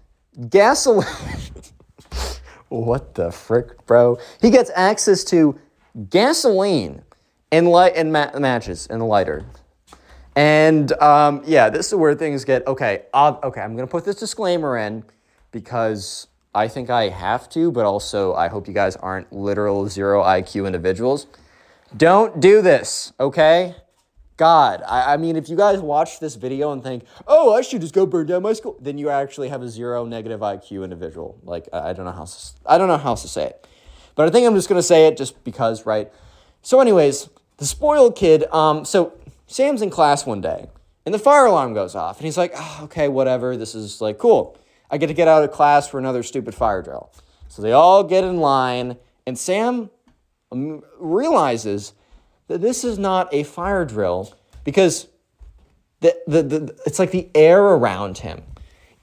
gasoline. 0.50 1.06
what 2.70 3.14
the 3.14 3.32
frick, 3.32 3.86
bro? 3.86 4.18
He 4.42 4.50
gets 4.50 4.72
access 4.76 5.24
to 5.26 5.60
gasoline 6.10 7.04
and 7.52 7.68
light 7.68 7.94
and 7.96 8.12
ma- 8.12 8.32
matches 8.40 8.88
and 8.88 9.08
lighter. 9.08 9.46
And 10.36 10.92
um, 10.94 11.44
yeah, 11.46 11.70
this 11.70 11.88
is 11.88 11.96
where 11.96 12.16
things 12.16 12.44
get 12.44 12.66
okay. 12.68 13.04
Uh, 13.14 13.36
okay, 13.44 13.62
I'm 13.62 13.76
gonna 13.76 13.88
put 13.88 14.06
this 14.06 14.16
disclaimer 14.16 14.78
in 14.78 15.04
because 15.52 16.28
I 16.56 16.68
think 16.68 16.90
I 16.90 17.10
have 17.10 17.50
to, 17.50 17.72
but 17.72 17.86
also 17.86 18.34
I 18.34 18.48
hope 18.48 18.68
you 18.68 18.74
guys 18.74 18.96
aren't 18.96 19.32
literal 19.32 19.88
zero 19.88 20.24
IQ 20.24 20.66
individuals. 20.66 21.28
Don't 21.96 22.40
do 22.40 22.62
this, 22.62 23.14
okay? 23.20 23.76
God, 24.36 24.82
I, 24.88 25.14
I 25.14 25.18
mean, 25.18 25.36
if 25.36 25.48
you 25.48 25.56
guys 25.56 25.80
watch 25.80 26.20
this 26.20 26.36
video 26.36 26.72
and 26.72 26.82
think, 26.82 27.04
oh, 27.28 27.54
I 27.54 27.62
should 27.62 27.82
just 27.82 27.94
go 27.94 28.08
burn 28.08 28.26
down 28.26 28.42
my 28.42 28.54
school, 28.54 28.76
then 28.82 28.98
you 28.98 29.10
actually 29.10 29.50
have 29.50 29.62
a 29.62 29.70
zero 29.70 30.06
negative 30.06 30.40
IQ 30.40 30.84
individual. 30.84 31.38
Like, 31.44 31.70
I, 31.72 31.90
I 31.90 31.94
don't 31.94 32.06
know 32.06 32.12
how 32.12 32.26
to, 32.26 32.38
I 32.66 32.80
don't 32.80 32.88
know 32.88 32.98
how 32.98 33.10
else 33.10 33.22
to 33.22 33.28
say 33.28 33.46
it, 33.46 33.68
but 34.16 34.28
I 34.28 34.32
think 34.32 34.48
I'm 34.48 34.56
just 34.56 34.70
gonna 34.70 34.82
say 34.82 35.06
it 35.06 35.18
just 35.18 35.44
because, 35.44 35.86
right? 35.86 36.12
So, 36.64 36.80
anyways, 36.80 37.30
the 37.58 37.66
spoiled 37.66 38.16
kid. 38.16 38.46
Um, 38.52 38.86
so 38.86 39.14
Sam's 39.48 39.82
in 39.82 39.90
class 39.90 40.26
one 40.26 40.42
day, 40.42 40.68
and 41.06 41.14
the 41.14 41.20
fire 41.20 41.46
alarm 41.46 41.74
goes 41.74 41.96
off, 41.96 42.18
and 42.18 42.26
he's 42.26 42.38
like, 42.38 42.54
oh, 42.56 42.82
okay, 42.84 43.08
whatever. 43.08 43.58
This 43.58 43.76
is 43.76 44.02
like 44.02 44.18
cool. 44.18 44.58
I 44.90 44.98
get 44.98 45.08
to 45.08 45.14
get 45.14 45.28
out 45.28 45.44
of 45.44 45.52
class 45.52 45.88
for 45.88 46.00
another 46.00 46.24
stupid 46.24 46.56
fire 46.56 46.82
drill. 46.82 47.12
So 47.48 47.62
they 47.62 47.72
all 47.72 48.04
get 48.04 48.24
in 48.24 48.38
line, 48.38 48.98
and 49.26 49.38
Sam 49.38 49.90
um, 50.52 50.84
realizes 51.00 51.94
that 52.48 52.62
this 52.62 52.84
is 52.84 52.98
not 53.00 53.34
a 53.34 53.44
fire 53.44 53.86
drill 53.86 54.34
because 54.64 55.08
the, 56.02 56.16
the, 56.28 56.44
the, 56.44 56.82
it's 56.86 57.00
like 57.00 57.12
the 57.12 57.30
air 57.34 57.62
around 57.62 58.20
him 58.20 58.44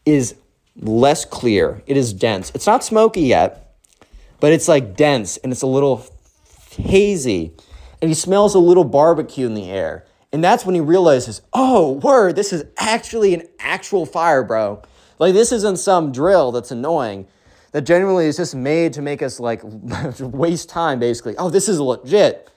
is 0.04 0.36
less 0.76 1.24
clear. 1.24 1.82
It 1.86 1.96
is 1.96 2.12
dense. 2.12 2.52
It's 2.54 2.66
not 2.66 2.84
smoky 2.84 3.22
yet, 3.22 3.76
but 4.38 4.52
it's 4.52 4.68
like 4.68 4.96
dense 4.96 5.36
and 5.38 5.52
it's 5.52 5.62
a 5.62 5.66
little 5.66 6.06
hazy. 6.76 7.52
And 8.02 8.10
he 8.10 8.14
smells 8.14 8.54
a 8.54 8.58
little 8.58 8.84
barbecue 8.84 9.46
in 9.46 9.54
the 9.54 9.70
air. 9.70 10.06
And 10.32 10.44
that's 10.44 10.64
when 10.64 10.74
he 10.74 10.80
realizes, 10.80 11.42
oh, 11.52 11.92
word, 11.92 12.36
this 12.36 12.52
is 12.52 12.64
actually 12.76 13.34
an 13.34 13.48
actual 13.58 14.06
fire, 14.06 14.44
bro. 14.44 14.82
Like 15.18 15.34
this 15.34 15.52
isn't 15.52 15.78
some 15.78 16.12
drill 16.12 16.52
that's 16.52 16.70
annoying. 16.70 17.26
That 17.72 17.82
genuinely 17.82 18.26
is 18.26 18.36
just 18.36 18.54
made 18.54 18.92
to 18.94 19.02
make 19.02 19.22
us 19.22 19.38
like 19.38 19.60
waste 20.20 20.68
time, 20.68 20.98
basically. 20.98 21.36
Oh, 21.36 21.50
this 21.50 21.68
is 21.68 21.78
legit. 21.78 22.48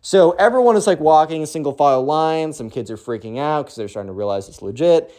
So 0.00 0.32
everyone 0.32 0.76
is 0.76 0.86
like 0.86 1.00
walking 1.00 1.40
in 1.40 1.46
single 1.46 1.72
file 1.72 2.04
line. 2.04 2.52
Some 2.52 2.70
kids 2.70 2.90
are 2.90 2.96
freaking 2.96 3.38
out 3.38 3.66
because 3.66 3.76
they're 3.76 3.88
starting 3.88 4.08
to 4.08 4.14
realize 4.14 4.48
it's 4.48 4.62
legit. 4.62 5.14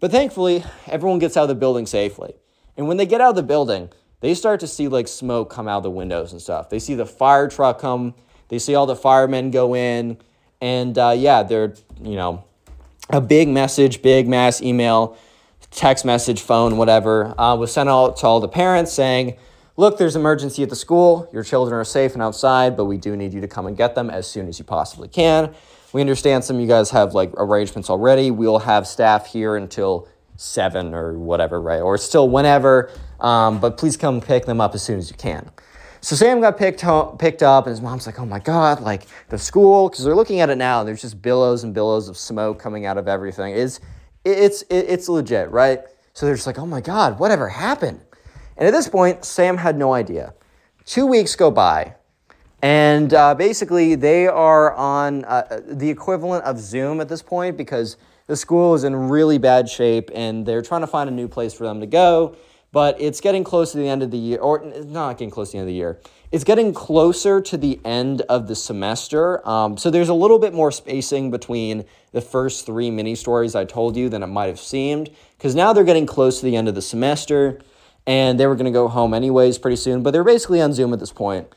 But 0.00 0.10
thankfully, 0.10 0.64
everyone 0.86 1.18
gets 1.18 1.36
out 1.36 1.42
of 1.42 1.48
the 1.48 1.54
building 1.54 1.86
safely. 1.86 2.34
And 2.76 2.88
when 2.88 2.96
they 2.96 3.06
get 3.06 3.20
out 3.20 3.30
of 3.30 3.36
the 3.36 3.42
building, 3.42 3.90
they 4.20 4.34
start 4.34 4.60
to 4.60 4.66
see 4.66 4.88
like 4.88 5.08
smoke 5.08 5.50
come 5.50 5.68
out 5.68 5.78
of 5.78 5.82
the 5.82 5.90
windows 5.90 6.32
and 6.32 6.40
stuff. 6.40 6.70
They 6.70 6.78
see 6.78 6.94
the 6.94 7.06
fire 7.06 7.48
truck 7.48 7.78
come. 7.78 8.14
They 8.48 8.58
see 8.58 8.74
all 8.74 8.86
the 8.86 8.96
firemen 8.96 9.50
go 9.50 9.74
in, 9.76 10.18
and 10.60 10.96
uh, 10.98 11.14
yeah, 11.16 11.42
they're 11.42 11.74
you 12.02 12.16
know 12.16 12.44
a 13.10 13.20
big 13.20 13.48
message, 13.48 14.02
big 14.02 14.28
mass 14.28 14.62
email, 14.62 15.16
text 15.70 16.04
message, 16.04 16.40
phone, 16.40 16.76
whatever, 16.76 17.38
uh, 17.40 17.56
was 17.56 17.72
sent 17.72 17.88
out 17.88 18.16
to 18.18 18.26
all 18.26 18.40
the 18.40 18.48
parents 18.48 18.92
saying, 18.92 19.36
look, 19.76 19.98
there's 19.98 20.16
emergency 20.16 20.62
at 20.62 20.68
the 20.68 20.76
school. 20.76 21.28
Your 21.32 21.42
children 21.42 21.78
are 21.78 21.84
safe 21.84 22.12
and 22.12 22.22
outside, 22.22 22.76
but 22.76 22.84
we 22.84 22.96
do 22.96 23.16
need 23.16 23.32
you 23.32 23.40
to 23.40 23.48
come 23.48 23.66
and 23.66 23.76
get 23.76 23.94
them 23.94 24.10
as 24.10 24.28
soon 24.28 24.48
as 24.48 24.58
you 24.58 24.64
possibly 24.64 25.08
can. 25.08 25.54
We 25.92 26.00
understand 26.00 26.44
some 26.44 26.56
of 26.56 26.62
you 26.62 26.68
guys 26.68 26.90
have 26.90 27.14
like 27.14 27.32
arrangements 27.36 27.90
already. 27.90 28.30
We'll 28.30 28.60
have 28.60 28.86
staff 28.86 29.26
here 29.26 29.56
until 29.56 30.08
seven 30.36 30.94
or 30.94 31.18
whatever, 31.18 31.60
right? 31.60 31.80
Or 31.80 31.98
still 31.98 32.28
whenever, 32.28 32.90
um, 33.18 33.60
but 33.60 33.76
please 33.76 33.96
come 33.96 34.20
pick 34.20 34.46
them 34.46 34.60
up 34.60 34.74
as 34.74 34.82
soon 34.82 34.98
as 34.98 35.10
you 35.10 35.16
can. 35.16 35.50
So 36.02 36.16
Sam 36.16 36.40
got 36.40 36.56
picked 36.56 36.80
ho- 36.80 37.14
picked 37.18 37.42
up, 37.42 37.66
and 37.66 37.72
his 37.72 37.82
mom's 37.82 38.06
like, 38.06 38.18
"Oh 38.18 38.24
my 38.24 38.38
god!" 38.38 38.80
Like 38.80 39.06
the 39.28 39.38
school, 39.38 39.88
because 39.88 40.04
they're 40.04 40.14
looking 40.14 40.40
at 40.40 40.48
it 40.48 40.56
now, 40.56 40.80
and 40.80 40.88
there's 40.88 41.02
just 41.02 41.20
billows 41.20 41.62
and 41.62 41.74
billows 41.74 42.08
of 42.08 42.16
smoke 42.16 42.58
coming 42.58 42.86
out 42.86 42.96
of 42.96 43.06
everything. 43.06 43.54
Is 43.54 43.80
it's 44.24 44.64
it's 44.70 45.08
legit, 45.08 45.50
right? 45.50 45.82
So 46.14 46.24
they're 46.24 46.34
just 46.34 46.46
like, 46.46 46.58
"Oh 46.58 46.66
my 46.66 46.80
god, 46.80 47.18
whatever 47.18 47.48
happened?" 47.48 48.00
And 48.56 48.66
at 48.66 48.72
this 48.72 48.88
point, 48.88 49.24
Sam 49.24 49.58
had 49.58 49.76
no 49.76 49.92
idea. 49.92 50.34
Two 50.86 51.06
weeks 51.06 51.36
go 51.36 51.50
by, 51.50 51.94
and 52.62 53.12
uh, 53.12 53.34
basically 53.34 53.94
they 53.94 54.26
are 54.26 54.72
on 54.74 55.26
uh, 55.26 55.60
the 55.66 55.90
equivalent 55.90 56.44
of 56.44 56.58
Zoom 56.58 57.02
at 57.02 57.10
this 57.10 57.22
point 57.22 57.58
because 57.58 57.98
the 58.26 58.36
school 58.36 58.74
is 58.74 58.84
in 58.84 58.96
really 58.96 59.36
bad 59.36 59.68
shape, 59.68 60.10
and 60.14 60.46
they're 60.46 60.62
trying 60.62 60.80
to 60.80 60.86
find 60.86 61.10
a 61.10 61.12
new 61.12 61.28
place 61.28 61.52
for 61.52 61.64
them 61.64 61.78
to 61.80 61.86
go 61.86 62.36
but 62.72 63.00
it's 63.00 63.20
getting 63.20 63.44
close 63.44 63.72
to 63.72 63.78
the 63.78 63.88
end 63.88 64.02
of 64.02 64.10
the 64.10 64.18
year, 64.18 64.38
or 64.38 64.64
not 64.86 65.18
getting 65.18 65.30
close 65.30 65.50
to 65.50 65.52
the 65.52 65.58
end 65.58 65.68
of 65.68 65.72
the 65.72 65.74
year. 65.74 66.00
It's 66.30 66.44
getting 66.44 66.72
closer 66.72 67.40
to 67.40 67.56
the 67.56 67.80
end 67.84 68.22
of 68.22 68.46
the 68.46 68.54
semester. 68.54 69.46
Um, 69.48 69.76
so 69.76 69.90
there's 69.90 70.08
a 70.08 70.14
little 70.14 70.38
bit 70.38 70.54
more 70.54 70.70
spacing 70.70 71.32
between 71.32 71.84
the 72.12 72.20
first 72.20 72.66
three 72.66 72.90
mini 72.90 73.16
stories 73.16 73.56
I 73.56 73.64
told 73.64 73.96
you 73.96 74.08
than 74.08 74.22
it 74.22 74.28
might 74.28 74.46
have 74.46 74.60
seemed, 74.60 75.10
because 75.36 75.56
now 75.56 75.72
they're 75.72 75.84
getting 75.84 76.06
close 76.06 76.38
to 76.40 76.46
the 76.46 76.54
end 76.54 76.68
of 76.68 76.76
the 76.76 76.82
semester, 76.82 77.60
and 78.06 78.38
they 78.38 78.46
were 78.46 78.54
going 78.54 78.66
to 78.66 78.70
go 78.70 78.86
home 78.86 79.14
anyways 79.14 79.58
pretty 79.58 79.76
soon, 79.76 80.02
but 80.02 80.12
they're 80.12 80.24
basically 80.24 80.60
on 80.60 80.72
Zoom 80.72 80.92
at 80.92 81.00
this 81.00 81.12
point. 81.12 81.48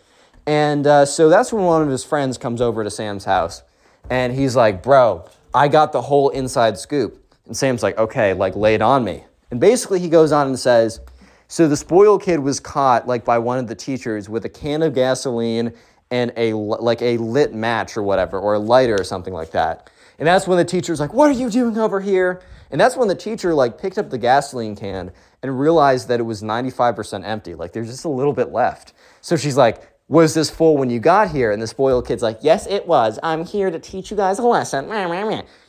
And 0.45 0.85
uh, 0.85 1.05
so 1.05 1.29
that's 1.29 1.53
when 1.53 1.63
one 1.63 1.81
of 1.81 1.89
his 1.89 2.03
friends 2.03 2.37
comes 2.37 2.59
over 2.59 2.83
to 2.83 2.89
Sam's 2.89 3.25
house, 3.25 3.61
and 4.09 4.33
he's 4.33 4.55
like, 4.55 4.81
Bro, 4.81 5.29
I 5.53 5.67
got 5.67 5.91
the 5.91 6.01
whole 6.01 6.29
inside 6.29 6.77
scoop. 6.77 7.23
And 7.45 7.55
Sam's 7.55 7.83
like, 7.83 7.97
Okay, 7.97 8.33
like 8.33 8.55
lay 8.55 8.73
it 8.73 8.81
on 8.81 9.03
me. 9.03 9.23
And 9.53 9.59
basically, 9.59 9.99
he 9.99 10.09
goes 10.09 10.31
on 10.31 10.47
and 10.47 10.57
says, 10.57 10.99
so 11.47 11.67
the 11.67 11.77
spoiled 11.77 12.23
kid 12.23 12.39
was 12.39 12.59
caught 12.59 13.07
like 13.07 13.23
by 13.23 13.37
one 13.37 13.59
of 13.59 13.67
the 13.67 13.75
teachers 13.75 14.27
with 14.27 14.45
a 14.45 14.49
can 14.49 14.81
of 14.81 14.95
gasoline 14.95 15.73
and 16.09 16.33
a 16.35 16.53
like 16.53 17.03
a 17.03 17.17
lit 17.17 17.53
match 17.53 17.95
or 17.95 18.01
whatever, 18.01 18.39
or 18.39 18.55
a 18.55 18.59
lighter 18.59 18.99
or 18.99 19.03
something 19.03 19.31
like 19.31 19.51
that. 19.51 19.91
And 20.17 20.27
that's 20.27 20.47
when 20.47 20.57
the 20.57 20.65
teacher's 20.65 20.99
like, 20.99 21.13
"What 21.13 21.29
are 21.29 21.39
you 21.39 21.51
doing 21.51 21.77
over 21.77 22.01
here?" 22.01 22.41
And 22.71 22.81
that's 22.81 22.97
when 22.97 23.07
the 23.07 23.13
teacher 23.13 23.53
like 23.53 23.79
picked 23.79 23.99
up 23.99 24.09
the 24.09 24.17
gasoline 24.17 24.75
can 24.75 25.11
and 25.43 25.59
realized 25.59 26.07
that 26.07 26.19
it 26.19 26.23
was 26.23 26.41
95% 26.41 27.23
empty. 27.23 27.53
Like 27.53 27.73
there's 27.73 27.89
just 27.89 28.05
a 28.05 28.09
little 28.09 28.33
bit 28.33 28.51
left. 28.51 28.93
So 29.21 29.35
she's 29.35 29.55
like, 29.55 29.83
was 30.07 30.33
this 30.33 30.49
full 30.49 30.77
when 30.77 30.89
you 30.89 30.99
got 30.99 31.29
here? 31.29 31.51
And 31.51 31.61
the 31.61 31.67
spoiled 31.67 32.07
kid's 32.07 32.23
like, 32.23 32.39
yes, 32.41 32.67
it 32.67 32.87
was. 32.87 33.19
I'm 33.23 33.45
here 33.45 33.69
to 33.69 33.79
teach 33.79 34.11
you 34.11 34.17
guys 34.17 34.39
a 34.39 34.43
lesson. 34.43 34.87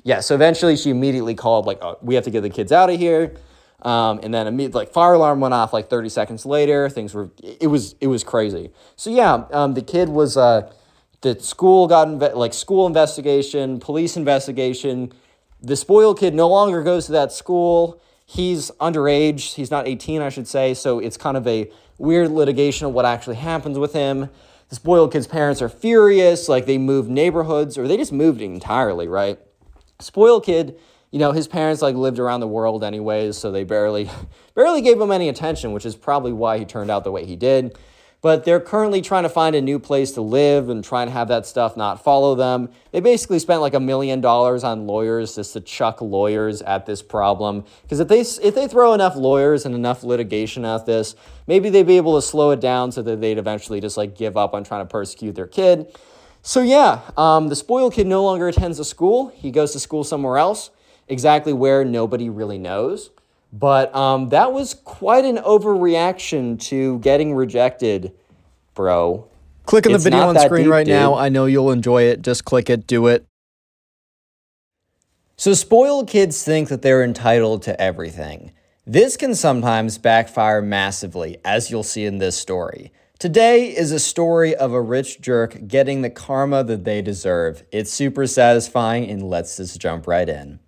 Yeah, 0.03 0.21
so 0.21 0.35
eventually 0.35 0.77
she 0.77 0.91
immediately 0.91 1.35
called, 1.35 1.67
like, 1.67 1.83
oh, 1.83 1.99
we 2.03 2.15
have 2.15 2.25
to 2.25 2.31
get 2.31 2.41
the 2.43 2.51
kids 2.51 2.73
out 2.73 2.91
of 2.91 2.99
here. 2.99 3.35
Um, 3.85 4.21
and 4.23 4.33
then 4.33 4.47
immediately, 4.47 4.81
like 4.81 4.93
fire 4.93 5.13
alarm 5.13 5.41
went 5.41 5.53
off 5.53 5.75
like 5.75 5.91
30 5.91 6.09
seconds 6.09 6.47
later. 6.47 6.89
Things 6.89 7.13
were 7.13 7.31
it 7.43 7.67
was 7.67 7.95
it 8.01 8.07
was 8.07 8.25
crazy. 8.25 8.71
So 8.97 9.11
yeah, 9.11 9.45
um, 9.53 9.75
the 9.75 9.83
kid 9.83 10.09
was 10.09 10.39
uh, 10.39 10.73
the 11.21 11.39
school 11.41 11.87
got 11.87 12.09
inve- 12.09 12.35
like 12.35 12.55
school 12.55 12.87
investigation, 12.87 13.81
police 13.81 14.17
investigation. 14.17 15.13
The 15.61 15.77
spoiled 15.77 16.19
kid 16.19 16.35
no 16.35 16.49
longer 16.49 16.83
goes 16.83 17.07
to 17.07 17.13
that 17.13 17.31
school. 17.31 18.01
He's 18.27 18.71
underage. 18.81 19.55
He's 19.55 19.71
not 19.71 19.87
18, 19.87 20.23
I 20.23 20.31
should 20.31 20.49
say. 20.49 20.73
So 20.73 20.99
it's 20.99 21.19
kind 21.19 21.37
of 21.37 21.47
a 21.47 21.71
weird 21.99 22.31
litigation 22.31 22.87
of 22.87 22.95
what 22.95 23.05
actually 23.05 23.37
happens 23.37 23.79
with 23.79 23.93
him. 23.93 24.31
The 24.71 24.77
spoiled 24.77 25.13
kid's 25.13 25.27
parents 25.27 25.61
are 25.61 25.69
furious. 25.69 26.49
Like 26.49 26.65
they 26.65 26.79
moved 26.79 27.11
neighborhoods 27.11 27.77
or 27.77 27.87
they 27.87 27.99
just 27.99 28.13
moved 28.13 28.41
entirely, 28.41 29.09
right? 29.09 29.39
Spoiled 30.01 30.45
kid 30.45 30.79
you 31.15 31.21
know, 31.21 31.31
his 31.31 31.47
parents 31.47 31.81
like 31.81 31.95
lived 31.95 32.19
around 32.19 32.41
the 32.41 32.49
world 32.49 32.83
anyways, 32.83 33.39
so 33.39 33.53
they 33.53 33.63
barely 33.63 34.11
barely 34.57 34.83
gave 34.83 35.01
him 35.01 35.13
any 35.13 35.29
attention, 35.29 35.71
which 35.71 35.87
is 35.87 35.95
probably 35.95 36.33
why 36.33 36.59
he 36.59 36.65
turned 36.65 36.91
out 36.91 37.05
the 37.05 37.13
way 37.13 37.25
he 37.25 37.37
did. 37.37 37.79
But 38.21 38.45
they're 38.45 38.59
currently 38.59 39.01
trying 39.01 39.23
to 39.23 39.29
find 39.29 39.55
a 39.55 39.61
new 39.61 39.79
place 39.79 40.11
to 40.13 40.23
live 40.23 40.69
and 40.69 40.83
trying 40.83 41.07
to 41.07 41.13
have 41.13 41.29
that 41.29 41.47
stuff 41.47 41.77
not 41.77 42.03
follow 42.03 42.35
them. 42.35 42.69
They 42.91 42.99
basically 42.99 43.39
spent 43.39 43.61
like 43.61 43.75
a 43.75 43.81
million 43.81 44.21
dollars 44.21 44.65
on 44.65 44.89
lawyers 44.89 45.37
just 45.37 45.53
to 45.53 45.61
chuck 45.61 46.01
lawyers 46.01 46.63
at 46.63 46.85
this 46.85 47.01
problem. 47.01 47.65
Because 47.83 48.01
if 48.01 48.09
they 48.09 48.23
if 48.23 48.57
they 48.57 48.67
throw 48.67 48.93
enough 48.93 49.15
lawyers 49.15 49.65
and 49.65 49.73
enough 49.73 50.03
litigation 50.03 50.65
at 50.65 50.85
this, 50.85 51.15
maybe 51.47 51.71
they'd 51.71 51.87
be 51.87 51.97
able 51.97 52.17
to 52.17 52.23
slow 52.23 52.51
it 52.51 52.61
down 52.61 52.91
so 52.91 53.03
that 53.03 53.21
they'd 53.21 53.39
eventually 53.39 53.81
just 53.81 53.97
like 53.97 54.17
give 54.17 54.37
up 54.37 54.53
on 54.53 54.65
trying 54.65 54.85
to 54.85 54.91
persecute 54.91 55.37
their 55.37 55.47
kid. 55.47 55.97
So 56.43 56.61
yeah, 56.61 57.03
um, 57.17 57.51
the 57.51 57.57
spoiled 57.57 57.95
kid 57.95 58.09
no 58.09 58.25
longer 58.25 58.49
attends 58.49 58.81
a 58.81 58.85
school. 58.85 59.29
He 59.29 59.53
goes 59.53 59.71
to 59.75 59.79
school 59.79 60.03
somewhere 60.03 60.39
else. 60.39 60.71
Exactly 61.09 61.53
where, 61.53 61.85
nobody 61.85 62.31
really 62.31 62.59
knows. 62.59 63.11
But 63.53 63.95
um, 63.95 64.31
that 64.31 64.53
was 64.53 64.75
quite 64.75 65.25
an 65.25 65.37
overreaction 65.37 66.59
to 66.63 66.99
getting 66.99 67.35
rejected, 67.35 68.13
bro. 68.75 69.29
Click 69.67 69.87
on 69.87 69.93
the 69.93 69.97
It's 69.97 70.05
video 70.05 70.29
on 70.29 70.39
screen 70.39 70.65
deep, 70.65 70.73
right 70.73 70.87
now. 70.87 71.15
I 71.15 71.29
know 71.29 71.47
you'll 71.47 71.71
enjoy 71.71 72.03
it. 72.03 72.23
Just 72.23 72.45
click 72.45 72.69
it, 72.69 72.87
do 72.87 73.07
it. 73.07 73.25
So, 75.37 75.55
spoiled 75.55 76.09
kids 76.09 76.45
think 76.45 76.69
that 76.69 76.83
they're 76.83 77.03
entitled 77.03 77.63
to 77.63 77.81
everything. 77.81 78.53
This 78.87 79.17
can 79.17 79.35
sometimes 79.35 79.99
backfire 79.99 80.61
massively, 80.61 81.39
as 81.45 81.71
you'll 81.71 81.83
see 81.83 82.05
in 82.05 82.19
this 82.19 82.37
story. 82.37 82.93
Today 83.19 83.75
is 83.75 83.93
a 83.93 83.99
story 83.99 84.55
of 84.55 84.73
a 84.73 84.83
rich 84.83 85.21
jerk 85.21 85.67
getting 85.67 86.03
the 86.03 86.11
karma 86.11 86.63
that 86.65 86.85
they 86.85 87.01
deserve. 87.01 87.65
It's 87.73 87.93
super 87.93 88.27
satisfying, 88.27 89.09
and 89.09 89.23
let's 89.23 89.57
just 89.57 89.81
jump 89.81 90.07
right 90.07 90.29
in. 90.29 90.61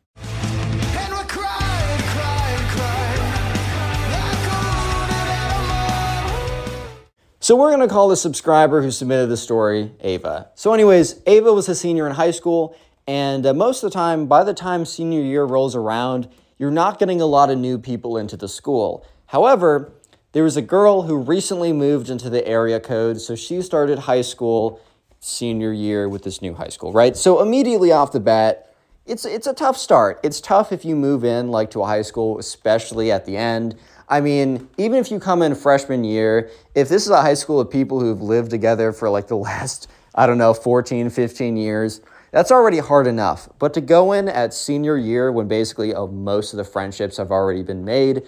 So 7.46 7.54
we're 7.54 7.70
gonna 7.70 7.86
call 7.86 8.08
the 8.08 8.16
subscriber 8.16 8.82
who 8.82 8.90
submitted 8.90 9.28
the 9.28 9.36
story 9.36 9.92
Ava. 10.00 10.50
So, 10.56 10.74
anyways, 10.74 11.22
Ava 11.26 11.52
was 11.52 11.68
a 11.68 11.76
senior 11.76 12.08
in 12.08 12.12
high 12.12 12.32
school, 12.32 12.76
and 13.06 13.46
uh, 13.46 13.54
most 13.54 13.84
of 13.84 13.92
the 13.92 13.94
time, 13.94 14.26
by 14.26 14.42
the 14.42 14.52
time 14.52 14.84
senior 14.84 15.20
year 15.20 15.44
rolls 15.44 15.76
around, 15.76 16.28
you're 16.58 16.72
not 16.72 16.98
getting 16.98 17.20
a 17.20 17.26
lot 17.26 17.48
of 17.48 17.56
new 17.56 17.78
people 17.78 18.18
into 18.18 18.36
the 18.36 18.48
school. 18.48 19.06
However, 19.26 19.92
there 20.32 20.42
was 20.42 20.56
a 20.56 20.60
girl 20.60 21.02
who 21.02 21.18
recently 21.18 21.72
moved 21.72 22.10
into 22.10 22.28
the 22.28 22.44
area 22.48 22.80
code, 22.80 23.20
so 23.20 23.36
she 23.36 23.62
started 23.62 24.00
high 24.00 24.22
school 24.22 24.80
senior 25.20 25.72
year 25.72 26.08
with 26.08 26.24
this 26.24 26.42
new 26.42 26.54
high 26.54 26.70
school, 26.70 26.92
right? 26.92 27.16
So 27.16 27.40
immediately 27.40 27.92
off 27.92 28.10
the 28.10 28.18
bat, 28.18 28.65
it's 29.06 29.24
it's 29.24 29.46
a 29.46 29.54
tough 29.54 29.76
start. 29.76 30.20
It's 30.22 30.40
tough 30.40 30.72
if 30.72 30.84
you 30.84 30.96
move 30.96 31.24
in 31.24 31.50
like 31.50 31.70
to 31.70 31.82
a 31.82 31.86
high 31.86 32.02
school, 32.02 32.38
especially 32.38 33.12
at 33.12 33.24
the 33.24 33.36
end. 33.36 33.76
I 34.08 34.20
mean, 34.20 34.68
even 34.78 34.98
if 34.98 35.10
you 35.10 35.18
come 35.18 35.42
in 35.42 35.54
freshman 35.54 36.04
year, 36.04 36.50
if 36.74 36.88
this 36.88 37.04
is 37.04 37.10
a 37.10 37.22
high 37.22 37.34
school 37.34 37.60
of 37.60 37.70
people 37.70 38.00
who've 38.00 38.20
lived 38.20 38.50
together 38.50 38.92
for 38.92 39.08
like 39.08 39.28
the 39.28 39.36
last, 39.48 39.88
I 40.14 40.26
don't 40.26 40.38
know, 40.38 40.54
14, 40.54 41.10
15 41.10 41.56
years, 41.56 42.00
that's 42.30 42.50
already 42.50 42.78
hard 42.78 43.06
enough. 43.06 43.48
But 43.58 43.74
to 43.74 43.80
go 43.80 44.12
in 44.12 44.28
at 44.28 44.52
senior 44.52 44.96
year 44.96 45.32
when 45.32 45.48
basically 45.48 45.94
uh, 45.94 46.06
most 46.06 46.52
of 46.52 46.58
the 46.58 46.64
friendships 46.64 47.16
have 47.16 47.30
already 47.30 47.62
been 47.62 47.84
made, 47.84 48.22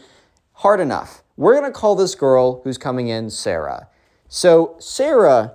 hard 0.55 0.81
enough. 0.81 1.23
We're 1.37 1.59
going 1.59 1.71
to 1.71 1.79
call 1.79 1.95
this 1.95 2.15
girl 2.15 2.61
who's 2.63 2.79
coming 2.79 3.09
in 3.09 3.31
Sarah. 3.31 3.89
So, 4.29 4.77
Sarah 4.79 5.55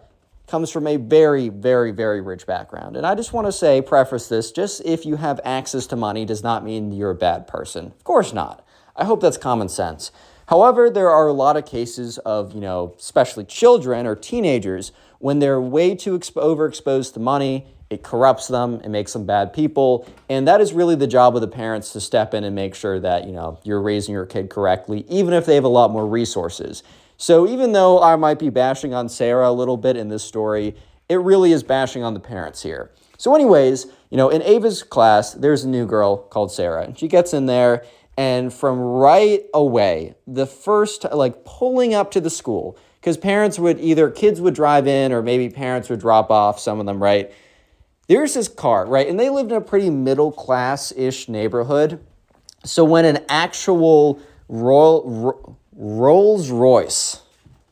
comes 0.53 0.69
from 0.69 0.85
a 0.85 0.97
very, 0.97 1.49
very, 1.49 1.89
very 1.89 2.21
rich 2.21 2.45
background. 2.45 2.95
And 2.95 3.07
I 3.07 3.15
just 3.15 3.33
want 3.33 3.47
to 3.47 3.51
say, 3.51 3.81
preface 3.81 4.29
this 4.29 4.51
just 4.51 4.85
if 4.85 5.03
you 5.03 5.15
have 5.15 5.39
access 5.43 5.87
to 5.87 5.95
money 5.95 6.25
does 6.25 6.43
not 6.43 6.63
mean 6.63 6.91
you're 6.91 7.09
a 7.09 7.15
bad 7.15 7.47
person. 7.47 7.87
Of 7.87 8.03
course 8.03 8.33
not. 8.33 8.63
I 8.95 9.05
hope 9.05 9.19
that's 9.19 9.35
common 9.35 9.67
sense. 9.67 10.11
However, 10.45 10.91
there 10.91 11.09
are 11.09 11.27
a 11.27 11.33
lot 11.33 11.57
of 11.57 11.65
cases 11.65 12.19
of, 12.19 12.53
you 12.53 12.61
know, 12.61 12.93
especially 12.99 13.45
children 13.45 14.05
or 14.05 14.15
teenagers, 14.15 14.91
when 15.17 15.39
they're 15.39 15.59
way 15.59 15.95
too 15.95 16.15
exp- 16.19 16.33
overexposed 16.33 17.15
to 17.15 17.19
money, 17.19 17.65
it 17.89 18.03
corrupts 18.03 18.47
them, 18.47 18.79
it 18.83 18.89
makes 18.89 19.13
them 19.13 19.25
bad 19.25 19.53
people, 19.53 20.07
and 20.29 20.47
that 20.47 20.61
is 20.61 20.71
really 20.71 20.95
the 20.95 21.07
job 21.07 21.33
of 21.33 21.41
the 21.41 21.47
parents 21.47 21.93
to 21.93 21.99
step 21.99 22.35
in 22.35 22.43
and 22.43 22.53
make 22.53 22.75
sure 22.75 22.99
that, 22.99 23.25
you 23.25 23.31
know, 23.31 23.57
you're 23.63 23.81
raising 23.81 24.13
your 24.13 24.27
kid 24.27 24.51
correctly, 24.51 25.03
even 25.09 25.33
if 25.33 25.47
they 25.47 25.55
have 25.55 25.63
a 25.63 25.67
lot 25.67 25.89
more 25.89 26.05
resources. 26.05 26.83
So 27.23 27.47
even 27.47 27.71
though 27.71 28.03
I 28.03 28.17
might 28.17 28.37
be 28.37 28.49
bashing 28.49 28.93
on 28.93 29.07
Sarah 29.07 29.49
a 29.49 29.53
little 29.53 29.77
bit 29.77 29.95
in 29.95 30.09
this 30.09 30.25
story, 30.25 30.75
it 31.07 31.15
really 31.15 31.53
is 31.53 31.63
bashing 31.63 32.03
on 32.03 32.13
the 32.13 32.19
parents 32.19 32.61
here. 32.61 32.91
So, 33.17 33.33
anyways, 33.33 33.85
you 34.09 34.17
know, 34.17 34.27
in 34.27 34.41
Ava's 34.41 34.83
class, 34.83 35.31
there's 35.31 35.63
a 35.63 35.69
new 35.69 35.85
girl 35.85 36.17
called 36.17 36.51
Sarah, 36.51 36.83
and 36.83 36.99
she 36.99 37.07
gets 37.07 37.33
in 37.33 37.45
there, 37.45 37.85
and 38.17 38.53
from 38.53 38.77
right 38.77 39.45
away, 39.53 40.15
the 40.27 40.45
first, 40.45 41.05
like, 41.13 41.45
pulling 41.45 41.93
up 41.93 42.11
to 42.11 42.19
the 42.19 42.29
school, 42.29 42.77
because 42.99 43.15
parents 43.15 43.57
would 43.57 43.79
either, 43.79 44.09
kids 44.09 44.41
would 44.41 44.53
drive 44.53 44.85
in, 44.85 45.13
or 45.13 45.21
maybe 45.21 45.49
parents 45.49 45.87
would 45.87 46.01
drop 46.01 46.29
off, 46.29 46.59
some 46.59 46.81
of 46.81 46.85
them, 46.85 47.01
right? 47.01 47.31
There's 48.09 48.33
this 48.33 48.49
car, 48.49 48.85
right? 48.85 49.07
And 49.07 49.17
they 49.17 49.29
lived 49.29 49.49
in 49.49 49.57
a 49.57 49.61
pretty 49.61 49.89
middle 49.89 50.33
class 50.33 50.91
ish 50.91 51.29
neighborhood. 51.29 52.03
So, 52.65 52.83
when 52.83 53.05
an 53.05 53.19
actual 53.29 54.19
Royal, 54.49 55.03
Ro- 55.05 55.57
Rolls 55.75 56.51
Royce, 56.51 57.21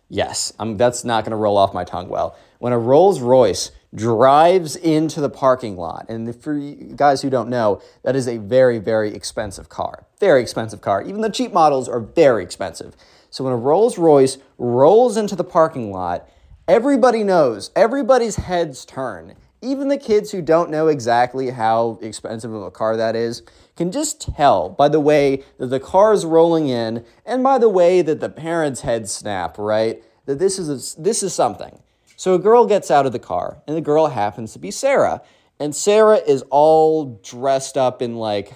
yes, 0.09 0.53
I'm, 0.59 0.77
that's 0.77 1.03
not 1.03 1.23
going 1.23 1.31
to 1.31 1.37
roll 1.37 1.57
off 1.57 1.73
my 1.73 1.83
tongue 1.83 2.09
well. 2.09 2.35
When 2.59 2.73
a 2.73 2.79
Rolls 2.79 3.21
Royce 3.21 3.71
drives 3.93 4.75
into 4.75 5.19
the 5.21 5.29
parking 5.29 5.77
lot, 5.77 6.05
and 6.09 6.35
for 6.35 6.57
you 6.57 6.93
guys 6.95 7.21
who 7.21 7.29
don't 7.29 7.49
know, 7.49 7.81
that 8.03 8.15
is 8.15 8.27
a 8.27 8.37
very, 8.37 8.79
very 8.79 9.13
expensive 9.13 9.69
car. 9.69 10.05
Very 10.19 10.41
expensive 10.41 10.81
car. 10.81 11.03
Even 11.03 11.21
the 11.21 11.29
cheap 11.29 11.51
models 11.51 11.89
are 11.89 11.99
very 11.99 12.43
expensive. 12.43 12.95
So 13.29 13.43
when 13.43 13.53
a 13.53 13.57
Rolls 13.57 13.97
Royce 13.97 14.37
rolls 14.57 15.17
into 15.17 15.35
the 15.35 15.43
parking 15.43 15.91
lot, 15.91 16.27
everybody 16.67 17.23
knows, 17.23 17.71
everybody's 17.75 18.37
heads 18.37 18.85
turn. 18.85 19.35
Even 19.61 19.89
the 19.89 19.97
kids 19.97 20.31
who 20.31 20.41
don't 20.41 20.71
know 20.71 20.87
exactly 20.87 21.51
how 21.51 21.99
expensive 22.01 22.51
of 22.51 22.63
a 22.63 22.71
car 22.71 22.97
that 22.97 23.15
is 23.15 23.43
can 23.75 23.91
just 23.91 24.19
tell 24.19 24.69
by 24.69 24.89
the 24.89 24.99
way 24.99 25.43
that 25.59 25.67
the 25.67 25.79
car 25.79 26.13
is 26.13 26.25
rolling 26.25 26.67
in 26.67 27.05
and 27.25 27.43
by 27.43 27.59
the 27.59 27.69
way 27.69 28.01
that 28.01 28.19
the 28.19 28.29
parents' 28.29 28.81
heads 28.81 29.11
snap, 29.11 29.57
right? 29.59 30.03
That 30.25 30.39
this 30.39 30.57
is 30.57 30.95
a, 30.97 31.01
this 31.01 31.21
is 31.21 31.33
something. 31.33 31.79
So 32.15 32.35
a 32.35 32.39
girl 32.39 32.65
gets 32.67 32.91
out 32.91 33.07
of 33.07 33.13
the 33.13 33.19
car, 33.19 33.63
and 33.67 33.75
the 33.75 33.81
girl 33.81 34.05
happens 34.05 34.53
to 34.53 34.59
be 34.59 34.69
Sarah. 34.69 35.23
And 35.59 35.75
Sarah 35.75 36.17
is 36.17 36.43
all 36.51 37.19
dressed 37.23 37.77
up 37.77 38.01
in 38.01 38.15
like 38.15 38.53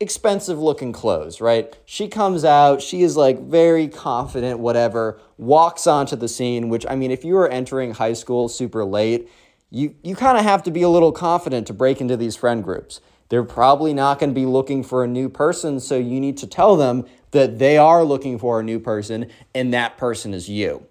expensive 0.00 0.58
looking 0.58 0.92
clothes, 0.92 1.40
right? 1.40 1.76
She 1.84 2.08
comes 2.08 2.44
out, 2.44 2.82
she 2.82 3.02
is 3.02 3.16
like 3.16 3.40
very 3.40 3.86
confident, 3.86 4.58
whatever, 4.58 5.20
walks 5.38 5.86
onto 5.86 6.16
the 6.16 6.28
scene, 6.28 6.68
which 6.68 6.84
I 6.88 6.96
mean, 6.96 7.10
if 7.10 7.24
you 7.24 7.36
are 7.36 7.48
entering 7.48 7.94
high 7.94 8.12
school 8.12 8.48
super 8.48 8.84
late, 8.84 9.28
you, 9.74 9.96
you 10.04 10.14
kind 10.14 10.38
of 10.38 10.44
have 10.44 10.62
to 10.62 10.70
be 10.70 10.82
a 10.82 10.88
little 10.88 11.10
confident 11.10 11.66
to 11.66 11.72
break 11.72 12.00
into 12.00 12.16
these 12.16 12.36
friend 12.36 12.62
groups. 12.62 13.00
They're 13.28 13.42
probably 13.42 13.92
not 13.92 14.20
going 14.20 14.30
to 14.30 14.34
be 14.34 14.46
looking 14.46 14.84
for 14.84 15.02
a 15.02 15.08
new 15.08 15.28
person, 15.28 15.80
so 15.80 15.96
you 15.96 16.20
need 16.20 16.36
to 16.38 16.46
tell 16.46 16.76
them 16.76 17.06
that 17.32 17.58
they 17.58 17.76
are 17.76 18.04
looking 18.04 18.38
for 18.38 18.60
a 18.60 18.62
new 18.62 18.78
person 18.78 19.28
and 19.52 19.74
that 19.74 19.98
person 19.98 20.32
is 20.32 20.48
you. 20.48 20.86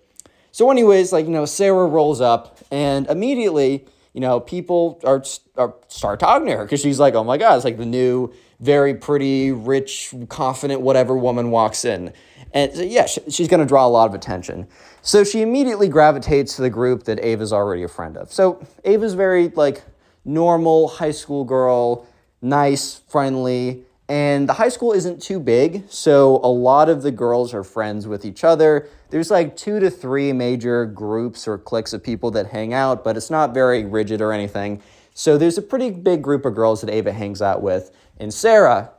So, 0.52 0.70
anyways, 0.70 1.14
like, 1.14 1.26
you 1.26 1.32
know, 1.32 1.46
Sarah 1.46 1.88
rolls 1.88 2.20
up 2.20 2.60
and 2.72 3.08
immediately, 3.08 3.86
you 4.12 4.20
know, 4.20 4.42
people 4.42 5.00
are, 5.06 5.24
are 5.58 5.76
start 5.88 6.20
talking 6.20 6.48
to 6.48 6.58
her 6.58 6.66
because 6.66 6.82
she's 6.82 7.00
like, 7.00 7.14
oh 7.14 7.24
my 7.24 7.38
God, 7.38 7.56
it's 7.56 7.64
like 7.64 7.78
the 7.78 7.86
new, 7.86 8.34
very 8.60 8.94
pretty, 8.94 9.54
rich, 9.54 10.14
confident, 10.28 10.82
whatever 10.82 11.16
woman 11.16 11.52
walks 11.52 11.86
in. 11.86 12.12
And 12.54 12.76
yeah, 12.76 13.06
she, 13.06 13.22
she's 13.30 13.48
going 13.48 13.62
to 13.62 13.66
draw 13.66 13.88
a 13.88 13.90
lot 13.90 14.10
of 14.10 14.14
attention. 14.14 14.68
So 15.06 15.26
she 15.26 15.42
immediately 15.42 15.90
gravitates 15.90 16.56
to 16.56 16.62
the 16.62 16.70
group 16.70 17.04
that 17.04 17.20
Ava's 17.20 17.52
already 17.52 17.84
a 17.84 17.90
friend 17.90 18.16
of. 18.16 18.32
So 18.32 18.66
Ava's 18.86 19.14
very, 19.14 19.50
like, 19.50 19.84
normal 20.24 20.88
high 20.88 21.12
school 21.12 21.44
girl, 21.44 22.08
nice, 22.42 23.02
friendly, 23.10 23.84
and 24.08 24.48
the 24.48 24.54
high 24.54 24.70
school 24.70 24.94
isn't 24.94 25.22
too 25.22 25.42
big, 25.42 25.84
so 25.90 26.40
a 26.44 26.48
lot 26.48 26.88
of 26.88 27.04
the 27.04 27.12
girls 27.12 27.54
are 27.54 27.64
friends 27.66 28.08
with 28.08 28.24
each 28.24 28.46
other. 28.46 28.88
There's 29.10 29.30
like 29.30 29.58
two 29.58 29.82
to 29.82 29.90
three 29.90 30.32
major 30.32 30.86
groups 30.86 31.48
or 31.48 31.58
cliques 31.58 31.92
of 31.92 32.02
people 32.02 32.32
that 32.32 32.48
hang 32.48 32.74
out, 32.74 33.04
but 33.04 33.18
it's 33.18 33.30
not 33.30 33.54
very 33.54 33.84
rigid 33.84 34.22
or 34.22 34.32
anything. 34.32 34.82
So 35.14 35.38
there's 35.38 35.58
a 35.58 35.62
pretty 35.62 35.90
big 35.90 36.22
group 36.22 36.46
of 36.46 36.56
girls 36.56 36.82
that 36.82 36.90
Ava 36.90 37.12
hangs 37.12 37.42
out 37.42 37.62
with. 37.62 37.92
And 38.18 38.34
Sarah, 38.34 38.92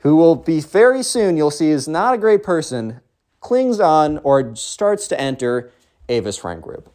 who 0.00 0.16
will 0.16 0.36
be 0.36 0.60
very 0.60 1.02
soon, 1.02 1.36
you'll 1.36 1.50
see 1.50 1.70
is 1.70 1.88
not 1.88 2.14
a 2.14 2.18
great 2.18 2.42
person, 2.42 3.00
clings 3.42 3.78
on 3.78 4.18
or 4.18 4.56
starts 4.56 5.06
to 5.08 5.20
enter 5.20 5.70
Ava's 6.08 6.38
friend 6.38 6.62
group. 6.62 6.90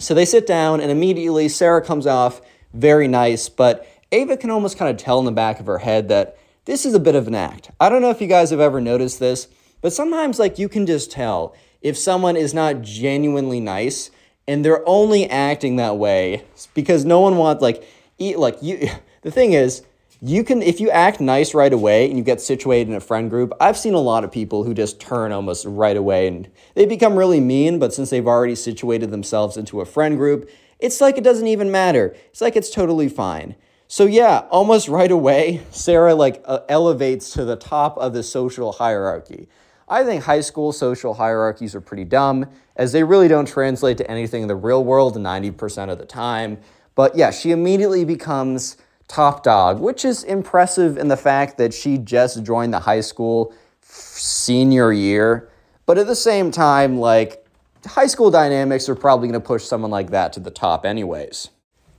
So 0.00 0.12
they 0.12 0.24
sit 0.24 0.46
down, 0.46 0.80
and 0.80 0.90
immediately 0.90 1.48
Sarah 1.48 1.80
comes 1.80 2.06
off 2.06 2.40
very 2.72 3.06
nice, 3.06 3.48
but 3.48 3.86
Ava 4.10 4.36
can 4.36 4.50
almost 4.50 4.76
kind 4.76 4.90
of 4.90 4.96
tell 4.96 5.20
in 5.20 5.24
the 5.24 5.32
back 5.32 5.60
of 5.60 5.66
her 5.66 5.78
head 5.78 6.08
that 6.08 6.36
this 6.64 6.84
is 6.84 6.94
a 6.94 7.00
bit 7.00 7.14
of 7.14 7.28
an 7.28 7.34
act. 7.34 7.70
I 7.78 7.88
don't 7.88 8.02
know 8.02 8.10
if 8.10 8.20
you 8.20 8.26
guys 8.26 8.50
have 8.50 8.60
ever 8.60 8.80
noticed 8.80 9.20
this, 9.20 9.48
but 9.80 9.92
sometimes 9.92 10.38
like 10.38 10.58
you 10.58 10.68
can 10.68 10.86
just 10.86 11.12
tell 11.12 11.54
if 11.80 11.96
someone 11.96 12.36
is 12.36 12.54
not 12.54 12.82
genuinely 12.82 13.60
nice 13.60 14.10
and 14.48 14.64
they're 14.64 14.86
only 14.88 15.28
acting 15.28 15.76
that 15.76 15.96
way 15.96 16.44
because 16.74 17.04
no 17.04 17.20
one 17.20 17.36
wants 17.36 17.62
like 17.62 17.86
eat 18.18 18.38
like 18.38 18.56
you 18.62 18.88
the 19.22 19.30
thing 19.30 19.52
is 19.52 19.82
you 20.26 20.42
can 20.42 20.62
if 20.62 20.80
you 20.80 20.90
act 20.90 21.20
nice 21.20 21.52
right 21.52 21.72
away 21.72 22.08
and 22.08 22.16
you 22.16 22.24
get 22.24 22.40
situated 22.40 22.88
in 22.88 22.94
a 22.94 23.00
friend 23.00 23.28
group 23.28 23.52
i've 23.60 23.76
seen 23.76 23.94
a 23.94 24.00
lot 24.00 24.24
of 24.24 24.32
people 24.32 24.64
who 24.64 24.72
just 24.72 24.98
turn 24.98 25.32
almost 25.32 25.66
right 25.66 25.96
away 25.96 26.26
and 26.26 26.48
they 26.74 26.86
become 26.86 27.14
really 27.14 27.40
mean 27.40 27.78
but 27.78 27.92
since 27.92 28.10
they've 28.10 28.26
already 28.26 28.54
situated 28.54 29.10
themselves 29.10 29.56
into 29.56 29.80
a 29.80 29.84
friend 29.84 30.16
group 30.16 30.48
it's 30.78 31.00
like 31.00 31.18
it 31.18 31.24
doesn't 31.24 31.46
even 31.46 31.70
matter 31.70 32.16
it's 32.30 32.40
like 32.40 32.56
it's 32.56 32.70
totally 32.70 33.08
fine 33.08 33.54
so 33.86 34.06
yeah, 34.06 34.46
almost 34.50 34.88
right 34.88 35.10
away, 35.10 35.62
Sarah 35.70 36.14
like 36.14 36.42
uh, 36.46 36.60
elevates 36.68 37.30
to 37.34 37.44
the 37.44 37.56
top 37.56 37.96
of 37.98 38.12
the 38.12 38.22
social 38.22 38.72
hierarchy. 38.72 39.48
I 39.88 40.02
think 40.02 40.24
high 40.24 40.40
school 40.40 40.72
social 40.72 41.14
hierarchies 41.14 41.74
are 41.74 41.80
pretty 41.80 42.04
dumb, 42.04 42.46
as 42.76 42.92
they 42.92 43.04
really 43.04 43.28
don't 43.28 43.46
translate 43.46 43.98
to 43.98 44.10
anything 44.10 44.42
in 44.42 44.48
the 44.48 44.56
real 44.56 44.82
world 44.82 45.16
90% 45.16 45.90
of 45.90 45.98
the 45.98 46.06
time. 46.06 46.58
But 46.94 47.14
yeah, 47.14 47.30
she 47.30 47.50
immediately 47.50 48.04
becomes 48.04 48.78
top 49.08 49.42
dog, 49.42 49.80
which 49.80 50.04
is 50.04 50.24
impressive 50.24 50.96
in 50.96 51.08
the 51.08 51.16
fact 51.16 51.58
that 51.58 51.74
she 51.74 51.98
just 51.98 52.42
joined 52.42 52.72
the 52.72 52.80
high 52.80 53.00
school 53.00 53.54
senior 53.82 54.92
year. 54.92 55.50
But 55.86 55.98
at 55.98 56.06
the 56.06 56.16
same 56.16 56.50
time, 56.50 56.98
like, 56.98 57.46
high 57.86 58.06
school 58.06 58.30
dynamics 58.30 58.88
are 58.88 58.94
probably 58.94 59.28
going 59.28 59.40
to 59.40 59.46
push 59.46 59.64
someone 59.64 59.90
like 59.90 60.10
that 60.10 60.32
to 60.34 60.40
the 60.40 60.50
top, 60.50 60.86
anyways. 60.86 61.50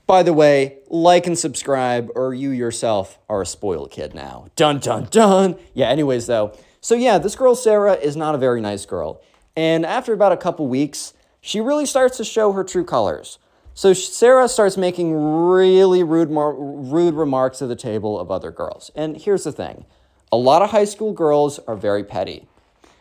By 0.08 0.24
the 0.24 0.34
way, 0.34 0.80
like 0.88 1.25
and 1.25 1.38
subscribe, 1.38 2.11
or 2.16 2.34
you 2.34 2.51
yourself 2.51 3.17
are 3.27 3.42
a 3.42 3.45
spoiled 3.45 3.92
kid 3.92 4.14
now. 4.14 4.48
Dun 4.56 4.80
dun 4.80 5.08
dun. 5.09 5.56
Yeah, 5.74 5.90
anyways, 5.90 6.27
though. 6.27 6.56
So, 6.80 6.93
yeah, 6.93 7.17
this 7.17 7.35
girl, 7.35 7.56
Sarah, 7.56 7.93
is 7.93 8.16
not 8.16 8.35
a 8.35 8.38
very 8.38 8.61
nice 8.61 8.85
girl. 8.85 9.22
And 9.56 9.85
after 9.85 10.14
about 10.14 10.32
a 10.32 10.38
couple 10.38 10.67
weeks, 10.67 11.14
she 11.42 11.59
really 11.59 11.85
starts 11.85 12.17
to 12.17 12.24
show 12.24 12.51
her 12.51 12.64
true 12.64 12.84
colors. 12.84 13.40
So, 13.77 13.91
Sarah 13.91 14.47
starts 14.47 14.77
making 14.77 15.13
really 15.13 16.01
rude, 16.01 16.29
rude 16.31 17.13
remarks 17.13 17.61
at 17.61 17.67
the 17.67 17.75
table 17.75 18.17
of 18.17 18.31
other 18.31 18.49
girls. 18.49 18.89
And 18.95 19.17
here's 19.17 19.43
the 19.43 19.51
thing 19.51 19.83
a 20.31 20.37
lot 20.37 20.61
of 20.61 20.71
high 20.71 20.85
school 20.85 21.11
girls 21.11 21.59
are 21.67 21.75
very 21.75 22.05
petty. 22.05 22.47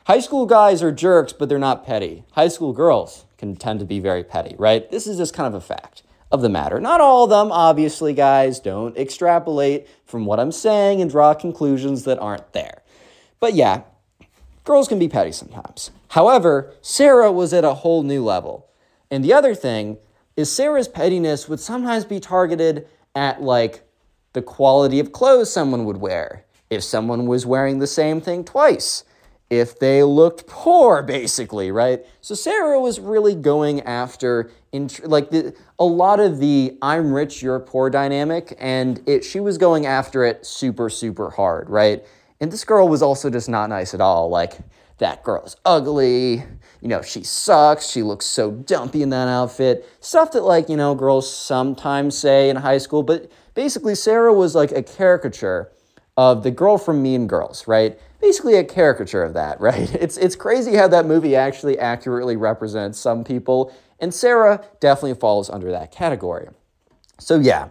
High 0.06 0.18
school 0.18 0.46
guys 0.46 0.82
are 0.82 0.90
jerks, 0.90 1.32
but 1.32 1.48
they're 1.48 1.60
not 1.60 1.86
petty. 1.86 2.24
High 2.32 2.48
school 2.48 2.72
girls 2.72 3.24
can 3.38 3.54
tend 3.54 3.78
to 3.78 3.86
be 3.86 4.00
very 4.00 4.24
petty, 4.24 4.56
right? 4.58 4.90
This 4.90 5.06
is 5.06 5.16
just 5.16 5.32
kind 5.32 5.46
of 5.46 5.54
a 5.54 5.64
fact 5.64 6.02
of 6.32 6.42
the 6.42 6.48
matter. 6.48 6.80
Not 6.80 7.00
all 7.00 7.22
of 7.22 7.30
them, 7.30 7.52
obviously, 7.52 8.12
guys. 8.12 8.58
Don't 8.58 8.96
extrapolate 8.96 9.86
from 10.04 10.26
what 10.26 10.40
I'm 10.40 10.50
saying 10.50 11.00
and 11.00 11.08
draw 11.08 11.34
conclusions 11.34 12.02
that 12.02 12.18
aren't 12.18 12.52
there. 12.52 12.82
But 13.38 13.54
yeah, 13.54 13.82
girls 14.64 14.88
can 14.88 14.98
be 14.98 15.08
petty 15.08 15.30
sometimes. 15.30 15.92
However, 16.08 16.74
Sarah 16.82 17.30
was 17.30 17.52
at 17.52 17.64
a 17.64 17.74
whole 17.74 18.02
new 18.02 18.24
level. 18.24 18.66
And 19.08 19.24
the 19.24 19.32
other 19.32 19.54
thing 19.54 19.98
is, 20.36 20.50
Sarah's 20.50 20.88
pettiness 20.88 21.48
would 21.48 21.60
sometimes 21.60 22.04
be 22.04 22.20
targeted 22.20 22.86
at 23.14 23.42
like 23.42 23.82
the 24.32 24.42
quality 24.42 25.00
of 25.00 25.12
clothes 25.12 25.52
someone 25.52 25.84
would 25.84 25.98
wear. 25.98 26.44
If 26.70 26.82
someone 26.82 27.26
was 27.26 27.46
wearing 27.46 27.78
the 27.78 27.86
same 27.86 28.20
thing 28.20 28.44
twice, 28.44 29.04
if 29.50 29.78
they 29.78 30.02
looked 30.02 30.46
poor, 30.46 31.02
basically, 31.02 31.70
right? 31.70 32.04
So 32.20 32.34
Sarah 32.34 32.80
was 32.80 32.98
really 32.98 33.34
going 33.34 33.82
after, 33.82 34.50
int- 34.72 35.08
like 35.08 35.30
the, 35.30 35.54
a 35.78 35.84
lot 35.84 36.18
of 36.18 36.40
the 36.40 36.76
"I'm 36.82 37.12
rich, 37.12 37.42
you're 37.42 37.60
poor" 37.60 37.90
dynamic, 37.90 38.56
and 38.58 39.02
it 39.06 39.24
she 39.24 39.40
was 39.40 39.58
going 39.58 39.86
after 39.86 40.24
it 40.24 40.44
super, 40.44 40.88
super 40.88 41.30
hard, 41.30 41.70
right? 41.70 42.04
And 42.40 42.50
this 42.50 42.64
girl 42.64 42.88
was 42.88 43.02
also 43.02 43.30
just 43.30 43.48
not 43.48 43.68
nice 43.68 43.94
at 43.94 44.00
all. 44.00 44.28
Like 44.28 44.58
that 44.98 45.22
girl 45.22 45.44
is 45.44 45.56
ugly. 45.64 46.44
You 46.84 46.90
know, 46.90 47.00
she 47.00 47.22
sucks. 47.22 47.88
She 47.88 48.02
looks 48.02 48.26
so 48.26 48.50
dumpy 48.50 49.00
in 49.00 49.08
that 49.08 49.26
outfit. 49.26 49.88
Stuff 50.00 50.32
that 50.32 50.42
like 50.42 50.68
you 50.68 50.76
know 50.76 50.94
girls 50.94 51.34
sometimes 51.34 52.16
say 52.16 52.50
in 52.50 52.56
high 52.56 52.76
school, 52.76 53.02
but 53.02 53.32
basically 53.54 53.94
Sarah 53.94 54.34
was 54.34 54.54
like 54.54 54.70
a 54.70 54.82
caricature 54.82 55.72
of 56.18 56.42
the 56.42 56.50
girl 56.50 56.76
from 56.76 57.02
Mean 57.02 57.26
Girls, 57.26 57.66
right? 57.66 57.98
Basically 58.20 58.56
a 58.56 58.64
caricature 58.64 59.22
of 59.22 59.32
that, 59.32 59.60
right? 59.62 59.94
It's 59.94 60.18
it's 60.18 60.36
crazy 60.36 60.74
how 60.74 60.86
that 60.88 61.06
movie 61.06 61.34
actually 61.34 61.78
accurately 61.78 62.36
represents 62.36 62.98
some 62.98 63.24
people, 63.24 63.74
and 63.98 64.12
Sarah 64.12 64.62
definitely 64.78 65.18
falls 65.18 65.48
under 65.48 65.70
that 65.70 65.90
category. 65.90 66.48
So 67.18 67.40
yeah, 67.40 67.70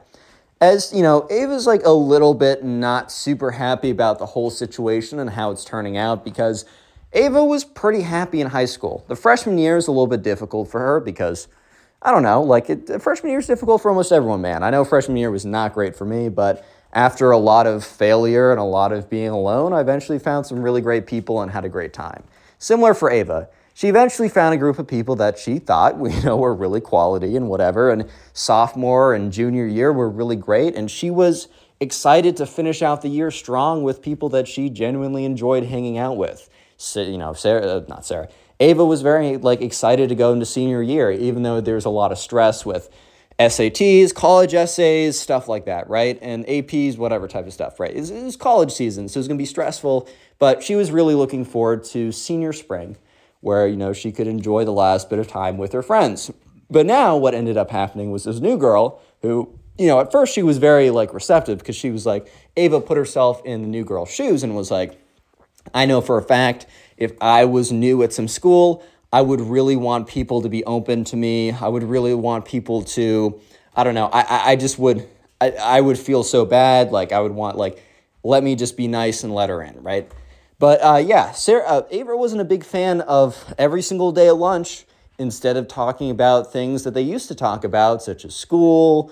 as 0.59 0.91
you 0.91 1.03
know, 1.03 1.27
Ava's 1.29 1.67
like 1.67 1.85
a 1.85 1.91
little 1.91 2.33
bit 2.33 2.63
not 2.63 3.11
super 3.11 3.51
happy 3.51 3.91
about 3.91 4.17
the 4.17 4.25
whole 4.25 4.49
situation 4.49 5.19
and 5.19 5.29
how 5.29 5.51
it's 5.51 5.63
turning 5.63 5.97
out 5.97 6.25
because 6.25 6.65
Ava 7.15 7.45
was 7.45 7.63
pretty 7.63 8.01
happy 8.01 8.41
in 8.41 8.47
high 8.47 8.65
school. 8.65 9.05
The 9.07 9.15
freshman 9.15 9.59
year 9.59 9.77
is 9.77 9.87
a 9.87 9.91
little 9.91 10.07
bit 10.07 10.23
difficult 10.23 10.69
for 10.69 10.79
her 10.79 10.99
because 10.99 11.47
I 12.01 12.11
don't 12.11 12.23
know, 12.23 12.41
like 12.41 12.69
it, 12.69 13.01
freshman 13.01 13.29
year 13.29 13.39
is 13.39 13.47
difficult 13.47 13.81
for 13.81 13.89
almost 13.89 14.11
everyone, 14.11 14.41
man. 14.41 14.63
I 14.63 14.71
know 14.71 14.83
freshman 14.83 15.17
year 15.17 15.29
was 15.29 15.45
not 15.45 15.73
great 15.73 15.95
for 15.95 16.05
me, 16.05 16.27
but 16.27 16.65
after 16.91 17.29
a 17.29 17.37
lot 17.37 17.67
of 17.67 17.83
failure 17.83 18.51
and 18.51 18.59
a 18.59 18.63
lot 18.63 18.91
of 18.91 19.11
being 19.11 19.29
alone, 19.29 19.73
I 19.73 19.81
eventually 19.81 20.17
found 20.17 20.47
some 20.47 20.61
really 20.61 20.81
great 20.81 21.05
people 21.05 21.41
and 21.41 21.51
had 21.51 21.65
a 21.65 21.69
great 21.69 21.93
time. 21.93 22.23
Similar 22.57 22.95
for 22.95 23.11
Ava. 23.11 23.47
She 23.75 23.87
eventually 23.87 24.29
found 24.29 24.53
a 24.53 24.57
group 24.57 24.79
of 24.79 24.87
people 24.87 25.15
that 25.17 25.37
she 25.37 25.59
thought, 25.59 25.97
you 26.03 26.21
know, 26.23 26.35
were 26.35 26.53
really 26.53 26.81
quality 26.81 27.37
and 27.37 27.47
whatever. 27.47 27.91
And 27.91 28.09
sophomore 28.33 29.13
and 29.13 29.31
junior 29.31 29.67
year 29.67 29.93
were 29.93 30.09
really 30.09 30.35
great. 30.35 30.75
And 30.75 30.89
she 30.89 31.11
was 31.11 31.47
excited 31.79 32.37
to 32.37 32.45
finish 32.47 32.81
out 32.81 33.01
the 33.01 33.09
year 33.09 33.29
strong 33.29 33.83
with 33.83 34.01
people 34.01 34.29
that 34.29 34.47
she 34.47 34.69
genuinely 34.69 35.25
enjoyed 35.25 35.65
hanging 35.65 35.97
out 35.97 36.17
with. 36.17 36.49
You 36.95 37.17
know, 37.17 37.33
Sarah, 37.33 37.65
uh, 37.65 37.85
not 37.87 38.05
Sarah. 38.05 38.29
Ava 38.59 38.85
was 38.85 39.01
very 39.01 39.37
like 39.37 39.61
excited 39.61 40.09
to 40.09 40.15
go 40.15 40.33
into 40.33 40.45
senior 40.45 40.81
year, 40.81 41.11
even 41.11 41.43
though 41.43 41.61
there's 41.61 41.85
a 41.85 41.89
lot 41.89 42.11
of 42.11 42.17
stress 42.17 42.65
with 42.65 42.89
SATs, 43.39 44.13
college 44.13 44.53
essays, 44.53 45.19
stuff 45.19 45.47
like 45.47 45.65
that, 45.65 45.89
right? 45.89 46.19
And 46.21 46.45
APs, 46.45 46.97
whatever 46.97 47.27
type 47.27 47.47
of 47.47 47.53
stuff, 47.53 47.79
right? 47.79 47.91
It 47.91 47.99
was, 48.11 48.35
college 48.35 48.71
season, 48.71 49.09
so 49.09 49.17
it 49.17 49.21
was 49.21 49.27
gonna 49.27 49.37
be 49.37 49.45
stressful, 49.45 50.07
but 50.39 50.63
she 50.63 50.75
was 50.75 50.91
really 50.91 51.15
looking 51.15 51.43
forward 51.43 51.83
to 51.85 52.11
senior 52.11 52.53
spring, 52.53 52.95
where, 53.41 53.67
you 53.67 53.75
know, 53.75 53.91
she 53.91 54.11
could 54.11 54.27
enjoy 54.27 54.65
the 54.65 54.71
last 54.71 55.09
bit 55.09 55.19
of 55.19 55.27
time 55.27 55.57
with 55.57 55.73
her 55.73 55.81
friends. 55.81 56.31
But 56.69 56.85
now 56.85 57.17
what 57.17 57.33
ended 57.33 57.57
up 57.57 57.71
happening 57.71 58.11
was 58.11 58.23
this 58.23 58.39
new 58.39 58.57
girl 58.57 59.01
who, 59.21 59.59
you 59.77 59.87
know, 59.87 59.99
at 59.99 60.11
first 60.11 60.33
she 60.33 60.43
was 60.43 60.59
very 60.59 60.89
like 60.91 61.13
receptive 61.13 61.59
because 61.59 61.75
she 61.75 61.89
was 61.89 62.05
like, 62.05 62.31
Ava 62.55 62.79
put 62.79 62.97
herself 62.97 63.41
in 63.45 63.63
the 63.63 63.67
new 63.67 63.83
girl's 63.83 64.11
shoes 64.11 64.43
and 64.43 64.55
was 64.55 64.71
like, 64.71 64.99
I 65.73 65.85
know 65.85 66.01
for 66.01 66.17
a 66.17 66.21
fact 66.23 66.65
if 66.97 67.13
I 67.21 67.45
was 67.45 67.71
new 67.71 68.03
at 68.03 68.13
some 68.13 68.27
school, 68.27 68.83
I 69.11 69.21
would 69.21 69.41
really 69.41 69.75
want 69.75 70.07
people 70.07 70.41
to 70.41 70.49
be 70.49 70.63
open 70.65 71.03
to 71.05 71.15
me. 71.15 71.51
I 71.51 71.67
would 71.67 71.83
really 71.83 72.13
want 72.13 72.45
people 72.45 72.83
to, 72.83 73.39
I 73.75 73.83
don't 73.83 73.93
know, 73.93 74.09
I, 74.11 74.51
I, 74.51 74.55
just 74.55 74.79
would, 74.79 75.07
I, 75.39 75.51
I 75.51 75.81
would 75.81 75.99
feel 75.99 76.23
so 76.23 76.45
bad. 76.45 76.91
Like 76.91 77.11
I 77.11 77.19
would 77.19 77.33
want, 77.33 77.57
like, 77.57 77.83
let 78.23 78.43
me 78.43 78.55
just 78.55 78.77
be 78.77 78.87
nice 78.87 79.23
and 79.23 79.33
let 79.33 79.49
her 79.49 79.61
in, 79.61 79.83
right? 79.83 80.11
But 80.59 80.81
uh, 80.81 80.97
yeah, 80.97 81.31
Sarah, 81.33 81.65
uh, 81.65 81.81
Ava 81.91 82.15
wasn't 82.15 82.41
a 82.41 82.45
big 82.45 82.63
fan 82.63 83.01
of 83.01 83.53
every 83.57 83.81
single 83.81 84.11
day 84.11 84.27
at 84.27 84.37
lunch, 84.37 84.85
instead 85.19 85.57
of 85.57 85.67
talking 85.67 86.09
about 86.09 86.51
things 86.51 86.83
that 86.83 86.93
they 86.93 87.01
used 87.01 87.27
to 87.27 87.35
talk 87.35 87.63
about, 87.63 88.01
such 88.01 88.25
as 88.25 88.35
school, 88.35 89.11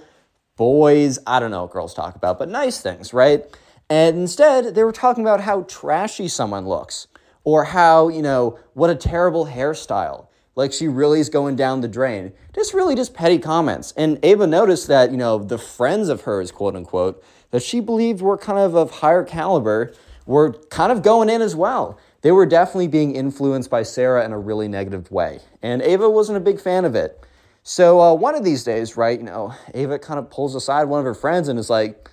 boys, 0.57 1.19
I 1.27 1.39
don't 1.39 1.51
know 1.51 1.63
what 1.63 1.71
girls 1.71 1.93
talk 1.93 2.15
about, 2.15 2.39
but 2.39 2.49
nice 2.49 2.81
things, 2.81 3.13
right? 3.13 3.45
And 3.91 4.19
instead, 4.19 4.73
they 4.73 4.85
were 4.85 4.93
talking 4.93 5.21
about 5.21 5.41
how 5.41 5.63
trashy 5.63 6.29
someone 6.29 6.65
looks 6.65 7.07
or 7.43 7.65
how, 7.65 8.07
you 8.07 8.21
know, 8.21 8.57
what 8.73 8.89
a 8.89 8.95
terrible 8.95 9.47
hairstyle. 9.47 10.27
Like 10.55 10.71
she 10.71 10.87
really 10.87 11.19
is 11.19 11.27
going 11.27 11.57
down 11.57 11.81
the 11.81 11.89
drain. 11.89 12.31
Just 12.55 12.73
really 12.73 12.95
just 12.95 13.13
petty 13.13 13.37
comments. 13.37 13.93
And 13.97 14.17
Ava 14.23 14.47
noticed 14.47 14.87
that, 14.87 15.11
you 15.11 15.17
know, 15.17 15.39
the 15.39 15.57
friends 15.57 16.07
of 16.07 16.21
hers, 16.21 16.51
quote 16.51 16.77
unquote, 16.77 17.21
that 17.49 17.63
she 17.63 17.81
believed 17.81 18.21
were 18.21 18.37
kind 18.37 18.59
of 18.59 18.75
of 18.75 18.91
higher 18.91 19.25
caliber 19.25 19.93
were 20.25 20.53
kind 20.69 20.93
of 20.93 21.01
going 21.01 21.29
in 21.29 21.41
as 21.41 21.53
well. 21.53 21.99
They 22.21 22.31
were 22.31 22.45
definitely 22.45 22.87
being 22.87 23.13
influenced 23.13 23.69
by 23.69 23.83
Sarah 23.83 24.23
in 24.23 24.31
a 24.31 24.39
really 24.39 24.69
negative 24.69 25.11
way. 25.11 25.39
And 25.61 25.81
Ava 25.81 26.09
wasn't 26.09 26.37
a 26.37 26.41
big 26.41 26.61
fan 26.61 26.85
of 26.85 26.95
it. 26.95 27.19
So 27.63 27.99
uh, 27.99 28.13
one 28.13 28.35
of 28.35 28.45
these 28.45 28.63
days, 28.63 28.95
right, 28.95 29.19
you 29.19 29.25
know, 29.25 29.53
Ava 29.73 29.99
kind 29.99 30.17
of 30.17 30.29
pulls 30.29 30.55
aside 30.55 30.85
one 30.85 30.99
of 30.99 31.05
her 31.05 31.13
friends 31.13 31.49
and 31.49 31.59
is 31.59 31.69
like, 31.69 32.07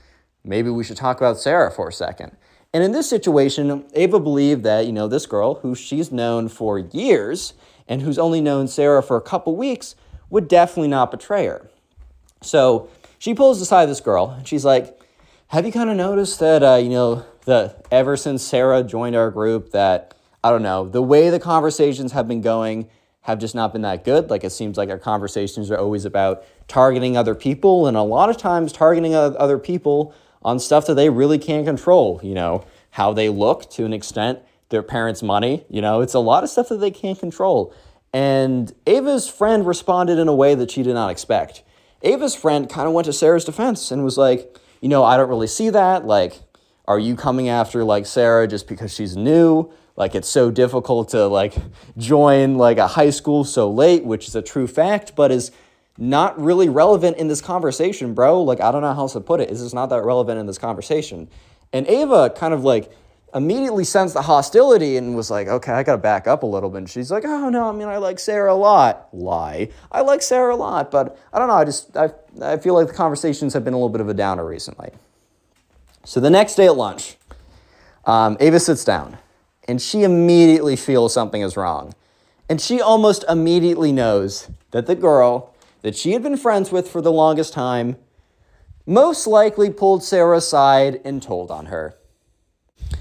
maybe 0.45 0.71
we 0.71 0.85
should 0.85 0.97
talk 0.97 1.19
about 1.19 1.39
Sarah 1.39 1.71
for 1.71 1.89
a 1.89 1.93
second. 1.93 2.37
And 2.73 2.85
in 2.85 2.93
this 2.93 3.09
situation, 3.09 3.85
Ava 3.95 4.21
believed 4.21 4.63
that, 4.65 4.87
you 4.87 4.93
know, 4.93 5.09
this 5.09 5.27
girl, 5.27 5.55
who 5.57 5.75
she's 5.75 6.13
known 6.13 6.49
for 6.49 6.79
years 6.79 7.55
and 7.87 8.03
who's 8.03 8.19
only 8.19 8.41
known 8.41 8.69
Sarah 8.69 9.03
for 9.03 9.17
a 9.17 9.23
couple 9.23 9.57
weeks, 9.57 9.95
would 10.29 10.49
definitely 10.49 10.89
not 10.89 11.11
betray 11.11 11.47
her. 11.47 11.71
So 12.43 12.91
she 13.19 13.35
pulls 13.35 13.61
aside 13.61 13.87
this 13.87 14.01
girl 14.01 14.31
and 14.31 14.47
she's 14.47 14.65
like, 14.65 14.99
Have 15.49 15.65
you 15.65 15.73
kind 15.73 15.89
of 15.89 15.97
noticed 15.97 16.41
that, 16.41 16.63
uh, 16.63 16.77
you 16.77 16.91
know, 16.91 17.25
the 17.47 17.75
ever 17.91 18.17
since 18.17 18.43
Sarah 18.43 18.83
joined 18.83 19.17
our 19.17 19.31
group, 19.31 19.71
that, 19.71 20.15
I 20.45 20.51
don't 20.51 20.63
know, 20.63 20.87
the 20.87 21.03
way 21.03 21.31
the 21.31 21.41
conversations 21.41 22.13
have 22.13 22.29
been 22.29 22.43
going 22.43 22.91
have 23.23 23.39
just 23.39 23.55
not 23.55 23.73
been 23.73 23.83
that 23.83 24.05
good? 24.05 24.29
Like 24.29 24.45
it 24.45 24.51
seems 24.51 24.77
like 24.77 24.91
our 24.91 24.99
conversations 24.99 25.71
are 25.71 25.79
always 25.79 26.05
about 26.05 26.45
targeting 26.69 27.17
other 27.17 27.35
people, 27.35 27.87
and 27.87 27.97
a 27.97 28.03
lot 28.03 28.29
of 28.29 28.37
times 28.37 28.73
targeting 28.73 29.15
other 29.15 29.59
people 29.59 30.15
on 30.43 30.59
stuff 30.59 30.87
that 30.87 30.95
they 30.95 31.11
really 31.11 31.39
can't 31.39 31.67
control, 31.67 32.21
you 32.23 32.35
know, 32.35 32.65
how 32.91 33.13
they 33.13 33.29
look 33.29 33.71
to 33.71 33.85
an 33.85 33.93
extent, 33.93 34.39
their 34.71 34.83
parents' 34.83 35.23
money, 35.23 35.65
you 35.69 35.81
know, 35.81 36.01
it's 36.01 36.15
a 36.15 36.19
lot 36.19 36.45
of 36.45 36.51
stuff 36.51 36.69
that 36.69 36.79
they 36.79 36.91
can't 36.91 37.19
control. 37.19 37.75
And 38.13 38.73
Ava's 38.87 39.29
friend 39.29 39.67
responded 39.67 40.19
in 40.19 40.29
a 40.29 40.35
way 40.35 40.55
that 40.55 40.71
she 40.71 40.83
did 40.83 40.95
not 40.95 41.11
expect. 41.11 41.63
Ava's 42.03 42.35
friend 42.35 42.69
kind 42.69 42.87
of 42.87 42.95
went 42.95 43.07
to 43.07 43.13
Sarah's 43.13 43.45
defense 43.45 43.91
and 43.91 44.05
was 44.05 44.17
like, 44.17 44.57
you 44.81 44.89
know, 44.89 45.05
I 45.05 45.17
don't 45.17 45.29
really 45.29 45.47
see 45.47 45.71
that. 45.71 46.07
Like, 46.07 46.41
are 46.87 46.99
you 46.99 47.17
coming 47.17 47.49
after 47.49 47.85
like 47.85 48.07
Sarah 48.07 48.47
just 48.49 48.67
because 48.67 48.95
she's 48.95 49.17
new? 49.17 49.71
Like 49.97 50.15
it's 50.15 50.29
so 50.29 50.51
difficult 50.51 51.09
to 51.11 51.27
like 51.27 51.55
join 51.97 52.57
like 52.57 52.79
a 52.79 52.87
high 52.87 53.11
school 53.11 53.45
so 53.45 53.71
late, 53.71 54.05
which 54.05 54.29
is 54.29 54.37
a 54.37 54.43
true 54.43 54.69
fact, 54.69 55.17
but 55.17 55.33
is 55.33 55.51
not 55.99 56.41
really 56.41 56.69
relevant 56.69 57.17
in 57.17 57.27
this 57.27 57.41
conversation, 57.41 58.15
bro. 58.15 58.41
Like, 58.43 58.61
I 58.61 58.71
don't 58.71 58.83
know 58.83 58.95
how 58.95 59.01
else 59.01 59.15
to 59.15 59.21
put 59.21 59.41
it. 59.41 59.49
This 59.49 59.61
is 59.61 59.75
not 59.75 59.91
that 59.91 60.05
relevant 60.05 60.39
in 60.39 60.47
this 60.47 60.57
conversation. 60.57 61.29
And 61.73 61.87
Ava 61.89 62.31
kind 62.31 62.55
of 62.55 62.63
like 62.63 62.91
immediately 63.35 63.85
sensed 63.85 64.15
the 64.15 64.23
hostility 64.23 64.97
and 64.97 65.17
was 65.17 65.31
like, 65.31 65.49
okay, 65.49 65.73
I 65.73 65.83
gotta 65.83 65.99
back 65.99 66.27
up 66.29 66.45
a 66.45 66.47
little 66.47 66.71
bit. 66.71 66.79
And 66.79 66.91
she's 66.91 67.11
like, 67.11 67.25
oh 67.25 67.49
no, 67.51 67.69
I 67.69 67.73
mean, 67.73 67.89
I 67.89 67.99
like 67.99 68.21
Sarah 68.21 68.53
a 68.53 68.55
lot. 68.55 69.09
Lie. 69.13 69.71
I 69.91 70.01
like 70.03 70.23
Sarah 70.23 70.55
a 70.55 70.57
lot, 70.57 70.91
but 70.91 71.19
I 71.33 71.39
don't 71.39 71.49
know. 71.49 71.55
I 71.55 71.65
just, 71.65 71.97
I, 71.97 72.11
I 72.41 72.57
feel 72.57 72.75
like 72.75 72.87
the 72.87 72.95
conversations 72.95 73.53
have 73.53 73.65
been 73.65 73.75
a 73.75 73.77
little 73.77 73.91
bit 73.91 74.01
of 74.01 74.09
a 74.09 74.15
downer 74.15 74.47
recently. 74.47 74.91
So 76.05 76.21
the 76.21 76.31
next 76.31 76.55
day 76.55 76.67
at 76.67 76.77
lunch, 76.77 77.17
um, 78.05 78.37
Ava 78.41 78.61
sits 78.61 78.85
down 78.85 79.19
and 79.67 79.83
she 79.83 80.05
immediately 80.05 80.77
feels 80.77 81.13
something 81.13 81.43
is 81.43 81.57
wrong. 81.57 81.95
And 82.49 82.61
she 82.61 82.81
almost 82.81 83.25
immediately 83.29 83.93
knows 83.93 84.49
that 84.71 84.87
the 84.87 84.95
girl 84.95 85.53
that 85.89 85.97
she 85.97 86.13
had 86.13 86.23
been 86.23 86.37
friends 86.37 86.71
with 86.71 86.87
for 86.87 87.01
the 87.01 87.11
longest 87.11 87.55
time 87.55 87.97
most 88.85 89.27
likely 89.27 89.71
pulled 89.71 90.05
Sarah 90.05 90.37
aside 90.37 91.01
and 91.03 91.23
told 91.23 91.51
on 91.51 91.65
her. 91.67 91.97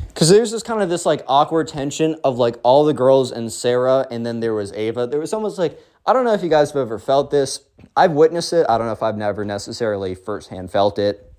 Because 0.08 0.30
there's 0.30 0.52
this 0.52 0.64
kind 0.64 0.82
of 0.82 0.88
this 0.88 1.06
like 1.06 1.22
awkward 1.28 1.68
tension 1.68 2.16
of 2.24 2.38
like 2.38 2.56
all 2.64 2.86
the 2.86 2.94
girls 2.94 3.30
and 3.30 3.52
Sarah, 3.52 4.08
and 4.10 4.26
then 4.26 4.40
there 4.40 4.54
was 4.54 4.72
Ava. 4.72 5.06
There 5.06 5.20
was 5.20 5.34
almost 5.34 5.58
like, 5.58 5.78
I 6.06 6.14
don't 6.14 6.24
know 6.24 6.32
if 6.32 6.42
you 6.42 6.50
guys 6.50 6.72
have 6.72 6.80
ever 6.80 6.98
felt 6.98 7.30
this. 7.30 7.60
I've 7.98 8.12
witnessed 8.12 8.54
it. 8.54 8.66
I 8.70 8.78
don't 8.78 8.88
know 8.88 8.94
if 8.94 9.04
I've 9.04 9.18
never 9.18 9.44
necessarily 9.44 10.16
firsthand 10.16 10.72
felt 10.72 10.98
it. 10.98 11.30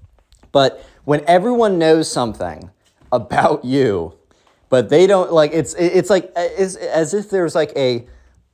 But 0.52 0.84
when 1.04 1.24
everyone 1.26 1.78
knows 1.78 2.12
something 2.12 2.70
about 3.10 3.64
you, 3.64 4.18
but 4.68 4.90
they 4.90 5.06
don't 5.06 5.32
like 5.32 5.52
it's 5.54 5.72
it's 5.78 6.10
like 6.10 6.30
it's 6.36 6.74
as 6.74 7.14
if 7.14 7.30
there's 7.30 7.54
like 7.54 7.72
a 7.74 8.06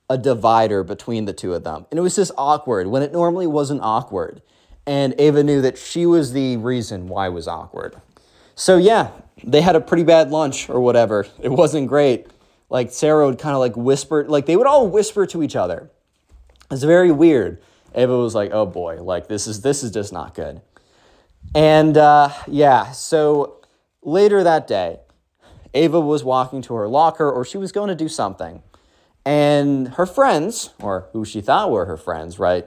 a 0.09 0.19
divider 0.19 0.85
between 0.85 1.25
the 1.25 1.33
two 1.33 1.55
of 1.55 1.65
them. 1.65 1.87
And 1.91 1.99
it 1.99 2.03
was 2.03 2.17
just 2.17 2.33
awkward 2.37 2.87
when 2.89 3.03
it 3.03 3.13
normally 3.13 3.47
wasn't 3.47 3.81
awkward. 3.83 4.43
And 4.87 5.15
Ava 5.19 5.43
knew 5.43 5.63
that 5.63 5.79
she 5.79 6.05
was 6.05 6.33
the 6.33 6.59
reason 6.59 7.09
why 7.09 7.27
it 7.29 7.31
was 7.31 7.49
awkward. 7.49 7.97
So 8.55 8.77
yeah, 8.77 9.11
they 9.43 9.63
had 9.63 9.77
a 9.77 9.81
pretty 9.81 10.05
bad 10.05 10.31
lunch 10.31 10.69
or 10.69 10.81
whatever. 10.81 11.27
It 11.41 11.51
wasn't 11.51 11.89
great. 11.89 12.27
Like 12.69 12.93
Sarah 12.93 13.27
would 13.27 13.39
kind 13.39 13.55
of 13.55 13.61
like 13.61 13.77
whisper, 13.77 14.25
like 14.29 14.47
they 14.47 14.57
would 14.57 14.67
all 14.67 14.89
whisper 14.89 15.27
to 15.27 15.43
each 15.43 15.57
other. 15.57 15.91
It's 16.71 16.83
very 16.83 17.13
weird. 17.13 17.63
Ava 17.95 18.17
was 18.17 18.35
like, 18.35 18.51
"Oh 18.53 18.67
boy, 18.67 19.03
like 19.03 19.29
this 19.29 19.47
is 19.47 19.61
this 19.61 19.83
is 19.83 19.91
just 19.91 20.13
not 20.13 20.35
good." 20.35 20.61
And 21.55 21.97
uh, 21.97 22.31
yeah, 22.49 22.91
so 22.93 23.61
later 24.03 24.43
that 24.43 24.67
day, 24.67 25.01
Ava 25.73 26.01
was 26.01 26.25
walking 26.25 26.63
to 26.63 26.75
her 26.75 26.89
locker, 26.89 27.31
or 27.31 27.45
she 27.45 27.59
was 27.59 27.71
going 27.71 27.89
to 27.89 27.95
do 27.95 28.09
something, 28.09 28.63
and 29.25 29.89
her 29.95 30.07
friends, 30.07 30.71
or 30.81 31.09
who 31.13 31.25
she 31.25 31.41
thought 31.41 31.71
were 31.71 31.87
her 31.87 31.97
friends, 31.97 32.39
right, 32.39 32.67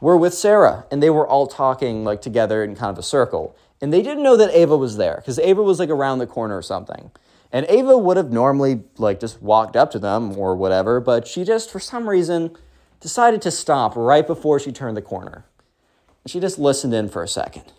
were 0.00 0.16
with 0.16 0.34
Sarah. 0.34 0.86
And 0.90 1.02
they 1.02 1.10
were 1.10 1.26
all 1.26 1.46
talking 1.46 2.04
like 2.04 2.20
together 2.20 2.64
in 2.64 2.74
kind 2.74 2.90
of 2.90 2.98
a 2.98 3.02
circle. 3.02 3.56
And 3.80 3.92
they 3.92 4.02
didn't 4.02 4.24
know 4.24 4.36
that 4.36 4.50
Ava 4.50 4.76
was 4.76 4.96
there 4.96 5.16
because 5.16 5.38
Ava 5.38 5.62
was 5.62 5.78
like 5.78 5.90
around 5.90 6.18
the 6.18 6.26
corner 6.26 6.56
or 6.56 6.62
something. 6.62 7.10
And 7.52 7.66
Ava 7.68 7.96
would 7.96 8.16
have 8.16 8.32
normally 8.32 8.82
like 8.98 9.20
just 9.20 9.40
walked 9.40 9.76
up 9.76 9.92
to 9.92 9.98
them 9.98 10.36
or 10.36 10.56
whatever, 10.56 11.00
but 11.00 11.28
she 11.28 11.44
just, 11.44 11.70
for 11.70 11.78
some 11.78 12.08
reason, 12.08 12.56
decided 13.00 13.42
to 13.42 13.50
stop 13.50 13.94
right 13.94 14.26
before 14.26 14.58
she 14.58 14.72
turned 14.72 14.96
the 14.96 15.02
corner. 15.02 15.44
And 16.24 16.30
she 16.30 16.40
just 16.40 16.58
listened 16.58 16.94
in 16.94 17.08
for 17.08 17.22
a 17.22 17.28
second. 17.28 17.72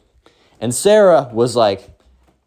And 0.61 0.74
Sarah 0.74 1.30
was 1.34 1.56
like, 1.56 1.94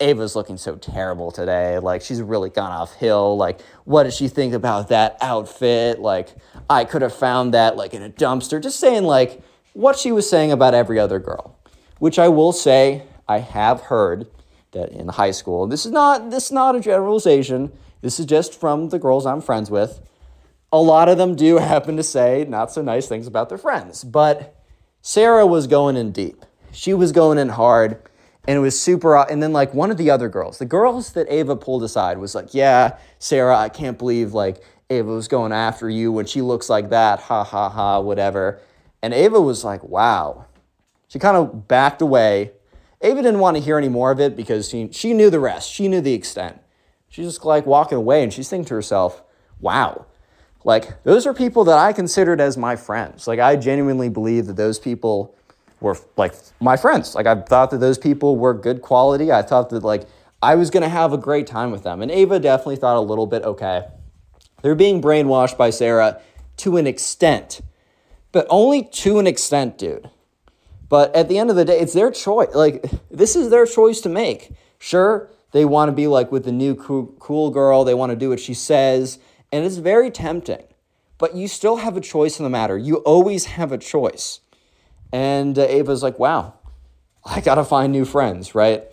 Ava's 0.01 0.37
looking 0.37 0.57
so 0.57 0.77
terrible 0.77 1.31
today. 1.33 1.79
Like, 1.79 2.03
she's 2.03 2.23
really 2.23 2.51
gone 2.51 2.71
off 2.71 2.95
hill. 2.95 3.37
Like, 3.37 3.61
what 3.85 4.05
does 4.05 4.15
she 4.15 4.29
think 4.29 4.55
about 4.55 4.89
that 4.89 5.17
outfit? 5.21 5.99
Like, 5.99 6.29
I 6.71 6.85
could 6.85 7.03
have 7.03 7.15
found 7.15 7.53
that, 7.55 7.77
like, 7.77 7.95
in 7.95 8.03
a 8.03 8.11
dumpster. 8.11 8.63
Just 8.63 8.79
saying, 8.79 9.03
like, 9.03 9.43
what 9.73 9.99
she 9.99 10.13
was 10.13 10.29
saying 10.29 10.53
about 10.53 10.75
every 10.75 10.99
other 10.99 11.19
girl. 11.19 11.57
which 11.99 12.19
I 12.19 12.29
will 12.29 12.53
say 12.53 13.03
I 13.29 13.39
have 13.39 13.83
heard 13.83 14.27
that 14.73 14.91
in 14.91 15.09
high 15.09 15.33
school, 15.33 15.67
this 15.67 15.85
is 15.85 15.93
not 15.93 16.31
this 16.31 16.47
is 16.47 16.53
not 16.53 16.77
a 16.77 16.81
generalization. 16.81 17.73
This 18.01 18.21
is 18.21 18.27
just 18.27 18.59
from 18.59 18.91
the 18.91 18.99
girls 18.99 19.27
I'm 19.27 19.41
friends 19.41 19.71
with. 19.71 20.01
A 20.73 20.79
lot 20.81 21.09
of 21.09 21.19
them 21.19 21.35
do 21.35 21.57
happen 21.59 21.97
to 21.97 22.03
say 22.03 22.45
not 22.49 22.73
so 22.73 22.83
nice 22.83 23.09
things 23.09 23.27
about 23.27 23.49
their 23.49 23.59
friends, 23.59 24.05
but 24.05 24.55
Sarah 25.03 25.47
was 25.47 25.67
going 25.67 25.97
in 25.97 26.13
deep. 26.13 26.45
She 26.73 26.95
was 26.95 27.13
going 27.13 27.39
in 27.39 27.51
hard 27.51 28.03
and 28.49 28.57
it 28.57 28.61
was 28.61 28.81
super 28.81 29.15
and 29.15 29.43
then 29.43 29.53
like 29.53 29.75
one 29.75 29.91
of 29.91 29.99
the 29.99 30.11
other 30.11 30.31
girls, 30.31 30.59
the 30.59 30.65
girls 30.65 31.13
that 31.13 31.31
Ava 31.31 31.55
pulled 31.55 31.85
aside 31.85 32.17
was 32.17 32.35
like, 32.35 32.55
"Yeah, 32.55 32.97
Sarah, 33.19 33.57
I 33.57 33.69
can't 33.69 33.99
believe 33.99 34.33
like 34.33 34.65
Ava 34.89 35.13
was 35.13 35.29
going 35.29 35.53
after 35.53 35.89
you 35.91 36.11
when 36.11 36.25
she 36.25 36.41
looks 36.41 36.71
like 36.71 36.89
that. 36.89 37.21
Ha 37.21 37.45
ha 37.45 37.69
ha, 37.69 38.01
whatever." 38.01 38.59
And 39.03 39.13
Ava 39.13 39.39
was 39.39 39.65
like, 39.65 39.85
"Wow." 39.85 40.47
She 41.09 41.19
kind 41.19 41.37
of 41.37 41.69
backed 41.69 42.01
away. 42.01 42.53
Ava 43.03 43.23
didn't 43.23 43.41
want 43.41 43.59
to 43.59 43.63
hear 43.63 43.77
any 43.77 43.89
more 43.89 44.11
of 44.11 44.19
it 44.19 44.35
because 44.35 44.71
she, 44.71 44.89
she 44.93 45.13
knew 45.15 45.31
the 45.31 45.41
rest. 45.41 45.71
She 45.71 45.87
knew 45.87 46.01
the 46.01 46.15
extent. 46.15 46.61
She's 47.09 47.27
just 47.27 47.45
like 47.45 47.65
walking 47.65 47.97
away 47.97 48.23
and 48.23 48.33
she's 48.33 48.49
thinking 48.49 48.67
to 48.67 48.75
herself, 48.75 49.23
wow, 49.61 50.07
like 50.65 51.03
those 51.05 51.27
are 51.27 51.33
people 51.33 51.65
that 51.65 51.79
I 51.79 51.93
considered 51.93 52.41
as 52.41 52.57
my 52.59 52.77
friends. 52.77 53.27
Like 53.27 53.39
I 53.39 53.57
genuinely 53.57 54.09
believe 54.09 54.47
that 54.47 54.57
those 54.57 54.79
people 54.79 55.35
were 55.81 55.97
like 56.17 56.35
my 56.61 56.77
friends. 56.77 57.15
Like 57.15 57.27
I 57.27 57.35
thought 57.35 57.71
that 57.71 57.79
those 57.79 57.99
people 57.99 58.37
were 58.37 58.55
good 58.55 58.83
quality. 58.83 59.33
I 59.33 59.43
thought 59.43 59.71
that 59.71 59.83
like 59.85 60.07
I 60.43 60.55
was 60.55 60.71
to 60.71 60.89
have 60.89 61.13
a 61.13 61.19
great 61.19 61.47
time 61.47 61.71
with 61.71 61.83
them. 61.83 62.01
And 62.03 62.11
Ava 62.11 62.39
definitely 62.39 62.77
thought 62.77 62.97
a 62.97 63.01
little 63.01 63.27
bit, 63.27 63.43
okay, 63.43 63.87
they're 64.63 64.75
being 64.75 65.03
brainwashed 65.03 65.57
by 65.57 65.71
Sarah 65.71 66.21
to 66.59 66.77
an 66.77 66.87
extent, 66.87 67.61
but 68.33 68.47
only 68.51 68.85
to 68.85 69.19
an 69.19 69.27
extent, 69.27 69.79
dude. 69.79 70.11
But 70.89 71.15
at 71.15 71.29
the 71.29 71.39
end 71.39 71.51
of 71.51 71.57
the 71.57 71.65
day, 71.65 71.79
it's 71.79 71.93
their 71.93 72.11
choice. 72.11 72.55
Like, 72.55 72.85
this 73.11 73.37
is 73.37 73.51
their 73.51 73.67
choice 73.67 74.01
to 74.03 74.09
make. 74.09 74.53
Sure, 74.79 75.29
they 75.53 75.65
want 75.65 75.89
to 75.89 75.93
be 75.93 76.07
like 76.07 76.33
with 76.33 76.45
the 76.45 76.53
new 76.53 76.75
cool, 76.75 77.15
cool 77.19 77.51
girl, 77.51 77.85
they 77.85 77.95
want 77.95 78.11
to 78.11 78.17
do 78.17 78.31
what 78.31 78.41
she 78.41 78.55
says, 78.55 79.19
and 79.53 79.65
it's 79.65 79.77
very 79.77 80.11
tempting. 80.11 80.65
But 81.19 81.35
you 81.35 81.49
still 81.49 81.77
have 81.77 81.97
a 81.97 82.01
choice 82.01 82.39
in 82.39 82.45
the 82.45 82.51
matter. 82.51 82.79
You 82.79 82.97
always 82.99 83.47
have 83.47 83.73
a 83.73 83.79
choice. 83.79 84.41
And 85.13 85.59
uh, 85.59 85.63
Ava's 85.63 86.03
like, 86.03 86.19
wow, 86.19 86.55
I 87.25 87.41
got 87.41 87.57
to 87.57 87.65
find 87.65 87.93
new 87.93 88.05
friends, 88.05 88.55
right? 88.55 88.85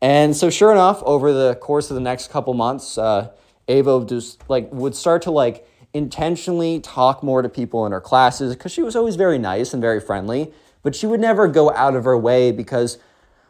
And 0.00 0.36
so, 0.36 0.50
sure 0.50 0.72
enough, 0.72 1.02
over 1.04 1.32
the 1.32 1.54
course 1.56 1.90
of 1.90 1.94
the 1.94 2.00
next 2.00 2.30
couple 2.30 2.54
months, 2.54 2.98
uh, 2.98 3.30
Ava 3.68 4.04
just 4.04 4.42
like 4.48 4.72
would 4.72 4.96
start 4.96 5.22
to 5.22 5.30
like 5.30 5.68
intentionally 5.94 6.80
talk 6.80 7.22
more 7.22 7.42
to 7.42 7.48
people 7.48 7.86
in 7.86 7.92
her 7.92 8.00
classes 8.00 8.56
because 8.56 8.72
she 8.72 8.82
was 8.82 8.96
always 8.96 9.14
very 9.14 9.38
nice 9.38 9.72
and 9.72 9.80
very 9.80 10.00
friendly 10.00 10.52
but 10.82 10.94
she 10.94 11.06
would 11.06 11.20
never 11.20 11.48
go 11.48 11.70
out 11.72 11.94
of 11.94 12.04
her 12.04 12.18
way 12.18 12.52
because 12.52 12.98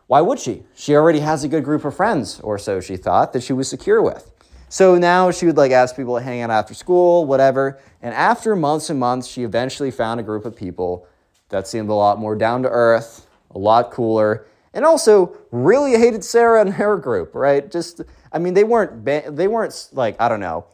why 0.06 0.20
would 0.20 0.38
she? 0.38 0.62
She 0.74 0.94
already 0.94 1.20
has 1.20 1.42
a 1.42 1.48
good 1.48 1.64
group 1.64 1.84
of 1.84 1.96
friends, 1.96 2.38
or 2.40 2.58
so 2.58 2.80
she 2.80 2.96
thought, 2.96 3.32
that 3.32 3.42
she 3.42 3.52
was 3.52 3.68
secure 3.68 4.02
with. 4.02 4.30
So 4.68 4.96
now 4.96 5.30
she 5.30 5.46
would 5.46 5.56
like 5.56 5.72
ask 5.72 5.96
people 5.96 6.16
to 6.16 6.22
hang 6.22 6.40
out 6.42 6.50
after 6.50 6.74
school, 6.74 7.24
whatever. 7.24 7.80
And 8.00 8.14
after 8.14 8.54
months 8.56 8.90
and 8.90 8.98
months, 8.98 9.26
she 9.26 9.42
eventually 9.42 9.90
found 9.90 10.20
a 10.20 10.22
group 10.22 10.44
of 10.44 10.56
people 10.56 11.06
that 11.52 11.68
seemed 11.68 11.88
a 11.88 11.94
lot 11.94 12.18
more 12.18 12.34
down 12.34 12.62
to 12.64 12.68
earth, 12.68 13.26
a 13.54 13.58
lot 13.58 13.92
cooler, 13.92 14.46
and 14.74 14.84
also 14.84 15.36
really 15.52 15.92
hated 15.92 16.24
Sarah 16.24 16.60
and 16.60 16.74
her 16.74 16.96
group, 16.96 17.34
right? 17.34 17.70
Just, 17.70 18.00
I 18.32 18.38
mean, 18.38 18.54
they 18.54 18.64
weren't, 18.64 19.04
they 19.04 19.46
weren't 19.46 19.88
like, 19.92 20.20
I 20.20 20.28
don't 20.28 20.40
know, 20.40 20.64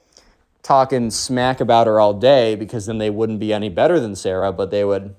talking 0.63 1.11
smack 1.11 1.61
about 1.61 1.87
her 1.87 2.01
all 2.01 2.15
day 2.15 2.55
because 2.55 2.87
then 2.87 2.99
they 2.99 3.11
wouldn't 3.11 3.41
be 3.41 3.53
any 3.53 3.69
better 3.69 4.01
than 4.01 4.15
Sarah, 4.15 4.53
but 4.53 4.71
they 4.71 4.85
would 4.85 5.15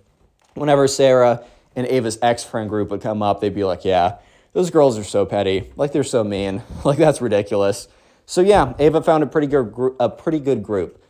whenever 0.55 0.87
Sarah 0.87 1.43
and 1.75 1.87
Ava's 1.87 2.17
ex 2.21 2.43
friend 2.43 2.69
group 2.69 2.89
would 2.89 3.01
come 3.01 3.21
up, 3.21 3.41
they'd 3.41 3.55
be 3.55 3.63
like, 3.63 3.85
yeah, 3.85 4.17
those 4.53 4.69
girls 4.69 4.97
are 4.97 5.03
so 5.03 5.25
petty. 5.25 5.71
Like, 5.75 5.91
they're 5.91 6.03
so 6.03 6.23
mean. 6.23 6.63
Like, 6.83 6.97
that's 6.97 7.21
ridiculous. 7.21 7.87
So, 8.25 8.41
yeah, 8.41 8.73
Ava 8.79 9.01
found 9.01 9.23
a 9.23 9.27
pretty 9.27 9.47
good, 9.47 9.73
gr- 9.73 9.95
a 9.99 10.09
pretty 10.09 10.39
good 10.39 10.63
group. 10.63 11.03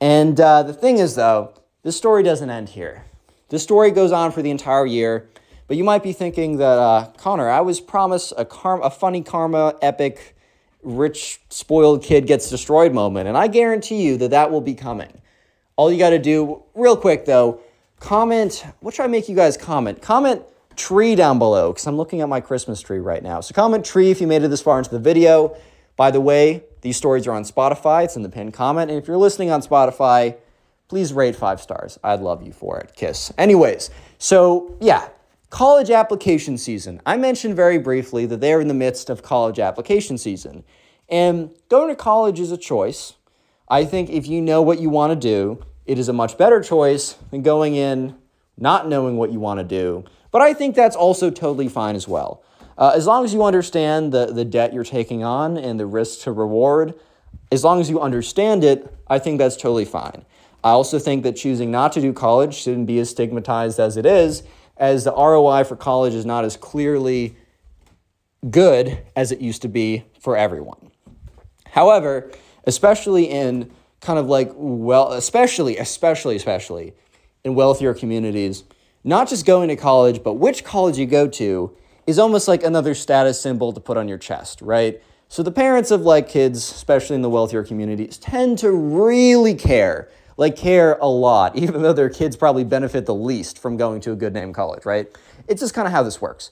And 0.00 0.40
uh, 0.40 0.62
the 0.62 0.72
thing 0.72 0.98
is, 0.98 1.14
though, 1.14 1.54
this 1.82 1.96
story 1.96 2.22
doesn't 2.22 2.50
end 2.50 2.70
here. 2.70 3.04
This 3.52 3.62
story 3.62 3.90
goes 3.90 4.12
on 4.12 4.32
for 4.32 4.40
the 4.40 4.50
entire 4.50 4.86
year. 4.86 5.28
But 5.68 5.76
you 5.76 5.84
might 5.84 6.02
be 6.02 6.14
thinking 6.14 6.56
that, 6.56 6.78
uh, 6.78 7.12
Connor, 7.18 7.50
I 7.50 7.60
was 7.60 7.80
promised 7.80 8.32
a, 8.38 8.46
car- 8.46 8.82
a 8.82 8.88
funny 8.88 9.22
karma, 9.22 9.76
epic, 9.82 10.34
rich, 10.82 11.38
spoiled 11.50 12.02
kid 12.02 12.26
gets 12.26 12.48
destroyed 12.48 12.94
moment. 12.94 13.28
And 13.28 13.36
I 13.36 13.48
guarantee 13.48 14.02
you 14.02 14.16
that 14.16 14.30
that 14.30 14.50
will 14.50 14.62
be 14.62 14.72
coming. 14.72 15.20
All 15.76 15.92
you 15.92 15.98
got 15.98 16.10
to 16.10 16.18
do, 16.18 16.62
real 16.74 16.96
quick 16.96 17.26
though, 17.26 17.60
comment. 18.00 18.64
What 18.80 18.94
should 18.94 19.02
I 19.02 19.08
make 19.08 19.28
you 19.28 19.36
guys 19.36 19.58
comment? 19.58 20.00
Comment 20.00 20.42
tree 20.74 21.14
down 21.14 21.38
below 21.38 21.74
because 21.74 21.86
I'm 21.86 21.98
looking 21.98 22.22
at 22.22 22.30
my 22.30 22.40
Christmas 22.40 22.80
tree 22.80 23.00
right 23.00 23.22
now. 23.22 23.42
So 23.42 23.52
comment 23.52 23.84
tree 23.84 24.10
if 24.10 24.18
you 24.22 24.26
made 24.26 24.42
it 24.42 24.48
this 24.48 24.62
far 24.62 24.78
into 24.78 24.90
the 24.90 24.98
video. 24.98 25.58
By 25.96 26.10
the 26.10 26.22
way, 26.22 26.64
these 26.80 26.96
stories 26.96 27.26
are 27.26 27.32
on 27.32 27.42
Spotify. 27.42 28.04
It's 28.04 28.16
in 28.16 28.22
the 28.22 28.30
pinned 28.30 28.54
comment. 28.54 28.90
And 28.90 28.98
if 28.98 29.06
you're 29.06 29.18
listening 29.18 29.50
on 29.50 29.60
Spotify, 29.60 30.36
please 30.92 31.14
rate 31.14 31.34
five 31.34 31.58
stars. 31.58 31.98
I'd 32.04 32.20
love 32.20 32.42
you 32.42 32.52
for 32.52 32.78
it. 32.78 32.92
Kiss. 32.94 33.32
Anyways, 33.38 33.88
so 34.18 34.76
yeah, 34.78 35.08
college 35.48 35.90
application 35.90 36.58
season. 36.58 37.00
I 37.06 37.16
mentioned 37.16 37.56
very 37.56 37.78
briefly 37.78 38.26
that 38.26 38.42
they're 38.42 38.60
in 38.60 38.68
the 38.68 38.74
midst 38.74 39.08
of 39.08 39.22
college 39.22 39.58
application 39.58 40.18
season. 40.18 40.64
And 41.08 41.48
going 41.70 41.88
to 41.88 41.96
college 41.96 42.38
is 42.38 42.52
a 42.52 42.58
choice. 42.58 43.14
I 43.70 43.86
think 43.86 44.10
if 44.10 44.26
you 44.26 44.42
know 44.42 44.60
what 44.60 44.80
you 44.80 44.90
want 44.90 45.12
to 45.12 45.16
do, 45.16 45.64
it 45.86 45.98
is 45.98 46.10
a 46.10 46.12
much 46.12 46.36
better 46.36 46.60
choice 46.60 47.16
than 47.30 47.40
going 47.40 47.74
in 47.74 48.14
not 48.58 48.86
knowing 48.86 49.16
what 49.16 49.32
you 49.32 49.40
want 49.40 49.60
to 49.60 49.64
do. 49.64 50.04
But 50.30 50.42
I 50.42 50.52
think 50.52 50.74
that's 50.74 50.94
also 50.94 51.30
totally 51.30 51.68
fine 51.70 51.96
as 51.96 52.06
well. 52.06 52.44
Uh, 52.76 52.92
as 52.94 53.06
long 53.06 53.24
as 53.24 53.32
you 53.32 53.42
understand 53.44 54.12
the, 54.12 54.26
the 54.26 54.44
debt 54.44 54.74
you're 54.74 54.84
taking 54.84 55.24
on 55.24 55.56
and 55.56 55.80
the 55.80 55.86
risk 55.86 56.20
to 56.24 56.32
reward, 56.32 56.92
as 57.50 57.64
long 57.64 57.80
as 57.80 57.88
you 57.88 57.98
understand 57.98 58.62
it, 58.62 58.94
I 59.08 59.18
think 59.18 59.38
that's 59.38 59.56
totally 59.56 59.86
fine. 59.86 60.26
I 60.64 60.70
also 60.70 60.98
think 60.98 61.24
that 61.24 61.36
choosing 61.36 61.70
not 61.70 61.92
to 61.92 62.00
do 62.00 62.12
college 62.12 62.54
shouldn't 62.54 62.86
be 62.86 62.98
as 62.98 63.10
stigmatized 63.10 63.80
as 63.80 63.96
it 63.96 64.06
is, 64.06 64.42
as 64.76 65.04
the 65.04 65.12
ROI 65.12 65.64
for 65.64 65.76
college 65.76 66.14
is 66.14 66.24
not 66.24 66.44
as 66.44 66.56
clearly 66.56 67.36
good 68.50 68.98
as 69.16 69.32
it 69.32 69.40
used 69.40 69.62
to 69.62 69.68
be 69.68 70.04
for 70.20 70.36
everyone. 70.36 70.90
However, 71.66 72.30
especially 72.64 73.24
in 73.24 73.70
kind 74.00 74.18
of 74.18 74.26
like 74.26 74.50
well, 74.54 75.12
especially, 75.12 75.78
especially, 75.78 76.36
especially 76.36 76.94
in 77.44 77.54
wealthier 77.54 77.94
communities, 77.94 78.64
not 79.04 79.28
just 79.28 79.46
going 79.46 79.68
to 79.68 79.76
college, 79.76 80.22
but 80.22 80.34
which 80.34 80.64
college 80.64 80.98
you 80.98 81.06
go 81.06 81.26
to 81.28 81.74
is 82.06 82.18
almost 82.18 82.48
like 82.48 82.62
another 82.62 82.94
status 82.94 83.40
symbol 83.40 83.72
to 83.72 83.80
put 83.80 83.96
on 83.96 84.08
your 84.08 84.18
chest, 84.18 84.60
right? 84.60 85.00
So 85.28 85.42
the 85.42 85.52
parents 85.52 85.90
of 85.90 86.02
like 86.02 86.28
kids, 86.28 86.58
especially 86.58 87.16
in 87.16 87.22
the 87.22 87.30
wealthier 87.30 87.64
communities, 87.64 88.18
tend 88.18 88.58
to 88.58 88.70
really 88.70 89.54
care, 89.54 90.10
like 90.36 90.56
care 90.56 90.94
a 91.00 91.08
lot, 91.08 91.56
even 91.56 91.82
though 91.82 91.92
their 91.92 92.10
kids 92.10 92.36
probably 92.36 92.64
benefit 92.64 93.06
the 93.06 93.14
least 93.14 93.58
from 93.58 93.76
going 93.76 94.00
to 94.02 94.12
a 94.12 94.16
good 94.16 94.32
name 94.32 94.52
college, 94.52 94.84
right? 94.84 95.08
It's 95.48 95.60
just 95.60 95.74
kind 95.74 95.86
of 95.86 95.92
how 95.92 96.02
this 96.02 96.20
works. 96.20 96.50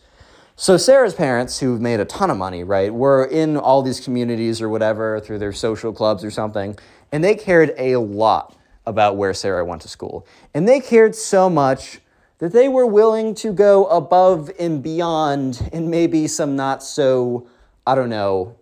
So 0.57 0.76
Sarah's 0.76 1.15
parents, 1.15 1.60
who've 1.60 1.81
made 1.81 2.00
a 2.00 2.05
ton 2.05 2.28
of 2.31 2.36
money, 2.36 2.65
right, 2.65 2.92
were 2.92 3.25
in 3.25 3.57
all 3.57 3.81
these 3.81 3.99
communities 3.99 4.60
or 4.60 4.68
whatever 4.68 5.18
through 5.18 5.39
their 5.39 5.55
social 5.55 5.92
clubs 5.92 6.23
or 6.23 6.31
something, 6.31 6.76
and 7.10 7.25
they 7.25 7.34
cared 7.34 7.73
a 7.78 7.97
lot 7.97 8.57
about 8.84 9.17
where 9.17 9.33
Sarah 9.33 9.65
went 9.65 9.81
to 9.83 9.89
school. 9.89 10.26
And 10.52 10.68
they 10.68 10.81
cared 10.81 11.15
so 11.15 11.49
much 11.49 12.00
that 12.39 12.52
they 12.52 12.68
were 12.68 12.86
willing 12.86 13.34
to 13.36 13.52
go 13.52 13.86
above 13.86 14.50
and 14.59 14.83
beyond 14.83 15.68
in 15.73 15.89
maybe 15.89 16.26
some 16.26 16.57
not 16.57 16.83
so, 16.83 17.47
I 17.86 17.94
don't 17.94 18.09
know, 18.09 18.57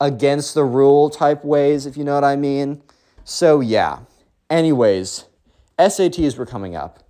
against 0.00 0.54
the 0.54 0.64
rule 0.64 1.10
type 1.10 1.44
ways, 1.44 1.86
if 1.86 1.96
you 1.96 2.04
know 2.04 2.14
what 2.14 2.24
I 2.24 2.36
mean. 2.36 2.82
So, 3.24 3.60
yeah. 3.60 4.00
Anyways, 4.50 5.24
SATs 5.78 6.36
were 6.38 6.46
coming 6.46 6.76
up. 6.76 7.00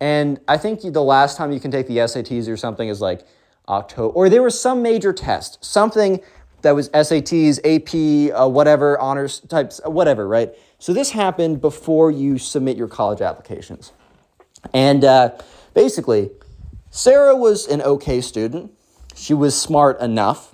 And 0.00 0.40
I 0.46 0.58
think 0.58 0.80
the 0.80 1.02
last 1.02 1.36
time 1.36 1.52
you 1.52 1.60
can 1.60 1.70
take 1.70 1.86
the 1.86 1.98
SATs 1.98 2.48
or 2.48 2.56
something 2.56 2.88
is 2.88 3.00
like 3.00 3.26
October, 3.68 4.12
or 4.12 4.28
there 4.28 4.42
was 4.42 4.60
some 4.60 4.82
major 4.82 5.12
test, 5.12 5.64
something 5.64 6.20
that 6.62 6.74
was 6.74 6.88
SATs, 6.90 7.58
AP, 7.64 8.34
uh, 8.38 8.48
whatever, 8.48 8.98
honors 8.98 9.40
types, 9.40 9.80
whatever, 9.84 10.26
right? 10.28 10.54
So 10.78 10.92
this 10.92 11.10
happened 11.10 11.60
before 11.60 12.10
you 12.10 12.36
submit 12.36 12.76
your 12.76 12.88
college 12.88 13.20
applications. 13.20 13.92
And 14.72 15.04
uh, 15.04 15.32
basically, 15.72 16.30
Sarah 16.90 17.36
was 17.36 17.66
an 17.66 17.80
okay 17.82 18.20
student. 18.20 18.72
She 19.14 19.34
was 19.34 19.58
smart 19.58 20.00
enough, 20.00 20.52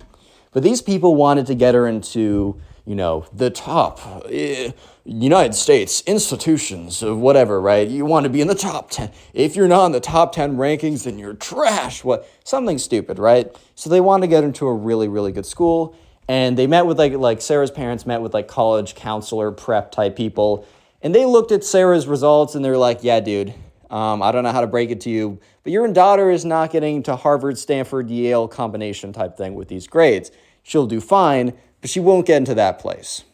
but 0.53 0.63
these 0.63 0.83
people 0.83 1.17
wanted 1.17 1.47
to 1.47 1.55
get 1.55 1.75
her 1.75 1.87
into, 1.87 2.61
you 2.85 2.95
know, 2.95 3.27
the 3.33 3.51
top 3.51 4.01
uh, 4.07 4.71
United 5.05 5.55
States 5.55 6.03
institutions 6.07 7.03
of 7.03 7.19
whatever, 7.19 7.61
right? 7.61 7.89
You 7.89 8.05
want 8.05 8.25
to 8.25 8.31
be 8.31 8.41
in 8.41 8.49
the 8.49 8.55
top 8.55 8.91
10. 8.91 9.11
If 9.33 9.57
you're 9.57 9.69
not 9.69 9.87
in 9.87 9.93
the 9.93 10.01
top 10.01 10.33
10 10.33 10.57
rankings, 10.57 11.05
then 11.05 11.19
you're 11.19 11.35
trash. 11.35 12.05
What? 12.05 12.29
Something 12.45 12.79
stupid, 12.79 13.19
right? 13.19 13.55
So 13.75 13.89
they 13.91 14.01
wanted 14.01 14.27
to 14.27 14.31
get 14.31 14.45
into 14.45 14.67
a 14.67 14.75
really, 14.75 15.09
really 15.09 15.33
good 15.33 15.47
school. 15.47 15.97
And 16.29 16.57
they 16.57 16.67
met 16.67 16.87
with 16.87 16.99
like 16.99 17.13
like 17.15 17.41
Sarah's 17.41 17.71
parents 17.71 18.07
met 18.07 18.21
with 18.23 18.35
like 18.35 18.47
college 18.47 18.95
counselor 18.95 19.51
prep 19.51 19.91
type 19.91 20.17
people. 20.17 20.67
And 21.03 21.15
they 21.15 21.25
looked 21.25 21.51
at 21.51 21.65
Sarah's 21.65 22.07
results 22.07 22.55
and 22.55 22.65
they're 22.65 22.79
like, 22.79 23.03
yeah, 23.03 23.21
dude, 23.21 23.55
Um, 23.91 24.23
I 24.23 24.31
don't 24.31 24.45
know 24.45 24.53
how 24.53 24.61
to 24.61 24.69
break 24.69 24.91
it 24.91 25.01
to 25.03 25.11
you, 25.11 25.41
but 25.65 25.73
your 25.73 25.89
daughter 25.93 26.31
is 26.31 26.45
not 26.45 26.71
getting 26.71 27.03
to 27.05 27.17
Harvard, 27.17 27.59
Stanford, 27.59 28.09
Yale 28.09 28.47
combination 28.47 29.13
type 29.13 29.37
thing 29.37 29.55
with 29.57 29.67
these 29.69 29.89
grades. 29.89 30.31
She'll 30.63 30.87
do 30.87 31.01
fine, 31.01 31.55
but 31.81 31.91
she 31.91 31.99
won't 31.99 32.27
get 32.27 32.37
into 32.37 32.55
that 32.55 32.79
place. 32.79 33.25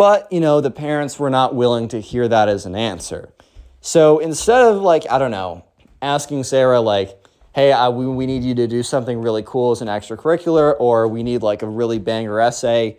But, 0.00 0.32
you 0.32 0.40
know, 0.40 0.62
the 0.62 0.70
parents 0.70 1.18
were 1.18 1.28
not 1.28 1.54
willing 1.54 1.86
to 1.88 2.00
hear 2.00 2.26
that 2.26 2.48
as 2.48 2.64
an 2.64 2.74
answer. 2.74 3.34
So 3.82 4.18
instead 4.18 4.62
of 4.62 4.80
like, 4.80 5.04
I 5.10 5.18
don't 5.18 5.30
know, 5.30 5.62
asking 6.00 6.44
Sarah, 6.44 6.80
like, 6.80 7.22
hey, 7.54 7.70
I, 7.70 7.90
we, 7.90 8.06
we 8.06 8.24
need 8.24 8.42
you 8.42 8.54
to 8.54 8.66
do 8.66 8.82
something 8.82 9.20
really 9.20 9.42
cool 9.44 9.72
as 9.72 9.82
an 9.82 9.88
extracurricular, 9.88 10.74
or 10.80 11.06
we 11.06 11.22
need 11.22 11.42
like 11.42 11.60
a 11.60 11.68
really 11.68 11.98
banger 11.98 12.40
essay, 12.40 12.96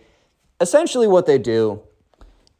essentially 0.60 1.08
what 1.08 1.26
they 1.26 1.40
do 1.40 1.82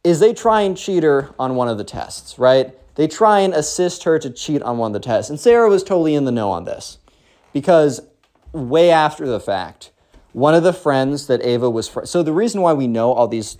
is 0.02 0.18
they 0.18 0.34
try 0.34 0.62
and 0.62 0.76
cheat 0.76 1.04
her 1.04 1.32
on 1.38 1.54
one 1.54 1.68
of 1.68 1.78
the 1.78 1.84
tests, 1.84 2.36
right? 2.36 2.76
They 2.96 3.06
try 3.06 3.38
and 3.38 3.54
assist 3.54 4.02
her 4.02 4.18
to 4.18 4.28
cheat 4.28 4.60
on 4.62 4.76
one 4.76 4.92
of 4.92 5.00
the 5.00 5.06
tests. 5.06 5.30
And 5.30 5.38
Sarah 5.38 5.68
was 5.68 5.84
totally 5.84 6.16
in 6.16 6.24
the 6.24 6.32
know 6.32 6.50
on 6.50 6.64
this 6.64 6.98
because 7.52 8.00
way 8.50 8.90
after 8.90 9.24
the 9.24 9.38
fact, 9.38 9.92
one 10.32 10.56
of 10.56 10.64
the 10.64 10.72
friends 10.72 11.28
that 11.28 11.44
Ava 11.44 11.70
was 11.70 11.88
fr- 11.88 12.06
so 12.06 12.24
the 12.24 12.32
reason 12.32 12.60
why 12.60 12.72
we 12.72 12.88
know 12.88 13.12
all 13.12 13.28
these 13.28 13.58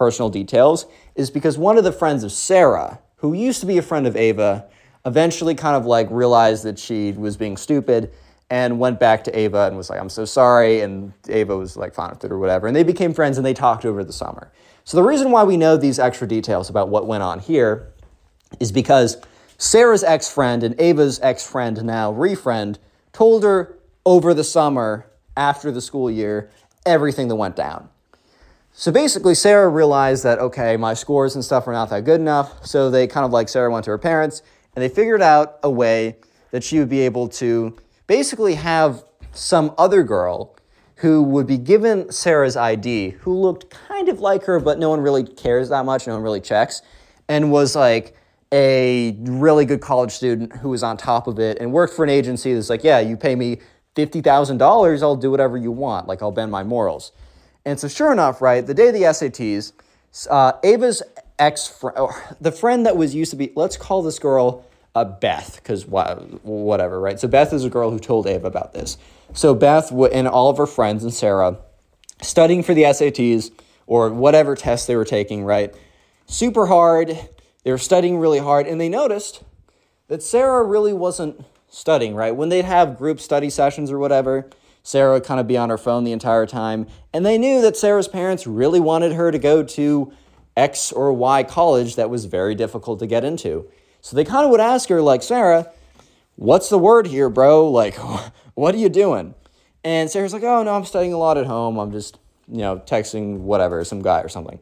personal 0.00 0.30
details 0.30 0.86
is 1.14 1.30
because 1.30 1.58
one 1.58 1.76
of 1.76 1.84
the 1.84 1.92
friends 1.92 2.24
of 2.24 2.32
Sarah, 2.32 2.98
who 3.16 3.34
used 3.34 3.60
to 3.60 3.66
be 3.66 3.76
a 3.76 3.82
friend 3.82 4.06
of 4.06 4.16
Ava, 4.16 4.64
eventually 5.04 5.54
kind 5.54 5.76
of 5.76 5.84
like 5.84 6.08
realized 6.10 6.64
that 6.64 6.78
she 6.78 7.12
was 7.12 7.36
being 7.36 7.58
stupid 7.58 8.10
and 8.48 8.78
went 8.78 8.98
back 8.98 9.24
to 9.24 9.38
Ava 9.38 9.66
and 9.66 9.76
was 9.76 9.90
like, 9.90 10.00
I'm 10.00 10.08
so 10.08 10.24
sorry. 10.24 10.80
And 10.80 11.12
Ava 11.28 11.54
was 11.54 11.76
like 11.76 11.92
fine 11.94 12.08
with 12.08 12.24
it 12.24 12.32
or 12.32 12.38
whatever. 12.38 12.66
And 12.66 12.74
they 12.74 12.82
became 12.82 13.12
friends 13.12 13.36
and 13.36 13.44
they 13.44 13.52
talked 13.52 13.84
over 13.84 14.02
the 14.02 14.12
summer. 14.12 14.50
So 14.84 14.96
the 14.96 15.02
reason 15.02 15.32
why 15.32 15.44
we 15.44 15.58
know 15.58 15.76
these 15.76 15.98
extra 15.98 16.26
details 16.26 16.70
about 16.70 16.88
what 16.88 17.06
went 17.06 17.22
on 17.22 17.38
here 17.38 17.92
is 18.58 18.72
because 18.72 19.18
Sarah's 19.58 20.02
ex 20.02 20.32
friend 20.32 20.62
and 20.62 20.80
Ava's 20.80 21.20
ex 21.20 21.46
friend, 21.46 21.84
now 21.84 22.10
refriend, 22.10 22.78
told 23.12 23.44
her 23.44 23.76
over 24.06 24.32
the 24.32 24.44
summer 24.44 25.10
after 25.36 25.70
the 25.70 25.82
school 25.82 26.10
year 26.10 26.50
everything 26.86 27.28
that 27.28 27.36
went 27.36 27.54
down. 27.54 27.90
So 28.80 28.90
basically, 28.90 29.34
Sarah 29.34 29.68
realized 29.68 30.24
that, 30.24 30.38
okay, 30.38 30.78
my 30.78 30.94
scores 30.94 31.34
and 31.34 31.44
stuff 31.44 31.68
are 31.68 31.72
not 31.74 31.90
that 31.90 32.04
good 32.04 32.18
enough. 32.18 32.64
So 32.64 32.90
they 32.90 33.06
kind 33.06 33.26
of 33.26 33.30
like 33.30 33.50
Sarah 33.50 33.70
went 33.70 33.84
to 33.84 33.90
her 33.90 33.98
parents 33.98 34.40
and 34.74 34.82
they 34.82 34.88
figured 34.88 35.20
out 35.20 35.58
a 35.62 35.70
way 35.70 36.16
that 36.50 36.64
she 36.64 36.78
would 36.78 36.88
be 36.88 37.00
able 37.00 37.28
to 37.28 37.76
basically 38.06 38.54
have 38.54 39.04
some 39.32 39.74
other 39.76 40.02
girl 40.02 40.56
who 40.94 41.22
would 41.22 41.46
be 41.46 41.58
given 41.58 42.10
Sarah's 42.10 42.56
ID, 42.56 43.10
who 43.20 43.34
looked 43.34 43.68
kind 43.68 44.08
of 44.08 44.20
like 44.20 44.44
her, 44.44 44.58
but 44.58 44.78
no 44.78 44.88
one 44.88 45.02
really 45.02 45.24
cares 45.24 45.68
that 45.68 45.84
much, 45.84 46.06
no 46.06 46.14
one 46.14 46.22
really 46.22 46.40
checks, 46.40 46.80
and 47.28 47.52
was 47.52 47.76
like 47.76 48.16
a 48.50 49.14
really 49.24 49.66
good 49.66 49.82
college 49.82 50.12
student 50.12 50.56
who 50.56 50.70
was 50.70 50.82
on 50.82 50.96
top 50.96 51.26
of 51.26 51.38
it 51.38 51.58
and 51.60 51.70
worked 51.70 51.92
for 51.92 52.02
an 52.02 52.08
agency 52.08 52.54
that's 52.54 52.70
like, 52.70 52.82
yeah, 52.82 52.98
you 52.98 53.18
pay 53.18 53.34
me 53.34 53.58
$50,000, 53.94 55.02
I'll 55.02 55.16
do 55.16 55.30
whatever 55.30 55.58
you 55.58 55.70
want, 55.70 56.08
like 56.08 56.22
I'll 56.22 56.32
bend 56.32 56.50
my 56.50 56.64
morals. 56.64 57.12
And 57.64 57.78
so, 57.78 57.88
sure 57.88 58.12
enough, 58.12 58.40
right, 58.40 58.66
the 58.66 58.74
day 58.74 58.88
of 58.88 58.94
the 58.94 59.02
SATs, 59.02 59.72
uh, 60.30 60.52
Ava's 60.64 61.02
ex 61.38 61.68
friend, 61.68 62.12
the 62.40 62.52
friend 62.52 62.86
that 62.86 62.96
was 62.96 63.14
used 63.14 63.30
to 63.32 63.36
be, 63.36 63.52
let's 63.54 63.76
call 63.76 64.02
this 64.02 64.18
girl 64.18 64.66
uh, 64.94 65.04
Beth, 65.04 65.56
because 65.56 65.86
whatever, 65.86 67.00
right? 67.00 67.20
So, 67.20 67.28
Beth 67.28 67.52
is 67.52 67.64
a 67.64 67.70
girl 67.70 67.90
who 67.90 67.98
told 67.98 68.26
Ava 68.26 68.46
about 68.46 68.72
this. 68.72 68.96
So, 69.34 69.54
Beth 69.54 69.90
and 69.90 70.26
all 70.26 70.50
of 70.50 70.56
her 70.56 70.66
friends 70.66 71.04
and 71.04 71.12
Sarah 71.12 71.58
studying 72.22 72.62
for 72.62 72.74
the 72.74 72.82
SATs 72.84 73.50
or 73.86 74.10
whatever 74.10 74.54
test 74.54 74.86
they 74.86 74.96
were 74.96 75.04
taking, 75.04 75.44
right? 75.44 75.74
Super 76.26 76.66
hard. 76.66 77.18
They 77.64 77.70
were 77.70 77.78
studying 77.78 78.18
really 78.18 78.38
hard, 78.38 78.66
and 78.66 78.80
they 78.80 78.88
noticed 78.88 79.42
that 80.08 80.22
Sarah 80.22 80.64
really 80.64 80.92
wasn't 80.92 81.44
studying, 81.68 82.14
right? 82.14 82.34
When 82.34 82.48
they'd 82.48 82.64
have 82.64 82.96
group 82.96 83.20
study 83.20 83.50
sessions 83.50 83.90
or 83.90 83.98
whatever, 83.98 84.48
Sarah 84.82 85.14
would 85.14 85.24
kind 85.24 85.40
of 85.40 85.46
be 85.46 85.56
on 85.56 85.70
her 85.70 85.78
phone 85.78 86.04
the 86.04 86.12
entire 86.12 86.46
time. 86.46 86.86
And 87.12 87.24
they 87.24 87.38
knew 87.38 87.60
that 87.62 87.76
Sarah's 87.76 88.08
parents 88.08 88.46
really 88.46 88.80
wanted 88.80 89.12
her 89.12 89.30
to 89.30 89.38
go 89.38 89.62
to 89.62 90.12
X 90.56 90.92
or 90.92 91.12
Y 91.12 91.42
college 91.44 91.96
that 91.96 92.10
was 92.10 92.24
very 92.24 92.54
difficult 92.54 92.98
to 93.00 93.06
get 93.06 93.24
into. 93.24 93.68
So 94.00 94.16
they 94.16 94.24
kind 94.24 94.44
of 94.44 94.50
would 94.50 94.60
ask 94.60 94.88
her, 94.88 95.02
like, 95.02 95.22
Sarah, 95.22 95.70
what's 96.36 96.68
the 96.68 96.78
word 96.78 97.06
here, 97.06 97.28
bro? 97.28 97.68
Like, 97.68 97.94
what 98.54 98.74
are 98.74 98.78
you 98.78 98.88
doing? 98.88 99.34
And 99.84 100.10
Sarah's 100.10 100.32
like, 100.32 100.42
oh, 100.42 100.62
no, 100.62 100.74
I'm 100.74 100.84
studying 100.84 101.12
a 101.12 101.18
lot 101.18 101.38
at 101.38 101.46
home. 101.46 101.78
I'm 101.78 101.92
just, 101.92 102.18
you 102.48 102.58
know, 102.58 102.78
texting 102.78 103.38
whatever, 103.40 103.82
some 103.84 104.02
guy 104.02 104.20
or 104.20 104.28
something. 104.28 104.58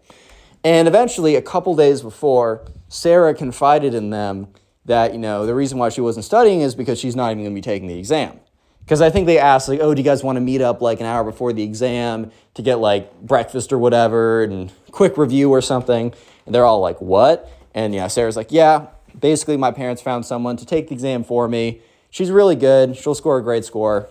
And 0.65 0.89
eventually, 0.89 1.37
a 1.37 1.43
couple 1.43 1.75
days 1.77 2.03
before, 2.03 2.67
Sarah 2.89 3.35
confided 3.35 3.95
in 3.95 4.11
them 4.11 4.49
that, 4.85 5.13
you 5.13 5.19
know, 5.19 5.47
the 5.47 5.55
reason 5.55 5.79
why 5.79 5.89
she 5.89 6.01
wasn't 6.01 6.25
studying 6.25 6.61
is 6.61 6.75
because 6.75 6.99
she's 6.99 7.15
not 7.15 7.31
even 7.31 7.45
going 7.45 7.55
to 7.55 7.55
be 7.55 7.63
taking 7.63 7.89
the 7.89 7.99
exam. 7.99 8.41
Because 8.89 9.02
I 9.02 9.10
think 9.10 9.26
they 9.26 9.39
asked, 9.39 9.68
like, 9.68 9.81
oh, 9.83 9.92
do 9.92 10.00
you 10.00 10.05
guys 10.05 10.25
want 10.25 10.36
to 10.36 10.41
meet 10.41 10.62
up 10.62 10.81
like 10.81 10.99
an 11.00 11.05
hour 11.05 11.23
before 11.23 11.52
the 11.52 11.62
exam 11.62 12.33
to 12.55 12.62
get 12.62 12.76
like 12.76 13.20
breakfast 13.20 13.70
or 13.70 13.76
whatever 13.76 14.42
and 14.44 14.73
quick 14.92 15.18
review 15.18 15.50
or 15.50 15.60
something? 15.60 16.10
And 16.47 16.55
they're 16.55 16.65
all 16.65 16.81
like, 16.81 16.99
what? 16.99 17.52
And 17.75 17.94
yeah, 17.94 18.07
Sarah's 18.07 18.34
like, 18.34 18.50
yeah, 18.50 18.86
basically, 19.20 19.58
my 19.58 19.73
parents 19.73 20.00
found 20.00 20.25
someone 20.25 20.57
to 20.57 20.65
take 20.65 20.89
the 20.89 20.94
exam 20.94 21.23
for 21.23 21.47
me. 21.49 21.83
She's 22.08 22.31
really 22.31 22.57
good. 22.57 22.97
She'll 22.97 23.15
score 23.15 23.36
a 23.36 23.42
great 23.42 23.67
score, 23.67 24.08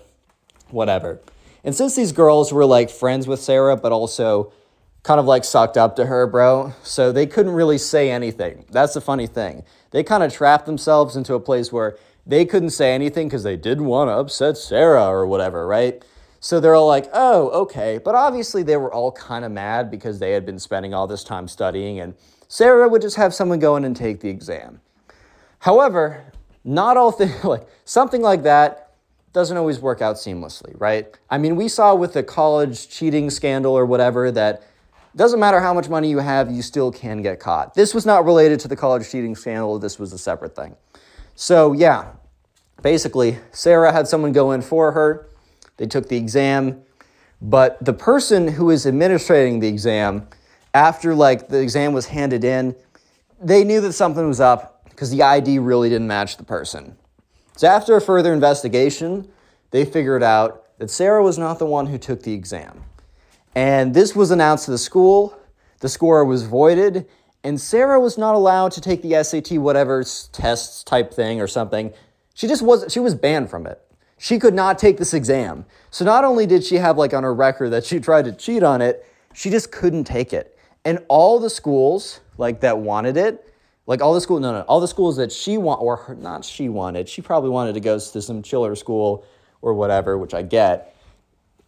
whatever. 0.70 1.22
And 1.64 1.74
since 1.74 1.96
these 1.96 2.12
girls 2.12 2.54
were 2.54 2.64
like 2.64 2.92
friends 2.92 3.28
with 3.28 3.40
Sarah, 3.40 3.78
but 3.78 3.92
also 3.92 4.54
kind 5.02 5.20
of 5.20 5.26
like 5.26 5.44
sucked 5.44 5.78
up 5.78 5.96
to 5.96 6.06
her, 6.06 6.28
bro, 6.28 6.74
so 6.84 7.12
they 7.12 7.26
couldn't 7.26 7.54
really 7.54 7.80
say 7.80 8.12
anything. 8.12 8.64
That's 8.70 8.94
the 8.94 9.02
funny 9.02 9.26
thing. 9.26 9.64
They 9.90 10.04
kind 10.04 10.22
of 10.22 10.32
trapped 10.32 10.68
themselves 10.68 11.16
into 11.16 11.34
a 11.34 11.40
place 11.40 11.72
where 11.72 11.98
they 12.28 12.46
couldn't 12.46 12.72
say 12.72 12.94
anything 12.94 13.28
because 13.28 13.44
they 13.44 13.56
didn't 13.56 13.86
want 13.86 14.10
to 14.10 14.14
upset 14.14 14.58
Sarah 14.58 15.08
or 15.08 15.26
whatever, 15.26 15.66
right? 15.66 16.04
So 16.40 16.60
they're 16.60 16.76
all 16.76 16.88
like, 16.88 17.10
oh, 17.14 17.50
okay. 17.62 18.00
But 18.04 18.16
obviously, 18.16 18.64
they 18.64 18.78
were 18.78 18.94
all 18.94 19.12
kind 19.12 19.46
of 19.46 19.52
mad 19.52 19.90
because 19.90 20.20
they 20.20 20.32
had 20.32 20.46
been 20.46 20.60
spending 20.60 20.94
all 20.94 21.08
this 21.08 21.24
time 21.24 21.48
studying, 21.48 22.00
and 22.00 22.14
Sarah 22.48 22.88
would 22.88 23.02
just 23.02 23.16
have 23.16 23.34
someone 23.34 23.60
go 23.60 23.76
in 23.76 23.86
and 23.86 23.96
take 23.96 24.20
the 24.20 24.30
exam. 24.30 24.82
However, 25.60 26.32
not 26.64 26.98
all 26.98 27.12
things, 27.12 27.44
like 27.44 27.68
something 27.86 28.22
like 28.22 28.44
that 28.44 28.94
doesn't 29.34 29.58
always 29.58 29.80
work 29.80 30.02
out 30.02 30.16
seamlessly, 30.16 30.74
right? 30.80 31.18
I 31.30 31.38
mean, 31.38 31.56
we 31.56 31.68
saw 31.68 31.96
with 31.96 32.14
the 32.14 32.24
college 32.24 32.90
cheating 32.90 33.30
scandal 33.30 33.74
or 33.74 33.86
whatever 33.86 34.32
that 34.32 34.64
doesn't 35.16 35.40
matter 35.40 35.60
how 35.60 35.74
much 35.74 35.90
money 35.90 36.10
you 36.10 36.20
have, 36.20 36.52
you 36.52 36.62
still 36.62 36.92
can 36.92 37.22
get 37.22 37.40
caught. 37.40 37.74
This 37.74 37.94
was 37.94 38.06
not 38.06 38.26
related 38.26 38.60
to 38.62 38.68
the 38.68 38.76
college 38.76 39.10
cheating 39.10 39.36
scandal, 39.36 39.80
this 39.80 39.98
was 39.98 40.14
a 40.14 40.18
separate 40.18 40.56
thing. 40.56 40.76
So, 41.36 41.74
yeah, 41.74 42.14
basically, 42.82 43.40
Sarah 43.52 43.92
had 43.92 44.08
someone 44.08 44.32
go 44.32 44.52
in 44.52 44.62
for 44.62 44.92
her. 44.92 45.28
They 45.78 45.86
took 45.86 46.10
the 46.10 46.18
exam, 46.18 46.82
but 47.42 47.84
the 47.84 47.94
person 47.94 48.48
who 48.48 48.66
was 48.66 48.86
administrating 48.86 49.60
the 49.60 49.68
exam, 49.68 50.28
after 50.74 51.14
like 51.14 51.50
the 51.50 51.62
exam 51.62 51.94
was 51.94 52.08
handed 52.08 52.44
in, 52.44 52.76
they 53.42 53.64
knew 53.64 53.82
that 53.82 53.94
something 53.94 54.28
was 54.28 54.40
up 54.40 54.86
because 54.90 55.12
the 55.12 55.22
ID 55.22 55.60
really 55.60 55.90
didn't 55.90 56.08
match 56.08 56.38
the 56.38 56.44
person. 56.44 56.98
So, 57.56 57.68
after 57.68 57.96
a 57.96 58.02
further 58.02 58.34
investigation, 58.34 59.28
they 59.72 59.86
figured 59.86 60.24
out 60.24 60.64
that 60.80 60.90
Sarah 60.90 61.24
was 61.24 61.38
not 61.38 61.60
the 61.60 61.66
one 61.66 61.88
who 61.88 61.98
took 61.98 62.24
the 62.24 62.34
exam. 62.34 62.84
And 63.56 63.94
this 63.94 64.16
was 64.16 64.32
announced 64.32 64.66
to 64.66 64.72
the 64.72 64.78
school. 64.78 65.38
The 65.80 65.90
score 65.90 66.24
was 66.26 66.44
voided, 66.44 67.08
and 67.44 67.60
Sarah 67.62 68.00
was 68.00 68.18
not 68.18 68.36
allowed 68.36 68.72
to 68.74 68.82
take 68.82 69.02
the 69.02 69.24
SAT 69.24 69.58
whatever 69.60 70.04
tests 70.32 70.84
type 70.84 71.14
thing 71.14 71.40
or 71.40 71.48
something. 71.48 71.94
She 72.38 72.48
just 72.48 72.62
was 72.62 72.86
she 72.94 73.00
was 73.00 73.16
banned 73.16 73.50
from 73.50 73.66
it. 73.66 73.82
She 74.20 74.38
could 74.38 74.54
not 74.54 74.78
take 74.78 75.00
this 75.00 75.12
exam. 75.12 75.66
So 75.90 76.06
not 76.06 76.24
only 76.24 76.46
did 76.46 76.64
she 76.64 76.76
have 76.76 76.96
like 76.96 77.12
on 77.16 77.24
her 77.24 77.34
record 77.34 77.72
that 77.72 77.84
she 77.84 78.00
tried 78.08 78.26
to 78.26 78.32
cheat 78.32 78.62
on 78.62 78.80
it, 78.80 79.04
she 79.34 79.50
just 79.50 79.72
couldn't 79.72 80.04
take 80.04 80.34
it. 80.34 80.56
And 80.86 81.04
all 81.08 81.40
the 81.40 81.50
schools 81.50 82.20
like 82.38 82.60
that 82.60 82.78
wanted 82.78 83.18
it, 83.18 83.52
like 83.88 84.04
all 84.04 84.14
the 84.14 84.22
school 84.22 84.40
no 84.40 84.52
no, 84.52 84.62
all 84.62 84.80
the 84.80 84.88
schools 84.88 85.18
that 85.18 85.32
she 85.32 85.58
want 85.58 85.82
or 85.82 85.96
her, 85.96 86.14
not 86.14 86.46
she 86.46 86.70
wanted, 86.70 87.10
she 87.10 87.24
probably 87.24 87.50
wanted 87.50 87.74
to 87.74 87.80
go 87.80 87.98
to 87.98 88.22
some 88.22 88.44
chiller 88.44 88.76
school 88.76 89.26
or 89.64 89.74
whatever, 89.74 90.16
which 90.16 90.36
I 90.36 90.44
get 90.44 90.96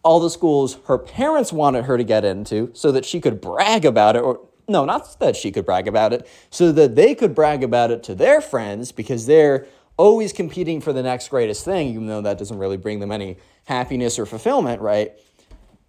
all 0.04 0.20
the 0.20 0.30
schools 0.30 0.78
her 0.86 0.98
parents 0.98 1.52
wanted 1.52 1.86
her 1.86 1.98
to 1.98 2.04
get 2.04 2.24
into 2.24 2.70
so 2.74 2.92
that 2.92 3.04
she 3.04 3.20
could 3.20 3.40
brag 3.40 3.84
about 3.84 4.14
it 4.14 4.20
or 4.20 4.40
no 4.68 4.84
not 4.84 5.18
that 5.18 5.34
she 5.34 5.50
could 5.50 5.66
brag 5.66 5.88
about 5.88 6.12
it 6.12 6.28
so 6.48 6.70
that 6.70 6.94
they 6.94 7.12
could 7.12 7.34
brag 7.34 7.64
about 7.64 7.90
it 7.90 8.04
to 8.04 8.14
their 8.14 8.40
friends 8.40 8.92
because 8.92 9.26
they're 9.26 9.66
always 10.00 10.32
competing 10.32 10.80
for 10.80 10.94
the 10.94 11.02
next 11.02 11.28
greatest 11.28 11.62
thing 11.62 11.88
even 11.88 12.06
though 12.06 12.22
that 12.22 12.38
doesn't 12.38 12.56
really 12.56 12.78
bring 12.78 13.00
them 13.00 13.12
any 13.12 13.36
happiness 13.66 14.18
or 14.18 14.24
fulfillment 14.24 14.80
right? 14.80 15.12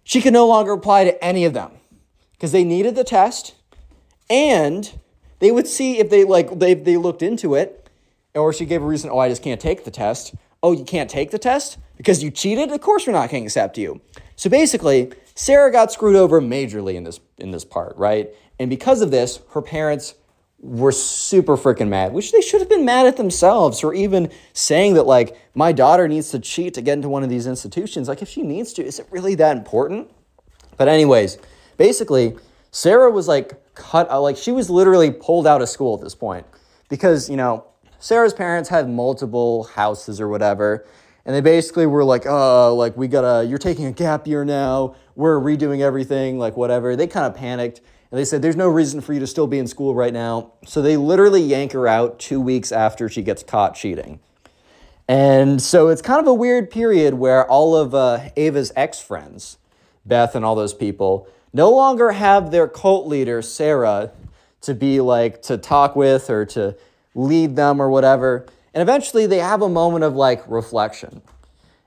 She 0.04 0.20
could 0.20 0.34
no 0.34 0.46
longer 0.46 0.72
apply 0.72 1.04
to 1.04 1.24
any 1.24 1.46
of 1.46 1.54
them 1.54 1.72
because 2.32 2.52
they 2.52 2.62
needed 2.62 2.94
the 2.94 3.04
test 3.04 3.54
and 4.28 5.00
they 5.38 5.50
would 5.50 5.66
see 5.66 5.98
if 5.98 6.10
they 6.10 6.24
like 6.24 6.58
they, 6.58 6.74
they 6.74 6.98
looked 6.98 7.22
into 7.22 7.54
it 7.54 7.88
or 8.34 8.52
she 8.52 8.66
gave 8.66 8.82
a 8.82 8.86
reason 8.86 9.08
oh 9.10 9.18
i 9.18 9.30
just 9.30 9.42
can't 9.42 9.60
take 9.60 9.84
the 9.84 9.90
test. 9.90 10.34
Oh 10.62 10.72
you 10.72 10.84
can't 10.84 11.08
take 11.08 11.30
the 11.30 11.38
test? 11.38 11.78
Because 11.96 12.22
you 12.22 12.30
cheated? 12.30 12.70
Of 12.70 12.82
course 12.82 13.06
we're 13.06 13.14
not 13.14 13.30
going 13.30 13.44
to 13.44 13.46
accept 13.46 13.78
you. 13.78 14.02
So 14.36 14.50
basically 14.50 15.10
sarah 15.34 15.72
got 15.72 15.90
screwed 15.90 16.16
over 16.16 16.38
majorly 16.42 16.96
in 16.96 17.04
this 17.04 17.18
in 17.38 17.50
this 17.50 17.64
part 17.64 17.96
right? 17.96 18.28
And 18.58 18.68
because 18.68 19.00
of 19.00 19.10
this 19.10 19.40
her 19.52 19.62
parents 19.62 20.16
were 20.62 20.92
super 20.92 21.56
freaking 21.56 21.88
mad, 21.88 22.12
which 22.12 22.30
they 22.30 22.40
should 22.40 22.60
have 22.60 22.68
been 22.68 22.84
mad 22.84 23.04
at 23.06 23.16
themselves 23.16 23.82
or 23.82 23.92
even 23.92 24.30
saying 24.52 24.94
that, 24.94 25.02
like, 25.02 25.36
my 25.54 25.72
daughter 25.72 26.06
needs 26.06 26.30
to 26.30 26.38
cheat 26.38 26.72
to 26.74 26.80
get 26.80 26.94
into 26.94 27.08
one 27.08 27.24
of 27.24 27.28
these 27.28 27.48
institutions. 27.48 28.08
Like, 28.08 28.22
if 28.22 28.28
she 28.28 28.42
needs 28.42 28.72
to, 28.74 28.84
is 28.84 29.00
it 29.00 29.06
really 29.10 29.34
that 29.34 29.56
important? 29.56 30.08
But, 30.76 30.86
anyways, 30.86 31.38
basically, 31.76 32.36
Sarah 32.70 33.10
was 33.10 33.28
like 33.28 33.60
cut 33.74 34.08
like, 34.22 34.36
she 34.36 34.52
was 34.52 34.70
literally 34.70 35.10
pulled 35.10 35.46
out 35.46 35.60
of 35.60 35.68
school 35.68 35.96
at 35.96 36.00
this 36.00 36.14
point 36.14 36.46
because, 36.88 37.28
you 37.28 37.36
know, 37.36 37.66
Sarah's 37.98 38.32
parents 38.32 38.68
had 38.68 38.88
multiple 38.88 39.64
houses 39.64 40.20
or 40.20 40.28
whatever. 40.28 40.86
And 41.24 41.34
they 41.34 41.40
basically 41.40 41.86
were 41.86 42.02
like, 42.02 42.24
oh, 42.26 42.74
like, 42.74 42.96
we 42.96 43.06
gotta, 43.08 43.46
you're 43.46 43.58
taking 43.58 43.86
a 43.86 43.92
gap 43.92 44.26
year 44.26 44.44
now. 44.44 44.96
We're 45.14 45.38
redoing 45.38 45.80
everything, 45.80 46.38
like, 46.38 46.56
whatever. 46.56 46.96
They 46.96 47.06
kind 47.06 47.26
of 47.26 47.36
panicked. 47.36 47.80
And 48.12 48.18
they 48.18 48.26
said, 48.26 48.42
there's 48.42 48.56
no 48.56 48.68
reason 48.68 49.00
for 49.00 49.14
you 49.14 49.20
to 49.20 49.26
still 49.26 49.46
be 49.46 49.58
in 49.58 49.66
school 49.66 49.94
right 49.94 50.12
now. 50.12 50.52
So 50.66 50.82
they 50.82 50.98
literally 50.98 51.40
yank 51.40 51.72
her 51.72 51.88
out 51.88 52.18
two 52.18 52.42
weeks 52.42 52.70
after 52.70 53.08
she 53.08 53.22
gets 53.22 53.42
caught 53.42 53.74
cheating. 53.74 54.20
And 55.08 55.62
so 55.62 55.88
it's 55.88 56.02
kind 56.02 56.20
of 56.20 56.26
a 56.26 56.34
weird 56.34 56.70
period 56.70 57.14
where 57.14 57.46
all 57.46 57.74
of 57.74 57.94
uh, 57.94 58.28
Ava's 58.36 58.70
ex 58.76 59.00
friends, 59.00 59.56
Beth 60.04 60.34
and 60.34 60.44
all 60.44 60.54
those 60.54 60.74
people, 60.74 61.26
no 61.54 61.70
longer 61.70 62.12
have 62.12 62.50
their 62.50 62.68
cult 62.68 63.06
leader, 63.06 63.40
Sarah, 63.40 64.10
to 64.60 64.74
be 64.74 65.00
like, 65.00 65.40
to 65.44 65.56
talk 65.56 65.96
with 65.96 66.28
or 66.28 66.44
to 66.44 66.76
lead 67.14 67.56
them 67.56 67.80
or 67.80 67.88
whatever. 67.88 68.44
And 68.74 68.82
eventually 68.82 69.26
they 69.26 69.38
have 69.38 69.62
a 69.62 69.70
moment 69.70 70.04
of 70.04 70.14
like 70.14 70.42
reflection. 70.46 71.22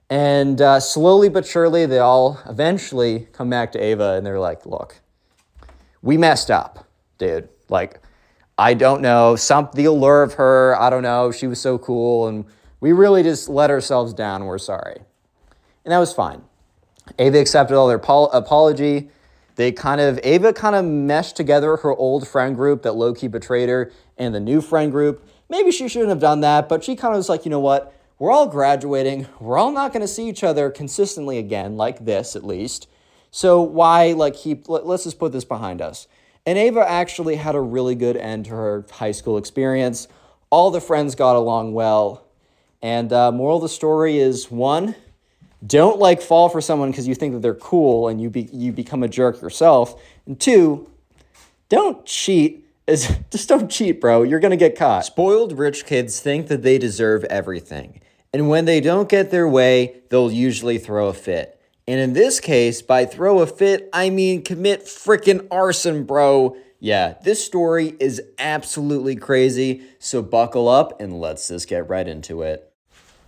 And 0.09 0.59
uh, 0.59 0.79
slowly 0.79 1.29
but 1.29 1.45
surely, 1.45 1.85
they 1.85 1.99
all 1.99 2.41
eventually 2.47 3.27
come 3.31 3.51
back 3.51 3.71
to 3.73 3.79
Ava 3.79 4.13
and 4.13 4.25
they're 4.25 4.39
like, 4.39 4.65
look, 4.65 5.01
we 6.06 6.17
messed 6.17 6.51
up, 6.51 6.88
dude. 7.17 7.50
Like, 7.67 8.00
I 8.58 8.75
don't 8.75 9.01
know, 9.01 9.35
some 9.35 9.69
the 9.74 9.85
allure 9.85 10.24
of 10.24 10.35
her, 10.35 10.80
I 10.80 10.90
don't 10.90 11.03
know, 11.03 11.32
she 11.32 11.48
was 11.48 11.59
so 11.59 11.77
cool, 11.77 12.27
and 12.27 12.45
we 12.80 12.93
really 12.93 13.24
just 13.24 13.50
let 13.50 13.69
ourselves 13.69 14.14
down, 14.14 14.45
we're 14.45 14.59
sorry. 14.59 15.01
And 15.84 15.92
that 15.92 15.98
was 15.98 16.14
fine. 16.14 16.43
Ava 17.19 17.40
accepted 17.40 17.75
all 17.75 17.88
their 17.88 18.00
pol- 18.00 18.32
apology. 18.32 19.09
They 19.56 19.72
kind 19.72 20.00
of, 20.00 20.19
Ava 20.24 20.53
kind 20.53 20.75
of 20.75 20.85
meshed 20.85 21.35
together 21.35 21.77
her 21.77 21.93
old 21.93 22.27
friend 22.27 22.56
group 22.56 22.84
that 22.84 22.93
low 22.93 23.14
key 23.14 23.27
betrayed 23.27 23.69
her 23.69 23.92
and 24.17 24.34
the 24.34 24.40
new 24.40 24.61
friend 24.61 24.92
group. 24.92 25.27
Maybe 25.50 25.72
she 25.72 25.88
shouldn't 25.88 26.09
have 26.09 26.19
done 26.19 26.42
that, 26.42 26.69
but 26.69 26.84
she 26.84 26.95
kind 26.95 27.14
of 27.14 27.17
was 27.17 27.30
like, 27.30 27.45
you 27.45 27.51
know 27.51 27.59
what? 27.59 27.93
We're 28.19 28.32
all 28.32 28.48
graduating. 28.48 29.27
We're 29.40 29.58
all 29.58 29.72
not 29.72 29.92
going 29.92 30.01
to 30.01 30.08
see 30.08 30.30
each 30.30 30.43
other 30.43 30.69
consistently 30.69 31.38
again, 31.38 31.77
like 31.77 32.06
this 32.06 32.35
at 32.35 32.45
least. 32.45 32.88
So 33.35 33.61
why 33.61 34.14
like 34.14 34.33
keep? 34.33 34.69
Let, 34.69 34.85
us 34.85 35.03
just 35.03 35.19
put 35.19 35.33
this 35.33 35.43
behind 35.43 35.81
us. 35.81 36.07
And 36.45 36.57
Ava 36.57 36.89
actually 36.89 37.35
had 37.35 37.53
a 37.53 37.59
really 37.59 37.93
good 37.93 38.15
end 38.15 38.45
to 38.45 38.51
her 38.51 38.85
high 38.89 39.11
school 39.11 39.38
experience. 39.38 40.07
All 40.49 40.72
the 40.72 40.80
friends 40.80 41.15
got 41.15 41.35
along 41.35 41.73
well. 41.73 42.23
And 42.81 43.11
uh, 43.11 43.33
moral 43.33 43.57
of 43.57 43.64
the 43.64 43.67
story 43.67 44.19
is 44.19 44.49
one, 44.49 44.95
don't 45.67 45.99
like 45.99 46.22
fall 46.22 46.47
for 46.47 46.61
someone 46.61 46.91
because 46.91 47.09
you 47.09 47.14
think 47.14 47.33
that 47.33 47.41
they're 47.41 47.55
cool 47.55 48.07
and 48.07 48.22
you 48.22 48.30
be, 48.30 48.43
you 48.53 48.72
become 48.72 49.03
a 49.03 49.09
jerk 49.09 49.41
yourself. 49.41 50.01
And 50.25 50.39
two, 50.39 50.89
don't 51.67 52.05
cheat. 52.05 52.65
Is 52.88 53.14
just 53.31 53.49
don't 53.49 53.69
cheat, 53.69 53.99
bro. 53.99 54.23
You're 54.23 54.39
gonna 54.39 54.55
get 54.55 54.77
caught. 54.77 55.03
Spoiled 55.03 55.59
rich 55.59 55.85
kids 55.85 56.22
think 56.22 56.47
that 56.47 56.64
they 56.64 56.77
deserve 56.77 57.25
everything. 57.25 57.99
And 58.33 58.47
when 58.47 58.64
they 58.64 58.80
don't 58.80 59.09
get 59.09 59.30
their 59.30 59.47
way, 59.47 60.03
they'll 60.07 60.31
usually 60.31 60.77
throw 60.77 61.09
a 61.09 61.14
fit. 61.14 61.55
And 61.88 61.99
in 61.99 62.14
this 62.14 62.39
case, 62.39 62.81
by 62.81 63.05
throw 63.05 63.39
a 63.39 63.47
fit, 63.47 63.89
I 63.93 64.09
mean 64.09 64.41
commit 64.41 64.85
frickin' 64.85 65.47
arson, 65.51 66.03
bro. 66.03 66.57
Yeah, 66.80 67.15
this 67.23 67.45
story 67.45 67.95
is 67.99 68.22
absolutely 68.39 69.15
crazy, 69.15 69.83
so 69.99 70.23
buckle 70.23 70.67
up 70.67 70.99
and 70.99 71.19
let's 71.19 71.47
just 71.47 71.67
get 71.67 71.88
right 71.88 72.07
into 72.07 72.41
it. 72.41 72.72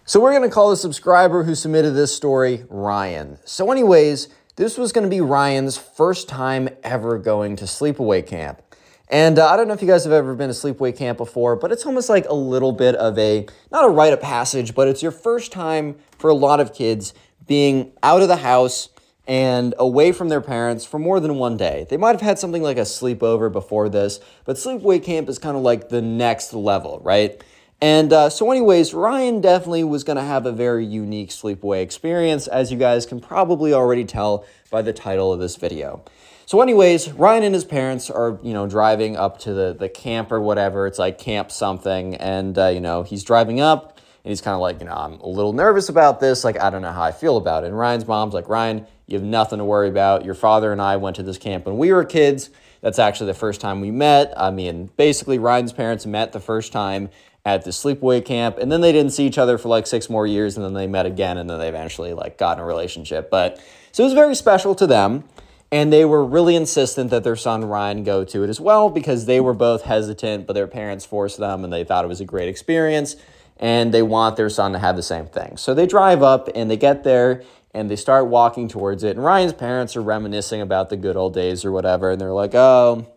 So, 0.06 0.20
we're 0.20 0.34
gonna 0.34 0.50
call 0.50 0.72
the 0.72 0.78
subscriber 0.78 1.44
who 1.44 1.54
submitted 1.54 1.92
this 1.92 2.16
story 2.16 2.66
Ryan. 2.70 3.38
So, 3.46 3.72
anyways, 3.72 4.30
this 4.56 4.78
was 4.78 4.92
gonna 4.92 5.08
be 5.08 5.22
Ryan's 5.22 5.78
first 5.78 6.28
time 6.28 6.70
ever 6.84 7.20
going 7.20 7.58
to 7.58 7.66
sleepaway 7.66 8.26
camp. 8.26 8.62
And 9.10 9.40
uh, 9.40 9.48
I 9.48 9.56
don't 9.56 9.68
know 9.68 9.74
if 9.74 9.82
you 9.82 9.88
guys 9.88 10.04
have 10.04 10.14
ever 10.14 10.36
been 10.36 10.50
to 10.50 10.54
sleepaway 10.54 10.98
camp 10.98 11.18
before, 11.18 11.56
but 11.56 11.72
it's 11.72 11.86
almost 11.86 12.10
like 12.10 12.26
a 12.28 12.34
little 12.34 12.74
bit 12.74 12.96
of 12.96 13.18
a, 13.18 13.46
not 13.72 13.86
a 13.86 13.90
rite 13.90 14.12
of 14.12 14.20
passage, 14.20 14.76
but 14.76 14.88
it's 14.88 15.02
your 15.02 15.14
first 15.14 15.52
time 15.52 15.96
for 16.18 16.30
a 16.30 16.34
lot 16.34 16.60
of 16.60 16.74
kids 16.74 17.14
being 17.48 17.92
out 18.04 18.22
of 18.22 18.28
the 18.28 18.38
house 18.38 18.90
and 19.28 19.74
away 19.78 20.12
from 20.12 20.30
their 20.30 20.42
parents 20.42 20.86
for 20.86 21.00
more 21.00 21.20
than 21.20 21.36
one 21.36 21.58
day. 21.58 21.86
They 21.90 21.98
might 21.98 22.14
have 22.14 22.22
had 22.22 22.40
something 22.40 22.64
like 22.64 22.78
a 22.78 22.82
sleepover 22.82 23.52
before 23.52 23.90
this, 23.90 24.20
but 24.46 24.56
sleepaway 24.56 25.04
camp 25.04 25.28
is 25.28 25.38
kind 25.38 25.58
of 25.58 25.64
like 25.64 25.90
the 25.90 26.02
next 26.02 26.54
level, 26.54 27.02
right? 27.04 27.42
And 27.80 28.12
uh, 28.12 28.30
so, 28.30 28.50
anyways, 28.50 28.94
Ryan 28.94 29.40
definitely 29.40 29.84
was 29.84 30.04
going 30.04 30.18
to 30.18 30.24
have 30.24 30.46
a 30.46 30.52
very 30.52 30.86
unique 30.86 31.30
sleepaway 31.30 31.84
experience, 31.84 32.48
as 32.48 32.72
you 32.72 32.78
guys 32.78 33.06
can 33.06 33.20
probably 33.20 33.72
already 33.72 34.04
tell 34.04 34.46
by 34.72 34.82
the 34.82 34.94
title 34.94 35.32
of 35.32 35.40
this 35.40 35.58
video. 35.58 36.04
So, 36.48 36.62
anyways, 36.62 37.12
Ryan 37.12 37.44
and 37.44 37.54
his 37.54 37.66
parents 37.66 38.10
are, 38.10 38.40
you 38.42 38.54
know, 38.54 38.68
driving 38.68 39.16
up 39.16 39.38
to 39.40 39.54
the, 39.54 39.76
the 39.78 39.90
camp 39.90 40.32
or 40.32 40.40
whatever. 40.40 40.88
It's 40.88 40.98
like 40.98 41.20
camp 41.20 41.52
something. 41.52 42.16
And, 42.16 42.58
uh, 42.58 42.70
you 42.70 42.80
know, 42.80 43.04
he's 43.04 43.24
driving 43.24 43.60
up 43.60 43.97
and 44.28 44.32
he's 44.34 44.42
kind 44.42 44.56
of 44.56 44.60
like, 44.60 44.82
you 44.82 44.86
know, 44.86 44.92
I'm 44.92 45.14
a 45.22 45.28
little 45.30 45.54
nervous 45.54 45.88
about 45.88 46.20
this. 46.20 46.44
Like, 46.44 46.60
I 46.60 46.70
don't 46.70 46.82
know 46.82 46.92
how 46.92 47.02
I 47.02 47.14
feel 47.14 47.38
about 47.38 47.64
it. 47.64 47.68
And 47.68 47.80
Ryan's 47.80 48.06
mom's 48.06 48.34
like, 48.34 48.50
Ryan, 48.50 48.86
you 49.06 49.18
have 49.18 49.24
nothing 49.26 49.60
to 49.60 49.64
worry 49.64 49.88
about. 49.88 50.26
Your 50.26 50.34
father 50.34 50.74
and 50.74 50.82
I 50.82 50.98
went 50.98 51.16
to 51.16 51.24
this 51.24 51.38
camp 51.38 51.66
when 51.66 51.78
we 51.78 51.94
were 51.94 52.04
kids. 52.04 52.50
That's 52.82 53.00
actually 53.00 53.28
the 53.28 53.36
first 53.36 53.62
time 53.62 53.80
we 53.80 53.90
met. 53.90 54.34
I 54.36 54.52
mean, 54.52 54.90
basically, 54.98 55.40
Ryan's 55.40 55.72
parents 55.72 56.06
met 56.06 56.34
the 56.34 56.42
first 56.42 56.74
time 56.74 57.10
at 57.46 57.64
the 57.64 57.72
sleepaway 57.72 58.26
camp, 58.26 58.58
and 58.58 58.70
then 58.70 58.82
they 58.82 58.92
didn't 58.92 59.14
see 59.14 59.26
each 59.26 59.38
other 59.38 59.58
for 59.58 59.70
like 59.70 59.88
six 59.88 60.10
more 60.10 60.28
years, 60.28 60.58
and 60.58 60.66
then 60.66 60.74
they 60.74 60.88
met 60.88 61.06
again, 61.06 61.38
and 61.38 61.50
then 61.50 61.58
they 61.58 61.70
eventually 61.70 62.12
like 62.12 62.38
got 62.38 62.58
in 62.58 62.64
a 62.66 62.68
relationship. 62.68 63.30
But 63.30 63.64
so 63.94 64.04
it 64.04 64.08
was 64.08 64.14
very 64.14 64.36
special 64.36 64.76
to 64.76 64.86
them. 64.86 65.24
And 65.72 65.92
they 65.92 66.04
were 66.04 66.26
really 66.26 66.56
insistent 66.56 67.12
that 67.12 67.24
their 67.24 67.36
son 67.38 67.64
Ryan 67.64 68.04
go 68.04 68.26
to 68.26 68.44
it 68.44 68.50
as 68.50 68.60
well 68.60 68.90
because 68.90 69.26
they 69.26 69.40
were 69.40 69.54
both 69.54 69.84
hesitant, 69.84 70.48
but 70.48 70.54
their 70.54 70.68
parents 70.68 71.06
forced 71.06 71.38
them 71.38 71.64
and 71.66 71.72
they 71.72 71.84
thought 71.84 72.06
it 72.06 72.08
was 72.08 72.22
a 72.22 72.26
great 72.26 72.48
experience 72.48 73.18
and 73.60 73.94
they 73.94 74.02
want 74.02 74.36
their 74.36 74.50
son 74.50 74.74
to 74.74 74.80
have 74.80 74.96
the 74.96 75.04
same 75.04 75.28
thing. 75.28 75.58
So 75.58 75.74
they 75.74 75.88
drive 75.88 76.24
up 76.24 76.50
and 76.56 76.70
they 76.70 76.78
get 76.78 77.04
there 77.04 77.44
and 77.74 77.90
they 77.90 77.96
start 77.96 78.28
walking 78.28 78.68
towards 78.68 79.04
it. 79.04 79.16
And 79.16 79.26
Ryan's 79.26 79.54
parents 79.54 79.96
are 79.96 80.02
reminiscing 80.02 80.62
about 80.62 80.90
the 80.90 80.98
good 80.98 81.16
old 81.16 81.34
days 81.34 81.66
or 81.66 81.72
whatever. 81.72 82.12
And 82.12 82.20
they're 82.20 82.32
like, 82.32 82.56
oh, 82.56 83.08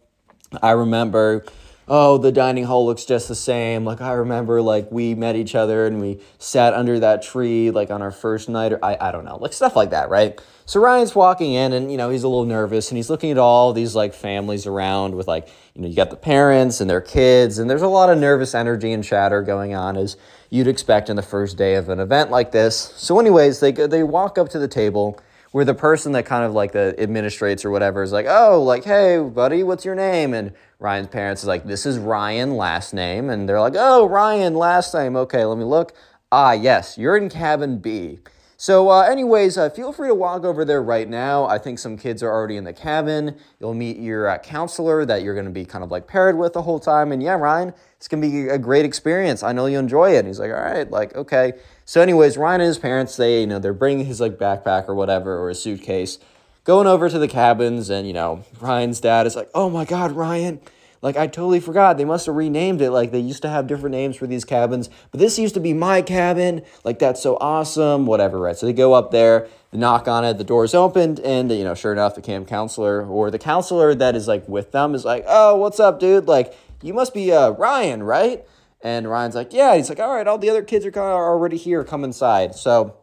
I 0.63 0.73
remember, 0.73 1.45
oh, 1.89 2.19
the 2.19 2.33
dining 2.33 2.65
hall 2.65 2.87
looks 2.87 3.05
just 3.05 3.29
the 3.29 3.35
same. 3.35 3.85
Like, 3.85 4.01
I 4.01 4.13
remember, 4.13 4.61
like, 4.63 4.91
we 4.91 5.15
met 5.15 5.37
each 5.37 5.55
other 5.55 5.87
and 5.87 6.01
we 6.01 6.21
sat 6.39 6.75
under 6.75 6.99
that 7.01 7.23
tree, 7.23 7.71
like, 7.71 7.91
on 7.91 8.03
our 8.03 8.11
first 8.11 8.49
night, 8.49 8.73
or 8.73 8.85
I, 8.85 8.97
I 9.01 9.13
don't 9.13 9.25
know, 9.25 9.37
like, 9.37 9.53
stuff 9.53 9.77
like 9.77 9.91
that, 9.91 10.11
right? 10.11 10.41
So 10.67 10.81
Ryan's 10.81 11.15
walking 11.15 11.53
in 11.53 11.73
and, 11.73 11.91
you 11.91 11.97
know, 11.97 12.11
he's 12.11 12.23
a 12.23 12.29
little 12.29 12.45
nervous 12.45 12.91
and 12.91 12.97
he's 12.97 13.11
looking 13.11 13.31
at 13.31 13.39
all 13.39 13.73
these, 13.73 13.95
like, 13.95 14.15
families 14.15 14.67
around 14.67 15.15
with, 15.15 15.27
like, 15.27 15.49
you 15.75 15.83
know, 15.83 15.89
you 15.89 15.95
got 15.95 16.11
the 16.11 16.17
parents 16.17 16.81
and 16.81 16.91
their 16.91 17.01
kids, 17.01 17.59
and 17.59 17.71
there's 17.71 17.83
a 17.83 17.89
lot 17.89 18.11
of 18.11 18.19
nervous 18.19 18.55
energy 18.55 18.93
and 18.93 19.05
chatter 19.05 19.43
going 19.43 19.75
on 19.75 19.97
as 19.97 20.17
you'd 20.51 20.67
expect 20.67 21.09
in 21.09 21.17
the 21.17 21.23
first 21.23 21.57
day 21.57 21.75
of 21.77 21.89
an 21.89 22.01
event 22.01 22.31
like 22.31 22.53
this. 22.53 22.93
So, 22.97 23.21
anyways, 23.21 23.61
they, 23.61 23.73
they 23.73 24.03
walk 24.03 24.37
up 24.37 24.49
to 24.51 24.59
the 24.59 24.69
table 24.69 25.19
where 25.53 25.65
the 25.65 25.75
person 25.75 26.13
that 26.13 26.27
kind 26.27 26.45
of 26.45 26.53
like 26.53 26.73
the 26.73 26.95
administrates 26.99 27.65
or 27.65 27.71
whatever 27.71 28.03
is 28.03 28.13
like, 28.13 28.27
oh, 28.29 28.63
like, 28.63 28.85
hey, 28.85 29.19
buddy, 29.21 29.63
what's 29.63 29.85
your 29.85 29.95
name? 29.97 30.33
And 30.33 30.53
Ryan's 30.79 31.09
parents 31.09 31.43
is 31.43 31.49
like, 31.49 31.65
this 31.65 31.87
is 31.87 31.99
Ryan, 31.99 32.57
last 32.57 32.95
name. 32.95 33.31
And 33.31 33.49
they're 33.49 33.61
like, 33.61 33.75
oh, 33.77 34.07
Ryan, 34.07 34.55
last 34.55 34.95
name. 34.95 35.17
Okay, 35.17 35.45
let 35.45 35.59
me 35.59 35.65
look. 35.65 35.93
Ah, 36.31 36.53
yes, 36.53 36.97
you're 36.97 37.17
in 37.17 37.29
cabin 37.29 37.79
B. 37.79 38.21
So, 38.61 38.91
uh, 38.91 39.05
anyways, 39.05 39.57
uh, 39.57 39.71
feel 39.71 39.91
free 39.91 40.09
to 40.09 40.15
walk 40.15 40.45
over 40.45 40.67
there 40.67 40.83
right 40.83 41.09
now. 41.09 41.47
I 41.47 41.57
think 41.57 41.79
some 41.79 41.97
kids 41.97 42.23
are 42.23 42.31
already 42.31 42.59
in 42.59 42.65
the 42.65 42.75
cabin. 42.75 43.39
You'll 43.59 43.73
meet 43.73 43.97
your 43.97 44.29
uh, 44.29 44.37
counselor 44.37 45.07
that 45.07 45.23
you're 45.23 45.33
going 45.33 45.47
to 45.47 45.51
be 45.51 45.65
kind 45.65 45.83
of 45.83 45.91
like 45.91 46.07
paired 46.07 46.37
with 46.37 46.53
the 46.53 46.61
whole 46.61 46.79
time. 46.79 47.11
And 47.11 47.23
yeah, 47.23 47.37
Ryan, 47.37 47.73
it's 47.97 48.07
going 48.07 48.23
to 48.23 48.29
be 48.29 48.51
a 48.51 48.59
great 48.59 48.85
experience. 48.85 49.43
I 49.43 49.53
know 49.53 49.65
you 49.65 49.79
enjoy 49.79 50.15
it. 50.15 50.19
And 50.19 50.27
he's 50.29 50.39
like, 50.39 50.51
all 50.51 50.61
right, 50.61 50.91
like, 50.91 51.17
okay. 51.17 51.55
So, 51.87 52.03
anyways, 52.03 52.37
Ryan 52.37 52.61
and 52.61 52.69
his 52.69 52.77
parents, 52.77 53.17
they, 53.17 53.41
you 53.41 53.47
know, 53.47 53.59
they're 53.59 53.73
bringing 53.73 54.05
his 54.05 54.21
like 54.21 54.37
backpack 54.37 54.91
or 54.91 54.95
whatever 54.95 55.39
or 55.39 55.49
a 55.49 55.55
suitcase, 55.55 56.19
going 56.65 56.87
over 56.87 57.09
to 57.09 57.19
the 57.19 57.29
cabins. 57.29 57.89
And, 57.89 58.07
you 58.07 58.13
know, 58.13 58.45
Ryan's 58.61 59.01
dad 59.01 59.27
is 59.27 59.37
like, 59.37 59.49
oh 59.55 59.71
my 59.71 59.87
God, 59.87 60.13
Ryan. 60.13 60.61
Like, 61.03 61.17
I 61.17 61.27
totally 61.27 61.61
forgot. 61.61 61.97
They 61.97 62.05
must 62.05 62.27
have 62.27 62.35
renamed 62.35 62.83
it. 62.83 62.91
Like, 62.91 63.11
they 63.11 63.21
used 63.21 63.43
to 63.43 63.49
have 63.49 63.67
different 63.67 63.93
names 63.95 64.17
for 64.17 64.27
these 64.27 64.45
cabins, 64.45 64.91
but 65.11 65.19
this 65.19 65.39
used 65.39 65.55
to 65.55 65.61
be 65.61 65.73
my 65.73 66.03
cabin. 66.03 66.63
Like, 66.85 66.99
that's 66.99 67.23
so 67.23 67.39
awesome. 67.41 68.05
Whatever, 68.05 68.39
right? 68.39 68.57
So 68.57 68.67
they 68.67 68.73
go 68.75 68.93
up 68.93 69.11
there, 69.11 69.49
they 69.71 69.79
knock 69.79 70.09
on 70.09 70.25
it, 70.25 70.37
the 70.37 70.45
door's 70.45 70.75
opened, 70.75 71.19
and, 71.21 71.51
you 71.51 71.65
know, 71.65 71.75
sure 71.75 71.93
enough, 71.93 72.15
the 72.15 72.21
camp 72.21 72.49
counselor 72.49 73.07
or 73.07 73.31
the 73.31 73.39
counselor 73.39 73.95
that 73.95 74.15
is 74.15 74.29
like 74.29 74.47
with 74.49 74.73
them 74.73 74.95
is 74.95 75.05
like, 75.05 75.25
oh, 75.27 75.57
what's 75.57 75.81
up, 75.81 76.01
dude? 76.01 76.27
Like, 76.27 76.55
you 76.83 76.93
must 76.93 77.15
be 77.15 77.33
uh, 77.33 77.51
Ryan, 77.51 78.03
right? 78.03 78.45
And 78.83 79.09
Ryan's 79.09 79.35
like, 79.35 79.53
yeah. 79.53 79.77
He's 79.77 79.89
like, 79.89 80.01
all 80.01 80.15
right, 80.15 80.27
all 80.27 80.39
the 80.39 80.51
other 80.51 80.63
kids 80.63 80.87
are 80.87 80.91
kind 80.91 81.07
of 81.07 81.13
already 81.13 81.57
here. 81.57 81.85
Come 81.85 82.05
inside. 82.05 82.55
So 82.55 82.97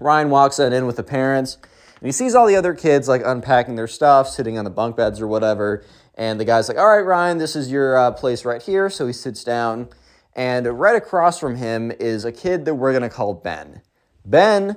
Ryan 0.00 0.30
walks 0.30 0.58
in 0.58 0.86
with 0.86 0.96
the 0.96 1.04
parents. 1.04 1.58
And 2.00 2.08
he 2.08 2.12
sees 2.12 2.34
all 2.34 2.46
the 2.46 2.56
other 2.56 2.74
kids 2.74 3.08
like 3.08 3.22
unpacking 3.24 3.76
their 3.76 3.86
stuff, 3.86 4.28
sitting 4.28 4.58
on 4.58 4.64
the 4.64 4.70
bunk 4.70 4.96
beds 4.96 5.20
or 5.20 5.28
whatever. 5.28 5.84
And 6.16 6.38
the 6.38 6.44
guy's 6.44 6.68
like, 6.68 6.78
All 6.78 6.88
right, 6.88 7.04
Ryan, 7.04 7.38
this 7.38 7.56
is 7.56 7.70
your 7.70 7.96
uh, 7.96 8.10
place 8.12 8.44
right 8.44 8.62
here. 8.62 8.88
So 8.90 9.06
he 9.06 9.12
sits 9.12 9.44
down. 9.44 9.88
And 10.36 10.66
right 10.66 10.96
across 10.96 11.38
from 11.38 11.56
him 11.56 11.92
is 11.92 12.24
a 12.24 12.32
kid 12.32 12.64
that 12.64 12.74
we're 12.74 12.92
going 12.92 13.02
to 13.02 13.08
call 13.08 13.34
Ben. 13.34 13.82
Ben 14.24 14.76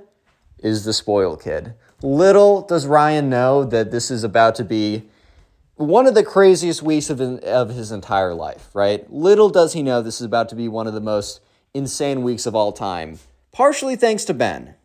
is 0.60 0.84
the 0.84 0.94
spoiled 0.94 1.42
kid. 1.42 1.74
Little 2.02 2.62
does 2.62 2.86
Ryan 2.86 3.30
know 3.30 3.64
that 3.64 3.92
this 3.92 4.12
is 4.12 4.24
about 4.24 4.56
to 4.56 4.64
be 4.64 5.10
one 5.76 6.08
of 6.08 6.16
the 6.16 6.24
craziest 6.24 6.82
weeks 6.82 7.10
of, 7.10 7.22
of 7.22 7.70
his 7.70 7.92
entire 7.92 8.34
life, 8.34 8.70
right? 8.74 9.12
Little 9.12 9.50
does 9.50 9.74
he 9.74 9.84
know 9.84 10.02
this 10.02 10.22
is 10.22 10.26
about 10.26 10.50
to 10.50 10.56
be 10.56 10.68
one 10.68 10.88
of 10.88 10.94
the 10.94 11.02
most 11.02 11.40
insane 11.74 12.24
weeks 12.24 12.46
of 12.46 12.56
all 12.56 12.72
time, 12.72 13.20
partially 13.52 13.96
thanks 13.96 14.26
to 14.26 14.34
Ben. 14.34 14.76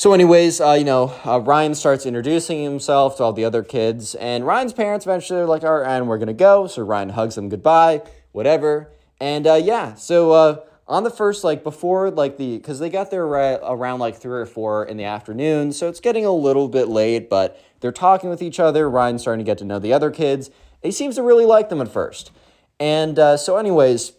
So, 0.00 0.14
anyways, 0.14 0.62
uh, 0.62 0.72
you 0.78 0.84
know, 0.86 1.14
uh, 1.26 1.40
Ryan 1.40 1.74
starts 1.74 2.06
introducing 2.06 2.64
himself 2.64 3.18
to 3.18 3.22
all 3.22 3.34
the 3.34 3.44
other 3.44 3.62
kids, 3.62 4.14
and 4.14 4.46
Ryan's 4.46 4.72
parents 4.72 5.04
eventually 5.04 5.40
are 5.40 5.44
like, 5.44 5.62
all 5.62 5.80
right, 5.80 5.98
and 5.98 6.08
we're 6.08 6.16
gonna 6.16 6.32
go. 6.32 6.66
So 6.68 6.80
Ryan 6.80 7.10
hugs 7.10 7.34
them 7.34 7.50
goodbye, 7.50 8.00
whatever. 8.32 8.92
And 9.20 9.46
uh, 9.46 9.56
yeah, 9.62 9.92
so 9.96 10.32
uh, 10.32 10.60
on 10.88 11.04
the 11.04 11.10
first, 11.10 11.44
like 11.44 11.62
before, 11.62 12.10
like 12.10 12.38
the, 12.38 12.56
because 12.56 12.78
they 12.78 12.88
got 12.88 13.10
there 13.10 13.26
right 13.26 13.58
around 13.62 13.98
like 13.98 14.16
three 14.16 14.40
or 14.40 14.46
four 14.46 14.86
in 14.86 14.96
the 14.96 15.04
afternoon, 15.04 15.70
so 15.70 15.86
it's 15.86 16.00
getting 16.00 16.24
a 16.24 16.32
little 16.32 16.68
bit 16.68 16.88
late, 16.88 17.28
but 17.28 17.62
they're 17.80 17.92
talking 17.92 18.30
with 18.30 18.40
each 18.40 18.58
other. 18.58 18.88
Ryan's 18.88 19.20
starting 19.20 19.44
to 19.44 19.50
get 19.50 19.58
to 19.58 19.66
know 19.66 19.78
the 19.78 19.92
other 19.92 20.10
kids. 20.10 20.48
He 20.82 20.92
seems 20.92 21.16
to 21.16 21.22
really 21.22 21.44
like 21.44 21.68
them 21.68 21.82
at 21.82 21.88
first. 21.92 22.30
And 22.78 23.18
uh, 23.18 23.36
so, 23.36 23.58
anyways, 23.58 24.12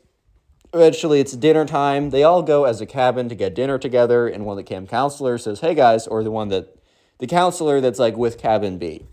eventually 0.73 1.19
it's 1.19 1.33
dinner 1.33 1.65
time. 1.65 2.09
They 2.09 2.23
all 2.23 2.43
go 2.43 2.65
as 2.65 2.81
a 2.81 2.85
cabin 2.85 3.29
to 3.29 3.35
get 3.35 3.55
dinner 3.55 3.77
together, 3.77 4.27
and 4.27 4.45
one 4.45 4.57
of 4.57 4.65
the 4.65 4.69
camp 4.69 4.89
counselors 4.89 5.43
says, 5.43 5.59
Hey 5.59 5.75
guys, 5.75 6.07
or 6.07 6.23
the 6.23 6.31
one 6.31 6.49
that, 6.49 6.75
the 7.19 7.27
counselor 7.27 7.81
that's 7.81 7.99
like 7.99 8.17
with 8.17 8.37
cabin 8.37 8.77
B. 8.77 9.05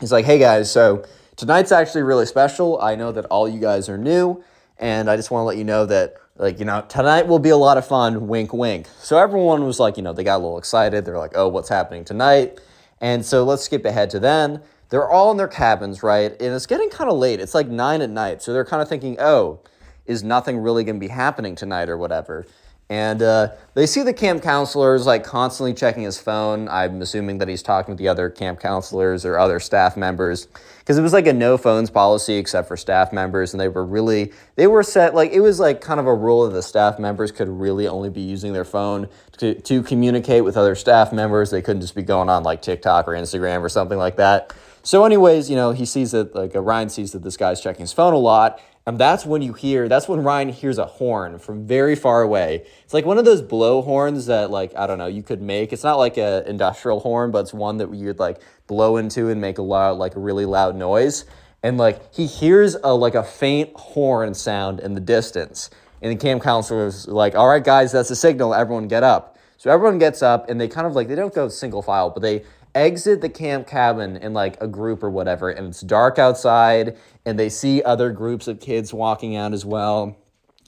He's 0.00 0.12
like, 0.12 0.24
Hey 0.24 0.38
guys, 0.38 0.70
so 0.70 1.04
tonight's 1.36 1.72
actually 1.72 2.02
really 2.02 2.26
special. 2.26 2.80
I 2.80 2.94
know 2.94 3.12
that 3.12 3.26
all 3.26 3.48
you 3.48 3.60
guys 3.60 3.88
are 3.88 3.98
new, 3.98 4.42
and 4.78 5.10
I 5.10 5.16
just 5.16 5.30
want 5.30 5.42
to 5.42 5.46
let 5.46 5.56
you 5.56 5.64
know 5.64 5.86
that, 5.86 6.14
like, 6.36 6.58
you 6.58 6.64
know, 6.64 6.84
tonight 6.88 7.26
will 7.26 7.40
be 7.40 7.50
a 7.50 7.56
lot 7.56 7.78
of 7.78 7.86
fun, 7.86 8.28
wink, 8.28 8.52
wink. 8.52 8.86
So 9.00 9.18
everyone 9.18 9.64
was 9.64 9.80
like, 9.80 9.96
you 9.96 10.02
know, 10.02 10.12
they 10.12 10.24
got 10.24 10.36
a 10.36 10.42
little 10.42 10.58
excited. 10.58 11.04
They're 11.04 11.18
like, 11.18 11.32
Oh, 11.34 11.48
what's 11.48 11.68
happening 11.68 12.04
tonight? 12.04 12.60
And 13.00 13.24
so 13.24 13.44
let's 13.44 13.62
skip 13.62 13.84
ahead 13.84 14.10
to 14.10 14.20
then. 14.20 14.60
They're 14.90 15.08
all 15.08 15.30
in 15.30 15.36
their 15.36 15.48
cabins, 15.48 16.02
right? 16.02 16.30
And 16.30 16.54
it's 16.54 16.66
getting 16.66 16.88
kind 16.88 17.10
of 17.10 17.18
late. 17.18 17.40
It's 17.40 17.54
like 17.54 17.68
nine 17.68 18.00
at 18.00 18.10
night. 18.10 18.42
So 18.42 18.52
they're 18.52 18.64
kind 18.64 18.80
of 18.80 18.88
thinking, 18.88 19.16
oh, 19.20 19.60
is 20.08 20.24
nothing 20.24 20.58
really 20.58 20.84
going 20.84 20.96
to 20.96 21.00
be 21.00 21.08
happening 21.08 21.54
tonight 21.54 21.88
or 21.88 21.96
whatever? 21.96 22.46
And 22.90 23.20
uh, 23.20 23.48
they 23.74 23.84
see 23.84 24.02
the 24.02 24.14
camp 24.14 24.42
counselors 24.42 25.04
like 25.04 25.22
constantly 25.22 25.74
checking 25.74 26.04
his 26.04 26.18
phone. 26.18 26.68
I'm 26.70 27.02
assuming 27.02 27.36
that 27.38 27.48
he's 27.48 27.62
talking 27.62 27.92
with 27.92 27.98
the 27.98 28.08
other 28.08 28.30
camp 28.30 28.60
counselors 28.60 29.26
or 29.26 29.38
other 29.38 29.60
staff 29.60 29.94
members 29.94 30.48
because 30.78 30.96
it 30.96 31.02
was 31.02 31.12
like 31.12 31.26
a 31.26 31.34
no 31.34 31.58
phones 31.58 31.90
policy 31.90 32.36
except 32.36 32.66
for 32.66 32.78
staff 32.78 33.12
members. 33.12 33.52
And 33.52 33.60
they 33.60 33.68
were 33.68 33.84
really, 33.84 34.32
they 34.56 34.66
were 34.66 34.82
set 34.82 35.14
like 35.14 35.32
it 35.32 35.40
was 35.40 35.60
like 35.60 35.82
kind 35.82 36.00
of 36.00 36.06
a 36.06 36.14
rule 36.14 36.44
that 36.44 36.54
the 36.54 36.62
staff 36.62 36.98
members 36.98 37.30
could 37.30 37.48
really 37.48 37.86
only 37.86 38.08
be 38.08 38.22
using 38.22 38.54
their 38.54 38.64
phone 38.64 39.08
to, 39.36 39.54
to 39.54 39.82
communicate 39.82 40.42
with 40.42 40.56
other 40.56 40.74
staff 40.74 41.12
members. 41.12 41.50
They 41.50 41.60
couldn't 41.60 41.82
just 41.82 41.94
be 41.94 42.02
going 42.02 42.30
on 42.30 42.42
like 42.42 42.62
TikTok 42.62 43.06
or 43.06 43.12
Instagram 43.12 43.60
or 43.60 43.68
something 43.68 43.98
like 43.98 44.16
that. 44.16 44.54
So, 44.82 45.04
anyways, 45.04 45.50
you 45.50 45.56
know, 45.56 45.72
he 45.72 45.84
sees 45.84 46.12
that 46.12 46.34
like 46.34 46.56
uh, 46.56 46.62
Ryan 46.62 46.88
sees 46.88 47.12
that 47.12 47.22
this 47.22 47.36
guy's 47.36 47.60
checking 47.60 47.80
his 47.80 47.92
phone 47.92 48.14
a 48.14 48.18
lot, 48.18 48.58
and 48.88 48.98
that's 48.98 49.26
when 49.26 49.42
you 49.42 49.52
hear 49.52 49.86
that's 49.86 50.08
when 50.08 50.22
Ryan 50.22 50.48
hears 50.48 50.78
a 50.78 50.86
horn 50.86 51.38
from 51.38 51.66
very 51.66 51.94
far 51.94 52.22
away. 52.22 52.64
It's 52.84 52.94
like 52.94 53.04
one 53.04 53.18
of 53.18 53.26
those 53.26 53.42
blow 53.42 53.82
horns 53.82 54.24
that 54.26 54.50
like 54.50 54.74
I 54.74 54.86
don't 54.86 54.96
know 54.96 55.06
you 55.06 55.22
could 55.22 55.42
make. 55.42 55.74
It's 55.74 55.84
not 55.84 55.96
like 55.96 56.16
a 56.16 56.42
industrial 56.48 57.00
horn, 57.00 57.30
but 57.30 57.40
it's 57.40 57.52
one 57.52 57.76
that 57.76 57.92
you'd 57.92 58.18
like 58.18 58.40
blow 58.66 58.96
into 58.96 59.28
and 59.28 59.42
make 59.42 59.58
a 59.58 59.62
loud 59.62 59.98
like 59.98 60.16
a 60.16 60.20
really 60.20 60.46
loud 60.46 60.74
noise. 60.74 61.26
And 61.62 61.76
like 61.76 62.14
he 62.14 62.24
hears 62.24 62.76
a 62.82 62.94
like 62.94 63.14
a 63.14 63.22
faint 63.22 63.76
horn 63.76 64.32
sound 64.32 64.80
in 64.80 64.94
the 64.94 65.02
distance, 65.02 65.68
and 66.00 66.10
the 66.10 66.16
camp 66.16 66.42
counselor 66.42 66.86
is 66.86 67.06
like, 67.06 67.34
"All 67.34 67.46
right, 67.46 67.62
guys, 67.62 67.92
that's 67.92 68.10
a 68.10 68.16
signal. 68.16 68.54
Everyone 68.54 68.88
get 68.88 69.02
up." 69.02 69.36
So 69.58 69.70
everyone 69.70 69.98
gets 69.98 70.22
up, 70.22 70.48
and 70.48 70.58
they 70.58 70.66
kind 70.66 70.86
of 70.86 70.94
like 70.94 71.08
they 71.08 71.14
don't 71.14 71.34
go 71.34 71.50
single 71.50 71.82
file, 71.82 72.08
but 72.08 72.22
they 72.22 72.42
exit 72.74 73.20
the 73.20 73.28
camp 73.28 73.66
cabin 73.66 74.16
in 74.16 74.32
like 74.32 74.60
a 74.60 74.66
group 74.66 75.02
or 75.02 75.10
whatever, 75.10 75.50
and 75.50 75.68
it's 75.68 75.80
dark 75.80 76.18
outside, 76.18 76.96
and 77.24 77.38
they 77.38 77.48
see 77.48 77.82
other 77.82 78.10
groups 78.10 78.48
of 78.48 78.60
kids 78.60 78.92
walking 78.92 79.36
out 79.36 79.52
as 79.52 79.64
well. 79.64 80.16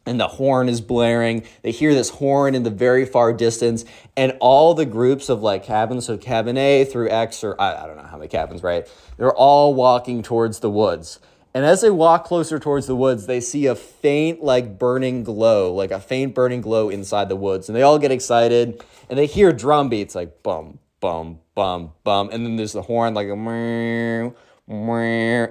And 0.06 0.18
the 0.18 0.28
horn 0.28 0.68
is 0.68 0.80
blaring. 0.80 1.44
They 1.62 1.72
hear 1.72 1.94
this 1.94 2.08
horn 2.08 2.54
in 2.54 2.62
the 2.62 2.70
very 2.70 3.04
far 3.04 3.32
distance, 3.32 3.84
and 4.16 4.36
all 4.40 4.74
the 4.74 4.86
groups 4.86 5.28
of 5.28 5.42
like 5.42 5.64
cabins, 5.64 6.06
so 6.06 6.16
cabin 6.16 6.56
A 6.56 6.84
through 6.84 7.10
X, 7.10 7.44
or 7.44 7.60
I, 7.60 7.84
I 7.84 7.86
don't 7.86 7.96
know 7.96 8.04
how 8.04 8.16
many 8.16 8.28
cabins, 8.28 8.62
right? 8.62 8.88
They're 9.18 9.34
all 9.34 9.74
walking 9.74 10.22
towards 10.22 10.60
the 10.60 10.70
woods. 10.70 11.20
And 11.52 11.64
as 11.64 11.80
they 11.80 11.90
walk 11.90 12.24
closer 12.24 12.58
towards 12.58 12.86
the 12.86 12.94
woods, 12.94 13.26
they 13.26 13.40
see 13.40 13.66
a 13.66 13.74
faint, 13.74 14.42
like 14.42 14.78
burning 14.78 15.24
glow, 15.24 15.74
like 15.74 15.90
a 15.90 15.98
faint 15.98 16.34
burning 16.34 16.60
glow 16.60 16.88
inside 16.88 17.28
the 17.28 17.36
woods. 17.36 17.68
And 17.68 17.74
they 17.74 17.82
all 17.82 17.98
get 17.98 18.12
excited 18.12 18.84
and 19.08 19.18
they 19.18 19.26
hear 19.26 19.52
drum 19.52 19.88
beats 19.88 20.14
like 20.14 20.42
bum, 20.44 20.78
bum, 21.00 21.40
bum, 21.60 21.92
bum. 22.04 22.30
And 22.32 22.46
then 22.46 22.56
there's 22.56 22.72
the 22.72 22.80
horn, 22.80 23.12
like 23.12 23.28
a 23.28 23.36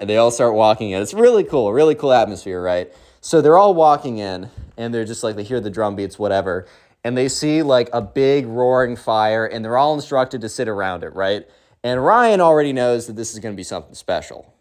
and 0.01 0.09
they 0.09 0.17
all 0.17 0.31
start 0.31 0.55
walking 0.55 0.89
in. 0.89 1.03
It's 1.03 1.13
really 1.13 1.43
cool, 1.43 1.71
really 1.71 1.93
cool 1.93 2.11
atmosphere, 2.11 2.59
right? 2.59 2.91
So 3.21 3.41
they're 3.41 3.59
all 3.59 3.75
walking 3.75 4.17
in 4.17 4.49
and 4.75 4.91
they're 4.91 5.05
just 5.05 5.23
like, 5.23 5.35
they 5.35 5.43
hear 5.43 5.59
the 5.59 5.69
drum 5.69 5.95
beats, 5.95 6.17
whatever. 6.17 6.65
And 7.03 7.15
they 7.15 7.29
see 7.29 7.61
like 7.61 7.91
a 7.93 8.01
big 8.01 8.47
roaring 8.47 8.95
fire 8.95 9.45
and 9.45 9.63
they're 9.63 9.77
all 9.77 9.93
instructed 9.93 10.41
to 10.41 10.49
sit 10.49 10.67
around 10.67 11.03
it, 11.03 11.13
right? 11.13 11.47
And 11.83 12.03
Ryan 12.03 12.41
already 12.41 12.73
knows 12.73 13.05
that 13.05 13.15
this 13.15 13.31
is 13.33 13.37
going 13.37 13.53
to 13.53 13.57
be 13.57 13.63
something 13.63 13.93
special. 13.93 14.51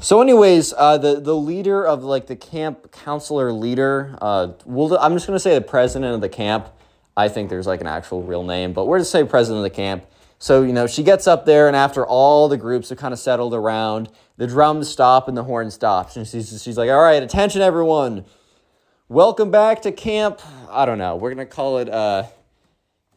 So, 0.00 0.22
anyways, 0.22 0.72
uh, 0.78 0.96
the 0.96 1.20
the 1.20 1.34
leader 1.34 1.84
of 1.84 2.04
like 2.04 2.26
the 2.28 2.36
camp 2.36 2.90
counselor 2.92 3.52
leader, 3.52 4.16
uh, 4.22 4.52
we'll, 4.64 4.96
I'm 4.98 5.14
just 5.14 5.26
gonna 5.26 5.40
say 5.40 5.56
the 5.56 5.60
president 5.60 6.14
of 6.14 6.20
the 6.20 6.28
camp. 6.28 6.68
I 7.16 7.28
think 7.28 7.50
there's 7.50 7.66
like 7.66 7.80
an 7.80 7.88
actual 7.88 8.22
real 8.22 8.44
name, 8.44 8.72
but 8.72 8.86
we're 8.86 9.00
just 9.00 9.10
say 9.10 9.24
president 9.24 9.58
of 9.58 9.64
the 9.64 9.76
camp. 9.76 10.06
So 10.38 10.62
you 10.62 10.72
know, 10.72 10.86
she 10.86 11.02
gets 11.02 11.26
up 11.26 11.46
there, 11.46 11.66
and 11.66 11.76
after 11.76 12.06
all 12.06 12.48
the 12.48 12.56
groups 12.56 12.88
have 12.90 12.98
kind 12.98 13.12
of 13.12 13.18
settled 13.18 13.54
around, 13.54 14.10
the 14.36 14.46
drums 14.46 14.88
stop 14.88 15.28
and 15.28 15.36
the 15.36 15.44
horn 15.44 15.70
stops, 15.70 16.16
and 16.16 16.26
she's 16.26 16.62
she's 16.62 16.76
like, 16.76 16.90
"All 16.90 17.00
right, 17.00 17.22
attention, 17.22 17.62
everyone, 17.62 18.24
welcome 19.08 19.50
back 19.50 19.82
to 19.82 19.92
camp." 19.92 20.40
I 20.70 20.84
don't 20.84 20.98
know. 20.98 21.16
We're 21.16 21.30
gonna 21.30 21.46
call 21.46 21.78
it 21.78 21.88
uh, 21.88 22.24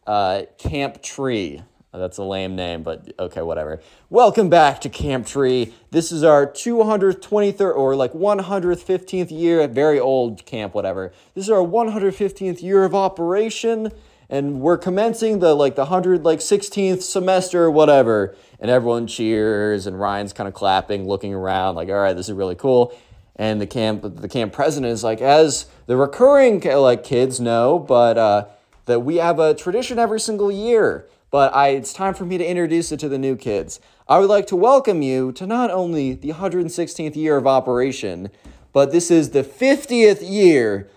uh, 0.06 0.42
Camp 0.58 1.02
Tree. 1.02 1.62
That's 1.92 2.18
a 2.18 2.22
lame 2.22 2.54
name, 2.54 2.82
but 2.82 3.12
okay, 3.18 3.42
whatever. 3.42 3.80
Welcome 4.10 4.48
back 4.50 4.80
to 4.82 4.88
Camp 4.88 5.26
Tree. 5.26 5.74
This 5.90 6.12
is 6.12 6.22
our 6.22 6.46
223rd 6.46 7.74
or 7.74 7.96
like 7.96 8.12
115th 8.12 9.30
year, 9.30 9.66
very 9.66 9.98
old 9.98 10.44
camp, 10.44 10.74
whatever. 10.74 11.12
This 11.34 11.44
is 11.44 11.50
our 11.50 11.64
115th 11.64 12.62
year 12.62 12.84
of 12.84 12.94
operation, 12.94 13.90
and 14.30 14.60
we're 14.60 14.78
commencing 14.78 15.38
the 15.38 15.54
like 15.54 15.74
the 15.74 15.82
100 15.82 16.24
like 16.24 16.40
16th 16.40 17.02
semester, 17.02 17.70
whatever. 17.70 18.34
And 18.60 18.70
everyone 18.70 19.06
cheers, 19.06 19.86
and 19.86 20.00
Ryan's 20.00 20.32
kind 20.32 20.48
of 20.48 20.54
clapping, 20.54 21.06
looking 21.06 21.32
around, 21.32 21.76
like, 21.76 21.88
all 21.88 21.94
right, 21.94 22.14
this 22.14 22.28
is 22.28 22.34
really 22.34 22.56
cool. 22.56 22.92
And 23.36 23.60
the 23.60 23.66
camp 23.66 24.02
the 24.02 24.28
camp 24.28 24.52
president 24.52 24.92
is 24.92 25.04
like, 25.04 25.20
as 25.20 25.66
the 25.86 25.96
recurring 25.96 26.60
like 26.60 27.04
kids 27.04 27.38
know, 27.38 27.78
but 27.78 28.18
uh, 28.18 28.46
that 28.86 29.00
we 29.00 29.16
have 29.16 29.38
a 29.38 29.54
tradition 29.54 29.98
every 29.98 30.20
single 30.20 30.50
year 30.50 31.06
but 31.30 31.54
I, 31.54 31.68
it's 31.68 31.92
time 31.92 32.14
for 32.14 32.24
me 32.24 32.38
to 32.38 32.46
introduce 32.46 32.90
it 32.92 33.00
to 33.00 33.08
the 33.08 33.18
new 33.18 33.36
kids. 33.36 33.80
I 34.08 34.18
would 34.18 34.30
like 34.30 34.46
to 34.48 34.56
welcome 34.56 35.02
you 35.02 35.32
to 35.32 35.46
not 35.46 35.70
only 35.70 36.14
the 36.14 36.30
116th 36.30 37.16
year 37.16 37.36
of 37.36 37.46
operation, 37.46 38.30
but 38.72 38.92
this 38.92 39.10
is 39.10 39.30
the 39.30 39.42
50th 39.42 40.20
year 40.22 40.88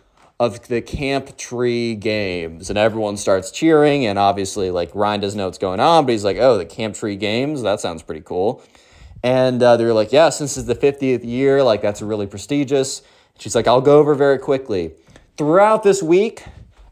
of 0.42 0.68
the 0.70 0.82
Camp 0.82 1.38
Tree 1.38 1.94
Games. 1.94 2.72
And 2.72 2.80
everyone 2.80 3.16
starts 3.16 3.52
cheering, 3.52 4.08
and 4.08 4.18
obviously, 4.18 4.72
like, 4.72 4.90
Ryan 4.96 5.22
doesn't 5.22 5.38
know 5.38 5.46
what's 5.46 5.60
going 5.60 5.80
on, 5.80 6.04
but 6.08 6.14
he's 6.14 6.24
like, 6.24 6.38
oh, 6.38 6.58
the 6.58 6.66
Camp 6.66 6.96
Tree 6.96 7.16
Games? 7.16 7.62
That 7.62 7.80
sounds 7.80 8.02
pretty 8.02 8.22
cool. 8.22 8.64
And 9.22 9.62
uh, 9.62 9.78
they're 9.78 9.94
like, 9.94 10.12
yeah, 10.12 10.30
since 10.30 10.58
it's 10.58 10.66
the 10.66 10.74
50th 10.74 11.24
year, 11.24 11.62
like, 11.62 11.84
that's 11.84 12.02
really 12.02 12.26
prestigious. 12.26 13.04
She's 13.38 13.54
like, 13.54 13.68
I'll 13.68 13.82
go 13.82 14.00
over 14.00 14.16
very 14.16 14.40
quickly. 14.40 14.94
Throughout 15.38 15.84
this 15.84 16.02
week, 16.02 16.44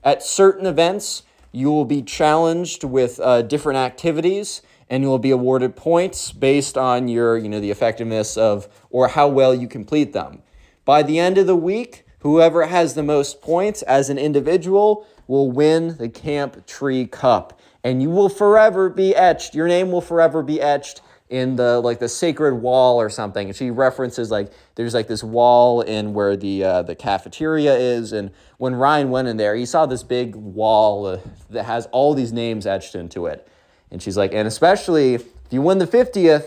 at 0.03 0.22
certain 0.22 0.68
events, 0.68 1.24
you 1.52 1.72
will 1.72 1.86
be 1.86 2.03
challenged 2.03 2.84
with 2.84 3.19
uh, 3.19 3.42
different 3.42 3.80
activities 3.80 4.61
and 4.92 5.02
you 5.02 5.10
will 5.10 5.18
be 5.18 5.32
awarded 5.32 5.76
points 5.76 6.32
based 6.32 6.78
on 6.78 7.08
your, 7.08 7.36
you 7.36 7.50
know, 7.50 7.60
the 7.60 7.72
effectiveness 7.72 8.38
of 8.38 8.68
or 8.92 9.08
how 9.08 9.28
well 9.28 9.56
you 9.56 9.68
complete 9.68 10.14
them. 10.14 10.44
By 10.86 11.02
the 11.02 11.18
end 11.18 11.40
of 11.40 11.48
the 11.48 11.56
week, 11.56 12.06
whoever 12.20 12.66
has 12.68 12.94
the 12.94 13.04
most 13.04 13.42
points 13.42 13.82
as 13.84 14.10
an 14.10 14.18
individual 14.18 15.06
will 15.28 15.52
win 15.52 15.98
the 15.98 16.10
Camp 16.10 16.66
Tree 16.66 17.06
Cup. 17.06 17.60
And 17.84 18.02
you 18.02 18.10
will 18.10 18.30
forever 18.30 18.90
be 18.90 19.16
etched. 19.16 19.56
Your 19.56 19.68
name 19.68 19.92
will 19.92 20.02
forever 20.02 20.44
be 20.44 20.60
etched 20.62 21.02
in 21.30 21.56
the 21.56 21.80
like 21.80 22.00
the 22.00 22.10
sacred 22.10 22.56
wall 22.56 23.00
or 23.00 23.10
something. 23.10 23.48
And 23.48 23.56
she 23.56 23.70
references 23.70 24.32
like 24.32 24.52
there's 24.76 24.94
like 24.94 25.08
this 25.08 25.24
wall 25.24 25.82
in 25.82 26.14
where 26.14 26.36
the 26.36 26.64
uh, 26.64 26.82
the 26.82 26.96
cafeteria 26.96 27.76
is. 27.76 28.12
And 28.12 28.32
when 28.58 28.76
Ryan 28.76 29.12
went 29.12 29.28
in 29.28 29.38
there, 29.38 29.56
he 29.56 29.66
saw 29.66 29.86
this 29.86 30.04
big 30.04 30.36
wall 30.36 31.06
uh, 31.06 31.20
that 31.52 31.64
has 31.64 31.88
all 31.92 32.14
these 32.14 32.34
names 32.34 32.66
etched 32.66 32.96
into 32.96 33.28
it. 33.28 33.48
And 33.92 34.02
she's 34.02 34.18
like, 34.18 34.34
and 34.34 34.48
especially 34.48 35.16
if 35.16 35.26
you 35.50 35.62
win 35.62 35.78
the 35.78 35.88
50th, 35.88 36.46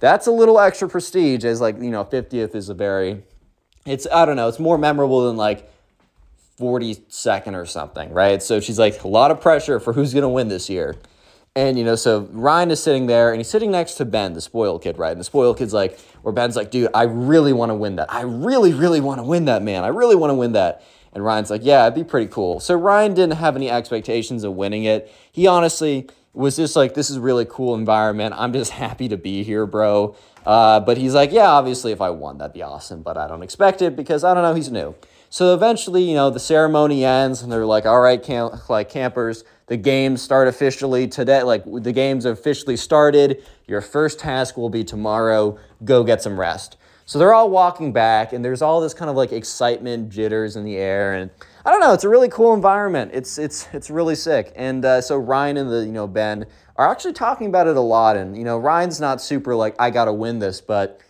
that's 0.00 0.26
a 0.26 0.30
little 0.30 0.60
extra 0.60 0.88
prestige 0.88 1.44
as 1.44 1.60
like, 1.60 1.76
you 1.80 1.90
know, 1.90 2.04
50th 2.04 2.54
is 2.54 2.68
a 2.68 2.74
very, 2.74 3.22
it's, 3.86 4.06
I 4.12 4.24
don't 4.24 4.36
know, 4.36 4.48
it's 4.48 4.58
more 4.58 4.78
memorable 4.78 5.26
than 5.26 5.36
like 5.36 5.70
42nd 6.58 7.54
or 7.54 7.66
something, 7.66 8.12
right? 8.12 8.42
So 8.42 8.60
she's 8.60 8.78
like, 8.78 9.02
a 9.02 9.08
lot 9.08 9.30
of 9.30 9.40
pressure 9.40 9.80
for 9.80 9.92
who's 9.92 10.12
going 10.12 10.22
to 10.22 10.28
win 10.28 10.48
this 10.48 10.70
year. 10.70 10.96
And, 11.56 11.78
you 11.78 11.84
know, 11.84 11.94
so 11.94 12.28
Ryan 12.32 12.72
is 12.72 12.82
sitting 12.82 13.06
there 13.06 13.30
and 13.30 13.38
he's 13.38 13.48
sitting 13.48 13.70
next 13.70 13.94
to 13.94 14.04
Ben, 14.04 14.32
the 14.32 14.40
spoiled 14.40 14.82
kid, 14.82 14.98
right? 14.98 15.12
And 15.12 15.20
the 15.20 15.24
spoiled 15.24 15.58
kid's 15.58 15.72
like, 15.72 15.98
where 16.22 16.32
Ben's 16.32 16.56
like, 16.56 16.70
dude, 16.70 16.90
I 16.94 17.04
really 17.04 17.52
want 17.52 17.70
to 17.70 17.74
win 17.74 17.96
that. 17.96 18.12
I 18.12 18.22
really, 18.22 18.72
really 18.72 19.00
want 19.00 19.20
to 19.20 19.24
win 19.24 19.44
that, 19.44 19.62
man. 19.62 19.84
I 19.84 19.88
really 19.88 20.16
want 20.16 20.30
to 20.30 20.34
win 20.34 20.52
that. 20.52 20.82
And 21.12 21.24
Ryan's 21.24 21.50
like, 21.50 21.60
yeah, 21.64 21.84
it'd 21.86 21.94
be 21.94 22.02
pretty 22.02 22.26
cool. 22.26 22.58
So 22.58 22.74
Ryan 22.74 23.14
didn't 23.14 23.36
have 23.36 23.54
any 23.54 23.70
expectations 23.70 24.42
of 24.42 24.54
winning 24.54 24.82
it. 24.82 25.12
He 25.30 25.46
honestly 25.46 26.08
was 26.32 26.56
just 26.56 26.74
like, 26.74 26.94
this 26.94 27.08
is 27.08 27.18
really 27.18 27.46
cool 27.48 27.76
environment. 27.76 28.34
I'm 28.36 28.52
just 28.52 28.70
happy 28.82 29.08
to 29.08 29.16
be 29.16 29.44
here, 29.44 29.66
bro. 29.66 30.16
Uh, 30.46 30.80
but 30.80 30.98
he's 30.98 31.14
like, 31.14 31.32
yeah, 31.32 31.50
obviously, 31.50 31.92
if 31.92 32.00
I 32.00 32.10
won, 32.10 32.38
that'd 32.38 32.52
be 32.52 32.62
awesome. 32.62 33.02
But 33.02 33.16
I 33.16 33.28
don't 33.28 33.42
expect 33.42 33.82
it 33.82 33.96
because 33.96 34.24
I 34.24 34.34
don't 34.34 34.42
know, 34.42 34.54
he's 34.54 34.70
new. 34.70 34.94
So 35.30 35.52
eventually, 35.52 36.04
you 36.04 36.14
know, 36.14 36.30
the 36.30 36.38
ceremony 36.38 37.04
ends 37.04 37.42
and 37.42 37.50
they're 37.50 37.66
like, 37.66 37.86
all 37.86 38.00
right, 38.00 38.22
camp, 38.22 38.70
like 38.70 38.88
campers, 38.88 39.42
the 39.66 39.76
games 39.76 40.22
start 40.22 40.46
officially 40.46 41.08
today. 41.08 41.42
Like 41.42 41.64
the 41.64 41.92
games 41.92 42.24
officially 42.24 42.76
started. 42.76 43.42
Your 43.66 43.80
first 43.80 44.20
task 44.20 44.56
will 44.56 44.68
be 44.68 44.84
tomorrow. 44.84 45.58
Go 45.84 46.04
get 46.04 46.22
some 46.22 46.38
rest. 46.38 46.76
So 47.06 47.18
they're 47.18 47.34
all 47.34 47.50
walking 47.50 47.92
back 47.92 48.32
and 48.32 48.44
there's 48.44 48.62
all 48.62 48.80
this 48.80 48.94
kind 48.94 49.10
of 49.10 49.16
like 49.16 49.32
excitement, 49.32 50.08
jitters 50.08 50.56
in 50.56 50.64
the 50.64 50.76
air. 50.76 51.14
And 51.14 51.30
I 51.64 51.70
don't 51.70 51.80
know, 51.80 51.92
it's 51.92 52.04
a 52.04 52.08
really 52.08 52.28
cool 52.28 52.54
environment. 52.54 53.10
It's, 53.12 53.36
it's, 53.36 53.66
it's 53.72 53.90
really 53.90 54.14
sick. 54.14 54.52
And 54.54 54.84
uh, 54.84 55.00
so 55.00 55.16
Ryan 55.18 55.56
and 55.56 55.70
the, 55.70 55.84
you 55.84 55.92
know, 55.92 56.06
Ben 56.06 56.46
are 56.76 56.90
actually 56.90 57.12
talking 57.12 57.46
about 57.46 57.66
it 57.66 57.76
a 57.76 57.80
lot. 57.80 58.16
And, 58.16 58.36
you 58.36 58.44
know, 58.44 58.58
Ryan's 58.58 59.00
not 59.00 59.20
super 59.20 59.54
like, 59.54 59.74
I 59.78 59.90
got 59.90 60.06
to 60.06 60.12
win 60.12 60.38
this, 60.38 60.60
but 60.60 61.00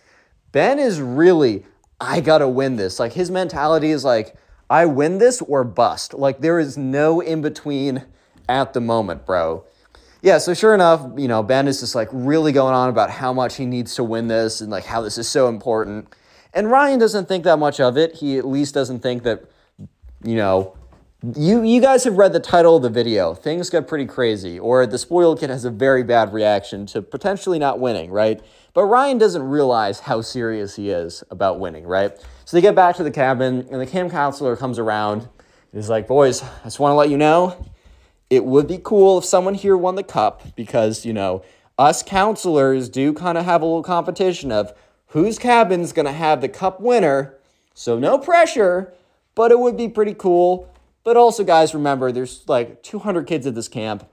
Ben 0.51 0.79
is 0.79 1.01
really, 1.01 1.65
I 1.99 2.21
gotta 2.21 2.47
win 2.47 2.75
this. 2.75 2.99
Like 2.99 3.11
his 3.11 3.31
mentality 3.31 3.91
is 3.91 4.05
like, 4.05 4.35
I 4.69 4.85
win 4.85 5.17
this 5.17 5.41
or 5.41 5.63
bust. 5.63 6.13
Like 6.13 6.39
there 6.39 6.59
is 6.59 6.77
no 6.77 7.19
in 7.19 7.41
between 7.41 8.05
at 8.47 8.73
the 8.73 8.81
moment, 8.81 9.25
bro. 9.25 9.65
Yeah, 10.21 10.37
so 10.37 10.53
sure 10.53 10.73
enough, 10.73 11.05
you 11.17 11.27
know, 11.27 11.43
Ben 11.43 11.67
is 11.67 11.81
just 11.81 11.93
like 11.93 12.09
really 12.11 12.51
going 12.51 12.73
on 12.73 12.89
about 12.89 13.11
how 13.11 13.33
much 13.33 13.57
he 13.57 13.65
needs 13.65 13.95
to 13.95 14.03
win 14.03 14.27
this 14.27 14.61
and 14.61 14.71
like 14.71 14.85
how 14.85 15.01
this 15.01 15.17
is 15.17 15.27
so 15.27 15.47
important. 15.47 16.07
And 16.53 16.71
Ryan 16.71 16.99
doesn't 16.99 17.27
think 17.27 17.43
that 17.43 17.57
much 17.57 17.79
of 17.79 17.97
it. 17.97 18.15
He 18.15 18.37
at 18.37 18.47
least 18.47 18.73
doesn't 18.73 18.99
think 18.99 19.23
that, 19.23 19.43
you 20.23 20.35
know, 20.35 20.74
you 21.33 21.63
you 21.63 21.81
guys 21.81 22.03
have 22.03 22.17
read 22.17 22.33
the 22.33 22.39
title 22.39 22.75
of 22.75 22.83
the 22.83 22.89
video. 22.89 23.33
Things 23.33 23.69
get 23.69 23.87
pretty 23.87 24.05
crazy, 24.05 24.59
or 24.59 24.85
the 24.85 24.97
spoiled 24.97 25.39
kid 25.39 25.49
has 25.49 25.65
a 25.65 25.71
very 25.71 26.03
bad 26.03 26.33
reaction 26.33 26.85
to 26.87 27.01
potentially 27.01 27.57
not 27.57 27.79
winning, 27.79 28.11
right? 28.11 28.41
But 28.73 28.85
Ryan 28.85 29.17
doesn't 29.17 29.43
realize 29.43 30.01
how 30.01 30.21
serious 30.21 30.75
he 30.75 30.89
is 30.89 31.23
about 31.31 31.59
winning, 31.59 31.87
right? 31.87 32.11
So 32.43 32.57
they 32.57 32.61
get 32.61 32.75
back 32.75 32.97
to 32.97 33.03
the 33.03 33.11
cabin, 33.11 33.67
and 33.71 33.81
the 33.81 33.85
camp 33.85 34.11
counselor 34.11 34.55
comes 34.55 34.77
around 34.77 35.27
and 35.73 35.89
like, 35.89 36.07
"Boys, 36.07 36.43
I 36.43 36.65
just 36.65 36.79
want 36.79 36.91
to 36.91 36.95
let 36.95 37.09
you 37.09 37.17
know, 37.17 37.55
it 38.29 38.45
would 38.45 38.67
be 38.67 38.79
cool 38.83 39.17
if 39.17 39.25
someone 39.25 39.53
here 39.53 39.77
won 39.77 39.95
the 39.95 40.03
cup 40.03 40.43
because 40.55 41.05
you 41.05 41.13
know 41.13 41.43
us 41.79 42.03
counselors 42.03 42.89
do 42.89 43.13
kind 43.13 43.37
of 43.37 43.45
have 43.45 43.61
a 43.61 43.65
little 43.65 43.83
competition 43.83 44.51
of 44.51 44.73
whose 45.07 45.39
cabin's 45.39 45.91
gonna 45.93 46.11
have 46.11 46.41
the 46.41 46.49
cup 46.49 46.81
winner. 46.81 47.35
So 47.73 47.97
no 47.97 48.17
pressure, 48.17 48.93
but 49.33 49.51
it 49.51 49.59
would 49.59 49.77
be 49.77 49.87
pretty 49.87 50.13
cool." 50.13 50.67
But 51.05 51.17
also, 51.17 51.43
guys, 51.43 51.75
remember 51.75 52.11
there's 52.11 52.43
like 52.49 52.81
200 52.81 53.27
kids 53.27 53.45
at 53.45 53.53
this 53.53 53.67
camp. 53.67 54.09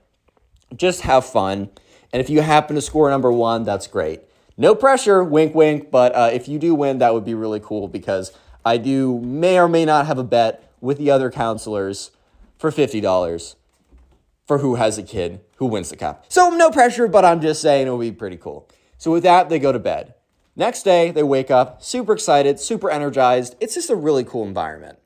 Just 0.75 1.01
have 1.01 1.25
fun. 1.25 1.71
And 2.13 2.21
if 2.21 2.29
you 2.29 2.41
happen 2.41 2.75
to 2.75 2.81
score 2.81 3.09
number 3.09 3.31
one, 3.31 3.63
that's 3.63 3.87
great. 3.87 4.21
No 4.57 4.75
pressure, 4.75 5.23
wink, 5.23 5.55
wink. 5.55 5.89
But 5.89 6.15
uh, 6.15 6.29
if 6.31 6.47
you 6.47 6.59
do 6.59 6.75
win, 6.75 6.99
that 6.99 7.15
would 7.15 7.25
be 7.25 7.33
really 7.33 7.59
cool 7.59 7.87
because 7.87 8.31
I 8.63 8.77
do 8.77 9.19
may 9.19 9.59
or 9.59 9.67
may 9.67 9.85
not 9.85 10.05
have 10.05 10.19
a 10.19 10.23
bet 10.23 10.71
with 10.81 10.99
the 10.99 11.09
other 11.09 11.31
counselors 11.31 12.11
for 12.59 12.69
$50 12.69 13.55
for 14.45 14.59
who 14.59 14.75
has 14.75 14.99
a 14.99 15.03
kid 15.03 15.41
who 15.55 15.65
wins 15.65 15.89
the 15.89 15.97
cup. 15.97 16.25
So 16.29 16.51
no 16.51 16.69
pressure, 16.69 17.07
but 17.07 17.25
I'm 17.25 17.41
just 17.41 17.59
saying 17.59 17.87
it 17.87 17.89
would 17.89 18.01
be 18.01 18.11
pretty 18.11 18.37
cool. 18.37 18.69
So 18.99 19.11
with 19.11 19.23
that, 19.23 19.49
they 19.49 19.57
go 19.57 19.71
to 19.71 19.79
bed. 19.79 20.13
Next 20.55 20.83
day, 20.83 21.09
they 21.09 21.23
wake 21.23 21.49
up 21.49 21.81
super 21.81 22.13
excited, 22.13 22.59
super 22.59 22.91
energized. 22.91 23.55
It's 23.59 23.73
just 23.73 23.89
a 23.89 23.95
really 23.95 24.23
cool 24.23 24.45
environment. 24.45 24.99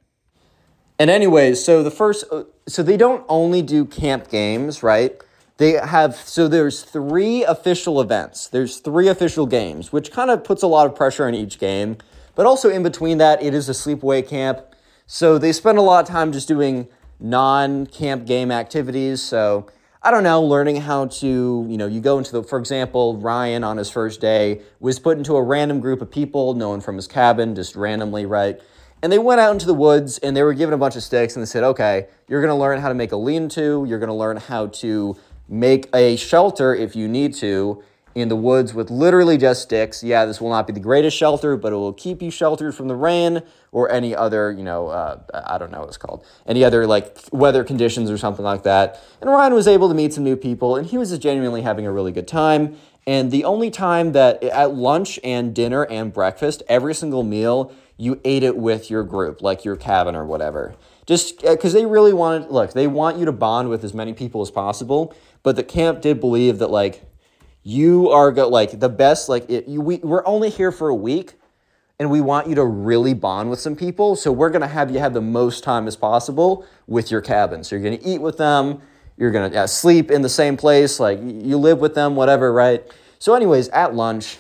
And 1.00 1.09
anyways, 1.09 1.64
so 1.64 1.84
the 1.84 1.92
first, 1.92 2.26
uh, 2.32 2.43
so 2.67 2.82
they 2.82 2.98
don't 2.98 3.24
only 3.30 3.61
do 3.61 3.85
camp 3.85 4.30
games, 4.30 4.82
right? 4.82 5.16
They 5.58 5.74
have, 5.74 6.16
so 6.16 6.48
there's 6.48 6.84
three 6.84 7.43
official 7.43 8.01
events. 8.01 8.48
There's 8.48 8.77
three 8.77 9.08
official 9.08 9.45
games, 9.45 9.92
which 9.92 10.11
kind 10.11 10.30
of 10.30 10.43
puts 10.43 10.64
a 10.64 10.67
lot 10.67 10.88
of 10.88 10.95
pressure 10.95 11.27
on 11.27 11.34
each 11.34 11.59
game. 11.59 11.98
But 12.35 12.45
also 12.45 12.69
in 12.69 12.84
between 12.84 13.17
that, 13.17 13.42
it 13.42 13.53
is 13.53 13.69
a 13.69 13.72
sleepaway 13.74 14.27
camp. 14.27 14.61
So 15.08 15.38
they 15.38 15.51
spend 15.51 15.77
a 15.77 15.82
lot 15.82 16.03
of 16.03 16.09
time 16.09 16.32
just 16.32 16.48
doing 16.48 16.88
non-camp 17.19 18.26
game 18.26 18.51
activities. 18.51 19.22
So 19.22 19.67
I 20.03 20.11
don't 20.11 20.24
know, 20.24 20.43
learning 20.43 20.82
how 20.82 21.08
to, 21.08 21.66
you 21.67 21.77
know, 21.77 21.88
you 21.88 22.01
go 22.01 22.19
into 22.19 22.32
the, 22.32 22.43
for 22.43 22.59
example, 22.59 23.17
Ryan 23.17 23.64
on 23.64 23.77
his 23.77 23.90
first 23.90 24.22
day 24.22 24.61
was 24.80 25.00
put 25.00 25.17
into 25.17 25.35
a 25.35 25.42
random 25.42 25.80
group 25.80 26.01
of 26.01 26.11
people, 26.11 26.53
no 26.53 26.69
one 26.69 26.82
from 26.82 26.95
his 26.95 27.08
cabin, 27.08 27.56
just 27.56 27.76
randomly, 27.76 28.26
right? 28.26 28.61
And 29.03 29.11
they 29.11 29.19
went 29.19 29.40
out 29.40 29.51
into 29.51 29.66
the 29.66 29.74
woods 29.74 30.17
and 30.19 30.35
they 30.35 30.43
were 30.43 30.53
given 30.53 30.74
a 30.74 30.77
bunch 30.77 30.95
of 30.95 31.03
sticks 31.03 31.35
and 31.35 31.43
they 31.43 31.48
said, 31.48 31.64
okay, 31.64 32.08
you're 32.27 32.42
going 32.42 32.53
to 32.53 32.59
learn 32.59 32.80
how 32.80 32.90
to 32.90 32.95
make 32.95 33.11
a 33.11 33.17
lean 33.17 33.48
to, 33.50 33.85
you're 33.88 34.00
going 34.00 34.09
to 34.09 34.14
learn 34.14 34.38
how 34.38 34.67
to 34.67 35.16
make 35.48 35.88
a 35.93 36.16
shelter 36.16 36.74
if 36.76 36.95
you 36.95 37.08
need 37.08 37.34
to 37.35 37.84
in 38.16 38.30
the 38.30 38.35
woods 38.35 38.74
with 38.74 38.90
literally 38.90 39.38
just 39.38 39.61
sticks. 39.61 40.03
Yeah, 40.03 40.26
this 40.26 40.42
will 40.42 40.50
not 40.50 40.66
be 40.66 40.74
the 40.74 40.80
greatest 40.80 41.16
shelter, 41.16 41.56
but 41.56 41.72
it 41.72 41.76
will 41.76 41.93
keep 41.93 42.19
you 42.19 42.32
sheltered 42.32 42.74
from 42.74 42.88
the 42.88 42.95
rain 42.95 43.43
or 43.72 43.92
any 43.92 44.16
other, 44.16 44.51
you 44.51 44.64
know, 44.64 44.88
uh, 44.88 45.19
I 45.32 45.59
don't 45.59 45.72
know 45.72 45.82
what 45.82 45.90
it's 45.90 45.98
called, 45.98 46.26
any 46.48 46.64
other 46.64 46.88
like 46.88 47.16
weather 47.32 47.64
conditions 47.64 48.09
or 48.09 48.17
something 48.17 48.43
like 48.43 48.64
that. 48.64 49.00
And 49.22 49.30
Ryan 49.30 49.53
was 49.53 49.67
able 49.67 49.88
to 49.90 49.93
meet 49.93 50.14
some 50.14 50.24
new 50.24 50.35
people 50.35 50.76
and 50.76 50.88
he 50.88 50.98
was 50.98 51.11
just 51.11 51.22
genuinely 51.22 51.61
having 51.61 51.85
a 51.85 51.92
really 51.92 52.11
good 52.11 52.27
time. 52.27 52.76
And 53.06 53.30
the 53.30 53.45
only 53.45 53.69
time 53.69 54.14
that 54.14 54.43
at 54.43 54.74
lunch 54.74 55.19
and 55.24 55.53
dinner 55.53 55.84
and 55.85 56.11
breakfast, 56.11 56.64
every 56.67 56.95
single 56.95 57.24
meal, 57.24 57.72
you 57.98 58.22
ate 58.24 58.43
it 58.43 58.56
with 58.56 58.90
your 58.90 59.03
group, 59.03 59.42
like 59.42 59.66
your 59.66 59.76
cabin 59.76 60.16
or 60.16 60.26
whatever. 60.26 60.76
Just 61.06 61.42
because 61.42 61.74
they 61.74 61.85
really 61.85 62.14
wanted, 62.14 62.51
look, 62.51 62.74
they 62.74 62.88
want 62.88 63.17
you 63.17 63.26
to 63.26 63.32
bond 63.32 63.69
with 63.69 63.84
as 63.84 63.93
many 63.93 64.14
people 64.14 64.42
as 64.42 64.51
possible. 64.51 65.16
But 65.42 65.56
the 65.56 65.64
camp 65.64 66.01
did 66.01 66.19
believe 66.19 66.59
that, 66.59 66.69
like, 66.69 67.03
you 67.64 68.09
are 68.09 68.32
go- 68.32 68.50
like 68.50 68.80
the 68.80 68.90
best, 68.90 69.30
like, 69.30 69.50
it, 69.50 69.67
you, 69.67 69.82
we, 69.82 69.98
we're 69.98 70.26
only 70.26 70.50
here 70.50 70.72
for 70.72 70.90
a 70.90 70.95
week 70.95 71.34
and 72.00 72.11
we 72.11 72.22
want 72.22 72.48
you 72.48 72.56
to 72.56 72.66
really 72.66 73.14
bond 73.14 73.50
with 73.50 73.59
some 73.59 73.76
people. 73.76 74.16
So 74.16 74.32
we're 74.32 74.50
to 74.61 74.67
have 74.67 74.92
you 74.92 75.00
have 75.00 75.14
the 75.14 75.22
most 75.22 75.64
time 75.64 75.88
as 75.88 75.95
possible 75.95 76.66
with 76.85 77.09
your 77.09 77.22
cabin. 77.22 77.64
So 77.64 77.76
you're 77.76 77.84
to 77.98 78.06
eat 78.06 78.22
with 78.22 78.38
them. 78.38 78.82
You're 79.17 79.32
going 79.32 79.51
to 79.51 79.61
uh, 79.61 79.67
sleep 79.67 80.11
in 80.11 80.22
the 80.22 80.30
same 80.30 80.58
place. 80.58 81.00
Like 81.00 81.19
you 81.19 81.58
live 81.58 81.80
with 81.80 81.95
them, 81.95 82.16
whatever, 82.16 82.53
right? 82.53 82.84
So, 83.17 83.34
anyways, 83.34 83.69
at 83.69 83.95
lunch, 83.95 84.38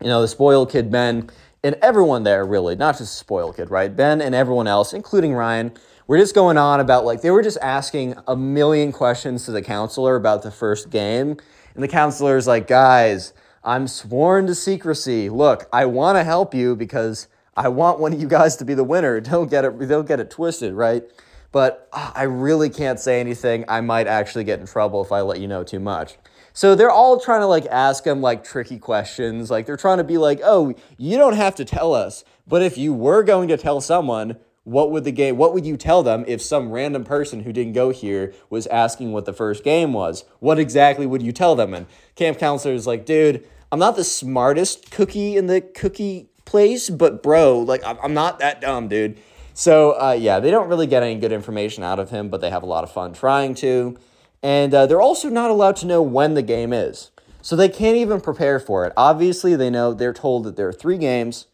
you 0.00 0.06
know, 0.06 0.22
the 0.22 0.28
spoiled 0.28 0.70
kid 0.70 0.90
Ben 0.90 1.28
and 1.62 1.76
everyone 1.82 2.22
there, 2.22 2.44
really, 2.46 2.76
not 2.76 2.98
just 2.98 3.12
the 3.12 3.18
spoiled 3.18 3.56
kid, 3.56 3.70
right? 3.70 3.94
Ben 3.94 4.20
and 4.20 4.34
everyone 4.34 4.66
else, 4.66 4.92
including 4.92 5.34
Ryan, 5.34 5.72
were 6.06 6.16
just 6.16 6.34
going 6.34 6.56
on 6.56 6.80
about 6.80 7.04
like 7.04 7.20
they 7.20 7.30
were 7.30 7.42
just 7.42 7.58
asking 7.60 8.14
a 8.26 8.36
million 8.36 8.92
questions 8.92 9.44
to 9.44 9.52
the 9.52 9.62
counselor 9.62 10.16
about 10.16 10.42
the 10.42 10.50
first 10.50 10.90
game. 10.90 11.36
And 11.74 11.82
the 11.82 11.88
counselor's 11.88 12.46
like, 12.46 12.66
guys, 12.66 13.32
I'm 13.62 13.86
sworn 13.86 14.46
to 14.46 14.54
secrecy. 14.54 15.28
Look, 15.28 15.68
I 15.72 15.84
want 15.86 16.16
to 16.16 16.24
help 16.24 16.54
you 16.54 16.74
because 16.74 17.28
I 17.56 17.68
want 17.68 17.98
one 17.98 18.12
of 18.12 18.20
you 18.20 18.28
guys 18.28 18.56
to 18.56 18.64
be 18.64 18.74
the 18.74 18.84
winner. 18.84 19.20
Don't 19.20 19.50
get 19.50 19.64
it, 19.64 19.78
don't 19.88 20.06
get 20.06 20.20
it 20.20 20.30
twisted, 20.30 20.74
right? 20.74 21.02
But 21.50 21.88
uh, 21.92 22.12
I 22.14 22.22
really 22.24 22.70
can't 22.70 23.00
say 23.00 23.20
anything. 23.20 23.64
I 23.68 23.80
might 23.80 24.06
actually 24.06 24.44
get 24.44 24.60
in 24.60 24.66
trouble 24.66 25.02
if 25.02 25.12
I 25.12 25.22
let 25.22 25.40
you 25.40 25.48
know 25.48 25.64
too 25.64 25.80
much. 25.80 26.16
So 26.58 26.74
they're 26.74 26.90
all 26.90 27.20
trying 27.20 27.42
to 27.42 27.46
like 27.46 27.66
ask 27.66 28.04
him 28.04 28.20
like 28.20 28.42
tricky 28.42 28.80
questions. 28.80 29.48
Like 29.48 29.64
they're 29.64 29.76
trying 29.76 29.98
to 29.98 30.04
be 30.04 30.18
like, 30.18 30.40
"Oh, 30.42 30.74
you 30.96 31.16
don't 31.16 31.36
have 31.36 31.54
to 31.54 31.64
tell 31.64 31.94
us, 31.94 32.24
but 32.48 32.62
if 32.62 32.76
you 32.76 32.92
were 32.92 33.22
going 33.22 33.46
to 33.46 33.56
tell 33.56 33.80
someone, 33.80 34.38
what 34.64 34.90
would 34.90 35.04
the 35.04 35.12
game 35.12 35.36
what 35.36 35.54
would 35.54 35.64
you 35.64 35.76
tell 35.76 36.02
them 36.02 36.24
if 36.26 36.42
some 36.42 36.72
random 36.72 37.04
person 37.04 37.44
who 37.44 37.52
didn't 37.52 37.74
go 37.74 37.90
here 37.90 38.34
was 38.50 38.66
asking 38.66 39.12
what 39.12 39.24
the 39.24 39.32
first 39.32 39.62
game 39.62 39.92
was? 39.92 40.24
What 40.40 40.58
exactly 40.58 41.06
would 41.06 41.22
you 41.22 41.30
tell 41.30 41.54
them?" 41.54 41.74
And 41.74 41.86
camp 42.16 42.40
counselor 42.40 42.74
is 42.74 42.88
like, 42.88 43.06
"Dude, 43.06 43.46
I'm 43.70 43.78
not 43.78 43.94
the 43.94 44.02
smartest 44.02 44.90
cookie 44.90 45.36
in 45.36 45.46
the 45.46 45.60
cookie 45.60 46.28
place, 46.44 46.90
but 46.90 47.22
bro, 47.22 47.60
like 47.60 47.82
I'm 47.84 48.14
not 48.14 48.40
that 48.40 48.60
dumb, 48.60 48.88
dude." 48.88 49.20
So 49.54 49.92
uh, 49.92 50.16
yeah, 50.18 50.40
they 50.40 50.50
don't 50.50 50.68
really 50.68 50.88
get 50.88 51.04
any 51.04 51.20
good 51.20 51.30
information 51.30 51.84
out 51.84 52.00
of 52.00 52.10
him, 52.10 52.30
but 52.30 52.40
they 52.40 52.50
have 52.50 52.64
a 52.64 52.66
lot 52.66 52.82
of 52.82 52.90
fun 52.90 53.12
trying 53.12 53.54
to. 53.62 53.96
And 54.42 54.72
uh, 54.72 54.86
they're 54.86 55.00
also 55.00 55.28
not 55.28 55.50
allowed 55.50 55.76
to 55.76 55.86
know 55.86 56.02
when 56.02 56.34
the 56.34 56.42
game 56.42 56.72
is. 56.72 57.10
So 57.42 57.56
they 57.56 57.68
can't 57.68 57.96
even 57.96 58.20
prepare 58.20 58.60
for 58.60 58.84
it. 58.84 58.92
Obviously, 58.96 59.56
they 59.56 59.70
know 59.70 59.94
they're 59.94 60.12
told 60.12 60.44
that 60.44 60.56
there 60.56 60.68
are 60.68 60.72
three 60.72 60.98
games, 60.98 61.46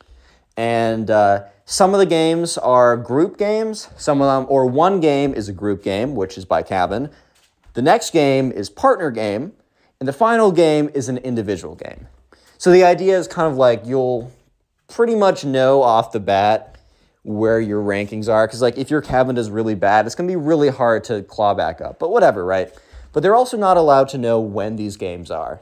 and 0.57 1.11
uh, 1.11 1.45
some 1.65 1.95
of 1.95 2.01
the 2.01 2.07
games 2.07 2.59
are 2.59 2.97
group 2.97 3.39
games. 3.39 3.89
Some 3.97 4.21
of 4.21 4.27
them, 4.27 4.51
or 4.51 4.67
one 4.67 5.01
game 5.01 5.35
is 5.35 5.49
a 5.49 5.53
group 5.53 5.83
game, 5.83 6.15
which 6.15 6.37
is 6.37 6.45
by 6.45 6.63
cabin. 6.63 7.11
The 7.75 7.83
next 7.83 8.13
game 8.13 8.53
is 8.53 8.71
partner 8.71 9.11
game, 9.11 9.53
And 10.01 10.09
the 10.09 10.13
final 10.13 10.53
game 10.53 10.91
is 10.95 11.09
an 11.09 11.19
individual 11.19 11.75
game. 11.75 12.09
So 12.59 12.71
the 12.71 12.85
idea 12.85 13.19
is 13.19 13.27
kind 13.29 13.51
of 13.51 13.57
like 13.57 13.85
you'll 13.85 14.33
pretty 14.89 15.15
much 15.15 15.45
know 15.45 15.83
off 15.83 16.13
the 16.13 16.21
bat 16.21 16.74
where 17.25 17.61
your 17.61 17.83
rankings 17.83 18.29
are. 18.29 18.47
Because, 18.47 18.63
like, 18.63 18.79
if 18.79 18.91
your 18.91 19.03
cabin 19.03 19.37
is 19.37 19.51
really 19.51 19.75
bad, 19.75 20.07
it's 20.07 20.15
going 20.15 20.29
to 20.29 20.33
be 20.33 20.37
really 20.37 20.69
hard 20.69 21.05
to 21.05 21.23
claw 21.23 21.55
back 21.55 21.81
up. 21.81 21.99
But 21.99 22.11
whatever, 22.11 22.45
right? 22.45 22.73
But 23.13 23.23
they're 23.23 23.35
also 23.35 23.57
not 23.57 23.77
allowed 23.77 24.09
to 24.11 24.19
know 24.19 24.41
when 24.41 24.77
these 24.77 24.97
games 24.97 25.31
are. 25.31 25.61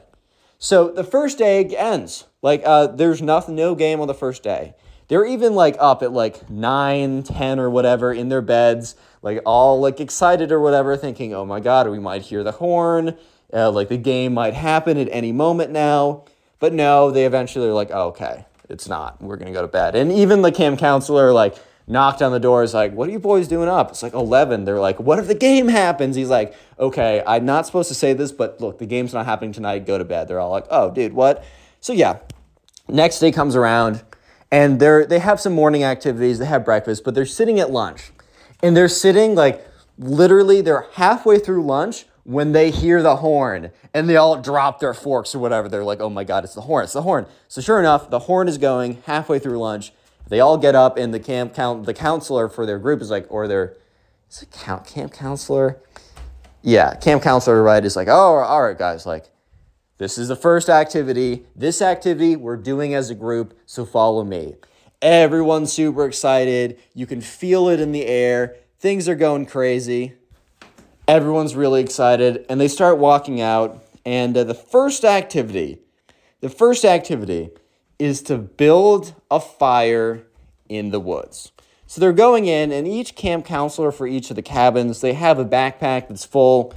So 0.59 0.89
the 0.89 1.03
first 1.03 1.37
day 1.37 1.65
ends. 1.65 2.25
Like, 2.41 2.61
uh, 2.65 2.87
there's 2.87 3.21
nothing, 3.21 3.55
no 3.55 3.75
game 3.75 3.99
on 3.99 4.07
the 4.07 4.13
first 4.13 4.43
day. 4.43 4.75
They're 5.07 5.25
even 5.25 5.53
like 5.53 5.75
up 5.79 6.01
at 6.01 6.11
like 6.11 6.49
9, 6.49 7.23
10 7.23 7.59
or 7.59 7.69
whatever 7.69 8.13
in 8.13 8.29
their 8.29 8.41
beds, 8.41 8.95
like 9.21 9.41
all 9.45 9.79
like 9.79 9.99
excited 9.99 10.51
or 10.51 10.59
whatever, 10.59 10.95
thinking, 10.97 11.33
oh 11.33 11.45
my 11.45 11.59
God, 11.59 11.89
we 11.89 11.99
might 11.99 12.23
hear 12.23 12.43
the 12.43 12.53
horn. 12.53 13.17
Uh, 13.53 13.69
like 13.69 13.89
the 13.89 13.97
game 13.97 14.33
might 14.33 14.53
happen 14.53 14.97
at 14.97 15.07
any 15.11 15.31
moment 15.31 15.71
now. 15.71 16.23
But 16.59 16.73
no, 16.73 17.11
they 17.11 17.25
eventually 17.25 17.67
are 17.67 17.73
like, 17.73 17.91
oh, 17.91 18.07
okay, 18.07 18.45
it's 18.73 18.87
not. 18.87 19.21
We're 19.21 19.37
to 19.37 19.51
go 19.51 19.61
to 19.61 19.67
bed. 19.67 19.95
And 19.95 20.11
even 20.11 20.41
the 20.41 20.51
camp 20.51 20.79
counselor, 20.79 21.31
like, 21.31 21.55
knocked 21.87 22.21
on 22.21 22.31
the 22.31 22.39
door, 22.39 22.63
is 22.63 22.73
like, 22.73 22.93
what 22.93 23.07
are 23.07 23.11
you 23.11 23.19
boys 23.19 23.47
doing 23.47 23.69
up? 23.69 23.91
It's 23.91 24.03
like 24.03 24.13
11. 24.13 24.65
They're 24.65 24.79
like, 24.79 24.99
what 24.99 25.19
if 25.19 25.27
the 25.27 25.35
game 25.35 25.67
happens? 25.67 26.15
He's 26.15 26.29
like, 26.29 26.55
okay, 26.79 27.23
I'm 27.25 27.45
not 27.45 27.65
supposed 27.65 27.87
to 27.89 27.95
say 27.95 28.13
this, 28.13 28.31
but 28.31 28.59
look, 28.59 28.79
the 28.79 28.85
game's 28.85 29.13
not 29.13 29.25
happening 29.25 29.53
tonight. 29.53 29.85
Go 29.85 29.97
to 29.97 30.05
bed. 30.05 30.27
They're 30.27 30.39
all 30.39 30.51
like, 30.51 30.65
oh, 30.69 30.91
dude, 30.91 31.13
what? 31.13 31.45
So 31.79 31.93
yeah, 31.93 32.19
next 32.87 33.19
day 33.19 33.31
comes 33.31 33.55
around 33.55 34.03
and 34.51 34.79
they're 34.79 35.05
they 35.05 35.19
have 35.19 35.39
some 35.39 35.53
morning 35.53 35.83
activities 35.83 36.39
they 36.39 36.45
have 36.45 36.63
breakfast 36.63 37.03
but 37.03 37.15
they're 37.15 37.25
sitting 37.25 37.59
at 37.59 37.71
lunch 37.71 38.11
and 38.61 38.77
they're 38.77 38.87
sitting 38.87 39.35
like 39.35 39.65
literally 39.97 40.61
they're 40.61 40.87
halfway 40.93 41.39
through 41.39 41.65
lunch 41.65 42.05
when 42.23 42.51
they 42.51 42.71
hear 42.71 43.01
the 43.01 43.17
horn 43.17 43.71
and 43.93 44.07
they 44.07 44.15
all 44.15 44.41
drop 44.41 44.79
their 44.79 44.93
forks 44.93 45.35
or 45.35 45.39
whatever 45.39 45.67
they're 45.67 45.83
like 45.83 45.99
oh 45.99 46.09
my 46.09 46.23
god 46.23 46.43
it's 46.43 46.53
the 46.53 46.61
horn 46.61 46.83
it's 46.83 46.93
the 46.93 47.01
horn 47.01 47.25
so 47.47 47.59
sure 47.59 47.79
enough 47.79 48.09
the 48.09 48.19
horn 48.19 48.47
is 48.47 48.57
going 48.57 49.01
halfway 49.05 49.39
through 49.39 49.57
lunch 49.57 49.91
they 50.29 50.39
all 50.39 50.57
get 50.57 50.73
up 50.73 50.97
and 50.97 51.13
the 51.13 51.19
camp 51.19 51.53
count 51.53 51.85
the 51.85 51.93
counselor 51.93 52.47
for 52.47 52.65
their 52.65 52.79
group 52.79 53.01
is 53.01 53.09
like 53.09 53.25
or 53.29 53.47
their 53.47 53.75
is 54.29 54.41
it 54.41 54.51
count 54.51 54.85
camp 54.87 55.11
counselor 55.11 55.77
yeah 56.61 56.95
camp 56.95 57.21
counselor 57.21 57.61
right 57.61 57.83
is 57.83 57.95
like 57.95 58.07
oh 58.07 58.37
all 58.37 58.63
right 58.63 58.77
guys 58.77 59.05
like 59.05 59.25
this 60.03 60.17
is 60.17 60.27
the 60.27 60.35
first 60.35 60.69
activity. 60.69 61.45
This 61.55 61.81
activity 61.81 62.35
we're 62.35 62.57
doing 62.57 62.93
as 62.93 63.09
a 63.09 63.15
group, 63.15 63.57
so 63.65 63.85
follow 63.85 64.23
me. 64.23 64.55
Everyone's 65.01 65.71
super 65.71 66.05
excited. 66.05 66.79
You 66.93 67.05
can 67.05 67.21
feel 67.21 67.69
it 67.69 67.79
in 67.79 67.91
the 67.91 68.05
air. 68.05 68.57
Things 68.79 69.07
are 69.07 69.15
going 69.15 69.45
crazy. 69.45 70.15
Everyone's 71.07 71.55
really 71.55 71.81
excited, 71.81 72.45
and 72.49 72.61
they 72.61 72.67
start 72.67 72.97
walking 72.97 73.41
out. 73.41 73.83
And 74.05 74.35
uh, 74.37 74.43
the 74.43 74.53
first 74.53 75.03
activity, 75.03 75.79
the 76.39 76.49
first 76.49 76.85
activity 76.85 77.49
is 77.99 78.21
to 78.23 78.37
build 78.37 79.13
a 79.29 79.39
fire 79.39 80.23
in 80.69 80.91
the 80.91 80.99
woods. 80.99 81.51
So 81.87 82.01
they're 82.01 82.13
going 82.13 82.45
in, 82.45 82.71
and 82.71 82.87
each 82.87 83.15
camp 83.15 83.45
counselor 83.45 83.91
for 83.91 84.07
each 84.07 84.29
of 84.29 84.35
the 84.35 84.41
cabins, 84.41 85.01
they 85.01 85.13
have 85.13 85.39
a 85.39 85.45
backpack 85.45 86.07
that's 86.07 86.25
full 86.25 86.73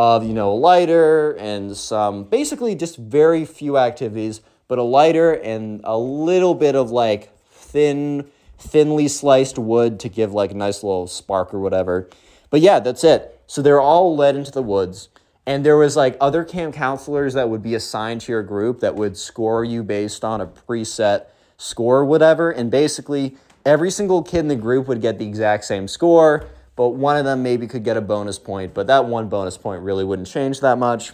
of 0.00 0.24
you 0.24 0.32
know 0.32 0.50
a 0.50 0.54
lighter 0.54 1.32
and 1.32 1.76
some 1.76 2.24
basically 2.24 2.74
just 2.74 2.96
very 2.96 3.44
few 3.44 3.76
activities 3.76 4.40
but 4.66 4.78
a 4.78 4.82
lighter 4.82 5.32
and 5.32 5.82
a 5.84 5.98
little 5.98 6.54
bit 6.54 6.74
of 6.74 6.90
like 6.90 7.36
thin 7.50 8.24
thinly 8.58 9.06
sliced 9.06 9.58
wood 9.58 10.00
to 10.00 10.08
give 10.08 10.32
like 10.32 10.52
a 10.52 10.54
nice 10.54 10.82
little 10.82 11.06
spark 11.06 11.52
or 11.52 11.60
whatever 11.60 12.08
but 12.48 12.62
yeah 12.62 12.80
that's 12.80 13.04
it 13.04 13.39
so 13.50 13.60
they're 13.60 13.80
all 13.80 14.14
led 14.14 14.36
into 14.36 14.50
the 14.50 14.62
woods 14.62 15.08
and 15.46 15.66
there 15.66 15.76
was 15.76 15.96
like 15.96 16.16
other 16.20 16.44
camp 16.44 16.74
counselors 16.74 17.34
that 17.34 17.48
would 17.48 17.62
be 17.62 17.74
assigned 17.74 18.20
to 18.20 18.30
your 18.30 18.42
group 18.42 18.80
that 18.80 18.94
would 18.94 19.16
score 19.16 19.64
you 19.64 19.82
based 19.82 20.22
on 20.24 20.40
a 20.40 20.46
preset 20.46 21.26
score 21.56 21.98
or 21.98 22.04
whatever 22.04 22.50
and 22.50 22.70
basically 22.70 23.36
every 23.66 23.90
single 23.90 24.22
kid 24.22 24.40
in 24.40 24.48
the 24.48 24.56
group 24.56 24.86
would 24.86 25.00
get 25.00 25.18
the 25.18 25.26
exact 25.26 25.64
same 25.64 25.88
score 25.88 26.48
but 26.80 26.94
one 26.94 27.18
of 27.18 27.26
them 27.26 27.42
maybe 27.42 27.66
could 27.66 27.84
get 27.84 27.98
a 27.98 28.00
bonus 28.00 28.38
point, 28.38 28.72
but 28.72 28.86
that 28.86 29.04
one 29.04 29.28
bonus 29.28 29.58
point 29.58 29.82
really 29.82 30.02
wouldn't 30.02 30.28
change 30.28 30.60
that 30.60 30.78
much. 30.78 31.12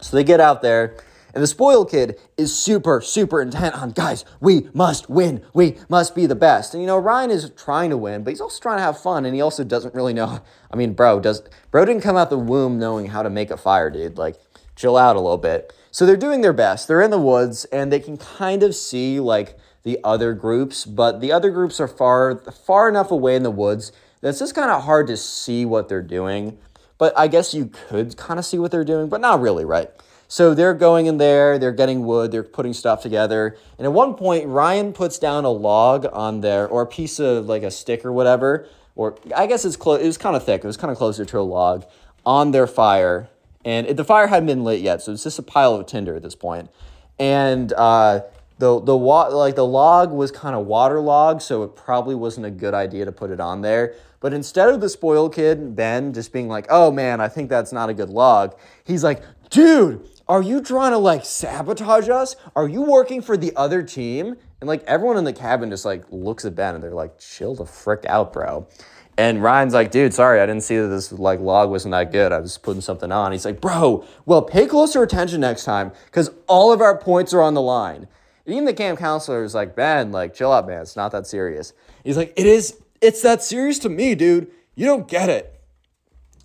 So 0.00 0.16
they 0.16 0.24
get 0.24 0.40
out 0.40 0.60
there, 0.60 0.96
and 1.38 1.42
the 1.44 1.46
spoiled 1.46 1.88
kid 1.88 2.18
is 2.36 2.52
super, 2.52 3.00
super 3.00 3.40
intent 3.40 3.76
on, 3.76 3.92
guys, 3.92 4.24
we 4.40 4.68
must 4.74 5.08
win. 5.08 5.40
We 5.54 5.76
must 5.88 6.16
be 6.16 6.26
the 6.26 6.34
best. 6.34 6.74
And 6.74 6.82
you 6.82 6.88
know, 6.88 6.98
Ryan 6.98 7.30
is 7.30 7.48
trying 7.50 7.90
to 7.90 7.96
win, 7.96 8.24
but 8.24 8.30
he's 8.30 8.40
also 8.40 8.60
trying 8.60 8.78
to 8.78 8.82
have 8.82 9.00
fun, 9.00 9.24
and 9.24 9.36
he 9.36 9.40
also 9.40 9.62
doesn't 9.62 9.94
really 9.94 10.12
know. 10.12 10.40
I 10.72 10.74
mean, 10.74 10.94
bro, 10.94 11.20
does 11.20 11.42
bro 11.70 11.84
didn't 11.84 12.02
come 12.02 12.16
out 12.16 12.30
the 12.30 12.36
womb 12.36 12.80
knowing 12.80 13.06
how 13.06 13.22
to 13.22 13.30
make 13.30 13.52
a 13.52 13.56
fire, 13.56 13.88
dude. 13.88 14.18
Like, 14.18 14.34
chill 14.74 14.96
out 14.96 15.14
a 15.14 15.20
little 15.20 15.38
bit. 15.38 15.72
So 15.92 16.04
they're 16.04 16.16
doing 16.16 16.40
their 16.40 16.52
best. 16.52 16.88
They're 16.88 17.02
in 17.02 17.12
the 17.12 17.20
woods, 17.20 17.66
and 17.66 17.92
they 17.92 18.00
can 18.00 18.16
kind 18.16 18.64
of 18.64 18.74
see 18.74 19.20
like 19.20 19.56
the 19.84 20.00
other 20.02 20.34
groups, 20.34 20.84
but 20.86 21.20
the 21.20 21.30
other 21.30 21.52
groups 21.52 21.78
are 21.78 21.86
far 21.86 22.38
far 22.50 22.88
enough 22.88 23.12
away 23.12 23.36
in 23.36 23.44
the 23.44 23.52
woods 23.52 23.92
that 24.22 24.30
it's 24.30 24.40
just 24.40 24.56
kind 24.56 24.72
of 24.72 24.82
hard 24.82 25.06
to 25.06 25.16
see 25.16 25.64
what 25.64 25.88
they're 25.88 26.02
doing. 26.02 26.58
But 26.98 27.16
I 27.16 27.28
guess 27.28 27.54
you 27.54 27.66
could 27.66 28.16
kind 28.16 28.40
of 28.40 28.44
see 28.44 28.58
what 28.58 28.72
they're 28.72 28.82
doing, 28.82 29.08
but 29.08 29.20
not 29.20 29.40
really, 29.40 29.64
right? 29.64 29.88
So 30.30 30.52
they're 30.52 30.74
going 30.74 31.06
in 31.06 31.16
there, 31.16 31.58
they're 31.58 31.72
getting 31.72 32.04
wood, 32.04 32.30
they're 32.30 32.42
putting 32.42 32.74
stuff 32.74 33.02
together. 33.02 33.56
And 33.78 33.86
at 33.86 33.92
one 33.92 34.14
point, 34.14 34.46
Ryan 34.46 34.92
puts 34.92 35.18
down 35.18 35.46
a 35.46 35.50
log 35.50 36.06
on 36.12 36.42
there, 36.42 36.68
or 36.68 36.82
a 36.82 36.86
piece 36.86 37.18
of 37.18 37.46
like 37.46 37.62
a 37.62 37.70
stick 37.70 38.04
or 38.04 38.12
whatever, 38.12 38.68
or 38.94 39.16
I 39.34 39.46
guess 39.46 39.64
it's 39.64 39.76
close, 39.76 40.02
it 40.02 40.06
was 40.06 40.18
kind 40.18 40.36
of 40.36 40.44
thick, 40.44 40.62
it 40.62 40.66
was 40.66 40.76
kind 40.76 40.90
of 40.90 40.98
closer 40.98 41.24
to 41.24 41.38
a 41.38 41.40
log 41.40 41.84
on 42.26 42.50
their 42.50 42.66
fire. 42.66 43.30
And 43.64 43.86
it, 43.86 43.96
the 43.96 44.04
fire 44.04 44.26
hadn't 44.26 44.46
been 44.46 44.64
lit 44.64 44.80
yet, 44.80 45.02
so 45.02 45.12
it's 45.12 45.24
just 45.24 45.38
a 45.38 45.42
pile 45.42 45.74
of 45.74 45.86
tinder 45.86 46.14
at 46.14 46.22
this 46.22 46.34
point. 46.34 46.70
And 47.18 47.72
uh, 47.72 48.20
the 48.58 48.80
the 48.80 48.96
wa- 48.96 49.28
like 49.28 49.56
the 49.56 49.66
log 49.66 50.12
was 50.12 50.30
kind 50.30 50.54
of 50.54 50.66
waterlogged, 50.66 51.42
so 51.42 51.62
it 51.62 51.74
probably 51.74 52.14
wasn't 52.14 52.46
a 52.46 52.50
good 52.50 52.74
idea 52.74 53.04
to 53.04 53.12
put 53.12 53.30
it 53.30 53.40
on 53.40 53.62
there. 53.62 53.94
But 54.20 54.32
instead 54.32 54.68
of 54.68 54.80
the 54.80 54.88
spoiled 54.88 55.34
kid 55.34 55.74
Ben 55.74 56.12
just 56.12 56.32
being 56.32 56.48
like, 56.48 56.66
"Oh 56.68 56.90
man, 56.90 57.20
I 57.20 57.28
think 57.28 57.48
that's 57.48 57.72
not 57.72 57.88
a 57.88 57.94
good 57.94 58.10
log," 58.10 58.56
he's 58.84 59.02
like, 59.02 59.22
"Dude, 59.50 60.08
are 60.28 60.42
you 60.42 60.60
trying 60.62 60.92
to 60.92 60.98
like 60.98 61.24
sabotage 61.24 62.08
us? 62.08 62.36
Are 62.54 62.68
you 62.68 62.82
working 62.82 63.22
for 63.22 63.36
the 63.36 63.52
other 63.56 63.82
team?" 63.82 64.36
And 64.60 64.68
like 64.68 64.82
everyone 64.84 65.16
in 65.16 65.24
the 65.24 65.32
cabin 65.32 65.70
just 65.70 65.84
like 65.84 66.04
looks 66.10 66.44
at 66.44 66.54
Ben 66.54 66.74
and 66.74 66.82
they're 66.82 66.90
like, 66.90 67.18
"Chill 67.18 67.54
the 67.54 67.66
frick 67.66 68.04
out, 68.06 68.32
bro." 68.32 68.66
And 69.18 69.42
Ryan's 69.42 69.74
like, 69.74 69.90
dude, 69.90 70.14
sorry, 70.14 70.40
I 70.40 70.46
didn't 70.46 70.62
see 70.62 70.76
that 70.76 70.86
this 70.86 71.10
like 71.10 71.40
log 71.40 71.70
wasn't 71.70 71.90
that 71.90 72.12
good. 72.12 72.30
I 72.30 72.38
was 72.38 72.56
putting 72.56 72.80
something 72.80 73.10
on. 73.10 73.32
He's 73.32 73.44
like, 73.44 73.60
bro, 73.60 74.04
well, 74.26 74.42
pay 74.42 74.64
closer 74.66 75.02
attention 75.02 75.40
next 75.40 75.64
time 75.64 75.90
because 76.06 76.30
all 76.46 76.72
of 76.72 76.80
our 76.80 76.96
points 76.96 77.34
are 77.34 77.42
on 77.42 77.54
the 77.54 77.60
line. 77.60 78.06
And 78.46 78.54
even 78.54 78.64
the 78.64 78.72
camp 78.72 79.00
counselor 79.00 79.42
is 79.42 79.56
like, 79.56 79.74
Ben, 79.74 80.12
like, 80.12 80.34
chill 80.34 80.52
out, 80.52 80.68
man. 80.68 80.82
It's 80.82 80.94
not 80.94 81.10
that 81.10 81.26
serious. 81.26 81.72
He's 82.04 82.16
like, 82.16 82.32
it 82.36 82.46
is, 82.46 82.80
it's 83.00 83.20
that 83.22 83.42
serious 83.42 83.80
to 83.80 83.88
me, 83.88 84.14
dude. 84.14 84.52
You 84.76 84.86
don't 84.86 85.08
get 85.08 85.28
it. 85.28 85.60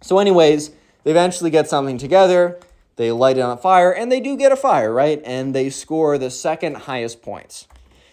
So, 0.02 0.18
anyways, 0.18 0.72
they 1.04 1.12
eventually 1.12 1.52
get 1.52 1.70
something 1.70 2.00
together. 2.00 2.60
They 2.96 3.12
light 3.12 3.38
it 3.38 3.42
on 3.42 3.58
fire, 3.58 3.92
and 3.92 4.12
they 4.12 4.20
do 4.20 4.38
get 4.38 4.52
a 4.52 4.56
fire, 4.56 4.94
right? 4.94 5.22
And 5.26 5.56
they 5.56 5.70
score 5.70 6.18
the 6.18 6.30
second 6.30 6.76
highest 6.76 7.22
points. 7.22 7.68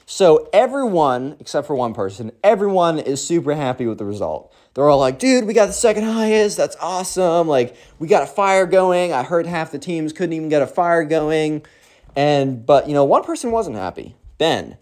So 0.07 0.49
everyone, 0.52 1.36
except 1.39 1.67
for 1.67 1.76
one 1.76 1.94
person, 1.94 2.33
everyone 2.42 2.99
is 2.99 3.25
super 3.25 3.55
happy 3.55 3.86
with 3.86 3.99
the 3.99 4.05
result. 4.05 4.52
They're 4.75 4.89
all 4.89 4.99
like, 4.99 5.18
dude, 5.18 5.47
we 5.47 5.55
got 5.55 5.67
the 5.67 5.73
second 5.73 6.05
highest. 6.05 6.57
That's 6.57 6.76
awesome. 6.81 7.47
Like, 7.47 7.76
we 7.99 8.09
got 8.09 8.25
a 8.25 8.26
fire 8.26 8.67
going. 8.67 9.12
I 9.12 9.23
heard 9.23 9.47
half 9.47 9.70
the 9.70 9.78
teams 9.78 10.12
couldn't 10.12 10.33
even 10.33 10.49
get 10.49 10.62
a 10.62 10.67
fire 10.67 11.05
going. 11.05 11.65
And, 12.17 12.67
but, 12.67 12.89
you 12.89 12.94
know, 12.94 13.05
one 13.05 13.23
person 13.23 13.52
wasn't 13.52 13.76
happy 13.76 14.17
Ben. 14.39 14.78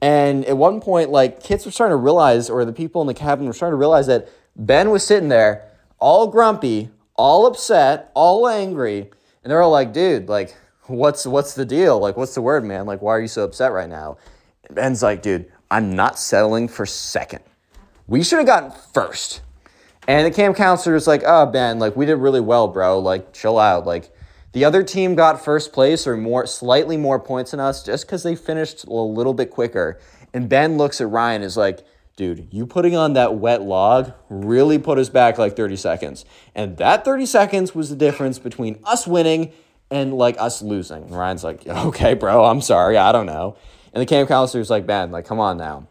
And 0.00 0.44
at 0.44 0.56
one 0.56 0.80
point, 0.80 1.10
like, 1.10 1.42
kids 1.42 1.66
were 1.66 1.72
starting 1.72 1.92
to 1.92 1.96
realize, 1.96 2.48
or 2.48 2.64
the 2.64 2.72
people 2.72 3.00
in 3.00 3.06
the 3.06 3.14
cabin 3.14 3.46
were 3.46 3.52
starting 3.52 3.72
to 3.72 3.78
realize 3.78 4.06
that 4.06 4.28
Ben 4.54 4.90
was 4.90 5.04
sitting 5.04 5.28
there 5.28 5.68
all 5.98 6.28
grumpy, 6.28 6.90
all 7.16 7.46
upset, 7.46 8.10
all 8.14 8.48
angry. 8.48 9.10
And 9.42 9.50
they're 9.50 9.62
all 9.62 9.70
like, 9.70 9.92
dude, 9.92 10.28
like, 10.28 10.56
what's 10.86 11.26
what's 11.26 11.54
the 11.54 11.64
deal? 11.64 11.98
Like, 11.98 12.16
what's 12.16 12.34
the 12.34 12.42
word, 12.42 12.64
man? 12.64 12.86
Like, 12.86 13.00
why 13.02 13.12
are 13.12 13.20
you 13.20 13.28
so 13.28 13.44
upset 13.44 13.72
right 13.72 13.88
now? 13.88 14.18
And 14.64 14.74
Ben's 14.74 15.02
like, 15.02 15.22
dude, 15.22 15.50
I'm 15.70 15.94
not 15.94 16.18
settling 16.18 16.68
for 16.68 16.84
second. 16.84 17.42
We 18.06 18.22
should 18.22 18.38
have 18.38 18.46
gotten 18.46 18.72
first. 18.92 19.42
And 20.08 20.26
the 20.26 20.34
camp 20.34 20.56
counselor 20.56 20.96
is 20.96 21.06
like, 21.06 21.22
oh, 21.24 21.46
Ben, 21.46 21.78
like, 21.78 21.94
we 21.94 22.06
did 22.06 22.16
really 22.16 22.40
well, 22.40 22.66
bro. 22.68 22.98
Like, 22.98 23.32
chill 23.32 23.58
out. 23.58 23.86
Like, 23.86 24.12
the 24.52 24.64
other 24.64 24.82
team 24.82 25.14
got 25.14 25.44
first 25.44 25.72
place 25.72 26.06
or 26.06 26.16
more, 26.16 26.46
slightly 26.46 26.96
more 26.96 27.20
points 27.20 27.52
than 27.52 27.60
us 27.60 27.84
just 27.84 28.06
because 28.06 28.24
they 28.24 28.34
finished 28.34 28.84
a 28.84 28.92
little 28.92 29.34
bit 29.34 29.50
quicker. 29.50 30.00
And 30.34 30.48
Ben 30.48 30.76
looks 30.76 31.00
at 31.00 31.08
Ryan 31.08 31.42
is 31.42 31.56
like, 31.56 31.84
dude, 32.20 32.46
you 32.50 32.66
putting 32.66 32.94
on 32.94 33.14
that 33.14 33.36
wet 33.36 33.62
log 33.62 34.12
really 34.28 34.78
put 34.78 34.98
us 34.98 35.08
back 35.08 35.38
like 35.38 35.56
30 35.56 35.74
seconds. 35.76 36.26
And 36.54 36.76
that 36.76 37.02
30 37.02 37.24
seconds 37.24 37.74
was 37.74 37.88
the 37.88 37.96
difference 37.96 38.38
between 38.38 38.78
us 38.84 39.06
winning 39.06 39.52
and 39.90 40.12
like 40.12 40.36
us 40.38 40.60
losing. 40.60 41.04
And 41.04 41.16
Ryan's 41.16 41.42
like, 41.42 41.66
okay, 41.66 42.12
bro, 42.12 42.44
I'm 42.44 42.60
sorry, 42.60 42.98
I 42.98 43.10
don't 43.10 43.24
know. 43.24 43.56
And 43.94 44.02
the 44.02 44.06
camp 44.06 44.28
counselor's 44.28 44.68
like, 44.68 44.84
man, 44.84 45.10
like, 45.10 45.24
come 45.24 45.40
on 45.40 45.56
now. 45.56 45.88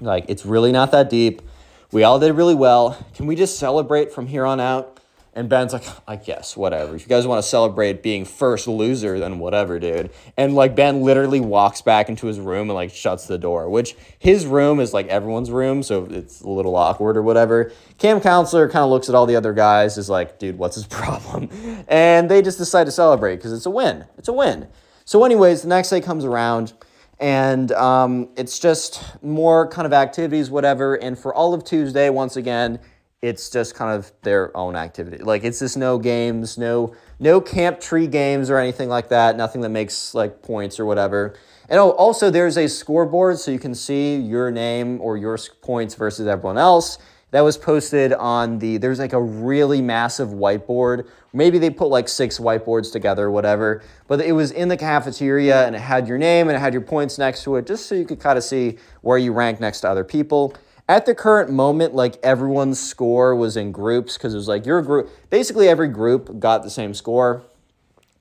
Like, 0.00 0.26
it's 0.28 0.46
really 0.46 0.70
not 0.70 0.92
that 0.92 1.10
deep. 1.10 1.42
We 1.90 2.04
all 2.04 2.20
did 2.20 2.34
really 2.34 2.54
well. 2.54 3.04
Can 3.14 3.26
we 3.26 3.34
just 3.34 3.58
celebrate 3.58 4.12
from 4.12 4.28
here 4.28 4.46
on 4.46 4.60
out? 4.60 4.97
And 5.38 5.48
Ben's 5.48 5.72
like, 5.72 5.84
I 6.08 6.16
guess, 6.16 6.56
whatever. 6.56 6.96
If 6.96 7.02
you 7.02 7.08
guys 7.08 7.24
want 7.24 7.40
to 7.40 7.48
celebrate 7.48 8.02
being 8.02 8.24
first 8.24 8.66
loser, 8.66 9.20
then 9.20 9.38
whatever, 9.38 9.78
dude. 9.78 10.10
And 10.36 10.56
like 10.56 10.74
Ben 10.74 11.02
literally 11.02 11.38
walks 11.38 11.80
back 11.80 12.08
into 12.08 12.26
his 12.26 12.40
room 12.40 12.68
and 12.68 12.74
like 12.74 12.90
shuts 12.90 13.28
the 13.28 13.38
door, 13.38 13.70
which 13.70 13.94
his 14.18 14.46
room 14.46 14.80
is 14.80 14.92
like 14.92 15.06
everyone's 15.06 15.52
room, 15.52 15.84
so 15.84 16.08
it's 16.10 16.40
a 16.40 16.48
little 16.48 16.74
awkward 16.74 17.16
or 17.16 17.22
whatever. 17.22 17.70
Camp 17.98 18.24
counselor 18.24 18.68
kind 18.68 18.82
of 18.82 18.90
looks 18.90 19.08
at 19.08 19.14
all 19.14 19.26
the 19.26 19.36
other 19.36 19.52
guys, 19.52 19.96
is 19.96 20.10
like, 20.10 20.40
dude, 20.40 20.58
what's 20.58 20.74
his 20.74 20.86
problem? 20.88 21.48
And 21.86 22.28
they 22.28 22.42
just 22.42 22.58
decide 22.58 22.86
to 22.86 22.92
celebrate 22.92 23.36
because 23.36 23.52
it's 23.52 23.66
a 23.66 23.70
win. 23.70 24.06
It's 24.16 24.26
a 24.26 24.32
win. 24.32 24.66
So, 25.04 25.24
anyways, 25.24 25.62
the 25.62 25.68
next 25.68 25.90
day 25.90 26.00
comes 26.00 26.24
around 26.24 26.72
and 27.20 27.70
um, 27.72 28.28
it's 28.36 28.58
just 28.58 29.22
more 29.22 29.68
kind 29.68 29.86
of 29.86 29.92
activities, 29.92 30.50
whatever. 30.50 30.96
And 30.96 31.16
for 31.16 31.32
all 31.32 31.54
of 31.54 31.62
Tuesday, 31.62 32.10
once 32.10 32.36
again, 32.36 32.80
it's 33.20 33.50
just 33.50 33.74
kind 33.74 33.96
of 33.96 34.12
their 34.22 34.56
own 34.56 34.76
activity. 34.76 35.18
Like 35.18 35.42
it's 35.42 35.58
just 35.58 35.76
no 35.76 35.98
games, 35.98 36.56
no 36.56 36.94
no 37.18 37.40
camp 37.40 37.80
tree 37.80 38.06
games 38.06 38.48
or 38.48 38.58
anything 38.58 38.88
like 38.88 39.08
that. 39.08 39.36
Nothing 39.36 39.60
that 39.62 39.70
makes 39.70 40.14
like 40.14 40.42
points 40.42 40.78
or 40.78 40.86
whatever. 40.86 41.34
And 41.68 41.80
oh, 41.80 41.90
also 41.90 42.30
there's 42.30 42.56
a 42.56 42.68
scoreboard 42.68 43.38
so 43.38 43.50
you 43.50 43.58
can 43.58 43.74
see 43.74 44.16
your 44.16 44.50
name 44.50 45.00
or 45.00 45.16
your 45.16 45.36
points 45.62 45.94
versus 45.94 46.26
everyone 46.28 46.58
else. 46.58 46.98
That 47.30 47.42
was 47.42 47.58
posted 47.58 48.12
on 48.14 48.60
the 48.60 48.78
there's 48.78 49.00
like 49.00 49.12
a 49.12 49.20
really 49.20 49.82
massive 49.82 50.28
whiteboard. 50.28 51.08
Maybe 51.32 51.58
they 51.58 51.70
put 51.70 51.88
like 51.88 52.08
six 52.08 52.38
whiteboards 52.38 52.92
together 52.92 53.26
or 53.26 53.30
whatever, 53.32 53.82
but 54.06 54.20
it 54.20 54.32
was 54.32 54.52
in 54.52 54.68
the 54.68 54.76
cafeteria 54.76 55.66
and 55.66 55.74
it 55.74 55.80
had 55.80 56.06
your 56.06 56.18
name 56.18 56.48
and 56.48 56.56
it 56.56 56.60
had 56.60 56.72
your 56.72 56.82
points 56.82 57.18
next 57.18 57.42
to 57.42 57.56
it 57.56 57.66
just 57.66 57.86
so 57.86 57.96
you 57.96 58.04
could 58.04 58.20
kind 58.20 58.38
of 58.38 58.44
see 58.44 58.78
where 59.02 59.18
you 59.18 59.32
rank 59.32 59.58
next 59.58 59.80
to 59.80 59.90
other 59.90 60.04
people 60.04 60.54
at 60.88 61.04
the 61.04 61.14
current 61.14 61.50
moment, 61.50 61.94
like 61.94 62.18
everyone's 62.22 62.80
score 62.80 63.34
was 63.36 63.56
in 63.56 63.72
groups 63.72 64.16
because 64.16 64.32
it 64.32 64.38
was 64.38 64.48
like 64.48 64.64
your 64.64 64.80
group, 64.80 65.10
basically 65.28 65.68
every 65.68 65.88
group 65.88 66.40
got 66.40 66.62
the 66.62 66.70
same 66.70 66.94
score. 66.94 67.42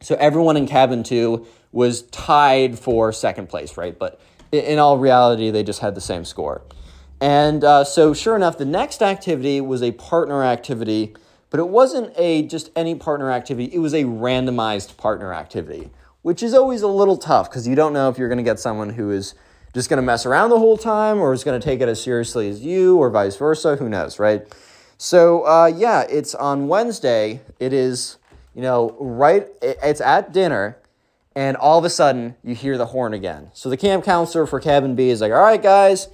So 0.01 0.15
everyone 0.15 0.57
in 0.57 0.67
cabin 0.67 1.03
two 1.03 1.47
was 1.71 2.03
tied 2.03 2.77
for 2.77 3.11
second 3.13 3.47
place, 3.47 3.77
right? 3.77 3.97
But 3.97 4.19
in 4.51 4.79
all 4.79 4.97
reality, 4.97 5.49
they 5.49 5.63
just 5.63 5.79
had 5.79 5.95
the 5.95 6.01
same 6.01 6.25
score. 6.25 6.61
And 7.19 7.63
uh, 7.63 7.83
so, 7.83 8.13
sure 8.13 8.35
enough, 8.35 8.57
the 8.57 8.65
next 8.65 9.01
activity 9.01 9.59
was 9.59 9.81
a 9.81 9.91
partner 9.93 10.43
activity, 10.43 11.15
but 11.49 11.59
it 11.59 11.67
wasn't 11.67 12.13
a 12.15 12.43
just 12.43 12.69
any 12.75 12.93
partner 12.93 13.31
activity. 13.31 13.73
It 13.73 13.79
was 13.79 13.93
a 13.93 14.03
randomized 14.03 14.97
partner 14.97 15.33
activity, 15.33 15.89
which 16.21 16.43
is 16.43 16.53
always 16.53 16.83
a 16.83 16.87
little 16.87 17.17
tough 17.17 17.49
because 17.49 17.67
you 17.67 17.75
don't 17.75 17.93
know 17.93 18.09
if 18.09 18.19
you're 18.19 18.27
going 18.27 18.37
to 18.37 18.43
get 18.43 18.59
someone 18.59 18.89
who 18.91 19.09
is 19.09 19.33
just 19.77 19.89
going 19.89 19.97
to 19.97 20.05
mess 20.05 20.25
around 20.25 20.49
the 20.49 20.57
whole 20.57 20.75
time 20.75 21.19
or 21.19 21.33
is 21.33 21.43
going 21.43 21.59
to 21.59 21.63
take 21.63 21.81
it 21.81 21.87
as 21.87 22.01
seriously 22.01 22.49
as 22.49 22.61
you 22.61 22.97
or 22.97 23.11
vice 23.11 23.35
versa. 23.35 23.75
Who 23.75 23.87
knows, 23.87 24.17
right? 24.17 24.41
So, 24.97 25.45
uh, 25.45 25.67
yeah, 25.67 26.01
it's 26.09 26.33
on 26.33 26.67
Wednesday. 26.67 27.41
It 27.59 27.73
is, 27.73 28.17
you 28.55 28.63
know, 28.63 28.97
right, 28.99 29.47
it's 29.61 30.01
at 30.01 30.33
dinner, 30.33 30.77
and 31.35 31.55
all 31.55 31.77
of 31.77 31.85
a 31.85 31.91
sudden 31.91 32.35
you 32.43 32.55
hear 32.55 32.75
the 32.79 32.87
horn 32.87 33.13
again. 33.13 33.51
So 33.53 33.69
the 33.69 33.77
camp 33.77 34.03
counselor 34.03 34.47
for 34.47 34.59
cabin 34.59 34.95
B 34.95 35.09
is 35.09 35.21
like, 35.21 35.31
all 35.31 35.43
right, 35.43 35.61
guys, 35.61 36.07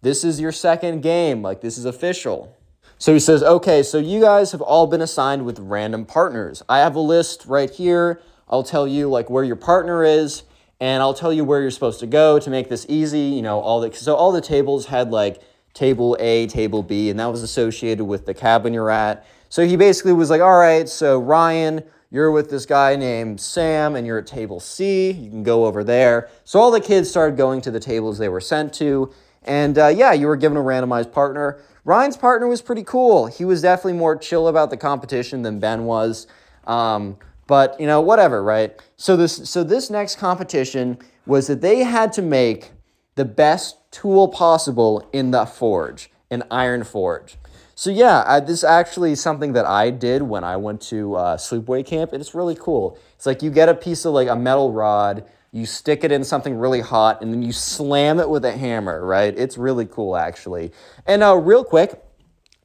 this 0.00 0.22
is 0.22 0.38
your 0.40 0.52
second 0.52 1.00
game. 1.00 1.42
Like, 1.42 1.60
this 1.60 1.76
is 1.76 1.84
official. 1.84 2.56
So 2.98 3.12
he 3.12 3.18
says, 3.18 3.42
okay, 3.42 3.82
so 3.82 3.98
you 3.98 4.20
guys 4.20 4.52
have 4.52 4.60
all 4.60 4.86
been 4.86 5.02
assigned 5.02 5.44
with 5.44 5.58
random 5.58 6.04
partners. 6.04 6.62
I 6.68 6.78
have 6.78 6.94
a 6.94 7.00
list 7.00 7.46
right 7.46 7.70
here. 7.70 8.20
I'll 8.48 8.62
tell 8.62 8.86
you 8.86 9.08
like 9.08 9.28
where 9.28 9.42
your 9.42 9.56
partner 9.56 10.04
is, 10.04 10.44
and 10.80 11.02
I'll 11.02 11.14
tell 11.14 11.32
you 11.32 11.44
where 11.44 11.60
you're 11.60 11.70
supposed 11.70 12.00
to 12.00 12.06
go 12.06 12.38
to 12.38 12.50
make 12.50 12.68
this 12.68 12.86
easy. 12.88 13.20
You 13.20 13.42
know, 13.42 13.60
all 13.60 13.80
the 13.80 13.92
so 13.94 14.14
all 14.14 14.32
the 14.32 14.40
tables 14.40 14.86
had 14.86 15.10
like 15.10 15.42
table 15.74 16.16
A, 16.20 16.46
table 16.46 16.82
B, 16.82 17.10
and 17.10 17.18
that 17.20 17.26
was 17.26 17.42
associated 17.42 18.04
with 18.04 18.26
the 18.26 18.34
cabin 18.34 18.72
you're 18.74 18.90
at. 18.90 19.26
So 19.48 19.66
he 19.66 19.76
basically 19.76 20.12
was 20.12 20.30
like, 20.30 20.40
all 20.40 20.58
right, 20.58 20.88
so 20.88 21.18
Ryan, 21.18 21.82
you're 22.10 22.30
with 22.30 22.50
this 22.50 22.66
guy 22.66 22.96
named 22.96 23.40
Sam, 23.40 23.96
and 23.96 24.06
you're 24.06 24.18
at 24.18 24.26
table 24.26 24.60
C. 24.60 25.10
You 25.10 25.30
can 25.30 25.42
go 25.42 25.66
over 25.66 25.82
there. 25.82 26.28
So 26.44 26.60
all 26.60 26.70
the 26.70 26.80
kids 26.80 27.08
started 27.08 27.36
going 27.36 27.60
to 27.62 27.70
the 27.70 27.80
tables 27.80 28.18
they 28.18 28.28
were 28.28 28.40
sent 28.40 28.72
to. 28.74 29.12
And 29.44 29.78
uh, 29.78 29.88
yeah, 29.88 30.12
you 30.12 30.26
were 30.26 30.36
given 30.36 30.58
a 30.58 30.62
randomized 30.62 31.12
partner. 31.12 31.60
Ryan's 31.84 32.18
partner 32.18 32.46
was 32.46 32.60
pretty 32.60 32.84
cool. 32.84 33.26
He 33.26 33.46
was 33.46 33.62
definitely 33.62 33.94
more 33.94 34.16
chill 34.16 34.48
about 34.48 34.68
the 34.68 34.76
competition 34.76 35.42
than 35.42 35.58
Ben 35.58 35.84
was. 35.84 36.26
Um, 36.66 37.16
but 37.48 37.80
you 37.80 37.86
know, 37.88 38.00
whatever, 38.00 38.44
right? 38.44 38.80
So 38.96 39.16
this, 39.16 39.50
so 39.50 39.64
this 39.64 39.90
next 39.90 40.16
competition 40.16 40.98
was 41.26 41.48
that 41.48 41.60
they 41.60 41.82
had 41.82 42.12
to 42.12 42.22
make 42.22 42.70
the 43.16 43.24
best 43.24 43.78
tool 43.90 44.28
possible 44.28 45.08
in 45.12 45.32
the 45.32 45.44
forge, 45.44 46.10
an 46.30 46.44
iron 46.52 46.84
forge. 46.84 47.36
So 47.74 47.90
yeah, 47.90 48.22
I, 48.26 48.40
this 48.40 48.58
is 48.58 48.64
actually 48.64 49.14
something 49.14 49.54
that 49.54 49.64
I 49.64 49.90
did 49.90 50.22
when 50.22 50.44
I 50.44 50.56
went 50.56 50.80
to 50.82 51.14
uh, 51.14 51.36
sleepaway 51.36 51.84
camp, 51.86 52.12
and 52.12 52.20
it's 52.20 52.34
really 52.34 52.56
cool. 52.56 52.98
It's 53.14 53.26
like 53.26 53.42
you 53.42 53.50
get 53.50 53.68
a 53.68 53.74
piece 53.74 54.04
of 54.04 54.12
like 54.12 54.28
a 54.28 54.36
metal 54.36 54.72
rod, 54.72 55.24
you 55.50 55.64
stick 55.64 56.04
it 56.04 56.12
in 56.12 56.24
something 56.24 56.56
really 56.56 56.80
hot, 56.80 57.22
and 57.22 57.32
then 57.32 57.42
you 57.42 57.52
slam 57.52 58.20
it 58.20 58.28
with 58.28 58.44
a 58.44 58.56
hammer, 58.56 59.04
right? 59.04 59.36
It's 59.36 59.56
really 59.56 59.86
cool 59.86 60.16
actually. 60.16 60.72
And 61.06 61.22
uh, 61.22 61.36
real 61.36 61.64
quick, 61.64 62.02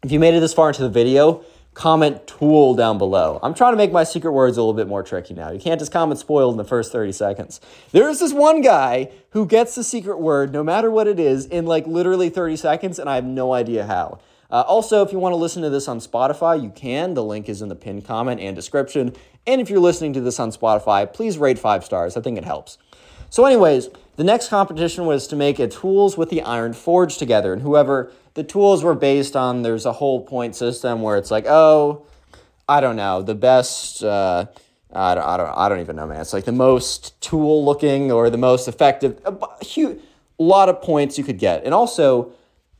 if 0.04 0.12
you 0.12 0.20
made 0.20 0.34
it 0.34 0.42
this 0.42 0.54
far 0.54 0.68
into 0.68 0.82
the 0.82 0.90
video, 0.90 1.46
comment 1.74 2.26
tool 2.28 2.76
down 2.76 2.98
below. 2.98 3.40
I'm 3.42 3.54
trying 3.54 3.74
to 3.74 3.78
make 3.78 3.92
my 3.92 4.04
secret 4.04 4.32
words 4.32 4.58
a 4.58 4.62
little 4.62 4.74
bit 4.74 4.88
more 4.88 5.04
tricky 5.04 5.34
now. 5.34 5.52
You 5.52 5.60
can't 5.60 5.80
just 5.80 5.92
comment 5.92 6.20
spoiled 6.20 6.54
in 6.54 6.58
the 6.58 6.64
first 6.64 6.92
30 6.92 7.12
seconds. 7.12 7.60
There's 7.92 8.20
this 8.20 8.34
one 8.34 8.62
guy 8.62 9.12
who 9.32 9.46
gets 9.46 9.76
the 9.76 9.84
secret 9.84 10.20
word, 10.20 10.54
no 10.54 10.64
matter 10.64 10.92
what 10.92 11.08
it 11.08 11.20
is, 11.20 11.46
in 11.46 11.66
like 11.66 11.88
literally 11.88 12.30
30 12.30 12.58
seconds, 12.58 13.00
and 13.00 13.10
I 13.10 13.16
have 13.16 13.26
no 13.26 13.54
idea 13.54 13.86
how. 13.86 14.20
Uh, 14.52 14.62
also, 14.68 15.04
if 15.04 15.12
you 15.12 15.18
want 15.18 15.34
to 15.34 15.38
listen 15.38 15.64
to 15.64 15.70
this 15.72 15.88
on 15.88 16.00
Spotify, 16.00 16.62
you 16.62 16.70
can. 16.70 17.16
The 17.16 17.24
link 17.24 17.50
is 17.50 17.64
in 17.64 17.70
the 17.70 17.76
pinned 17.76 18.06
comment 18.06 18.40
and 18.40 18.56
description. 18.56 19.16
And 19.48 19.60
if 19.60 19.70
you're 19.70 19.80
listening 19.80 20.14
to 20.14 20.22
this 20.22 20.40
on 20.40 20.52
Spotify, 20.52 21.12
please 21.12 21.40
rate 21.40 21.58
five 21.58 21.84
stars. 21.84 22.16
I 22.16 22.22
think 22.22 22.38
it 22.38 22.46
helps. 22.46 22.78
So, 23.32 23.46
anyways, 23.46 23.90
the 24.16 24.24
next 24.24 24.50
competition 24.50 25.06
was 25.06 25.28
to 25.28 25.36
make 25.36 25.60
a 25.60 25.68
tools 25.68 26.18
with 26.18 26.30
the 26.30 26.42
iron 26.44 26.74
forge 26.74 27.18
together. 27.18 27.54
And 27.54 27.62
whoever 27.62 28.12
the 28.36 28.44
tools 28.44 28.84
were 28.84 28.96
based 28.96 29.36
on, 29.36 29.62
there's 29.64 29.86
a 29.86 29.94
whole 29.94 30.22
point 30.22 30.56
system 30.56 31.02
where 31.02 31.18
it's 31.18 31.32
like, 31.32 31.46
oh, 31.48 32.06
I 32.68 32.80
don't 32.80 32.96
know, 32.96 33.22
the 33.22 33.36
best. 33.36 34.04
Uh, 34.04 34.46
I 34.92 35.16
don't, 35.16 35.24
I 35.24 35.38
don't, 35.38 35.58
I 35.58 35.70
don't 35.70 35.80
even 35.80 35.96
know, 35.96 36.06
man. 36.06 36.22
It's 36.22 36.34
like 36.34 36.46
the 36.46 36.52
most 36.52 37.20
tool 37.20 37.66
looking 37.66 38.12
or 38.12 38.30
the 38.30 38.38
most 38.38 38.68
effective. 38.68 39.20
A 39.26 39.66
huge, 39.66 40.00
lot 40.38 40.70
of 40.70 40.82
points 40.82 41.18
you 41.18 41.24
could 41.24 41.40
get, 41.40 41.64
and 41.64 41.74
also 41.74 42.34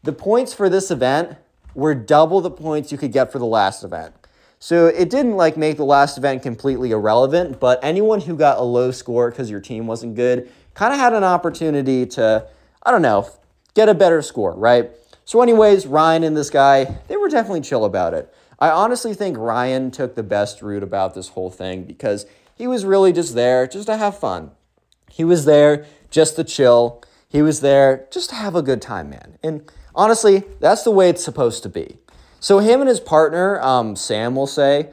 the 0.04 0.14
points 0.14 0.54
for 0.54 0.70
this 0.70 0.92
event 0.92 1.38
were 1.74 1.96
double 1.96 2.42
the 2.42 2.52
points 2.52 2.92
you 2.92 2.98
could 2.98 3.12
get 3.12 3.32
for 3.32 3.40
the 3.40 3.46
last 3.46 3.84
event. 3.84 4.14
So 4.60 4.88
it 4.88 5.10
didn't 5.10 5.36
like 5.36 5.58
make 5.58 5.78
the 5.78 5.86
last 5.86 6.18
event 6.18 6.42
completely 6.42 6.92
irrelevant, 6.92 7.60
but 7.60 7.80
anyone 7.84 8.22
who 8.22 8.38
got 8.38 8.60
a 8.60 8.64
low 8.64 8.92
score 8.92 9.30
because 9.30 9.50
your 9.50 9.60
team 9.60 9.88
wasn't 9.88 10.16
good 10.16 10.50
kind 10.74 10.94
of 10.94 11.00
had 11.00 11.14
an 11.14 11.24
opportunity 11.24 12.06
to, 12.06 12.48
I 12.84 12.92
don't 12.92 13.02
know, 13.02 13.30
get 13.74 13.90
a 13.90 13.94
better 13.94 14.22
score, 14.22 14.54
right? 14.56 14.90
So, 15.26 15.42
anyways, 15.42 15.88
Ryan 15.88 16.24
and 16.24 16.36
this 16.36 16.50
guy, 16.50 17.00
they 17.08 17.18
were 17.18 17.30
definitely 17.30 17.62
chill 17.62 17.86
about 17.86 18.14
it. 18.14 18.34
I 18.60 18.70
honestly 18.70 19.14
think 19.14 19.38
Ryan 19.38 19.92
took 19.92 20.16
the 20.16 20.24
best 20.24 20.62
route 20.62 20.84
about 20.84 21.16
this 21.16 21.30
whole 21.30 21.50
thing 21.50 21.84
because 21.84 22.26
he 22.56 22.68
was 22.68 22.86
really 22.86 23.14
just 23.14 23.36
there 23.36 23.68
just 23.68 23.88
to 23.88 23.98
have 23.98 24.18
fun. 24.18 24.52
He 25.10 25.24
was 25.24 25.46
there 25.46 25.86
just 26.10 26.36
to 26.36 26.44
chill. 26.44 27.04
He 27.30 27.42
was 27.42 27.62
there 27.62 28.08
just 28.12 28.30
to 28.30 28.36
have 28.36 28.56
a 28.56 28.62
good 28.62 28.82
time, 28.82 29.10
man. 29.10 29.38
And 29.44 29.70
honestly, 29.96 30.44
that's 30.60 30.84
the 30.84 30.92
way 30.92 31.10
it's 31.10 31.24
supposed 31.24 31.64
to 31.64 31.70
be. 31.70 31.98
So 32.40 32.60
him 32.60 32.82
and 32.82 32.90
his 32.90 33.00
partner, 33.00 33.60
um, 33.62 33.96
Sam, 33.96 34.36
will 34.36 34.48
say, 34.48 34.92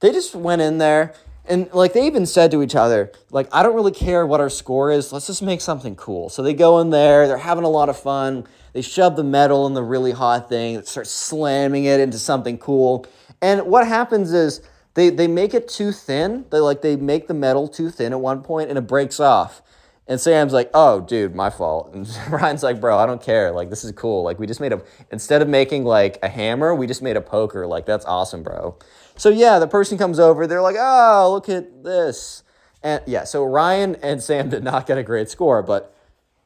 they 0.00 0.12
just 0.12 0.34
went 0.34 0.62
in 0.62 0.78
there 0.78 1.14
and 1.46 1.70
like 1.72 1.92
they 1.92 2.06
even 2.06 2.26
said 2.26 2.50
to 2.52 2.62
each 2.62 2.74
other, 2.74 3.12
like, 3.30 3.48
I 3.52 3.62
don't 3.62 3.74
really 3.74 3.92
care 3.92 4.26
what 4.26 4.40
our 4.40 4.48
score 4.48 4.90
is. 4.90 5.12
Let's 5.12 5.26
just 5.26 5.42
make 5.42 5.60
something 5.60 5.94
cool. 5.96 6.28
So 6.28 6.42
they 6.42 6.54
go 6.54 6.80
in 6.80 6.90
there, 6.90 7.28
they're 7.28 7.36
having 7.36 7.64
a 7.64 7.68
lot 7.68 7.88
of 7.88 7.98
fun. 7.98 8.46
They 8.72 8.82
shove 8.82 9.16
the 9.16 9.24
metal 9.24 9.66
in 9.66 9.74
the 9.74 9.82
really 9.82 10.12
hot 10.12 10.48
thing, 10.48 10.82
start 10.82 11.06
slamming 11.06 11.84
it 11.84 12.00
into 12.00 12.18
something 12.18 12.58
cool. 12.58 13.06
And 13.42 13.66
what 13.66 13.86
happens 13.86 14.32
is 14.32 14.62
they, 14.94 15.10
they 15.10 15.26
make 15.26 15.54
it 15.54 15.68
too 15.68 15.92
thin. 15.92 16.46
They 16.50 16.58
like 16.58 16.82
they 16.82 16.96
make 16.96 17.28
the 17.28 17.34
metal 17.34 17.68
too 17.68 17.90
thin 17.90 18.12
at 18.12 18.20
one 18.20 18.42
point 18.42 18.70
and 18.70 18.78
it 18.78 18.86
breaks 18.86 19.20
off. 19.20 19.60
And 20.06 20.20
Sam's 20.20 20.52
like, 20.52 20.70
"Oh, 20.74 21.00
dude, 21.00 21.34
my 21.34 21.48
fault." 21.50 21.90
And 21.94 22.06
Ryan's 22.30 22.62
like, 22.62 22.78
"Bro, 22.80 22.98
I 22.98 23.06
don't 23.06 23.22
care. 23.22 23.52
Like, 23.52 23.70
this 23.70 23.84
is 23.84 23.92
cool. 23.92 24.22
Like, 24.22 24.38
we 24.38 24.46
just 24.46 24.60
made 24.60 24.72
a 24.72 24.82
instead 25.10 25.40
of 25.40 25.48
making 25.48 25.84
like 25.84 26.18
a 26.22 26.28
hammer, 26.28 26.74
we 26.74 26.86
just 26.86 27.00
made 27.00 27.16
a 27.16 27.22
poker. 27.22 27.66
Like, 27.66 27.86
that's 27.86 28.04
awesome, 28.04 28.42
bro." 28.42 28.76
So 29.16 29.28
yeah, 29.28 29.58
the 29.58 29.66
person 29.66 29.98
comes 29.98 30.18
over. 30.18 30.46
They're 30.46 30.62
like, 30.62 30.76
"Oh, 30.78 31.30
look 31.32 31.48
at 31.48 31.84
this." 31.84 32.42
And 32.82 33.02
yeah, 33.06 33.24
so 33.24 33.44
Ryan 33.44 33.96
and 33.96 34.22
Sam 34.22 34.50
did 34.50 34.62
not 34.64 34.86
get 34.86 34.98
a 34.98 35.02
great 35.02 35.30
score, 35.30 35.62
but 35.62 35.94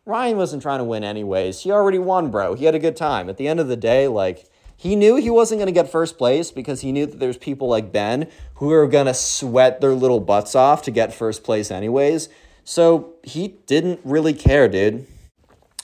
Ryan 0.07 0.37
wasn't 0.37 0.63
trying 0.63 0.79
to 0.79 0.85
win 0.85 1.05
anyways. 1.05 1.63
He 1.63 1.71
already 1.71 1.99
won, 1.99 2.31
bro. 2.31 2.55
He 2.55 2.65
had 2.65 2.75
a 2.75 2.79
good 2.79 2.97
time. 2.97 3.29
At 3.29 3.37
the 3.37 3.49
end 3.49 3.61
of 3.61 3.69
the 3.69 3.77
day, 3.77 4.09
like 4.09 4.49
he 4.77 4.95
knew 4.95 5.17
he 5.17 5.29
wasn't 5.29 5.59
going 5.59 5.67
to 5.67 5.73
get 5.73 5.91
first 5.91 6.17
place 6.17 6.53
because 6.53 6.83
he 6.83 6.93
knew 6.93 7.05
that 7.05 7.19
there's 7.19 7.37
people 7.37 7.69
like 7.69 7.91
Ben 7.91 8.29
who 8.55 8.71
are 8.73 8.87
going 8.87 9.07
to 9.07 9.15
sweat 9.15 9.81
their 9.81 9.93
little 9.93 10.21
butts 10.21 10.55
off 10.55 10.83
to 10.83 10.93
get 10.93 11.13
first 11.13 11.43
place 11.43 11.71
anyways. 11.73 12.29
So 12.65 13.15
he 13.25 13.57
didn't 13.67 14.01
really 14.05 14.35
care, 14.35 14.69
dude. 14.69 15.07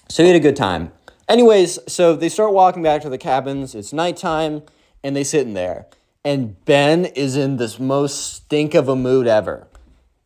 So 0.08 0.22
he 0.22 0.28
had 0.28 0.36
a 0.36 0.40
good 0.40 0.54
time. 0.54 0.92
Anyways, 1.28 1.78
so 1.88 2.14
they 2.14 2.28
start 2.28 2.52
walking 2.52 2.82
back 2.84 3.02
to 3.02 3.08
the 3.08 3.18
cabins. 3.18 3.74
It's 3.74 3.92
nighttime, 3.92 4.62
and 5.02 5.16
they 5.16 5.24
sit 5.24 5.46
in 5.46 5.54
there. 5.54 5.86
And 6.24 6.62
Ben 6.64 7.04
is 7.04 7.36
in 7.36 7.58
this 7.58 7.78
most 7.78 8.34
stink 8.34 8.74
of 8.74 8.88
a 8.88 8.96
mood 8.96 9.26
ever. 9.26 9.66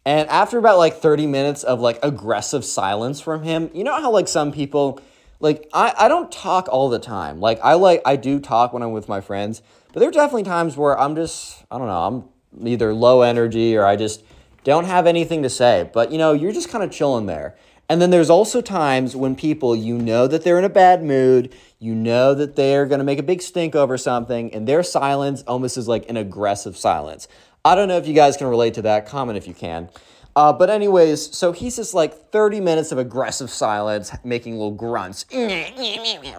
And 0.04 0.28
after 0.28 0.56
about 0.58 0.78
like 0.78 0.96
30 0.96 1.26
minutes 1.26 1.64
of 1.64 1.80
like 1.80 1.98
aggressive 2.02 2.64
silence 2.64 3.20
from 3.20 3.42
him, 3.42 3.70
you 3.74 3.84
know 3.84 4.00
how 4.00 4.10
like 4.10 4.28
some 4.28 4.52
people 4.52 5.00
like 5.40 5.68
I, 5.72 5.92
I 5.98 6.08
don't 6.08 6.32
talk 6.32 6.68
all 6.70 6.88
the 6.88 6.98
time. 6.98 7.40
Like 7.40 7.60
I 7.62 7.74
like 7.74 8.02
I 8.06 8.16
do 8.16 8.40
talk 8.40 8.72
when 8.72 8.82
I'm 8.82 8.92
with 8.92 9.08
my 9.08 9.20
friends, 9.20 9.60
but 9.92 10.00
there 10.00 10.08
are 10.08 10.12
definitely 10.12 10.44
times 10.44 10.76
where 10.76 10.98
I'm 10.98 11.14
just 11.14 11.64
I 11.70 11.78
don't 11.78 11.88
know, 11.88 12.28
I'm 12.54 12.66
either 12.66 12.94
low 12.94 13.22
energy 13.22 13.76
or 13.76 13.84
I 13.84 13.96
just 13.96 14.22
don't 14.64 14.84
have 14.84 15.06
anything 15.06 15.42
to 15.42 15.50
say. 15.50 15.90
But 15.92 16.10
you 16.10 16.18
know, 16.18 16.32
you're 16.32 16.52
just 16.52 16.70
kind 16.70 16.84
of 16.84 16.90
chilling 16.90 17.26
there. 17.26 17.56
And 17.90 18.02
then 18.02 18.10
there's 18.10 18.28
also 18.28 18.60
times 18.60 19.16
when 19.16 19.34
people, 19.34 19.74
you 19.74 19.96
know 19.96 20.26
that 20.26 20.44
they're 20.44 20.58
in 20.58 20.64
a 20.64 20.68
bad 20.68 21.02
mood, 21.02 21.54
you 21.78 21.94
know 21.94 22.34
that 22.34 22.56
they're 22.56 22.86
going 22.86 22.98
to 22.98 23.04
make 23.04 23.18
a 23.18 23.22
big 23.22 23.40
stink 23.40 23.74
over 23.74 23.96
something, 23.96 24.52
and 24.52 24.66
their 24.66 24.82
silence 24.82 25.42
almost 25.46 25.76
is 25.76 25.86
like 25.86 26.08
an 26.08 26.16
aggressive 26.16 26.76
silence. 26.76 27.28
I 27.64 27.74
don't 27.74 27.88
know 27.88 27.96
if 27.98 28.06
you 28.06 28.14
guys 28.14 28.36
can 28.36 28.46
relate 28.48 28.74
to 28.74 28.82
that. 28.82 29.06
Comment 29.06 29.36
if 29.36 29.46
you 29.46 29.54
can. 29.54 29.88
Uh, 30.34 30.52
but 30.52 30.70
anyways, 30.70 31.36
so 31.36 31.50
he's 31.52 31.76
just 31.76 31.94
like 31.94 32.30
30 32.30 32.60
minutes 32.60 32.92
of 32.92 32.98
aggressive 32.98 33.50
silence, 33.50 34.12
making 34.22 34.52
little 34.52 34.70
grunts, 34.70 35.24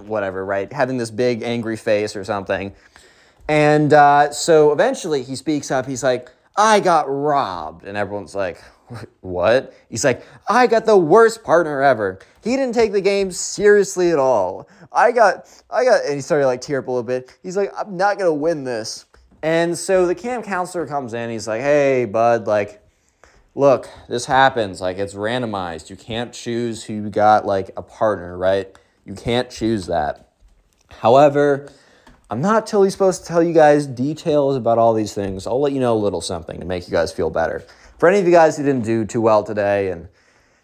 whatever, 0.06 0.46
right? 0.46 0.72
Having 0.72 0.98
this 0.98 1.12
big 1.12 1.42
angry 1.44 1.76
face 1.76 2.16
or 2.16 2.24
something. 2.24 2.74
And 3.50 3.92
uh, 3.92 4.32
so 4.32 4.72
eventually 4.72 5.24
he 5.24 5.36
speaks 5.36 5.72
up. 5.72 5.86
He's 5.86 6.04
like, 6.04 6.30
I 6.56 6.80
got 6.80 7.06
robbed. 7.10 7.84
And 7.84 7.98
everyone's 7.98 8.36
like, 8.36 8.64
what? 9.22 9.74
He's 9.90 10.04
like, 10.04 10.24
I 10.50 10.68
got 10.68 10.86
the 10.86 10.98
worst 10.98 11.44
partner 11.44 11.82
ever. 11.82 12.20
He 12.44 12.56
didn't 12.56 12.74
take 12.74 12.92
the 12.92 13.02
game 13.02 13.32
seriously 13.32 14.12
at 14.12 14.20
all. 14.20 14.68
I 14.92 15.12
got, 15.12 15.50
I 15.70 15.84
got, 15.84 16.06
and 16.06 16.16
he 16.16 16.22
started 16.22 16.48
like 16.48 16.62
tear 16.62 16.80
up 16.80 16.88
a 16.88 16.92
little 16.92 17.04
bit. 17.04 17.38
He's 17.44 17.58
like, 17.58 17.72
I'm 17.78 17.98
not 17.98 18.18
gonna 18.18 18.34
win 18.34 18.64
this. 18.64 19.06
And 19.42 19.78
so 19.78 20.06
the 20.06 20.16
camp 20.16 20.46
counselor 20.46 20.86
comes 20.86 21.14
in. 21.14 21.30
He's 21.30 21.48
like, 21.48 21.62
hey, 21.62 22.06
bud, 22.06 22.48
like, 22.48 22.82
look, 23.56 23.90
this 24.10 24.26
happens. 24.26 24.82
Like, 24.82 24.98
it's 24.98 25.14
randomized. 25.14 25.90
You 25.90 25.96
can't 25.96 26.34
choose 26.34 26.84
who 26.84 26.94
you 26.94 27.10
got 27.10 27.46
like 27.46 27.72
a 27.78 27.82
partner, 27.82 28.38
right? 28.38 28.76
You 29.06 29.14
can't 29.14 29.50
choose 29.50 29.86
that. 29.88 30.30
However, 30.90 31.70
I'm 32.30 32.42
not 32.42 32.68
totally 32.68 32.90
supposed 32.90 33.22
to 33.24 33.28
tell 33.28 33.42
you 33.42 33.54
guys 33.54 33.88
details 33.88 34.56
about 34.56 34.78
all 34.78 34.94
these 34.94 35.14
things. 35.14 35.48
I'll 35.48 35.62
let 35.62 35.74
you 35.74 35.80
know 35.80 35.96
a 35.96 35.98
little 35.98 36.22
something 36.22 36.60
to 36.60 36.66
make 36.66 36.88
you 36.88 36.92
guys 36.92 37.12
feel 37.12 37.30
better. 37.30 37.66
For 38.00 38.08
any 38.08 38.18
of 38.20 38.26
you 38.26 38.32
guys 38.32 38.56
who 38.56 38.64
didn't 38.64 38.86
do 38.86 39.04
too 39.04 39.20
well 39.20 39.44
today, 39.44 39.92
and 39.92 40.08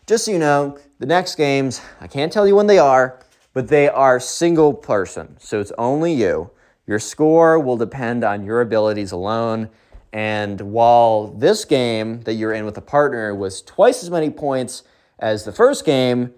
just 0.07 0.23
so 0.23 0.31
you 0.31 0.39
know, 0.39 0.77
the 0.99 1.05
next 1.05 1.35
games, 1.35 1.81
I 1.99 2.07
can't 2.07 2.31
tell 2.31 2.47
you 2.47 2.55
when 2.55 2.67
they 2.67 2.79
are, 2.79 3.19
but 3.51 3.67
they 3.67 3.89
are 3.89 4.21
single 4.21 4.73
person. 4.73 5.35
So 5.41 5.59
it's 5.59 5.73
only 5.77 6.13
you. 6.13 6.49
Your 6.87 6.97
score 6.97 7.59
will 7.59 7.75
depend 7.75 8.23
on 8.23 8.45
your 8.45 8.61
abilities 8.61 9.11
alone. 9.11 9.69
And 10.13 10.61
while 10.61 11.27
this 11.27 11.65
game 11.65 12.21
that 12.21 12.35
you're 12.35 12.53
in 12.53 12.63
with 12.63 12.77
a 12.77 12.81
partner 12.81 13.35
was 13.35 13.61
twice 13.61 14.01
as 14.01 14.09
many 14.09 14.29
points 14.29 14.83
as 15.19 15.43
the 15.43 15.51
first 15.51 15.83
game, 15.83 16.33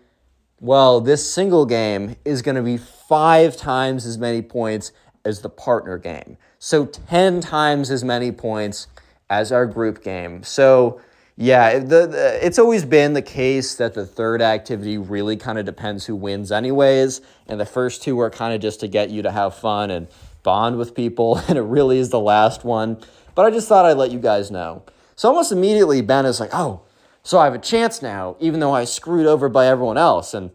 well, 0.61 0.99
this 0.99 1.31
single 1.31 1.67
game 1.67 2.15
is 2.25 2.41
going 2.41 2.55
to 2.55 2.63
be 2.63 2.77
five 2.77 3.55
times 3.55 4.07
as 4.07 4.17
many 4.17 4.41
points 4.41 4.93
as 5.23 5.41
the 5.41 5.49
partner 5.49 5.99
game. 5.99 6.37
So 6.57 6.87
10 6.87 7.41
times 7.41 7.91
as 7.91 8.03
many 8.03 8.31
points 8.31 8.87
as 9.29 9.51
our 9.51 9.65
group 9.65 10.03
game. 10.03 10.43
So, 10.43 11.01
yeah, 11.35 11.79
the, 11.79 12.07
the, 12.07 12.45
it's 12.45 12.57
always 12.57 12.85
been 12.85 13.13
the 13.13 13.21
case 13.21 13.75
that 13.75 13.93
the 13.93 14.05
third 14.05 14.41
activity 14.41 14.97
really 14.97 15.37
kind 15.37 15.59
of 15.59 15.65
depends 15.65 16.05
who 16.05 16.15
wins, 16.15 16.51
anyways. 16.51 17.21
And 17.47 17.59
the 17.59 17.65
first 17.65 18.01
two 18.01 18.19
are 18.19 18.29
kind 18.29 18.53
of 18.53 18.61
just 18.61 18.79
to 18.79 18.87
get 18.87 19.09
you 19.09 19.21
to 19.21 19.31
have 19.31 19.55
fun 19.55 19.91
and 19.91 20.07
bond 20.43 20.77
with 20.77 20.95
people. 20.95 21.39
And 21.47 21.57
it 21.57 21.63
really 21.63 21.99
is 21.99 22.09
the 22.09 22.19
last 22.19 22.63
one. 22.63 22.97
But 23.35 23.45
I 23.45 23.51
just 23.51 23.67
thought 23.67 23.85
I'd 23.85 23.97
let 23.97 24.11
you 24.11 24.19
guys 24.19 24.49
know. 24.49 24.83
So, 25.15 25.29
almost 25.29 25.51
immediately, 25.51 26.01
Ben 26.01 26.25
is 26.25 26.39
like, 26.39 26.51
oh, 26.53 26.81
so 27.23 27.37
I 27.37 27.45
have 27.45 27.53
a 27.53 27.59
chance 27.59 28.01
now, 28.01 28.37
even 28.39 28.59
though 28.59 28.73
I 28.73 28.85
screwed 28.85 29.25
over 29.25 29.49
by 29.49 29.67
everyone 29.67 29.97
else. 29.97 30.33
And 30.33 30.51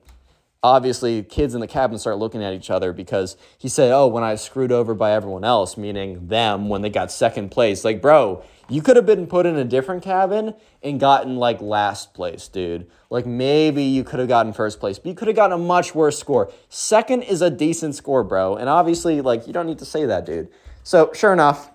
obviously 0.63 1.23
kids 1.23 1.55
in 1.55 1.61
the 1.61 1.67
cabin 1.67 1.99
start 1.99 2.19
looking 2.19 2.43
at 2.43 2.55
each 2.55 2.71
other 2.71 2.93
because 2.93 3.37
he 3.59 3.69
said, 3.69 3.93
"Oh, 3.93 4.07
when 4.07 4.23
I 4.23 4.37
screwed 4.37 4.73
over 4.73 4.95
by 4.95 5.13
everyone 5.13 5.45
else, 5.45 5.77
meaning 5.77 6.29
them 6.29 6.69
when 6.69 6.83
they 6.83 6.91
got 6.91 7.11
second 7.11 7.51
place." 7.51 7.85
Like, 7.85 8.01
bro, 8.01 8.43
you 8.69 8.83
could 8.83 8.97
have 8.97 9.07
been 9.07 9.27
put 9.27 9.47
in 9.47 9.57
a 9.57 9.65
different 9.65 10.03
cabin 10.03 10.55
and 10.83 10.99
gotten 10.99 11.37
like 11.37 11.61
last 11.61 12.15
place, 12.15 12.49
dude. 12.49 12.91
Like 13.11 13.27
maybe 13.27 13.83
you 13.83 14.05
could 14.05 14.19
have 14.19 14.29
gotten 14.29 14.53
first 14.53 14.81
place, 14.81 14.99
but 14.99 15.09
you 15.09 15.15
could 15.15 15.29
have 15.29 15.37
gotten 15.37 15.61
a 15.61 15.63
much 15.63 15.95
worse 15.95 16.19
score. 16.19 16.51
Second 16.69 17.23
is 17.23 17.43
a 17.43 17.51
decent 17.51 17.95
score, 17.95 18.25
bro. 18.25 18.57
And 18.57 18.69
obviously, 18.69 19.21
like 19.21 19.47
you 19.47 19.53
don't 19.53 19.67
need 19.67 19.79
to 19.79 19.85
say 19.85 20.07
that, 20.07 20.27
dude. 20.27 20.49
So, 20.85 21.13
sure 21.15 21.33
enough, 21.33 21.71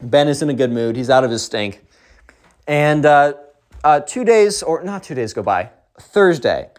Ben 0.00 0.28
is 0.28 0.42
in 0.42 0.48
a 0.48 0.54
good 0.54 0.72
mood. 0.72 0.96
He's 0.96 1.10
out 1.10 1.24
of 1.24 1.30
his 1.30 1.42
stink. 1.42 1.84
And 2.66 3.04
uh, 3.04 3.34
uh, 3.84 4.00
two 4.00 4.24
days, 4.24 4.62
or 4.62 4.82
not 4.82 5.02
two 5.02 5.14
days 5.14 5.32
go 5.32 5.42
by, 5.42 5.70
Thursday. 5.98 6.70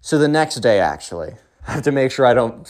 So 0.00 0.18
the 0.18 0.28
next 0.28 0.56
day, 0.56 0.80
actually, 0.80 1.34
I 1.66 1.72
have 1.72 1.82
to 1.82 1.92
make 1.92 2.10
sure 2.10 2.26
I 2.26 2.34
don't 2.34 2.66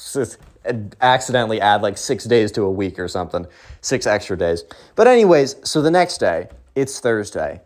accidentally 1.01 1.61
add 1.61 1.83
like 1.83 1.99
six 1.99 2.25
days 2.25 2.53
to 2.53 2.63
a 2.63 2.71
week 2.71 2.99
or 2.99 3.09
something, 3.09 3.47
six 3.81 4.07
extra 4.07 4.37
days. 4.37 4.65
But, 4.95 5.07
anyways, 5.07 5.57
so 5.69 5.83
the 5.83 5.91
next 5.91 6.19
day, 6.19 6.49
it's 6.75 7.01
Thursday. 7.01 7.61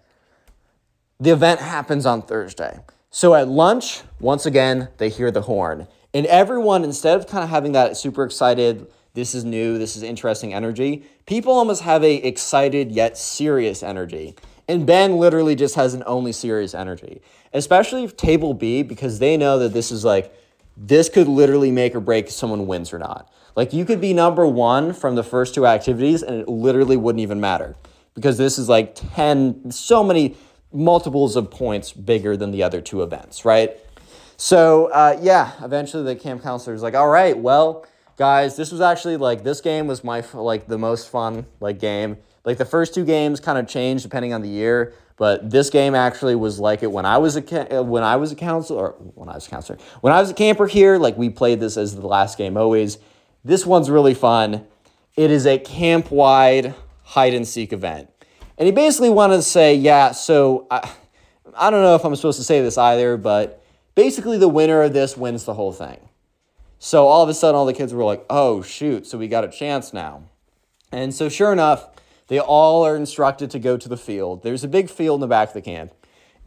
The 1.20 1.30
event 1.30 1.60
happens 1.60 2.06
on 2.06 2.22
Thursday. 2.22 2.80
So 3.10 3.34
at 3.34 3.48
lunch, 3.48 4.02
once 4.20 4.44
again, 4.44 4.88
they 4.98 5.08
hear 5.08 5.30
the 5.30 5.42
horn. 5.42 5.86
And 6.12 6.26
everyone, 6.26 6.84
instead 6.84 7.18
of 7.18 7.26
kind 7.26 7.42
of 7.42 7.50
having 7.50 7.72
that 7.72 7.96
super 7.96 8.24
excited, 8.24 8.86
this 9.14 9.34
is 9.34 9.44
new, 9.44 9.78
this 9.78 9.96
is 9.96 10.02
interesting 10.02 10.52
energy, 10.52 11.04
people 11.24 11.52
almost 11.52 11.82
have 11.82 12.04
a 12.04 12.16
excited 12.16 12.92
yet 12.92 13.16
serious 13.16 13.82
energy. 13.82 14.34
And 14.68 14.86
Ben 14.86 15.16
literally 15.16 15.54
just 15.54 15.74
has 15.76 15.94
an 15.94 16.02
only 16.06 16.32
serious 16.32 16.74
energy, 16.74 17.22
especially 17.52 18.04
if 18.04 18.16
table 18.16 18.52
B, 18.52 18.82
because 18.82 19.18
they 19.18 19.36
know 19.36 19.58
that 19.60 19.72
this 19.72 19.90
is 19.90 20.04
like, 20.04 20.34
this 20.76 21.08
could 21.08 21.28
literally 21.28 21.70
make 21.70 21.94
or 21.94 22.00
break 22.00 22.30
someone 22.30 22.66
wins 22.66 22.92
or 22.92 22.98
not. 22.98 23.30
Like 23.54 23.72
you 23.72 23.84
could 23.84 24.00
be 24.00 24.12
number 24.12 24.46
one 24.46 24.92
from 24.92 25.14
the 25.14 25.22
first 25.22 25.54
two 25.54 25.66
activities 25.66 26.22
and 26.22 26.42
it 26.42 26.48
literally 26.48 26.96
wouldn't 26.96 27.20
even 27.20 27.40
matter 27.40 27.74
because 28.14 28.36
this 28.36 28.58
is 28.58 28.68
like 28.68 28.94
10, 29.14 29.70
so 29.70 30.02
many 30.02 30.36
multiples 30.72 31.36
of 31.36 31.50
points 31.50 31.92
bigger 31.92 32.36
than 32.36 32.50
the 32.50 32.62
other 32.62 32.80
two 32.80 33.02
events, 33.02 33.44
right? 33.44 33.78
So 34.36 34.86
uh, 34.86 35.18
yeah, 35.22 35.52
eventually 35.62 36.02
the 36.02 36.16
camp 36.16 36.42
counselor 36.42 36.74
is 36.74 36.82
like, 36.82 36.94
all 36.94 37.08
right, 37.08 37.36
well, 37.36 37.86
guys, 38.16 38.56
this 38.56 38.70
was 38.70 38.80
actually 38.82 39.16
like 39.16 39.42
this 39.42 39.62
game 39.62 39.86
was 39.86 40.04
my 40.04 40.22
like 40.34 40.66
the 40.66 40.78
most 40.78 41.08
fun 41.08 41.46
like 41.60 41.78
game. 41.78 42.18
Like 42.44 42.58
the 42.58 42.64
first 42.66 42.94
two 42.94 43.04
games 43.04 43.40
kind 43.40 43.58
of 43.58 43.66
changed 43.66 44.02
depending 44.02 44.32
on 44.34 44.42
the 44.42 44.48
year, 44.48 44.92
but 45.16 45.50
this 45.50 45.70
game 45.70 45.94
actually 45.94 46.34
was 46.34 46.58
like 46.58 46.82
it 46.82 46.90
when 46.90 47.06
I 47.06 47.18
was 47.18 47.36
a 47.36 47.78
uh, 47.78 47.82
when 47.82 48.02
I 48.02 48.16
was 48.16 48.32
a 48.32 48.36
counselor 48.36 48.90
or 48.90 48.92
when 49.14 49.28
I 49.28 49.34
was 49.34 49.46
a 49.46 49.50
counselor 49.50 49.78
when 50.00 50.12
I 50.12 50.20
was 50.20 50.30
a 50.30 50.34
camper 50.34 50.66
here. 50.66 50.98
Like 50.98 51.16
we 51.16 51.30
played 51.30 51.60
this 51.60 51.76
as 51.76 51.94
the 51.94 52.06
last 52.06 52.38
game 52.38 52.56
always. 52.56 52.98
This 53.44 53.64
one's 53.64 53.90
really 53.90 54.14
fun. 54.14 54.66
It 55.16 55.30
is 55.30 55.46
a 55.46 55.58
camp 55.58 56.10
wide 56.10 56.74
hide 57.02 57.34
and 57.34 57.46
seek 57.46 57.72
event, 57.72 58.10
and 58.58 58.66
he 58.66 58.72
basically 58.72 59.10
wanted 59.10 59.36
to 59.36 59.42
say, 59.42 59.74
yeah. 59.74 60.12
So 60.12 60.66
I, 60.70 60.90
I 61.54 61.70
don't 61.70 61.82
know 61.82 61.94
if 61.94 62.04
I'm 62.04 62.14
supposed 62.16 62.38
to 62.38 62.44
say 62.44 62.60
this 62.60 62.76
either, 62.76 63.16
but 63.16 63.62
basically 63.94 64.38
the 64.38 64.48
winner 64.48 64.82
of 64.82 64.92
this 64.92 65.16
wins 65.16 65.44
the 65.44 65.54
whole 65.54 65.72
thing. 65.72 65.98
So 66.78 67.06
all 67.06 67.22
of 67.22 67.28
a 67.28 67.34
sudden, 67.34 67.56
all 67.56 67.66
the 67.66 67.72
kids 67.72 67.94
were 67.94 68.04
like, 68.04 68.24
oh, 68.28 68.62
shoot, 68.62 69.06
so 69.06 69.18
we 69.18 69.28
got 69.28 69.44
a 69.44 69.48
chance 69.48 69.92
now. 69.92 70.24
And 70.92 71.14
so, 71.14 71.28
sure 71.28 71.52
enough, 71.52 71.88
they 72.28 72.40
all 72.40 72.84
are 72.84 72.96
instructed 72.96 73.50
to 73.52 73.58
go 73.58 73.76
to 73.76 73.88
the 73.88 73.96
field. 73.96 74.42
There's 74.42 74.64
a 74.64 74.68
big 74.68 74.90
field 74.90 75.18
in 75.18 75.20
the 75.20 75.26
back 75.26 75.48
of 75.48 75.54
the 75.54 75.62
camp. 75.62 75.92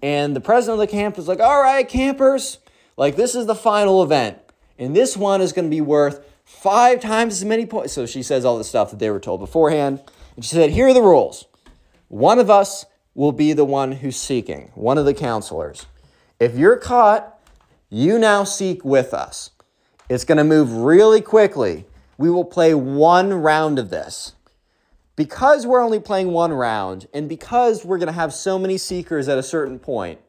And 0.01 0.35
the 0.35 0.41
president 0.41 0.81
of 0.81 0.87
the 0.87 0.91
camp 0.91 1.17
is 1.17 1.27
like, 1.27 1.39
all 1.39 1.61
right, 1.61 1.87
campers, 1.87 2.59
like 2.97 3.15
this 3.15 3.35
is 3.35 3.45
the 3.45 3.55
final 3.55 4.03
event. 4.03 4.37
And 4.77 4.95
this 4.95 5.17
one 5.17 5.41
is 5.41 5.51
going 5.51 5.65
to 5.65 5.75
be 5.75 5.81
worth 5.81 6.25
five 6.45 6.99
times 6.99 7.35
as 7.35 7.45
many 7.45 7.65
points. 7.65 7.93
So 7.93 8.05
she 8.05 8.23
says 8.23 8.45
all 8.45 8.57
the 8.57 8.63
stuff 8.63 8.91
that 8.91 8.99
they 8.99 9.09
were 9.09 9.19
told 9.19 9.39
beforehand. 9.39 10.01
And 10.35 10.45
she 10.45 10.55
said, 10.55 10.71
here 10.71 10.87
are 10.87 10.93
the 10.93 11.01
rules. 11.01 11.45
One 12.07 12.39
of 12.39 12.49
us 12.49 12.85
will 13.13 13.31
be 13.31 13.53
the 13.53 13.65
one 13.65 13.91
who's 13.91 14.17
seeking, 14.17 14.71
one 14.75 14.97
of 14.97 15.05
the 15.05 15.13
counselors. 15.13 15.85
If 16.39 16.55
you're 16.57 16.77
caught, 16.77 17.37
you 17.89 18.17
now 18.17 18.45
seek 18.45 18.85
with 18.85 19.13
us. 19.13 19.51
It's 20.07 20.23
going 20.23 20.37
to 20.37 20.43
move 20.43 20.71
really 20.71 21.21
quickly. 21.21 21.85
We 22.17 22.29
will 22.29 22.45
play 22.45 22.73
one 22.73 23.33
round 23.33 23.77
of 23.77 23.89
this. 23.89 24.33
Because 25.19 25.67
we're 25.67 25.81
only 25.81 25.99
playing 25.99 26.31
one 26.31 26.53
round, 26.53 27.09
and 27.13 27.27
because 27.27 27.83
we're 27.83 27.97
going 27.97 28.07
to 28.07 28.13
have 28.13 28.33
so 28.33 28.57
many 28.57 28.77
seekers 28.77 29.27
at 29.27 29.37
a 29.37 29.43
certain 29.43 29.77
point, 29.77 30.21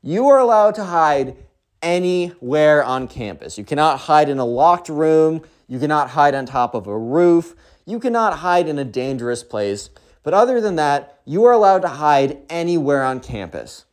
you 0.00 0.28
are 0.28 0.38
allowed 0.38 0.76
to 0.76 0.84
hide 0.84 1.36
anywhere 1.82 2.84
on 2.84 3.08
campus. 3.08 3.58
You 3.58 3.64
cannot 3.64 3.98
hide 3.98 4.28
in 4.28 4.38
a 4.38 4.44
locked 4.44 4.88
room. 4.88 5.42
You 5.66 5.80
cannot 5.80 6.10
hide 6.10 6.36
on 6.36 6.46
top 6.46 6.76
of 6.76 6.86
a 6.86 6.96
roof. 6.96 7.56
You 7.84 7.98
cannot 7.98 8.34
hide 8.34 8.68
in 8.68 8.78
a 8.78 8.84
dangerous 8.84 9.42
place. 9.42 9.90
But 10.22 10.34
other 10.34 10.60
than 10.60 10.76
that, 10.76 11.18
you 11.24 11.42
are 11.46 11.52
allowed 11.52 11.82
to 11.82 11.88
hide 11.88 12.42
anywhere 12.48 13.02
on 13.02 13.18
campus. 13.18 13.86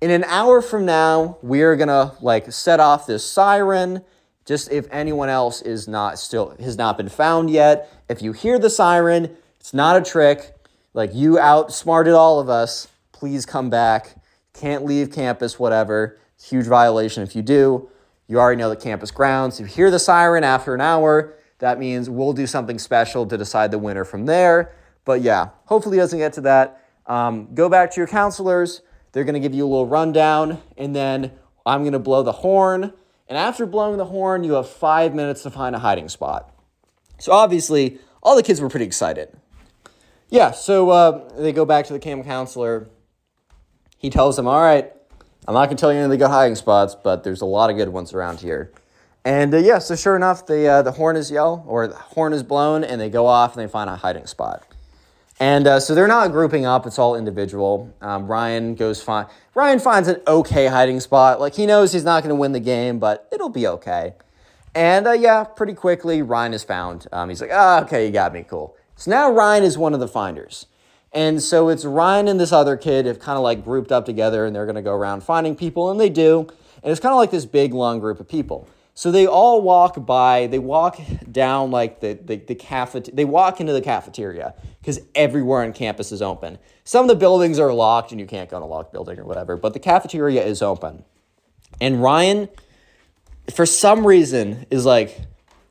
In 0.00 0.10
an 0.10 0.24
hour 0.24 0.62
from 0.62 0.84
now, 0.84 1.38
we 1.42 1.62
are 1.62 1.76
gonna 1.76 2.16
like 2.20 2.50
set 2.50 2.80
off 2.80 3.06
this 3.06 3.24
siren. 3.24 4.02
Just 4.44 4.68
if 4.68 4.88
anyone 4.90 5.28
else 5.28 5.62
is 5.62 5.86
not 5.86 6.18
still 6.18 6.56
has 6.58 6.76
not 6.76 6.96
been 6.96 7.08
found 7.08 7.50
yet, 7.50 7.88
if 8.08 8.20
you 8.20 8.32
hear 8.32 8.58
the 8.58 8.68
siren, 8.68 9.36
it's 9.66 9.74
not 9.74 9.96
a 9.96 10.00
trick. 10.00 10.54
Like 10.94 11.12
you 11.12 11.40
outsmarted 11.40 12.14
all 12.14 12.38
of 12.38 12.48
us. 12.48 12.86
Please 13.10 13.44
come 13.44 13.68
back. 13.68 14.14
Can't 14.52 14.84
leave 14.84 15.10
campus, 15.10 15.58
whatever. 15.58 16.20
It's 16.36 16.48
huge 16.48 16.66
violation 16.66 17.24
if 17.24 17.34
you 17.34 17.42
do. 17.42 17.90
You 18.28 18.38
already 18.38 18.60
know 18.60 18.70
the 18.70 18.76
campus 18.76 19.10
grounds. 19.10 19.58
You 19.58 19.66
hear 19.66 19.90
the 19.90 19.98
siren 19.98 20.44
after 20.44 20.72
an 20.72 20.80
hour, 20.80 21.34
that 21.58 21.80
means 21.80 22.08
we'll 22.08 22.32
do 22.32 22.46
something 22.46 22.78
special 22.78 23.26
to 23.26 23.36
decide 23.36 23.72
the 23.72 23.78
winner 23.80 24.04
from 24.04 24.26
there. 24.26 24.72
But 25.04 25.22
yeah, 25.22 25.48
hopefully 25.64 25.98
it 25.98 26.00
doesn't 26.00 26.20
get 26.20 26.34
to 26.34 26.42
that. 26.42 26.84
Um, 27.06 27.52
go 27.52 27.68
back 27.68 27.90
to 27.90 28.00
your 28.00 28.06
counselors. 28.06 28.82
They're 29.10 29.24
going 29.24 29.34
to 29.34 29.40
give 29.40 29.52
you 29.52 29.64
a 29.64 29.68
little 29.68 29.88
rundown, 29.88 30.62
and 30.76 30.94
then 30.94 31.32
I'm 31.66 31.80
going 31.80 31.92
to 31.92 31.98
blow 31.98 32.22
the 32.22 32.30
horn. 32.30 32.92
And 33.28 33.36
after 33.36 33.66
blowing 33.66 33.96
the 33.96 34.04
horn, 34.04 34.44
you 34.44 34.52
have 34.52 34.68
five 34.68 35.12
minutes 35.12 35.42
to 35.42 35.50
find 35.50 35.74
a 35.74 35.80
hiding 35.80 36.08
spot. 36.08 36.54
So 37.18 37.32
obviously, 37.32 37.98
all 38.22 38.36
the 38.36 38.44
kids 38.44 38.60
were 38.60 38.68
pretty 38.68 38.86
excited. 38.86 39.36
Yeah, 40.28 40.50
so 40.50 40.90
uh, 40.90 41.36
they 41.38 41.52
go 41.52 41.64
back 41.64 41.86
to 41.86 41.92
the 41.92 41.98
camp 41.98 42.24
counselor. 42.24 42.88
He 43.96 44.10
tells 44.10 44.36
them, 44.36 44.46
All 44.46 44.60
right, 44.60 44.92
I'm 45.46 45.54
not 45.54 45.66
going 45.66 45.76
to 45.76 45.80
tell 45.80 45.92
you 45.92 45.98
any 45.98 46.04
of 46.04 46.10
the 46.10 46.16
good 46.16 46.30
hiding 46.30 46.56
spots, 46.56 46.96
but 46.96 47.22
there's 47.22 47.40
a 47.40 47.46
lot 47.46 47.70
of 47.70 47.76
good 47.76 47.88
ones 47.88 48.12
around 48.12 48.40
here. 48.40 48.72
And 49.24 49.54
uh, 49.54 49.58
yeah, 49.58 49.78
so 49.78 49.94
sure 49.96 50.16
enough, 50.16 50.46
the, 50.46 50.66
uh, 50.66 50.82
the 50.82 50.92
horn 50.92 51.16
is 51.16 51.30
yell, 51.30 51.64
or 51.66 51.86
the 51.86 51.94
horn 51.94 52.32
is 52.32 52.42
blown, 52.42 52.84
and 52.84 53.00
they 53.00 53.08
go 53.08 53.26
off 53.26 53.56
and 53.56 53.64
they 53.64 53.70
find 53.70 53.88
a 53.88 53.96
hiding 53.96 54.26
spot. 54.26 54.66
And 55.38 55.66
uh, 55.66 55.80
so 55.80 55.94
they're 55.94 56.08
not 56.08 56.32
grouping 56.32 56.64
up; 56.64 56.86
it's 56.86 56.98
all 56.98 57.14
individual. 57.14 57.94
Um, 58.00 58.26
Ryan 58.26 58.74
goes 58.74 59.02
find 59.02 59.28
Ryan 59.54 59.78
finds 59.80 60.08
an 60.08 60.22
okay 60.26 60.66
hiding 60.66 60.98
spot. 61.00 61.40
Like 61.40 61.54
he 61.54 61.66
knows 61.66 61.92
he's 61.92 62.04
not 62.04 62.22
going 62.22 62.30
to 62.30 62.36
win 62.36 62.52
the 62.52 62.60
game, 62.60 62.98
but 62.98 63.28
it'll 63.30 63.50
be 63.50 63.66
okay. 63.66 64.14
And 64.74 65.06
uh, 65.06 65.12
yeah, 65.12 65.44
pretty 65.44 65.74
quickly 65.74 66.22
Ryan 66.22 66.54
is 66.54 66.64
found. 66.64 67.06
Um, 67.12 67.28
he's 67.28 67.42
like, 67.42 67.50
"Ah, 67.52 67.82
okay, 67.82 68.06
you 68.06 68.12
got 68.12 68.32
me, 68.32 68.46
cool." 68.48 68.76
So 68.96 69.10
now 69.10 69.30
Ryan 69.30 69.62
is 69.62 69.78
one 69.78 69.94
of 69.94 70.00
the 70.00 70.08
finders, 70.08 70.66
and 71.12 71.42
so 71.42 71.68
it's 71.68 71.84
Ryan 71.84 72.28
and 72.28 72.40
this 72.40 72.52
other 72.52 72.76
kid 72.76 73.06
have 73.06 73.20
kind 73.20 73.36
of 73.36 73.42
like 73.44 73.64
grouped 73.64 73.92
up 73.92 74.04
together, 74.04 74.44
and 74.44 74.56
they're 74.56 74.66
going 74.66 74.76
to 74.76 74.82
go 74.82 74.94
around 74.94 75.22
finding 75.22 75.54
people, 75.54 75.90
and 75.90 76.00
they 76.00 76.08
do. 76.08 76.48
And 76.82 76.92
it's 76.92 77.00
kind 77.00 77.12
of 77.12 77.16
like 77.16 77.30
this 77.30 77.46
big 77.46 77.74
long 77.74 78.00
group 78.00 78.20
of 78.20 78.28
people. 78.28 78.68
So 78.94 79.10
they 79.10 79.26
all 79.26 79.60
walk 79.60 80.06
by, 80.06 80.46
they 80.46 80.58
walk 80.58 80.98
down 81.30 81.70
like 81.70 82.00
the, 82.00 82.14
the, 82.14 82.36
the 82.36 82.54
cafeteria, 82.54 83.14
they 83.14 83.26
walk 83.26 83.60
into 83.60 83.74
the 83.74 83.82
cafeteria 83.82 84.54
because 84.80 85.00
everywhere 85.14 85.62
on 85.62 85.74
campus 85.74 86.12
is 86.12 86.22
open. 86.22 86.58
Some 86.84 87.02
of 87.02 87.08
the 87.08 87.14
buildings 87.14 87.58
are 87.58 87.74
locked 87.74 88.12
and 88.12 88.18
you 88.18 88.26
can't 88.26 88.48
go 88.48 88.56
in 88.56 88.62
a 88.62 88.66
locked 88.66 88.94
building 88.94 89.18
or 89.18 89.24
whatever, 89.24 89.58
but 89.58 89.74
the 89.74 89.80
cafeteria 89.80 90.42
is 90.42 90.62
open. 90.62 91.04
And 91.78 92.02
Ryan, 92.02 92.48
for 93.54 93.66
some 93.66 94.06
reason, 94.06 94.64
is 94.70 94.86
like, 94.86 95.20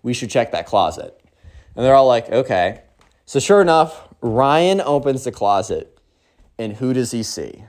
we 0.04 0.14
should 0.14 0.30
check 0.30 0.52
that 0.52 0.68
closet. 0.68 1.20
And 1.76 1.84
they're 1.84 1.96
all 1.96 2.08
like, 2.08 2.30
okay. 2.30 2.82
So 3.26 3.40
sure 3.40 3.62
enough, 3.62 4.08
Ryan 4.22 4.82
opens 4.82 5.24
the 5.24 5.32
closet 5.32 6.00
and 6.58 6.78
who 6.78 6.94
does 6.94 7.12
he 7.12 7.24
see? 7.24 7.66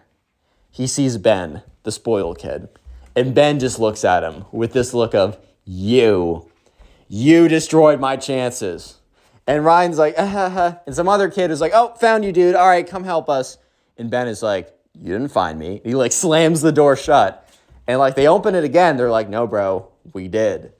He 0.70 0.86
sees 0.86 1.16
Ben, 1.18 1.62
the 1.82 1.92
spoiled 1.92 2.38
kid. 2.38 2.68
And 3.14 3.34
Ben 3.34 3.58
just 3.58 3.78
looks 3.78 4.04
at 4.04 4.22
him 4.22 4.44
with 4.52 4.72
this 4.72 4.92
look 4.92 5.14
of, 5.14 5.38
you, 5.64 6.50
you 7.08 7.48
destroyed 7.48 7.98
my 7.98 8.16
chances. 8.16 8.98
And 9.46 9.64
Ryan's 9.64 9.96
like, 9.96 10.14
ah, 10.18 10.26
ha, 10.26 10.48
ha. 10.50 10.78
and 10.86 10.94
some 10.94 11.08
other 11.08 11.30
kid 11.30 11.50
is 11.50 11.60
like, 11.60 11.72
oh, 11.74 11.94
found 11.94 12.24
you, 12.24 12.32
dude. 12.32 12.54
All 12.54 12.66
right, 12.66 12.86
come 12.86 13.04
help 13.04 13.30
us. 13.30 13.58
And 13.96 14.10
Ben 14.10 14.28
is 14.28 14.42
like, 14.42 14.76
you 14.94 15.12
didn't 15.12 15.32
find 15.32 15.58
me. 15.58 15.80
He 15.84 15.94
like 15.94 16.12
slams 16.24 16.60
the 16.60 16.72
door 16.72 16.96
shut. 16.96 17.48
And 17.86 17.98
like 17.98 18.14
they 18.14 18.28
open 18.28 18.54
it 18.54 18.64
again. 18.64 18.96
They're 18.96 19.10
like, 19.10 19.28
no, 19.28 19.46
bro, 19.46 19.88
we 20.12 20.28
did. 20.28 20.72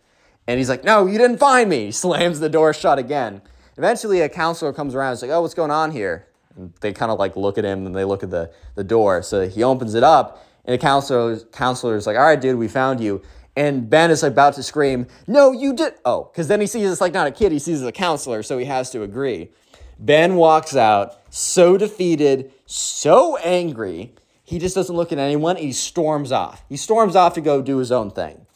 And 0.46 0.58
he's 0.58 0.68
like, 0.68 0.84
no, 0.84 1.06
you 1.06 1.18
didn't 1.18 1.38
find 1.38 1.70
me. 1.70 1.76
He 1.86 1.92
slams 1.92 2.40
the 2.40 2.48
door 2.48 2.74
shut 2.74 2.98
again. 2.98 3.40
Eventually, 3.76 4.20
a 4.20 4.28
counselor 4.28 4.72
comes 4.72 4.94
around. 4.94 5.12
It's 5.12 5.22
like, 5.22 5.30
oh, 5.30 5.42
what's 5.42 5.54
going 5.54 5.70
on 5.70 5.90
here? 5.90 6.26
And 6.56 6.72
they 6.80 6.92
kind 6.92 7.12
of 7.12 7.18
like 7.18 7.36
look 7.36 7.58
at 7.58 7.64
him 7.64 7.86
and 7.86 7.94
they 7.94 8.04
look 8.04 8.22
at 8.22 8.30
the, 8.30 8.52
the 8.74 8.84
door. 8.84 9.22
So 9.22 9.48
he 9.48 9.62
opens 9.62 9.94
it 9.94 10.02
up. 10.02 10.44
And 10.64 10.74
the 10.74 10.78
counselor, 10.78 11.38
counselor 11.52 11.96
is 11.96 12.06
like, 12.06 12.16
all 12.16 12.24
right, 12.24 12.40
dude, 12.40 12.58
we 12.58 12.68
found 12.68 13.00
you. 13.00 13.22
And 13.54 13.88
Ben 13.88 14.10
is 14.10 14.22
about 14.22 14.54
to 14.54 14.62
scream, 14.62 15.06
no, 15.26 15.52
you 15.52 15.72
did. 15.72 15.94
Oh, 16.04 16.24
because 16.24 16.48
then 16.48 16.60
he 16.60 16.66
sees 16.66 16.90
it's 16.90 17.00
like 17.00 17.14
not 17.14 17.26
a 17.26 17.30
kid, 17.30 17.52
he 17.52 17.58
sees 17.58 17.80
it's 17.80 17.88
a 17.88 17.92
counselor, 17.92 18.42
so 18.42 18.58
he 18.58 18.66
has 18.66 18.90
to 18.90 19.02
agree. 19.02 19.50
Ben 19.98 20.34
walks 20.34 20.76
out 20.76 21.18
so 21.32 21.78
defeated, 21.78 22.52
so 22.66 23.38
angry, 23.38 24.12
he 24.44 24.58
just 24.58 24.74
doesn't 24.74 24.94
look 24.94 25.10
at 25.10 25.18
anyone. 25.18 25.56
He 25.56 25.72
storms 25.72 26.32
off. 26.32 26.64
He 26.68 26.76
storms 26.76 27.16
off 27.16 27.34
to 27.34 27.40
go 27.40 27.62
do 27.62 27.78
his 27.78 27.90
own 27.90 28.10
thing. 28.10 28.46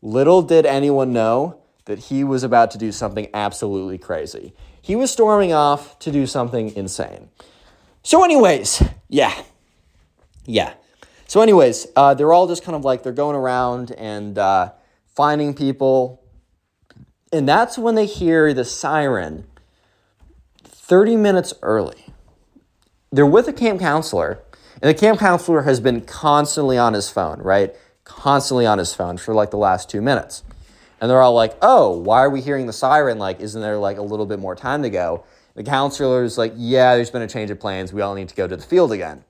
Little 0.00 0.42
did 0.42 0.64
anyone 0.64 1.12
know 1.12 1.60
that 1.88 1.98
he 1.98 2.22
was 2.22 2.44
about 2.44 2.70
to 2.70 2.76
do 2.76 2.92
something 2.92 3.28
absolutely 3.32 3.96
crazy. 3.96 4.52
He 4.82 4.94
was 4.94 5.10
storming 5.10 5.54
off 5.54 5.98
to 6.00 6.12
do 6.12 6.26
something 6.26 6.76
insane. 6.76 7.30
So, 8.02 8.22
anyways, 8.22 8.82
yeah. 9.08 9.42
Yeah. 10.44 10.74
So, 11.26 11.40
anyways, 11.40 11.86
uh, 11.96 12.12
they're 12.12 12.30
all 12.30 12.46
just 12.46 12.62
kind 12.62 12.76
of 12.76 12.84
like 12.84 13.02
they're 13.02 13.12
going 13.12 13.36
around 13.36 13.92
and 13.92 14.36
uh, 14.36 14.72
finding 15.06 15.54
people. 15.54 16.22
And 17.32 17.48
that's 17.48 17.78
when 17.78 17.94
they 17.94 18.06
hear 18.06 18.52
the 18.52 18.66
siren 18.66 19.46
30 20.64 21.16
minutes 21.16 21.54
early. 21.62 22.04
They're 23.10 23.24
with 23.24 23.48
a 23.48 23.52
camp 23.54 23.80
counselor, 23.80 24.42
and 24.82 24.90
the 24.90 24.94
camp 24.94 25.20
counselor 25.20 25.62
has 25.62 25.80
been 25.80 26.02
constantly 26.02 26.76
on 26.76 26.92
his 26.92 27.08
phone, 27.08 27.40
right? 27.40 27.74
Constantly 28.04 28.66
on 28.66 28.76
his 28.76 28.94
phone 28.94 29.16
for 29.16 29.32
like 29.32 29.50
the 29.50 29.56
last 29.56 29.88
two 29.88 30.02
minutes. 30.02 30.42
And 31.00 31.10
they're 31.10 31.22
all 31.22 31.34
like, 31.34 31.56
oh, 31.62 31.96
why 31.96 32.20
are 32.20 32.30
we 32.30 32.40
hearing 32.40 32.66
the 32.66 32.72
siren? 32.72 33.18
Like, 33.18 33.40
isn't 33.40 33.60
there 33.60 33.76
like 33.76 33.98
a 33.98 34.02
little 34.02 34.26
bit 34.26 34.38
more 34.38 34.56
time 34.56 34.82
to 34.82 34.90
go? 34.90 35.24
The 35.54 35.62
counselor's 35.64 36.38
like, 36.38 36.52
yeah, 36.56 36.94
there's 36.94 37.10
been 37.10 37.22
a 37.22 37.28
change 37.28 37.50
of 37.50 37.60
plans. 37.60 37.92
We 37.92 38.02
all 38.02 38.14
need 38.14 38.28
to 38.28 38.34
go 38.34 38.46
to 38.46 38.56
the 38.56 38.62
field 38.62 38.92
again. 38.92 39.24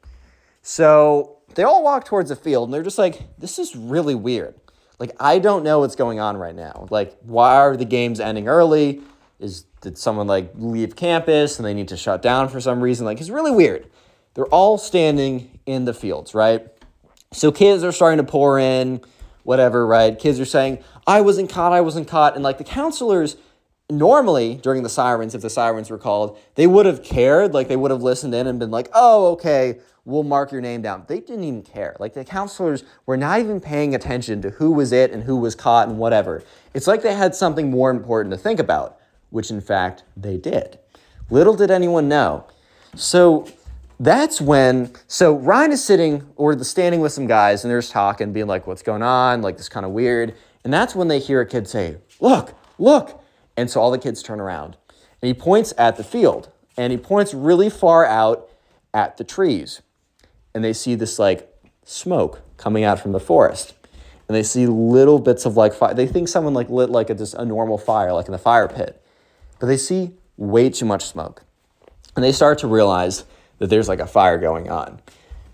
So 0.62 1.38
they 1.54 1.62
all 1.62 1.82
walk 1.82 2.04
towards 2.04 2.28
the 2.28 2.36
field 2.36 2.68
and 2.68 2.74
they're 2.74 2.82
just 2.82 2.98
like, 2.98 3.22
this 3.38 3.58
is 3.58 3.74
really 3.74 4.14
weird. 4.14 4.54
Like, 4.98 5.12
I 5.20 5.38
don't 5.38 5.62
know 5.62 5.80
what's 5.80 5.96
going 5.96 6.20
on 6.20 6.36
right 6.36 6.54
now. 6.54 6.86
Like, 6.90 7.16
why 7.22 7.56
are 7.56 7.76
the 7.76 7.84
games 7.84 8.20
ending 8.20 8.48
early? 8.48 9.00
Is 9.38 9.64
did 9.80 9.96
someone 9.96 10.26
like 10.26 10.50
leave 10.56 10.96
campus 10.96 11.58
and 11.58 11.66
they 11.66 11.74
need 11.74 11.88
to 11.88 11.96
shut 11.96 12.20
down 12.20 12.48
for 12.48 12.60
some 12.60 12.80
reason? 12.80 13.06
Like, 13.06 13.20
it's 13.20 13.30
really 13.30 13.52
weird. 13.52 13.88
They're 14.34 14.46
all 14.46 14.76
standing 14.76 15.60
in 15.66 15.84
the 15.84 15.94
fields, 15.94 16.34
right? 16.34 16.66
So 17.32 17.52
kids 17.52 17.84
are 17.84 17.92
starting 17.92 18.18
to 18.18 18.30
pour 18.30 18.58
in, 18.58 19.00
whatever, 19.44 19.86
right? 19.86 20.18
Kids 20.18 20.40
are 20.40 20.44
saying, 20.44 20.82
I 21.08 21.22
wasn't 21.22 21.48
caught, 21.48 21.72
I 21.72 21.80
wasn't 21.80 22.06
caught. 22.06 22.34
And 22.34 22.44
like 22.44 22.58
the 22.58 22.64
counselors, 22.64 23.38
normally 23.90 24.56
during 24.56 24.82
the 24.82 24.90
sirens, 24.90 25.34
if 25.34 25.40
the 25.40 25.48
sirens 25.48 25.88
were 25.88 25.96
called, 25.96 26.38
they 26.54 26.66
would 26.66 26.84
have 26.84 27.02
cared. 27.02 27.54
Like 27.54 27.68
they 27.68 27.76
would 27.76 27.90
have 27.90 28.02
listened 28.02 28.34
in 28.34 28.46
and 28.46 28.58
been 28.58 28.70
like, 28.70 28.90
oh, 28.92 29.32
okay, 29.32 29.78
we'll 30.04 30.22
mark 30.22 30.52
your 30.52 30.60
name 30.60 30.82
down. 30.82 31.04
They 31.08 31.20
didn't 31.20 31.44
even 31.44 31.62
care. 31.62 31.96
Like 31.98 32.12
the 32.12 32.26
counselors 32.26 32.84
were 33.06 33.16
not 33.16 33.40
even 33.40 33.58
paying 33.58 33.94
attention 33.94 34.42
to 34.42 34.50
who 34.50 34.70
was 34.70 34.92
it 34.92 35.10
and 35.10 35.22
who 35.22 35.36
was 35.36 35.54
caught 35.54 35.88
and 35.88 35.98
whatever. 35.98 36.44
It's 36.74 36.86
like 36.86 37.02
they 37.02 37.14
had 37.14 37.34
something 37.34 37.70
more 37.70 37.90
important 37.90 38.30
to 38.34 38.38
think 38.38 38.60
about, 38.60 38.98
which 39.30 39.50
in 39.50 39.62
fact 39.62 40.04
they 40.14 40.36
did. 40.36 40.78
Little 41.30 41.54
did 41.54 41.70
anyone 41.70 42.06
know. 42.06 42.46
So 42.94 43.48
that's 43.98 44.40
when 44.40 44.92
so 45.06 45.36
Ryan 45.36 45.72
is 45.72 45.82
sitting 45.82 46.28
or 46.36 46.54
the 46.54 46.64
standing 46.64 47.00
with 47.00 47.12
some 47.12 47.26
guys 47.26 47.64
and 47.64 47.70
they're 47.70 47.80
just 47.80 47.92
talking, 47.92 48.32
being 48.32 48.46
like, 48.46 48.66
what's 48.66 48.82
going 48.82 49.02
on? 49.02 49.40
Like 49.40 49.56
this 49.56 49.70
kind 49.70 49.86
of 49.86 49.92
weird. 49.92 50.34
And 50.68 50.74
that's 50.74 50.94
when 50.94 51.08
they 51.08 51.18
hear 51.18 51.40
a 51.40 51.46
kid 51.46 51.66
say, 51.66 51.96
Look, 52.20 52.52
look. 52.78 53.24
And 53.56 53.70
so 53.70 53.80
all 53.80 53.90
the 53.90 53.96
kids 53.96 54.22
turn 54.22 54.38
around. 54.38 54.76
And 55.22 55.28
he 55.28 55.32
points 55.32 55.72
at 55.78 55.96
the 55.96 56.04
field. 56.04 56.52
And 56.76 56.92
he 56.92 56.98
points 56.98 57.32
really 57.32 57.70
far 57.70 58.04
out 58.04 58.50
at 58.92 59.16
the 59.16 59.24
trees. 59.24 59.80
And 60.52 60.62
they 60.62 60.74
see 60.74 60.94
this 60.94 61.18
like 61.18 61.50
smoke 61.86 62.42
coming 62.58 62.84
out 62.84 63.00
from 63.00 63.12
the 63.12 63.18
forest. 63.18 63.76
And 64.28 64.36
they 64.36 64.42
see 64.42 64.66
little 64.66 65.18
bits 65.18 65.46
of 65.46 65.56
like 65.56 65.72
fire. 65.72 65.94
They 65.94 66.06
think 66.06 66.28
someone 66.28 66.52
like 66.52 66.68
lit 66.68 66.90
like 66.90 67.08
a, 67.08 67.14
just 67.14 67.32
a 67.32 67.46
normal 67.46 67.78
fire, 67.78 68.12
like 68.12 68.26
in 68.26 68.32
the 68.32 68.36
fire 68.36 68.68
pit. 68.68 69.02
But 69.60 69.68
they 69.68 69.78
see 69.78 70.12
way 70.36 70.68
too 70.68 70.84
much 70.84 71.06
smoke. 71.06 71.44
And 72.14 72.22
they 72.22 72.32
start 72.32 72.58
to 72.58 72.66
realize 72.66 73.24
that 73.56 73.70
there's 73.70 73.88
like 73.88 74.00
a 74.00 74.06
fire 74.06 74.36
going 74.36 74.68
on. 74.68 75.00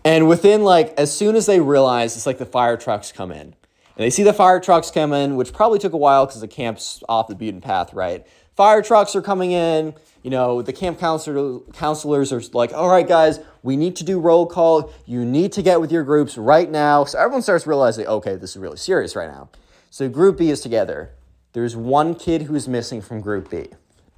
And 0.05 0.29
within 0.29 0.65
like, 0.65 0.93
as 0.99 1.17
soon 1.17 1.37
as 1.37 1.47
they 1.47 1.61
realize 1.61 2.17
it's 2.17 2.27
like 2.27 2.39
the 2.39 2.45
fire 2.45 2.77
trucks 2.77 3.13
come 3.13 3.31
in. 3.31 3.55
And 3.97 4.05
they 4.05 4.11
see 4.11 4.23
the 4.23 4.33
fire 4.33 4.61
trucks 4.61 4.91
come 4.91 5.13
in, 5.13 5.37
which 5.37 5.53
probably 5.53 5.79
took 5.79 5.93
a 5.93 5.97
while 5.97 6.27
because 6.27 6.41
the 6.41 6.49
camp's 6.49 7.03
off 7.09 7.29
the 7.29 7.35
beaten 7.35 7.61
path, 7.61 7.95
right? 7.95 8.27
Fire 8.57 8.83
trucks 8.83 9.15
are 9.15 9.23
coming 9.23 9.53
in. 9.53 9.95
You 10.23 10.31
know, 10.31 10.63
the 10.63 10.73
camp 10.73 10.99
counselor, 10.99 11.61
counselors 11.75 12.33
are 12.33 12.41
like, 12.53 12.73
all 12.73 12.89
right, 12.89 13.07
guys, 13.07 13.41
we 13.63 13.77
need 13.77 13.97
to 13.97 14.05
do 14.05 14.19
roll 14.19 14.47
call. 14.47 14.93
You 15.07 15.25
need 15.25 15.53
to 15.53 15.63
get 15.63 15.81
with 15.81 15.93
your 15.93 16.03
groups 16.03 16.39
right 16.39 16.71
now. 16.71 17.05
So 17.05 17.19
everyone 17.19 17.43
starts 17.43 17.67
realizing, 17.67 18.07
okay, 18.07 18.37
this 18.37 18.51
is 18.51 18.57
really 18.57 18.79
serious 18.79 19.15
right 19.15 19.31
now. 19.31 19.51
So 19.91 20.09
Group 20.09 20.39
B 20.39 20.51
is 20.51 20.61
together. 20.61 21.11
There's 21.53 21.77
one 21.77 22.15
kid 22.15 22.43
who's 22.43 22.67
missing 22.67 23.01
from 23.01 23.21
Group 23.21 23.51
B, 23.51 23.69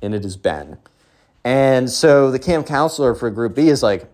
and 0.01 0.15
it 0.15 0.25
is 0.25 0.37
Ben. 0.37 0.79
And 1.45 1.91
so 1.91 2.31
the 2.31 2.39
camp 2.39 2.67
counselor 2.67 3.15
for 3.15 3.31
Group 3.31 3.55
B 3.55 3.69
is 3.69 3.83
like, 3.83 4.11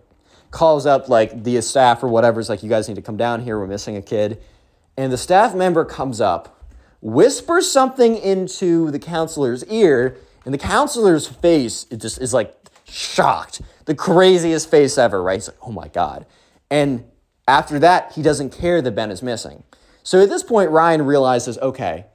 calls 0.51 0.85
up 0.85 1.09
like 1.09 1.43
the 1.43 1.61
staff 1.61 2.03
or 2.03 2.07
whatever. 2.07 2.39
Is 2.39 2.49
like, 2.49 2.63
you 2.63 2.69
guys 2.69 2.87
need 2.87 2.95
to 2.95 3.01
come 3.01 3.17
down 3.17 3.41
here. 3.41 3.59
We're 3.59 3.67
missing 3.67 3.97
a 3.97 4.01
kid. 4.01 4.41
And 4.97 5.11
the 5.11 5.17
staff 5.17 5.55
member 5.55 5.85
comes 5.85 6.21
up, 6.21 6.63
whispers 7.01 7.71
something 7.71 8.15
into 8.15 8.91
the 8.91 8.99
counselor's 8.99 9.65
ear, 9.65 10.17
and 10.45 10.53
the 10.53 10.59
counselor's 10.59 11.27
face 11.27 11.85
it 11.89 11.97
just 11.97 12.21
is 12.21 12.33
like 12.33 12.55
shocked. 12.85 13.61
The 13.85 13.95
craziest 13.95 14.69
face 14.69 14.97
ever, 14.97 15.21
right? 15.21 15.35
He's 15.35 15.47
like, 15.47 15.57
oh 15.61 15.71
my 15.71 15.87
God. 15.87 16.25
And 16.69 17.05
after 17.47 17.79
that, 17.79 18.13
he 18.13 18.21
doesn't 18.21 18.51
care 18.51 18.81
that 18.81 18.91
Ben 18.95 19.11
is 19.11 19.21
missing. 19.21 19.63
So 20.03 20.21
at 20.21 20.29
this 20.29 20.43
point, 20.43 20.71
Ryan 20.71 21.03
realizes, 21.05 21.57
okay, 21.59 22.05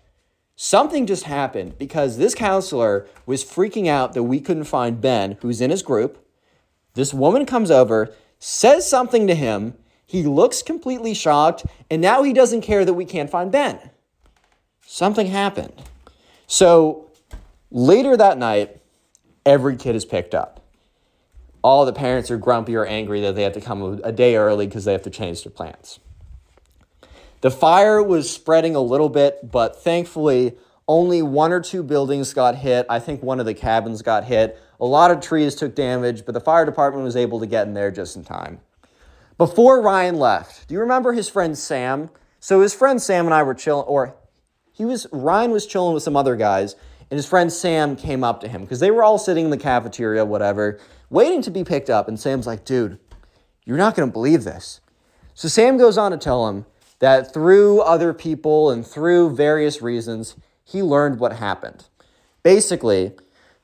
something 0.57 1.07
just 1.07 1.25
happened 1.25 1.79
because 1.79 2.17
this 2.17 2.35
counselor 2.35 3.07
was 3.27 3.45
freaking 3.45 3.87
out 3.87 4.15
that 4.15 4.25
we 4.25 4.41
couldn't 4.41 4.65
find 4.65 5.01
Ben, 5.01 5.39
who's 5.41 5.61
in 5.61 5.71
his 5.71 5.83
group. 5.83 6.25
This 6.95 7.15
woman 7.15 7.47
comes 7.47 7.71
over, 7.71 8.15
says 8.39 8.89
something 8.89 9.27
to 9.27 9.35
him. 9.35 9.75
He 10.09 10.23
looks 10.23 10.63
completely 10.63 11.13
shocked, 11.13 11.67
and 11.91 12.01
now 12.01 12.23
he 12.23 12.33
doesn't 12.33 12.63
care 12.63 12.83
that 12.87 12.95
we 12.95 13.05
can't 13.05 13.29
find 13.29 13.53
Ben. 13.53 13.79
Something 14.87 15.27
happened. 15.27 15.83
So 16.47 17.11
later 17.71 18.17
that 18.17 18.39
night, 18.39 18.81
every 19.45 19.77
kid 19.77 19.95
is 19.95 20.07
picked 20.07 20.35
up. 20.35 20.65
All 21.63 21.85
the 21.85 21.93
parents 21.93 22.31
are 22.31 22.39
grumpy 22.39 22.75
or 22.75 22.87
angry 22.87 23.21
that 23.21 23.35
they 23.35 23.43
have 23.43 23.53
to 23.53 23.61
come 23.61 24.01
a 24.03 24.11
day 24.11 24.37
early 24.37 24.67
because 24.67 24.87
they 24.87 24.93
have 24.93 25.03
to 25.03 25.11
change 25.11 25.45
their 25.45 25.53
plans. 25.53 26.01
The 27.43 27.51
fire 27.51 28.03
was 28.03 28.31
spreading 28.31 28.75
a 28.75 28.81
little 28.81 29.11
bit, 29.11 29.51
but 29.53 29.83
thankfully, 29.83 30.57
only 30.89 31.21
one 31.21 31.53
or 31.53 31.61
two 31.61 31.83
buildings 31.83 32.33
got 32.33 32.55
hit. 32.55 32.87
I 32.89 32.99
think 32.99 33.23
one 33.23 33.41
of 33.41 33.45
the 33.45 33.53
cabins 33.53 34.01
got 34.01 34.25
hit. 34.25 34.59
A 34.81 34.87
lot 34.87 35.11
of 35.11 35.21
trees 35.21 35.55
took 35.55 35.75
damage, 35.75 36.25
but 36.25 36.33
the 36.33 36.41
fire 36.41 36.65
department 36.65 37.05
was 37.05 37.15
able 37.15 37.41
to 37.41 37.47
get 37.47 37.67
in 37.67 37.75
there 37.75 37.91
just 37.91 38.17
in 38.17 38.25
time. 38.25 38.61
Before 39.39 39.81
Ryan 39.81 40.17
left, 40.17 40.67
do 40.67 40.75
you 40.75 40.81
remember 40.81 41.13
his 41.13 41.29
friend 41.29 41.57
Sam? 41.57 42.11
So 42.41 42.61
his 42.61 42.75
friend 42.75 43.01
Sam 43.01 43.25
and 43.25 43.33
I 43.33 43.45
were 43.45 43.55
chilling, 43.55 43.87
or 43.87 44.17
he 44.73 44.85
was 44.85 45.07
Ryan 45.13 45.53
was 45.53 45.65
chilling 45.65 45.95
with 45.95 46.03
some 46.03 46.17
other 46.17 46.35
guys, 46.35 46.75
and 47.09 47.17
his 47.17 47.27
friend 47.27 47.53
Sam 47.53 47.95
came 47.95 48.25
up 48.25 48.41
to 48.41 48.49
him 48.49 48.63
because 48.63 48.81
they 48.81 48.91
were 48.91 49.05
all 49.05 49.17
sitting 49.17 49.45
in 49.45 49.51
the 49.53 49.57
cafeteria, 49.57 50.25
whatever, 50.25 50.81
waiting 51.09 51.41
to 51.43 51.53
be 51.53 51.63
picked 51.63 51.89
up. 51.89 52.09
And 52.09 52.19
Sam's 52.19 52.49
like, 52.49 52.65
"Dude, 52.65 52.99
you're 53.65 53.79
not 53.79 53.95
gonna 53.95 54.11
believe 54.11 54.43
this." 54.43 54.81
So 55.35 55.47
Sam 55.47 55.79
goes 55.79 55.97
on 55.97 56.11
to 56.11 56.19
tell 56.19 56.49
him 56.49 56.67
that 56.99 57.33
through 57.33 57.81
other 57.83 58.13
people 58.13 58.71
and 58.71 58.85
through 58.85 59.37
various 59.37 59.81
reasons, 59.81 60.35
he 60.65 60.83
learned 60.83 61.21
what 61.21 61.35
happened. 61.35 61.85
Basically, 62.43 63.13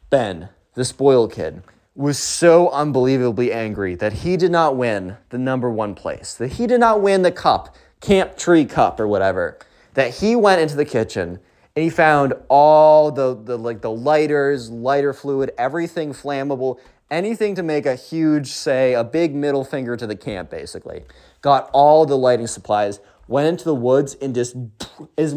Ben, 0.09 0.51
the 0.75 0.85
spoiled 0.85 1.33
kid, 1.33 1.65
was 1.95 2.19
so 2.19 2.71
unbelievably 2.71 3.53
angry 3.53 3.95
that 3.95 4.13
he 4.13 4.37
did 4.37 4.51
not 4.51 4.77
win 4.77 5.17
the 5.31 5.39
number 5.39 5.71
one 5.71 5.95
place, 5.95 6.35
that 6.35 6.53
he 6.55 6.67
did 6.67 6.81
not 6.81 7.01
win 7.01 7.23
the 7.23 7.31
cup, 7.31 7.75
Camp 8.01 8.37
Tree 8.37 8.65
Cup 8.65 8.99
or 8.99 9.07
whatever, 9.07 9.59
that 9.95 10.17
he 10.17 10.35
went 10.35 10.61
into 10.61 10.75
the 10.75 10.85
kitchen 10.85 11.39
and 11.77 11.83
he 11.83 11.91
found 11.91 12.35
all 12.49 13.11
the, 13.11 13.35
the 13.35 13.57
like 13.57 13.81
the 13.81 13.91
lighters, 13.91 14.71
lighter 14.71 15.13
fluid, 15.13 15.53
everything 15.57 16.13
flammable, 16.13 16.79
anything 17.11 17.55
to 17.55 17.63
make 17.63 17.87
a 17.87 17.95
huge, 17.95 18.49
say, 18.49 18.95
a 18.95 19.05
big 19.05 19.35
middle 19.35 19.65
finger 19.65 19.97
to 19.97 20.07
the 20.07 20.17
camp, 20.17 20.51
basically. 20.51 21.05
Got 21.43 21.71
all 21.73 22.07
the 22.07 22.17
lighting 22.17 22.47
supplies, 22.47 23.01
went 23.29 23.49
into 23.49 23.65
the 23.65 23.75
woods 23.75 24.15
and 24.21 24.35
just 24.35 24.57
is 25.17 25.37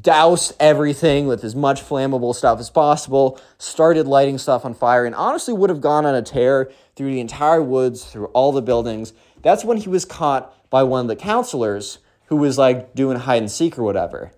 doused 0.00 0.54
everything 0.60 1.26
with 1.26 1.44
as 1.44 1.54
much 1.54 1.82
flammable 1.82 2.34
stuff 2.34 2.58
as 2.60 2.70
possible, 2.70 3.40
started 3.58 4.06
lighting 4.06 4.38
stuff 4.38 4.64
on 4.64 4.74
fire, 4.74 5.04
and 5.04 5.14
honestly 5.14 5.54
would 5.54 5.70
have 5.70 5.80
gone 5.80 6.06
on 6.06 6.14
a 6.14 6.22
tear 6.22 6.70
through 6.94 7.12
the 7.12 7.20
entire 7.20 7.62
woods, 7.62 8.04
through 8.04 8.26
all 8.26 8.52
the 8.52 8.62
buildings. 8.62 9.12
That's 9.42 9.64
when 9.64 9.78
he 9.78 9.88
was 9.88 10.04
caught 10.04 10.52
by 10.70 10.82
one 10.82 11.02
of 11.02 11.08
the 11.08 11.16
counselors 11.16 11.98
who 12.26 12.36
was 12.36 12.58
like 12.58 12.94
doing 12.94 13.18
hide 13.18 13.42
and 13.42 13.50
seek 13.50 13.78
or 13.78 13.82
whatever. 13.82 14.32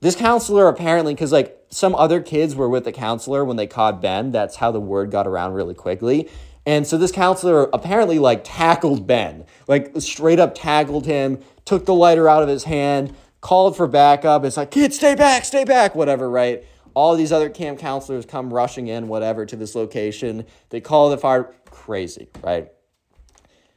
This 0.00 0.16
counselor 0.16 0.66
apparently, 0.66 1.14
because 1.14 1.32
like 1.32 1.56
some 1.70 1.94
other 1.94 2.20
kids 2.20 2.54
were 2.54 2.68
with 2.68 2.84
the 2.84 2.92
counselor 2.92 3.44
when 3.44 3.56
they 3.56 3.66
caught 3.66 4.00
Ben, 4.00 4.32
that's 4.32 4.56
how 4.56 4.72
the 4.72 4.80
word 4.80 5.10
got 5.10 5.26
around 5.26 5.52
really 5.54 5.74
quickly. 5.74 6.28
And 6.66 6.86
so 6.86 6.98
this 6.98 7.12
counselor 7.12 7.68
apparently 7.72 8.18
like 8.18 8.42
tackled 8.44 9.06
Ben, 9.06 9.44
like 9.68 9.92
straight 9.98 10.40
up 10.40 10.54
tackled 10.54 11.06
him, 11.06 11.40
took 11.64 11.86
the 11.86 11.94
lighter 11.94 12.28
out 12.28 12.42
of 12.42 12.48
his 12.48 12.64
hand, 12.64 13.14
called 13.40 13.76
for 13.76 13.86
backup. 13.86 14.44
It's 14.44 14.56
like, 14.56 14.70
kids, 14.70 14.96
stay 14.96 15.14
back, 15.14 15.44
stay 15.44 15.64
back, 15.64 15.94
whatever, 15.94 16.28
right? 16.28 16.64
All 16.94 17.16
these 17.16 17.32
other 17.32 17.48
camp 17.48 17.78
counselors 17.78 18.26
come 18.26 18.52
rushing 18.52 18.88
in, 18.88 19.08
whatever, 19.08 19.46
to 19.46 19.56
this 19.56 19.74
location. 19.74 20.44
They 20.70 20.80
call 20.80 21.10
the 21.10 21.18
fire. 21.18 21.54
Crazy, 21.70 22.28
right? 22.42 22.70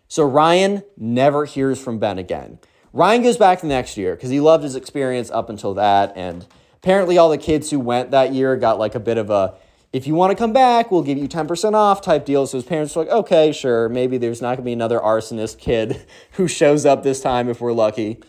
So 0.08 0.26
Ryan 0.26 0.84
never 0.98 1.46
hears 1.46 1.80
from 1.80 2.00
Ben 2.00 2.18
again. 2.18 2.60
Ryan 2.92 3.24
goes 3.24 3.38
back 3.38 3.62
the 3.62 3.68
next 3.68 3.98
year 3.98 4.16
because 4.16 4.30
he 4.30 4.40
loved 4.40 4.64
his 4.64 4.76
experience 4.76 5.32
up 5.32 5.50
until 5.50 5.74
that. 5.76 6.14
And 6.16 6.46
apparently, 6.76 7.18
all 7.18 7.30
the 7.30 7.38
kids 7.38 7.72
who 7.72 7.80
went 7.80 8.12
that 8.12 8.34
year 8.34 8.56
got 8.56 8.78
like 8.78 8.96
a 8.96 9.00
bit 9.00 9.18
of 9.18 9.30
a 9.30 9.56
if 9.94 10.08
you 10.08 10.16
want 10.16 10.32
to 10.32 10.36
come 10.36 10.54
back, 10.54 10.90
we'll 10.90 11.04
give 11.04 11.20
you 11.20 11.28
10% 11.28 11.76
off 11.76 12.02
type 12.02 12.26
deal. 12.26 12.48
So 12.48 12.58
his 12.58 12.66
parents 12.66 12.96
were 12.96 13.04
like, 13.04 13.14
okay, 13.14 13.52
sure, 13.52 13.88
maybe 13.88 14.18
there's 14.18 14.42
not 14.42 14.50
going 14.50 14.58
to 14.58 14.64
be 14.64 14.74
another 14.74 15.00
arsonist 15.00 15.60
kid 15.60 16.04
who 16.32 16.48
shows 16.48 16.86
up 16.86 17.04
this 17.04 17.22
time 17.22 17.48
if 17.48 17.62
we're 17.62 17.74
lucky. 17.74 18.20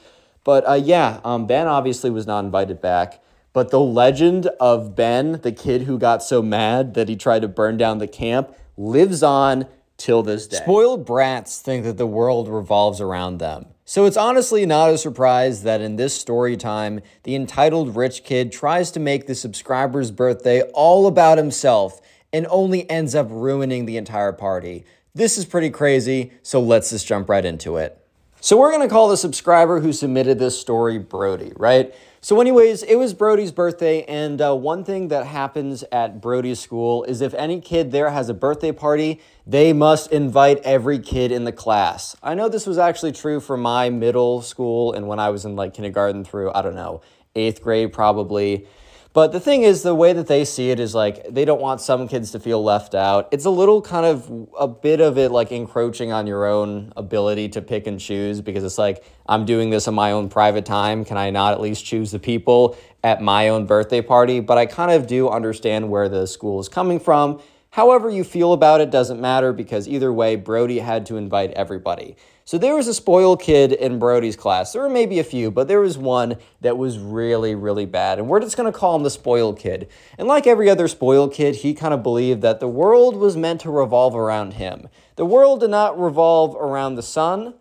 But 0.45 0.69
uh, 0.69 0.75
yeah, 0.75 1.21
um, 1.25 1.47
Ben 1.47 1.67
obviously 1.67 2.11
was 2.11 2.27
not 2.27 2.45
invited 2.45 2.81
back. 2.81 3.23
But 3.55 3.71
the 3.71 3.81
legend 3.81 4.47
of 4.59 4.97
Ben, 4.97 5.41
the 5.43 5.53
kid 5.53 5.83
who 5.83 5.97
got 5.97 6.23
so 6.23 6.43
mad 6.43 6.95
that 6.95 7.09
he 7.09 7.15
tried 7.15 7.43
to 7.43 7.49
burn 7.49 7.77
down 7.77 7.99
the 7.99 8.09
camp, 8.09 8.55
lives 8.77 9.23
on 9.23 9.67
till 9.97 10.25
this 10.25 10.49
day. 10.49 10.57
Spoiled 10.57 11.07
brats 11.07 11.61
think 11.61 11.85
that 11.85 11.97
the 11.97 12.07
world 12.07 12.49
revolves 12.49 13.01
around 13.01 13.39
them. 13.39 13.67
So 13.85 14.07
it's 14.07 14.17
honestly 14.17 14.67
not 14.67 14.91
a 14.91 14.99
surprise 14.99 15.63
that 15.63 15.81
in 15.81 15.97
this 15.97 16.19
story 16.19 16.57
time, 16.57 17.01
the 17.23 17.37
entitled 17.37 17.95
rich 17.95 18.25
kid 18.25 18.51
tries 18.51 18.91
to 18.93 19.01
make 19.01 19.27
the 19.27 19.35
subscriber's 19.35 20.11
birthday 20.11 20.63
all 20.73 21.07
about 21.07 21.39
himself 21.39 22.01
and 22.33 22.47
only 22.51 22.91
ends 22.91 23.15
up 23.15 23.29
ruining 23.31 23.87
the 23.87 23.97
entire 23.97 24.33
party. 24.33 24.85
This 25.15 25.39
is 25.39 25.45
pretty 25.45 25.71
crazy, 25.71 26.33
so 26.43 26.61
let's 26.61 26.91
just 26.91 27.07
jump 27.07 27.29
right 27.29 27.45
into 27.45 27.77
it. 27.77 28.04
So 28.45 28.59
we're 28.59 28.71
gonna 28.73 28.91
call 28.91 29.09
the 29.09 29.17
subscriber 29.17 29.81
who 29.81 29.91
submitted 29.91 30.39
this 30.39 30.61
story 30.61 30.99
Brody, 30.99 31.55
right? 31.57 31.95
So, 32.21 32.43
anyways, 32.43 32.83
it 32.83 32.97
was 32.97 33.15
Brody's 33.15 33.53
birthday, 33.53 34.03
and 34.03 34.39
uh, 34.39 34.55
one 34.55 34.85
thing 34.85 35.09
that 35.09 35.25
happens 35.25 35.83
at 35.91 36.21
Brody's 36.21 36.61
school 36.61 37.05
is 37.05 37.23
if 37.23 37.33
any 37.33 37.59
kid 37.59 37.91
there 37.91 38.11
has 38.11 38.29
a 38.29 38.35
birthday 38.35 38.71
party, 38.71 39.23
they 39.47 39.73
must 39.73 40.13
invite 40.13 40.59
every 40.59 40.99
kid 40.99 41.33
in 41.33 41.45
the 41.45 41.53
class. 41.53 42.19
I 42.23 42.35
know 42.35 42.51
this 42.51 42.67
was 42.67 42.77
actually 42.77 43.13
true 43.13 43.41
for 43.41 43.57
my 43.57 43.89
middle 43.89 44.43
school 44.43 44.93
and 44.93 45.09
when 45.09 45.19
I 45.19 45.31
was 45.31 45.47
in 45.47 45.57
like 45.57 45.73
kindergarten 45.73 46.23
through, 46.23 46.53
I 46.55 46.61
don't 46.61 46.75
know, 46.75 47.01
eighth 47.35 47.63
grade 47.63 47.95
probably. 47.95 48.67
But 49.15 49.31
the 49.31 49.39
thing 49.39 49.63
is, 49.63 49.85
the 49.85 49.95
way 49.95 50.13
that 50.13 50.27
they 50.27 50.45
see 50.45 50.71
it 50.71 50.81
is 50.81 50.93
like 50.93 51.33
they 51.33 51.45
don't 51.45 51.61
want 51.61 51.81
some 51.81 52.09
kids 52.09 52.33
to 52.33 52.41
feel 52.41 52.61
left 52.65 52.97
out. 52.97 53.29
It's 53.31 53.45
a 53.45 53.51
little 53.51 53.81
kind 53.81 54.05
of 54.05 54.49
a 54.59 54.67
bit 54.67 55.01
of 55.01 55.17
it 55.19 55.31
like 55.31 55.53
encroaching 55.53 56.11
on 56.11 56.27
your 56.27 56.47
own 56.47 56.93
ability 56.97 57.51
to 57.51 57.63
pick 57.63 57.87
and 57.87 58.01
choose 58.01 58.41
because 58.41 58.65
it's 58.65 58.77
like, 58.77 59.05
I'm 59.29 59.45
doing 59.45 59.71
this 59.71 59.87
in 59.87 59.95
my 59.95 60.11
own 60.11 60.29
private 60.31 60.67
time. 60.67 61.05
Can 61.05 61.17
I 61.17 61.31
not 61.31 61.53
at 61.53 61.61
least 61.61 61.85
choose 61.85 62.11
the 62.11 62.19
people 62.19 62.77
at 63.05 63.23
my 63.23 63.51
own 63.51 63.67
birthday 63.67 64.03
party? 64.03 64.41
But 64.41 64.59
I 64.59 64.67
kind 64.67 64.91
of 64.91 65.07
do 65.07 65.29
understand 65.29 65.89
where 65.91 66.09
the 66.09 66.27
school 66.27 66.59
is 66.59 66.69
coming 66.69 66.99
from. 66.99 67.41
However, 67.71 68.11
you 68.11 68.25
feel 68.25 68.53
about 68.53 68.81
it 68.81 68.91
doesn't 68.91 69.21
matter 69.21 69.53
because 69.53 69.87
either 69.87 70.13
way, 70.13 70.35
Brody 70.35 70.81
had 70.81 71.07
to 71.07 71.17
invite 71.17 71.53
everybody. 71.53 72.17
So 72.47 72.59
there 72.59 72.75
was 72.75 72.89
a 72.89 72.95
spoiled 72.95 73.41
kid 73.41 73.73
in 73.73 73.99
Brody's 73.99 74.37
class. 74.37 74.73
There 74.73 74.83
were 74.83 74.91
maybe 74.91 75.19
a 75.19 75.25
few, 75.25 75.51
but 75.51 75.67
there 75.67 75.81
was 75.81 75.97
one 75.97 76.37
that 76.61 76.77
was 76.77 76.99
really, 76.99 77.55
really 77.55 77.87
bad. 77.87 78.19
And 78.19 78.29
we're 78.29 78.41
just 78.41 78.55
going 78.55 78.71
to 78.71 78.79
call 78.79 78.95
him 78.95 79.03
the 79.03 79.11
spoiled 79.11 79.59
kid. 79.59 79.89
And 80.19 80.29
like 80.29 80.47
every 80.47 80.69
other 80.69 80.87
spoiled 80.87 81.33
kid, 81.33 81.57
he 81.57 81.73
kind 81.73 81.95
of 81.95 82.03
believed 82.03 82.43
that 82.43 82.61
the 82.61 82.69
world 82.69 83.17
was 83.17 83.35
meant 83.35 83.63
to 83.63 83.71
revolve 83.71 84.15
around 84.15 84.55
him. 84.55 84.89
The 85.17 85.25
world 85.25 85.61
did 85.61 85.71
not 85.71 85.99
revolve 85.99 86.55
around 86.57 86.97
the 86.97 87.03
sun. 87.03 87.55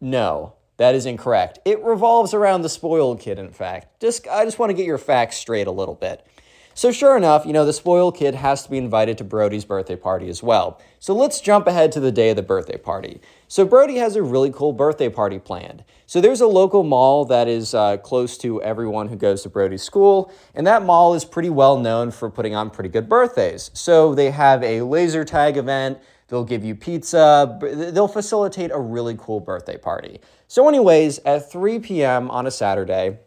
No, 0.00 0.54
that 0.78 0.94
is 0.94 1.04
incorrect. 1.04 1.58
It 1.66 1.82
revolves 1.82 2.32
around 2.32 2.62
the 2.62 2.70
spoiled 2.70 3.20
kid, 3.20 3.38
in 3.38 3.50
fact. 3.50 4.00
Just 4.00 4.26
I 4.26 4.46
just 4.46 4.58
want 4.58 4.70
to 4.70 4.74
get 4.74 4.86
your 4.86 4.96
facts 4.96 5.36
straight 5.36 5.66
a 5.66 5.70
little 5.70 5.94
bit. 5.94 6.26
So, 6.74 6.92
sure 6.92 7.16
enough, 7.16 7.44
you 7.44 7.52
know, 7.52 7.64
the 7.64 7.72
spoiled 7.72 8.16
kid 8.16 8.34
has 8.36 8.62
to 8.62 8.70
be 8.70 8.78
invited 8.78 9.18
to 9.18 9.24
Brody's 9.24 9.64
birthday 9.64 9.96
party 9.96 10.28
as 10.28 10.42
well. 10.42 10.80
So, 10.98 11.14
let's 11.14 11.40
jump 11.40 11.66
ahead 11.66 11.92
to 11.92 12.00
the 12.00 12.12
day 12.12 12.30
of 12.30 12.36
the 12.36 12.42
birthday 12.42 12.76
party. 12.76 13.20
So, 13.48 13.64
Brody 13.64 13.96
has 13.96 14.16
a 14.16 14.22
really 14.22 14.50
cool 14.50 14.72
birthday 14.72 15.08
party 15.08 15.38
planned. 15.38 15.84
So, 16.06 16.20
there's 16.20 16.40
a 16.40 16.46
local 16.46 16.84
mall 16.84 17.24
that 17.26 17.48
is 17.48 17.74
uh, 17.74 17.96
close 17.98 18.38
to 18.38 18.62
everyone 18.62 19.08
who 19.08 19.16
goes 19.16 19.42
to 19.42 19.48
Brody's 19.48 19.82
school, 19.82 20.32
and 20.54 20.66
that 20.66 20.84
mall 20.84 21.14
is 21.14 21.24
pretty 21.24 21.50
well 21.50 21.78
known 21.78 22.10
for 22.12 22.30
putting 22.30 22.54
on 22.54 22.70
pretty 22.70 22.90
good 22.90 23.08
birthdays. 23.08 23.70
So, 23.74 24.14
they 24.14 24.30
have 24.30 24.62
a 24.62 24.82
laser 24.82 25.24
tag 25.24 25.56
event. 25.56 25.98
They'll 26.28 26.44
give 26.44 26.64
you 26.64 26.76
pizza. 26.76 27.58
They'll 27.60 28.06
facilitate 28.06 28.70
a 28.70 28.78
really 28.78 29.16
cool 29.18 29.40
birthday 29.40 29.76
party. 29.76 30.20
So, 30.46 30.68
anyways, 30.68 31.18
at 31.20 31.50
3 31.50 31.80
p.m. 31.80 32.30
on 32.30 32.46
a 32.46 32.50
Saturday, 32.52 33.18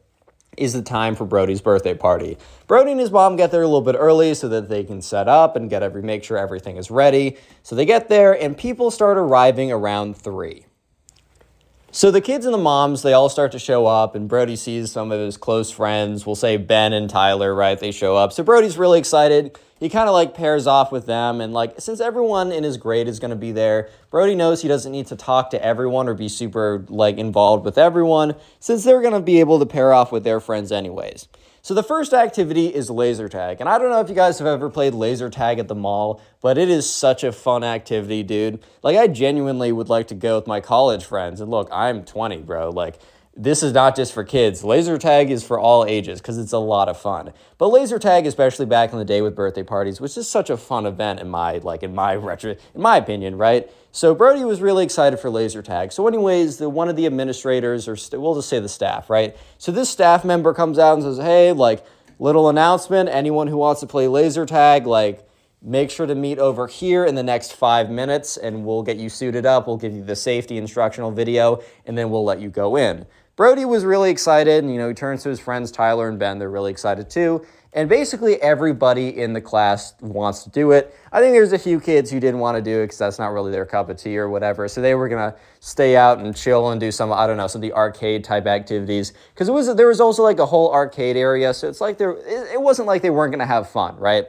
is 0.58 0.74
the 0.74 0.82
time 0.82 1.16
for 1.16 1.26
Brody's 1.26 1.62
birthday 1.62 1.94
party. 1.94 2.38
Brody 2.68 2.92
and 2.92 3.00
his 3.00 3.12
mom 3.12 3.36
get 3.36 3.52
there 3.52 3.62
a 3.62 3.68
little 3.68 3.82
bit 3.82 3.96
early 3.98 4.34
so 4.34 4.48
that 4.50 4.70
they 4.70 4.84
can 4.84 5.02
set 5.02 5.28
up 5.28 5.56
and 5.56 5.70
get 5.70 5.84
every 5.84 6.02
make 6.02 6.24
sure 6.24 6.38
everything 6.38 6.78
is 6.78 6.92
ready. 6.92 7.38
So 7.64 7.76
they 7.76 7.86
get 7.86 8.10
there 8.10 8.34
and 8.34 8.58
people 8.58 8.92
start 8.92 9.18
arriving 9.18 9.72
around 9.72 10.18
3. 10.18 10.66
So 11.92 12.10
the 12.10 12.22
kids 12.22 12.46
and 12.46 12.54
the 12.54 12.60
moms, 12.60 13.04
they 13.04 13.14
all 13.14 13.30
start 13.30 13.52
to 13.52 13.60
show 13.60 13.86
up 13.86 14.16
and 14.16 14.28
Brody 14.28 14.56
sees 14.56 14.92
some 14.92 15.12
of 15.12 15.20
his 15.20 15.38
close 15.38 15.70
friends, 15.70 16.26
we'll 16.26 16.36
say 16.36 16.58
Ben 16.58 16.92
and 16.92 17.08
Tyler, 17.10 17.54
right? 17.54 17.80
They 17.80 17.92
show 17.92 18.18
up. 18.18 18.34
So 18.34 18.44
Brody's 18.44 18.80
really 18.80 18.98
excited. 18.98 19.58
He 19.84 19.90
kind 19.90 20.08
of 20.08 20.14
like 20.14 20.34
pairs 20.34 20.68
off 20.68 20.92
with 20.92 21.06
them. 21.06 21.42
And 21.42 21.53
like, 21.53 21.80
since 21.80 22.00
everyone 22.00 22.52
in 22.52 22.64
his 22.64 22.78
grade 22.78 23.08
is 23.08 23.20
going 23.20 23.32
to 23.32 23.38
be 23.38 23.52
there, 23.52 23.90
Brody 24.10 24.36
knows 24.36 24.62
he 24.62 24.68
doesn't 24.68 24.92
need 24.92 25.08
to 25.08 25.16
talk 25.16 25.50
to 25.52 25.64
everyone 25.64 26.08
or 26.08 26.14
be 26.14 26.30
super 26.30 26.86
like 26.90 27.18
involved 27.18 27.66
with 27.66 27.78
everyone 27.78 28.36
since 28.60 28.84
they're 28.84 29.02
going 29.02 29.14
to 29.14 29.20
be 29.20 29.40
able 29.40 29.60
to 29.60 29.66
pair 29.66 29.94
off 29.94 30.12
with 30.12 30.24
their 30.24 30.40
friends 30.40 30.72
anyways. 30.72 31.28
So 31.62 31.74
the 31.74 31.82
first 31.82 32.14
activity 32.14 32.68
is 32.68 32.90
laser 32.90 33.30
tag. 33.30 33.62
And 33.62 33.70
I 33.70 33.78
don't 33.78 33.90
know 33.90 34.02
if 34.02 34.10
you 34.10 34.16
guys 34.16 34.38
have 34.40 34.48
ever 34.48 34.70
played 34.70 34.94
laser 34.94 35.30
tag 35.30 35.60
at 35.60 35.70
the 35.70 35.76
mall, 35.76 36.22
but 36.42 36.58
it 36.58 36.68
is 36.68 36.92
such 36.92 37.24
a 37.24 37.32
fun 37.32 37.64
activity, 37.64 38.22
dude. 38.22 38.62
Like 38.82 38.98
I 38.98 39.08
genuinely 39.08 39.72
would 39.72 39.88
like 39.88 40.08
to 40.08 40.16
go 40.16 40.36
with 40.36 40.45
my 40.45 40.60
college 40.60 41.06
friends. 41.06 41.40
And 41.40 41.50
look, 41.50 41.70
I'm 41.72 42.03
20, 42.03 42.40
bro. 42.40 42.70
Like 42.70 43.00
this 43.36 43.64
is 43.64 43.74
not 43.74 43.95
just 43.95 44.14
for 44.14 44.24
kids. 44.24 44.64
Laser 44.64 44.98
tag 45.00 45.32
is 45.32 45.44
for 45.44 45.60
all 45.60 45.86
ages 45.86 46.22
because 46.22 46.38
it's 46.38 46.52
a 46.52 46.60
lot 46.60 46.88
of 46.88 47.00
fun. 47.00 47.34
But 47.58 47.70
laser 47.70 47.98
tag, 47.98 48.28
especially 48.28 48.68
back 48.68 48.94
in 48.94 49.00
the 49.00 49.06
day 49.06 49.24
with 49.24 49.36
birthday 49.36 49.64
parties, 49.64 50.00
was 50.00 50.14
just 50.14 50.30
such 50.30 50.52
a 50.52 50.58
fun 50.58 50.86
event 50.86 51.20
in 51.20 51.30
my 51.30 51.58
like 51.58 51.82
in 51.82 51.95
my 51.95 52.16
retro 52.16 52.56
in 52.76 52.82
my 52.82 52.98
opinion, 52.98 53.38
right? 53.38 53.70
So 53.92 54.14
Brody 54.14 54.44
was 54.44 54.62
really 54.62 54.84
excited 54.84 55.18
for 55.18 55.30
laser 55.30 55.64
tag. 55.64 55.92
So, 55.92 56.08
anyways, 56.08 56.58
the 56.58 56.70
one 56.70 56.90
of 56.90 56.95
the 56.95 57.06
administrators, 57.08 57.88
or 57.88 57.95
st- 57.95 58.22
we'll 58.22 58.36
just 58.36 58.50
say 58.50 58.60
the 58.60 58.70
staff, 58.70 59.10
right? 59.10 59.36
So 59.58 59.72
this 59.72 59.90
staff 59.90 60.24
member 60.24 60.53
comes 60.53 60.78
out 60.78 60.94
and 60.94 61.03
says, 61.03 61.18
"Hey, 61.18 61.53
like 61.53 61.84
little 62.20 62.50
announcement. 62.50 63.10
Anyone 63.10 63.48
who 63.48 63.58
wants 63.58 63.82
to 63.82 63.88
play 63.88 64.08
laser 64.08 64.45
tag, 64.45 64.86
like." 64.86 65.28
Make 65.66 65.92
sure 65.92 66.06
to 66.06 66.14
meet 66.14 66.40
over 66.40 66.68
here 66.68 67.06
in 67.06 67.16
the 67.16 67.24
next 67.24 67.53
five 67.53 67.90
minutes 67.90 68.36
and 68.36 68.66
we'll 68.66 68.84
get 68.84 68.98
you 68.98 69.08
suited 69.08 69.45
up. 69.45 69.66
We'll 69.66 69.78
give 69.78 69.94
you 69.94 70.03
the 70.03 70.14
safety 70.14 70.58
instructional 70.58 71.10
video 71.10 71.64
and 71.86 71.98
then 71.98 72.10
we'll 72.10 72.26
let 72.26 72.42
you 72.42 72.50
go 72.50 72.76
in. 72.76 73.06
Brody 73.36 73.66
was 73.66 73.84
really 73.84 74.12
excited, 74.12 74.64
and 74.64 74.72
you 74.72 74.80
know, 74.80 74.88
he 74.88 74.94
turns 74.94 75.24
to 75.24 75.30
his 75.30 75.40
friends 75.40 75.72
Tyler 75.72 76.08
and 76.08 76.20
Ben. 76.20 76.38
They're 76.38 76.52
really 76.52 76.72
excited 76.72 77.10
too. 77.10 77.44
And 77.76 77.90
basically, 77.90 78.40
everybody 78.40 79.18
in 79.18 79.34
the 79.34 79.42
class 79.42 79.95
wants 80.00 80.44
to 80.44 80.52
do 80.52 80.72
it. 80.72 80.95
I 81.12 81.20
think 81.20 81.34
there's 81.34 81.53
a 81.53 81.58
few 81.58 81.80
kids 81.80 82.12
who 82.12 82.20
didn't 82.20 82.40
want 82.40 82.56
to 82.56 82.62
do 82.62 82.82
it 82.82 82.84
because 82.84 83.00
that's 83.00 83.18
not 83.18 83.30
really 83.30 83.52
their 83.52 83.66
cup 83.66 83.90
of 83.90 83.98
tea 83.98 84.16
or 84.20 84.30
whatever. 84.30 84.68
So 84.68 84.80
they 84.80 84.94
were 84.94 85.10
gonna 85.10 85.36
stay 85.60 85.95
out 85.95 86.20
and 86.20 86.36
chill 86.36 86.70
and 86.70 86.80
do 86.80 86.92
some, 86.92 87.12
I 87.12 87.26
don't 87.26 87.38
know, 87.38 87.48
some 87.48 87.60
of 87.60 87.64
the 87.64 87.74
arcade 87.74 88.24
type 88.24 88.45
activities. 88.45 89.14
Because 89.34 89.50
it 89.50 89.53
was 89.53 89.76
there 89.76 89.88
was 89.88 90.00
also 90.00 90.22
like 90.22 90.38
a 90.38 90.45
whole 90.45 90.72
arcade 90.72 91.18
area, 91.18 91.52
so 91.56 91.68
it's 91.68 91.82
like 91.82 91.98
there 91.98 92.12
it, 92.12 92.53
it 92.53 92.62
wasn't 92.62 92.88
like 92.88 93.02
they 93.02 93.10
weren't 93.10 93.32
gonna 93.32 93.48
have 93.48 93.68
fun, 93.68 93.98
right? 93.98 94.28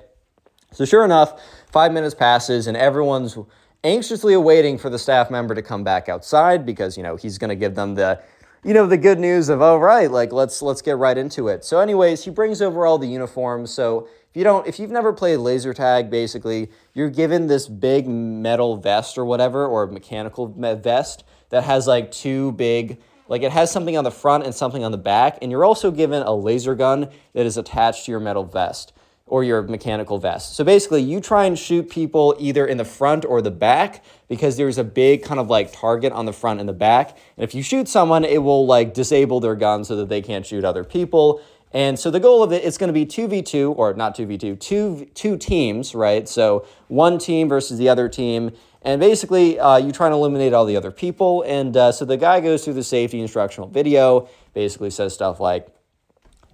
So 0.73 0.87
sure 0.87 1.05
enough, 1.05 1.41
five 1.71 1.93
minutes 1.93 2.15
passes 2.15 2.67
and 2.67 2.77
everyone's 2.79 3.37
anxiously 3.85 4.33
awaiting 4.33 4.79
for 4.79 4.89
the 4.89 4.99
staff 4.99 5.31
member 5.31 5.55
to 5.55 5.63
come 5.63 5.85
back 5.85 6.09
outside 6.09 6.65
because 6.65 6.97
you 6.97 7.03
know 7.03 7.17
he's 7.17 7.37
going 7.37 7.51
to 7.51 7.55
give 7.55 7.75
them 7.75 7.95
the 7.95 8.19
you 8.65 8.73
know 8.73 8.87
the 8.87 8.97
good 8.97 9.21
news 9.21 9.51
of 9.51 9.61
oh 9.61 9.77
right 9.77 10.11
like 10.11 10.33
let's 10.33 10.63
let's 10.63 10.81
get 10.81 10.97
right 10.97 11.19
into 11.19 11.49
it. 11.49 11.65
So 11.65 11.81
anyways 11.81 12.25
he 12.25 12.31
brings 12.31 12.63
over 12.63 12.87
all 12.87 12.97
the 12.97 13.07
uniforms. 13.07 13.71
So 13.71 14.09
if 14.31 14.37
you 14.37 14.43
don't 14.43 14.67
if 14.67 14.79
you've 14.79 14.91
never 14.91 15.13
played 15.13 15.37
laser 15.37 15.75
tag 15.75 16.11
basically 16.11 16.71
you're 16.95 17.11
given 17.11 17.47
this 17.47 17.69
big 17.69 18.09
metal 18.09 18.79
vest 18.79 19.19
or 19.19 19.27
whatever 19.27 19.67
or 19.67 19.87
mechanical 19.87 20.47
vest 20.49 21.25
that 21.51 21.65
has 21.65 21.87
like 21.87 22.11
two 22.11 22.53
big 22.53 23.01
like 23.29 23.43
it 23.43 23.53
has 23.53 23.71
something 23.71 23.99
on 23.99 24.05
the 24.05 24.11
front 24.11 24.45
and 24.45 24.55
something 24.55 24.83
on 24.83 24.93
the 24.93 24.99
back 24.99 25.39
and 25.43 25.53
you're 25.53 25.65
also 25.65 25.91
given 25.91 26.23
a 26.23 26.35
laser 26.35 26.75
gun 26.75 27.11
that 27.35 27.45
is 27.45 27.59
attached 27.59 28.07
to 28.07 28.11
your 28.11 28.21
metal 28.21 28.45
vest 28.45 28.94
or 29.27 29.43
your 29.43 29.63
mechanical 29.63 30.19
vest. 30.19 30.55
So 30.55 30.65
basically, 30.65 31.03
you 31.03 31.21
try 31.21 31.45
and 31.47 31.59
shoot 31.59 31.89
people 31.89 32.37
either 32.39 32.67
in 32.67 32.77
the 32.77 32.85
front 32.85 33.25
or 33.25 33.41
the 33.41 33.51
back 33.51 34.05
because 34.29 34.57
there's 34.57 34.77
a 34.77 34.85
big 34.85 35.23
kind 35.23 35.41
of 35.41 35.49
like 35.49 35.73
target 35.73 36.13
on 36.13 36.27
the 36.27 36.33
front 36.33 36.61
and 36.61 36.69
the 36.69 36.75
back. 36.75 37.17
And 37.37 37.45
if 37.45 37.55
you 37.55 37.63
shoot 37.63 37.89
someone, 37.89 38.25
it 38.25 38.43
will 38.43 38.67
like 38.67 38.93
disable 38.93 39.41
their 39.41 39.55
gun 39.55 39.85
so 39.85 39.97
that 39.97 40.09
they 40.09 40.21
can't 40.21 40.45
shoot 40.45 40.65
other 40.65 40.85
people. 40.85 41.41
And 41.73 41.99
so 41.99 42.11
the 42.11 42.21
goal 42.21 42.43
of 42.43 42.53
it, 42.53 42.65
it's 42.65 42.79
going 42.79 42.89
to 42.89 42.93
be 42.93 43.05
2v2, 43.05 43.77
or 43.77 43.95
not 43.95 44.17
2v2, 44.17 44.61
two, 44.61 45.11
two 45.15 45.37
teams, 45.37 45.95
right? 45.95 46.29
So 46.29 46.67
one 46.87 47.19
team 47.19 47.49
versus 47.49 47.79
the 47.79 47.89
other 47.89 48.09
team. 48.09 48.53
And 48.83 49.01
basically, 49.01 49.59
uh, 49.59 49.79
you 49.79 49.91
try 49.91 50.07
and 50.07 50.15
eliminate 50.15 50.53
all 50.53 50.67
the 50.67 50.77
other 50.77 50.93
people. 50.93 51.43
And 51.43 51.77
uh, 51.77 51.91
so 51.91 52.05
the 52.05 52.19
guy 52.19 52.41
goes 52.41 52.63
through 52.63 52.75
the 52.75 52.85
safety 52.85 53.21
instructional 53.21 53.69
video, 53.69 54.29
basically 54.53 54.91
says 54.91 55.15
stuff 55.15 55.41
like, 55.41 55.67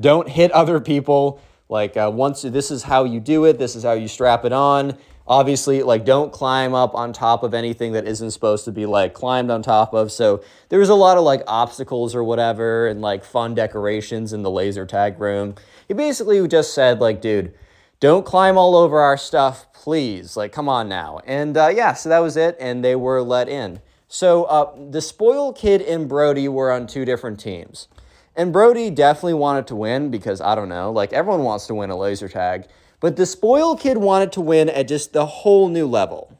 don't 0.00 0.28
hit 0.28 0.50
other 0.52 0.80
people. 0.80 1.42
Like 1.70 1.96
uh, 1.96 2.10
once 2.12 2.42
this 2.42 2.70
is 2.70 2.82
how 2.82 3.04
you 3.04 3.20
do 3.20 3.44
it, 3.44 3.58
this 3.58 3.76
is 3.76 3.84
how 3.84 3.92
you 3.92 4.08
strap 4.08 4.44
it 4.44 4.52
on. 4.52 4.98
Obviously, 5.26 5.82
like 5.84 6.04
don't 6.04 6.32
climb 6.32 6.74
up 6.74 6.94
on 6.96 7.12
top 7.12 7.44
of 7.44 7.54
anything 7.54 7.92
that 7.92 8.06
isn't 8.06 8.32
supposed 8.32 8.64
to 8.64 8.72
be 8.72 8.84
like 8.84 9.14
climbed 9.14 9.50
on 9.50 9.62
top 9.62 9.94
of. 9.94 10.10
So 10.10 10.42
there 10.68 10.80
was 10.80 10.88
a 10.88 10.94
lot 10.94 11.16
of 11.16 11.22
like 11.22 11.42
obstacles 11.46 12.14
or 12.14 12.24
whatever, 12.24 12.88
and 12.88 13.00
like 13.00 13.24
fun 13.24 13.54
decorations 13.54 14.32
in 14.32 14.42
the 14.42 14.50
laser 14.50 14.84
tag 14.84 15.20
room. 15.20 15.54
He 15.86 15.94
basically 15.94 16.46
just 16.48 16.74
said 16.74 17.00
like, 17.00 17.20
dude, 17.20 17.54
don't 18.00 18.26
climb 18.26 18.58
all 18.58 18.74
over 18.74 18.98
our 18.98 19.16
stuff, 19.16 19.72
please. 19.72 20.36
Like, 20.36 20.50
come 20.52 20.68
on 20.68 20.88
now. 20.88 21.20
And 21.24 21.56
uh, 21.56 21.68
yeah, 21.68 21.92
so 21.92 22.08
that 22.08 22.18
was 22.18 22.36
it, 22.36 22.56
and 22.58 22.84
they 22.84 22.96
were 22.96 23.22
let 23.22 23.48
in. 23.48 23.80
So 24.08 24.44
uh, 24.44 24.74
the 24.90 25.00
spoiled 25.00 25.56
kid 25.56 25.82
and 25.82 26.08
Brody 26.08 26.48
were 26.48 26.72
on 26.72 26.88
two 26.88 27.04
different 27.04 27.38
teams. 27.38 27.86
And 28.36 28.52
Brody 28.52 28.90
definitely 28.90 29.34
wanted 29.34 29.66
to 29.68 29.76
win 29.76 30.10
because 30.10 30.40
I 30.40 30.54
don't 30.54 30.68
know, 30.68 30.92
like 30.92 31.12
everyone 31.12 31.42
wants 31.42 31.66
to 31.66 31.74
win 31.74 31.90
a 31.90 31.96
laser 31.96 32.28
tag. 32.28 32.66
But 33.00 33.16
the 33.16 33.26
spoiled 33.26 33.80
kid 33.80 33.98
wanted 33.98 34.32
to 34.32 34.40
win 34.40 34.68
at 34.68 34.88
just 34.88 35.12
the 35.12 35.26
whole 35.26 35.68
new 35.68 35.86
level. 35.86 36.36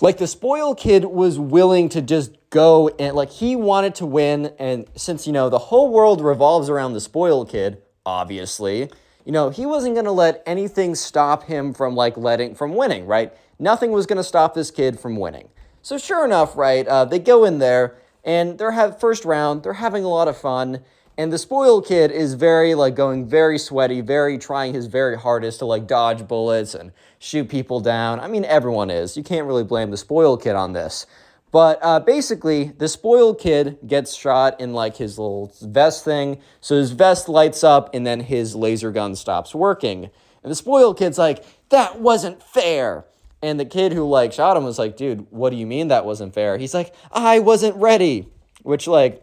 Like 0.00 0.18
the 0.18 0.26
spoiled 0.26 0.78
kid 0.78 1.04
was 1.04 1.38
willing 1.38 1.88
to 1.90 2.00
just 2.00 2.32
go 2.50 2.88
and 2.98 3.14
like 3.14 3.30
he 3.30 3.56
wanted 3.56 3.94
to 3.96 4.06
win. 4.06 4.52
And 4.58 4.86
since, 4.94 5.26
you 5.26 5.32
know, 5.32 5.48
the 5.48 5.58
whole 5.58 5.90
world 5.90 6.20
revolves 6.20 6.70
around 6.70 6.92
the 6.92 7.00
spoiled 7.00 7.50
kid, 7.50 7.82
obviously, 8.06 8.90
you 9.24 9.32
know, 9.32 9.50
he 9.50 9.66
wasn't 9.66 9.94
going 9.94 10.06
to 10.06 10.12
let 10.12 10.42
anything 10.46 10.94
stop 10.94 11.44
him 11.44 11.74
from 11.74 11.94
like 11.94 12.16
letting, 12.16 12.54
from 12.54 12.74
winning, 12.74 13.06
right? 13.06 13.32
Nothing 13.58 13.92
was 13.92 14.06
going 14.06 14.16
to 14.16 14.24
stop 14.24 14.54
this 14.54 14.70
kid 14.70 14.98
from 14.98 15.16
winning. 15.16 15.48
So 15.82 15.98
sure 15.98 16.24
enough, 16.24 16.56
right, 16.56 16.86
uh, 16.86 17.04
they 17.04 17.18
go 17.18 17.44
in 17.44 17.58
there 17.58 17.96
and 18.24 18.58
they're 18.58 18.72
have 18.72 19.00
first 19.00 19.24
round, 19.24 19.62
they're 19.62 19.74
having 19.74 20.04
a 20.04 20.08
lot 20.08 20.28
of 20.28 20.36
fun. 20.36 20.82
And 21.20 21.30
the 21.30 21.36
spoiled 21.36 21.86
kid 21.86 22.10
is 22.10 22.32
very 22.32 22.74
like 22.74 22.94
going 22.94 23.28
very 23.28 23.58
sweaty, 23.58 24.00
very 24.00 24.38
trying 24.38 24.72
his 24.72 24.86
very 24.86 25.18
hardest 25.18 25.58
to 25.58 25.66
like 25.66 25.86
dodge 25.86 26.26
bullets 26.26 26.74
and 26.74 26.92
shoot 27.18 27.46
people 27.46 27.80
down. 27.80 28.20
I 28.20 28.26
mean, 28.26 28.46
everyone 28.46 28.88
is. 28.88 29.18
You 29.18 29.22
can't 29.22 29.46
really 29.46 29.62
blame 29.62 29.90
the 29.90 29.98
spoiled 29.98 30.42
kid 30.42 30.56
on 30.56 30.72
this. 30.72 31.04
But 31.52 31.78
uh, 31.82 32.00
basically, 32.00 32.72
the 32.78 32.88
spoiled 32.88 33.38
kid 33.38 33.76
gets 33.86 34.14
shot 34.14 34.58
in 34.62 34.72
like 34.72 34.96
his 34.96 35.18
little 35.18 35.52
vest 35.60 36.06
thing. 36.06 36.40
So 36.62 36.76
his 36.76 36.92
vest 36.92 37.28
lights 37.28 37.62
up 37.62 37.94
and 37.94 38.06
then 38.06 38.20
his 38.20 38.56
laser 38.56 38.90
gun 38.90 39.14
stops 39.14 39.54
working. 39.54 40.08
And 40.42 40.50
the 40.50 40.56
spoiled 40.56 40.96
kid's 40.96 41.18
like, 41.18 41.44
that 41.68 42.00
wasn't 42.00 42.42
fair. 42.42 43.04
And 43.42 43.60
the 43.60 43.66
kid 43.66 43.92
who 43.92 44.08
like 44.08 44.32
shot 44.32 44.56
him 44.56 44.64
was 44.64 44.78
like, 44.78 44.96
dude, 44.96 45.26
what 45.28 45.50
do 45.50 45.56
you 45.56 45.66
mean 45.66 45.88
that 45.88 46.06
wasn't 46.06 46.32
fair? 46.32 46.56
He's 46.56 46.72
like, 46.72 46.94
I 47.12 47.40
wasn't 47.40 47.76
ready. 47.76 48.26
Which, 48.62 48.86
like, 48.86 49.22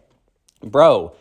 bro, 0.62 1.14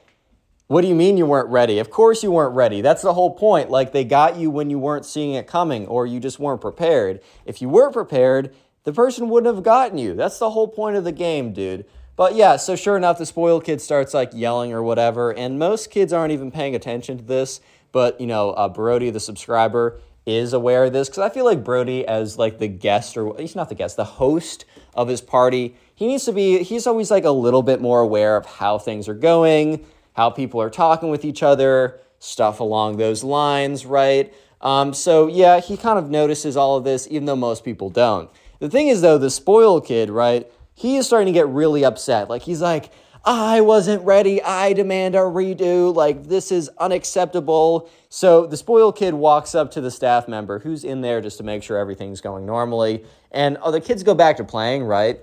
what 0.68 0.82
do 0.82 0.88
you 0.88 0.96
mean 0.96 1.18
you 1.18 1.26
weren't 1.26 1.48
ready? 1.48 1.80
Of 1.80 1.90
course 1.90 2.24
you 2.24 2.32
weren't 2.32 2.54
ready. 2.54 2.82
That's 2.82 3.02
the 3.02 3.14
whole 3.14 3.34
point. 3.34 3.70
Like 3.70 3.94
they 3.94 4.04
got 4.04 4.36
you 4.36 4.52
when 4.52 4.70
you 4.70 4.78
weren't 4.78 5.06
seeing 5.06 5.34
it 5.34 5.48
coming 5.48 5.88
or 5.88 6.06
you 6.06 6.20
just 6.20 6.40
weren't 6.40 6.60
prepared. 6.60 7.22
If 7.46 7.62
you 7.62 7.70
were 7.70 7.90
prepared, 7.90 8.54
the 8.84 8.92
person 8.92 9.30
wouldn't 9.30 9.54
have 9.54 9.64
gotten 9.64 9.98
you. 9.98 10.14
That's 10.14 10.40
the 10.40 10.50
whole 10.50 10.68
point 10.68 10.98
of 10.98 11.06
the 11.06 11.14
game, 11.14 11.54
dude. 11.54 11.86
But 12.18 12.36
yeah, 12.36 12.58
so 12.58 12.76
sure 12.76 12.98
enough, 12.98 13.18
the 13.18 13.26
spoiled 13.26 13.64
kid 13.64 13.80
starts 13.80 14.14
like 14.14 14.32
yelling 14.34 14.74
or 14.74 14.82
whatever, 14.84 15.32
and 15.32 15.60
most 15.60 15.92
kids 15.92 16.12
aren't 16.12 16.34
even 16.34 16.52
paying 16.52 16.76
attention 16.76 17.18
to 17.20 17.24
this. 17.24 17.62
But 17.92 18.20
you 18.20 18.28
know, 18.28 18.52
uh, 18.52 18.68
Brody, 18.68 19.10
the 19.10 19.20
subscriber, 19.20 20.02
is 20.26 20.52
aware 20.52 20.86
of 20.86 20.94
this 20.94 21.08
because 21.08 21.20
I 21.20 21.30
feel 21.30 21.46
like 21.46 21.64
Brody, 21.64 22.06
as 22.06 22.38
like 22.38 22.58
the 22.58 22.68
guest 22.68 23.16
or 23.16 23.38
he's 23.38 23.56
not 23.56 23.70
the 23.70 23.76
guest, 23.76 23.96
the 23.96 24.04
host 24.04 24.66
of 24.96 25.08
his 25.08 25.22
party, 25.22 25.76
he 25.96 26.08
needs 26.08 26.26
to 26.26 26.34
be. 26.34 26.64
He's 26.64 26.88
always 26.88 27.12
like 27.12 27.24
a 27.24 27.32
little 27.32 27.64
bit 27.64 27.80
more 27.80 28.02
aware 28.02 28.36
of 28.36 28.46
how 28.46 28.80
things 28.80 29.08
are 29.08 29.14
going 29.14 29.86
how 30.18 30.32
people 30.32 30.60
are 30.60 30.70
talking 30.70 31.10
with 31.10 31.24
each 31.24 31.44
other, 31.44 32.00
stuff 32.20 32.60
along 32.60 32.98
those 32.98 33.24
lines, 33.24 33.86
right? 33.86 34.34
Um, 34.60 34.94
so 34.94 35.28
yeah, 35.28 35.60
he 35.60 35.78
kind 35.78 36.00
of 36.00 36.10
notices 36.10 36.58
all 36.58 36.76
of 36.76 36.84
this, 36.84 37.08
even 37.12 37.26
though 37.26 37.36
most 37.36 37.64
people 37.64 37.92
don't. 37.92 38.30
The 38.60 38.70
thing 38.70 38.88
is, 38.88 39.02
though, 39.02 39.20
the 39.20 39.30
spoiled 39.30 39.86
kid, 39.86 40.10
right? 40.10 40.52
He 40.74 40.98
is 40.98 41.06
starting 41.06 41.28
to 41.28 41.32
get 41.32 41.48
really 41.48 41.86
upset. 41.86 42.30
Like 42.30 42.42
he's 42.42 42.62
like, 42.62 42.92
I 43.24 43.62
wasn't 43.62 44.04
ready. 44.06 44.42
I 44.42 44.74
demand 44.74 45.14
a 45.14 45.20
redo. 45.20 45.94
Like 45.94 46.28
this 46.28 46.52
is 46.52 46.70
unacceptable. 46.80 47.90
So 48.10 48.48
the 48.48 48.58
spoiled 48.58 48.98
kid 48.98 49.14
walks 49.14 49.54
up 49.54 49.70
to 49.72 49.82
the 49.82 49.92
staff 49.92 50.28
member 50.28 50.60
who's 50.60 50.84
in 50.84 51.02
there 51.02 51.22
just 51.22 51.38
to 51.38 51.44
make 51.44 51.62
sure 51.62 51.78
everything's 51.78 52.22
going 52.22 52.46
normally. 52.46 53.04
And 53.32 53.58
oh, 53.62 53.72
the 53.72 53.82
kids 53.82 54.02
go 54.02 54.16
back 54.16 54.38
to 54.38 54.44
playing, 54.44 54.84
right? 54.84 55.20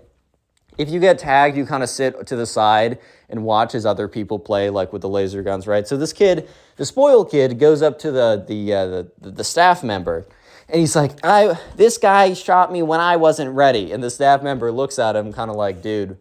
If 0.78 0.89
you 0.91 1.01
get 1.01 1.19
tagged, 1.19 1.57
you 1.57 1.67
kind 1.67 1.83
of 1.83 1.89
sit 1.89 2.27
to 2.27 2.36
the 2.36 2.47
side 2.47 2.99
and 3.28 3.44
watch 3.44 3.75
as 3.75 3.86
other 3.86 4.09
people 4.09 4.39
play, 4.39 4.70
like 4.70 4.93
with 4.93 5.03
the 5.03 5.09
laser 5.09 5.43
guns, 5.43 5.67
right? 5.67 5.86
So 5.86 5.97
this 5.97 6.12
kid, 6.12 6.49
the 6.77 6.85
spoiled 6.85 7.31
kid, 7.31 7.59
goes 7.59 7.83
up 7.83 7.99
to 8.01 8.11
the 8.11 8.44
the 8.47 8.75
uh, 8.75 8.86
the, 8.86 9.31
the 9.31 9.44
staff 9.44 9.83
member, 9.83 10.27
and 10.69 10.81
he's 10.81 10.97
like, 10.97 11.12
"I 11.25 11.59
this 11.77 11.99
guy 11.99 12.35
shot 12.35 12.73
me 12.73 12.83
when 12.83 13.01
I 13.01 13.17
wasn't 13.17 13.55
ready." 13.55 13.93
And 13.93 14.03
the 14.03 14.11
staff 14.11 14.43
member 14.43 14.73
looks 14.73 14.99
at 14.99 15.17
him, 15.17 15.33
kind 15.33 15.51
of 15.51 15.57
like, 15.57 15.83
"Dude, 15.83 16.19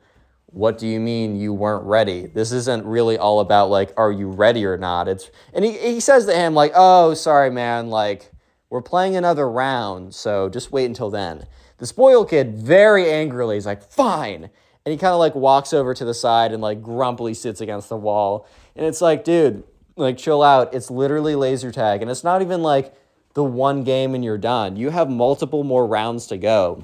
what 0.48 0.78
do 0.78 0.88
you 0.88 1.00
mean 1.00 1.36
you 1.36 1.54
weren't 1.54 1.86
ready? 1.86 2.28
This 2.28 2.52
isn't 2.52 2.86
really 2.86 3.18
all 3.18 3.40
about 3.40 3.70
like, 3.70 3.92
are 3.98 4.12
you 4.12 4.30
ready 4.30 4.66
or 4.66 4.78
not?" 4.78 5.08
It's 5.08 5.32
and 5.54 5.66
he 5.66 5.78
he 5.78 6.00
says 6.00 6.26
to 6.28 6.36
him 6.36 6.54
like, 6.54 6.72
"Oh, 6.76 7.14
sorry, 7.14 7.50
man, 7.50 7.90
like." 7.90 8.30
We're 8.70 8.82
playing 8.82 9.16
another 9.16 9.48
round, 9.48 10.16
so 10.16 10.50
just 10.50 10.72
wait 10.72 10.86
until 10.86 11.12
then. 11.12 11.46
The 11.78 11.88
spoiled 11.88 12.30
kid 12.30 12.56
very 12.56 13.10
angrily 13.10 13.58
is 13.58 13.66
like, 13.66 13.84
fine. 13.84 14.50
And 14.86 14.92
he 14.92 14.98
kind 14.98 15.14
of 15.14 15.20
like 15.20 15.36
walks 15.36 15.74
over 15.74 15.94
to 15.94 16.06
the 16.06 16.14
side 16.14 16.52
and 16.52 16.62
like 16.62 16.82
grumpily 16.82 17.34
sits 17.34 17.62
against 17.62 17.90
the 17.90 17.98
wall. 17.98 18.48
And 18.76 18.86
it's 18.86 19.02
like, 19.02 19.24
dude, 19.24 19.64
like 19.96 20.18
chill 20.18 20.44
out. 20.44 20.74
It's 20.74 20.92
literally 20.92 21.36
laser 21.36 21.72
tag. 21.72 22.02
And 22.02 22.12
it's 22.12 22.24
not 22.24 22.42
even 22.42 22.62
like 22.62 22.94
the 23.34 23.44
one 23.44 23.84
game 23.84 24.14
and 24.14 24.24
you're 24.24 24.38
done. 24.38 24.76
You 24.76 24.90
have 24.90 25.10
multiple 25.10 25.64
more 25.64 25.88
rounds 25.88 26.28
to 26.28 26.38
go. 26.38 26.84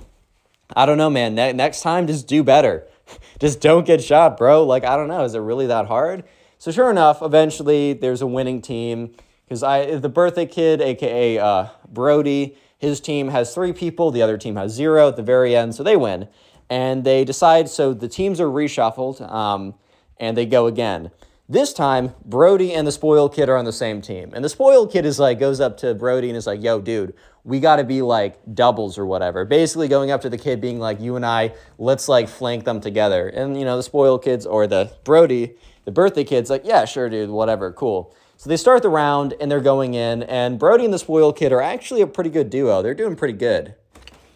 I 0.75 0.85
don't 0.85 0.97
know, 0.97 1.09
man. 1.09 1.35
Ne- 1.35 1.53
next 1.53 1.81
time, 1.81 2.07
just 2.07 2.27
do 2.27 2.43
better. 2.43 2.87
just 3.39 3.59
don't 3.59 3.85
get 3.85 4.03
shot, 4.03 4.37
bro. 4.37 4.63
Like, 4.63 4.83
I 4.83 4.95
don't 4.95 5.07
know. 5.07 5.23
Is 5.23 5.33
it 5.35 5.39
really 5.39 5.67
that 5.67 5.87
hard? 5.87 6.23
So, 6.57 6.71
sure 6.71 6.91
enough, 6.91 7.21
eventually 7.21 7.93
there's 7.93 8.21
a 8.21 8.27
winning 8.27 8.61
team 8.61 9.15
because 9.45 9.63
I 9.63 9.95
the 9.95 10.09
birthday 10.09 10.45
kid, 10.45 10.81
aka 10.81 11.39
uh, 11.39 11.67
Brody, 11.87 12.57
his 12.79 12.99
team 12.99 13.27
has 13.27 13.53
three 13.53 13.73
people. 13.73 14.09
The 14.09 14.23
other 14.23 14.37
team 14.37 14.55
has 14.55 14.71
zero 14.73 15.09
at 15.09 15.17
the 15.17 15.21
very 15.21 15.55
end, 15.55 15.75
so 15.75 15.83
they 15.83 15.95
win. 15.95 16.27
And 16.69 17.03
they 17.03 17.23
decide. 17.23 17.69
So 17.69 17.93
the 17.93 18.07
teams 18.07 18.39
are 18.39 18.47
reshuffled, 18.47 19.21
um, 19.29 19.75
and 20.17 20.35
they 20.35 20.45
go 20.45 20.65
again. 20.65 21.11
This 21.47 21.73
time, 21.73 22.13
Brody 22.23 22.73
and 22.73 22.85
the 22.85 22.91
spoiled 22.91 23.33
kid 23.33 23.49
are 23.49 23.57
on 23.57 23.65
the 23.65 23.73
same 23.73 24.01
team. 24.01 24.31
And 24.33 24.45
the 24.45 24.49
spoiled 24.49 24.91
kid 24.91 25.03
is 25.03 25.19
like, 25.19 25.39
goes 25.39 25.59
up 25.59 25.77
to 25.77 25.95
Brody 25.95 26.29
and 26.29 26.37
is 26.37 26.45
like, 26.45 26.61
yo, 26.61 26.79
dude, 26.79 27.15
we 27.43 27.59
got 27.59 27.77
to 27.77 27.83
be 27.83 28.03
like 28.03 28.39
doubles 28.53 28.99
or 28.99 29.05
whatever. 29.07 29.45
Basically, 29.45 29.87
going 29.87 30.11
up 30.11 30.21
to 30.21 30.29
the 30.29 30.37
kid 30.37 30.61
being 30.61 30.79
like, 30.79 31.01
you 31.01 31.15
and 31.15 31.25
I, 31.25 31.55
let's 31.79 32.07
like 32.07 32.29
flank 32.29 32.65
them 32.65 32.79
together. 32.79 33.27
And, 33.27 33.57
you 33.57 33.65
know, 33.65 33.77
the 33.77 33.83
spoiled 33.83 34.23
kids 34.23 34.45
or 34.45 34.67
the 34.67 34.91
Brody, 35.03 35.55
the 35.85 35.91
birthday 35.91 36.23
kid's 36.23 36.51
like, 36.51 36.61
yeah, 36.65 36.85
sure, 36.85 37.09
dude, 37.09 37.31
whatever, 37.31 37.71
cool. 37.71 38.15
So 38.39 38.49
they 38.49 38.55
start 38.55 38.83
the 38.83 38.89
round 38.89 39.33
and 39.41 39.51
they're 39.51 39.59
going 39.59 39.95
in. 39.95 40.23
And 40.23 40.57
Brody 40.57 40.85
and 40.85 40.93
the 40.93 40.97
Spoil 40.97 41.33
kid 41.33 41.51
are 41.51 41.61
actually 41.61 41.99
a 41.99 42.07
pretty 42.07 42.29
good 42.29 42.49
duo. 42.49 42.81
They're 42.81 42.93
doing 42.93 43.17
pretty 43.17 43.33
good. 43.33 43.75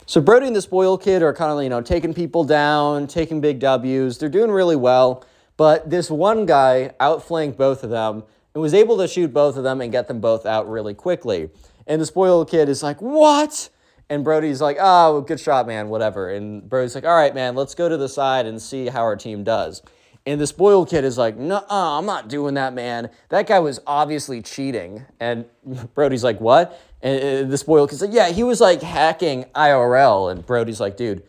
So 0.05 0.19
Brody 0.19 0.45
and 0.45 0.53
the 0.53 0.61
Spoil 0.61 0.97
kid 0.97 1.23
are 1.23 1.33
kind 1.33 1.53
of, 1.53 1.63
you 1.63 1.69
know, 1.69 1.79
taking 1.79 2.13
people 2.13 2.43
down, 2.43 3.07
taking 3.07 3.39
big 3.39 3.59
W's. 3.59 4.17
They're 4.17 4.27
doing 4.27 4.51
really 4.51 4.75
well. 4.75 5.23
But 5.55 5.89
this 5.89 6.11
one 6.11 6.45
guy 6.45 6.91
outflanked 6.99 7.57
both 7.57 7.81
of 7.81 7.91
them 7.91 8.23
and 8.53 8.61
was 8.61 8.73
able 8.73 8.97
to 8.97 9.07
shoot 9.07 9.33
both 9.33 9.55
of 9.55 9.63
them 9.63 9.79
and 9.79 9.89
get 9.89 10.09
them 10.09 10.19
both 10.19 10.45
out 10.45 10.69
really 10.69 10.93
quickly. 10.93 11.49
And 11.87 12.01
the 12.01 12.05
Spoil 12.05 12.43
kid 12.43 12.67
is 12.67 12.83
like, 12.83 13.01
What? 13.01 13.69
And 14.09 14.25
Brody's 14.25 14.59
like, 14.59 14.75
Oh, 14.81 15.21
good 15.21 15.39
shot, 15.39 15.65
man, 15.65 15.87
whatever. 15.87 16.29
And 16.29 16.67
Brody's 16.67 16.93
like, 16.93 17.05
All 17.05 17.15
right, 17.15 17.33
man, 17.33 17.55
let's 17.55 17.73
go 17.73 17.87
to 17.87 17.95
the 17.95 18.09
side 18.09 18.47
and 18.47 18.61
see 18.61 18.87
how 18.87 19.03
our 19.03 19.15
team 19.15 19.45
does. 19.45 19.81
And 20.25 20.39
the 20.39 20.47
spoiled 20.47 20.89
kid 20.89 21.03
is 21.03 21.17
like, 21.17 21.35
No, 21.37 21.63
I'm 21.69 22.05
not 22.05 22.29
doing 22.29 22.53
that, 22.53 22.73
man. 22.73 23.09
That 23.29 23.47
guy 23.47 23.59
was 23.59 23.79
obviously 23.85 24.41
cheating. 24.41 25.05
And 25.19 25.45
Brody's 25.95 26.23
like, 26.23 26.39
What? 26.39 26.79
And 27.01 27.45
uh, 27.47 27.49
the 27.49 27.57
spoiled 27.57 27.89
kid's 27.89 28.01
like, 28.01 28.13
Yeah, 28.13 28.29
he 28.29 28.43
was 28.43 28.61
like 28.61 28.81
hacking 28.81 29.45
IRL. 29.55 30.31
And 30.31 30.45
Brody's 30.45 30.79
like, 30.79 30.95
Dude, 30.95 31.23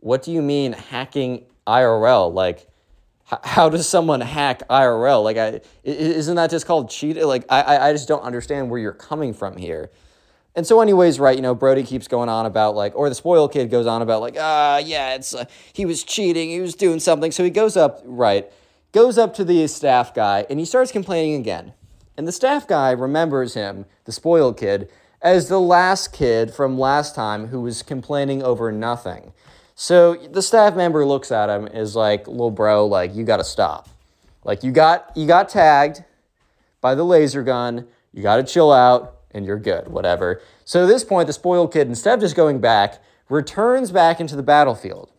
what 0.00 0.22
do 0.22 0.32
you 0.32 0.42
mean 0.42 0.72
hacking 0.72 1.46
IRL? 1.66 2.32
Like, 2.34 2.68
h- 3.32 3.38
how 3.44 3.70
does 3.70 3.88
someone 3.88 4.20
hack 4.20 4.68
IRL? 4.68 5.24
Like, 5.24 5.38
I, 5.38 5.60
isn't 5.82 6.36
that 6.36 6.50
just 6.50 6.66
called 6.66 6.90
cheating? 6.90 7.24
Like, 7.24 7.46
I- 7.48 7.88
I 7.88 7.92
just 7.92 8.06
don't 8.06 8.22
understand 8.22 8.70
where 8.70 8.78
you're 8.78 8.92
coming 8.92 9.32
from 9.32 9.56
here. 9.56 9.90
And 10.56 10.66
so, 10.66 10.80
anyways, 10.80 11.18
right, 11.18 11.34
you 11.34 11.42
know, 11.42 11.54
Brody 11.54 11.82
keeps 11.82 12.06
going 12.06 12.28
on 12.28 12.46
about 12.46 12.76
like, 12.76 12.94
or 12.94 13.08
the 13.08 13.14
spoiled 13.14 13.52
kid 13.52 13.70
goes 13.70 13.86
on 13.86 14.02
about 14.02 14.20
like, 14.20 14.36
ah, 14.38 14.78
yeah, 14.78 15.14
it's 15.14 15.34
uh, 15.34 15.46
he 15.72 15.84
was 15.84 16.04
cheating, 16.04 16.50
he 16.50 16.60
was 16.60 16.74
doing 16.74 17.00
something. 17.00 17.32
So 17.32 17.42
he 17.42 17.50
goes 17.50 17.76
up, 17.76 18.02
right, 18.04 18.50
goes 18.92 19.18
up 19.18 19.34
to 19.34 19.44
the 19.44 19.66
staff 19.66 20.14
guy, 20.14 20.46
and 20.48 20.58
he 20.58 20.64
starts 20.64 20.92
complaining 20.92 21.40
again. 21.40 21.72
And 22.16 22.28
the 22.28 22.32
staff 22.32 22.68
guy 22.68 22.92
remembers 22.92 23.54
him, 23.54 23.86
the 24.04 24.12
spoiled 24.12 24.56
kid, 24.56 24.90
as 25.20 25.48
the 25.48 25.60
last 25.60 26.12
kid 26.12 26.54
from 26.54 26.78
last 26.78 27.14
time 27.14 27.48
who 27.48 27.60
was 27.60 27.82
complaining 27.82 28.42
over 28.42 28.70
nothing. 28.70 29.32
So 29.74 30.14
the 30.14 30.42
staff 30.42 30.76
member 30.76 31.04
looks 31.04 31.32
at 31.32 31.50
him, 31.50 31.66
is 31.66 31.96
like, 31.96 32.28
little 32.28 32.52
bro, 32.52 32.86
like, 32.86 33.12
you 33.14 33.24
gotta 33.24 33.42
stop. 33.42 33.88
Like 34.44 34.62
you 34.62 34.72
got 34.72 35.10
you 35.16 35.26
got 35.26 35.48
tagged 35.48 36.04
by 36.80 36.94
the 36.94 37.04
laser 37.04 37.42
gun. 37.42 37.86
You 38.12 38.22
got 38.22 38.36
to 38.36 38.44
chill 38.44 38.70
out 38.70 39.13
and 39.34 39.44
you're 39.44 39.58
good, 39.58 39.88
whatever. 39.88 40.40
So 40.64 40.84
at 40.84 40.86
this 40.86 41.04
point, 41.04 41.26
the 41.26 41.32
spoiled 41.32 41.72
kid, 41.72 41.88
instead 41.88 42.14
of 42.14 42.20
just 42.20 42.36
going 42.36 42.60
back, 42.60 43.02
returns 43.28 43.90
back 43.90 44.20
into 44.20 44.36
the 44.36 44.42
battlefield. 44.42 45.10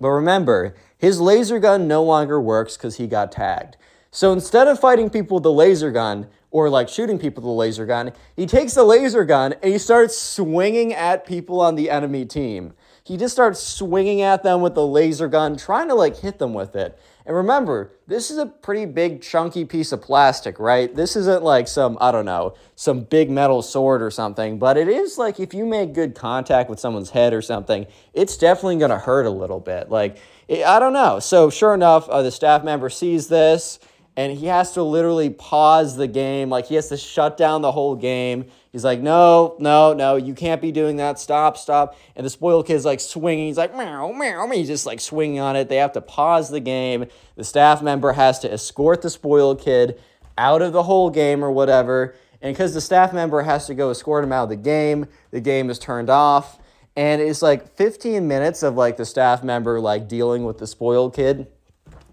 But 0.00 0.10
remember, 0.10 0.74
his 0.96 1.20
laser 1.20 1.58
gun 1.58 1.88
no 1.88 2.02
longer 2.02 2.40
works 2.40 2.76
because 2.76 2.96
he 2.96 3.06
got 3.06 3.32
tagged. 3.32 3.76
So 4.10 4.32
instead 4.32 4.68
of 4.68 4.80
fighting 4.80 5.10
people 5.10 5.36
with 5.36 5.44
the 5.44 5.52
laser 5.52 5.90
gun 5.90 6.28
or 6.50 6.70
like 6.70 6.88
shooting 6.88 7.18
people 7.18 7.42
with 7.42 7.48
the 7.48 7.52
laser 7.52 7.86
gun, 7.86 8.12
he 8.34 8.46
takes 8.46 8.74
the 8.74 8.84
laser 8.84 9.24
gun 9.24 9.54
and 9.62 9.72
he 9.72 9.78
starts 9.78 10.18
swinging 10.18 10.94
at 10.94 11.26
people 11.26 11.60
on 11.60 11.74
the 11.74 11.90
enemy 11.90 12.24
team. 12.24 12.72
He 13.04 13.16
just 13.16 13.34
starts 13.34 13.60
swinging 13.60 14.22
at 14.22 14.42
them 14.42 14.60
with 14.60 14.74
the 14.74 14.86
laser 14.86 15.28
gun, 15.28 15.56
trying 15.56 15.88
to 15.88 15.94
like 15.94 16.18
hit 16.18 16.38
them 16.38 16.54
with 16.54 16.74
it. 16.76 16.98
And 17.28 17.36
remember, 17.36 17.92
this 18.06 18.30
is 18.30 18.38
a 18.38 18.46
pretty 18.46 18.86
big, 18.86 19.20
chunky 19.20 19.66
piece 19.66 19.92
of 19.92 20.00
plastic, 20.00 20.58
right? 20.58 20.94
This 20.94 21.14
isn't 21.14 21.42
like 21.42 21.68
some, 21.68 21.98
I 22.00 22.10
don't 22.10 22.24
know, 22.24 22.54
some 22.74 23.00
big 23.00 23.28
metal 23.28 23.60
sword 23.60 24.00
or 24.00 24.10
something, 24.10 24.58
but 24.58 24.78
it 24.78 24.88
is 24.88 25.18
like 25.18 25.38
if 25.38 25.52
you 25.52 25.66
make 25.66 25.92
good 25.92 26.14
contact 26.14 26.70
with 26.70 26.80
someone's 26.80 27.10
head 27.10 27.34
or 27.34 27.42
something, 27.42 27.86
it's 28.14 28.38
definitely 28.38 28.78
gonna 28.78 28.98
hurt 28.98 29.26
a 29.26 29.30
little 29.30 29.60
bit. 29.60 29.90
Like, 29.90 30.16
it, 30.48 30.64
I 30.64 30.78
don't 30.78 30.94
know. 30.94 31.18
So, 31.18 31.50
sure 31.50 31.74
enough, 31.74 32.08
uh, 32.08 32.22
the 32.22 32.30
staff 32.30 32.64
member 32.64 32.88
sees 32.88 33.28
this 33.28 33.78
and 34.16 34.32
he 34.32 34.46
has 34.46 34.72
to 34.72 34.82
literally 34.82 35.28
pause 35.28 35.96
the 35.96 36.08
game. 36.08 36.48
Like, 36.48 36.64
he 36.64 36.76
has 36.76 36.88
to 36.88 36.96
shut 36.96 37.36
down 37.36 37.60
the 37.60 37.72
whole 37.72 37.94
game. 37.94 38.46
He's 38.72 38.84
like, 38.84 39.00
no, 39.00 39.56
no, 39.58 39.94
no, 39.94 40.16
you 40.16 40.34
can't 40.34 40.60
be 40.60 40.72
doing 40.72 40.96
that. 40.96 41.18
Stop, 41.18 41.56
stop. 41.56 41.96
And 42.14 42.24
the 42.24 42.30
spoiled 42.30 42.66
kid's 42.66 42.84
like 42.84 43.00
swinging. 43.00 43.46
He's 43.46 43.56
like, 43.56 43.74
meow, 43.74 44.12
meow. 44.12 44.48
He's 44.50 44.68
just 44.68 44.86
like 44.86 45.00
swinging 45.00 45.40
on 45.40 45.56
it. 45.56 45.68
They 45.68 45.76
have 45.76 45.92
to 45.92 46.00
pause 46.00 46.50
the 46.50 46.60
game. 46.60 47.06
The 47.36 47.44
staff 47.44 47.82
member 47.82 48.12
has 48.12 48.38
to 48.40 48.52
escort 48.52 49.02
the 49.02 49.10
spoiled 49.10 49.60
kid 49.60 50.00
out 50.36 50.62
of 50.62 50.72
the 50.72 50.82
whole 50.82 51.10
game 51.10 51.42
or 51.42 51.50
whatever. 51.50 52.14
And 52.40 52.54
because 52.54 52.74
the 52.74 52.80
staff 52.80 53.12
member 53.12 53.42
has 53.42 53.66
to 53.66 53.74
go 53.74 53.90
escort 53.90 54.22
him 54.22 54.32
out 54.32 54.44
of 54.44 54.48
the 54.50 54.56
game, 54.56 55.06
the 55.30 55.40
game 55.40 55.70
is 55.70 55.78
turned 55.78 56.10
off. 56.10 56.58
And 56.94 57.22
it's 57.22 57.42
like 57.42 57.76
15 57.76 58.26
minutes 58.26 58.62
of 58.62 58.74
like 58.74 58.96
the 58.96 59.06
staff 59.06 59.42
member 59.42 59.80
like 59.80 60.08
dealing 60.08 60.44
with 60.44 60.58
the 60.58 60.66
spoiled 60.66 61.14
kid. 61.14 61.46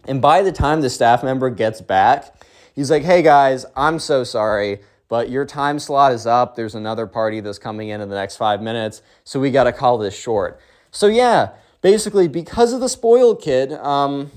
And 0.07 0.21
by 0.21 0.41
the 0.41 0.51
time 0.51 0.81
the 0.81 0.89
staff 0.89 1.23
member 1.23 1.49
gets 1.49 1.81
back, 1.81 2.35
he's 2.75 2.91
like, 2.91 3.03
hey 3.03 3.21
guys, 3.21 3.65
I'm 3.75 3.99
so 3.99 4.23
sorry, 4.23 4.79
but 5.07 5.29
your 5.29 5.45
time 5.45 5.79
slot 5.79 6.11
is 6.11 6.25
up. 6.25 6.55
There's 6.55 6.75
another 6.75 7.07
party 7.07 7.39
that's 7.39 7.59
coming 7.59 7.89
in 7.89 8.01
in 8.01 8.09
the 8.09 8.15
next 8.15 8.37
five 8.37 8.61
minutes, 8.61 9.01
so 9.23 9.39
we 9.39 9.51
got 9.51 9.65
to 9.65 9.73
call 9.73 9.97
this 9.97 10.17
short. 10.17 10.59
So, 10.91 11.07
yeah, 11.07 11.49
basically, 11.81 12.27
because 12.27 12.73
of 12.73 12.79
the 12.79 12.89
spoiled 12.89 13.41
kid, 13.41 13.73
um, 13.73 14.31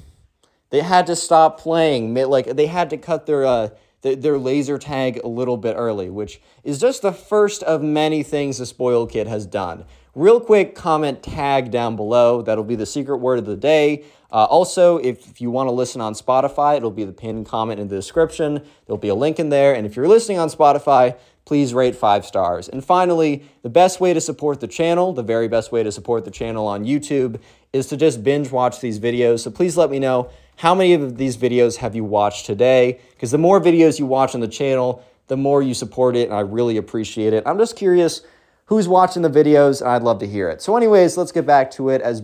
they 0.71 0.81
had 0.81 1.07
to 1.07 1.17
stop 1.17 1.61
playing. 1.61 2.15
Like, 2.15 2.47
they 2.57 2.67
had 2.67 2.91
to 2.91 2.97
cut 2.97 3.27
their. 3.27 3.45
Uh, 3.47 3.69
their 4.01 4.39
laser 4.39 4.79
tag 4.79 5.21
a 5.25 5.29
little 5.29 5.57
bit 5.57 5.75
early, 5.77 6.09
which 6.09 6.41
is 6.63 6.81
just 6.81 7.03
the 7.03 7.13
first 7.13 7.65
of 7.65 7.83
many 7.83 8.23
things 8.23 8.59
the 8.59 8.65
spoiled 8.65 9.11
kid 9.11 9.27
has 9.27 9.45
done. 9.45 9.85
Real 10.15 10.41
quick, 10.41 10.75
comment 10.75 11.23
tag 11.23 11.70
down 11.70 11.97
below. 11.97 12.43
That'll 12.43 12.65
be 12.65 12.77
the 12.77 12.87
secret 12.87 13.19
word 13.19 13.39
of 13.39 13.45
the 13.45 13.57
day. 13.57 14.05
Uh, 14.31 14.45
also, 14.45 14.99
if, 14.99 15.41
you 15.41 15.51
want 15.51 15.69
to 15.69 15.73
listen 15.73 16.01
on 16.01 16.15
Spotify, 16.15 16.77
it'll 16.77 16.91
be 16.91 17.05
the 17.05 17.12
pinned 17.12 17.47
comment 17.47 17.81
in 17.81 17.89
the 17.89 17.97
description. 17.97 18.62
There'll 18.87 18.99
be 18.99 19.09
a 19.09 19.15
link 19.15 19.39
in 19.39 19.49
there. 19.49 19.75
And 19.75 19.87
if 19.87 19.97
you're 19.97 20.09
listening 20.09 20.39
on 20.39 20.49
Spotify, 20.49 21.17
please 21.45 21.73
rate 21.73 21.97
five 21.97 22.27
stars. 22.27 22.69
And 22.69 22.85
finally, 22.85 23.43
the 23.62 23.70
best 23.70 24.01
way 24.01 24.12
to 24.12 24.20
support 24.20 24.61
the 24.61 24.67
channel, 24.67 25.12
the 25.12 25.23
very 25.23 25.49
best 25.49 25.73
way 25.73 25.83
to 25.83 25.91
support 25.91 26.25
the 26.25 26.31
channel 26.31 26.67
on 26.67 26.85
YouTube, 26.85 27.41
is 27.73 27.87
to 27.87 27.97
just 27.97 28.23
binge 28.23 28.51
watch 28.51 28.81
these 28.81 28.99
videos. 28.99 29.41
So 29.41 29.51
please 29.51 29.77
let 29.77 29.91
me 29.91 29.99
know 29.99 30.31
how 30.57 30.75
many 30.75 30.93
of 30.93 31.17
these 31.17 31.37
videos 31.37 31.77
have 31.77 31.95
you 31.95 32.05
watched 32.05 32.45
today? 32.45 33.01
Because 33.15 33.31
the 33.31 33.39
more 33.39 33.61
videos 33.61 33.99
you 33.99 34.07
watch 34.07 34.35
on 34.35 34.41
the 34.41 34.49
channel, 34.49 35.05
the 35.28 35.37
more 35.37 35.62
you 35.62 35.73
support 35.73 36.17
it, 36.17 36.28
and 36.28 36.35
I 36.35 36.41
really 36.41 36.77
appreciate 36.77 37.33
it. 37.33 37.45
I'm 37.47 37.59
just 37.59 37.77
curious 37.77 38.23
who's 38.69 38.87
watching 38.87 39.23
the 39.23 39.31
videos, 39.31 39.81
and 39.81 39.91
I'd 39.91 40.03
love 40.03 40.19
to 40.21 40.27
hear 40.27 40.49
it. 40.51 40.63
So, 40.63 40.77
anyways, 40.77 41.17
let's 41.17 41.33
get 41.33 41.47
back 41.47 41.71
to 41.73 41.89
it. 41.89 42.01
As 42.01 42.23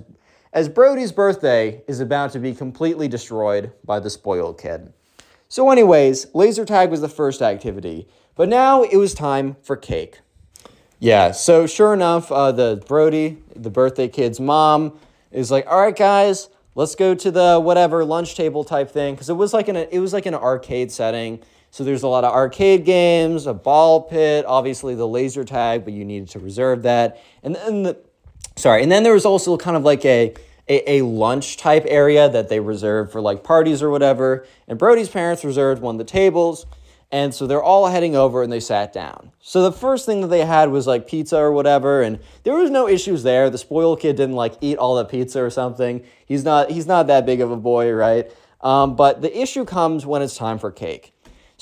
as 0.53 0.69
Brody's 0.69 1.11
birthday 1.11 1.83
is 1.89 1.99
about 1.99 2.31
to 2.33 2.39
be 2.39 2.55
completely 2.55 3.09
destroyed 3.09 3.73
by 3.85 3.99
the 3.99 4.09
spoiled 4.09 4.61
kid. 4.61 4.93
So, 5.49 5.71
anyways, 5.71 6.29
laser 6.33 6.65
tag 6.65 6.91
was 6.91 7.01
the 7.01 7.09
first 7.09 7.43
activity, 7.43 8.07
but 8.37 8.49
now 8.49 8.83
it 8.83 8.97
was 8.97 9.15
time 9.15 9.57
for 9.63 9.77
cake. 9.77 10.21
Yeah, 11.01 11.33
so 11.33 11.67
sure 11.67 11.93
enough, 11.93 12.31
uh, 12.31 12.53
the 12.53 12.83
Brody, 12.87 13.39
the 13.57 13.71
birthday 13.71 14.09
kid's 14.09 14.39
mom, 14.39 14.99
is 15.33 15.51
like, 15.51 15.67
"All 15.69 15.81
right, 15.81 15.97
guys, 15.97 16.49
let's 16.75 16.95
go 16.95 17.15
to 17.15 17.31
the 17.31 17.59
whatever 17.59 18.05
lunch 18.05 18.37
table 18.37 18.65
type 18.65 18.91
thing," 18.91 19.15
because 19.15 19.29
it 19.29 19.35
was 19.35 19.53
like 19.53 19.69
an 19.69 19.77
it 19.77 19.99
was 19.99 20.13
like 20.13 20.27
an 20.27 20.35
arcade 20.35 20.93
setting. 20.93 21.41
So 21.75 21.83
there's 21.83 22.05
a 22.05 22.09
lot 22.09 22.23
of 22.23 22.33
arcade 22.33 22.85
games, 22.85 23.49
a 23.49 23.53
ball 23.53 24.03
pit, 24.03 24.45
obviously 24.47 24.95
the 24.95 25.09
laser 25.09 25.43
tag, 25.43 25.83
but 25.83 25.93
you 25.93 26.05
needed 26.05 26.29
to 26.29 26.39
reserve 26.39 26.85
that, 26.85 27.21
and 27.43 27.57
then 27.57 27.83
the 27.83 27.99
sorry, 28.55 28.85
and 28.85 28.93
then 28.93 29.03
there 29.03 29.13
was 29.13 29.27
also 29.27 29.57
kind 29.57 29.77
of 29.77 29.83
like 29.83 30.05
a 30.05 30.35
a, 30.69 30.99
a 30.99 31.05
lunch 31.05 31.57
type 31.57 31.83
area 31.89 32.29
that 32.29 32.49
they 32.49 32.61
reserved 32.61 33.11
for 33.11 33.21
like 33.21 33.43
parties 33.43 33.83
or 33.83 33.91
whatever. 33.91 34.47
And 34.69 34.79
Brody's 34.79 35.09
parents 35.09 35.45
reserved 35.45 35.83
one 35.83 35.97
of 35.97 35.99
the 35.99 36.05
tables. 36.05 36.65
And 37.11 37.35
so 37.35 37.45
they're 37.49 37.61
all 37.61 37.89
heading 37.89 38.15
over 38.15 38.45
and 38.45 38.53
they 38.53 38.61
sat 38.61 38.93
down. 38.93 39.33
So 39.41 39.61
the 39.61 39.73
first 39.73 40.07
thing 40.07 40.21
that 40.21 40.29
they 40.29 40.45
had 40.45 40.71
was 40.71 40.87
like 40.87 41.09
pizza 41.09 41.39
or 41.39 41.51
whatever, 41.51 42.03
and 42.03 42.21
there 42.45 42.55
was 42.55 42.71
no 42.71 42.87
issues 42.87 43.25
there. 43.25 43.51
The 43.51 43.59
spoiled 43.59 43.99
kid 43.99 44.15
didn't 44.15 44.37
like 44.37 44.55
eat 44.61 44.79
all 44.79 44.95
the 44.95 45.05
pizza 45.05 45.43
or 45.43 45.51
something. 45.51 46.05
He's 46.25 46.45
not 46.45 46.71
he's 46.71 46.87
not 46.87 47.09
that 47.09 47.27
big 47.27 47.41
of 47.41 47.51
a 47.51 47.57
boy, 47.57 47.91
right? 47.91 48.31
Um, 48.61 48.95
but 48.95 49.23
the 49.23 49.37
issue 49.37 49.65
comes 49.65 50.07
when 50.07 50.23
it's 50.23 50.37
time 50.37 50.61
for 50.61 50.71
cake. 50.71 51.14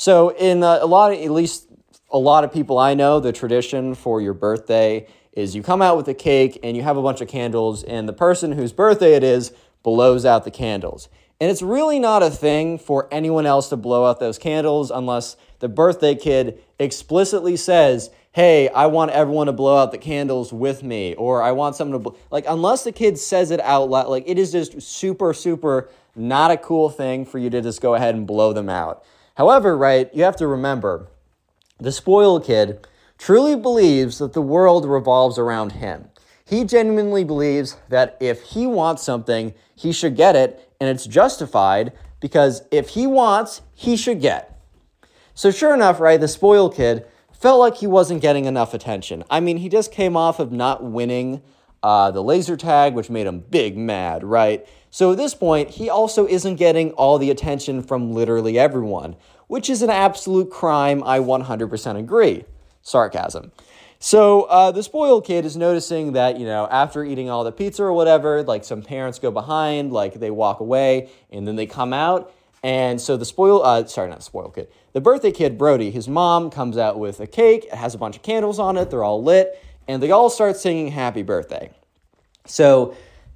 So 0.03 0.31
in 0.31 0.65
uh, 0.65 0.81
a 0.81 0.87
lot 0.87 1.13
of 1.13 1.21
at 1.21 1.31
least 1.31 1.69
a 2.11 2.19
lot 2.19 2.43
of 2.43 2.53
people 2.53 2.77
I 2.77 2.95
know, 2.95 3.21
the 3.21 3.33
tradition 3.33 3.95
for 3.95 4.21
your 4.21 4.35
birthday 4.35 5.07
is 5.33 5.55
you 5.55 5.63
come 5.63 5.81
out 5.81 5.97
with 5.97 6.09
a 6.09 6.15
cake 6.15 6.59
and 6.65 6.77
you 6.77 6.83
have 6.83 6.97
a 6.97 7.03
bunch 7.03 7.21
of 7.21 7.29
candles, 7.29 7.85
and 7.85 8.09
the 8.09 8.13
person 8.13 8.51
whose 8.51 8.73
birthday 8.73 9.15
it 9.15 9.23
is 9.23 9.53
blows 9.85 10.27
out 10.27 10.43
the 10.43 10.51
candles. 10.51 11.09
And 11.41 11.53
it's 11.53 11.63
really 11.63 12.01
not 12.01 12.21
a 12.21 12.31
thing 12.31 12.81
for 12.81 13.07
anyone 13.13 13.47
else 13.47 13.69
to 13.69 13.77
blow 13.77 14.05
out 14.05 14.19
those 14.19 14.39
candles 14.39 14.91
unless 14.91 15.37
the 15.61 15.69
birthday 15.69 16.17
kid 16.17 16.61
explicitly 16.81 17.57
says, 17.57 18.11
Hey, 18.33 18.69
I 18.71 18.87
want 18.87 19.13
everyone 19.13 19.47
to 19.47 19.53
blow 19.53 19.77
out 19.77 19.93
the 19.93 19.99
candles 19.99 20.53
with 20.53 20.83
me, 20.83 21.15
or 21.15 21.45
I 21.45 21.53
want 21.53 21.77
someone 21.77 22.03
to, 22.03 22.11
bl-. 22.11 22.17
like, 22.33 22.47
unless 22.49 22.83
the 22.83 22.91
kid 22.91 23.19
says 23.19 23.53
it 23.53 23.61
out 23.61 23.89
loud, 23.89 24.09
like, 24.09 24.25
it 24.27 24.37
is 24.37 24.51
just 24.51 24.83
super, 24.83 25.33
super 25.33 25.89
not 26.17 26.51
a 26.51 26.57
cool 26.57 26.91
thing 26.91 27.25
for 27.25 27.39
you 27.39 27.51
to 27.51 27.63
just 27.63 27.81
go 27.81 27.95
ahead 27.95 28.17
and 28.17 28.27
blow 28.27 28.53
them 28.53 28.69
out. 28.69 29.05
However, 29.37 29.77
right, 29.77 30.13
you 30.15 30.25
have 30.25 30.37
to 30.37 30.47
remember 30.47 31.09
the 31.79 31.93
spoiled 31.93 32.45
kid 32.45 32.87
truly 33.19 33.57
believes 33.57 34.19
that 34.19 34.33
the 34.33 34.43
world 34.43 34.85
revolves 34.85 35.39
around 35.39 35.73
him. 35.73 36.09
He 36.45 36.65
genuinely 36.65 37.25
believes 37.25 37.77
that 37.89 38.17
if 38.21 38.43
he 38.43 38.67
wants 38.67 39.03
something, 39.03 39.55
he 39.75 39.93
should 39.93 40.17
get 40.17 40.37
it, 40.37 40.71
and 40.81 40.91
it's 40.91 41.07
justified 41.07 41.93
because 42.21 42.63
if 42.71 42.91
he 42.91 43.07
wants, 43.07 43.63
he 43.75 43.97
should 43.97 44.21
get. 44.21 44.61
So, 45.35 45.51
sure 45.51 45.73
enough, 45.73 45.99
right, 45.99 46.21
the 46.21 46.29
spoiled 46.29 46.75
kid 46.75 47.07
felt 47.33 47.59
like 47.59 47.77
he 47.77 47.87
wasn't 47.87 48.23
getting 48.23 48.45
enough 48.45 48.75
attention. 48.75 49.25
I 49.31 49.41
mean, 49.41 49.57
he 49.57 49.69
just 49.69 49.93
came 49.93 50.17
off 50.17 50.39
of 50.39 50.53
not 50.53 50.85
winning 50.85 51.43
uh, 51.83 52.11
the 52.11 52.23
laser 52.23 52.57
tag, 52.57 52.95
which 52.95 53.11
made 53.11 53.27
him 53.27 53.41
big 53.41 53.77
mad, 53.77 54.23
right? 54.23 54.67
So, 54.95 55.13
at 55.13 55.17
this 55.17 55.35
point, 55.35 55.71
he 55.71 55.89
also 55.89 56.27
isn't 56.27 56.57
getting 56.57 56.93
all 56.93 57.17
the 57.17 57.31
attention 57.31 57.83
from 57.83 58.13
literally 58.13 58.59
everyone, 58.59 59.17
which 59.47 59.71
is 59.71 59.81
an 59.81 59.89
absolute 59.89 60.51
crime. 60.51 61.03
I 61.03 61.19
100% 61.19 61.99
agree. 61.99 62.45
Sarcasm. 62.83 63.53
So 63.99 64.43
uh, 64.43 64.71
the 64.71 64.83
spoiled 64.83 65.25
kid 65.25 65.47
is 65.47 65.57
noticing 65.57 66.13
that, 66.13 66.39
you 66.39 66.45
know, 66.45 66.69
after 66.71 67.05
eating 67.05 67.31
all 67.31 67.43
the 67.43 67.53
pizza 67.53 67.85
or 67.85 67.93
whatever, 67.93 68.43
like 68.43 68.65
some 68.65 68.83
parents 68.83 69.19
go 69.19 69.31
behind, 69.31 69.93
like 69.93 70.15
they 70.15 70.31
walk 70.31 70.61
away, 70.61 71.09
and 71.31 71.49
then 71.49 71.57
they 71.57 71.67
come 71.67 71.93
out. 71.93 72.35
And 72.63 73.01
so 73.01 73.17
the 73.17 73.25
spoil, 73.25 73.65
uh, 73.65 73.87
sorry, 73.87 74.11
not 74.11 74.23
spoiled 74.23 74.57
kid, 74.57 74.69
the 74.93 75.01
birthday 75.01 75.31
kid, 75.33 75.57
Brody, 75.57 75.91
his 75.91 76.07
mom 76.07 76.51
comes 76.51 76.77
out 76.77 76.99
with 76.99 77.19
a 77.21 77.27
cake. 77.27 77.65
It 77.67 77.75
has 77.75 77.95
a 77.95 77.99
bunch 77.99 78.17
of 78.17 78.23
candles 78.23 78.59
on 78.59 78.77
it. 78.77 78.91
They're 78.91 79.05
all 79.05 79.23
lit. 79.23 79.59
And 79.89 80.03
they 80.03 80.11
all 80.11 80.29
start 80.29 80.57
singing 80.57 80.89
happy 80.89 81.23
birthday. 81.23 81.71
So 82.45 82.95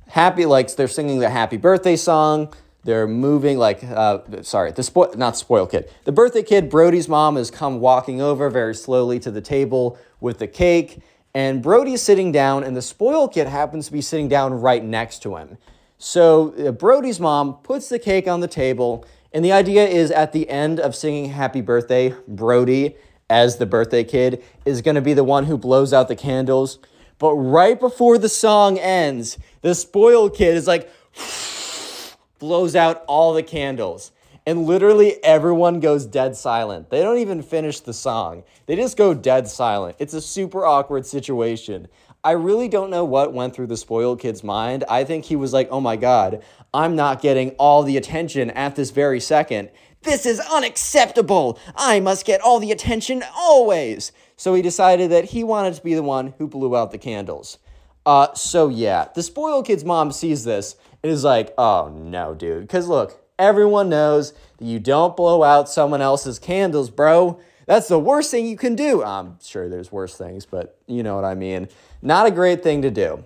happy, 0.08 0.46
like 0.46 0.74
they're 0.76 0.88
singing 0.88 1.18
the 1.18 1.30
happy 1.30 1.56
birthday 1.56 1.96
song. 1.96 2.52
They're 2.84 3.08
moving 3.08 3.58
like, 3.58 3.82
uh, 3.82 4.20
sorry, 4.42 4.70
the 4.70 4.84
spoil, 4.84 5.12
not 5.16 5.36
spoil 5.36 5.66
kid. 5.66 5.90
The 6.04 6.12
birthday 6.12 6.44
kid, 6.44 6.70
Brody's 6.70 7.08
mom, 7.08 7.36
has 7.36 7.50
come 7.50 7.80
walking 7.80 8.20
over 8.20 8.48
very 8.48 8.74
slowly 8.76 9.18
to 9.20 9.30
the 9.30 9.40
table 9.40 9.98
with 10.20 10.38
the 10.38 10.46
cake, 10.46 11.02
and 11.34 11.62
Brody's 11.62 12.00
sitting 12.00 12.30
down, 12.32 12.62
and 12.62 12.76
the 12.76 12.82
spoil 12.82 13.28
kid 13.28 13.48
happens 13.48 13.86
to 13.86 13.92
be 13.92 14.00
sitting 14.00 14.28
down 14.28 14.54
right 14.54 14.84
next 14.84 15.20
to 15.24 15.36
him. 15.36 15.58
So 15.98 16.54
uh, 16.54 16.70
Brody's 16.70 17.18
mom 17.18 17.54
puts 17.62 17.88
the 17.88 17.98
cake 17.98 18.28
on 18.28 18.40
the 18.40 18.48
table, 18.48 19.04
and 19.32 19.44
the 19.44 19.52
idea 19.52 19.86
is 19.86 20.10
at 20.12 20.32
the 20.32 20.48
end 20.48 20.78
of 20.78 20.94
singing 20.94 21.30
Happy 21.30 21.60
Birthday, 21.60 22.14
Brody, 22.28 22.96
as 23.28 23.56
the 23.56 23.66
birthday 23.66 24.04
kid, 24.04 24.44
is 24.64 24.80
going 24.80 24.94
to 24.94 25.00
be 25.00 25.12
the 25.12 25.24
one 25.24 25.46
who 25.46 25.58
blows 25.58 25.92
out 25.92 26.06
the 26.06 26.16
candles. 26.16 26.78
But 27.18 27.34
right 27.34 27.80
before 27.80 28.18
the 28.18 28.28
song 28.28 28.78
ends, 28.78 29.38
the 29.66 29.74
spoiled 29.74 30.32
kid 30.32 30.54
is 30.54 30.68
like, 30.68 30.88
blows 32.38 32.76
out 32.76 33.02
all 33.08 33.34
the 33.34 33.42
candles. 33.42 34.12
And 34.46 34.64
literally 34.64 35.22
everyone 35.24 35.80
goes 35.80 36.06
dead 36.06 36.36
silent. 36.36 36.88
They 36.88 37.02
don't 37.02 37.18
even 37.18 37.42
finish 37.42 37.80
the 37.80 37.92
song. 37.92 38.44
They 38.66 38.76
just 38.76 38.96
go 38.96 39.12
dead 39.12 39.48
silent. 39.48 39.96
It's 39.98 40.14
a 40.14 40.20
super 40.20 40.64
awkward 40.64 41.04
situation. 41.04 41.88
I 42.22 42.30
really 42.32 42.68
don't 42.68 42.90
know 42.90 43.04
what 43.04 43.32
went 43.32 43.56
through 43.56 43.66
the 43.66 43.76
spoiled 43.76 44.20
kid's 44.20 44.44
mind. 44.44 44.84
I 44.88 45.02
think 45.02 45.24
he 45.24 45.34
was 45.34 45.52
like, 45.52 45.66
oh 45.72 45.80
my 45.80 45.96
God, 45.96 46.44
I'm 46.72 46.94
not 46.94 47.20
getting 47.20 47.50
all 47.58 47.82
the 47.82 47.96
attention 47.96 48.50
at 48.50 48.76
this 48.76 48.92
very 48.92 49.18
second. 49.18 49.70
This 50.02 50.26
is 50.26 50.38
unacceptable. 50.38 51.58
I 51.74 51.98
must 51.98 52.24
get 52.24 52.40
all 52.40 52.60
the 52.60 52.70
attention 52.70 53.24
always. 53.36 54.12
So 54.36 54.54
he 54.54 54.62
decided 54.62 55.10
that 55.10 55.24
he 55.24 55.42
wanted 55.42 55.74
to 55.74 55.82
be 55.82 55.94
the 55.94 56.04
one 56.04 56.34
who 56.38 56.46
blew 56.46 56.76
out 56.76 56.92
the 56.92 56.98
candles. 56.98 57.58
Uh, 58.06 58.32
so 58.34 58.68
yeah, 58.68 59.08
the 59.14 59.22
spoiled 59.22 59.66
kid's 59.66 59.84
mom 59.84 60.12
sees 60.12 60.44
this 60.44 60.76
and 61.02 61.12
is 61.12 61.24
like, 61.24 61.52
oh 61.58 61.88
no, 61.88 62.34
dude. 62.34 62.62
Because 62.62 62.86
look, 62.86 63.20
everyone 63.38 63.88
knows 63.88 64.32
that 64.58 64.64
you 64.64 64.78
don't 64.78 65.16
blow 65.16 65.42
out 65.42 65.68
someone 65.68 66.00
else's 66.00 66.38
candles, 66.38 66.88
bro. 66.88 67.40
That's 67.66 67.88
the 67.88 67.98
worst 67.98 68.30
thing 68.30 68.46
you 68.46 68.56
can 68.56 68.76
do. 68.76 69.02
I'm 69.02 69.38
sure 69.42 69.68
there's 69.68 69.90
worse 69.90 70.16
things, 70.16 70.46
but 70.46 70.78
you 70.86 71.02
know 71.02 71.16
what 71.16 71.24
I 71.24 71.34
mean. 71.34 71.68
Not 72.00 72.26
a 72.26 72.30
great 72.30 72.62
thing 72.62 72.82
to 72.82 72.92
do. 72.92 73.24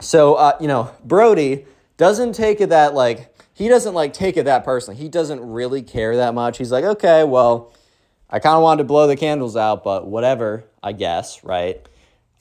So, 0.00 0.34
uh, 0.34 0.56
you 0.60 0.68
know, 0.68 0.92
Brody 1.04 1.66
doesn't 1.96 2.34
take 2.34 2.60
it 2.60 2.68
that, 2.68 2.94
like, 2.94 3.34
he 3.52 3.68
doesn't, 3.68 3.94
like, 3.94 4.12
take 4.12 4.36
it 4.36 4.44
that 4.44 4.64
personally. 4.64 5.00
He 5.00 5.08
doesn't 5.08 5.40
really 5.40 5.82
care 5.82 6.16
that 6.16 6.34
much. 6.34 6.58
He's 6.58 6.70
like, 6.70 6.84
okay, 6.84 7.24
well, 7.24 7.72
I 8.30 8.38
kind 8.38 8.56
of 8.56 8.62
wanted 8.62 8.82
to 8.82 8.84
blow 8.84 9.08
the 9.08 9.16
candles 9.16 9.56
out, 9.56 9.82
but 9.82 10.06
whatever, 10.06 10.64
I 10.82 10.92
guess, 10.92 11.42
right? 11.42 11.84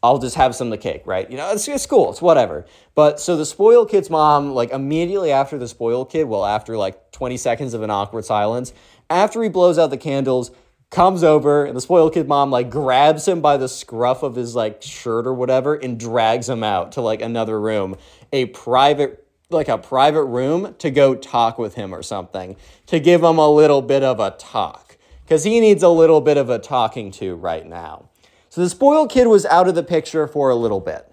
I'll 0.04 0.20
just 0.20 0.36
have 0.36 0.54
some 0.54 0.68
of 0.68 0.72
the 0.72 0.78
cake, 0.78 1.04
right? 1.06 1.32
You 1.32 1.38
know, 1.38 1.50
it's, 1.54 1.66
it's 1.66 1.86
cool, 1.86 2.12
it's 2.12 2.22
whatever. 2.22 2.66
But 2.94 3.22
so 3.22 3.38
the 3.38 3.46
spoiled 3.46 3.90
kid's 3.90 4.10
mom, 4.10 4.52
like 4.52 4.72
immediately 4.72 5.32
after 5.32 5.58
the 5.58 5.68
spoiled 5.68 6.12
kid, 6.12 6.26
well, 6.26 6.44
after 6.44 6.76
like 6.76 7.14
20 7.14 7.38
seconds 7.38 7.74
of 7.74 7.82
an 7.84 7.90
awkward 7.90 8.26
silence, 8.26 8.74
after 9.10 9.42
he 9.42 9.48
blows 9.48 9.80
out 9.80 9.92
the 9.92 9.98
candles, 9.98 10.52
comes 10.90 11.24
over 11.24 11.66
and 11.66 11.76
the 11.76 11.82
spoiled 11.82 12.14
kid 12.14 12.28
mom 12.28 12.52
like 12.52 12.70
grabs 12.70 13.28
him 13.28 13.42
by 13.42 13.56
the 13.56 13.68
scruff 13.68 14.22
of 14.22 14.36
his 14.36 14.56
like 14.56 14.82
shirt 14.82 15.26
or 15.26 15.34
whatever 15.34 15.74
and 15.74 16.00
drags 16.00 16.48
him 16.48 16.64
out 16.64 16.92
to 16.92 17.02
like 17.02 17.22
another 17.22 17.60
room, 17.60 17.96
a 18.34 18.46
private 18.48 19.26
like 19.50 19.70
a 19.70 19.78
private 19.78 20.26
room 20.26 20.76
to 20.80 20.92
go 20.92 21.16
talk 21.16 21.58
with 21.58 21.76
him 21.76 21.96
or 21.96 22.04
something, 22.04 22.58
to 22.88 23.00
give 23.00 23.24
him 23.24 23.38
a 23.38 23.50
little 23.50 23.82
bit 23.82 24.04
of 24.04 24.20
a 24.20 24.32
talk 24.32 24.98
cuz 25.28 25.46
he 25.46 25.62
needs 25.62 25.82
a 25.82 25.90
little 25.90 26.20
bit 26.20 26.38
of 26.38 26.50
a 26.50 26.60
talking 26.60 27.10
to 27.10 27.36
right 27.36 27.66
now. 27.66 28.10
So 28.54 28.62
the 28.62 28.70
spoiled 28.70 29.10
kid 29.10 29.26
was 29.26 29.48
out 29.48 29.68
of 29.68 29.74
the 29.74 29.82
picture 29.82 30.28
for 30.28 30.52
a 30.52 30.56
little 30.56 30.80
bit. 30.80 31.12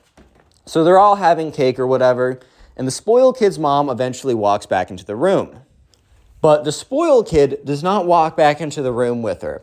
So 0.66 0.84
they're 0.84 0.98
all 0.98 1.16
having 1.16 1.52
cake 1.52 1.78
or 1.78 1.86
whatever, 1.86 2.38
and 2.76 2.86
the 2.86 2.90
spoiled 2.90 3.38
kid's 3.38 3.58
mom 3.58 3.88
eventually 3.88 4.34
walks 4.34 4.66
back 4.66 4.90
into 4.90 5.06
the 5.06 5.16
room. 5.16 5.60
But 6.42 6.64
the 6.64 6.70
spoiled 6.70 7.26
kid 7.26 7.60
does 7.64 7.82
not 7.82 8.04
walk 8.04 8.36
back 8.36 8.60
into 8.60 8.82
the 8.82 8.92
room 8.92 9.22
with 9.22 9.40
her. 9.40 9.62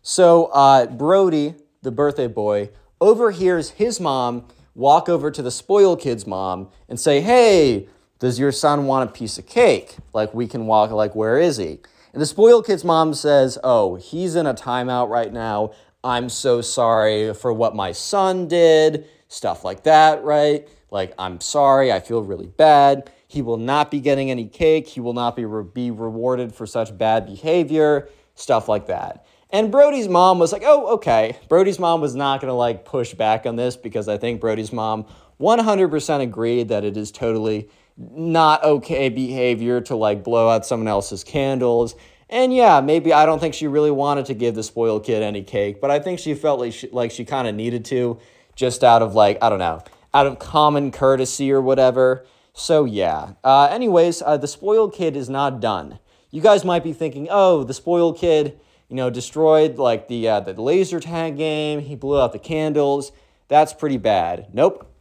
So 0.00 0.46
uh, 0.54 0.86
Brody, 0.86 1.56
the 1.82 1.90
birthday 1.90 2.28
boy, 2.28 2.70
overhears 2.98 3.72
his 3.72 4.00
mom 4.00 4.46
walk 4.74 5.10
over 5.10 5.30
to 5.30 5.42
the 5.42 5.50
spoiled 5.50 6.00
kid's 6.00 6.26
mom 6.26 6.70
and 6.88 6.98
say, 6.98 7.20
Hey, 7.20 7.88
does 8.20 8.38
your 8.38 8.52
son 8.52 8.86
want 8.86 9.10
a 9.10 9.12
piece 9.12 9.36
of 9.36 9.44
cake? 9.46 9.98
Like, 10.14 10.32
we 10.32 10.46
can 10.46 10.64
walk, 10.64 10.92
like, 10.92 11.14
where 11.14 11.38
is 11.38 11.58
he? 11.58 11.80
And 12.14 12.22
the 12.22 12.26
spoiled 12.26 12.66
kid's 12.66 12.84
mom 12.84 13.12
says, 13.12 13.58
Oh, 13.62 13.96
he's 13.96 14.34
in 14.34 14.46
a 14.46 14.54
timeout 14.54 15.10
right 15.10 15.32
now. 15.32 15.72
I'm 16.04 16.28
so 16.28 16.60
sorry 16.60 17.34
for 17.34 17.52
what 17.52 17.74
my 17.74 17.92
son 17.92 18.46
did, 18.46 19.06
stuff 19.28 19.64
like 19.64 19.82
that, 19.84 20.22
right? 20.22 20.68
Like, 20.90 21.12
I'm 21.18 21.40
sorry, 21.40 21.92
I 21.92 22.00
feel 22.00 22.22
really 22.22 22.46
bad. 22.46 23.10
He 23.26 23.42
will 23.42 23.56
not 23.56 23.90
be 23.90 24.00
getting 24.00 24.30
any 24.30 24.46
cake. 24.46 24.86
He 24.86 25.00
will 25.00 25.12
not 25.12 25.36
be, 25.36 25.44
re- 25.44 25.64
be 25.64 25.90
rewarded 25.90 26.54
for 26.54 26.66
such 26.66 26.96
bad 26.96 27.26
behavior, 27.26 28.08
stuff 28.34 28.68
like 28.68 28.86
that. 28.86 29.26
And 29.50 29.72
Brody's 29.72 30.08
mom 30.08 30.38
was 30.38 30.52
like, 30.52 30.62
oh, 30.64 30.94
okay. 30.94 31.36
Brody's 31.48 31.78
mom 31.78 32.00
was 32.00 32.14
not 32.14 32.40
going 32.40 32.50
to 32.50 32.54
like 32.54 32.84
push 32.84 33.14
back 33.14 33.44
on 33.44 33.56
this 33.56 33.76
because 33.76 34.08
I 34.08 34.18
think 34.18 34.40
Brody's 34.40 34.72
mom 34.72 35.06
100% 35.40 36.20
agreed 36.20 36.68
that 36.68 36.84
it 36.84 36.96
is 36.96 37.10
totally 37.10 37.68
not 37.96 38.62
okay 38.62 39.08
behavior 39.08 39.80
to 39.80 39.96
like 39.96 40.22
blow 40.22 40.48
out 40.48 40.64
someone 40.64 40.88
else's 40.88 41.24
candles. 41.24 41.94
And 42.30 42.54
yeah, 42.54 42.80
maybe 42.80 43.12
I 43.12 43.24
don't 43.24 43.38
think 43.38 43.54
she 43.54 43.66
really 43.66 43.90
wanted 43.90 44.26
to 44.26 44.34
give 44.34 44.54
the 44.54 44.62
spoiled 44.62 45.04
kid 45.04 45.22
any 45.22 45.42
cake, 45.42 45.80
but 45.80 45.90
I 45.90 45.98
think 45.98 46.18
she 46.18 46.34
felt 46.34 46.60
like 46.60 46.72
she, 46.72 46.88
like 46.90 47.10
she 47.10 47.24
kind 47.24 47.48
of 47.48 47.54
needed 47.54 47.84
to 47.86 48.18
just 48.54 48.84
out 48.84 49.02
of 49.02 49.14
like, 49.14 49.38
I 49.40 49.48
don't 49.48 49.58
know, 49.58 49.82
out 50.12 50.26
of 50.26 50.38
common 50.38 50.90
courtesy 50.90 51.50
or 51.50 51.62
whatever. 51.62 52.26
So 52.52 52.84
yeah. 52.84 53.32
Uh, 53.42 53.68
anyways, 53.70 54.20
uh, 54.20 54.36
the 54.36 54.48
spoiled 54.48 54.92
kid 54.92 55.16
is 55.16 55.30
not 55.30 55.60
done. 55.60 56.00
You 56.30 56.42
guys 56.42 56.64
might 56.64 56.84
be 56.84 56.92
thinking, 56.92 57.28
oh, 57.30 57.64
the 57.64 57.72
spoiled 57.72 58.18
kid, 58.18 58.60
you 58.88 58.96
know, 58.96 59.08
destroyed 59.08 59.78
like 59.78 60.08
the 60.08 60.28
uh, 60.28 60.40
the 60.40 60.60
laser 60.60 61.00
tag 61.00 61.36
game. 61.36 61.80
He 61.80 61.94
blew 61.94 62.20
out 62.20 62.32
the 62.32 62.38
candles. 62.38 63.12
That's 63.48 63.72
pretty 63.72 63.96
bad. 63.96 64.48
Nope. 64.52 64.92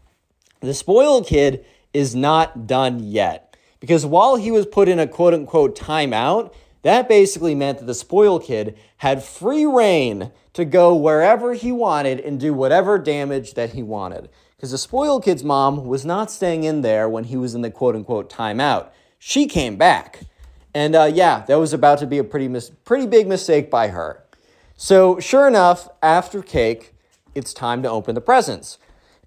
The 0.62 0.74
spoiled 0.74 1.28
kid 1.28 1.66
is 1.94 2.16
not 2.16 2.68
done 2.68 3.00
yet 3.00 3.58
because 3.80 4.06
while 4.06 4.38
he 4.38 4.52
was 4.52 4.66
put 4.66 4.88
in 4.88 5.00
a 5.00 5.08
quote 5.08 5.34
unquote 5.34 5.78
timeout, 5.78 6.54
That 6.84 7.10
basically 7.10 7.56
meant 7.56 7.80
that 7.80 7.86
the 7.86 7.94
spoiled 7.94 8.44
kid 8.44 8.78
had 8.98 9.24
free 9.24 9.66
rein 9.66 10.32
to 10.54 10.66
go 10.66 10.96
wherever 10.96 11.54
he 11.54 11.72
wanted 11.72 12.20
and 12.20 12.40
do 12.40 12.54
whatever 12.54 12.98
damage 12.98 13.54
that 13.56 13.72
he 13.72 13.84
wanted. 13.84 14.30
Because 14.56 14.72
the 14.72 14.78
spoiled 14.78 15.24
kid's 15.24 15.44
mom 15.44 15.86
was 15.86 16.06
not 16.06 16.32
staying 16.32 16.64
in 16.64 16.82
there 16.82 17.08
when 17.08 17.26
he 17.26 17.38
was 17.38 17.54
in 17.54 17.62
the 17.62 17.72
quote 17.72 17.96
unquote 17.96 18.32
timeout. 18.32 18.90
She 19.20 19.46
came 19.46 19.76
back. 19.76 20.22
And 20.74 20.96
uh, 20.96 21.12
yeah, 21.14 21.44
that 21.48 21.56
was 21.56 21.74
about 21.74 22.00
to 22.00 22.08
be 22.08 22.18
a 22.18 22.24
pretty, 22.24 22.48
mis- 22.48 22.72
pretty 22.86 23.08
big 23.08 23.28
mistake 23.28 23.70
by 23.70 23.90
her. 23.90 24.24
So, 24.76 25.20
sure 25.20 25.48
enough, 25.48 25.90
after 26.04 26.44
cake, 26.44 26.94
it's 27.34 27.54
time 27.54 27.82
to 27.84 27.90
open 27.90 28.14
the 28.14 28.22
presents. 28.22 28.78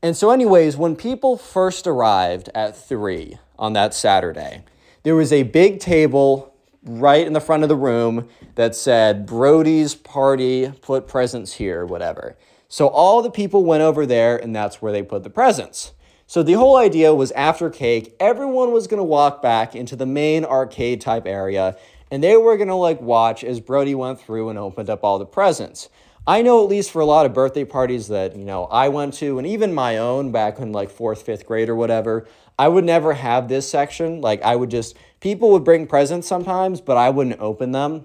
And 0.02 0.16
so, 0.16 0.30
anyways, 0.30 0.76
when 0.76 0.96
people 0.96 1.36
first 1.36 1.86
arrived 1.86 2.50
at 2.54 2.76
three 2.76 3.38
on 3.58 3.72
that 3.72 3.92
Saturday, 3.92 4.64
there 5.02 5.16
was 5.16 5.32
a 5.32 5.42
big 5.42 5.80
table 5.80 6.49
right 6.82 7.26
in 7.26 7.32
the 7.32 7.40
front 7.40 7.62
of 7.62 7.68
the 7.68 7.76
room 7.76 8.28
that 8.54 8.74
said 8.74 9.26
Brody's 9.26 9.94
party, 9.94 10.72
put 10.80 11.06
presents 11.06 11.54
here, 11.54 11.84
whatever. 11.84 12.36
So 12.68 12.86
all 12.86 13.20
the 13.20 13.30
people 13.30 13.64
went 13.64 13.82
over 13.82 14.06
there, 14.06 14.36
and 14.36 14.54
that's 14.54 14.80
where 14.80 14.92
they 14.92 15.02
put 15.02 15.22
the 15.22 15.30
presents. 15.30 15.92
So 16.26 16.42
the 16.42 16.52
whole 16.52 16.76
idea 16.76 17.12
was 17.14 17.32
after 17.32 17.68
cake, 17.68 18.14
everyone 18.20 18.72
was 18.72 18.86
gonna 18.86 19.02
walk 19.02 19.42
back 19.42 19.74
into 19.74 19.96
the 19.96 20.06
main 20.06 20.44
arcade 20.44 21.00
type 21.00 21.26
area, 21.26 21.76
and 22.10 22.22
they 22.22 22.36
were 22.36 22.56
gonna 22.56 22.76
like 22.76 23.00
watch 23.00 23.42
as 23.42 23.60
Brody 23.60 23.94
went 23.94 24.20
through 24.20 24.48
and 24.48 24.58
opened 24.58 24.88
up 24.88 25.02
all 25.02 25.18
the 25.18 25.26
presents. 25.26 25.88
I 26.26 26.42
know 26.42 26.62
at 26.62 26.68
least 26.68 26.92
for 26.92 27.00
a 27.00 27.06
lot 27.06 27.26
of 27.26 27.34
birthday 27.34 27.64
parties 27.64 28.08
that, 28.08 28.36
you 28.36 28.44
know, 28.44 28.66
I 28.66 28.88
went 28.88 29.14
to, 29.14 29.38
and 29.38 29.46
even 29.46 29.74
my 29.74 29.96
own 29.96 30.30
back 30.30 30.58
in 30.58 30.70
like 30.70 30.90
fourth, 30.90 31.22
fifth 31.22 31.46
grade 31.46 31.68
or 31.68 31.74
whatever, 31.74 32.28
I 32.58 32.68
would 32.68 32.84
never 32.84 33.14
have 33.14 33.48
this 33.48 33.68
section. 33.68 34.20
Like 34.20 34.42
I 34.42 34.54
would 34.54 34.70
just, 34.70 34.96
people 35.20 35.50
would 35.50 35.64
bring 35.64 35.86
presents 35.86 36.26
sometimes, 36.26 36.80
but 36.80 36.96
I 36.96 37.10
wouldn't 37.10 37.40
open 37.40 37.72
them 37.72 38.04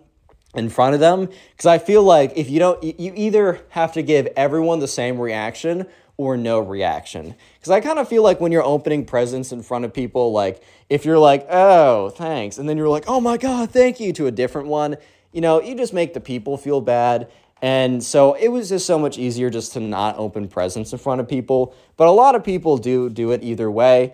in 0.53 0.69
front 0.69 0.93
of 0.93 0.99
them 0.99 1.27
because 1.51 1.65
I 1.65 1.77
feel 1.77 2.03
like 2.03 2.33
if 2.35 2.49
you 2.49 2.59
don't, 2.59 2.81
you 2.83 3.13
either 3.15 3.61
have 3.69 3.93
to 3.93 4.01
give 4.01 4.27
everyone 4.37 4.79
the 4.79 4.87
same 4.87 5.19
reaction 5.19 5.85
or 6.17 6.37
no 6.37 6.59
reaction. 6.59 7.35
Because 7.55 7.71
I 7.71 7.81
kind 7.81 7.99
of 7.99 8.07
feel 8.07 8.23
like 8.23 8.39
when 8.39 8.51
you're 8.51 8.63
opening 8.63 9.05
presents 9.05 9.51
in 9.51 9.63
front 9.63 9.85
of 9.85 9.93
people, 9.93 10.31
like 10.31 10.63
if 10.89 11.03
you're 11.05 11.19
like, 11.19 11.45
oh, 11.49 12.09
thanks, 12.09 12.57
and 12.57 12.69
then 12.69 12.77
you're 12.77 12.89
like, 12.89 13.05
oh 13.07 13.19
my 13.19 13.37
God, 13.37 13.71
thank 13.71 13.99
you 13.99 14.13
to 14.13 14.27
a 14.27 14.31
different 14.31 14.67
one, 14.67 14.97
you 15.33 15.41
know, 15.41 15.61
you 15.61 15.75
just 15.75 15.93
make 15.93 16.13
the 16.13 16.21
people 16.21 16.57
feel 16.57 16.79
bad. 16.79 17.29
And 17.61 18.03
so 18.03 18.33
it 18.33 18.49
was 18.49 18.69
just 18.69 18.85
so 18.85 18.99
much 18.99 19.17
easier 19.17 19.49
just 19.49 19.73
to 19.73 19.79
not 19.79 20.17
open 20.17 20.47
presents 20.47 20.91
in 20.91 20.99
front 20.99 21.19
of 21.19 21.27
people. 21.27 21.75
But 21.97 22.07
a 22.07 22.11
lot 22.11 22.35
of 22.35 22.43
people 22.43 22.77
do 22.77 23.09
do 23.09 23.31
it 23.31 23.43
either 23.43 23.71
way. 23.71 24.13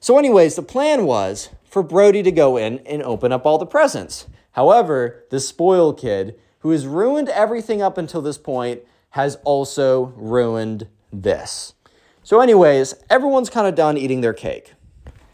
So, 0.00 0.18
anyways, 0.18 0.56
the 0.56 0.62
plan 0.62 1.04
was 1.04 1.50
for 1.70 1.82
Brody 1.82 2.22
to 2.22 2.32
go 2.32 2.56
in 2.56 2.78
and 2.80 3.02
open 3.02 3.32
up 3.32 3.46
all 3.46 3.56
the 3.56 3.66
presents. 3.66 4.26
However, 4.52 5.24
the 5.30 5.40
spoiled 5.40 5.98
kid, 5.98 6.38
who 6.58 6.70
has 6.70 6.86
ruined 6.86 7.28
everything 7.28 7.80
up 7.80 7.96
until 7.96 8.20
this 8.20 8.36
point, 8.36 8.80
has 9.10 9.36
also 9.44 10.12
ruined 10.16 10.88
this. 11.12 11.74
So, 12.22 12.40
anyways, 12.40 12.94
everyone's 13.08 13.50
kind 13.50 13.66
of 13.66 13.74
done 13.74 13.96
eating 13.96 14.20
their 14.20 14.34
cake. 14.34 14.74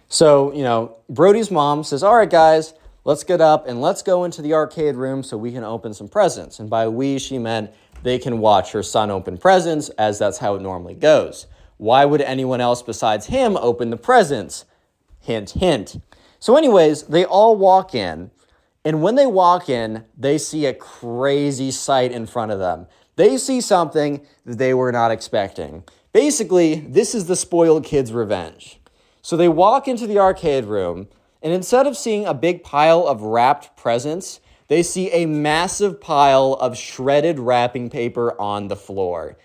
So, 0.09 0.53
you 0.53 0.63
know, 0.63 0.97
Brody's 1.09 1.51
mom 1.51 1.83
says, 1.83 2.03
All 2.03 2.17
right, 2.17 2.31
guys, 2.31 2.75
let's 3.05 3.25
get 3.25 3.41
up 3.41 3.67
and 3.67 3.81
let's 3.81 4.03
go 4.03 4.25
into 4.25 4.43
the 4.43 4.55
arcade 4.55 4.97
room 4.97 5.23
so 5.23 5.37
we 5.37 5.53
can 5.53 5.65
open 5.65 5.95
some 5.95 6.09
presents. 6.09 6.61
And 6.61 6.71
by 6.71 6.87
we, 6.87 7.19
she 7.19 7.39
meant 7.39 7.71
they 8.03 8.19
can 8.19 8.39
watch 8.39 8.73
her 8.73 8.83
son 8.83 9.11
open 9.11 9.39
presents, 9.39 9.89
as 9.91 10.19
that's 10.19 10.39
how 10.39 10.55
it 10.55 10.63
normally 10.63 10.95
goes. 10.95 11.47
Why 11.79 12.05
would 12.05 12.21
anyone 12.21 12.61
else 12.61 12.83
besides 12.83 13.27
him 13.27 13.57
open 13.57 13.91
the 13.91 13.97
presents? 13.97 14.65
Hint, 15.21 15.51
hint. 15.51 15.97
So, 16.39 16.57
anyways, 16.57 17.05
they 17.05 17.25
all 17.25 17.57
walk 17.57 17.95
in, 17.95 18.31
and 18.85 19.03
when 19.03 19.15
they 19.15 19.27
walk 19.27 19.69
in, 19.69 20.05
they 20.17 20.39
see 20.39 20.67
a 20.67 20.75
crazy 20.75 21.71
sight 21.71 22.13
in 22.13 22.27
front 22.27 22.53
of 22.53 22.59
them. 22.59 22.87
They 23.17 23.39
see 23.39 23.61
something 23.61 24.27
that 24.45 24.59
they 24.59 24.75
were 24.75 24.93
not 24.93 25.11
expecting. 25.11 25.85
Basically, 26.13 26.77
this 26.77 27.15
is 27.15 27.27
the 27.27 27.37
spoiled 27.37 27.85
kid's 27.85 28.13
revenge. 28.13 28.81
So 29.23 29.37
they 29.37 29.49
walk 29.49 29.89
into 29.89 30.07
the 30.07 30.19
arcade 30.19 30.67
room, 30.67 31.09
and 31.43 31.53
instead 31.53 31.87
of 31.87 31.97
seeing 31.97 32.27
a 32.27 32.35
big 32.35 32.63
pile 32.63 33.07
of 33.07 33.23
wrapped 33.23 33.77
presents, 33.77 34.41
they 34.69 34.83
see 34.83 35.11
a 35.11 35.27
massive 35.27 36.01
pile 36.01 36.55
of 36.55 36.77
shredded 36.77 37.39
wrapping 37.39 37.91
paper 37.91 38.41
on 38.41 38.69
the 38.69 38.77
floor. 38.77 39.37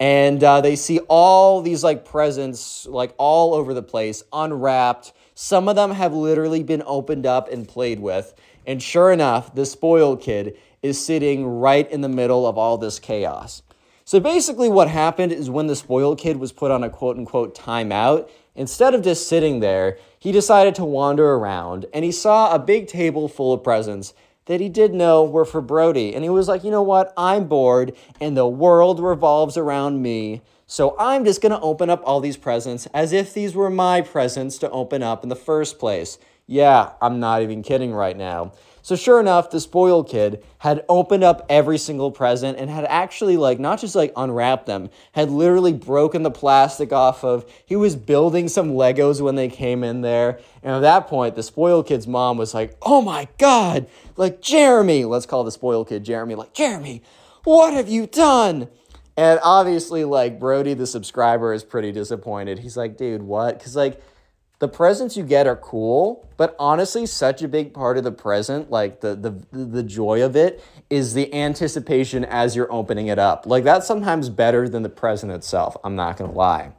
And 0.00 0.42
uh, 0.42 0.60
they 0.60 0.76
see 0.76 0.98
all 1.08 1.62
these 1.62 1.84
like 1.84 2.04
presents, 2.04 2.86
like 2.86 3.14
all 3.18 3.54
over 3.54 3.72
the 3.74 3.82
place, 3.82 4.22
unwrapped. 4.32 5.12
Some 5.34 5.68
of 5.68 5.76
them 5.76 5.92
have 5.92 6.12
literally 6.12 6.62
been 6.62 6.82
opened 6.86 7.26
up 7.26 7.50
and 7.50 7.68
played 7.68 8.00
with. 8.00 8.34
And 8.66 8.82
sure 8.82 9.12
enough, 9.12 9.54
the 9.54 9.66
spoiled 9.66 10.20
kid 10.20 10.56
is 10.82 11.04
sitting 11.04 11.46
right 11.46 11.90
in 11.90 12.00
the 12.00 12.08
middle 12.08 12.46
of 12.46 12.56
all 12.56 12.78
this 12.78 12.98
chaos. 12.98 13.62
So 14.04 14.20
basically, 14.20 14.68
what 14.68 14.88
happened 14.88 15.32
is 15.32 15.48
when 15.48 15.66
the 15.66 15.76
spoiled 15.76 16.18
kid 16.18 16.36
was 16.36 16.52
put 16.52 16.70
on 16.70 16.84
a 16.84 16.90
quote 16.90 17.16
unquote 17.16 17.56
timeout, 17.56 18.28
instead 18.54 18.94
of 18.94 19.02
just 19.02 19.28
sitting 19.28 19.60
there, 19.60 19.98
he 20.18 20.30
decided 20.30 20.74
to 20.76 20.84
wander 20.84 21.34
around 21.34 21.86
and 21.92 22.04
he 22.04 22.12
saw 22.12 22.54
a 22.54 22.58
big 22.58 22.86
table 22.86 23.28
full 23.28 23.52
of 23.52 23.64
presents 23.64 24.14
that 24.46 24.60
he 24.60 24.68
did 24.68 24.92
know 24.92 25.24
were 25.24 25.44
for 25.44 25.60
Brody. 25.60 26.14
And 26.14 26.22
he 26.22 26.30
was 26.30 26.48
like, 26.48 26.64
you 26.64 26.70
know 26.70 26.82
what? 26.82 27.12
I'm 27.16 27.46
bored 27.46 27.96
and 28.20 28.36
the 28.36 28.46
world 28.46 29.00
revolves 29.00 29.56
around 29.56 30.02
me. 30.02 30.42
So 30.66 30.96
I'm 30.98 31.24
just 31.24 31.42
going 31.42 31.52
to 31.52 31.60
open 31.60 31.90
up 31.90 32.02
all 32.04 32.20
these 32.20 32.36
presents 32.36 32.86
as 32.94 33.12
if 33.12 33.34
these 33.34 33.54
were 33.54 33.70
my 33.70 34.00
presents 34.00 34.56
to 34.58 34.70
open 34.70 35.02
up 35.02 35.22
in 35.22 35.28
the 35.28 35.36
first 35.36 35.78
place. 35.78 36.18
Yeah, 36.46 36.92
I'm 37.00 37.20
not 37.20 37.42
even 37.42 37.62
kidding 37.62 37.92
right 37.92 38.16
now. 38.16 38.52
So 38.82 38.96
sure 38.96 39.18
enough, 39.18 39.50
the 39.50 39.60
spoiled 39.60 40.10
kid 40.10 40.44
had 40.58 40.84
opened 40.90 41.24
up 41.24 41.46
every 41.48 41.78
single 41.78 42.10
present 42.10 42.58
and 42.58 42.68
had 42.68 42.84
actually 42.84 43.38
like 43.38 43.58
not 43.58 43.80
just 43.80 43.94
like 43.94 44.12
unwrapped 44.14 44.66
them, 44.66 44.90
had 45.12 45.30
literally 45.30 45.72
broken 45.72 46.22
the 46.22 46.30
plastic 46.30 46.92
off 46.92 47.24
of. 47.24 47.50
He 47.64 47.76
was 47.76 47.96
building 47.96 48.46
some 48.48 48.72
Legos 48.72 49.22
when 49.22 49.36
they 49.36 49.48
came 49.48 49.84
in 49.84 50.02
there. 50.02 50.38
And 50.62 50.74
at 50.74 50.80
that 50.80 51.06
point, 51.06 51.34
the 51.34 51.42
spoiled 51.42 51.86
kid's 51.86 52.06
mom 52.06 52.36
was 52.36 52.52
like, 52.52 52.76
"Oh 52.82 53.00
my 53.00 53.26
god, 53.38 53.86
like 54.18 54.42
Jeremy, 54.42 55.06
let's 55.06 55.24
call 55.24 55.44
the 55.44 55.50
spoiled 55.50 55.88
kid 55.88 56.04
Jeremy, 56.04 56.34
like 56.34 56.52
Jeremy, 56.52 57.02
what 57.44 57.72
have 57.72 57.88
you 57.88 58.06
done?" 58.06 58.68
And 59.16 59.38
obviously, 59.42 60.04
like 60.04 60.40
Brody, 60.40 60.74
the 60.74 60.86
subscriber, 60.86 61.52
is 61.52 61.62
pretty 61.62 61.92
disappointed. 61.92 62.58
He's 62.58 62.76
like, 62.76 62.96
dude, 62.96 63.22
what? 63.22 63.58
Because, 63.58 63.76
like, 63.76 64.00
the 64.58 64.68
presents 64.68 65.16
you 65.16 65.24
get 65.24 65.46
are 65.46 65.56
cool, 65.56 66.28
but 66.36 66.56
honestly, 66.58 67.06
such 67.06 67.42
a 67.42 67.48
big 67.48 67.74
part 67.74 67.98
of 67.98 68.04
the 68.04 68.12
present, 68.12 68.70
like 68.70 69.00
the, 69.00 69.14
the, 69.14 69.56
the 69.56 69.82
joy 69.82 70.22
of 70.22 70.36
it, 70.36 70.64
is 70.90 71.14
the 71.14 71.32
anticipation 71.34 72.24
as 72.24 72.56
you're 72.56 72.72
opening 72.72 73.08
it 73.08 73.18
up. 73.18 73.46
Like, 73.46 73.62
that's 73.62 73.86
sometimes 73.86 74.28
better 74.30 74.68
than 74.68 74.82
the 74.82 74.88
present 74.88 75.32
itself. 75.32 75.76
I'm 75.84 75.96
not 75.96 76.16
gonna 76.16 76.32
lie. 76.32 76.72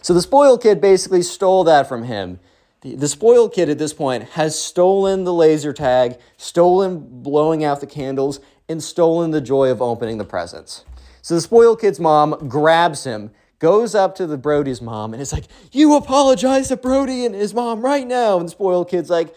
So, 0.00 0.14
the 0.14 0.22
spoiled 0.22 0.62
kid 0.62 0.80
basically 0.80 1.22
stole 1.22 1.64
that 1.64 1.88
from 1.88 2.04
him. 2.04 2.40
The, 2.82 2.94
the 2.94 3.08
spoiled 3.08 3.52
kid 3.52 3.68
at 3.68 3.78
this 3.78 3.92
point 3.92 4.30
has 4.30 4.58
stolen 4.58 5.24
the 5.24 5.34
laser 5.34 5.72
tag, 5.72 6.18
stolen 6.36 7.22
blowing 7.22 7.64
out 7.64 7.80
the 7.80 7.86
candles, 7.86 8.40
and 8.68 8.82
stolen 8.82 9.32
the 9.32 9.40
joy 9.40 9.70
of 9.70 9.82
opening 9.82 10.18
the 10.18 10.24
presents. 10.24 10.84
So 11.26 11.34
the 11.34 11.40
spoiled 11.40 11.80
kid's 11.80 11.98
mom 11.98 12.46
grabs 12.46 13.02
him, 13.02 13.32
goes 13.58 13.96
up 13.96 14.14
to 14.14 14.28
the 14.28 14.38
Brody's 14.38 14.80
mom, 14.80 15.12
and 15.12 15.20
is 15.20 15.32
like, 15.32 15.46
You 15.72 15.96
apologize 15.96 16.68
to 16.68 16.76
Brody 16.76 17.26
and 17.26 17.34
his 17.34 17.52
mom 17.52 17.80
right 17.84 18.06
now. 18.06 18.38
And 18.38 18.46
the 18.46 18.52
spoiled 18.52 18.88
kid's 18.88 19.10
like, 19.10 19.34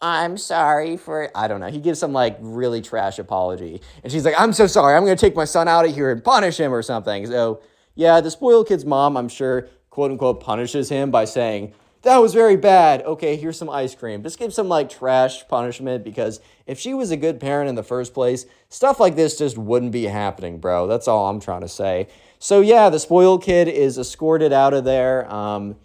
I'm 0.00 0.38
sorry 0.38 0.96
for, 0.96 1.36
I 1.36 1.48
don't 1.48 1.58
know. 1.58 1.66
He 1.66 1.80
gives 1.80 1.98
some 1.98 2.12
like 2.12 2.36
really 2.38 2.80
trash 2.80 3.18
apology. 3.18 3.80
And 4.04 4.12
she's 4.12 4.24
like, 4.24 4.36
I'm 4.38 4.52
so 4.52 4.68
sorry. 4.68 4.94
I'm 4.96 5.04
going 5.04 5.16
to 5.16 5.20
take 5.20 5.34
my 5.34 5.44
son 5.44 5.66
out 5.66 5.84
of 5.84 5.92
here 5.92 6.12
and 6.12 6.22
punish 6.22 6.60
him 6.60 6.72
or 6.72 6.80
something. 6.80 7.26
So, 7.26 7.60
yeah, 7.96 8.20
the 8.20 8.30
spoiled 8.30 8.68
kid's 8.68 8.84
mom, 8.84 9.16
I'm 9.16 9.28
sure, 9.28 9.66
quote 9.90 10.12
unquote, 10.12 10.38
punishes 10.38 10.90
him 10.90 11.10
by 11.10 11.24
saying, 11.24 11.74
that 12.02 12.18
was 12.18 12.34
very 12.34 12.56
bad. 12.56 13.02
Okay, 13.02 13.36
here's 13.36 13.56
some 13.56 13.70
ice 13.70 13.94
cream. 13.94 14.22
Just 14.22 14.38
give 14.38 14.52
some 14.52 14.68
like 14.68 14.90
trash 14.90 15.46
punishment 15.48 16.02
because 16.04 16.40
if 16.66 16.78
she 16.78 16.94
was 16.94 17.10
a 17.10 17.16
good 17.16 17.38
parent 17.38 17.68
in 17.68 17.76
the 17.76 17.82
first 17.82 18.12
place, 18.12 18.44
stuff 18.68 18.98
like 18.98 19.14
this 19.14 19.38
just 19.38 19.56
wouldn't 19.56 19.92
be 19.92 20.04
happening, 20.04 20.58
bro. 20.58 20.86
That's 20.88 21.06
all 21.06 21.28
I'm 21.28 21.40
trying 21.40 21.60
to 21.60 21.68
say. 21.68 22.08
So 22.40 22.60
yeah, 22.60 22.90
the 22.90 22.98
spoiled 22.98 23.44
kid 23.44 23.68
is 23.68 23.98
escorted 23.98 24.52
out 24.52 24.74
of 24.74 24.84
there. 24.84 25.32
Um, 25.32 25.76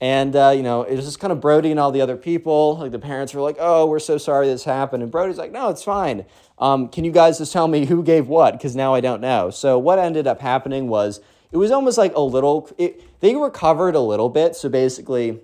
and 0.00 0.34
uh, 0.34 0.54
you 0.56 0.62
know, 0.62 0.84
it 0.84 0.96
was 0.96 1.04
just 1.04 1.20
kind 1.20 1.32
of 1.32 1.40
Brody 1.40 1.70
and 1.70 1.78
all 1.78 1.90
the 1.90 2.00
other 2.00 2.16
people. 2.16 2.78
Like 2.78 2.92
the 2.92 2.98
parents 2.98 3.34
were 3.34 3.42
like, 3.42 3.56
"Oh, 3.58 3.86
we're 3.86 3.98
so 3.98 4.16
sorry 4.16 4.46
this 4.46 4.64
happened," 4.64 5.02
and 5.02 5.12
Brody's 5.12 5.38
like, 5.38 5.52
"No, 5.52 5.68
it's 5.68 5.82
fine. 5.82 6.24
Um, 6.58 6.88
can 6.88 7.04
you 7.04 7.10
guys 7.10 7.38
just 7.38 7.52
tell 7.52 7.68
me 7.68 7.84
who 7.84 8.02
gave 8.02 8.28
what? 8.28 8.52
Because 8.52 8.76
now 8.76 8.94
I 8.94 9.00
don't 9.00 9.20
know." 9.20 9.50
So 9.50 9.76
what 9.78 9.98
ended 9.98 10.26
up 10.26 10.40
happening 10.40 10.88
was 10.88 11.20
it 11.50 11.56
was 11.56 11.72
almost 11.72 11.98
like 11.98 12.14
a 12.14 12.20
little. 12.20 12.70
It, 12.78 13.20
they 13.20 13.34
recovered 13.34 13.96
a 13.96 14.00
little 14.00 14.28
bit. 14.28 14.54
So 14.54 14.68
basically 14.68 15.40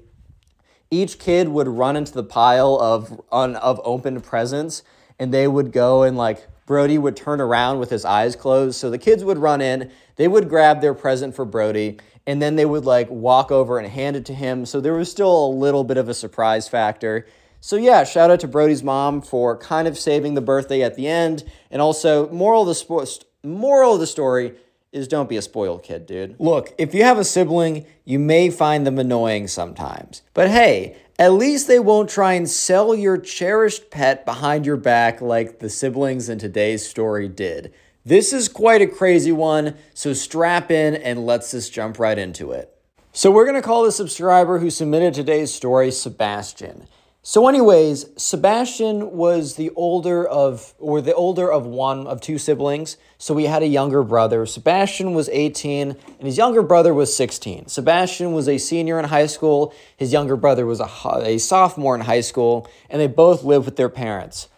each 1.03 1.19
kid 1.19 1.49
would 1.49 1.69
run 1.69 1.97
into 1.97 2.13
the 2.13 2.23
pile 2.23 2.79
of 2.81 3.21
un, 3.33 3.57
of 3.57 3.81
opened 3.85 4.23
presents 4.23 4.83
and 5.19 5.33
they 5.33 5.49
would 5.49 5.73
go 5.73 6.03
and 6.03 6.17
like 6.17 6.47
Brody 6.67 6.99
would 6.99 7.17
turn 7.17 7.41
around 7.41 7.79
with 7.79 7.91
his 7.91 8.05
eyes 8.05 8.37
closed. 8.37 8.79
So 8.79 8.91
the 8.91 8.99
kids 8.99 9.23
would 9.23 9.39
run 9.39 9.61
in, 9.61 9.91
they 10.17 10.29
would 10.29 10.49
grab 10.49 10.81
their 10.81 10.95
present 10.95 11.35
for 11.35 11.45
Brody, 11.45 11.99
and 12.27 12.41
then 12.41 12.57
they 12.57 12.65
would 12.65 12.85
like 12.85 13.11
walk 13.11 13.53
over 13.53 13.79
and 13.79 13.87
hand 13.87 14.17
it 14.17 14.25
to 14.27 14.35
him. 14.35 14.65
So 14.65 14.81
there 14.81 14.95
was 14.95 15.11
still 15.11 15.47
a 15.47 15.49
little 15.49 15.85
bit 15.85 15.99
of 15.99 16.09
a 16.09 16.15
surprise 16.15 16.69
factor. 16.69 17.27
So 17.61 17.77
yeah, 17.77 18.05
shout 18.05 18.31
out 18.31 18.41
to 18.41 18.49
Brody's 18.49 18.83
mom 18.83 19.21
for 19.21 19.57
kind 19.59 19.87
of 19.87 19.99
saving 19.99 20.35
the 20.35 20.41
birthday 20.41 20.83
at 20.83 20.97
the 20.97 21.07
end, 21.07 21.45
and 21.71 21.83
also 21.83 22.31
moral 22.31 22.63
of 22.63 22.69
the 22.69 22.85
spo- 22.85 23.25
moral 23.43 23.95
of 23.95 24.01
the 24.01 24.07
story 24.07 24.55
is 24.95 25.09
don't 25.09 25.29
be 25.29 25.37
a 25.37 25.43
spoiled 25.43 25.83
kid, 25.83 26.07
dude. 26.07 26.37
Look, 26.39 26.73
if 26.79 26.95
you 26.95 27.03
have 27.03 27.19
a 27.19 27.25
sibling, 27.25 27.85
you 28.05 28.19
may 28.19 28.49
find 28.49 28.87
them 28.87 28.99
annoying 28.99 29.49
sometimes, 29.49 30.23
but 30.33 30.49
hey. 30.49 30.97
At 31.17 31.35
least 31.35 31.69
they 31.69 31.79
won't 31.79 32.11
try 32.11 32.33
and 32.33 32.51
sell 32.51 32.93
your 32.93 33.19
cherished 33.19 33.89
pet 33.89 34.25
behind 34.25 34.67
your 34.67 34.77
back 34.77 35.21
like 35.21 35.61
the 35.61 35.71
siblings 35.71 36.29
in 36.29 36.41
today's 36.41 36.85
story 36.85 37.29
did. 37.29 37.73
This 38.05 38.33
is 38.33 38.49
quite 38.49 38.83
a 38.83 38.89
crazy 38.89 39.31
one, 39.31 39.77
so 39.95 40.13
strap 40.13 40.73
in 40.73 40.97
and 40.97 41.25
let's 41.25 41.53
just 41.53 41.73
jump 41.73 42.01
right 42.01 42.19
into 42.19 42.51
it. 42.51 42.77
So, 43.13 43.31
we're 43.31 43.47
gonna 43.47 43.63
call 43.63 43.85
the 43.85 43.93
subscriber 43.93 44.59
who 44.59 44.71
submitted 44.71 45.15
today's 45.15 45.55
story 45.55 45.93
Sebastian. 45.93 46.89
So, 47.27 47.49
anyways, 47.49 48.05
Sebastian 48.19 49.13
was 49.13 49.55
the 49.55 49.71
older 49.71 50.29
of, 50.29 50.75
or 50.79 51.01
the 51.01 51.15
older 51.15 51.51
of 51.51 51.65
one 51.65 52.07
of 52.07 52.21
two 52.21 52.37
siblings. 52.37 52.99
So, 53.17 53.35
he 53.39 53.47
had 53.47 53.63
a 53.63 53.67
younger 53.67 54.03
brother. 54.03 54.45
Sebastian 54.45 55.15
was 55.15 55.31
18, 55.31 55.93
and 55.93 56.27
his 56.27 56.37
younger 56.37 56.63
brother 56.63 56.93
was 56.93 57.17
16. 57.17 57.69
Sebastian 57.69 58.33
was 58.35 58.47
a 58.47 58.59
senior 58.59 58.99
in 58.99 59.07
high 59.07 59.25
school. 59.25 59.73
His 59.97 60.13
younger 60.13 60.37
brother 60.37 60.67
was 60.67 60.81
a, 60.81 60.91
a 61.23 61.39
sophomore 61.39 61.95
in 61.95 62.03
high 62.03 62.21
school, 62.21 62.69
and 62.91 63.01
they 63.01 63.07
both 63.07 63.43
lived 63.43 63.65
with 63.65 63.77
their 63.77 63.89
parents. 63.89 64.51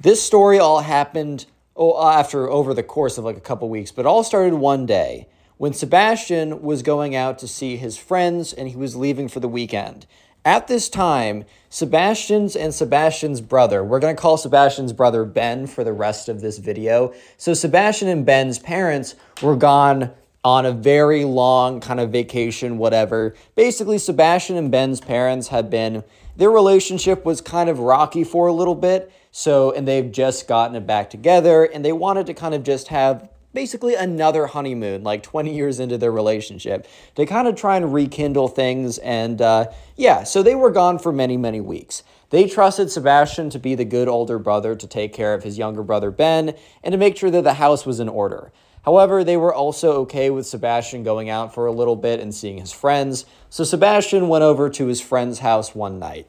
This 0.00 0.22
story 0.22 0.60
all 0.60 0.82
happened 0.82 1.46
oh, 1.74 2.00
after 2.08 2.48
over 2.48 2.72
the 2.72 2.84
course 2.84 3.18
of 3.18 3.24
like 3.24 3.36
a 3.36 3.40
couple 3.40 3.68
weeks, 3.68 3.90
but 3.90 4.02
it 4.02 4.06
all 4.06 4.22
started 4.22 4.54
one 4.54 4.86
day 4.86 5.26
when 5.56 5.72
Sebastian 5.72 6.62
was 6.62 6.82
going 6.82 7.16
out 7.16 7.40
to 7.40 7.48
see 7.48 7.76
his 7.76 7.98
friends 7.98 8.52
and 8.52 8.68
he 8.68 8.76
was 8.76 8.94
leaving 8.94 9.26
for 9.26 9.40
the 9.40 9.48
weekend. 9.48 10.06
At 10.46 10.68
this 10.68 10.88
time, 10.88 11.44
Sebastian's 11.70 12.54
and 12.54 12.72
Sebastian's 12.72 13.40
brother, 13.40 13.82
we're 13.82 13.98
going 13.98 14.14
to 14.14 14.22
call 14.22 14.36
Sebastian's 14.36 14.92
brother 14.92 15.24
Ben 15.24 15.66
for 15.66 15.82
the 15.82 15.92
rest 15.92 16.28
of 16.28 16.40
this 16.40 16.58
video. 16.58 17.12
So, 17.36 17.52
Sebastian 17.52 18.06
and 18.06 18.24
Ben's 18.24 18.60
parents 18.60 19.16
were 19.42 19.56
gone 19.56 20.12
on 20.44 20.64
a 20.64 20.70
very 20.70 21.24
long 21.24 21.80
kind 21.80 21.98
of 21.98 22.12
vacation, 22.12 22.78
whatever. 22.78 23.34
Basically, 23.56 23.98
Sebastian 23.98 24.56
and 24.56 24.70
Ben's 24.70 25.00
parents 25.00 25.48
had 25.48 25.68
been, 25.68 26.04
their 26.36 26.50
relationship 26.50 27.24
was 27.24 27.40
kind 27.40 27.68
of 27.68 27.80
rocky 27.80 28.22
for 28.22 28.46
a 28.46 28.52
little 28.52 28.76
bit. 28.76 29.10
So, 29.32 29.72
and 29.72 29.86
they've 29.86 30.12
just 30.12 30.46
gotten 30.46 30.76
it 30.76 30.86
back 30.86 31.10
together 31.10 31.64
and 31.64 31.84
they 31.84 31.92
wanted 31.92 32.26
to 32.26 32.34
kind 32.34 32.54
of 32.54 32.62
just 32.62 32.86
have 32.86 33.28
basically 33.56 33.94
another 33.94 34.48
honeymoon, 34.48 35.02
like 35.02 35.22
20 35.22 35.54
years 35.54 35.80
into 35.80 35.96
their 35.96 36.12
relationship, 36.12 36.86
to 37.14 37.24
kind 37.24 37.48
of 37.48 37.56
try 37.56 37.78
and 37.78 37.94
rekindle 37.94 38.48
things. 38.48 38.98
And 38.98 39.40
uh, 39.40 39.68
yeah, 39.96 40.24
so 40.24 40.42
they 40.42 40.54
were 40.54 40.70
gone 40.70 40.98
for 40.98 41.10
many, 41.10 41.38
many 41.38 41.62
weeks. 41.62 42.02
They 42.28 42.46
trusted 42.46 42.90
Sebastian 42.90 43.48
to 43.48 43.58
be 43.58 43.74
the 43.74 43.86
good 43.86 44.08
older 44.08 44.38
brother 44.38 44.76
to 44.76 44.86
take 44.86 45.14
care 45.14 45.32
of 45.32 45.42
his 45.42 45.56
younger 45.56 45.82
brother 45.82 46.10
Ben 46.10 46.54
and 46.84 46.92
to 46.92 46.98
make 46.98 47.16
sure 47.16 47.30
that 47.30 47.44
the 47.44 47.54
house 47.54 47.86
was 47.86 47.98
in 47.98 48.10
order. 48.10 48.52
However, 48.84 49.24
they 49.24 49.38
were 49.38 49.54
also 49.54 49.92
okay 50.02 50.28
with 50.28 50.46
Sebastian 50.46 51.02
going 51.02 51.30
out 51.30 51.54
for 51.54 51.64
a 51.64 51.72
little 51.72 51.96
bit 51.96 52.20
and 52.20 52.34
seeing 52.34 52.58
his 52.58 52.72
friends, 52.72 53.24
so 53.48 53.64
Sebastian 53.64 54.28
went 54.28 54.44
over 54.44 54.68
to 54.68 54.86
his 54.86 55.00
friend's 55.00 55.38
house 55.38 55.74
one 55.74 55.98
night. 55.98 56.28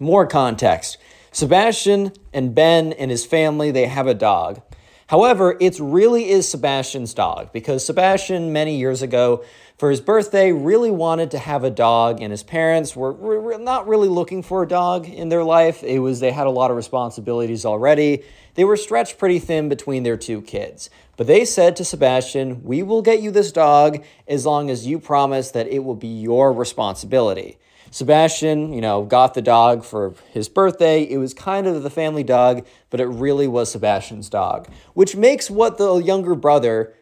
More 0.00 0.26
context 0.26 0.98
Sebastian 1.30 2.12
and 2.32 2.52
Ben 2.52 2.92
and 2.94 3.12
his 3.12 3.24
family, 3.24 3.70
they 3.70 3.86
have 3.86 4.08
a 4.08 4.14
dog. 4.14 4.60
However, 5.08 5.56
it 5.58 5.80
really 5.80 6.28
is 6.28 6.46
Sebastian's 6.46 7.14
dog 7.14 7.50
because 7.50 7.84
Sebastian, 7.84 8.52
many 8.52 8.76
years 8.76 9.00
ago, 9.00 9.42
for 9.78 9.90
his 9.90 10.02
birthday, 10.02 10.52
really 10.52 10.90
wanted 10.90 11.30
to 11.30 11.38
have 11.38 11.64
a 11.64 11.70
dog, 11.70 12.20
and 12.20 12.30
his 12.30 12.42
parents 12.42 12.94
were, 12.94 13.12
were 13.14 13.56
not 13.56 13.88
really 13.88 14.08
looking 14.08 14.42
for 14.42 14.62
a 14.62 14.68
dog 14.68 15.08
in 15.08 15.30
their 15.30 15.44
life. 15.44 15.82
It 15.82 16.00
was 16.00 16.20
they 16.20 16.30
had 16.30 16.46
a 16.46 16.50
lot 16.50 16.70
of 16.70 16.76
responsibilities 16.76 17.64
already. 17.64 18.22
They 18.54 18.64
were 18.64 18.76
stretched 18.76 19.16
pretty 19.16 19.38
thin 19.38 19.70
between 19.70 20.02
their 20.02 20.18
two 20.18 20.42
kids. 20.42 20.90
But 21.16 21.26
they 21.26 21.46
said 21.46 21.76
to 21.76 21.86
Sebastian, 21.86 22.62
We 22.62 22.82
will 22.82 23.00
get 23.00 23.22
you 23.22 23.30
this 23.30 23.50
dog 23.50 24.04
as 24.26 24.44
long 24.44 24.68
as 24.68 24.86
you 24.86 24.98
promise 24.98 25.52
that 25.52 25.68
it 25.68 25.84
will 25.84 25.94
be 25.94 26.20
your 26.20 26.52
responsibility. 26.52 27.56
Sebastian, 27.90 28.72
you 28.72 28.80
know, 28.80 29.04
got 29.04 29.34
the 29.34 29.42
dog 29.42 29.84
for 29.84 30.14
his 30.30 30.48
birthday. 30.48 31.02
It 31.02 31.18
was 31.18 31.34
kind 31.34 31.66
of 31.66 31.82
the 31.82 31.90
family 31.90 32.22
dog, 32.22 32.66
but 32.90 33.00
it 33.00 33.06
really 33.06 33.48
was 33.48 33.72
Sebastian's 33.72 34.28
dog, 34.28 34.68
which 34.94 35.16
makes 35.16 35.50
what 35.50 35.78
the 35.78 35.96
younger 35.96 36.34
brother 36.34 36.94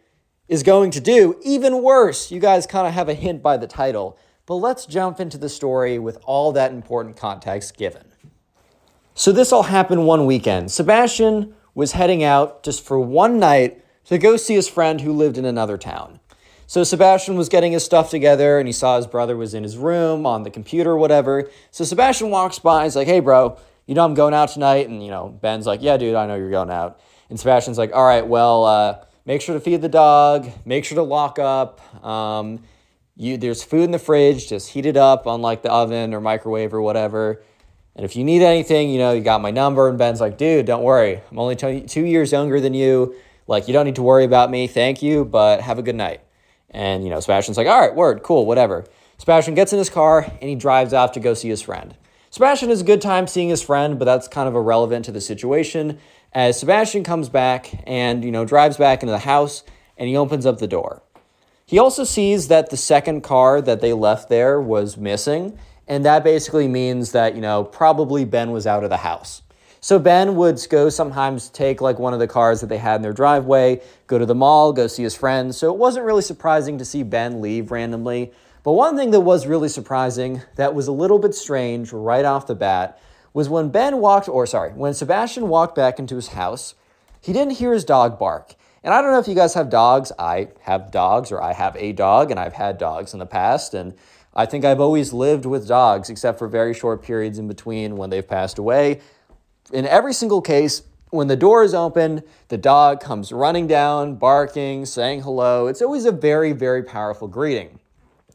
is 0.48 0.62
going 0.62 0.90
to 0.92 1.00
do 1.00 1.39
even 1.42 1.82
worse. 1.82 2.31
You 2.31 2.40
guys 2.40 2.66
kind 2.66 2.86
of 2.86 2.94
have 2.94 3.08
a 3.08 3.15
hint 3.15 3.42
by 3.42 3.56
the 3.56 3.66
title. 3.66 4.16
But 4.47 4.56
let's 4.56 4.86
jump 4.86 5.18
into 5.18 5.39
the 5.39 5.48
story 5.48 5.98
with 5.98 6.18
all 6.24 6.52
that 6.52 6.70
important 6.70 7.16
context 7.16 7.76
given. 7.76 8.05
So, 9.15 9.32
this 9.32 9.52
all 9.52 9.65
happened 9.65 10.06
one 10.06 10.24
weekend. 10.24 10.70
Sebastian 10.70 11.55
was 11.74 11.92
heading 11.92 12.23
out 12.23 12.62
just 12.62 12.84
for 12.84 12.98
one 12.98 13.40
night 13.40 13.82
to 14.05 14.18
go 14.18 14.36
see 14.36 14.55
his 14.55 14.68
friend 14.68 15.00
who 15.00 15.12
lived 15.12 15.36
in 15.36 15.44
another 15.44 15.76
town. 15.76 16.20
So 16.68 16.82
Sebastian 16.82 17.36
was 17.36 17.48
getting 17.48 17.72
his 17.72 17.84
stuff 17.84 18.10
together 18.10 18.58
and 18.58 18.66
he 18.66 18.72
saw 18.72 18.96
his 18.96 19.06
brother 19.06 19.36
was 19.36 19.54
in 19.54 19.62
his 19.62 19.76
room 19.76 20.26
on 20.26 20.42
the 20.42 20.50
computer 20.50 20.96
whatever. 20.96 21.48
So 21.70 21.84
Sebastian 21.84 22.30
walks 22.30 22.58
by 22.58 22.78
and 22.78 22.84
he's 22.86 22.96
like, 22.96 23.06
hey, 23.06 23.20
bro, 23.20 23.56
you 23.86 23.94
know 23.94 24.04
I'm 24.04 24.14
going 24.14 24.34
out 24.34 24.48
tonight? 24.48 24.88
And, 24.88 25.02
you 25.02 25.10
know, 25.10 25.28
Ben's 25.28 25.66
like, 25.66 25.80
yeah, 25.80 25.96
dude, 25.96 26.16
I 26.16 26.26
know 26.26 26.34
you're 26.34 26.50
going 26.50 26.70
out. 26.70 27.00
And 27.30 27.38
Sebastian's 27.38 27.78
like, 27.78 27.92
all 27.94 28.04
right, 28.04 28.26
well, 28.26 28.64
uh, 28.64 29.04
make 29.24 29.42
sure 29.42 29.54
to 29.54 29.60
feed 29.60 29.80
the 29.80 29.88
dog, 29.88 30.50
make 30.64 30.84
sure 30.84 30.96
to 30.96 31.02
lock 31.02 31.38
up. 31.38 32.04
Um, 32.04 32.60
you, 33.16 33.36
there's 33.36 33.62
food 33.62 33.84
in 33.84 33.92
the 33.92 33.98
fridge, 33.98 34.48
just 34.48 34.70
heat 34.70 34.86
it 34.86 34.96
up 34.96 35.28
on 35.28 35.42
like 35.42 35.62
the 35.62 35.70
oven 35.70 36.14
or 36.14 36.20
microwave 36.20 36.74
or 36.74 36.82
whatever. 36.82 37.42
And 37.94 38.04
if 38.04 38.16
you 38.16 38.24
need 38.24 38.42
anything, 38.42 38.90
you 38.90 38.98
know, 38.98 39.12
you 39.12 39.22
got 39.22 39.40
my 39.40 39.52
number. 39.52 39.88
And 39.88 39.96
Ben's 39.96 40.20
like, 40.20 40.36
dude, 40.36 40.66
don't 40.66 40.82
worry. 40.82 41.20
I'm 41.30 41.38
only 41.38 41.54
two, 41.54 41.82
two 41.82 42.04
years 42.04 42.32
younger 42.32 42.60
than 42.60 42.74
you. 42.74 43.14
Like, 43.46 43.68
you 43.68 43.72
don't 43.72 43.86
need 43.86 43.94
to 43.94 44.02
worry 44.02 44.24
about 44.24 44.50
me. 44.50 44.66
Thank 44.66 45.00
you, 45.00 45.24
but 45.24 45.60
have 45.60 45.78
a 45.78 45.82
good 45.82 45.94
night. 45.94 46.25
And, 46.70 47.04
you 47.04 47.10
know, 47.10 47.20
Sebastian's 47.20 47.56
like, 47.56 47.66
all 47.66 47.80
right, 47.80 47.94
word, 47.94 48.22
cool, 48.22 48.46
whatever. 48.46 48.84
Sebastian 49.18 49.54
gets 49.54 49.72
in 49.72 49.78
his 49.78 49.90
car 49.90 50.24
and 50.24 50.50
he 50.50 50.54
drives 50.54 50.92
off 50.92 51.12
to 51.12 51.20
go 51.20 51.34
see 51.34 51.48
his 51.48 51.62
friend. 51.62 51.96
Sebastian 52.30 52.68
has 52.68 52.82
a 52.82 52.84
good 52.84 53.00
time 53.00 53.26
seeing 53.26 53.48
his 53.48 53.62
friend, 53.62 53.98
but 53.98 54.04
that's 54.04 54.28
kind 54.28 54.48
of 54.48 54.54
irrelevant 54.54 55.04
to 55.06 55.12
the 55.12 55.20
situation 55.20 55.98
as 56.32 56.60
Sebastian 56.60 57.02
comes 57.02 57.28
back 57.30 57.82
and, 57.86 58.24
you 58.24 58.30
know, 58.30 58.44
drives 58.44 58.76
back 58.76 59.02
into 59.02 59.12
the 59.12 59.20
house 59.20 59.62
and 59.96 60.08
he 60.08 60.16
opens 60.16 60.44
up 60.44 60.58
the 60.58 60.66
door. 60.66 61.02
He 61.64 61.78
also 61.78 62.04
sees 62.04 62.48
that 62.48 62.70
the 62.70 62.76
second 62.76 63.22
car 63.22 63.60
that 63.62 63.80
they 63.80 63.92
left 63.92 64.28
there 64.28 64.60
was 64.60 64.96
missing, 64.96 65.58
and 65.88 66.04
that 66.04 66.22
basically 66.22 66.68
means 66.68 67.12
that, 67.12 67.34
you 67.34 67.40
know, 67.40 67.64
probably 67.64 68.24
Ben 68.24 68.52
was 68.52 68.66
out 68.66 68.84
of 68.84 68.90
the 68.90 68.98
house. 68.98 69.42
So 69.80 69.98
Ben 69.98 70.36
would 70.36 70.64
go 70.68 70.88
sometimes 70.88 71.48
take 71.48 71.80
like 71.80 71.98
one 71.98 72.12
of 72.12 72.18
the 72.18 72.26
cars 72.26 72.60
that 72.60 72.68
they 72.68 72.78
had 72.78 72.96
in 72.96 73.02
their 73.02 73.12
driveway, 73.12 73.82
go 74.06 74.18
to 74.18 74.26
the 74.26 74.34
mall, 74.34 74.72
go 74.72 74.86
see 74.86 75.02
his 75.02 75.14
friends. 75.14 75.56
So 75.56 75.72
it 75.72 75.78
wasn't 75.78 76.06
really 76.06 76.22
surprising 76.22 76.78
to 76.78 76.84
see 76.84 77.02
Ben 77.02 77.40
leave 77.40 77.70
randomly. 77.70 78.32
But 78.62 78.72
one 78.72 78.96
thing 78.96 79.12
that 79.12 79.20
was 79.20 79.46
really 79.46 79.68
surprising, 79.68 80.42
that 80.56 80.74
was 80.74 80.88
a 80.88 80.92
little 80.92 81.20
bit 81.20 81.34
strange 81.34 81.92
right 81.92 82.24
off 82.24 82.48
the 82.48 82.56
bat, 82.56 83.00
was 83.32 83.48
when 83.48 83.68
Ben 83.68 83.98
walked, 83.98 84.28
or 84.28 84.46
sorry, 84.46 84.72
when 84.72 84.94
Sebastian 84.94 85.48
walked 85.48 85.76
back 85.76 85.98
into 85.98 86.16
his 86.16 86.28
house, 86.28 86.74
he 87.20 87.32
didn't 87.32 87.52
hear 87.58 87.72
his 87.72 87.84
dog 87.84 88.18
bark. 88.18 88.55
And 88.82 88.94
I 88.94 89.02
don't 89.02 89.12
know 89.12 89.18
if 89.18 89.28
you 89.28 89.34
guys 89.34 89.55
have 89.55 89.68
dogs. 89.68 90.10
I 90.18 90.48
have 90.62 90.90
dogs, 90.90 91.30
or 91.30 91.42
I 91.42 91.52
have 91.52 91.76
a 91.76 91.92
dog, 91.92 92.30
and 92.30 92.40
I've 92.40 92.55
had 92.55 92.78
dogs 92.78 93.12
in 93.12 93.18
the 93.18 93.26
past. 93.26 93.74
And 93.74 93.94
I 94.34 94.46
think 94.46 94.64
I've 94.64 94.80
always 94.80 95.12
lived 95.12 95.44
with 95.44 95.66
dogs, 95.66 96.08
except 96.08 96.38
for 96.38 96.46
very 96.46 96.72
short 96.72 97.02
periods 97.02 97.38
in 97.38 97.48
between 97.48 97.96
when 97.96 98.10
they've 98.10 98.26
passed 98.26 98.58
away. 98.58 99.00
In 99.72 99.84
every 99.86 100.12
single 100.12 100.40
case, 100.40 100.82
when 101.10 101.28
the 101.28 101.36
door 101.36 101.64
is 101.64 101.74
open, 101.74 102.22
the 102.48 102.58
dog 102.58 103.00
comes 103.00 103.32
running 103.32 103.66
down, 103.66 104.16
barking, 104.16 104.86
saying 104.86 105.22
hello. 105.22 105.66
It's 105.66 105.82
always 105.82 106.04
a 106.04 106.12
very, 106.12 106.52
very 106.52 106.82
powerful 106.82 107.26
greeting. 107.26 107.80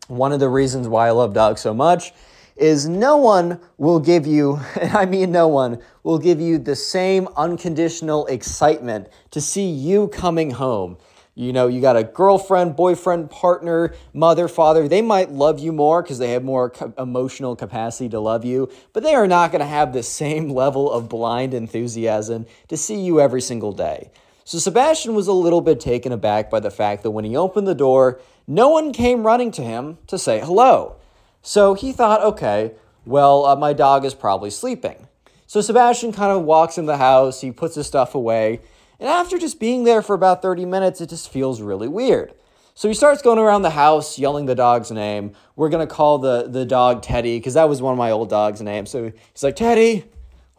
One 0.07 0.31
of 0.31 0.39
the 0.39 0.49
reasons 0.49 0.87
why 0.87 1.07
I 1.07 1.11
love 1.11 1.33
dogs 1.33 1.61
so 1.61 1.73
much 1.73 2.13
is 2.57 2.87
no 2.87 3.17
one 3.17 3.59
will 3.77 3.99
give 3.99 4.27
you, 4.27 4.59
and 4.79 4.91
I 4.91 5.05
mean 5.05 5.31
no 5.31 5.47
one, 5.47 5.79
will 6.03 6.19
give 6.19 6.41
you 6.41 6.57
the 6.57 6.75
same 6.75 7.27
unconditional 7.37 8.25
excitement 8.27 9.07
to 9.31 9.39
see 9.39 9.69
you 9.69 10.07
coming 10.09 10.51
home. 10.51 10.97
You 11.33 11.53
know, 11.53 11.67
you 11.67 11.79
got 11.79 11.95
a 11.95 12.03
girlfriend, 12.03 12.75
boyfriend, 12.75 13.31
partner, 13.31 13.93
mother, 14.13 14.49
father. 14.49 14.89
They 14.89 15.01
might 15.01 15.31
love 15.31 15.59
you 15.59 15.71
more 15.71 16.01
because 16.01 16.19
they 16.19 16.31
have 16.31 16.43
more 16.43 16.69
co- 16.69 16.93
emotional 16.97 17.55
capacity 17.55 18.09
to 18.09 18.19
love 18.19 18.43
you, 18.43 18.69
but 18.91 19.01
they 19.01 19.15
are 19.15 19.27
not 19.27 19.51
going 19.51 19.61
to 19.61 19.65
have 19.65 19.93
the 19.93 20.03
same 20.03 20.49
level 20.53 20.91
of 20.91 21.07
blind 21.07 21.53
enthusiasm 21.53 22.45
to 22.67 22.75
see 22.75 22.99
you 22.99 23.21
every 23.21 23.41
single 23.41 23.71
day. 23.71 24.11
So 24.43 24.59
Sebastian 24.59 25.15
was 25.15 25.27
a 25.27 25.33
little 25.33 25.61
bit 25.61 25.79
taken 25.79 26.11
aback 26.11 26.49
by 26.49 26.59
the 26.59 26.71
fact 26.71 27.03
that 27.03 27.11
when 27.11 27.23
he 27.23 27.37
opened 27.37 27.67
the 27.67 27.75
door, 27.75 28.19
no 28.45 28.67
one 28.67 28.91
came 28.91 29.25
running 29.25 29.51
to 29.51 29.61
him 29.61 29.99
to 30.07 30.19
say 30.19 30.41
hello. 30.41 30.97
So 31.41 31.75
he 31.75 31.93
thought, 31.93 32.21
okay, 32.21 32.73
well, 33.05 33.45
uh, 33.45 33.55
my 33.55 33.71
dog 33.71 34.03
is 34.03 34.13
probably 34.13 34.49
sleeping. 34.49 35.07
So 35.47 35.61
Sebastian 35.61 36.11
kind 36.11 36.31
of 36.31 36.43
walks 36.43 36.77
in 36.77 36.85
the 36.85 36.97
house, 36.97 37.39
he 37.39 37.51
puts 37.51 37.75
his 37.75 37.87
stuff 37.87 38.15
away, 38.15 38.59
and 39.01 39.09
after 39.09 39.39
just 39.39 39.59
being 39.59 39.83
there 39.83 40.03
for 40.03 40.13
about 40.13 40.43
30 40.43 40.63
minutes, 40.65 41.01
it 41.01 41.09
just 41.09 41.31
feels 41.31 41.59
really 41.59 41.87
weird. 41.87 42.35
So 42.75 42.87
he 42.87 42.93
starts 42.93 43.23
going 43.23 43.39
around 43.39 43.63
the 43.63 43.71
house 43.71 44.19
yelling 44.19 44.45
the 44.45 44.53
dog's 44.53 44.91
name. 44.91 45.33
We're 45.55 45.69
going 45.69 45.85
to 45.85 45.91
call 45.91 46.19
the, 46.19 46.47
the 46.47 46.65
dog 46.65 47.01
Teddy 47.01 47.39
because 47.39 47.55
that 47.55 47.67
was 47.67 47.81
one 47.81 47.93
of 47.93 47.97
my 47.97 48.11
old 48.11 48.29
dog's 48.29 48.61
names. 48.61 48.91
So 48.91 49.11
he's 49.33 49.41
like, 49.41 49.55
Teddy, 49.55 50.05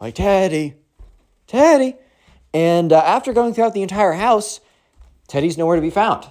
like 0.01 0.15
Teddy, 0.15 0.73
Teddy. 1.47 1.95
And 2.53 2.91
uh, 2.91 2.99
after 2.99 3.31
going 3.31 3.53
throughout 3.53 3.73
the 3.73 3.81
entire 3.81 4.11
house, 4.11 4.59
Teddy's 5.29 5.57
nowhere 5.57 5.77
to 5.77 5.81
be 5.81 5.89
found. 5.89 6.27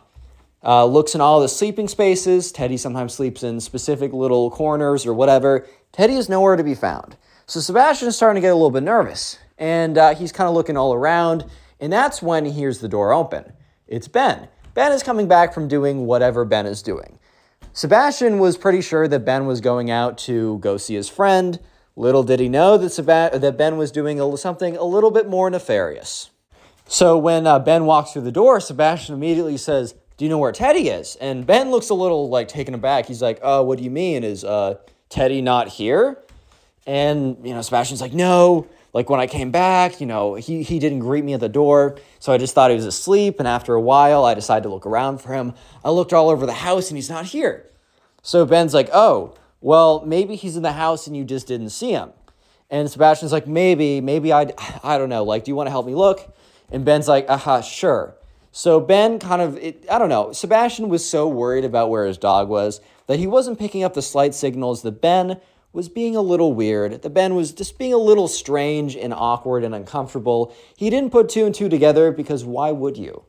Uh, 0.62 0.84
looks 0.84 1.14
in 1.14 1.22
all 1.22 1.40
the 1.40 1.48
sleeping 1.48 1.88
spaces. 1.88 2.52
Teddy 2.52 2.76
sometimes 2.76 3.14
sleeps 3.14 3.42
in 3.42 3.58
specific 3.58 4.12
little 4.12 4.50
corners 4.50 5.06
or 5.06 5.14
whatever. 5.14 5.66
Teddy 5.92 6.16
is 6.16 6.28
nowhere 6.28 6.56
to 6.56 6.62
be 6.62 6.74
found. 6.74 7.16
So 7.46 7.58
Sebastian 7.58 8.08
is 8.08 8.16
starting 8.16 8.40
to 8.40 8.44
get 8.44 8.52
a 8.52 8.54
little 8.54 8.70
bit 8.70 8.82
nervous. 8.82 9.38
And 9.56 9.96
uh, 9.96 10.14
he's 10.14 10.30
kind 10.30 10.46
of 10.46 10.54
looking 10.54 10.76
all 10.76 10.92
around. 10.92 11.46
And 11.82 11.92
that's 11.92 12.22
when 12.22 12.44
he 12.44 12.52
hears 12.52 12.78
the 12.78 12.88
door 12.88 13.12
open. 13.12 13.52
It's 13.88 14.06
Ben. 14.06 14.46
Ben 14.72 14.92
is 14.92 15.02
coming 15.02 15.26
back 15.26 15.52
from 15.52 15.66
doing 15.66 16.06
whatever 16.06 16.44
Ben 16.44 16.64
is 16.64 16.80
doing. 16.80 17.18
Sebastian 17.72 18.38
was 18.38 18.56
pretty 18.56 18.80
sure 18.80 19.08
that 19.08 19.24
Ben 19.24 19.46
was 19.46 19.60
going 19.60 19.90
out 19.90 20.16
to 20.18 20.58
go 20.58 20.76
see 20.76 20.94
his 20.94 21.08
friend. 21.08 21.58
Little 21.96 22.22
did 22.22 22.38
he 22.38 22.48
know 22.48 22.78
that, 22.78 22.90
Seb- 22.90 23.32
that 23.40 23.58
Ben 23.58 23.76
was 23.76 23.90
doing 23.90 24.20
a, 24.20 24.36
something 24.36 24.76
a 24.76 24.84
little 24.84 25.10
bit 25.10 25.28
more 25.28 25.50
nefarious. 25.50 26.30
So 26.86 27.18
when 27.18 27.48
uh, 27.48 27.58
Ben 27.58 27.84
walks 27.84 28.12
through 28.12 28.22
the 28.22 28.32
door, 28.32 28.60
Sebastian 28.60 29.16
immediately 29.16 29.56
says, 29.56 29.94
"Do 30.16 30.24
you 30.24 30.28
know 30.28 30.38
where 30.38 30.52
Teddy 30.52 30.88
is?" 30.88 31.16
And 31.16 31.44
Ben 31.44 31.70
looks 31.72 31.88
a 31.88 31.94
little 31.94 32.28
like 32.28 32.46
taken 32.46 32.74
aback. 32.74 33.06
He's 33.06 33.22
like, 33.22 33.40
"Oh, 33.42 33.64
what 33.64 33.78
do 33.78 33.84
you 33.84 33.90
mean? 33.90 34.22
Is 34.22 34.44
uh, 34.44 34.76
Teddy 35.08 35.42
not 35.42 35.68
here?" 35.68 36.22
And 36.86 37.38
you 37.44 37.54
know, 37.54 37.62
Sebastian's 37.62 38.00
like, 38.00 38.12
"No. 38.12 38.68
Like 38.92 39.08
when 39.08 39.20
I 39.20 39.26
came 39.26 39.50
back, 39.50 40.00
you 40.00 40.06
know, 40.06 40.34
he 40.34 40.62
he 40.62 40.78
didn't 40.78 41.00
greet 41.00 41.24
me 41.24 41.34
at 41.34 41.40
the 41.40 41.48
door, 41.48 41.96
so 42.18 42.32
I 42.32 42.38
just 42.38 42.54
thought 42.54 42.70
he 42.70 42.76
was 42.76 42.86
asleep. 42.86 43.38
And 43.38 43.48
after 43.48 43.74
a 43.74 43.80
while, 43.80 44.24
I 44.24 44.34
decided 44.34 44.64
to 44.64 44.68
look 44.68 44.86
around 44.86 45.18
for 45.18 45.32
him. 45.32 45.54
I 45.84 45.90
looked 45.90 46.12
all 46.12 46.28
over 46.28 46.44
the 46.44 46.52
house, 46.52 46.90
and 46.90 46.98
he's 46.98 47.10
not 47.10 47.26
here." 47.26 47.70
So 48.22 48.44
Ben's 48.44 48.74
like, 48.74 48.90
"Oh, 48.92 49.34
well, 49.60 50.04
maybe 50.04 50.36
he's 50.36 50.56
in 50.56 50.62
the 50.62 50.72
house 50.72 51.06
and 51.06 51.16
you 51.16 51.24
just 51.24 51.46
didn't 51.46 51.70
see 51.70 51.92
him." 51.92 52.10
And 52.70 52.90
Sebastian's 52.90 53.32
like, 53.32 53.46
"Maybe, 53.46 54.00
maybe 54.00 54.32
I, 54.32 54.52
I 54.82 54.98
don't 54.98 55.08
know. 55.08 55.24
Like, 55.24 55.44
do 55.44 55.50
you 55.50 55.56
want 55.56 55.68
to 55.68 55.72
help 55.72 55.86
me 55.86 55.94
look?" 55.94 56.32
And 56.72 56.86
Ben's 56.86 57.06
like, 57.06 57.26
aha, 57.28 57.60
sure. 57.60 58.16
So 58.50 58.80
Ben 58.80 59.18
kind 59.18 59.42
of, 59.42 59.56
it, 59.58 59.84
I 59.90 59.98
don't 59.98 60.08
know, 60.08 60.32
Sebastian 60.32 60.88
was 60.88 61.08
so 61.08 61.28
worried 61.28 61.64
about 61.64 61.90
where 61.90 62.06
his 62.06 62.18
dog 62.18 62.48
was 62.48 62.80
that 63.06 63.18
he 63.18 63.26
wasn't 63.26 63.58
picking 63.58 63.84
up 63.84 63.94
the 63.94 64.02
slight 64.02 64.34
signals 64.34 64.82
that 64.82 65.00
Ben 65.00 65.40
was 65.72 65.88
being 65.88 66.16
a 66.16 66.20
little 66.20 66.52
weird, 66.52 67.02
that 67.02 67.10
Ben 67.10 67.34
was 67.34 67.52
just 67.52 67.78
being 67.78 67.92
a 67.92 67.98
little 67.98 68.28
strange 68.28 68.94
and 68.94 69.14
awkward 69.14 69.64
and 69.64 69.74
uncomfortable. 69.74 70.54
He 70.76 70.90
didn't 70.90 71.10
put 71.10 71.28
two 71.28 71.46
and 71.46 71.54
two 71.54 71.68
together 71.68 72.12
because 72.12 72.44
why 72.44 72.72
would 72.72 72.96
you? 72.98 73.24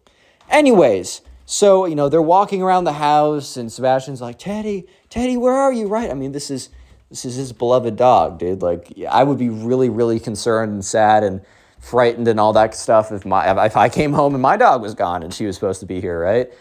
Anyways, 0.49 1.21
so, 1.45 1.85
you 1.85 1.95
know, 1.95 2.09
they're 2.09 2.21
walking 2.21 2.61
around 2.61 2.83
the 2.83 2.93
house 2.93 3.57
and 3.57 3.71
Sebastian's 3.71 4.21
like, 4.21 4.39
Teddy, 4.39 4.87
Teddy, 5.09 5.37
where 5.37 5.53
are 5.53 5.71
you? 5.71 5.87
Right? 5.87 6.09
I 6.09 6.13
mean, 6.13 6.31
this 6.31 6.51
is, 6.51 6.69
this 7.09 7.25
is 7.25 7.35
his 7.35 7.53
beloved 7.53 7.95
dog, 7.95 8.39
dude. 8.39 8.61
Like, 8.61 8.93
I 9.09 9.23
would 9.23 9.37
be 9.37 9.49
really, 9.49 9.89
really 9.89 10.19
concerned 10.19 10.73
and 10.73 10.83
sad 10.83 11.23
and 11.23 11.41
frightened 11.79 12.29
and 12.29 12.39
all 12.39 12.53
that 12.53 12.73
stuff 12.73 13.11
if 13.11 13.25
my 13.25 13.65
if 13.65 13.75
I 13.75 13.89
came 13.89 14.13
home 14.13 14.33
and 14.33 14.41
my 14.41 14.55
dog 14.55 14.81
was 14.81 14.93
gone 14.93 15.21
and 15.21 15.33
she 15.33 15.45
was 15.45 15.55
supposed 15.55 15.81
to 15.81 15.85
be 15.85 15.99
here, 15.99 16.17
right? 16.17 16.51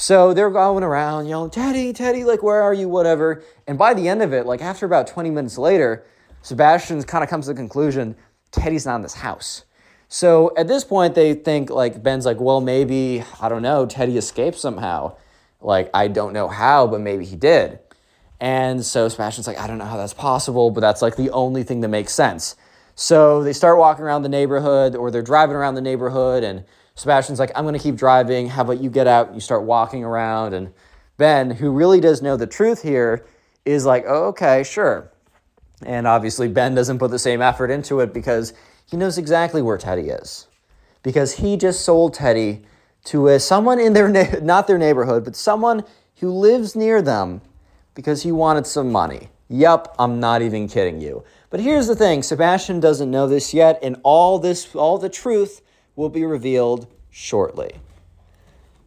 So 0.00 0.32
they're 0.32 0.48
going 0.48 0.84
around 0.84 1.26
yelling, 1.26 1.50
Teddy, 1.50 1.92
Teddy, 1.92 2.22
like 2.22 2.40
where 2.40 2.62
are 2.62 2.72
you? 2.72 2.88
Whatever. 2.88 3.42
And 3.66 3.76
by 3.76 3.94
the 3.94 4.08
end 4.08 4.22
of 4.22 4.32
it, 4.32 4.46
like 4.46 4.62
after 4.62 4.86
about 4.86 5.08
20 5.08 5.28
minutes 5.30 5.58
later, 5.58 6.04
Sebastian 6.42 7.02
kind 7.02 7.24
of 7.24 7.28
comes 7.28 7.46
to 7.46 7.52
the 7.52 7.56
conclusion, 7.56 8.14
Teddy's 8.52 8.86
not 8.86 8.94
in 8.94 9.02
this 9.02 9.14
house. 9.14 9.64
So 10.06 10.52
at 10.56 10.68
this 10.68 10.84
point, 10.84 11.16
they 11.16 11.34
think 11.34 11.68
like 11.68 12.00
Ben's 12.00 12.26
like, 12.26 12.38
well, 12.38 12.60
maybe, 12.60 13.24
I 13.40 13.48
don't 13.48 13.60
know, 13.60 13.86
Teddy 13.86 14.16
escaped 14.16 14.56
somehow. 14.56 15.16
Like, 15.60 15.90
I 15.92 16.06
don't 16.06 16.32
know 16.32 16.46
how, 16.46 16.86
but 16.86 17.00
maybe 17.00 17.24
he 17.24 17.34
did. 17.34 17.80
And 18.38 18.86
so 18.86 19.08
Sebastian's 19.08 19.48
like, 19.48 19.58
I 19.58 19.66
don't 19.66 19.78
know 19.78 19.84
how 19.84 19.96
that's 19.96 20.14
possible, 20.14 20.70
but 20.70 20.80
that's 20.80 21.02
like 21.02 21.16
the 21.16 21.30
only 21.30 21.64
thing 21.64 21.80
that 21.80 21.88
makes 21.88 22.12
sense. 22.12 22.54
So 22.94 23.42
they 23.42 23.52
start 23.52 23.78
walking 23.78 24.04
around 24.04 24.22
the 24.22 24.28
neighborhood 24.28 24.94
or 24.94 25.10
they're 25.10 25.22
driving 25.22 25.56
around 25.56 25.74
the 25.74 25.80
neighborhood 25.80 26.44
and 26.44 26.64
Sebastian's 26.98 27.38
like, 27.38 27.52
I'm 27.54 27.62
going 27.62 27.76
to 27.76 27.80
keep 27.80 27.94
driving. 27.94 28.48
How 28.48 28.62
about 28.62 28.80
you 28.80 28.90
get 28.90 29.06
out 29.06 29.28
and 29.28 29.36
you 29.36 29.40
start 29.40 29.62
walking 29.62 30.02
around? 30.02 30.52
And 30.52 30.72
Ben, 31.16 31.48
who 31.52 31.70
really 31.70 32.00
does 32.00 32.22
know 32.22 32.36
the 32.36 32.46
truth 32.46 32.82
here, 32.82 33.24
is 33.64 33.86
like, 33.86 34.04
oh, 34.08 34.24
okay, 34.26 34.64
sure. 34.64 35.12
And 35.86 36.08
obviously, 36.08 36.48
Ben 36.48 36.74
doesn't 36.74 36.98
put 36.98 37.12
the 37.12 37.18
same 37.18 37.40
effort 37.40 37.70
into 37.70 38.00
it 38.00 38.12
because 38.12 38.52
he 38.84 38.96
knows 38.96 39.16
exactly 39.16 39.62
where 39.62 39.78
Teddy 39.78 40.08
is. 40.08 40.48
Because 41.04 41.34
he 41.34 41.56
just 41.56 41.84
sold 41.84 42.14
Teddy 42.14 42.64
to 43.04 43.28
a, 43.28 43.38
someone 43.38 43.78
in 43.78 43.92
their, 43.92 44.08
na- 44.08 44.40
not 44.42 44.66
their 44.66 44.78
neighborhood, 44.78 45.22
but 45.22 45.36
someone 45.36 45.84
who 46.16 46.32
lives 46.32 46.74
near 46.74 47.00
them 47.00 47.40
because 47.94 48.24
he 48.24 48.32
wanted 48.32 48.66
some 48.66 48.90
money. 48.90 49.28
Yup, 49.48 49.94
I'm 50.00 50.18
not 50.18 50.42
even 50.42 50.66
kidding 50.66 51.00
you. 51.00 51.22
But 51.48 51.60
here's 51.60 51.86
the 51.86 51.94
thing 51.94 52.24
Sebastian 52.24 52.80
doesn't 52.80 53.08
know 53.08 53.28
this 53.28 53.54
yet, 53.54 53.78
and 53.84 54.00
all 54.02 54.40
this, 54.40 54.74
all 54.74 54.98
the 54.98 55.08
truth 55.08 55.62
will 55.98 56.08
be 56.08 56.24
revealed 56.24 56.86
shortly. 57.10 57.72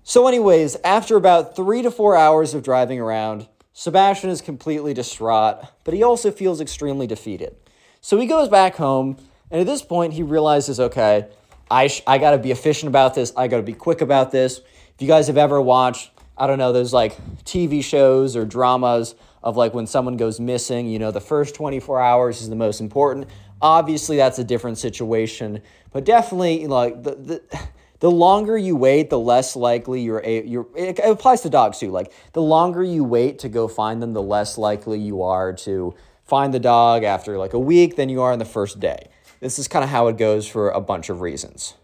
So, 0.02 0.28
anyways, 0.28 0.78
after 0.84 1.18
about 1.18 1.58
three 1.58 1.82
to 1.82 1.92
four 1.92 2.16
hours 2.16 2.54
of 2.54 2.64
driving 2.64 3.02
around, 3.02 3.48
Sebastian 3.74 4.30
is 4.30 4.42
completely 4.42 4.94
distraught, 4.94 5.66
but 5.84 5.94
he 5.94 6.02
also 6.02 6.32
feels 6.32 6.62
extremely 6.62 7.06
defeated. 7.06 7.56
So 8.00 8.18
he 8.18 8.26
goes 8.26 8.48
back 8.48 8.76
home, 8.76 9.18
and 9.52 9.60
at 9.60 9.68
this 9.68 9.82
point, 9.82 10.14
he 10.14 10.24
realizes 10.24 10.80
okay, 10.80 11.28
I, 11.70 11.88
sh- 11.88 12.02
I 12.08 12.18
gotta 12.18 12.38
be 12.38 12.52
efficient 12.52 12.88
about 12.88 13.14
this, 13.14 13.34
I 13.36 13.50
gotta 13.50 13.62
be 13.62 13.74
quick 13.74 14.00
about 14.00 14.32
this. 14.32 14.60
If 14.96 15.02
you 15.02 15.08
guys 15.08 15.28
have 15.28 15.38
ever 15.38 15.62
watched, 15.62 16.12
I 16.38 16.48
don't 16.48 16.60
know, 16.60 16.72
those 16.72 16.94
like 16.94 17.18
TV 17.44 17.84
shows 17.84 18.38
or 18.38 18.46
dramas 18.46 19.16
of 19.44 19.58
like 19.58 19.74
when 19.74 19.86
someone 19.86 20.16
goes 20.16 20.40
missing, 20.40 20.88
you 20.88 20.98
know, 20.98 21.12
the 21.12 21.22
first 21.22 21.56
24 21.56 22.00
hours 22.00 22.42
is 22.42 22.50
the 22.50 22.56
most 22.56 22.80
important. 22.80 23.28
Obviously, 23.62 24.18
that's 24.18 24.40
a 24.40 24.44
different 24.44 24.78
situation, 24.78 25.62
but 25.92 26.04
definitely 26.04 26.68
like 26.68 27.04
the, 27.04 27.16
the 27.16 27.68
the 28.02 28.12
longer 28.12 28.58
you 28.58 28.76
wait, 28.76 29.10
the 29.12 29.20
less 29.20 29.56
likely 29.56 30.02
you're 30.02 30.22
a, 30.26 30.44
you're 30.44 30.68
it 30.76 31.00
applies 31.00 31.42
to 31.42 31.50
dogs 31.50 31.78
too. 31.80 31.92
Like 31.92 32.12
the 32.34 32.42
longer 32.42 32.84
you 32.84 33.04
wait 33.04 33.40
to 33.40 33.50
go 33.50 33.68
find 33.68 34.02
them, 34.02 34.14
the 34.14 34.22
less 34.22 34.58
likely 34.58 35.00
you 35.00 35.22
are 35.22 35.54
to 35.54 35.94
find 36.26 36.54
the 36.54 36.60
dog 36.60 37.04
after 37.04 37.38
like 37.38 37.54
a 37.54 37.60
week 37.60 37.96
than 37.96 38.10
you 38.10 38.22
are 38.22 38.34
in 38.34 38.40
the 38.40 38.46
first 38.46 38.80
day. 38.80 39.10
This 39.40 39.60
is 39.60 39.68
kind 39.68 39.84
of 39.84 39.90
how 39.90 40.08
it 40.08 40.18
goes 40.18 40.48
for 40.48 40.70
a 40.70 40.82
bunch 40.82 41.10
of 41.10 41.22
reasons. 41.22 41.76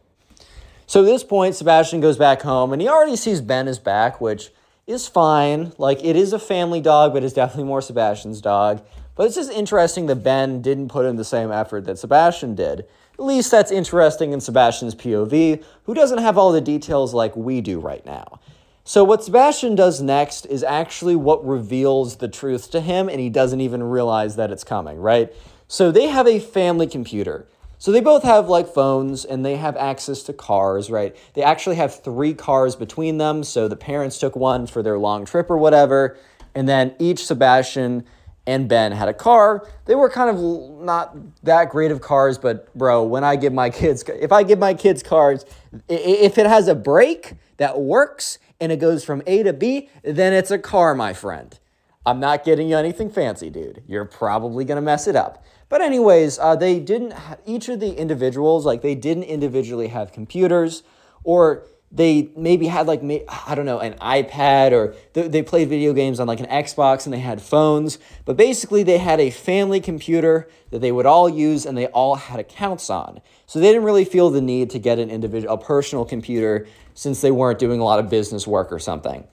So 0.88 1.02
at 1.02 1.06
this 1.06 1.24
point, 1.24 1.54
Sebastian 1.54 2.02
goes 2.02 2.18
back 2.18 2.42
home 2.42 2.74
and 2.74 2.82
he 2.82 2.88
already 2.88 3.16
sees 3.16 3.42
Ben 3.42 3.68
is 3.68 3.78
back, 3.78 4.20
which 4.20 4.52
is 4.88 5.08
fine. 5.08 5.74
Like 5.78 6.04
it 6.04 6.16
is 6.16 6.34
a 6.34 6.40
family 6.40 6.82
dog, 6.82 7.14
but 7.14 7.24
it's 7.24 7.34
definitely 7.34 7.66
more 7.66 7.82
Sebastian's 7.82 8.42
dog. 8.42 8.84
But 9.18 9.26
it's 9.26 9.36
just 9.36 9.52
interesting 9.52 10.06
that 10.06 10.18
Ben 10.18 10.62
didn't 10.62 10.90
put 10.90 11.08
in 11.08 11.16
the 11.16 11.26
same 11.26 11.52
effort 11.52 11.86
that 11.86 11.98
Sebastian 11.98 12.54
did. 12.54 12.86
At 13.14 13.26
least 13.26 13.50
that's 13.50 13.72
interesting 13.72 14.32
in 14.32 14.40
Sebastian's 14.40 14.94
POV, 14.94 15.64
who 15.86 15.94
doesn't 15.96 16.20
have 16.20 16.38
all 16.38 16.52
the 16.52 16.62
details 16.62 17.16
like 17.16 17.36
we 17.36 17.60
do 17.60 17.80
right 17.80 18.06
now. 18.06 18.40
So, 18.84 19.04
what 19.04 19.24
Sebastian 19.24 19.74
does 19.76 20.02
next 20.02 20.46
is 20.46 20.64
actually 20.64 21.16
what 21.16 21.46
reveals 21.46 22.18
the 22.18 22.28
truth 22.28 22.70
to 22.72 22.80
him, 22.80 23.10
and 23.10 23.20
he 23.20 23.30
doesn't 23.30 23.60
even 23.60 23.82
realize 23.84 24.36
that 24.36 24.52
it's 24.52 24.64
coming, 24.64 25.00
right? 25.00 25.34
So, 25.68 25.92
they 25.92 26.08
have 26.08 26.28
a 26.28 26.40
family 26.40 26.88
computer. 26.88 27.48
So, 27.80 27.92
they 27.92 28.00
both 28.02 28.24
have 28.24 28.48
like 28.48 28.72
phones 28.72 29.26
and 29.26 29.44
they 29.44 29.58
have 29.58 29.76
access 29.76 30.22
to 30.24 30.34
cars, 30.34 30.92
right? 30.92 31.16
They 31.34 31.44
actually 31.44 31.76
have 31.78 32.02
three 32.02 32.36
cars 32.36 32.76
between 32.76 33.18
them. 33.18 33.44
So, 33.44 33.68
the 33.68 33.76
parents 33.76 34.20
took 34.20 34.36
one 34.36 34.68
for 34.68 34.84
their 34.84 35.00
long 35.00 35.26
trip 35.26 35.50
or 35.50 35.58
whatever, 35.58 36.16
and 36.54 36.70
then 36.70 36.96
each 37.00 37.26
Sebastian 37.26 38.06
and 38.48 38.70
Ben 38.70 38.94
had 38.94 39.10
a 39.10 39.14
car. 39.14 39.68
They 39.86 39.94
were 39.94 40.10
kind 40.10 40.30
of 40.30 40.82
not 40.82 41.16
that 41.44 41.70
great 41.70 41.92
of 41.92 42.00
cars, 42.02 42.38
but 42.38 42.74
bro, 42.74 43.04
when 43.04 43.24
I 43.24 43.36
give 43.36 43.54
my 43.54 43.70
kids, 43.82 44.04
if 44.08 44.32
I 44.32 44.42
give 44.42 44.58
my 44.58 44.74
kids 44.74 45.04
cars, 45.04 45.46
if 45.88 46.38
it 46.38 46.48
has 46.48 46.68
a 46.68 46.74
brake 46.74 47.34
that 47.58 47.80
works 47.80 48.40
and 48.60 48.72
it 48.72 48.78
goes 48.78 49.04
from 49.04 49.22
A 49.28 49.44
to 49.44 49.54
B, 49.54 49.90
then 50.02 50.34
it's 50.34 50.50
a 50.50 50.58
car, 50.58 50.96
my 50.96 51.14
friend. 51.14 51.60
I'm 52.06 52.22
not 52.22 52.46
getting 52.46 52.70
you 52.70 52.78
anything 52.78 53.10
fancy, 53.10 53.50
dude. 53.50 53.84
You're 53.86 54.06
probably 54.06 54.64
gonna 54.64 54.82
mess 54.82 55.08
it 55.08 55.16
up. 55.18 55.44
But 55.68 55.82
anyways, 55.82 56.40
uh, 56.40 56.56
they 56.56 56.80
didn't. 56.80 57.12
Ha- 57.12 57.36
each 57.46 57.68
of 57.68 57.82
the 57.82 57.94
individuals, 57.96 58.66
like 58.66 58.82
they 58.82 58.96
didn't 58.96 59.24
individually 59.24 59.90
have 59.90 60.14
computers, 60.14 60.84
or 61.26 61.66
they 61.92 62.30
maybe 62.36 62.68
had 62.68 62.86
like 62.86 63.02
I 63.48 63.56
don't 63.56 63.66
know 63.66 63.80
an 63.80 63.94
iPad 63.94 64.74
or 64.74 64.94
they, 65.14 65.42
played 65.42 65.70
video 65.70 65.94
games 65.94 66.20
on 66.20 66.28
like 66.28 66.42
an 66.42 66.48
Xbox 66.48 67.06
and 67.06 67.14
they 67.14 67.20
had 67.20 67.42
phones, 67.42 67.98
but 68.26 68.36
basically 68.36 68.84
they 68.84 68.98
had 68.98 69.22
a 69.22 69.30
family 69.30 69.80
computer 69.80 70.50
that 70.72 70.80
they 70.80 70.92
would 70.92 71.06
all 71.06 71.30
use 71.30 71.66
and 71.66 71.78
they 71.78 71.88
all 71.88 72.16
had 72.16 72.40
accounts 72.40 72.90
on. 72.90 73.22
So 73.46 73.60
they 73.60 73.68
didn't 73.68 73.86
really 73.86 74.04
feel 74.04 74.30
the 74.30 74.42
need 74.42 74.70
to 74.72 74.80
get 74.80 75.00
an 75.00 75.10
individual 75.10 75.54
a 75.54 75.58
personal 75.58 76.04
computer 76.04 76.68
since 76.94 77.22
they 77.22 77.32
weren't 77.32 77.60
doing 77.60 77.80
a 77.80 77.84
lot 77.86 78.00
of 78.00 78.10
business 78.10 78.46
work 78.46 78.72
or 78.72 78.80
something. 78.80 79.26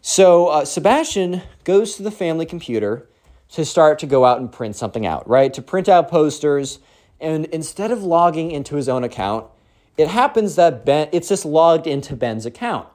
So 0.00 0.46
uh, 0.46 0.64
Sebastian 0.64 1.42
goes 1.64 1.96
to 1.96 2.02
the 2.02 2.10
family 2.10 2.46
computer 2.46 3.06
to 3.50 3.64
start 3.64 3.98
to 3.98 4.06
go 4.06 4.24
out 4.24 4.40
and 4.40 4.50
print 4.50 4.76
something 4.76 5.04
out, 5.04 5.28
right? 5.28 5.52
To 5.52 5.60
print 5.60 5.88
out 5.88 6.08
posters 6.08 6.78
and 7.20 7.46
instead 7.46 7.90
of 7.90 8.02
logging 8.02 8.50
into 8.50 8.76
his 8.76 8.88
own 8.88 9.04
account, 9.04 9.46
it 9.98 10.06
happens 10.08 10.54
that 10.54 10.86
Ben, 10.86 11.08
it's 11.12 11.28
just 11.28 11.44
logged 11.44 11.86
into 11.86 12.16
Ben's 12.16 12.46
account. 12.46 12.88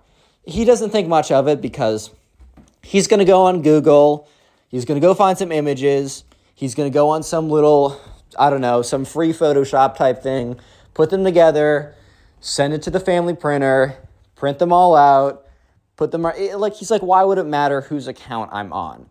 he 0.46 0.66
doesn't 0.66 0.90
think 0.90 1.08
much 1.08 1.32
of 1.32 1.48
it 1.48 1.62
because 1.62 2.10
he's 2.82 3.08
going 3.08 3.20
to 3.20 3.26
go 3.26 3.44
on 3.44 3.62
Google, 3.62 4.28
he's 4.70 4.86
going 4.86 5.00
to 5.00 5.06
go 5.06 5.14
find 5.14 5.38
some 5.38 5.52
images, 5.52 6.24
he's 6.56 6.74
going 6.74 6.90
to 6.90 6.94
go 6.94 7.10
on 7.10 7.22
some 7.24 7.50
little, 7.50 8.00
I 8.40 8.50
don't 8.50 8.62
know, 8.62 8.82
some 8.82 9.06
free 9.06 9.34
Photoshop 9.34 9.96
type 9.96 10.24
thing, 10.24 10.60
put 10.94 11.10
them 11.10 11.24
together, 11.24 11.94
send 12.40 12.74
it 12.74 12.82
to 12.84 12.90
the 12.90 13.00
family 13.00 13.36
printer, 13.36 13.98
print 14.36 14.60
them 14.60 14.74
all 14.74 14.96
out, 14.96 15.46
put 15.96 16.12
them 16.12 16.24
like 16.24 16.74
he's 16.74 16.92
like 16.92 17.02
why 17.02 17.24
would 17.24 17.38
it 17.38 17.46
matter 17.46 17.82
whose 17.82 18.08
account 18.08 18.50
I'm 18.54 18.74
on? 18.74 19.10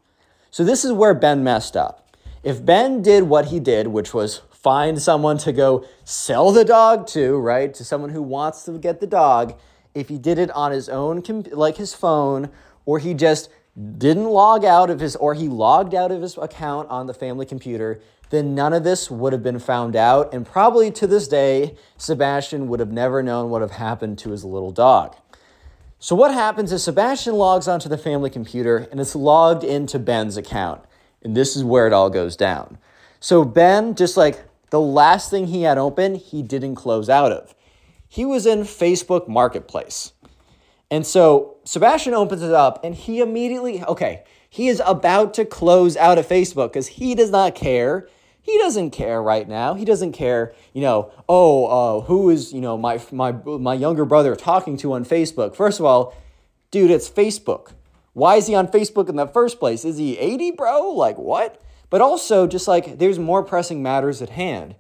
So 0.51 0.65
this 0.65 0.85
is 0.85 0.93
where 0.93 1.15
Ben 1.15 1.45
messed 1.45 1.77
up. 1.77 2.17
If 2.43 2.65
Ben 2.65 3.03
did 3.03 3.25
what 3.25 3.47
he 3.47 3.61
did, 3.61 3.87
which 3.89 4.13
was 4.13 4.43
find 4.63 5.01
someone 5.01 5.39
to 5.39 5.53
go 5.53 5.85
sell 6.05 6.53
the 6.53 6.65
dog 6.65 7.07
to, 7.09 7.37
right? 7.37 7.75
To 7.75 7.85
someone 7.85 8.11
who 8.11 8.23
wants 8.23 8.65
to 8.65 8.79
get 8.79 9.01
the 9.01 9.07
dog, 9.07 9.59
if 9.95 10.09
he 10.09 10.19
did 10.19 10.39
it 10.39 10.51
on 10.53 10.73
his 10.73 10.89
own 10.89 11.23
like 11.53 11.77
his 11.77 11.95
phone 11.95 12.51
or 12.87 12.99
he 12.99 13.15
just 13.15 13.51
didn't 13.99 14.27
log 14.27 14.65
out 14.65 14.91
of 14.91 15.01
his 15.01 15.17
or 15.17 15.35
he 15.35 15.49
logged 15.49 15.95
out 15.95 16.11
of 16.13 16.23
his 16.23 16.37
account 16.37 16.89
on 16.91 17.07
the 17.07 17.15
family 17.15 17.47
computer, 17.47 18.01
then 18.31 18.55
none 18.55 18.73
of 18.73 18.85
this 18.85 19.11
would 19.11 19.33
have 19.33 19.43
been 19.43 19.59
found 19.59 19.97
out 19.97 20.33
and 20.33 20.47
probably 20.47 20.91
to 20.91 21.07
this 21.07 21.29
day 21.29 21.75
Sebastian 21.97 22.69
would 22.69 22.81
have 22.81 22.93
never 22.93 23.23
known 23.23 23.51
what 23.51 23.61
have 23.61 23.73
happened 23.73 24.19
to 24.19 24.31
his 24.31 24.45
little 24.45 24.71
dog. 24.71 25.17
So 25.99 26.17
what 26.17 26.33
happens 26.33 26.73
is 26.73 26.83
Sebastian 26.83 27.35
logs 27.35 27.69
onto 27.69 27.89
the 27.89 27.99
family 27.99 28.31
computer 28.31 28.89
and 28.91 29.01
it's 29.01 29.15
logged 29.15 29.65
into 29.65 29.99
Ben's 29.99 30.37
account. 30.37 30.83
And 31.23 31.37
this 31.37 31.55
is 31.55 31.63
where 31.63 31.87
it 31.87 31.93
all 31.93 32.11
goes 32.11 32.37
down. 32.37 32.79
So 33.21 33.45
Ben, 33.45 33.95
just 33.95 34.17
like 34.17 34.43
the 34.73 34.81
last 34.81 35.31
thing 35.31 35.49
he 35.49 35.63
had 35.63 35.77
open, 35.77 36.15
he 36.15 36.43
didn't 36.43 36.77
close 36.77 37.11
out 37.11 37.31
of. 37.31 37.55
He 38.09 38.25
was 38.25 38.47
in 38.47 38.61
Facebook 38.61 39.29
Marketplace. 39.29 40.15
And 40.91 41.07
so 41.07 41.59
Sebastian 41.65 42.15
opens 42.15 42.41
it 42.41 42.55
up 42.55 42.83
and 42.83 42.95
he 42.95 43.21
immediately, 43.21 43.85
okay, 43.85 44.25
he 44.49 44.69
is 44.69 44.81
about 44.87 45.35
to 45.35 45.45
close 45.45 45.95
out 45.99 46.17
of 46.17 46.27
Facebook 46.27 46.73
because 46.73 46.87
he 46.87 47.15
does 47.15 47.31
not 47.31 47.55
care. 47.55 48.09
He 48.41 48.57
doesn't 48.59 48.93
care 48.93 49.23
right 49.23 49.47
now. 49.47 49.75
He 49.75 49.85
doesn't 49.85 50.13
care, 50.13 50.55
you 50.73 50.81
know, 50.81 51.13
oh, 51.29 51.67
uh, 51.67 52.01
who 52.07 52.31
is, 52.31 52.55
you 52.55 52.63
know, 52.63 52.79
my, 52.79 52.99
my, 53.13 53.33
my 53.33 53.75
younger 53.75 54.07
brother 54.07 54.35
talking 54.35 54.79
to 54.79 54.95
on 54.95 55.05
Facebook. 55.05 55.55
First 55.55 55.81
of 55.81 55.85
all, 55.85 56.17
dude, 56.71 56.91
it's 56.91 57.11
Facebook. 57.11 57.73
Why 58.15 58.37
is 58.37 58.47
he 58.47 58.55
on 58.55 58.69
Facebook 58.69 59.11
in 59.11 59.17
the 59.17 59.27
first 59.27 59.61
place? 59.61 59.85
Is 59.85 59.99
he 59.99 60.17
80, 60.17 60.53
bro? 60.53 60.93
Like, 60.93 61.19
what? 61.19 61.63
But 61.93 62.01
also, 62.01 62.47
just 62.47 62.67
like, 62.67 62.97
there's 62.97 63.19
more 63.19 63.43
pressing 63.43 63.83
matters 63.83 64.23
at 64.23 64.31
hand. 64.31 64.77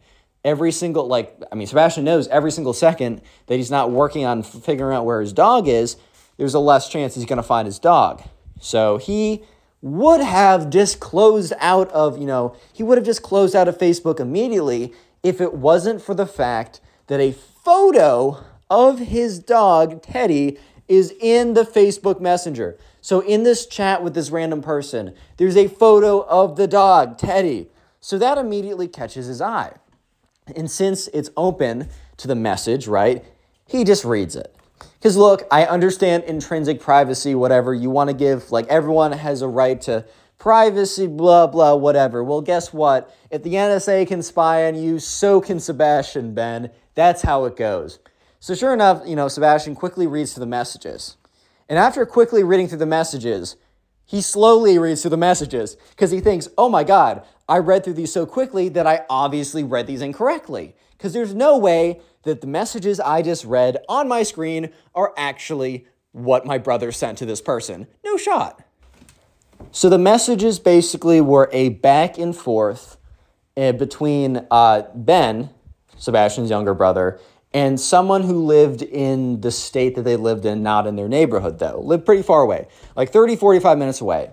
Every 0.46 0.72
single 0.72 1.06
like 1.06 1.36
i 1.52 1.54
mean 1.54 1.68
sebastian 1.68 2.04
knows 2.04 2.26
every 2.28 2.50
single 2.50 2.72
second 2.72 3.20
that 3.46 3.56
he's 3.56 3.70
not 3.70 3.92
working 3.92 4.24
on 4.24 4.42
figuring 4.42 4.96
out 4.96 5.04
where 5.04 5.20
his 5.20 5.32
dog 5.32 5.68
is 5.68 5.96
there's 6.36 6.54
a 6.54 6.58
less 6.58 6.88
chance 6.88 7.14
he's 7.14 7.26
going 7.26 7.36
to 7.36 7.44
find 7.44 7.66
his 7.66 7.78
dog. 7.78 8.22
So 8.60 8.96
he 8.96 9.44
would 9.82 10.20
have 10.20 10.70
just 10.70 11.00
closed 11.00 11.52
out 11.60 11.88
of 11.90 12.18
you 12.18 12.26
know 12.26 12.56
he 12.72 12.82
would 12.82 12.96
have 12.96 13.04
just 13.04 13.22
closed 13.22 13.54
out 13.54 13.68
of 13.68 13.76
facebook 13.76 14.18
immediately 14.18 14.94
if 15.22 15.40
it 15.40 15.52
wasn't 15.52 16.00
for 16.00 16.14
the 16.14 16.26
fact 16.26 16.80
that 17.08 17.20
a 17.20 17.32
photo 17.32 18.42
of 18.70 18.98
his 18.98 19.38
dog 19.38 20.00
teddy 20.02 20.58
is 20.88 21.12
in 21.20 21.52
the 21.52 21.64
facebook 21.64 22.20
messenger 22.20 22.78
so 23.02 23.20
in 23.20 23.42
this 23.42 23.66
chat 23.66 24.02
with 24.02 24.14
this 24.14 24.30
random 24.30 24.62
person 24.62 25.14
there's 25.36 25.56
a 25.56 25.68
photo 25.68 26.22
of 26.22 26.56
the 26.56 26.66
dog 26.66 27.18
teddy 27.18 27.68
so 28.00 28.16
that 28.16 28.38
immediately 28.38 28.88
catches 28.88 29.26
his 29.26 29.42
eye 29.42 29.74
and 30.56 30.70
since 30.70 31.08
it's 31.08 31.30
open 31.36 31.88
to 32.18 32.28
the 32.28 32.34
message, 32.34 32.88
right, 32.88 33.24
he 33.66 33.84
just 33.84 34.04
reads 34.04 34.36
it. 34.36 34.54
Because 34.94 35.16
look, 35.16 35.42
I 35.50 35.64
understand 35.64 36.24
intrinsic 36.24 36.80
privacy, 36.80 37.34
whatever. 37.34 37.74
You 37.74 37.90
want 37.90 38.10
to 38.10 38.14
give, 38.14 38.50
like, 38.50 38.66
everyone 38.68 39.12
has 39.12 39.42
a 39.42 39.48
right 39.48 39.80
to 39.82 40.04
privacy, 40.38 41.06
blah, 41.06 41.46
blah, 41.46 41.74
whatever. 41.74 42.22
Well, 42.24 42.40
guess 42.40 42.72
what? 42.72 43.14
If 43.30 43.42
the 43.42 43.54
NSA 43.54 44.06
can 44.08 44.22
spy 44.22 44.66
on 44.66 44.74
you, 44.74 44.98
so 44.98 45.40
can 45.40 45.60
Sebastian, 45.60 46.34
Ben. 46.34 46.70
That's 46.94 47.22
how 47.22 47.44
it 47.44 47.56
goes. 47.56 48.00
So, 48.40 48.54
sure 48.54 48.74
enough, 48.74 49.02
you 49.06 49.14
know, 49.14 49.28
Sebastian 49.28 49.76
quickly 49.76 50.06
reads 50.06 50.34
through 50.34 50.40
the 50.40 50.46
messages. 50.46 51.16
And 51.72 51.78
after 51.78 52.04
quickly 52.04 52.44
reading 52.44 52.68
through 52.68 52.80
the 52.80 52.84
messages, 52.84 53.56
he 54.04 54.20
slowly 54.20 54.76
reads 54.76 55.00
through 55.00 55.12
the 55.12 55.16
messages 55.16 55.78
because 55.88 56.10
he 56.10 56.20
thinks, 56.20 56.46
oh 56.58 56.68
my 56.68 56.84
God, 56.84 57.22
I 57.48 57.60
read 57.60 57.82
through 57.82 57.94
these 57.94 58.12
so 58.12 58.26
quickly 58.26 58.68
that 58.68 58.86
I 58.86 59.06
obviously 59.08 59.64
read 59.64 59.86
these 59.86 60.02
incorrectly. 60.02 60.76
Because 60.90 61.14
there's 61.14 61.34
no 61.34 61.56
way 61.56 62.02
that 62.24 62.42
the 62.42 62.46
messages 62.46 63.00
I 63.00 63.22
just 63.22 63.46
read 63.46 63.78
on 63.88 64.06
my 64.06 64.22
screen 64.22 64.70
are 64.94 65.14
actually 65.16 65.86
what 66.10 66.44
my 66.44 66.58
brother 66.58 66.92
sent 66.92 67.16
to 67.18 67.24
this 67.24 67.40
person. 67.40 67.86
No 68.04 68.18
shot. 68.18 68.62
So 69.70 69.88
the 69.88 69.96
messages 69.96 70.58
basically 70.58 71.22
were 71.22 71.48
a 71.54 71.70
back 71.70 72.18
and 72.18 72.36
forth 72.36 72.98
uh, 73.56 73.72
between 73.72 74.46
uh, 74.50 74.82
Ben, 74.94 75.48
Sebastian's 75.96 76.50
younger 76.50 76.74
brother, 76.74 77.18
and 77.54 77.78
someone 77.78 78.22
who 78.22 78.44
lived 78.44 78.82
in 78.82 79.40
the 79.40 79.50
state 79.50 79.94
that 79.96 80.02
they 80.02 80.16
lived 80.16 80.46
in, 80.46 80.62
not 80.62 80.86
in 80.86 80.96
their 80.96 81.08
neighborhood 81.08 81.58
though, 81.58 81.80
lived 81.80 82.06
pretty 82.06 82.22
far 82.22 82.42
away, 82.42 82.66
like 82.96 83.10
30, 83.10 83.36
45 83.36 83.78
minutes 83.78 84.00
away. 84.00 84.24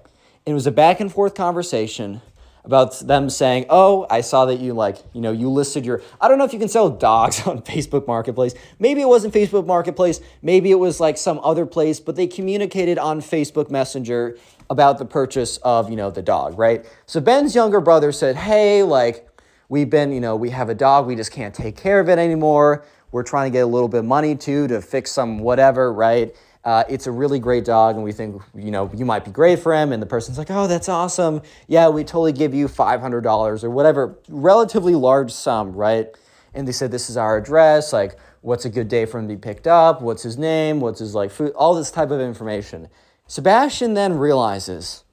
And 0.46 0.52
it 0.52 0.54
was 0.54 0.68
a 0.68 0.72
back 0.72 1.00
and 1.00 1.12
forth 1.12 1.36
conversation 1.36 2.22
about 2.64 3.00
them 3.00 3.30
saying, 3.30 3.66
"Oh, 3.70 4.06
I 4.10 4.22
saw 4.22 4.46
that 4.46 4.60
you 4.60 4.74
like, 4.74 4.98
you 5.14 5.22
know, 5.22 5.32
you 5.32 5.50
listed 5.50 5.86
your 5.86 6.02
I 6.22 6.28
don't 6.28 6.38
know 6.38 6.44
if 6.44 6.54
you 6.54 6.60
can 6.60 6.68
sell 6.70 6.90
dogs 6.90 7.42
on 7.48 7.62
Facebook 7.62 8.08
Marketplace. 8.08 8.54
Maybe 8.80 9.02
it 9.02 9.08
wasn't 9.08 9.34
Facebook 9.34 9.66
Marketplace, 9.66 10.22
maybe 10.42 10.72
it 10.72 10.80
was 10.80 11.00
like 11.00 11.18
some 11.18 11.40
other 11.44 11.66
place, 11.66 12.00
but 12.00 12.16
they 12.16 12.28
communicated 12.28 12.98
on 12.98 13.22
Facebook 13.22 13.70
Messenger 13.70 14.38
about 14.70 15.00
the 15.00 15.06
purchase 15.06 15.58
of, 15.58 15.90
you 15.90 15.96
know, 15.96 16.12
the 16.12 16.22
dog, 16.22 16.60
right? 16.60 16.86
So 17.08 17.20
Ben's 17.20 17.56
younger 17.56 17.82
brother 17.82 18.12
said, 18.12 18.36
"Hey, 18.36 18.84
like 18.84 19.28
we've 19.68 19.90
been, 19.90 20.12
you 20.12 20.20
know, 20.20 20.36
we 20.36 20.50
have 20.50 20.70
a 20.70 20.76
dog, 20.76 21.08
we 21.08 21.16
just 21.16 21.32
can't 21.32 21.56
take 21.56 21.78
care 21.78 22.00
of 22.00 22.10
it 22.10 22.20
anymore. 22.20 22.84
We're 23.12 23.24
trying 23.24 23.52
to 23.52 23.56
get 23.56 23.62
a 23.62 23.68
little 23.68 23.88
bit 23.88 24.00
of 24.00 24.06
money 24.06 24.36
too 24.36 24.68
to 24.68 24.82
fix 24.82 25.12
some 25.12 25.40
whatever, 25.40 25.92
right?" 25.94 26.36
Uh, 26.66 26.84
it's 26.90 27.08
a 27.08 27.12
really 27.12 27.40
great 27.40 27.64
dog, 27.64 27.96
and 27.96 28.04
we 28.04 28.12
think 28.12 28.42
you 28.54 28.70
know 28.70 28.92
you 28.94 29.06
might 29.06 29.24
be 29.24 29.32
great 29.32 29.60
for 29.60 29.74
him. 29.74 29.94
And 29.94 30.02
the 30.02 30.08
person's 30.08 30.38
like, 30.38 30.52
"Oh, 30.52 30.68
that's 30.68 30.90
awesome! 30.90 31.42
Yeah, 31.68 31.90
we 31.90 32.04
totally 32.04 32.34
give 32.34 32.54
you 32.54 32.68
five 32.68 33.00
hundred 33.02 33.22
dollars 33.22 33.64
or 33.64 33.70
whatever, 33.70 34.18
relatively 34.28 34.96
large 34.96 35.32
sum, 35.32 35.74
right?" 35.74 36.08
And 36.54 36.68
they 36.68 36.72
said, 36.72 36.92
"This 36.92 37.10
is 37.10 37.18
our 37.18 37.38
address. 37.38 37.94
Like, 37.94 38.18
what's 38.42 38.66
a 38.66 38.70
good 38.70 38.90
day 38.90 39.06
for 39.06 39.20
him 39.20 39.28
to 39.28 39.36
be 39.36 39.40
picked 39.40 39.68
up? 39.68 40.02
What's 40.02 40.24
his 40.24 40.38
name? 40.38 40.82
What's 40.82 41.00
his 41.00 41.16
like 41.16 41.32
food? 41.32 41.54
All 41.54 41.74
this 41.74 41.92
type 41.92 42.12
of 42.12 42.20
information." 42.20 42.90
Sebastian 43.26 43.94
then 43.94 44.18
realizes 44.18 45.04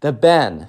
that 0.00 0.20
Ben 0.20 0.68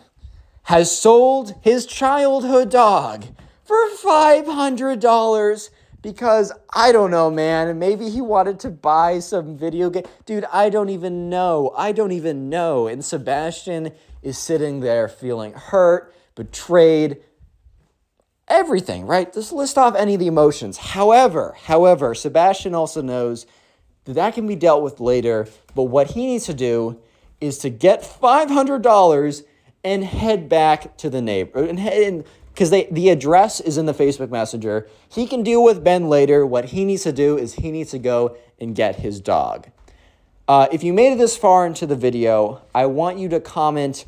has 0.63 0.95
sold 0.95 1.55
his 1.61 1.85
childhood 1.85 2.69
dog 2.69 3.25
for 3.63 3.89
five 3.89 4.45
hundred 4.45 4.99
dollars 4.99 5.71
because 6.01 6.51
I 6.73 6.91
don't 6.91 7.11
know, 7.11 7.29
man. 7.29 7.77
Maybe 7.77 8.09
he 8.09 8.21
wanted 8.21 8.59
to 8.61 8.69
buy 8.69 9.19
some 9.19 9.57
video 9.57 9.89
game. 9.89 10.05
Dude, 10.25 10.45
I 10.51 10.69
don't 10.69 10.89
even 10.89 11.29
know. 11.29 11.73
I 11.75 11.91
don't 11.91 12.11
even 12.11 12.49
know. 12.49 12.87
And 12.87 13.03
Sebastian 13.03 13.91
is 14.21 14.37
sitting 14.37 14.79
there 14.79 15.07
feeling 15.07 15.53
hurt, 15.53 16.13
betrayed, 16.35 17.21
everything, 18.47 19.05
right? 19.05 19.31
Just 19.31 19.51
list 19.51 19.77
off 19.77 19.95
any 19.95 20.15
of 20.15 20.19
the 20.19 20.27
emotions. 20.27 20.77
However, 20.77 21.55
however, 21.63 22.13
Sebastian 22.13 22.75
also 22.75 23.01
knows 23.01 23.45
that 24.05 24.13
that 24.13 24.33
can 24.33 24.47
be 24.47 24.55
dealt 24.55 24.83
with 24.83 24.99
later, 24.99 25.47
but 25.75 25.83
what 25.83 26.11
he 26.11 26.25
needs 26.25 26.45
to 26.45 26.53
do 26.53 26.99
is 27.39 27.57
to 27.59 27.69
get 27.69 28.01
$500 28.01 29.43
and 29.83 30.03
head 30.03 30.49
back 30.49 30.97
to 30.97 31.09
the 31.09 31.21
neighbor 31.21 31.63
and, 31.63 31.79
head, 31.79 32.03
and 32.03 32.23
because 32.53 32.69
the 32.69 33.09
address 33.09 33.59
is 33.59 33.77
in 33.77 33.85
the 33.85 33.93
Facebook 33.93 34.29
Messenger. 34.29 34.87
He 35.09 35.25
can 35.25 35.43
deal 35.43 35.63
with 35.63 35.83
Ben 35.83 36.09
later. 36.09 36.45
What 36.45 36.65
he 36.65 36.85
needs 36.85 37.03
to 37.03 37.11
do 37.11 37.37
is 37.37 37.55
he 37.55 37.71
needs 37.71 37.91
to 37.91 37.99
go 37.99 38.35
and 38.59 38.75
get 38.75 38.97
his 38.97 39.19
dog. 39.19 39.67
Uh, 40.47 40.67
if 40.71 40.83
you 40.83 40.91
made 40.91 41.13
it 41.13 41.17
this 41.17 41.37
far 41.37 41.65
into 41.65 41.85
the 41.85 41.95
video, 41.95 42.61
I 42.75 42.85
want 42.87 43.17
you 43.17 43.29
to 43.29 43.39
comment 43.39 44.05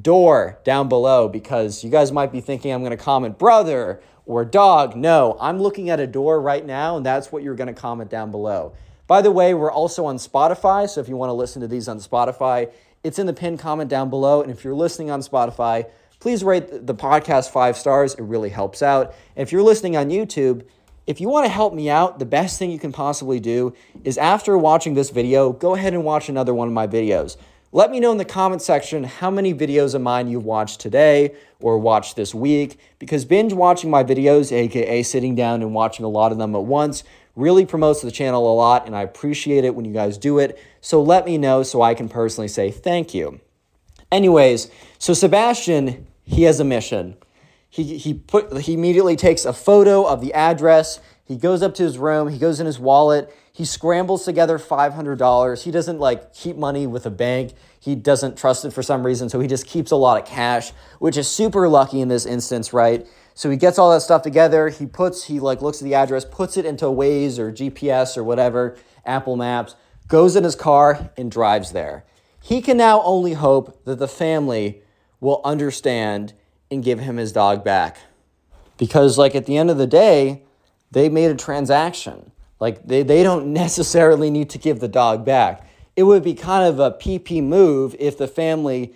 door 0.00 0.58
down 0.64 0.88
below 0.88 1.28
because 1.28 1.82
you 1.82 1.90
guys 1.90 2.12
might 2.12 2.32
be 2.32 2.40
thinking 2.40 2.72
I'm 2.72 2.80
going 2.80 2.96
to 2.96 3.02
comment 3.02 3.38
brother 3.38 4.02
or 4.26 4.44
dog. 4.44 4.96
No, 4.96 5.36
I'm 5.40 5.60
looking 5.60 5.90
at 5.90 6.00
a 6.00 6.06
door 6.06 6.40
right 6.40 6.64
now, 6.64 6.96
and 6.96 7.06
that's 7.06 7.32
what 7.32 7.42
you're 7.42 7.54
going 7.54 7.74
to 7.74 7.80
comment 7.80 8.10
down 8.10 8.30
below. 8.30 8.74
By 9.06 9.22
the 9.22 9.30
way, 9.30 9.54
we're 9.54 9.72
also 9.72 10.06
on 10.06 10.16
Spotify, 10.16 10.88
so 10.88 11.00
if 11.00 11.08
you 11.08 11.16
want 11.16 11.30
to 11.30 11.34
listen 11.34 11.60
to 11.62 11.68
these 11.68 11.88
on 11.88 11.98
Spotify, 11.98 12.70
it's 13.02 13.18
in 13.18 13.26
the 13.26 13.32
pinned 13.32 13.58
comment 13.58 13.90
down 13.90 14.10
below. 14.10 14.42
And 14.42 14.50
if 14.50 14.64
you're 14.64 14.74
listening 14.74 15.10
on 15.10 15.20
Spotify, 15.20 15.86
please 16.22 16.44
rate 16.44 16.86
the 16.86 16.94
podcast 16.94 17.50
five 17.50 17.76
stars. 17.76 18.14
It 18.14 18.22
really 18.22 18.48
helps 18.48 18.80
out. 18.80 19.12
And 19.34 19.42
if 19.42 19.50
you're 19.50 19.62
listening 19.62 19.96
on 19.96 20.08
YouTube, 20.08 20.64
if 21.04 21.20
you 21.20 21.28
want 21.28 21.46
to 21.46 21.50
help 21.50 21.74
me 21.74 21.90
out, 21.90 22.20
the 22.20 22.24
best 22.24 22.60
thing 22.60 22.70
you 22.70 22.78
can 22.78 22.92
possibly 22.92 23.40
do 23.40 23.74
is 24.04 24.16
after 24.16 24.56
watching 24.56 24.94
this 24.94 25.10
video, 25.10 25.52
go 25.52 25.74
ahead 25.74 25.94
and 25.94 26.04
watch 26.04 26.28
another 26.28 26.54
one 26.54 26.68
of 26.68 26.74
my 26.74 26.86
videos. 26.86 27.36
Let 27.72 27.90
me 27.90 27.98
know 27.98 28.12
in 28.12 28.18
the 28.18 28.24
comment 28.24 28.62
section 28.62 29.02
how 29.02 29.32
many 29.32 29.52
videos 29.52 29.96
of 29.96 30.02
mine 30.02 30.28
you've 30.28 30.44
watched 30.44 30.78
today 30.78 31.34
or 31.58 31.76
watched 31.78 32.14
this 32.14 32.32
week 32.32 32.78
because 33.00 33.24
binge 33.24 33.52
watching 33.52 33.90
my 33.90 34.04
videos, 34.04 34.52
aka 34.52 35.02
sitting 35.02 35.34
down 35.34 35.60
and 35.60 35.74
watching 35.74 36.04
a 36.04 36.08
lot 36.08 36.30
of 36.30 36.38
them 36.38 36.54
at 36.54 36.62
once, 36.62 37.02
Really 37.34 37.64
promotes 37.64 38.02
the 38.02 38.10
channel 38.10 38.52
a 38.52 38.54
lot, 38.54 38.86
and 38.86 38.94
I 38.94 39.00
appreciate 39.00 39.64
it 39.64 39.74
when 39.74 39.86
you 39.86 39.92
guys 39.92 40.18
do 40.18 40.38
it. 40.38 40.58
So 40.82 41.02
let 41.02 41.24
me 41.24 41.38
know 41.38 41.62
so 41.62 41.80
I 41.80 41.94
can 41.94 42.10
personally 42.10 42.48
say 42.48 42.70
thank 42.70 43.14
you. 43.14 43.40
Anyways, 44.10 44.70
so 44.98 45.14
Sebastian, 45.14 46.06
he 46.24 46.44
has 46.44 46.60
a 46.60 46.64
mission. 46.64 47.16
He, 47.68 47.96
he 47.96 48.14
put 48.14 48.62
he 48.62 48.74
immediately 48.74 49.16
takes 49.16 49.44
a 49.44 49.52
photo 49.52 50.04
of 50.04 50.20
the 50.20 50.34
address. 50.34 51.00
He 51.24 51.36
goes 51.36 51.62
up 51.62 51.74
to 51.76 51.82
his 51.82 51.96
room, 51.96 52.28
he 52.28 52.38
goes 52.38 52.60
in 52.60 52.66
his 52.66 52.78
wallet, 52.78 53.34
he 53.52 53.64
scrambles 53.64 54.24
together 54.24 54.58
$500. 54.58 55.62
He 55.62 55.70
doesn't 55.70 55.98
like 55.98 56.34
keep 56.34 56.56
money 56.56 56.86
with 56.86 57.06
a 57.06 57.10
bank. 57.10 57.54
He 57.78 57.94
doesn't 57.94 58.36
trust 58.36 58.64
it 58.64 58.72
for 58.72 58.82
some 58.82 59.04
reason, 59.04 59.28
so 59.28 59.40
he 59.40 59.48
just 59.48 59.66
keeps 59.66 59.90
a 59.90 59.96
lot 59.96 60.20
of 60.20 60.26
cash, 60.26 60.72
which 60.98 61.16
is 61.16 61.28
super 61.28 61.68
lucky 61.68 62.00
in 62.00 62.08
this 62.08 62.26
instance, 62.26 62.72
right? 62.72 63.06
So 63.34 63.50
he 63.50 63.56
gets 63.56 63.78
all 63.78 63.90
that 63.92 64.02
stuff 64.02 64.22
together. 64.22 64.68
He 64.68 64.86
puts 64.86 65.24
he 65.24 65.40
like 65.40 65.62
looks 65.62 65.80
at 65.80 65.84
the 65.84 65.94
address, 65.94 66.24
puts 66.24 66.56
it 66.56 66.64
into 66.64 66.86
Waze 66.86 67.38
or 67.38 67.50
GPS 67.52 68.16
or 68.16 68.24
whatever, 68.24 68.76
Apple 69.04 69.36
Maps, 69.36 69.74
goes 70.08 70.36
in 70.36 70.44
his 70.44 70.54
car 70.54 71.10
and 71.16 71.30
drives 71.30 71.72
there. 71.72 72.04
He 72.40 72.60
can 72.60 72.76
now 72.76 73.02
only 73.02 73.34
hope 73.34 73.84
that 73.84 73.98
the 73.98 74.08
family 74.08 74.82
will 75.22 75.40
understand 75.44 76.34
and 76.70 76.84
give 76.84 76.98
him 76.98 77.16
his 77.16 77.32
dog 77.32 77.64
back. 77.64 77.96
Because, 78.76 79.16
like, 79.16 79.34
at 79.34 79.46
the 79.46 79.56
end 79.56 79.70
of 79.70 79.78
the 79.78 79.86
day, 79.86 80.42
they 80.90 81.08
made 81.08 81.30
a 81.30 81.36
transaction. 81.36 82.32
Like, 82.60 82.86
they, 82.86 83.02
they 83.02 83.22
don't 83.22 83.52
necessarily 83.52 84.28
need 84.28 84.50
to 84.50 84.58
give 84.58 84.80
the 84.80 84.88
dog 84.88 85.24
back. 85.24 85.66
It 85.94 86.02
would 86.02 86.24
be 86.24 86.34
kind 86.34 86.68
of 86.68 86.80
a 86.80 86.90
PP 86.90 87.42
move 87.42 87.94
if 87.98 88.18
the 88.18 88.26
family, 88.26 88.94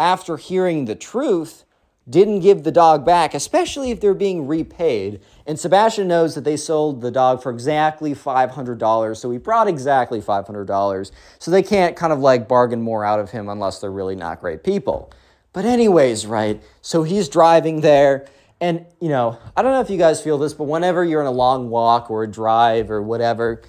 after 0.00 0.36
hearing 0.36 0.86
the 0.86 0.96
truth, 0.96 1.64
didn't 2.10 2.40
give 2.40 2.64
the 2.64 2.72
dog 2.72 3.04
back, 3.04 3.34
especially 3.34 3.90
if 3.90 4.00
they're 4.00 4.14
being 4.14 4.46
repaid. 4.46 5.20
And 5.46 5.60
Sebastian 5.60 6.08
knows 6.08 6.34
that 6.34 6.42
they 6.42 6.56
sold 6.56 7.02
the 7.02 7.10
dog 7.10 7.42
for 7.42 7.50
exactly 7.52 8.14
$500, 8.14 9.16
so 9.16 9.30
he 9.30 9.38
brought 9.38 9.68
exactly 9.68 10.20
$500. 10.20 11.10
So 11.38 11.50
they 11.50 11.62
can't 11.62 11.94
kind 11.94 12.12
of 12.12 12.18
like 12.18 12.48
bargain 12.48 12.80
more 12.80 13.04
out 13.04 13.20
of 13.20 13.30
him 13.30 13.48
unless 13.48 13.80
they're 13.80 13.92
really 13.92 14.16
not 14.16 14.40
great 14.40 14.64
people. 14.64 15.12
But, 15.52 15.64
anyways, 15.64 16.26
right, 16.26 16.62
so 16.82 17.02
he's 17.02 17.28
driving 17.28 17.80
there. 17.80 18.28
And, 18.60 18.86
you 19.00 19.08
know, 19.08 19.38
I 19.56 19.62
don't 19.62 19.72
know 19.72 19.80
if 19.80 19.90
you 19.90 19.98
guys 19.98 20.20
feel 20.20 20.38
this, 20.38 20.52
but 20.52 20.64
whenever 20.64 21.04
you're 21.04 21.20
in 21.20 21.26
a 21.26 21.32
long 21.32 21.70
walk 21.70 22.10
or 22.10 22.24
a 22.24 22.26
drive 22.26 22.90
or 22.90 23.00
whatever, 23.02 23.62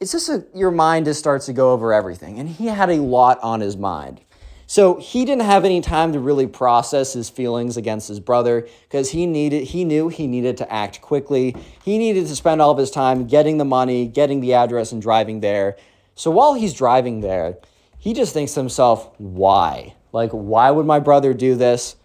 it's 0.00 0.12
just 0.12 0.28
a, 0.28 0.44
your 0.52 0.72
mind 0.72 1.06
just 1.06 1.20
starts 1.20 1.46
to 1.46 1.52
go 1.52 1.72
over 1.72 1.92
everything. 1.92 2.40
And 2.40 2.48
he 2.48 2.66
had 2.66 2.90
a 2.90 2.96
lot 2.96 3.38
on 3.40 3.60
his 3.60 3.76
mind. 3.76 4.20
So 4.66 4.96
he 4.96 5.26
didn't 5.26 5.42
have 5.42 5.66
any 5.66 5.80
time 5.82 6.14
to 6.14 6.18
really 6.18 6.46
process 6.46 7.12
his 7.12 7.28
feelings 7.28 7.76
against 7.76 8.08
his 8.08 8.18
brother 8.20 8.66
because 8.84 9.10
he 9.10 9.26
needed 9.26 9.64
he 9.64 9.84
knew 9.84 10.08
he 10.08 10.26
needed 10.26 10.56
to 10.56 10.72
act 10.72 11.02
quickly. 11.02 11.54
He 11.84 11.98
needed 11.98 12.26
to 12.26 12.34
spend 12.34 12.62
all 12.62 12.70
of 12.70 12.78
his 12.78 12.90
time 12.90 13.26
getting 13.26 13.58
the 13.58 13.66
money, 13.66 14.06
getting 14.06 14.40
the 14.40 14.54
address 14.54 14.90
and 14.90 15.02
driving 15.02 15.40
there. 15.40 15.76
So 16.14 16.30
while 16.30 16.54
he's 16.54 16.72
driving 16.72 17.20
there, 17.20 17.58
he 17.98 18.14
just 18.14 18.32
thinks 18.32 18.54
to 18.54 18.60
himself, 18.60 19.10
why? 19.18 19.94
Like 20.12 20.30
why 20.30 20.70
would 20.70 20.86
my 20.86 21.00
brother 21.00 21.34
do 21.34 21.54
this? 21.54 21.96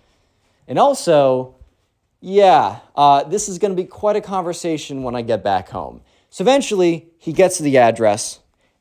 And 0.68 0.80
also, 0.80 1.56
yeah, 2.20 2.80
uh, 2.96 3.24
this 3.24 3.48
is 3.48 3.60
going 3.60 3.76
to 3.76 3.82
be 3.82 3.88
quite 3.88 4.16
a 4.16 4.22
conversation 4.22 5.04
when 5.04 5.16
I 5.16 5.22
get 5.22 5.44
back 5.44 5.70
home. 5.70 6.02
So 6.30 6.44
eventually, 6.44 7.08
he 7.18 7.32
gets 7.32 7.58
to 7.58 7.64
the 7.64 7.78
address 7.78 8.40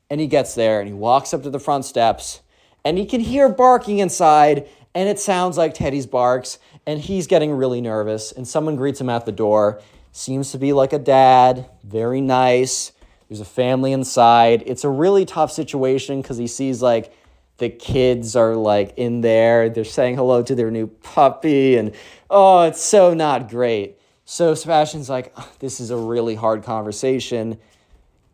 and 0.09 0.19
he 0.19 0.27
gets 0.27 0.55
there 0.55 0.79
and 0.79 0.87
he 0.87 0.93
walks 0.93 1.33
up 1.33 1.43
to 1.43 1.49
the 1.49 1.59
front 1.59 1.85
steps 1.85 2.41
and 2.83 2.97
he 2.97 3.05
can 3.05 3.21
hear 3.21 3.49
barking 3.49 3.99
inside 3.99 4.67
and 4.95 5.07
it 5.07 5.19
sounds 5.19 5.57
like 5.57 5.73
Teddy's 5.73 6.07
barks 6.07 6.57
and 6.85 6.99
he's 6.99 7.27
getting 7.27 7.51
really 7.51 7.81
nervous 7.81 8.31
and 8.31 8.47
someone 8.47 8.75
greets 8.75 8.99
him 8.99 9.09
at 9.09 9.25
the 9.25 9.31
door. 9.31 9.81
Seems 10.11 10.51
to 10.53 10.57
be 10.57 10.73
like 10.73 10.93
a 10.93 10.99
dad, 10.99 11.69
very 11.83 12.21
nice. 12.21 12.93
There's 13.29 13.41
a 13.41 13.45
family 13.45 13.91
inside. 13.91 14.63
It's 14.65 14.83
a 14.83 14.89
really 14.89 15.25
tough 15.25 15.51
situation 15.51 16.21
because 16.21 16.37
he 16.37 16.47
sees 16.47 16.81
like 16.81 17.13
the 17.57 17.69
kids 17.69 18.35
are 18.35 18.55
like 18.55 18.93
in 18.97 19.21
there. 19.21 19.69
They're 19.69 19.83
saying 19.83 20.15
hello 20.15 20.43
to 20.43 20.55
their 20.55 20.71
new 20.71 20.87
puppy, 20.87 21.75
and 21.75 21.93
oh, 22.29 22.63
it's 22.63 22.81
so 22.81 23.13
not 23.13 23.49
great. 23.49 23.99
So 24.25 24.53
Sebastian's 24.55 25.09
like, 25.09 25.33
this 25.59 25.79
is 25.79 25.89
a 25.89 25.97
really 25.97 26.35
hard 26.35 26.63
conversation. 26.63 27.57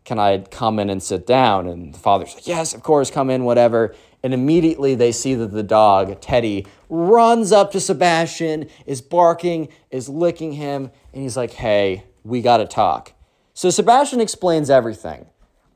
Can 0.04 0.18
I 0.18 0.38
come 0.38 0.78
in 0.78 0.90
and 0.90 1.02
sit 1.02 1.26
down? 1.26 1.68
And 1.68 1.94
the 1.94 1.98
father's 1.98 2.34
like, 2.34 2.46
yes, 2.46 2.74
of 2.74 2.82
course, 2.82 3.10
come 3.10 3.30
in, 3.30 3.44
whatever. 3.44 3.94
And 4.22 4.34
immediately 4.34 4.94
they 4.94 5.12
see 5.12 5.34
that 5.34 5.52
the 5.52 5.62
dog, 5.62 6.20
Teddy, 6.20 6.66
runs 6.88 7.52
up 7.52 7.72
to 7.72 7.80
Sebastian, 7.80 8.68
is 8.86 9.00
barking, 9.00 9.68
is 9.90 10.08
licking 10.08 10.52
him, 10.52 10.90
and 11.12 11.22
he's 11.22 11.36
like, 11.36 11.52
hey, 11.52 12.04
we 12.24 12.42
gotta 12.42 12.66
talk. 12.66 13.12
So 13.52 13.70
Sebastian 13.70 14.20
explains 14.20 14.68
everything. 14.68 15.26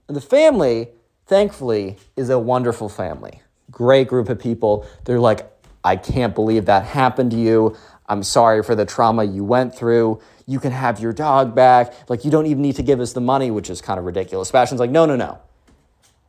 And 0.09 0.17
the 0.17 0.21
family, 0.21 0.89
thankfully, 1.29 1.97
is 2.17 2.31
a 2.31 2.39
wonderful 2.39 2.89
family. 2.89 3.43
Great 3.71 4.09
group 4.09 4.29
of 4.29 4.39
people. 4.39 4.87
They're 5.05 5.21
like, 5.21 5.49
I 5.85 5.97
can't 5.97 6.35
believe 6.35 6.65
that 6.67 6.85
happened 6.85 7.31
to 7.31 7.37
you. 7.37 7.77
I'm 8.09 8.23
sorry 8.23 8.63
for 8.63 8.75
the 8.75 8.87
trauma 8.87 9.25
you 9.25 9.45
went 9.45 9.75
through. 9.75 10.21
You 10.47 10.59
can 10.59 10.73
have 10.73 10.99
your 10.99 11.13
dog 11.13 11.55
back. 11.55 11.93
Like, 12.09 12.25
you 12.25 12.31
don't 12.31 12.47
even 12.47 12.63
need 12.63 12.77
to 12.77 12.83
give 12.83 13.01
us 13.01 13.13
the 13.13 13.21
money, 13.21 13.51
which 13.51 13.69
is 13.69 13.81
kind 13.83 13.99
of 13.99 14.07
ridiculous. 14.07 14.49
Sebastian's 14.49 14.81
like, 14.81 14.91
no, 14.91 15.05
no, 15.05 15.15
no. 15.15 15.39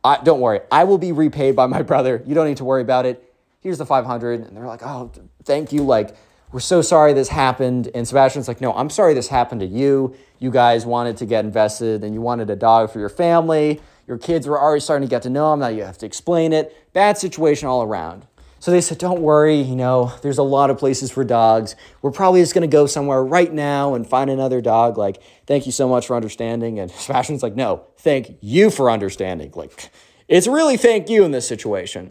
I, 0.04 0.22
don't 0.22 0.40
worry. 0.40 0.60
I 0.70 0.84
will 0.84 0.98
be 0.98 1.12
repaid 1.12 1.56
by 1.56 1.66
my 1.66 1.82
brother. 1.82 2.22
You 2.26 2.34
don't 2.34 2.46
need 2.46 2.58
to 2.58 2.64
worry 2.64 2.82
about 2.82 3.06
it. 3.06 3.34
Here's 3.60 3.78
the 3.78 3.86
500. 3.86 4.40
And 4.40 4.56
they're 4.56 4.66
like, 4.66 4.82
oh, 4.82 5.10
thank 5.44 5.72
you. 5.72 5.82
Like, 5.82 6.14
we're 6.52 6.60
so 6.60 6.82
sorry 6.82 7.12
this 7.12 7.28
happened. 7.28 7.90
And 7.94 8.06
Sebastian's 8.06 8.48
like, 8.48 8.60
no, 8.60 8.74
I'm 8.74 8.90
sorry 8.90 9.14
this 9.14 9.28
happened 9.28 9.60
to 9.62 9.66
you. 9.66 10.14
You 10.38 10.50
guys 10.50 10.84
wanted 10.84 11.16
to 11.18 11.26
get 11.26 11.44
invested 11.44 12.04
and 12.04 12.14
you 12.14 12.20
wanted 12.20 12.50
a 12.50 12.56
dog 12.56 12.90
for 12.90 12.98
your 12.98 13.08
family. 13.08 13.80
Your 14.10 14.18
kids 14.18 14.48
were 14.48 14.60
already 14.60 14.80
starting 14.80 15.06
to 15.06 15.10
get 15.10 15.22
to 15.22 15.30
know 15.30 15.52
him. 15.52 15.60
Now 15.60 15.68
you 15.68 15.84
have 15.84 15.98
to 15.98 16.06
explain 16.06 16.52
it. 16.52 16.92
Bad 16.92 17.16
situation 17.16 17.68
all 17.68 17.84
around. 17.84 18.26
So 18.58 18.72
they 18.72 18.80
said, 18.80 18.98
don't 18.98 19.20
worry, 19.20 19.60
you 19.60 19.76
know, 19.76 20.12
there's 20.20 20.38
a 20.38 20.42
lot 20.42 20.68
of 20.68 20.78
places 20.78 21.12
for 21.12 21.22
dogs. 21.22 21.76
We're 22.02 22.10
probably 22.10 22.40
just 22.40 22.52
to 22.52 22.66
go 22.66 22.86
somewhere 22.86 23.22
right 23.22 23.52
now 23.52 23.94
and 23.94 24.04
find 24.04 24.28
another 24.28 24.60
dog. 24.60 24.98
Like, 24.98 25.22
thank 25.46 25.64
you 25.64 25.70
so 25.70 25.88
much 25.88 26.08
for 26.08 26.16
understanding. 26.16 26.80
And 26.80 26.90
Sebastian's 26.90 27.44
like, 27.44 27.54
no, 27.54 27.84
thank 27.98 28.36
you 28.40 28.70
for 28.70 28.90
understanding. 28.90 29.52
Like, 29.54 29.92
it's 30.28 30.48
really 30.48 30.76
thank 30.76 31.08
you 31.08 31.22
in 31.22 31.30
this 31.30 31.46
situation. 31.46 32.10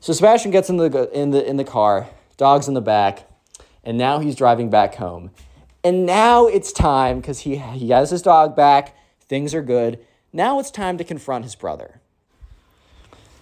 So 0.00 0.12
Sebastian 0.12 0.50
gets 0.50 0.68
in 0.70 0.76
the, 0.76 1.08
in 1.12 1.30
the, 1.30 1.48
in 1.48 1.56
the 1.56 1.62
car, 1.62 2.08
dog's 2.36 2.66
in 2.66 2.74
the 2.74 2.80
back, 2.80 3.30
and 3.84 3.96
now 3.96 4.18
he's 4.18 4.34
driving 4.34 4.70
back 4.70 4.96
home. 4.96 5.30
And 5.84 6.04
now 6.04 6.48
it's 6.48 6.72
time, 6.72 7.20
because 7.20 7.38
he, 7.38 7.58
he 7.58 7.90
has 7.90 8.10
his 8.10 8.22
dog 8.22 8.56
back, 8.56 8.96
things 9.20 9.54
are 9.54 9.62
good. 9.62 10.04
Now 10.36 10.60
it's 10.60 10.70
time 10.70 10.98
to 10.98 11.04
confront 11.04 11.44
his 11.44 11.54
brother. 11.54 11.98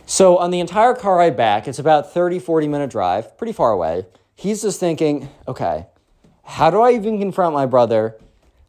So 0.07 0.39
on 0.39 0.53
the 0.53 0.61
entire 0.61 0.95
car 0.95 1.17
ride 1.17 1.37
back, 1.37 1.67
it's 1.67 1.81
about 1.81 2.15
30, 2.15 2.39
40 2.39 2.69
minute 2.69 2.91
drive, 2.91 3.37
pretty 3.37 3.53
far 3.53 3.73
away. 3.73 4.07
He's 4.37 4.63
just 4.63 4.79
thinking, 4.79 5.29
okay, 5.49 5.87
how 6.45 6.71
do 6.71 6.81
I 6.81 6.93
even 6.93 7.19
confront 7.19 7.53
my 7.53 7.67
brother? 7.67 8.17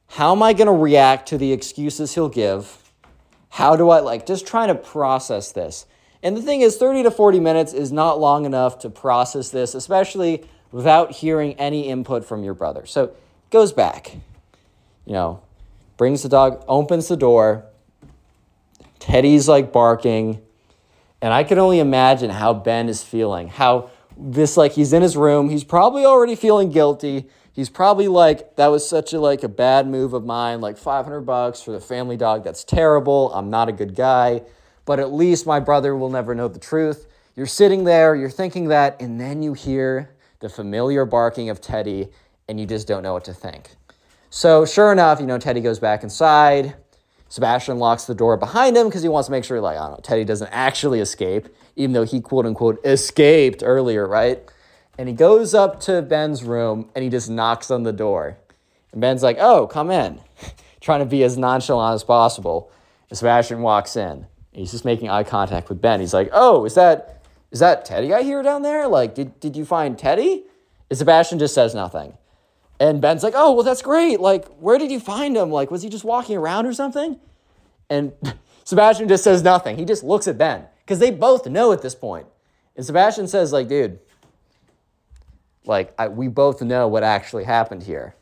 How 0.07 0.31
am 0.31 0.41
I 0.41 0.53
going 0.53 0.65
to 0.65 0.73
react 0.73 1.29
to 1.29 1.37
the 1.37 1.53
excuses 1.53 2.15
he'll 2.15 2.27
give? 2.27 2.91
How 3.49 3.75
do 3.75 3.91
I 3.91 3.99
like 3.99 4.25
just 4.25 4.47
trying 4.47 4.69
to 4.69 4.75
process 4.75 5.51
this? 5.51 5.85
And 6.23 6.35
the 6.35 6.41
thing 6.41 6.61
is, 6.61 6.77
30 6.77 7.03
to 7.03 7.11
40 7.11 7.39
minutes 7.39 7.73
is 7.73 7.91
not 7.91 8.19
long 8.19 8.45
enough 8.45 8.79
to 8.79 8.89
process 8.89 9.51
this, 9.51 9.75
especially 9.75 10.43
without 10.71 11.11
hearing 11.11 11.53
any 11.59 11.89
input 11.89 12.25
from 12.25 12.43
your 12.43 12.55
brother. 12.55 12.87
So 12.87 13.11
goes 13.51 13.71
back, 13.71 14.15
you 15.05 15.13
know, 15.13 15.43
brings 15.95 16.23
the 16.23 16.29
dog, 16.29 16.65
opens 16.67 17.07
the 17.07 17.17
door. 17.17 17.65
Teddy's 19.05 19.47
like 19.47 19.71
barking. 19.71 20.41
And 21.21 21.31
I 21.31 21.43
can 21.43 21.59
only 21.59 21.79
imagine 21.79 22.31
how 22.31 22.55
Ben 22.55 22.89
is 22.89 23.03
feeling. 23.03 23.49
How 23.49 23.91
this 24.17 24.57
like 24.57 24.71
he's 24.71 24.93
in 24.93 25.03
his 25.03 25.15
room, 25.15 25.49
he's 25.49 25.63
probably 25.63 26.05
already 26.05 26.35
feeling 26.35 26.71
guilty. 26.71 27.29
He's 27.53 27.69
probably 27.69 28.07
like 28.07 28.55
that 28.55 28.67
was 28.67 28.87
such 28.87 29.13
a 29.13 29.19
like 29.19 29.43
a 29.43 29.47
bad 29.47 29.87
move 29.87 30.13
of 30.13 30.25
mine, 30.25 30.59
like 30.59 30.75
500 30.75 31.21
bucks 31.21 31.61
for 31.61 31.71
the 31.71 31.79
family 31.79 32.17
dog. 32.17 32.43
That's 32.43 32.63
terrible. 32.63 33.31
I'm 33.33 33.51
not 33.51 33.69
a 33.69 33.71
good 33.71 33.95
guy, 33.95 34.41
but 34.85 34.99
at 34.99 35.13
least 35.13 35.45
my 35.45 35.59
brother 35.59 35.95
will 35.95 36.09
never 36.09 36.33
know 36.33 36.47
the 36.47 36.59
truth. 36.59 37.05
You're 37.35 37.45
sitting 37.45 37.83
there, 37.83 38.15
you're 38.15 38.29
thinking 38.31 38.69
that, 38.69 38.99
and 38.99 39.21
then 39.21 39.43
you 39.43 39.53
hear 39.53 40.15
the 40.39 40.49
familiar 40.49 41.05
barking 41.05 41.49
of 41.51 41.61
Teddy 41.61 42.09
and 42.47 42.59
you 42.59 42.65
just 42.65 42.87
don't 42.87 43.03
know 43.03 43.13
what 43.13 43.25
to 43.25 43.33
think. 43.35 43.69
So, 44.31 44.65
sure 44.65 44.91
enough, 44.91 45.19
you 45.19 45.27
know, 45.27 45.37
Teddy 45.37 45.61
goes 45.61 45.79
back 45.79 46.01
inside. 46.01 46.75
Sebastian 47.29 47.79
locks 47.79 48.05
the 48.05 48.15
door 48.15 48.37
behind 48.37 48.77
him 48.77 48.87
because 48.87 49.01
he 49.01 49.09
wants 49.09 49.27
to 49.27 49.31
make 49.31 49.43
sure, 49.43 49.59
like, 49.59 49.77
I 49.77 49.81
don't 49.81 49.91
know, 49.91 49.99
Teddy 50.01 50.23
doesn't 50.23 50.49
actually 50.51 50.99
escape, 50.99 51.47
even 51.75 51.93
though 51.93 52.03
he 52.03 52.21
quote 52.21 52.45
unquote 52.45 52.79
escaped 52.85 53.63
earlier, 53.63 54.07
right? 54.07 54.43
And 54.97 55.09
he 55.09 55.15
goes 55.15 55.53
up 55.53 55.79
to 55.81 56.01
Ben's 56.01 56.43
room 56.43 56.89
and 56.95 57.03
he 57.03 57.09
just 57.09 57.29
knocks 57.29 57.69
on 57.69 57.83
the 57.83 57.91
door. 57.91 58.37
And 58.91 59.01
Ben's 59.01 59.23
like, 59.23 59.37
oh, 59.39 59.67
come 59.67 59.91
in, 59.91 60.21
trying 60.81 60.99
to 60.99 61.05
be 61.05 61.23
as 61.23 61.37
nonchalant 61.37 61.95
as 61.95 62.03
possible. 62.03 62.71
And 63.09 63.17
Sebastian 63.17 63.61
walks 63.61 63.95
in. 63.95 64.25
He's 64.53 64.71
just 64.71 64.85
making 64.85 65.09
eye 65.09 65.23
contact 65.23 65.67
with 65.67 65.81
Ben. 65.81 65.99
He's 65.99 66.13
like, 66.13 66.29
oh, 66.31 66.63
is 66.63 66.75
that 66.75 67.15
is 67.51 67.59
that 67.59 67.85
Teddy 67.85 68.13
I 68.13 68.23
hear 68.23 68.41
down 68.41 68.63
there? 68.63 68.87
Like, 68.87 69.15
did, 69.15 69.39
did 69.39 69.55
you 69.55 69.65
find 69.65 69.97
Teddy? 69.97 70.43
And 70.89 70.97
Sebastian 70.97 71.39
just 71.39 71.53
says 71.53 71.73
nothing. 71.73 72.13
And 72.79 73.01
Ben's 73.01 73.23
like, 73.23 73.33
oh, 73.35 73.53
well, 73.53 73.63
that's 73.63 73.81
great. 73.81 74.19
Like, 74.19 74.47
where 74.57 74.77
did 74.77 74.91
you 74.91 74.99
find 74.99 75.35
him? 75.37 75.49
Like, 75.49 75.71
was 75.71 75.81
he 75.81 75.89
just 75.89 76.03
walking 76.03 76.37
around 76.37 76.65
or 76.65 76.73
something? 76.73 77.19
And 77.89 78.13
Sebastian 78.63 79.07
just 79.07 79.23
says 79.23 79.43
nothing. 79.43 79.77
He 79.77 79.85
just 79.85 80.03
looks 80.03 80.27
at 80.27 80.37
Ben 80.37 80.65
because 80.79 80.99
they 80.99 81.11
both 81.11 81.47
know 81.47 81.71
at 81.71 81.81
this 81.81 81.95
point. 81.95 82.27
And 82.75 82.85
Sebastian 82.85 83.27
says, 83.27 83.53
like, 83.53 83.69
dude, 83.69 83.99
like, 85.65 85.93
I, 85.97 86.09
we 86.09 86.27
both 86.27 86.61
know 86.61 86.87
what 86.87 87.03
actually 87.03 87.45
happened 87.45 87.83
here. 87.83 88.15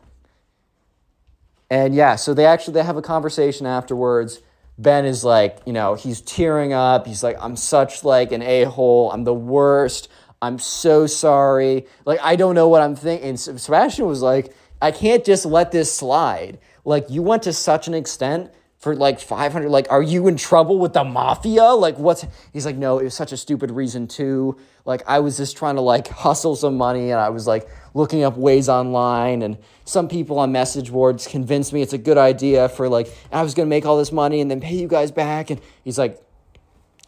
And 1.69 1.95
yeah, 1.95 2.15
so 2.15 2.35
they 2.35 2.45
actually 2.45 2.75
they 2.75 2.83
have 2.83 2.97
a 2.97 3.01
conversation 3.01 3.65
afterwards. 3.65 4.41
Ben 4.77 5.05
is 5.05 5.23
like, 5.23 5.59
you 5.65 5.73
know, 5.73 5.95
he's 5.95 6.21
tearing 6.21 6.71
up. 6.73 7.07
He's 7.07 7.23
like, 7.23 7.37
I'm 7.39 7.55
such 7.55 8.03
like 8.03 8.31
an 8.31 8.41
a-hole. 8.43 9.11
I'm 9.11 9.23
the 9.23 9.33
worst. 9.33 10.07
I'm 10.43 10.59
so 10.59 11.07
sorry. 11.07 11.85
Like, 12.05 12.19
I 12.21 12.35
don't 12.35 12.53
know 12.53 12.67
what 12.67 12.81
I'm 12.81 12.97
thinking. 12.97 13.29
And 13.29 13.39
Sebastian 13.39 14.05
was 14.05 14.21
like, 14.21 14.53
I 14.81 14.91
can't 14.91 15.23
just 15.23 15.45
let 15.45 15.71
this 15.71 15.89
slide. 15.89 16.59
Like, 16.83 17.09
you 17.09 17.21
went 17.21 17.43
to 17.43 17.53
such 17.53 17.87
an 17.87 17.93
extent 17.93 18.51
for 18.77 18.93
like 18.93 19.21
500 19.21 19.69
like 19.69 19.87
are 19.89 20.01
you 20.01 20.27
in 20.27 20.35
trouble 20.35 20.77
with 20.77 20.91
the 20.91 21.05
mafia 21.05 21.63
like 21.63 21.97
what's 21.97 22.25
he's 22.51 22.65
like 22.65 22.75
no 22.75 22.99
it 22.99 23.05
was 23.05 23.13
such 23.13 23.31
a 23.31 23.37
stupid 23.37 23.71
reason 23.71 24.09
too 24.09 24.57
like 24.83 25.01
i 25.07 25.19
was 25.19 25.37
just 25.37 25.55
trying 25.55 25.75
to 25.75 25.81
like 25.81 26.09
hustle 26.09 26.53
some 26.53 26.75
money 26.75 27.11
and 27.11 27.17
i 27.17 27.29
was 27.29 27.47
like 27.47 27.69
looking 27.93 28.25
up 28.25 28.35
ways 28.35 28.67
online 28.67 29.41
and 29.41 29.57
some 29.85 30.09
people 30.09 30.37
on 30.37 30.51
message 30.51 30.91
boards 30.91 31.27
convinced 31.27 31.71
me 31.71 31.81
it's 31.81 31.93
a 31.93 31.97
good 31.97 32.17
idea 32.17 32.67
for 32.67 32.89
like 32.89 33.07
i 33.31 33.41
was 33.41 33.53
going 33.53 33.65
to 33.65 33.69
make 33.69 33.85
all 33.85 33.97
this 33.97 34.11
money 34.11 34.41
and 34.41 34.51
then 34.51 34.59
pay 34.59 34.75
you 34.75 34.89
guys 34.89 35.13
back 35.13 35.49
and 35.49 35.61
he's 35.85 35.97
like 35.97 36.21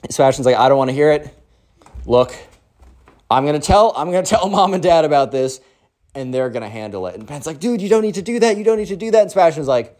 sebastian's 0.10 0.46
like 0.46 0.56
i 0.56 0.70
don't 0.70 0.78
want 0.78 0.88
to 0.90 0.96
hear 0.96 1.12
it 1.12 1.38
look 2.06 2.34
i'm 3.30 3.46
to 3.60 3.66
tell 3.66 3.94
i'm 3.96 4.12
to 4.24 4.30
tell 4.36 4.50
mom 4.50 4.74
and 4.74 4.84
dad 4.84 5.06
about 5.06 5.32
this 5.32 5.62
and 6.14 6.34
they're 6.34 6.50
to 6.64 6.70
handle 6.70 7.08
it 7.08 7.16
and 7.16 7.26
ben's 7.26 7.46
like 7.46 7.60
dude 7.60 7.82
you 7.82 7.90
don't 7.90 8.02
need 8.02 8.16
to 8.16 8.22
do 8.22 8.40
that 8.40 8.58
you 8.58 8.64
don't 8.64 8.78
need 8.78 8.88
to 8.88 8.96
do 8.96 9.12
that 9.12 9.22
and 9.22 9.32
sebastian's 9.32 9.68
like 9.68 10.00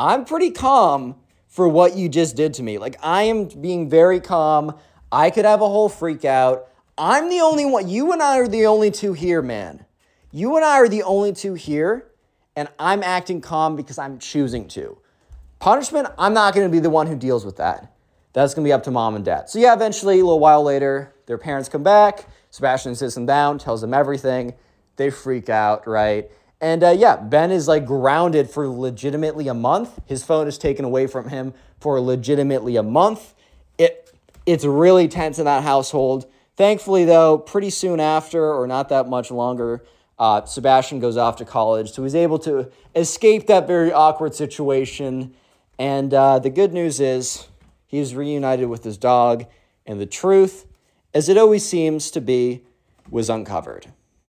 I'm 0.00 0.24
pretty 0.24 0.50
calm 0.50 1.16
for 1.46 1.68
what 1.68 1.94
you 1.94 2.08
just 2.08 2.34
did 2.34 2.54
to 2.54 2.62
me. 2.62 2.78
Like, 2.78 2.96
I 3.02 3.24
am 3.24 3.44
being 3.44 3.90
very 3.90 4.18
calm. 4.18 4.74
I 5.12 5.28
could 5.28 5.44
have 5.44 5.60
a 5.60 5.68
whole 5.68 5.90
freak 5.90 6.24
out. 6.24 6.68
I'm 6.96 7.28
the 7.28 7.40
only 7.40 7.66
one. 7.66 7.86
You 7.86 8.10
and 8.12 8.22
I 8.22 8.38
are 8.38 8.48
the 8.48 8.64
only 8.64 8.90
two 8.90 9.12
here, 9.12 9.42
man. 9.42 9.84
You 10.32 10.56
and 10.56 10.64
I 10.64 10.78
are 10.78 10.88
the 10.88 11.02
only 11.02 11.34
two 11.34 11.52
here, 11.52 12.06
and 12.56 12.68
I'm 12.78 13.02
acting 13.02 13.42
calm 13.42 13.76
because 13.76 13.98
I'm 13.98 14.18
choosing 14.18 14.68
to. 14.68 14.96
Punishment, 15.58 16.08
I'm 16.16 16.32
not 16.32 16.54
to 16.66 16.72
be 16.72 16.80
the 16.80 16.88
one 16.88 17.06
who 17.06 17.16
deals 17.16 17.44
with 17.44 17.58
that. 17.58 17.92
That's 18.32 18.54
to 18.64 18.68
be 18.68 18.72
up 18.72 18.84
to 18.84 18.90
mom 18.90 19.16
and 19.16 19.24
dad. 19.24 19.50
So, 19.50 19.58
yeah, 19.58 19.74
eventually, 19.74 20.20
a 20.20 20.24
little 20.24 20.40
while 20.40 20.62
later, 20.62 21.12
their 21.26 21.36
parents 21.36 21.68
come 21.68 21.82
back. 21.82 22.26
Sebastian 22.50 22.94
sits 22.94 23.14
them 23.14 23.26
down, 23.26 23.58
tells 23.58 23.80
them 23.80 23.94
everything. 23.94 24.54
They 24.96 25.10
freak 25.10 25.48
out, 25.48 25.86
right? 25.86 26.30
And 26.60 26.84
uh, 26.84 26.90
yeah, 26.90 27.16
Ben 27.16 27.50
is 27.50 27.66
like 27.66 27.86
grounded 27.86 28.50
for 28.50 28.68
legitimately 28.68 29.48
a 29.48 29.54
month. 29.54 29.98
His 30.06 30.22
phone 30.22 30.46
is 30.46 30.58
taken 30.58 30.84
away 30.84 31.06
from 31.06 31.28
him 31.28 31.54
for 31.80 32.00
legitimately 32.00 32.76
a 32.76 32.82
month. 32.82 33.34
It 33.78 34.14
it's 34.44 34.64
really 34.64 35.08
tense 35.08 35.38
in 35.38 35.46
that 35.46 35.62
household. 35.62 36.30
Thankfully, 36.56 37.04
though, 37.06 37.38
pretty 37.38 37.70
soon 37.70 38.00
after, 38.00 38.52
or 38.52 38.66
not 38.66 38.90
that 38.90 39.08
much 39.08 39.30
longer, 39.30 39.82
uh, 40.18 40.44
Sebastian 40.44 41.00
goes 41.00 41.16
off 41.16 41.36
to 41.36 41.46
college, 41.46 41.92
so 41.92 42.02
he's 42.02 42.14
able 42.14 42.38
to 42.40 42.70
escape 42.94 43.46
that 43.46 43.66
very 43.66 43.90
awkward 43.90 44.34
situation. 44.34 45.34
And 45.78 46.12
uh, 46.12 46.38
the 46.40 46.50
good 46.50 46.74
news 46.74 47.00
is 47.00 47.48
he's 47.86 48.14
reunited 48.14 48.68
with 48.68 48.84
his 48.84 48.98
dog, 48.98 49.46
and 49.86 49.98
the 49.98 50.04
truth, 50.04 50.66
as 51.14 51.28
it 51.28 51.36
always 51.36 51.66
seems 51.66 52.10
to 52.12 52.20
be, 52.20 52.64
was 53.10 53.28
uncovered. 53.28 53.86